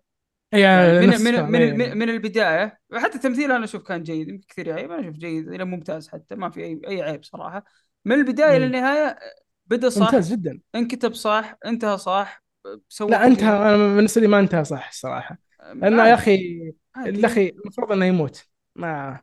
يعني 0.52 0.96
يعني 0.96 1.08
من 1.08 1.24
من 1.24 1.52
من, 1.52 1.62
إيه. 1.62 1.74
من, 1.74 1.98
من 1.98 2.10
البداية 2.10 2.80
وحتى 2.92 3.16
التمثيل 3.16 3.52
أنا 3.52 3.64
أشوف 3.64 3.84
كان 3.84 4.04
جيد 4.04 4.28
يمكن 4.28 4.46
كثير 4.48 4.68
يعيب 4.68 4.92
أنا 4.92 5.02
أشوف 5.02 5.16
جيد 5.16 5.48
إلى 5.48 5.66
ممتاز 5.66 6.10
حتى 6.10 6.36
ما 6.36 6.50
في 6.50 6.64
اي 6.64 6.82
أي 6.88 7.02
عيب 7.02 7.24
صراحة 7.24 7.64
من 8.06 8.16
البداية. 8.16 8.58
للنهاية 8.58 9.18
بدأ 9.66 9.90
صح 9.90 10.02
ممتاز 10.02 10.32
جدا 10.34 10.60
انكتب 10.76 11.14
صح 11.14 11.56
انتهى 11.66 11.98
صح 11.98 12.44
سوى 12.90 13.12
لا 13.12 13.28
انتهى. 13.28 13.76
أنا 13.76 13.96
بالنسبة 13.96 14.22
لي 14.22 14.28
ما 14.28 14.40
انتهى 14.40 14.64
صح 14.64 14.88
الصراحة 14.88 15.38
لأنه. 15.74 16.08
يا 16.08 16.14
أخي. 16.14 16.60
يا 17.06 17.26
أخي 17.26 17.50
المفروض 17.50 17.92
إنه 17.92 18.06
يموت 18.06 18.46
ما 18.76 19.20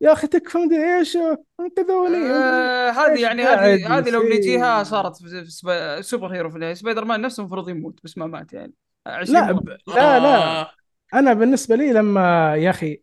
يا 0.00 0.12
أخي 0.12 0.26
تكفى 0.26 0.58
مدري 0.58 0.98
إيش 0.98 1.18
انقذوني 1.60 2.30
آه 2.30 2.90
هذه 2.90 3.20
يعني 3.20 3.42
هذه 3.42 3.98
هذه 3.98 4.10
لو؟ 4.10 4.22
نجيها 4.22 4.82
صارت 4.82 5.16
في 5.16 6.02
سوبر 6.02 6.34
هيرو 6.34 6.50
في 6.50 6.74
سبايدر 6.74 7.04
مان 7.04 7.20
نفسه 7.20 7.40
المفروض 7.40 7.68
يموت 7.68 8.00
بس 8.04 8.18
ما 8.18 8.26
مات 8.26 8.52
يعني 8.52 8.62
20 8.62 8.74
لا. 9.06 9.52
ب... 9.52 9.68
لا 9.68 10.18
لا 10.20 10.60
آه. 10.60 10.70
أنا 11.14 11.32
بالنسبة 11.34 11.76
لي 11.76 11.92
لما 11.92 12.54
يا 12.56 12.70
أخي 12.70 13.00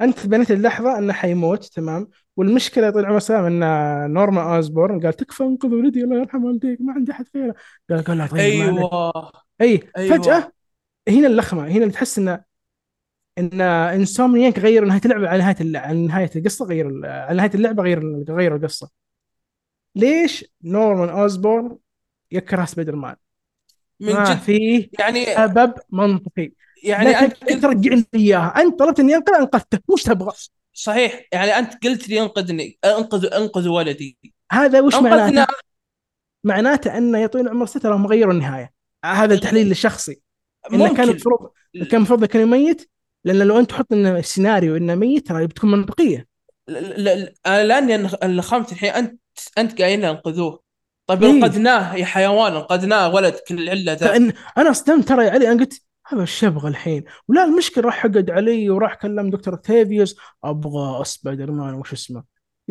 أنت 0.00 0.26
بنيت 0.26 0.50
اللحظة 0.50 0.98
إنه 0.98 1.12
حيموت 1.12 1.64
تمام 1.64 2.08
والمشكلة 2.36 2.90
طول 2.90 3.06
عمر 3.06 3.18
سلام 3.18 3.44
إن 3.44 4.12
نورما 4.12 4.56
أوزبورن 4.56 5.00
قال 5.00 5.12
تكفى 5.14 5.42
انقذ 5.42 5.68
ولدي 5.74 6.04
الله 6.04 6.16
يرحم 6.18 6.44
والديك 6.44 6.80
ما 6.80 6.92
عندي 6.92 7.12
أحد 7.12 7.24
غيره 7.36 7.54
قال 7.90 8.04
قال 8.04 8.18
لا 8.18 8.26
طيب. 8.26 8.40
أيوه 8.40 9.32
أي 9.60 9.80
أيوة. 9.96 10.16
فجأة 10.16 10.52
هنا 11.08 11.26
اللخمة 11.26 11.62
هنا 11.68 11.76
اللي 11.82 11.90
تحس 11.90 12.18
إن 12.18 12.42
إن 13.38 13.60
إنسومنياك 13.60 14.58
غير 14.58 14.84
نهاية 14.84 15.00
اللعبة 15.04 15.28
على 15.28 15.38
نهاية 15.42 15.56
اللعبة 15.60 15.86
على 15.88 16.06
نهاية 16.06 16.30
القصة 16.36 16.64
غير 16.64 16.88
ال- 16.88 17.06
على 17.06 17.36
نهاية 17.36 17.50
اللعبة 17.54 17.82
غير 17.82 18.24
غير 18.30 18.56
القصة 18.56 18.90
ليش 19.96 20.44
نورمان 20.64 21.08
أوزبورن 21.08 21.78
يكره 22.32 22.64
سبايدر 22.64 22.96
مان؟ 22.96 23.16
من 24.02 24.12
ما 24.12 24.24
جد 24.24 24.38
في 24.38 24.88
يعني 24.98 25.24
سبب 25.24 25.74
منطقي. 25.90 26.52
يعني 26.84 27.08
أنت 27.08 27.36
تقدر 27.36 27.60
ترجعني 27.60 28.04
إياها. 28.14 28.54
أنت 28.56 28.78
طلبت 28.78 29.00
إني 29.00 29.16
انقذ 29.16 29.34
انقذته 29.34 29.78
وش 29.88 30.02
تبغى؟ 30.02 30.32
صحيح. 30.72 31.28
يعني 31.32 31.58
أنت 31.58 31.84
قلت 31.84 32.08
لي 32.08 32.22
أنقذني. 32.22 32.78
انقذ 32.84 33.34
أنقذ 33.34 33.68
ولدي. 33.68 34.18
هذا 34.52 34.80
وش 34.80 34.94
معناته؟ 34.94 35.52
معناته 36.44 36.98
انه 36.98 37.18
يا 37.18 37.26
طويل 37.26 37.44
العمر 37.44 37.66
ستر 37.66 37.94
هم 37.94 38.06
غيروا 38.06 38.32
النهاية. 38.32 38.72
هذا 39.04 39.34
التحليل 39.34 39.70
الشخصي 39.70 40.20
إنه 40.72 40.94
كان 40.94 41.08
المفروض 41.08 41.50
كان 41.74 41.96
المفروض 41.96 42.24
كان 42.24 42.42
يميت 42.42 42.90
لأن 43.24 43.38
لو 43.38 43.58
أنت 43.58 43.70
تحط 43.70 43.92
إنه 43.92 44.18
السيناريو 44.18 44.76
إنه 44.76 44.94
ميت 44.94 45.26
ترى 45.26 45.46
بتكون 45.46 45.70
منطقية. 45.70 46.26
لأني 47.46 47.96
لخمت 48.24 48.72
الحين 48.72 48.90
انت 48.90 49.20
أنت 49.58 49.82
قايل 49.82 50.04
أنقذوه. 50.04 50.62
طيب 51.06 51.22
إيه. 51.22 51.30
انقذناه 51.30 51.94
يا 51.94 52.04
حيوان 52.04 52.52
انقذناه 52.52 53.14
ولد 53.14 53.34
كل 53.48 53.62
العله 53.62 53.92
ذا. 53.92 54.06
فإن 54.06 54.32
أنا 54.58 54.70
اصدمت 54.70 55.08
ترى 55.08 55.24
يا 55.24 55.30
علي 55.30 55.52
أنا 55.52 55.60
قلت 55.60 55.82
هذا 56.06 56.20
إيش 56.20 56.42
يبغى 56.42 56.68
الحين. 56.68 57.04
ولا 57.28 57.44
المشكلة 57.44 57.84
راح 57.84 57.94
حقد 57.94 58.30
علي 58.30 58.70
وراح 58.70 58.94
كلم 58.94 59.30
دكتور 59.30 59.54
اوكتافيوس 59.54 60.16
أبغى 60.44 61.04
سبايدر 61.04 61.50
مان 61.50 61.74
وش 61.74 61.92
اسمه؟ 61.92 62.24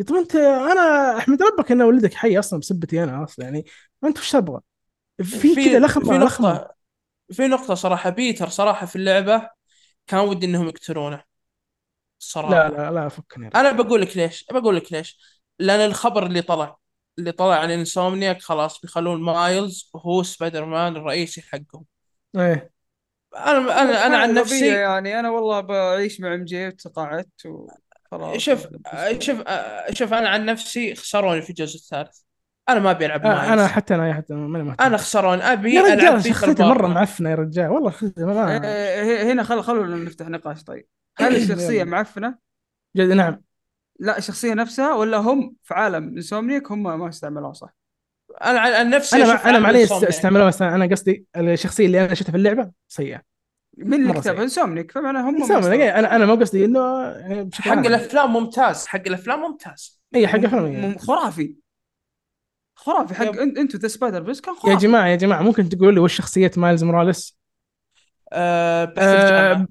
طب 0.06 0.14
أنت 0.14 0.36
أنا 0.36 1.16
أحمد 1.18 1.42
ربك 1.42 1.72
أن 1.72 1.82
ولدك 1.82 2.14
حي 2.14 2.38
أصلا 2.38 2.60
بسبتي 2.60 3.02
أنا 3.02 3.24
أصلا 3.24 3.44
يعني. 3.44 3.64
أنت 4.04 4.18
وش 4.18 4.32
تبغى؟ 4.32 4.60
في 5.22 5.54
كذا 5.54 5.78
لخمة. 5.78 6.18
نقطة 6.18 6.74
في 7.32 7.46
نقطة 7.46 7.74
صراحة 7.74 8.10
بيتر 8.10 8.48
صراحة 8.48 8.86
في 8.86 8.96
اللعبة 8.96 9.50
كان 10.06 10.20
ودي 10.20 10.46
إنهم 10.46 10.68
يقتلونه. 10.68 11.22
صراحة. 12.18 12.50
لا 12.50 12.68
لا 12.68 12.90
لا 12.90 13.08
فكني. 13.08 13.50
أنا 13.54 13.72
بقول 13.72 14.02
لك 14.02 14.16
ليش 14.16 14.44
بقول 14.52 14.76
لك 14.76 14.92
ليش. 14.92 15.18
لأن 15.58 15.80
الخبر 15.80 16.26
اللي 16.26 16.42
طلع 16.42 16.76
اللي 17.18 17.32
طلع 17.32 17.54
عن 17.56 17.70
انسومنياك 17.70 18.42
خلاص 18.42 18.80
بيخلون 18.80 19.22
مايلز 19.22 19.90
هو 19.96 20.22
سبايدر 20.22 20.64
مان 20.64 20.96
الرئيسي 20.96 21.42
حقهم. 21.42 21.84
إيه. 22.36 22.72
أنا 23.36 23.82
أنا 23.82 24.06
أنا 24.06 24.16
عن 24.16 24.34
نفسي 24.34 24.66
يعني 24.66 25.20
أنا 25.20 25.30
والله 25.30 25.60
بعيش 25.60 26.20
مع 26.20 26.34
إم 26.34 26.44
جي 26.44 26.68
وتقاعدت 26.68 27.46
وخلاص. 27.46 28.36
شوف 28.36 28.66
شوف 29.18 29.42
شوف 29.92 30.12
أنا 30.14 30.28
عن 30.28 30.44
نفسي 30.44 30.94
خسروني 30.94 31.42
في 31.42 31.50
الجزء 31.50 31.76
الثالث. 31.76 32.18
أنا 32.68 32.80
ما 32.80 32.90
أبي 32.90 33.06
ألعب 33.06 33.26
آه، 33.26 33.34
مايلز 33.34 33.50
أنا 33.52 33.66
حتى 33.66 33.94
أنا 33.94 34.14
حتى 34.14 34.34
ماني 34.34 34.64
مهتم. 34.64 34.84
أنا 34.84 34.96
خسروني. 34.96 35.42
أبي 35.42 35.74
يا 35.74 35.80
ألعب 35.80 35.98
رجال 35.98 36.24
شخصيته 36.24 36.64
مرة. 36.64 36.86
معفنة 36.86 37.30
يا 37.30 37.34
رجال. 37.34 37.70
والله 37.70 37.90
شخصيته 37.90 38.26
ما 38.26 38.60
آه، 38.64 39.32
هنا 39.32 39.42
خل 39.42 39.62
خلونا 39.62 39.96
نفتح 39.96 40.28
نقاش 40.28 40.62
طيب. 40.64 40.86
هل 41.18 41.36
الشخصية 41.36 41.80
يلا. 41.80 41.84
معفنة؟ 41.84 42.38
جد 42.96 43.08
نعم. 43.08 43.42
لا 44.02 44.18
الشخصية 44.18 44.54
نفسها 44.54 44.94
ولا 44.94 45.16
هم 45.16 45.54
في 45.62 45.74
عالم 45.74 46.08
انسومنيك 46.08 46.72
هم 46.72 46.82
ما 46.82 47.08
استعملوها 47.08 47.52
صح؟ 47.52 47.74
أنا 48.44 48.60
عن 48.60 48.72
عن 48.72 48.90
نفسي 48.90 49.16
أنا 49.16 49.24
أنا 49.24 49.32
عالم 49.40 49.62
معليش. 49.62 49.92
استعملوها 49.92 50.46
بس 50.46 50.62
أنا 50.62 50.86
قصدي 50.86 51.26
الشخصية 51.36 51.86
اللي 51.86 52.04
أنا 52.04 52.14
شفتها 52.14 52.30
في 52.30 52.36
اللعبة 52.36 52.70
سيئة 52.88 53.22
من 53.78 53.94
اللي 54.02 54.20
كتبها؟ 54.20 54.42
انسومنيك 54.42 54.90
فمعنى 54.92 55.18
هم 55.18 55.48
ما. 55.48 55.98
أنا 55.98 56.16
أنا 56.16 56.26
مو 56.26 56.34
قصدي 56.34 56.64
إنه 56.64 57.02
يعني 57.06 57.50
حق 57.54 57.70
عام. 57.70 57.86
الأفلام 57.86 58.32
ممتاز 58.32 58.86
حق 58.86 59.02
الأفلام 59.06 59.40
ممتاز 59.40 60.02
اي 60.14 60.28
حق 60.28 60.38
م- 60.38 60.44
افلام 60.44 60.90
م- 60.90 60.98
خرافي 60.98 61.56
خرافي 62.74 63.14
حق 63.14 63.24
يب. 63.26 63.34
انت 63.34 63.58
إنتو 63.58 63.78
ذا 63.78 63.88
سبايدر 63.88 64.22
بس 64.22 64.40
كان 64.40 64.54
يا 64.54 64.60
خرافي 64.60 64.76
جماعة 64.86 65.06
يا 65.06 65.16
جماعة 65.16 65.42
ممكن 65.42 65.68
تقول 65.68 65.94
لي 65.94 66.00
وش 66.00 66.16
شخصية 66.16 66.50
مايلز 66.56 66.84
موراليس؟ 66.84 67.38
أه 68.32 68.84
بس 68.84 69.66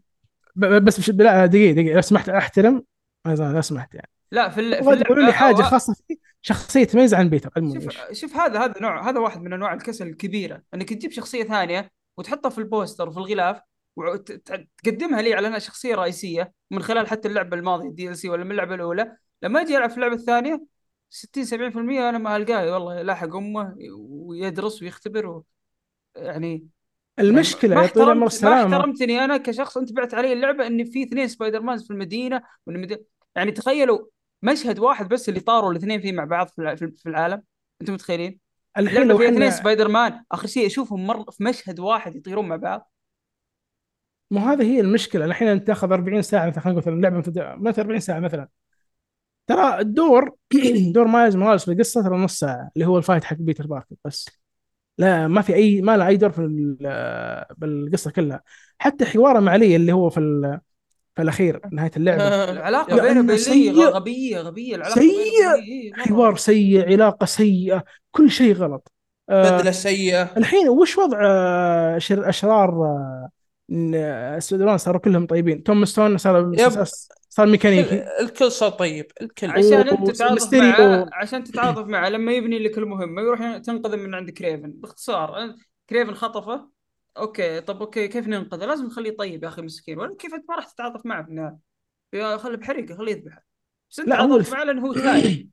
ب- 0.56 0.86
بس 0.86 1.00
بش... 1.00 1.10
لا 1.10 1.46
دقيقة 1.46 1.74
دقيقة 1.76 1.96
لو 1.96 2.02
سمحت 2.02 2.30
أحترم 2.30 2.84
ما 3.26 3.36
زال- 3.36 3.54
لو 3.54 3.62
سمحت 3.62 3.96
يعني 3.96 4.10
لا 4.32 4.50
في 4.50 4.62
ال- 4.62 4.84
في 4.84 5.04
تقول 5.04 5.26
لي 5.26 5.34
حاجة 5.34 5.62
خاصة 5.62 5.94
فيه 6.08 6.16
شخصية 6.42 6.84
تميز 6.84 7.14
عن 7.14 7.30
بيتر 7.30 7.50
شوف. 7.74 8.12
شوف 8.12 8.36
هذا 8.36 8.60
هذا 8.60 8.74
نوع 8.82 9.10
هذا 9.10 9.20
واحد 9.20 9.42
من 9.42 9.54
أنواع 9.54 9.74
الكسل 9.74 10.08
الكبيرة 10.08 10.62
إنك 10.74 10.90
تجيب 10.90 11.12
شخصية 11.12 11.44
ثانية 11.44 11.92
وتحطها 12.18 12.50
في 12.50 12.58
البوستر 12.58 13.10
وفي 13.10 13.18
الغلاف 13.18 13.62
وتقدمها 13.96 15.22
لي 15.22 15.34
على 15.34 15.48
أنها 15.48 15.60
شخصية 15.60 15.96
رئيسية 15.96 16.54
من 16.72 16.82
خلال 16.82 17.08
حتى 17.08 17.28
اللعبة 17.28 17.58
الماضية 17.58 17.88
ال 17.90 18.18
DLC 18.18 18.30
ولا 18.30 18.44
من 18.44 18.52
اللعبة 18.52 18.76
الأولى. 18.76 19.18
لما 19.42 19.62
أجي 19.62 19.78
ألعب 19.78 19.90
في 19.90 19.96
اللعبة 19.96 20.16
الثانية 20.16 20.66
60 21.10 21.46
70% 21.46 21.76
أنا 22.10 22.18
ما 22.18 22.36
القاه 22.36 22.74
والله 22.74 23.02
لاحق 23.02 23.36
أمه 23.36 23.76
ويدرس 24.00 24.82
ويختبر 24.82 25.28
و... 25.28 25.44
يعني 26.16 26.68
المشكلة 27.20 27.76
ما 27.76 27.82
يا 27.84 27.88
طويل 27.88 28.06
العمر 28.06 28.28
احترمت 28.28 28.44
ما 28.44 28.50
السلامه 28.60 28.76
احترمتني 28.78 29.24
أنا 29.24 29.38
كشخص 29.38 29.78
أنت 29.78 29.94
بعت 29.94 30.14
علي 30.14 30.34
اللعبة 30.34 30.68
ان 30.68 30.84
في 30.86 31.04
اثنين 31.04 31.28
سبايدر 31.28 31.62
مانز 31.62 31.84
في 31.84 31.92
المدينة 31.94 32.42
المد... 32.68 33.06
يعني 33.36 33.52
تخيلوا 33.52 34.00
مشهد 34.42 34.80
واحد 34.80 35.10
بس 35.10 35.30
اللي 35.30 35.40
طاروا 35.40 35.72
الاثنين 35.72 36.02
فيه 36.02 36.12
مع 36.12 36.24
بعض 36.24 36.48
في 36.48 36.60
الع- 36.60 36.76
في 36.76 37.10
العالم 37.10 37.44
أنتم 37.82 37.94
متخيلين؟ 37.94 38.40
الحين 38.78 39.08
اللعبه 39.08 39.08
لو 39.08 39.18
فيها 39.18 39.30
اثنين 39.30 39.52
سبايدر 39.52 39.88
مان 39.88 40.26
آخر 40.32 40.48
شيء 40.48 40.66
أشوفهم 40.68 41.08
مر 41.08 41.32
في 41.32 41.44
مشهد 41.44 41.80
واحد 41.80 42.16
يطيرون 42.16 42.48
مع 42.48 42.56
بعض. 42.56 42.92
مو 44.32 44.40
هذه 44.40 44.64
هي 44.64 44.80
المشكلة 44.80 45.26
الحين 45.26 45.48
أنت 45.48 45.68
تاخذ 45.68 45.92
40 45.94 46.22
ساعة 46.22 46.48
مثلا 46.50 46.62
خلينا 46.64 46.80
نقول 46.80 46.98
مثلا 46.98 47.02
لعبه 47.02 47.60
مثلا 47.62 47.84
40 47.86 48.00
ساعة 48.00 48.20
مثلا. 48.20 48.48
ترى 49.48 49.80
الدور 49.80 50.36
دور 50.96 51.08
مايلز 51.08 51.36
موراليس 51.36 51.66
في 51.66 51.72
القصة 51.72 52.04
ترى 52.04 52.18
نص 52.18 52.40
ساعة 52.40 52.72
اللي 52.76 52.88
هو 52.88 52.98
ال 52.98 53.02
fight 53.02 53.24
حق 53.24 53.38
بيتر 53.38 53.68
باركر 53.68 53.96
بس. 54.06 54.30
لا 54.98 55.28
ما 55.28 55.42
في 55.42 55.56
اي 55.56 55.82
ما 55.82 55.98
له 55.98 56.08
أي 56.08 56.18
دور 56.18 56.32
في 56.32 56.40
ال- 56.42 57.46
بالقصة 57.58 58.12
كلها. 58.12 58.44
حتى 58.80 59.06
حواره 59.06 59.40
مع 59.40 59.56
لي 59.56 59.76
اللي 59.76 59.94
هو 59.94 60.10
في 60.12 60.20
في 61.16 61.22
الاخير 61.22 61.62
نهاية 61.72 61.92
اللعبة 61.98 62.24
العلاقه 62.52 63.02
بينه 63.02 63.20
وبين 63.20 63.38
سيء. 63.38 63.74
غبية 63.82 64.38
غبية 64.40 64.76
العلاقة 64.76 65.02
مرة. 65.02 66.04
حوار 66.04 66.36
سيء 66.38 66.86
علاقة 66.92 67.26
سيئة 67.26 67.84
كل 68.12 68.32
شيء 68.32 68.54
غلط 68.54 68.92
آه، 69.30 69.58
بدلة 69.58 69.72
سيئة 69.72 70.38
الحين 70.38 70.70
وش 70.70 70.98
وضع 70.98 71.20
آه، 71.24 71.98
شر 71.98 72.30
أشرار 72.30 72.70
آه، 73.74 74.38
السودان 74.38 74.78
صاروا 74.78 75.00
كلهم 75.02 75.26
طيبين 75.26 75.64
توم 75.64 75.86
ستون 75.86 76.18
صار. 76.18 76.52
صار 77.30 77.46
ميكانيكي 77.48 77.96
ال- 77.96 78.08
الكل 78.22 78.52
صار 78.52 78.70
طيب 78.70 79.06
الكل 79.22 79.50
عشان 79.50 79.74
أنت 79.74 80.12
تتعاطف. 80.12 80.54
معه 80.54 81.10
عشان 81.14 81.44
تتعاطف 81.44 81.86
معه 81.88 82.10
لما 82.10 82.32
يبني 82.32 82.60
لك 82.60 82.78
المهمة 82.78 83.22
يروح 83.22 83.58
تنقذ 83.58 83.98
من 83.98 84.16
عند 84.16 84.30
كريفن 84.30 84.72
باختصار 84.76 85.56
كريفن 85.90 86.14
خطفه 86.14 86.70
أوكي 87.18 87.62
طب 87.62 87.82
أوكي 87.82 88.08
كيف 88.08 88.28
ننقذه؟ 88.28 88.66
لازم 88.66 88.86
نخليه 88.86 89.18
طيب 89.18 89.44
يا 89.44 89.48
أخي 89.50 89.62
مسكين. 89.62 90.00
ولا 90.00 90.16
كيف 90.16 90.34
أنت 90.34 90.50
ما 90.50 90.56
راح 90.56 90.66
تتعاطف 90.72 91.06
معه 91.06 91.24
في 91.24 91.30
النهاية؟ 91.30 91.58
يا 92.14 92.38
خلي 92.38 92.58
بحريقه 92.58 92.96
خليه 92.98 93.12
يذبحه. 93.12 93.44
بس 93.92 94.00
أنت 94.00 94.10
لا، 94.10 94.22
هو 94.22 94.40
معه 94.52 94.64
لأنه 94.64 94.88
هو 94.88 94.94
تايب 94.94 95.50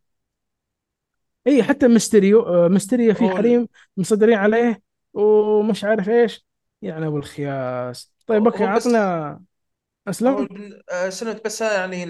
اي 1.46 1.62
حتى 1.62 1.88
ميستيريو 1.88 2.40
آه، 2.42 2.68
ميستيريو 2.68 3.14
في 3.14 3.28
حريم 3.30 3.68
مصدرين 3.96 4.38
عليه 4.38 4.82
ومش 5.12 5.84
عارف 5.84 6.08
إيش. 6.08 6.46
يعني 6.82 7.06
ابو 7.06 7.16
الخياس. 7.18 8.12
طيب 8.26 8.44
أوكي 8.46 8.64
عطنا 8.64 9.40
أسلم. 10.08 10.46
بن- 10.46 10.82
آه، 10.92 11.10
بس 11.44 11.60
يعني 11.60 12.06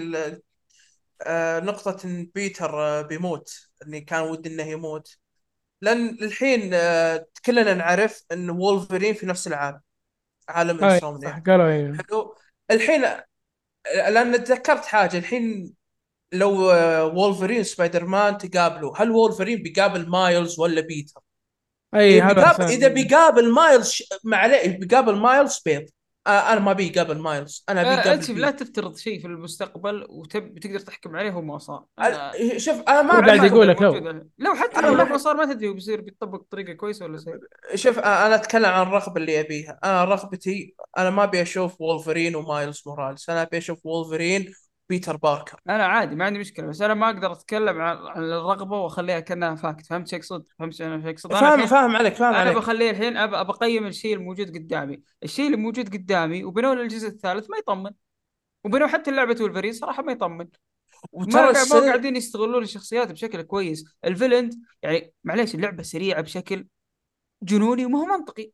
آه، 1.21 1.59
نقطة 1.59 1.97
بيتر 2.35 3.01
بيموت 3.01 3.69
إني 3.87 4.01
كان 4.01 4.21
ودي 4.23 4.49
إنه 4.49 4.63
يموت. 4.63 5.18
لأن 5.81 6.09
الحين 6.21 6.69
آه، 6.73 7.25
كلنا 7.45 7.73
نعرف 7.73 8.23
إن 8.31 8.49
وولفرين 8.49 9.13
في 9.13 9.25
نفس 9.25 9.47
العالم 9.47 9.79
عالم 10.49 10.83
انسومنياك 10.83 11.43
قالوا 11.47 11.67
إيه. 11.69 11.93
حلو. 12.09 12.35
الحين 12.71 13.05
آه، 13.05 14.09
لأن 14.09 14.43
تذكرت 14.43 14.85
حاجة 14.85 15.17
الحين 15.17 15.73
لو 16.33 16.71
آه، 16.71 17.05
وولفرين 17.05 17.63
سبايدر 17.63 18.05
مان 18.05 18.37
تقابلوا 18.37 18.93
هل 18.97 19.11
وولفرين 19.11 19.63
بيقابل 19.63 20.09
مايلز 20.09 20.59
ولا 20.59 20.81
بيتر؟ 20.81 21.21
أي 21.95 22.21
هذا 22.21 22.33
بيقابل. 22.33 22.63
إذا 22.63 22.87
بيقابل 22.87 23.53
مايلز 23.53 23.89
ش- 23.91 24.03
معليه 24.23 24.77
بيقابل 24.77 25.15
مايلز 25.15 25.59
بيض. 25.65 25.85
آه، 26.27 26.29
أنا 26.29 26.59
ما 26.59 26.73
بيقابل 26.73 27.17
مايلز. 27.17 27.65
أنا 27.69 27.81
آه، 27.81 27.95
بيقابل 27.95 28.09
أنت 28.09 28.29
لا 28.29 28.51
تفترض 28.51 28.97
شيء 28.97 29.21
في 29.21 29.27
المستقبل 29.27 30.05
وتقدر 30.09 30.79
تحكم 30.79 31.15
عليه 31.15 31.31
هو 31.31 31.41
ما 31.41 31.57
صار. 31.57 31.85
أنا 31.99 32.31
شوف 32.57 32.81
أنا 32.81 33.01
ما 33.01 33.27
قاعد 33.27 33.43
يقول 33.43 33.67
لك 33.67 33.81
لو. 33.81 33.93
لو 34.37 34.55
حتى 34.55 34.81
لو 34.81 35.05
ما 35.05 35.17
صار 35.17 35.35
ما 35.35 35.53
تدري 35.53 35.73
بيصير 35.73 36.01
بيطبق 36.01 36.39
بطريقة 36.39 36.73
كويسة 36.73 37.05
ولا 37.05 37.17
سيئه 37.17 37.39
شوف 37.75 37.99
أنا 37.99 38.35
أتكلم 38.35 38.65
عن 38.65 38.87
الرغبة 38.87 39.21
اللي 39.21 39.39
أبيها. 39.39 39.79
أنا 39.83 40.03
رغبتي 40.05 40.75
أنا 40.97 41.09
ما 41.09 41.23
أبي 41.23 41.41
أشوف 41.41 41.81
وولفرين 41.81 42.35
ومايلز 42.35 42.83
موراليس. 42.85 43.29
أنا 43.29 43.41
أبي 43.41 43.57
أشوف 43.57 43.85
وولفرين 43.85 44.53
بيتر 44.89 45.17
باركر. 45.17 45.59
أنا 45.69 45.85
عادي 45.85 46.15
ما 46.15 46.25
عندي 46.25 46.39
مشكلة 46.39 46.67
بس 46.67 46.81
أنا 46.81 46.93
ما 46.93 47.05
أقدر 47.09 47.31
أتكلم 47.31 47.81
عن 47.81 48.23
الرغبة 48.23 48.77
وأخليها 48.77 49.19
كأنها 49.19 49.55
fact. 49.55 49.85
فهمت 49.85 50.07
شيء 50.07 50.19
أقصد؟ 50.19 50.45
فهمت 50.59 50.81
أنا 50.81 51.01
شيء 51.01 51.11
أقصد؟ 51.11 51.33
فاهم 51.33 51.65
فاهم 51.65 51.95
عليك 51.95 52.13
فاهم 52.13 52.29
أنا 52.29 52.37
عليك. 52.37 52.55
بخليه 52.57 52.89
الحين 52.89 53.13
أب- 53.13 53.33
ابى 53.33 53.51
أقيم 53.51 53.87
الشيء 53.87 54.13
الموجود 54.15 54.49
قدامي. 54.57 55.01
الشيء 55.23 55.45
اللي 55.45 55.57
موجود 55.57 55.93
قدامي 55.93 56.43
وبنوا 56.43 56.73
الجزء 56.73 57.07
الثالث 57.07 57.49
ما 57.49 57.57
يطمن. 57.57 57.91
وبنوا 58.63 58.87
حتى 58.87 59.11
لعبه 59.11 59.43
ولفرين 59.43 59.73
صراحة 59.73 60.03
ما 60.03 60.11
يطمن. 60.11 60.37
ما 60.37 60.47
وترى 61.11 61.41
ما 61.41 61.49
السنة 61.51 61.85
قاعدين 61.85 62.15
يستغلون 62.15 62.63
الشخصيات 62.63 63.11
بشكل 63.11 63.41
كويس. 63.41 63.85
ال 64.05 64.11
villain 64.11 64.53
يعني 64.83 65.13
معليش 65.23 65.55
اللعبة 65.55 65.83
سريعة 65.83 66.21
بشكل 66.21 66.67
جنوني 67.43 67.85
وما 67.85 67.99
هو 67.99 68.05
منطقي. 68.05 68.51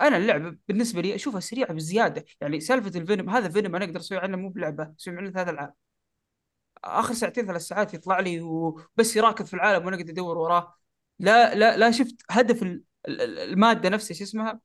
أنا 0.00 0.16
اللعبة 0.16 0.56
بالنسبة 0.68 1.00
لي 1.00 1.14
أشوفها 1.14 1.40
سريعة 1.40 1.72
بزيادة. 1.72 2.24
يعني 2.40 2.60
سالفة 2.60 3.00
الفينوم 3.00 3.30
هذا 3.30 3.48
فينوم 3.48 3.76
أنا 3.76 3.84
أقدر 3.84 4.00
أسوي 4.00 4.18
عنه 4.18 4.36
مو 4.36 4.48
بلعبة 4.48 4.94
أسوي 5.00 5.16
عنه 5.16 5.30
ثلاث 5.30 5.48
ألعاب. 5.48 5.74
آخر 6.84 7.14
ساعتين 7.14 7.46
ثلاث 7.46 7.62
ساعات 7.62 7.94
يطلع 7.94 8.20
لي 8.20 8.40
وبس 8.40 9.16
يراكض 9.16 9.44
في 9.44 9.54
العالم 9.54 9.84
وأنا 9.86 9.96
قاعد 9.96 10.08
أدور 10.10 10.38
وراه. 10.38 10.74
لا 11.18 11.54
لا 11.54 11.76
لا 11.76 11.90
شفت 11.90 12.16
هدف 12.30 12.62
ال- 12.62 12.82
ال- 13.08 13.20
ال- 13.20 13.38
المادة 13.38 13.88
نفسها 13.88 14.14
شو 14.14 14.24
اسمها؟ 14.24 14.60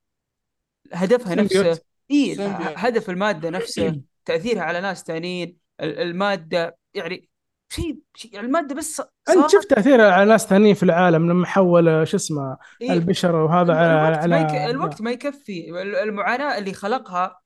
هدفها. 0.93 1.35
نفسه. 1.35 1.79
إي. 2.11 2.35
هدف 2.77 3.09
المادة 3.09 3.49
نفسه 3.49 4.01
تأثيرها 4.25 4.61
على 4.61 4.81
ناس 4.81 5.03
ثانيين 5.03 5.57
ال- 5.81 5.99
المادة 5.99 6.77
يعني 6.93 7.29
شيء 7.69 7.99
شيء 8.15 8.33
يعني 8.33 8.47
المادة 8.47 8.75
بس 8.75 9.01
أنت 9.29 9.49
شفت 9.49 9.69
تاثيرها 9.69 10.11
على 10.11 10.29
ناس 10.29 10.47
ثانيين 10.47 10.75
في 10.75 10.83
العالم 10.83 11.29
لما 11.29 11.45
حول 11.45 12.07
شو 12.07 12.17
اسمه 12.17 12.57
إيه. 12.81 12.91
البشر 12.93 13.35
وهذا 13.35 13.73
على 13.73 14.25
الوقت 14.25 14.27
ما 14.27 14.39
يك... 14.39 14.61
على 14.61 14.71
الوقت 14.71 15.01
ما 15.01 15.11
يكفي. 15.11 15.81
المعاناة 16.03 16.57
اللي 16.57 16.73
خلقها 16.73 17.41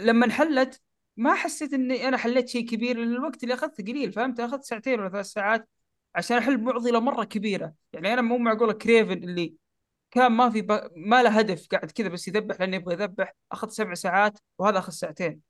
لما 0.00 0.26
انحلت 0.26 0.80
ما 1.16 1.34
حسيت 1.34 1.72
إني 1.72 2.08
أنا 2.08 2.16
حليت 2.16 2.48
شيء 2.48 2.66
كبير 2.66 2.96
لأن 2.96 3.12
الوقت 3.12 3.42
اللي 3.42 3.54
أخذته 3.54 3.84
قليل 3.84 4.12
فهمت؟ 4.12 4.40
أخذت 4.40 4.64
ساعتين 4.64 5.00
ولا 5.00 5.08
ثلاث 5.08 5.26
ساعات 5.26 5.68
عشان 6.14 6.38
أحل 6.38 6.60
معضلة 6.60 7.00
مرة 7.00 7.24
كبيرة. 7.24 7.72
يعني 7.92 8.12
أنا 8.12 8.22
مو 8.22 8.38
معقوله 8.38 8.72
كريفن 8.72 9.12
اللي 9.12 9.54
كان 10.10 10.32
ما 10.32 10.50
في 10.50 10.62
ب... 10.62 10.90
ما 10.96 11.22
له 11.22 11.30
هدف 11.30 11.66
قاعد 11.70 11.90
كذا 11.90 12.08
بس 12.08 12.28
يذبح 12.28 12.60
لأنه 12.60 12.76
يبغى 12.76 12.94
يذبح 12.94 13.34
أخذ 13.52 13.68
سبع 13.68 13.94
ساعات 13.94 14.38
وهذا 14.58 14.78
أخذ 14.78 14.92
ساعتين. 14.92 15.40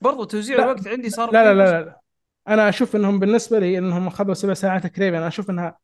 برضو 0.00 0.24
توزيع 0.24 0.56
لا، 0.56 0.64
الوقت 0.64 0.88
عندي 0.88 1.10
صار 1.10 1.32
لا 1.32 1.54
لا 1.54 1.64
فيه 1.64 1.72
لا, 1.72 1.84
لا. 1.84 2.00
أنا 2.48 2.68
أشوف 2.68 2.96
إنهم 2.96 3.18
بالنسبة 3.18 3.58
لي 3.58 3.78
إنهم 3.78 4.06
أخذوا 4.06 4.34
سبع 4.34 4.54
ساعات 4.54 4.86
تقريبا. 4.86 5.18
أنا 5.18 5.28
أشوف 5.28 5.50
إنها 5.50 5.78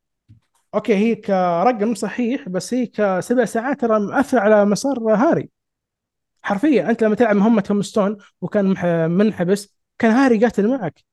أوكي 0.74 0.94
هي 0.94 1.14
كرقم 1.14 1.94
صحيح 1.94 2.48
بس 2.48 2.74
هي 2.74 2.86
كسبع 2.86 3.44
ساعات 3.44 3.80
ترى 3.80 4.00
مأثر 4.00 4.38
على 4.38 4.64
مسار 4.64 4.98
هاري. 5.14 5.50
حرفيا 6.42 6.90
أنت 6.90 7.04
لما 7.04 7.14
تلعب 7.14 7.36
مهمة 7.36 7.60
توم 7.60 7.82
ستون 7.82 8.16
وكان 8.40 8.66
منحبس 9.10 9.76
كان 9.98 10.10
هاري 10.10 10.38
قاتل 10.38 10.68
معك. 10.68 11.04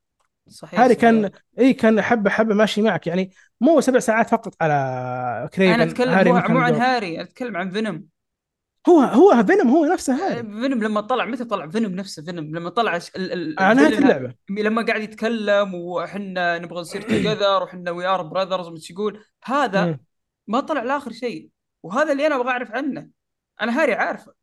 صحيح 0.48 0.80
هاري 0.80 0.94
صحيح. 0.94 1.02
كان 1.02 1.30
إي 1.60 1.74
كان 1.74 2.02
حبة 2.02 2.30
حبة 2.30 2.56
ماشي 2.56 2.82
معك. 2.82 3.08
يعني 3.08 3.32
مو 3.61 3.82
سبع 3.82 4.00
ساعات 4.00 4.30
فقط 4.30 4.53
على 4.61 5.50
كريفن 5.53 5.74
أنا 5.74 5.84
أتكلم 5.84 6.10
هاري 6.10 6.32
مو, 6.32 6.38
عن. 6.38 6.74
هاري 6.74 7.22
أتكلم 7.22 7.58
عن 7.58 7.69
فينوم. 7.69 8.06
هو 8.88 8.99
هو 8.99 9.43
فينوم 9.43 9.67
هو 9.67 9.85
نفسه 9.85 10.14
هاري 10.14 10.35
فينوم 10.35 10.83
لما 10.83 11.01
طلع 11.01 11.25
متى 11.25 11.45
طلع؟ 11.45 11.67
فينوم 11.67 11.91
نفسه 11.91 12.24
فينوم 12.24 12.56
لما 12.56 12.69
طلع 12.69 12.95
ال... 12.95 13.01
ال... 13.16 13.56
على 13.59 13.75
نهاية 13.75 13.88
ال 13.88 13.90
villain 13.90 14.03
اللعبة. 14.03 14.35
لما 14.49 14.82
قاعد 14.85 15.01
يتكلم 15.01 15.75
وحنا 15.75 16.59
نبغى 16.59 16.82
نصير 16.82 17.01
together 17.09 17.64
وحنا 17.64 17.91
we 17.92 18.06
are 18.06 18.22
brothers 18.22 18.92
يقول 18.91 19.24
هذا. 19.43 19.99
ما 20.48 20.59
طلع 20.59 20.83
لآخر 20.83 21.11
شيء. 21.11 21.49
وهذا 21.83 22.11
اللي 22.11 22.27
أنا 22.27 22.35
أبغى 22.35 22.49
أعرف 22.49 22.72
عنه. 22.72 23.09
أنا 23.61 23.82
هاري 23.82 23.93
عارفه. 23.93 24.33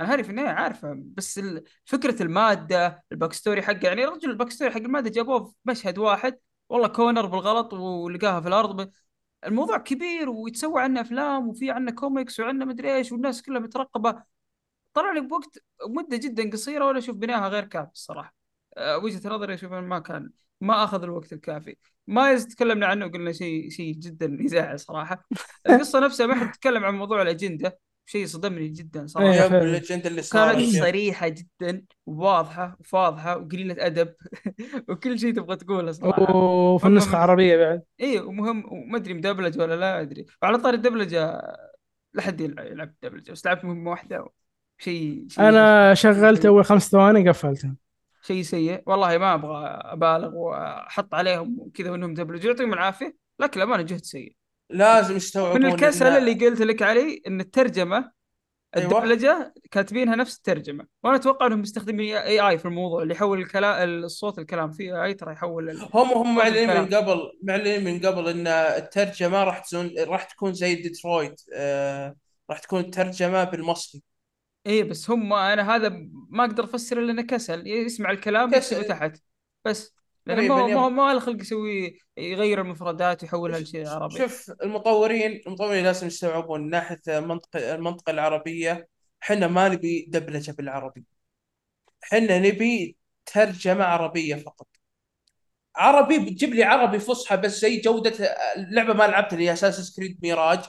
أنا 0.00 0.12
هاري 0.12 0.24
في 0.24 0.30
النهاية 0.30 0.48
عارفه. 0.48 0.94
بس 0.98 1.40
فكرة 1.84 2.22
المادة 2.22 3.04
ال 3.12 3.16
back 3.16 3.32
story 3.32 3.62
حقه 3.62 3.86
يعني 3.86 4.04
رجل 4.04 4.30
ال 4.30 4.34
back 4.34 4.50
story 4.50 4.70
حق 4.70 4.80
المادة 4.80 5.10
جابوه 5.10 5.44
في 5.44 5.54
مشهد 5.64 5.98
واحد. 5.98 6.38
والله 6.68 6.88
كونر 6.88 7.26
بالغلط 7.26 7.72
ولقاها 7.72 8.40
في 8.40 8.48
الأرض. 8.48 8.90
الموضوع 9.46 9.78
كبير 9.78 10.30
ويتسوى 10.30 10.82
عنه 10.82 11.00
أفلام 11.00 11.48
وفي 11.48 11.70
عنه 11.70 11.90
كوميكس 11.92 12.40
وعنه 12.40 12.64
مدري 12.64 12.94
إيش 12.96 13.12
والناس 13.12 13.42
كلها 13.42 13.60
مترقبة. 13.60 14.22
طلع 14.94 15.12
لي 15.12 15.20
بوقت 15.20 15.58
مدة 15.88 16.16
جدا 16.16 16.50
قصيرة 16.50 16.86
ولا 16.86 16.98
أشوف 16.98 17.16
بناءها 17.16 17.48
غير 17.48 17.64
كافي 17.64 17.92
الصراحة. 17.92 18.34
أه، 18.76 18.98
وجهة 18.98 19.28
نظري 19.28 19.54
أشوف 19.54 19.72
ما 19.72 19.98
كان 19.98 20.30
ما 20.60 20.84
أخذ 20.84 21.02
الوقت 21.02 21.32
الكافي. 21.32 21.76
مايلز 22.06 22.46
تكلمنا 22.46 22.86
عنه 22.86 23.06
وقلنا 23.06 23.32
شيء 23.32 23.70
شيء 23.70 23.94
جدا 23.94 24.38
يزعل 24.40 24.80
صراحة. 24.80 25.28
القصة 25.70 26.00
نفسها 26.00 26.26
ما 26.26 26.34
حد 26.34 26.52
تكلم 26.52 26.84
عن 26.84 26.94
موضوع 26.94 27.22
الأجندة. 27.22 27.78
شيء 28.06 28.26
صدمني 28.26 28.68
جدا 28.68 29.06
صراحة. 29.06 29.32
إيه،. 29.32 29.46
الأجندة 29.46 30.06
اللي 30.06 30.22
صار 30.22 30.52
كانت 30.54 30.68
صريحة 30.68 31.28
جدا 31.28 31.84
وواضحه 32.06 32.76
وفاضحه 32.80 33.36
وقليلة 33.36 33.76
أدب 33.78 34.14
وكل 34.88 35.18
شيء 35.18 35.34
تبغى 35.34 35.56
تقوله 35.56 35.92
صراحة. 35.92 36.36
وفي 36.36 36.86
النسخه 36.86 37.10
العربيه 37.10 37.56
بعد. 37.56 37.82
اي 38.00 38.20
ومهم 38.20 38.64
وما 38.72 38.96
أدري 38.96 39.14
مدبلج 39.14 39.60
ولا 39.60 39.76
لا 39.76 40.00
أدري. 40.00 40.26
وعلى 40.42 40.58
طاري 40.58 40.76
الدبلجة 40.76 41.42
لا 42.14 42.22
حد 42.22 42.40
يلعب 42.40 42.94
دبلجة 43.02 43.32
بس 43.32 43.46
لعبت 43.46 43.64
مهمة 43.64 43.90
واحدة 43.90 44.26
شيء 44.78 45.26
شيء 45.28 45.48
أنا 45.48 45.94
شغلت 45.94 46.46
أول 46.46 46.64
خمس 46.64 46.90
ثواني 46.90 47.28
قفلتها. 47.28 47.76
شيء 48.22 48.42
سيء. 48.42 48.82
والله 48.86 49.18
ما 49.18 49.34
أبغى 49.34 49.66
أبالغ 49.66 50.34
وأحط 50.34 51.14
عليهم 51.14 51.70
كذا 51.74 51.94
إنهم 51.94 52.14
دبلجوا 52.14 52.50
يعطيهم 52.50 52.72
العافية 52.72 53.16
لكن 53.40 53.60
الامانه 53.60 53.82
جهد 53.82 54.04
سيء. 54.04 54.36
لازم 54.72 55.16
يستوعبون 55.16 55.62
من 55.62 55.72
الكسل 55.72 56.06
اللي 56.06 56.46
قلت 56.46 56.60
لك 56.60 56.82
عليه 56.82 57.20
إن 57.26 57.40
الترجمة 57.40 58.10
أيوة. 58.76 58.98
الدبلجة 58.98 59.54
كاتبينها 59.70 60.16
نفس 60.16 60.36
الترجمة 60.36 60.86
وأنا 61.02 61.16
أتوقع 61.16 61.46
إنهم 61.46 61.60
مستخدمين 61.60 62.16
إي 62.16 62.40
اي 62.40 62.58
في 62.58 62.64
الموضوع 62.64 63.02
اللي 63.02 63.14
يحول 63.14 63.38
الكلام 63.38 63.88
الصوت 63.88 64.38
الكلام 64.38 64.70
في 64.70 65.02
إي 65.04 65.14
ترى 65.14 65.32
يحول 65.32 65.70
ال... 65.70 65.88
هم 65.94 66.08
هم 66.12 66.36
معلنين. 66.36 66.68
من 66.68 66.94
قبل 66.94 67.32
معلنين 67.42 67.84
من 67.84 68.00
قبل 68.00 68.28
إن 68.28 68.46
الترجمة 68.46 69.44
راح 69.44 69.58
تكون 69.58 69.90
راح 69.98 70.24
تكون 70.24 70.52
زي 70.52 70.74
ديترويت 70.74 71.40
آه 71.54 72.16
راح 72.50 72.58
تكون 72.58 72.80
الترجمة 72.80 73.44
بالمصري 73.44 74.02
إيه 74.66 74.84
بس 74.84 75.10
هم 75.10 75.32
أنا 75.32 75.76
هذا 75.76 75.88
ما 76.30 76.44
أقدر 76.44 76.64
أفسر 76.64 76.98
إلا 76.98 77.12
انه 77.12 77.22
كسل 77.22 77.66
يسمع 77.66 78.10
الكلام 78.10 78.50
كسل. 78.50 78.84
تحت 78.84 79.18
بس 79.64 79.94
لأنه 80.26 80.42
ما 80.42 80.54
هو 80.54 80.58
تقريباً 80.58 80.80
ما 80.80 80.86
هو 80.86 80.90
ما 80.90 81.12
له 81.14 81.20
خلق 81.20 81.40
يسوي 81.40 81.98
يغير 82.16 82.60
المفردات 82.60 83.22
ويحولها 83.22 83.60
لشيء 83.60 83.88
عربي 83.88 84.18
شوف 84.18 84.52
المطورين 84.62 85.42
المطورين 85.46 85.84
لازم 85.84 86.06
يستوعبون 86.06 86.60
من 86.60 86.70
ناحية 86.70 87.00
المنطقة 87.08 87.74
المنطقة 87.74 88.10
العربية 88.10 88.88
إحنا 89.22 89.46
ما 89.46 89.68
نبي 89.68 90.06
دبلجة 90.08 90.52
بالعربي. 90.52 91.04
إحنا 92.04 92.38
نبي 92.38 92.96
ترجمة 93.26 93.84
عربية 93.84 94.34
فقط. 94.34 94.66
عربي 95.76 96.18
بتجيب 96.18 96.54
لي 96.54 96.64
عربي 96.64 96.98
فصحى 96.98 97.36
بس 97.36 97.60
زي 97.60 97.80
جودة 97.80 98.12
اللعبة 98.56 98.92
ما 98.94 99.04
لعبت 99.04 99.32
اللي 99.32 99.48
هي 99.48 99.52
Assassin's 99.52 99.96
Creed 99.96 100.18
Mirage 100.22 100.60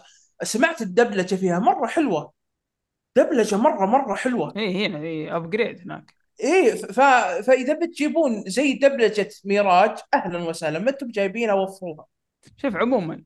سمعت 0.43 0.82
الدبلجة 0.82 1.35
فيها 1.35 1.59
مرة 1.59 1.88
حلوة. 1.88 2.33
دبلجة 3.15 3.56
مره 3.57 3.85
مرة 3.85 4.15
حلوة. 4.15 4.53
اي 4.57 4.85
هنا 4.85 4.98
اي 4.98 5.35
upgrade 5.35 5.81
هناك. 5.82 6.22
إيه 6.39 6.75
ف... 6.75 6.99
فإذا 7.47 7.73
بتجيبون 7.73 8.43
زي 8.47 8.73
دبلجة 8.73 9.29
ميراج 9.45 9.97
أهلا 10.13 10.39
وسهلا 10.39 10.79
ما 10.79 10.89
أنتم 10.89 11.07
جايبينها 11.07 11.53
وفروها 11.53 12.05
شوف 12.57 12.75
عموما 12.75 13.23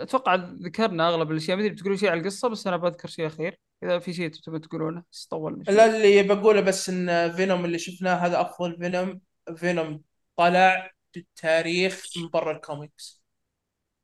أتوقع 0.00 0.34
ذكرنا 0.34 1.08
أغلب 1.08 1.30
الأشياء 1.30 1.56
ما 1.56 1.62
أدري 1.62 1.74
بتقولوا 1.74 1.96
شيء 1.96 2.08
على 2.10 2.20
القصة 2.20 2.48
بس 2.48 2.66
أنا 2.66 2.76
بذكر 2.76 3.08
شيء 3.08 3.26
أخير. 3.26 3.58
إذا 3.82 3.98
في 3.98 4.12
شيء 4.12 4.28
تبون 4.28 4.60
تقولونه 4.60 5.02
بس 5.12 5.26
طولنا 5.26 5.64
شوي. 5.64 5.74
لا 5.74 5.96
اللي 5.96 6.22
بقوله 6.22 6.60
بس 6.60 6.88
إن 6.88 7.32
فينوم 7.32 7.64
اللي 7.64 7.78
شفناه 7.78 8.14
هذا 8.14 8.40
أفضل 8.40 8.76
فينوم 8.78 9.20
فينوم 9.56 10.02
طلع 10.36 10.90
بالتاريخ 11.14 12.04
من 12.16 12.28
برا 12.28 12.52
الكوميكس 12.52 13.22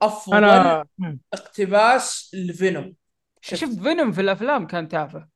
أفضل 0.02 0.36
أنا 0.36 0.84
اقتباس 1.32 2.30
لفينوم 2.34 2.94
شفت؟ 3.40 3.80
فينوم 3.80 4.12
في 4.12 4.20
الأفلام 4.20 4.66
كان 4.66 4.88
تافه. 4.88 5.28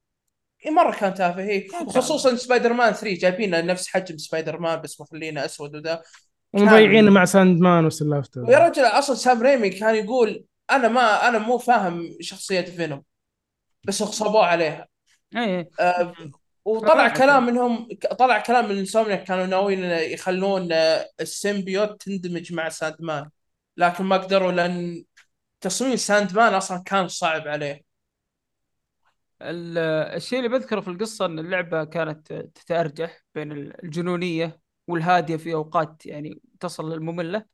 إيه 0.66 0.70
مرة 0.70 0.92
كان 0.92 1.14
تافه. 1.14 1.42
هي 1.42 1.60
كان. 1.60 1.88
خصوصا 1.88 2.36
سبايدر 2.36 2.72
مان 2.72 2.92
3 2.92 3.18
جايبين 3.18 3.66
نفس 3.66 3.88
حجم 3.88 4.16
سبايدر 4.16 4.58
مان 4.58 4.80
بس 4.80 5.00
مخلينه 5.00 5.44
أسود 5.44 5.76
وذا. 5.76 6.02
ومضيعين 6.52 7.10
مع 7.10 7.24
ساند 7.24 7.60
مان 7.60 7.86
وسلافته. 7.86 8.40
ويا 8.40 8.58
رجل 8.58 8.82
أصلا 8.82 9.16
سام 9.16 9.42
ريمي 9.42 9.70
كان 9.70 9.94
يقول 9.94 10.44
أنا 10.70 10.88
ما 10.88 11.28
أنا 11.28 11.38
مو 11.38 11.58
فاهم 11.58 12.16
شخصية 12.20 12.60
فينوم 12.60 13.02
بس 13.84 14.02
غصبوه 14.02 14.46
عليها. 14.46 14.88
اي 15.36 15.68
آه، 15.80 16.14
وطلع. 16.64 17.08
كلام 17.08 17.46
منهم 17.46 17.88
طلع 18.18 18.38
كلام 18.38 18.68
من 18.68 18.78
Insomniac 18.78 19.16
كانوا 19.16 19.46
ناويين 19.46 19.84
يخلون 19.84 20.72
آه، 20.72 21.08
ال 21.20 21.30
symbiote 21.30 22.02
تندمج 22.02 22.52
مع 22.52 22.68
ساند 22.68 22.96
مان 23.00 23.28
لكن 23.76 24.04
ما 24.04 24.16
قدروا 24.16 24.52
لأن 24.52 25.04
تصميم 25.60 25.96
ساند 25.96 26.36
مان 26.36 26.54
أصلا 26.54 26.82
كان 26.86 27.08
صعب 27.08 27.48
عليه. 27.48 27.93
الشيء 29.44 30.38
اللي 30.38 30.48
بذكره 30.58 30.80
في 30.80 30.88
القصة 30.88 31.26
أن 31.26 31.38
اللعبة 31.38 31.84
كانت 31.84 32.32
تتأرجح 32.32 33.24
بين 33.34 33.52
الجنونية 33.52 34.60
والهادية 34.86 35.36
في 35.36 35.54
أوقات 35.54 36.06
يعني 36.06 36.40
تصل 36.60 36.92
للمملة 36.92 37.46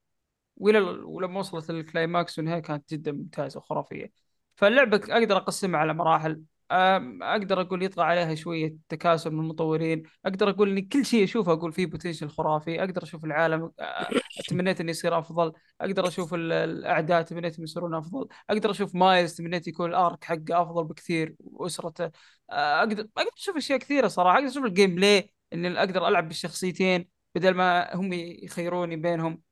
وإلى 0.57 0.78
ولما 0.81 1.41
وصلت 1.41 1.70
لل 1.70 1.88
climax 1.88 2.39
والنهاية 2.39 2.60
كانت 2.60 2.94
جدا 2.94 3.12
ممتازة 3.12 3.59
وخرافية. 3.59 4.12
فاللعبة 4.57 5.01
أقدر 5.10 5.36
أقسمها 5.36 5.81
على 5.81 5.94
مراحل. 5.94 6.43
أم، 6.70 7.23
أقدر 7.23 7.60
أقول 7.60 7.82
يطغى 7.82 8.05
عليها 8.05 8.34
شوية 8.34 8.76
تكاسل 8.89 9.31
من 9.31 9.40
المطورين. 9.40 10.02
أقدر 10.26 10.50
أقول 10.50 10.78
إن 10.78 10.89
كل 10.89 11.05
شيء 11.07 11.24
أشوفه 11.24 11.52
أقول 11.52 11.73
فيه 11.73 11.86
potential 11.86 12.28
خرافي. 12.28 12.81
أقدر 12.81 13.02
أشوف 13.02 13.24
العالم 13.24 13.73
أه، 13.81 14.08
تمنيت 14.49 14.81
إنه 14.81 14.90
يصير 14.90 15.18
أفضل. 15.18 15.52
أقدر 15.81 16.08
أشوف 16.08 16.34
ال- 16.34 16.52
الأعداء 16.52 17.23
تمنيتهم 17.23 17.65
يصيرون 17.65 17.94
أفضل. 17.94 18.28
أقدر 18.50 18.70
أشوف 18.70 18.94
مايلز 18.94 19.34
تمنيت 19.34 19.68
يكون 19.68 19.90
ال 19.91 19.99
arc 19.99 20.25
حقه 20.24 20.62
أفضل 20.62 20.84
بكثير 20.84 21.36
وأسرته. 21.40 22.05
آه، 22.50 22.78
أقدر 22.78 23.07
أقدر 23.16 23.31
أشوف 23.39 23.57
أشياء 23.57 23.78
كثيرة 23.78 24.08
صراحة. 24.08 24.36
أقدر 24.39 24.49
أشوف 24.49 24.65
ال 24.65 24.94
gameplay 24.94 25.33
إني 25.52 25.78
أقدر 25.78 26.08
ألعب 26.08 26.28
بالشخصيتين 26.28 27.08
بدل 27.34 27.55
ما 27.55 27.94
هم 27.97 28.12
يخيروني 28.12 28.97
بينهم. 28.97 29.42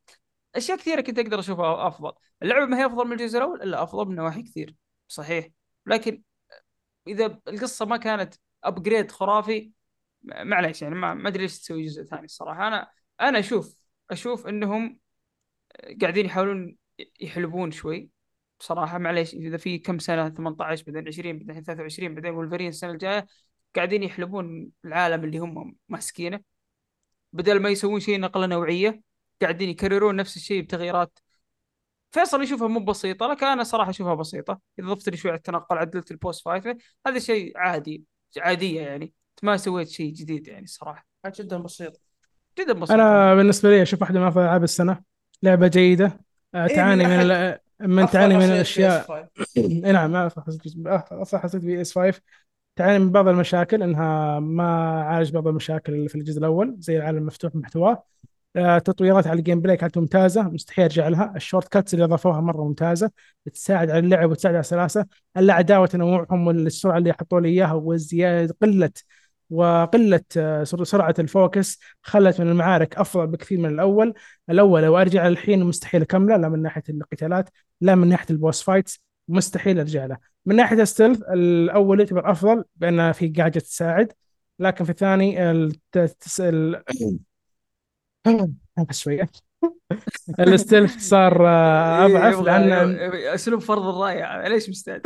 أشياء 0.56 0.78
كثيرة 0.78 1.00
كنت 1.00 1.18
أقدر 1.18 1.38
أشوفها 1.40 1.88
أفضل. 1.88 2.12
اللعبة 2.42 2.66
ما 2.66 2.78
هي 2.78 2.86
أفضل 2.86 3.06
من 3.06 3.12
الجزء 3.12 3.38
الأول؟ 3.38 3.62
الا 3.62 3.82
أفضل 3.82 4.08
من 4.08 4.14
نواحي 4.14 4.42
كثير. 4.42 4.74
صحيح. 5.08 5.48
لكن 5.86 6.22
إذا 7.08 7.40
القصة 7.48 7.86
ما 7.86 7.96
كانت 7.96 8.34
ابجريد 8.64 9.10
خرافي 9.10 9.72
معليش 10.22 10.82
يعني 10.82 10.94
ما 10.94 11.28
أدري 11.28 11.42
ليش 11.42 11.58
تسوي 11.60 11.86
جزء 11.86 12.04
ثاني 12.04 12.24
الصراحة. 12.24 12.68
أنا 12.68 12.90
أنا 13.20 13.38
أشوف 13.38 13.82
أشوف 14.10 14.46
إنهم 14.46 14.98
قاعدين 16.00 16.26
يحاولون 16.26 16.76
يحلبون 17.20 17.70
شوي 17.70 18.10
بصراحة. 18.60 18.98
معليش 18.98 19.34
إذا 19.34 19.56
في 19.56 19.78
كم 19.78 19.98
سنة 19.98 20.28
18 20.28 20.84
بعدين 20.86 21.08
20 21.08 21.38
بعدين 21.38 21.62
23 21.64 22.14
بعدين 22.14 22.34
ولفرين 22.34 22.68
السنة 22.68 22.90
الجاية 22.90 23.26
قاعدين 23.76 24.02
يحلبون 24.02 24.70
العالم 24.84 25.24
اللي 25.24 25.38
هم 25.38 25.76
ماسكينه. 25.88 26.40
بدل 27.32 27.62
ما 27.62 27.68
يسوون 27.68 28.00
شيء 28.00 28.20
نقلة 28.20 28.46
نوعية 28.46 29.02
قاعدين 29.42 29.68
يكررون 29.68 30.16
نفس 30.16 30.36
الشيء 30.36 30.62
بتغييرات 30.62 31.18
فيصل 32.10 32.42
يشوفها 32.42 32.68
مو 32.68 32.80
بسيطة 32.80 33.26
لكن 33.26 33.46
أنا 33.46 33.64
صراحة 33.64 33.90
أشوفها 33.90 34.14
بسيطة. 34.14 34.60
إذا 34.78 34.88
ضفت 34.88 35.08
لي 35.08 35.16
شوية 35.16 35.32
على 35.32 35.38
التنقل 35.38 35.78
عدلت 35.78 36.10
ال 36.10 36.17
boss 36.17 36.44
fight 36.44 36.76
هذا 37.06 37.18
شيء 37.18 37.52
عادي 37.58 38.04
عادية 38.38 38.80
يعني. 38.80 39.12
ما 39.42 39.56
سويت 39.56 39.88
شيء 39.88 40.12
جديد 40.12 40.48
يعني 40.48 40.64
الصراحه 40.64 41.06
جدا 41.38 41.58
بسيط. 41.58 42.00
جدا 42.58 42.72
بسيط. 42.72 42.90
أنا 42.90 43.34
بالنسبة 43.34 43.70
لي 43.70 43.82
أشوف 43.82 44.02
واحدة 44.02 44.20
من 44.20 44.26
افضل 44.26 44.42
ألعاب 44.42 44.64
السنة 44.64 45.00
لعبة 45.42 45.68
جيدة 45.68 46.20
آه، 46.54 46.66
إيه، 46.66 46.76
تعاني 46.76 47.04
من 47.06 47.26
من 47.80 47.96
من 47.96 48.06
تعاني 48.06 48.36
من 48.36 48.44
الأشياء. 48.44 49.02
PS5. 49.02 49.56
إي 49.56 49.92
نعم 49.92 50.12
ما 50.12 50.26
أصلا 51.12 51.40
حسيت 51.40 51.64
PS 51.64 51.98
5 51.98 52.20
تعاني 52.76 52.98
من 52.98 53.12
بعض 53.12 53.28
المشاكل 53.28 53.82
إنها 53.82 54.40
ما 54.40 55.02
عالج 55.02 55.32
بعض 55.32 55.48
المشاكل 55.48 55.94
اللي 55.94 56.08
في 56.08 56.14
الجزء 56.14 56.38
الأول 56.38 56.76
زي 56.78 56.96
العالم 56.96 57.18
المفتوح 57.18 57.54
محتواه. 57.54 58.04
تطويرات 58.84 59.26
على 59.26 59.38
ال 59.38 59.60
gameplay 59.60 59.76
كانت 59.76 59.98
ممتازة 59.98 60.42
مستحيل 60.42 60.84
أرجع 60.84 61.08
لها. 61.08 61.32
ال 61.36 61.68
shortcuts 61.68 61.94
اللي 61.94 62.04
أضافوها 62.04 62.40
مرة 62.40 62.64
ممتازة 62.64 63.10
تساعد 63.54 63.90
على 63.90 63.98
اللعب 63.98 64.30
وتساعد 64.30 64.54
على 64.54 64.60
السلاسة. 64.60 65.06
الاعداء 65.36 65.82
وتنوعهم 65.82 66.46
والسرعه 66.46 66.98
اللي 66.98 67.12
حطوا 67.12 67.40
لي 67.40 67.48
إياها 67.48 67.72
والزيادة 67.72 68.56
قلة 68.62 68.90
وقلة 69.50 70.20
آه، 70.36 70.64
سر- 70.64 70.84
سرعة 70.84 71.14
ال 71.18 71.28
focus 71.28 71.78
خلت 72.02 72.40
من 72.40 72.48
المعارك 72.48 72.96
أفضل 72.96 73.26
بكثير 73.26 73.58
من 73.58 73.66
الأول. 73.66 74.14
الأول 74.50 74.82
لو 74.82 74.98
أرجع 74.98 75.28
الحين 75.28 75.64
مستحيل 75.64 76.02
أكمله 76.02 76.36
لا 76.36 76.48
من 76.48 76.62
ناحية 76.62 76.82
القتالات 76.88 77.48
لا 77.80 77.94
من 77.94 78.08
ناحية 78.08 78.26
ال 78.30 78.37
boss 78.37 78.62
fights 78.62 79.02
مستحيل 79.28 79.78
أرجع 79.78 80.06
له. 80.06 80.16
من 80.46 80.56
ناحية 80.56 80.82
ال 80.82 80.87
stealth 80.87 81.22
الأول 81.22 82.00
يعتبر 82.00 82.30
أفضل 82.30 82.64
بان 82.76 83.12
في 83.12 83.28
جاجت 83.28 83.58
تساعد 83.58 84.12
لكن 84.58 84.84
في 84.84 84.90
الثاني 84.90 85.50
الت- 85.50 86.40
ال... 86.40 86.82
شوية 88.90 89.28
ال 90.40 90.49
stealth 90.49 91.08
صار 91.08 91.46
اضعف 92.06 92.40
لأن 92.40 92.72
اسلوب 93.34 93.60
فرض 93.60 93.86
الرايه 93.86 94.48
ليش 94.48 94.68
مستعد؟ 94.68 95.02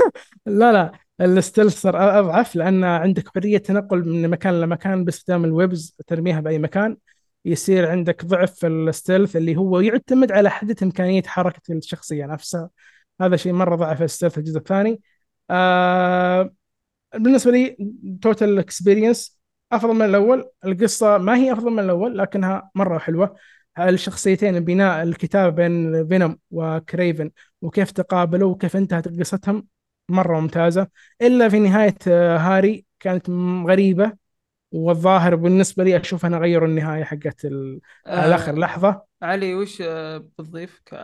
لا 0.47 0.73
لا 0.73 0.93
ال 1.21 1.28
stealth 1.28 1.81
صار 1.81 2.19
اضعف 2.21 2.57
لأن 2.57 2.85
عندك 2.85 3.29
حرية 3.29 3.59
تنقل 3.59 4.09
من 4.09 4.31
مكان 4.31 4.61
لمكان 4.61 5.05
باستخدام 5.05 5.45
ال 5.45 5.55
webs 5.55 5.97
ترميها 6.07 6.41
بأي 6.41 6.59
مكان. 6.59 6.97
يصير 7.45 7.91
عندك 7.91 8.25
ضعف 8.25 8.55
في 8.55 8.67
ال 8.67 8.75
stealth 8.76 9.37
اللي 9.37 9.57
هو 9.57 9.81
يعتمد 9.81 10.33
على 10.33 10.51
حدة 10.51 10.77
إمكانية 10.83 11.23
حركة 11.23 11.61
الشخصية 11.71 12.27
نفسها. 12.27 12.71
هذا 13.21 13.37
شيء 13.37 13.53
مرة 13.53 13.77
ضعف 13.77 14.03
ال 14.03 14.07
stealth 14.07 14.39
الجزء 14.39 14.59
الثاني. 14.59 15.01
آه 15.51 16.53
بالنسبة 17.15 17.53
لي 17.53 17.77
total 18.23 18.59
experience 18.59 19.42
أفضل 19.73 19.95
من 19.95 20.03
الأول. 20.05 20.51
القصة 20.65 21.19
ما 21.19 21.37
هي 21.37 21.53
أفضل 21.53 21.71
من 21.71 21.79
الأول 21.85 22.19
لكنها 22.19 22.71
مرة 22.75 22.99
حلوة. 22.99 23.37
الشخصيتين 23.79 24.61
بناء 24.61 25.03
الكتابه 25.03 25.49
بين 25.57 26.09
فينوم 26.09 26.39
وكريفن 26.51 27.31
وكيف 27.63 27.91
تقابلوا 27.91 28.53
وكيف 28.53 28.77
انتهت 28.77 29.09
قصتهم 29.21 29.67
مرة 30.09 30.41
ممتازة. 30.41 30.87
إلا 31.23 31.49
في 31.49 31.59
نهاية 31.59 31.95
آه، 32.09 32.39
هاري 32.39 32.85
كانت 33.01 33.31
غريبة 33.69 34.13
والظاهر 34.73 35.35
بالنسبة 35.35 35.85
لي 35.85 36.01
أشوف 36.01 36.27
انها 36.27 36.39
غيروا 36.39 36.69
النهاية 36.69 37.05
حقت 37.05 37.45
ال- 37.45 37.81
على 38.07 38.35
آخر 38.35 38.59
لحظة. 38.59 39.03
علي 39.23 39.55
وش 39.55 39.83
آه، 39.83 40.19
بتضيف 40.19 40.81
ك... 40.87 40.95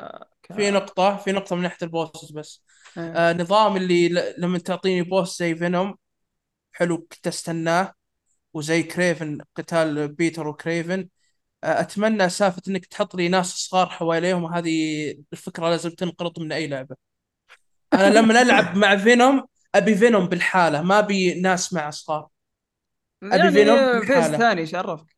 ك... 0.43 0.53
في 0.55 0.71
نقطة 0.71 1.17
في 1.17 1.33
نقطة 1.33 1.57
من 1.57 1.63
ناحية 1.63 1.79
ال 1.83 1.90
bosses 1.90 2.31
بس. 2.33 2.63
آه. 2.99 3.31
آه 3.31 3.33
نظام 3.33 3.77
اللي 3.77 4.09
ل- 4.09 4.35
لما 4.39 4.59
تعطيني 4.59 5.03
boss 5.03 5.39
زي 5.39 5.55
فينوم 5.55 5.95
حلو 6.73 6.99
كنت 6.99 7.27
أستناه. 7.27 7.95
وزي 8.55 8.83
كريفن 8.83 9.39
قتال 9.57 10.09
بيتر 10.09 10.49
وكريفن. 10.49 11.09
أتمنى 11.65 12.29
سالفة 12.29 12.63
إنك 12.69 12.87
تحط 12.87 13.15
لي 13.15 13.29
ناس 13.29 13.47
صغار 13.47 13.87
حواليهم 13.87 14.43
وهذه 14.45 15.11
الفكرة 15.33 15.69
لازم 15.71 15.91
تنقرض 15.91 16.41
من 16.41 16.53
أي 16.53 16.67
لعبة. 16.67 16.97
أنا 17.93 18.19
لما 18.19 18.43
ألعب 18.43 18.77
مع 18.85 18.97
فينوم 18.97 19.45
أبي 19.75 19.95
فينوم 19.95 20.27
بلحاله 20.27 20.83
ما 20.83 20.99
أبي 20.99 21.41
ناس 21.41 21.73
مع 21.73 21.91
صغار. 21.91 22.29
يعني 23.23 23.53
فينوم 23.53 24.01
phase 24.01 24.09
بلحاله. 24.09 24.39
ثاني 24.39 24.61
إيش 24.61 24.75
عرفك؟ 24.75 25.17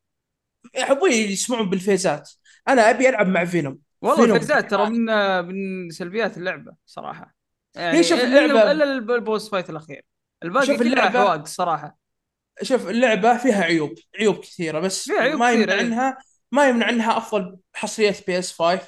يحبون 0.75 1.11
يسمعون 1.11 1.69
بال 1.69 1.83
phase 1.83 2.17
ات. 2.17 2.31
أنا 2.67 2.89
أبي 2.89 3.09
ألعب 3.09 3.27
مع 3.27 3.45
فينوم. 3.45 3.79
والله 4.01 4.21
فينوم 4.21 4.35
ال 4.35 4.40
phase 4.40 4.66
ات 4.66 4.71
ترى 4.71 4.89
من 4.89 5.05
من 5.45 5.89
سلبيات 5.89 6.37
اللعبة 6.37 6.73
صراحة. 6.85 7.35
يعني 7.75 8.03
شوف 8.03 8.19
اللعبة- 8.19 8.25
إلا 8.25 8.83
ال 8.83 8.96
boss 8.96 9.49
fight 9.49 9.69
الأخير. 9.69 10.05
الباقي 10.43 10.77
كلها 10.77 10.95
اللعبة- 10.95 11.15
أحواق 11.15 11.45
صراحة. 11.45 12.00
شوف 12.61 12.87
اللعبة 12.89 13.37
فيها 13.37 13.63
عيوب 13.63 13.93
عيوب 14.19 14.35
كثيرة 14.35 14.79
بس 14.79 15.03
فيها 15.03 15.21
عيوب 15.21 15.39
ما 15.39 15.51
يمنع 15.51 15.73
إيه. 15.73 15.79
عنها 15.79 16.17
ما 16.51 16.69
يمنع 16.69 16.89
إنها 16.89 17.17
أفضل 17.17 17.57
حصريه 17.73 18.15
PS 18.27 18.53
5 18.53 18.81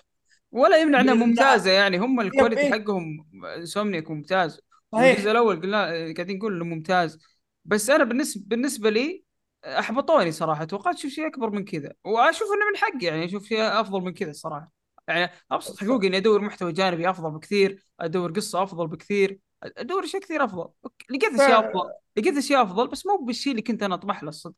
ولا 0.51 0.77
يمنع 0.77 1.01
إنها 1.01 1.14
ممتازة 1.14 1.72
يعني 1.72 1.98
هم 1.98 2.19
ال 2.19 2.25
quality 2.25 2.61
إيه. 2.61 2.72
حقهم 2.72 3.25
Insomniac 3.64 4.11
ممتاز 4.11 4.59
صحيح. 4.93 5.17
الجزء 5.17 5.32
الأول 5.32 5.61
قلنا 5.61 5.85
قاعدين 5.88 6.38
نقول 6.38 6.56
إنه 6.56 6.66
ممتاز 6.66 7.19
بس 7.66 7.90
أنا 7.90 8.03
بالنسبة 8.03 8.43
بالنسبة 8.48 8.90
لي 8.90 9.24
أحبطوني 9.66 10.32
صراحة 10.32 10.66
توقعت 10.66 10.95
أشوف 10.95 11.11
شيء 11.11 11.27
أكبر 11.27 11.50
من 11.50 11.66
كذا 11.66 11.93
وأشوف 12.03 12.48
إنه 12.48 12.66
من 12.72 12.77
حقي 12.77 13.06
يعني 13.06 13.25
أشوف 13.25 13.45
شيء 13.48 13.61
أفضل 13.61 14.01
من 14.01 14.14
كذا 14.14 14.30
الصراحه 14.30 14.72
يعني 15.08 15.32
أبسط 15.51 15.80
حقوقي 15.80 16.08
إني 16.08 16.17
أدور 16.17 16.42
محتوى 16.42 16.72
جانبي 16.72 17.09
أفضل 17.09 17.32
بكثير 17.32 17.85
أدور 18.00 18.32
قصة 18.32 18.64
أفضل 18.64 18.88
بكثير 18.88 19.40
ادور 19.77 20.03
اشياء 20.03 20.22
كثير 20.22 20.43
أفضل. 20.43 20.69
لقيت 21.09 21.33
اشياء 21.33 21.61
ف- 21.61 21.66
أفضل 21.66 21.90
لقيت 22.17 22.38
اشياء 22.38 22.64
أفضل 22.64 22.88
بس 22.88 23.06
مو 23.06 23.17
بالشيء 23.17 23.51
اللي 23.51 23.61
كنت 23.61 23.83
أنا 23.83 23.95
أطمح 23.95 24.24
له 24.24 24.30
الصدق 24.30 24.56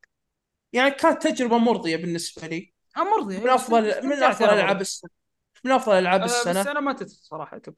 يعني 0.74 0.92
كانت 0.92 1.27
تجربة 1.27 1.58
مرضية 1.58 1.95
بالنسبة 1.95 2.48
لي. 2.48 2.74
مرضي 2.98 3.38
من 3.38 3.50
أفضل 3.50 4.06
من 4.08 4.24
أفضل 4.24 4.50
ألعاب 4.50 4.82
السنة 4.82 5.09
من 5.64 5.72
أفضل 5.72 5.93
ألعاب 6.00 6.22
بس 6.24 6.48
السنة. 6.48 6.72
أنا 6.72 6.80
ما 6.80 6.93
تدخل 6.93 7.11
صراحة 7.16 7.58
top. 7.58 7.75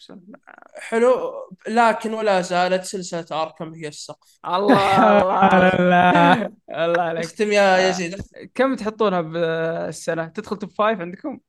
حلو. 0.76 1.34
لكن 1.68 2.14
ولا 2.14 2.42
زالت 2.42 2.84
سلسلة 2.84 3.26
Arkham 3.32 3.74
هي 3.74 3.88
السقف. 3.88 4.40
الله 4.46 4.98
الله. 5.22 5.70
الله. 5.80 6.52
الله 6.70 7.02
عليك. 7.02 7.26
اختم 7.26 7.52
يا 7.52 7.90
يزيد 7.90 8.22
كم 8.56 8.76
تحطونها 8.76 9.22
بالسنة؟ 9.22 10.28
تدخل 10.28 10.58
top 10.58 10.72
five 10.72 11.00
عندكم؟ 11.00 11.40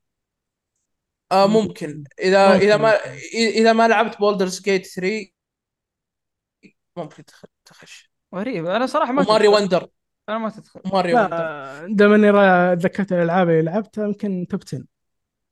آه 1.31 1.47
ممكن. 1.47 2.03
اذا 2.19 2.53
ممكن. 2.53 2.65
إذا 2.65 2.77
ما 2.77 2.93
إذا 3.33 3.73
ما 3.73 3.87
لعبت 3.87 4.19
Baldur's 4.19 4.61
Gate 4.61 4.85
3 4.85 5.27
ممكن 7.03 7.25
تخ- 7.25 7.45
تخش. 7.65 8.11
غريب. 8.35 8.65
أنا 8.65 8.85
صراحة 8.85 9.11
ما 9.11 9.23
تدخل. 9.23 9.47
Wonder. 9.47 9.87
أنا 10.29 10.37
ما 10.37 10.49
تدخل. 10.49 10.81
Mario 10.93 11.13
Wonder. 11.13 11.87
دام 11.95 12.13
اني 12.13 12.29
را- 12.29 12.75
تذكرت 12.75 13.11
الألعاب 13.11 13.49
اللي 13.49 13.61
لعبتها 13.61 14.05
يمكن 14.07 14.47
top 14.49 14.61
10 14.67 14.83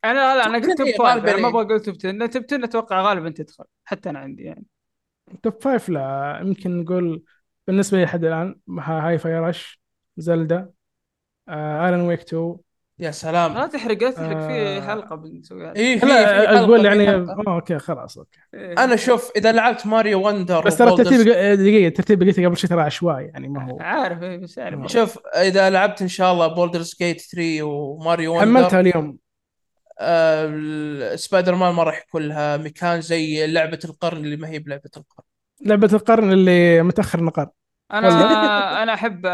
أنا 0.06 0.14
لا 0.38 0.46
أنا 0.46 0.58
قلت 0.58 0.78
top 0.78 0.88
إيه، 0.88 0.98
five. 0.98 1.02
غالباً 1.02 1.32
أنا 1.32 1.38
ما 1.42 1.48
إيه. 1.48 1.50
أبغى 1.54 1.62
أقول 1.66 1.80
top 1.82 1.96
10 1.96 2.26
top 2.28 2.44
10 2.44 2.64
أتوقع 2.66 3.02
غالبا 3.02 3.30
تدخل. 3.30 3.66
حتى 3.86 4.10
أنا 4.10 4.20
عندي 4.20 4.44
يعني. 4.44 4.66
top 5.44 5.64
5 5.64 5.90
لا. 5.90 6.40
يمكن 6.42 6.82
نقول 6.82 7.24
بالنسبة 7.68 7.98
لي 7.98 8.04
لحد 8.04 8.24
الآن 8.26 8.60
ها- 8.80 9.08
Hi-Fi 9.08 9.40
Rush 9.40 9.82
Zelda 10.18 10.70
آه 11.50 11.90
Alan 11.90 12.02
Wake 12.02 12.22
2 12.22 12.58
يا 13.00 13.06
لا 13.06 13.12
سلام 13.12 13.68
تحرق 13.68 14.04
لا 14.04 14.12
تحرق 14.12 14.38
في 14.48 14.54
آه. 14.54 14.82
حلقة 14.82 15.16
بنسويها. 15.16 15.74
اي 15.76 16.00
في 16.00 16.06
لا 16.06 16.60
أقول 16.60 16.86
يعني 16.86 17.08
حلقة. 17.08 17.44
آه، 17.48 17.56
أوكي 17.56 17.80
خلاص 17.80 18.18
أوكي. 18.18 18.40
إيه. 18.54 18.84
أنا 18.84 18.96
شوف 18.96 19.32
إذا 19.36 19.52
لعبت 19.52 19.88
Mario 19.88 20.28
Wonder 20.28 20.62
بس 20.66 20.78
ترى 20.78 20.90
الترتيب 20.90 21.22
دقيقة 21.22 21.88
الترتيب 21.88 22.24
قلته 22.24 22.46
قبل 22.46 22.58
شوي 22.58 22.70
ترى 22.70 22.82
عشوائي 22.82 23.26
يعني 23.26 23.48
ما 23.48 23.72
هو. 23.72 23.78
عارف 23.80 24.24
إيه، 24.24 24.38
بس 24.38 24.58
يعني 24.58 24.90
شوف 24.90 25.18
إذا 25.36 25.70
لعبت 25.70 26.02
إن 26.02 26.08
شاء 26.08 26.34
الله 26.34 26.48
Baldur's 26.48 26.96
Gate 27.00 27.22
3 27.22 27.64
و 27.64 27.76
Mario 27.76 28.34
Wonder 28.34 28.46
حملتها 28.46 28.80
اليوم. 28.80 29.18
آه 30.00 31.16
سبايدر 31.16 31.56
مان 31.56 31.74
ما 31.74 31.84
راح 31.84 32.04
يكون 32.08 32.22
لها 32.22 32.58
مكان 32.58 33.02
زي 33.02 33.48
لعبة 33.48 33.80
القرن 33.86 34.18
اللي 34.18 34.36
ما 34.38 34.48
هي 34.48 34.60
بلعبة 34.60 34.90
القرن. 34.98 35.26
لعبة 35.62 35.90
القرن 35.94 36.32
اللي 36.34 36.82
متأخر 36.84 37.24
نقر 37.24 37.48
أنا 37.94 38.08
أنا 38.84 38.94
أحب 38.94 39.26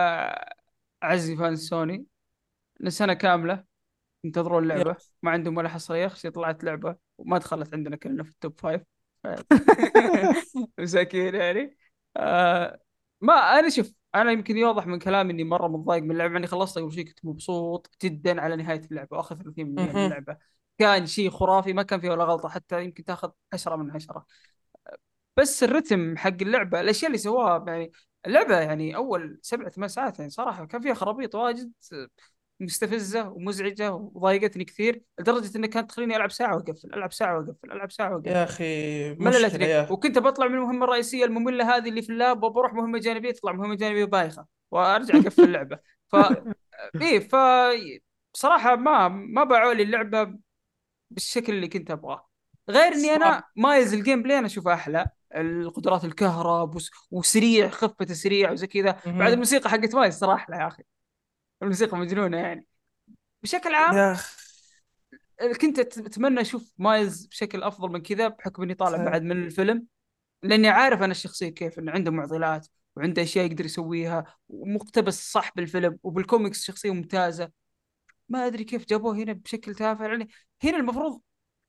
اعزي 1.03 1.35
fan 1.35 1.55
Sony. 1.55 2.05
لسنة 2.83 3.13
كاملة 3.13 3.63
ينتظرون 4.23 4.63
اللعبه 4.63 4.95
ما 5.23 5.31
عندهم 5.31 5.57
ولا 5.57 5.69
حصرية 5.69 6.07
خشي 6.07 6.29
طلعت 6.29 6.63
لعبة. 6.63 6.95
وما 7.17 7.37
دخلت 7.37 7.73
عندنا 7.73 7.95
كلنا 7.95 8.23
في 8.23 8.29
ال 8.29 8.37
top 8.37 8.59
five 8.59 8.81
مساكين 10.77 11.35
يعني. 11.35 11.77
آه 12.17 12.79
ما 13.21 13.33
أنا 13.33 13.69
شوف 13.69 13.93
أنا 14.15 14.31
يمكن 14.31 14.57
يوضح 14.57 14.87
من 14.87 14.99
كلامي 14.99 15.33
إني 15.33 15.43
مرة 15.43 15.67
متضايق 15.67 16.03
من 16.03 16.11
اللعبة. 16.11 16.37
اني 16.37 16.47
خلصت 16.47 16.79
قبل 16.79 16.93
شوي 16.93 17.03
كنت 17.03 17.25
مبسوط 17.25 17.89
جدا 18.03 18.41
على 18.41 18.55
نهاية 18.55 18.81
اللعبة. 18.91 19.17
واخذ 19.17 19.35
30% 19.35 19.91
من. 19.91 20.05
اللعبة. 20.05 20.37
كان 20.77 21.05
شيء 21.05 21.29
خرافي 21.29 21.73
ما 21.73 21.83
كان 21.83 21.99
فيه 21.99 22.09
ولا 22.09 22.23
غلطة. 22.23 22.49
حتى 22.49 22.83
يمكن 22.83 23.03
تاخذ 23.03 23.31
10 23.53 23.75
من 23.75 23.91
10 23.91 24.25
بس 25.37 25.63
الرتم 25.63 26.17
حق 26.17 26.27
اللعبة 26.41 26.81
الأشياء 26.81 27.07
اللي 27.07 27.17
سواها 27.17 27.65
يعني 27.67 27.91
اللعبة 28.25 28.59
يعني 28.59 28.95
أول 28.95 29.39
سبع 29.41 29.69
ثمان 29.69 29.87
ساعات 29.87 30.19
يعني 30.19 30.31
صراحة 30.31 30.65
كان 30.65 30.81
فيها 30.81 30.93
خرابيط 30.93 31.35
واجد. 31.35 31.71
مستفزة 32.59 33.29
ومزعجة 33.29 33.93
وضايقتني 33.93 34.63
كثير 34.65 35.01
لدرجة 35.19 35.57
انها 35.57 35.69
كانت 35.69 35.89
تخليني 35.89 36.15
ألعب 36.15 36.31
ساعة 36.31 36.55
وأقفل 36.55 36.93
ألعب 36.93 37.13
ساعة 37.13 37.37
وأقفل 37.37 37.71
ألعب 37.71 37.91
ساعة 37.91 38.11
وأقفل. 38.15 38.29
يا 38.29 38.43
أخي 38.43 39.13
مللتني 39.13 39.65
يا. 39.65 39.91
وكنت 39.91 40.19
بطلع 40.19 40.47
من 40.47 40.55
المهمة 40.55 40.85
الرئيسية 40.85 41.25
المملة 41.25 41.75
هذه 41.77 41.89
اللي 41.89 42.01
في 42.01 42.09
ال 42.09 42.18
lab 42.18 42.43
وبروح 42.43 42.73
مهمة 42.73 42.99
جانبية 42.99 43.31
تطلع 43.31 43.51
مهمة 43.51 43.75
جانبية 43.75 44.05
بايخة 44.05 44.45
وأرجع 44.71 45.15
أقفل 45.19 45.43
اللعبة. 45.43 45.79
ف 46.11 46.15
إيه 47.01 47.19
ف 47.19 47.35
بصراحة 48.33 48.75
ما 48.75 49.07
ما 49.07 49.43
باعوا 49.43 49.73
لي 49.73 49.83
اللعبة 49.83 50.35
بالشكل 51.11 51.53
اللي 51.53 51.67
كنت 51.67 51.91
أبغاه. 51.91 52.27
غير 52.69 52.93
إني 52.93 53.15
أنا 53.15 53.43
Miles 53.55 53.93
ال 53.93 54.23
gameplay 54.23 54.37
أنا 54.39 54.45
أشوفه 54.47 54.73
أحلى. 54.73 55.05
القدرات 55.35 56.05
الكهرب 56.05 56.75
وس- 56.75 56.91
وسريع 57.11 57.69
خفة 57.69 58.05
سريع 58.05 58.51
وزي 58.51 58.67
كذا. 58.67 58.99
بعد 59.05 59.31
الموسيقى 59.31 59.69
حقت 59.69 59.95
Miles 59.95 60.23
أحلى 60.23 60.55
يا 60.57 60.67
أخي. 60.67 60.83
الموسيقى 61.63 61.97
مجنونة 61.97 62.37
يعني. 62.37 62.67
بشكل 63.43 63.75
عام 63.75 63.95
يا 63.97 64.17
كنت 65.61 65.79
أتمنى 65.79 66.41
أشوف 66.41 66.73
Miles 66.77 67.25
بشكل 67.25 67.63
أفضل 67.63 67.89
من 67.89 68.01
كذا 68.01 68.27
بحكم 68.27 68.63
إني 68.63 68.73
طالع. 68.73 69.03
بعد 69.03 69.21
من 69.21 69.43
الفيلم. 69.43 69.85
لأني 70.43 70.69
عارف 70.69 71.01
أنا 71.01 71.11
الشخصية 71.11 71.49
كيف 71.49 71.79
إنه 71.79 71.91
عنده 71.91 72.11
معضلات 72.11 72.67
وعنده 72.95 73.21
أشياء 73.21 73.45
يقدر 73.45 73.65
يسويها 73.65 74.37
ومقتبس 74.49 75.31
صح 75.31 75.51
بالفيلم 75.55 75.99
وبالكوميكس 76.03 76.63
شخصيه 76.63 76.91
ممتازة. 76.91 77.51
ما 78.29 78.47
أدري 78.47 78.63
كيف 78.63 78.85
جابوه 78.85 79.15
هنا 79.15 79.33
بشكل 79.33 79.75
تافه 79.75 80.05
يعني 80.05 80.27
هنا 80.63 80.77
المفروض 80.77 81.21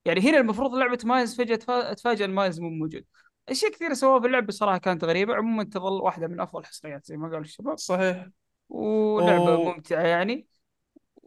يعني 0.04 0.20
هنا 0.20 0.38
المفروض 0.38 0.74
لعبة 0.74 0.98
Miles 1.04 1.34
فجأة 1.34 2.24
إن 2.24 2.30
Miles 2.30 2.60
مو 2.60 2.70
موجود. 2.70 3.04
أشياء 3.48 3.72
كثيرة 3.72 3.94
سووها 3.94 4.20
في 4.20 4.26
اللعبة 4.26 4.52
صراحة 4.52 4.78
كانت 4.78 5.04
غريبة 5.04 5.34
عموما 5.34 5.64
تظل 5.64 5.92
واحدة 5.92 6.26
من 6.26 6.40
أفضل 6.40 6.60
الحصريات 6.60 7.06
زي 7.06 7.16
ما 7.16 7.26
قالوا 7.28 7.40
الشباب. 7.40 7.78
صحيح. 7.78 8.28
ولعبة 8.68 9.48
أوه. 9.54 9.72
ممتعة 9.74 10.02
يعني 10.02 10.46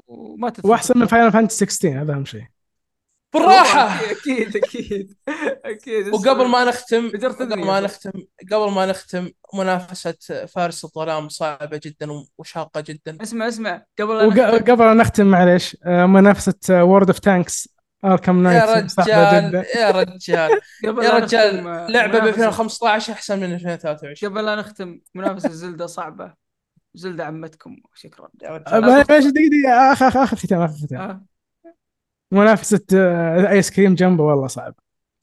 وما 0.07 0.49
تدخل 0.49 0.69
وأحسن 0.69 0.99
من 0.99 1.05
Final 1.05 1.31
Fantasy 1.31 1.65
16 1.65 2.01
هذا 2.01 2.13
أهم 2.13 2.25
شيء. 2.25 2.43
بالراحة! 3.33 4.11
أكيد 4.11 4.55
أكيد 4.57 5.13
أكيد 5.65 6.07
وقبل 6.13 6.47
ما 6.47 6.65
نختم 6.65 7.09
قبل 7.09 7.53
ما 7.65 7.75
يا 7.75 7.81
نختم 7.81 8.11
قبل 8.51 8.71
ما 8.71 8.85
نختم 8.85 9.29
منافسة 9.53 10.45
فارس 10.45 10.85
الظلام 10.85 11.29
صعبة 11.29 11.81
جدا 11.83 12.07
وشاقة 12.37 12.81
جدا. 12.81 13.17
اسمع 13.21 13.47
اسمع. 13.47 13.83
قبل 13.99 14.27
نختم. 14.27 14.39
وقبل 14.55 14.85
لا 14.85 14.93
نختم 14.93 15.25
معليش. 15.27 15.77
آه، 15.85 16.05
منافسة 16.05 16.83
World 16.83 17.07
of 17.09 17.19
Tanks 17.19 17.69
Arkham 18.05 18.37
يا 18.47 18.65
Knight 18.65 18.89
صعبة 18.91 19.29
رجال 19.29 19.49
جدا. 19.51 19.65
يا 19.79 19.91
رجال. 19.91 20.59
قبل 20.87 21.03
يا 21.03 21.09
لا 21.09 21.17
رجال 21.17 21.67
آه، 21.67 21.87
لعبة 21.87 22.19
ب 22.19 22.21
منافسة- 22.21 22.27
2015 22.27 23.13
أحسن 23.13 23.39
من 23.39 23.53
2023 23.53 24.31
قبل 24.33 24.45
لا 24.45 24.55
نختم 24.55 24.99
منافسة 25.15 25.49
زلدة 25.49 25.85
صعبة. 25.85 26.46
Zelda 26.93 27.25
عمتكم 27.25 27.77
شكرا. 27.95 28.29
آه، 28.45 28.79
معليش 28.79 29.25
دقيقة 29.25 29.29
دقيقة. 29.29 29.91
اخر 29.93 30.07
اخر 30.07 30.23
آخر 30.23 30.37
ختام 30.37 30.61
آخر 30.61 30.73
ختام. 30.85 31.01
آه. 31.01 31.25
منافسة 32.31 32.85
آه، 32.95 33.49
آيس 33.49 33.71
كريم 33.71 33.95
جنبه 33.95 34.23
والله 34.23 34.47
صعب. 34.47 34.75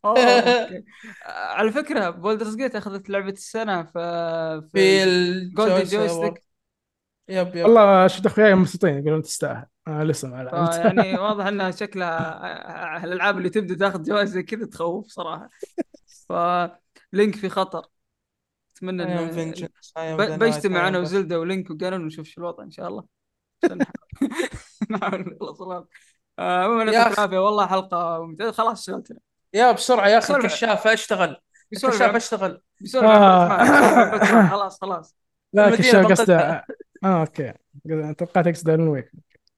آه، 0.04 0.82
على 1.56 1.72
فكرة 1.72 2.10
Baldur's 2.10 2.56
Gate 2.56 2.76
أخذت 2.76 3.10
لعبة 3.10 3.30
السنة 3.32 3.82
في 3.82 4.62
في 4.72 5.04
Golden 5.54 5.76
ال 5.76 5.80
joys 5.80 5.94
Joystick 5.94 6.42
يب 7.28 7.56
يب. 7.56 7.64
والله 7.64 8.06
شفت 8.06 8.26
أخوياي 8.26 8.54
مبسوطين 8.54 8.98
يقولون 8.98 9.22
تستاهل. 9.22 9.66
أنا 9.88 10.04
لسه 10.04 10.28
ما 10.28 10.42
لعبت. 10.42 10.74
يعني 10.74 11.18
واضح 11.18 11.46
إنها 11.46 11.70
شكلها 11.70 12.98
آه، 13.00 13.04
الألعاب 13.04 13.38
اللي 13.38 13.50
تبدأ 13.50 13.74
تاخذ 13.74 14.02
جوائز 14.02 14.30
زي 14.30 14.42
كذا 14.42 14.66
تخوف 14.66 15.06
صراحة. 15.06 15.50
ف 16.28 16.50
Link 16.50 17.36
في 17.36 17.48
خطر. 17.48 17.86
أتمنى 18.76 19.04
I 19.04 19.06
am 19.06 19.10
ان 19.38 19.52
vengeance, 19.52 19.88
I 19.98 20.00
am 20.00 20.16
ب- 20.20 20.26
the 20.28 20.38
بجتمع 20.38 20.88
أنا 20.88 20.98
وزلدة 20.98 21.40
ولينك 21.40 21.70
وقانون 21.70 22.02
ونشوف 22.02 22.26
شو 22.26 22.40
الوضع 22.40 22.64
إن 22.64 22.70
شاء 22.70 22.88
الله. 22.88 23.04
نحاول- 24.90 25.36
نخلص 25.40 25.62
الوضع 25.62 25.84
آه، 26.38 26.64
عموما 26.64 26.84
يا 26.84 26.92
يعطيك 26.92 27.18
والله 27.32 27.66
حلقة 27.66 28.26
ممتازة. 28.26 28.52
خلاص 28.52 28.86
شغلتنا 28.86 29.18
يا 29.54 29.72
بسرعة 29.72 30.08
يا 30.08 30.18
أخي 30.18 30.26
سولف. 30.26 30.44
الكشاف 30.44 30.86
أشتغل. 30.86 31.36
الكشاف 31.72 32.16
أشتغل. 32.16 32.60
آه. 33.02 34.48
خلاص 34.50 34.80
خلاص. 34.80 35.16
لا 35.52 35.64
المدينة 35.68 35.88
كشاف 35.88 36.06
بنقذها. 36.06 36.14
قصده 36.14 36.64
آه 37.04 37.20
أوكي. 37.20 37.52
توقعت 38.18 38.46
اقصد 38.46 38.68
الون 38.68 38.88
ويك 38.88 39.10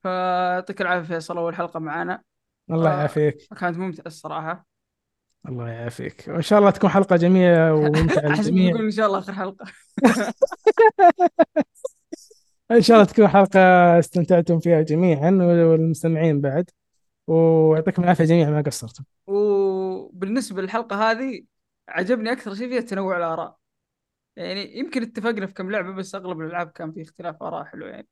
فيعطيك 0.03 0.81
العافية 0.81 1.15
فيصل 1.15 1.39
اول 1.39 1.55
حلقه 1.55 1.81
معنا 1.81 2.23
الله 2.71 2.91
آه. 2.95 2.99
يعافيك. 2.99 3.37
كانت 3.61 3.77
ممتعة 3.79 4.07
الصراحة. 4.07 4.67
الله 5.49 5.69
يعافيك. 5.69 6.25
وإن 6.29 6.43
شاء 6.43 6.59
الله 6.59 6.71
تكون 6.71 6.91
حلقة 6.91 7.17
جميلة 7.17 7.75
وممتعة 7.75 8.27
للجميع. 8.37 8.77
إن 8.77 8.91
شاء 8.91 9.07
الله 9.07 9.19
آخر 9.19 9.33
حلقة. 9.33 9.67
إن 12.71 12.83
شاء 12.83 12.97
الله 12.97 13.07
تكون 13.07 13.29
حلقة 13.29 13.61
استمتعتم 13.99 14.61
فيها 14.61 14.83
جميعا 14.83 15.31
والمستمعين 15.31 16.41
بعد. 16.41 16.71
ويعطيكم 17.27 18.05
العافية 18.05 18.25
جميعا 18.25 18.51
ما 18.51 18.61
قصرتم. 18.61 19.05
وبالنسبة 19.27 20.63
للحلقة 20.63 21.11
هذه 21.11 21.43
عجبني 21.89 22.33
أكثر 22.33 22.55
شيء 22.55 22.69
فيها 22.69 22.81
تنوع 22.81 23.17
الآراء. 23.17 23.57
يعني 24.37 24.79
يمكن 24.79 25.03
اتفقنا 25.03 25.47
في 25.47 25.55
كم 25.55 25.71
لعبة 25.71 25.93
بس 25.93 26.15
أغلب 26.15 26.41
الألعاب 26.41 26.71
كان 26.71 26.93
في 26.93 27.03
اختلاف 27.03 27.43
آراء 27.43 27.65
حلو 27.65 27.87
يعني. 27.87 28.09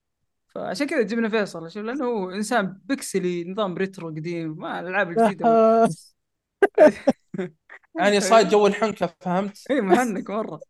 فعشان 0.54 0.86
كذا 0.86 1.02
جبنا 1.02 1.28
فيصل 1.28 1.70
شوف 1.70 1.82
لأنه 1.82 2.04
هو 2.04 2.30
إنسان 2.30 2.78
بكسلي 2.84 3.44
نظام 3.44 3.76
ريترو 3.76 4.08
قديم 4.08 4.56
ما 4.58 4.80
الالعاب 4.80 5.10
الجديده 5.10 5.88
يعني 8.00 8.20
صايد 8.20 8.48
جو 8.48 8.66
الحنكة 8.66 9.14
فهمت؟ 9.20 9.58
اي 9.70 9.80
محنك 9.80 10.30
مرة. 10.30 10.60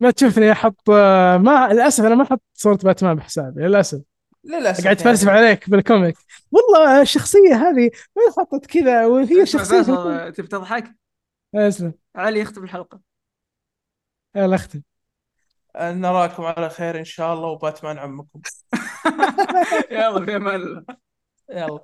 ما 0.00 0.10
تشوفني 0.10 0.52
أحط 0.52 0.90
آه، 0.90 1.36
ما 1.36 1.68
للأسف 1.72 2.04
أنا 2.04 2.14
ما 2.14 2.22
أحط 2.22 2.42
صورة 2.54 2.78
باتمان 2.84 3.14
بحسابي 3.16 3.62
للأسف. 3.62 4.00
للأسف 4.44 4.84
قاعد 4.84 4.84
يعني. 4.84 4.92
أتفلسف 4.92 5.28
عليك 5.28 5.70
بالكوميك. 5.70 6.16
والله 6.52 7.02
الشخصية 7.02 7.54
هذه 7.54 7.90
ما 8.16 8.22
حطت 8.38 8.66
كذا 8.66 9.06
وهي 9.06 9.46
شخصية 9.46 9.78
فيصل 9.82 10.32
تبي 10.32 10.46
تضحك؟ 10.46 10.94
أسلم. 11.54 11.92
علي 12.16 12.40
يختم 12.40 12.64
الحلقة. 12.64 13.00
يلا 14.36 14.54
أختم. 14.54 14.82
نراكم 15.76 16.42
على 16.42 16.70
خير 16.70 16.98
إن 16.98 17.04
شاء 17.04 17.34
الله 17.34 17.48
وباتمان 17.48 17.98
عمكم. 17.98 18.40
يلا 19.90 20.24
في 20.24 20.36
أمان 20.36 20.54
الله. 20.54 20.84
يلا. 21.50 21.80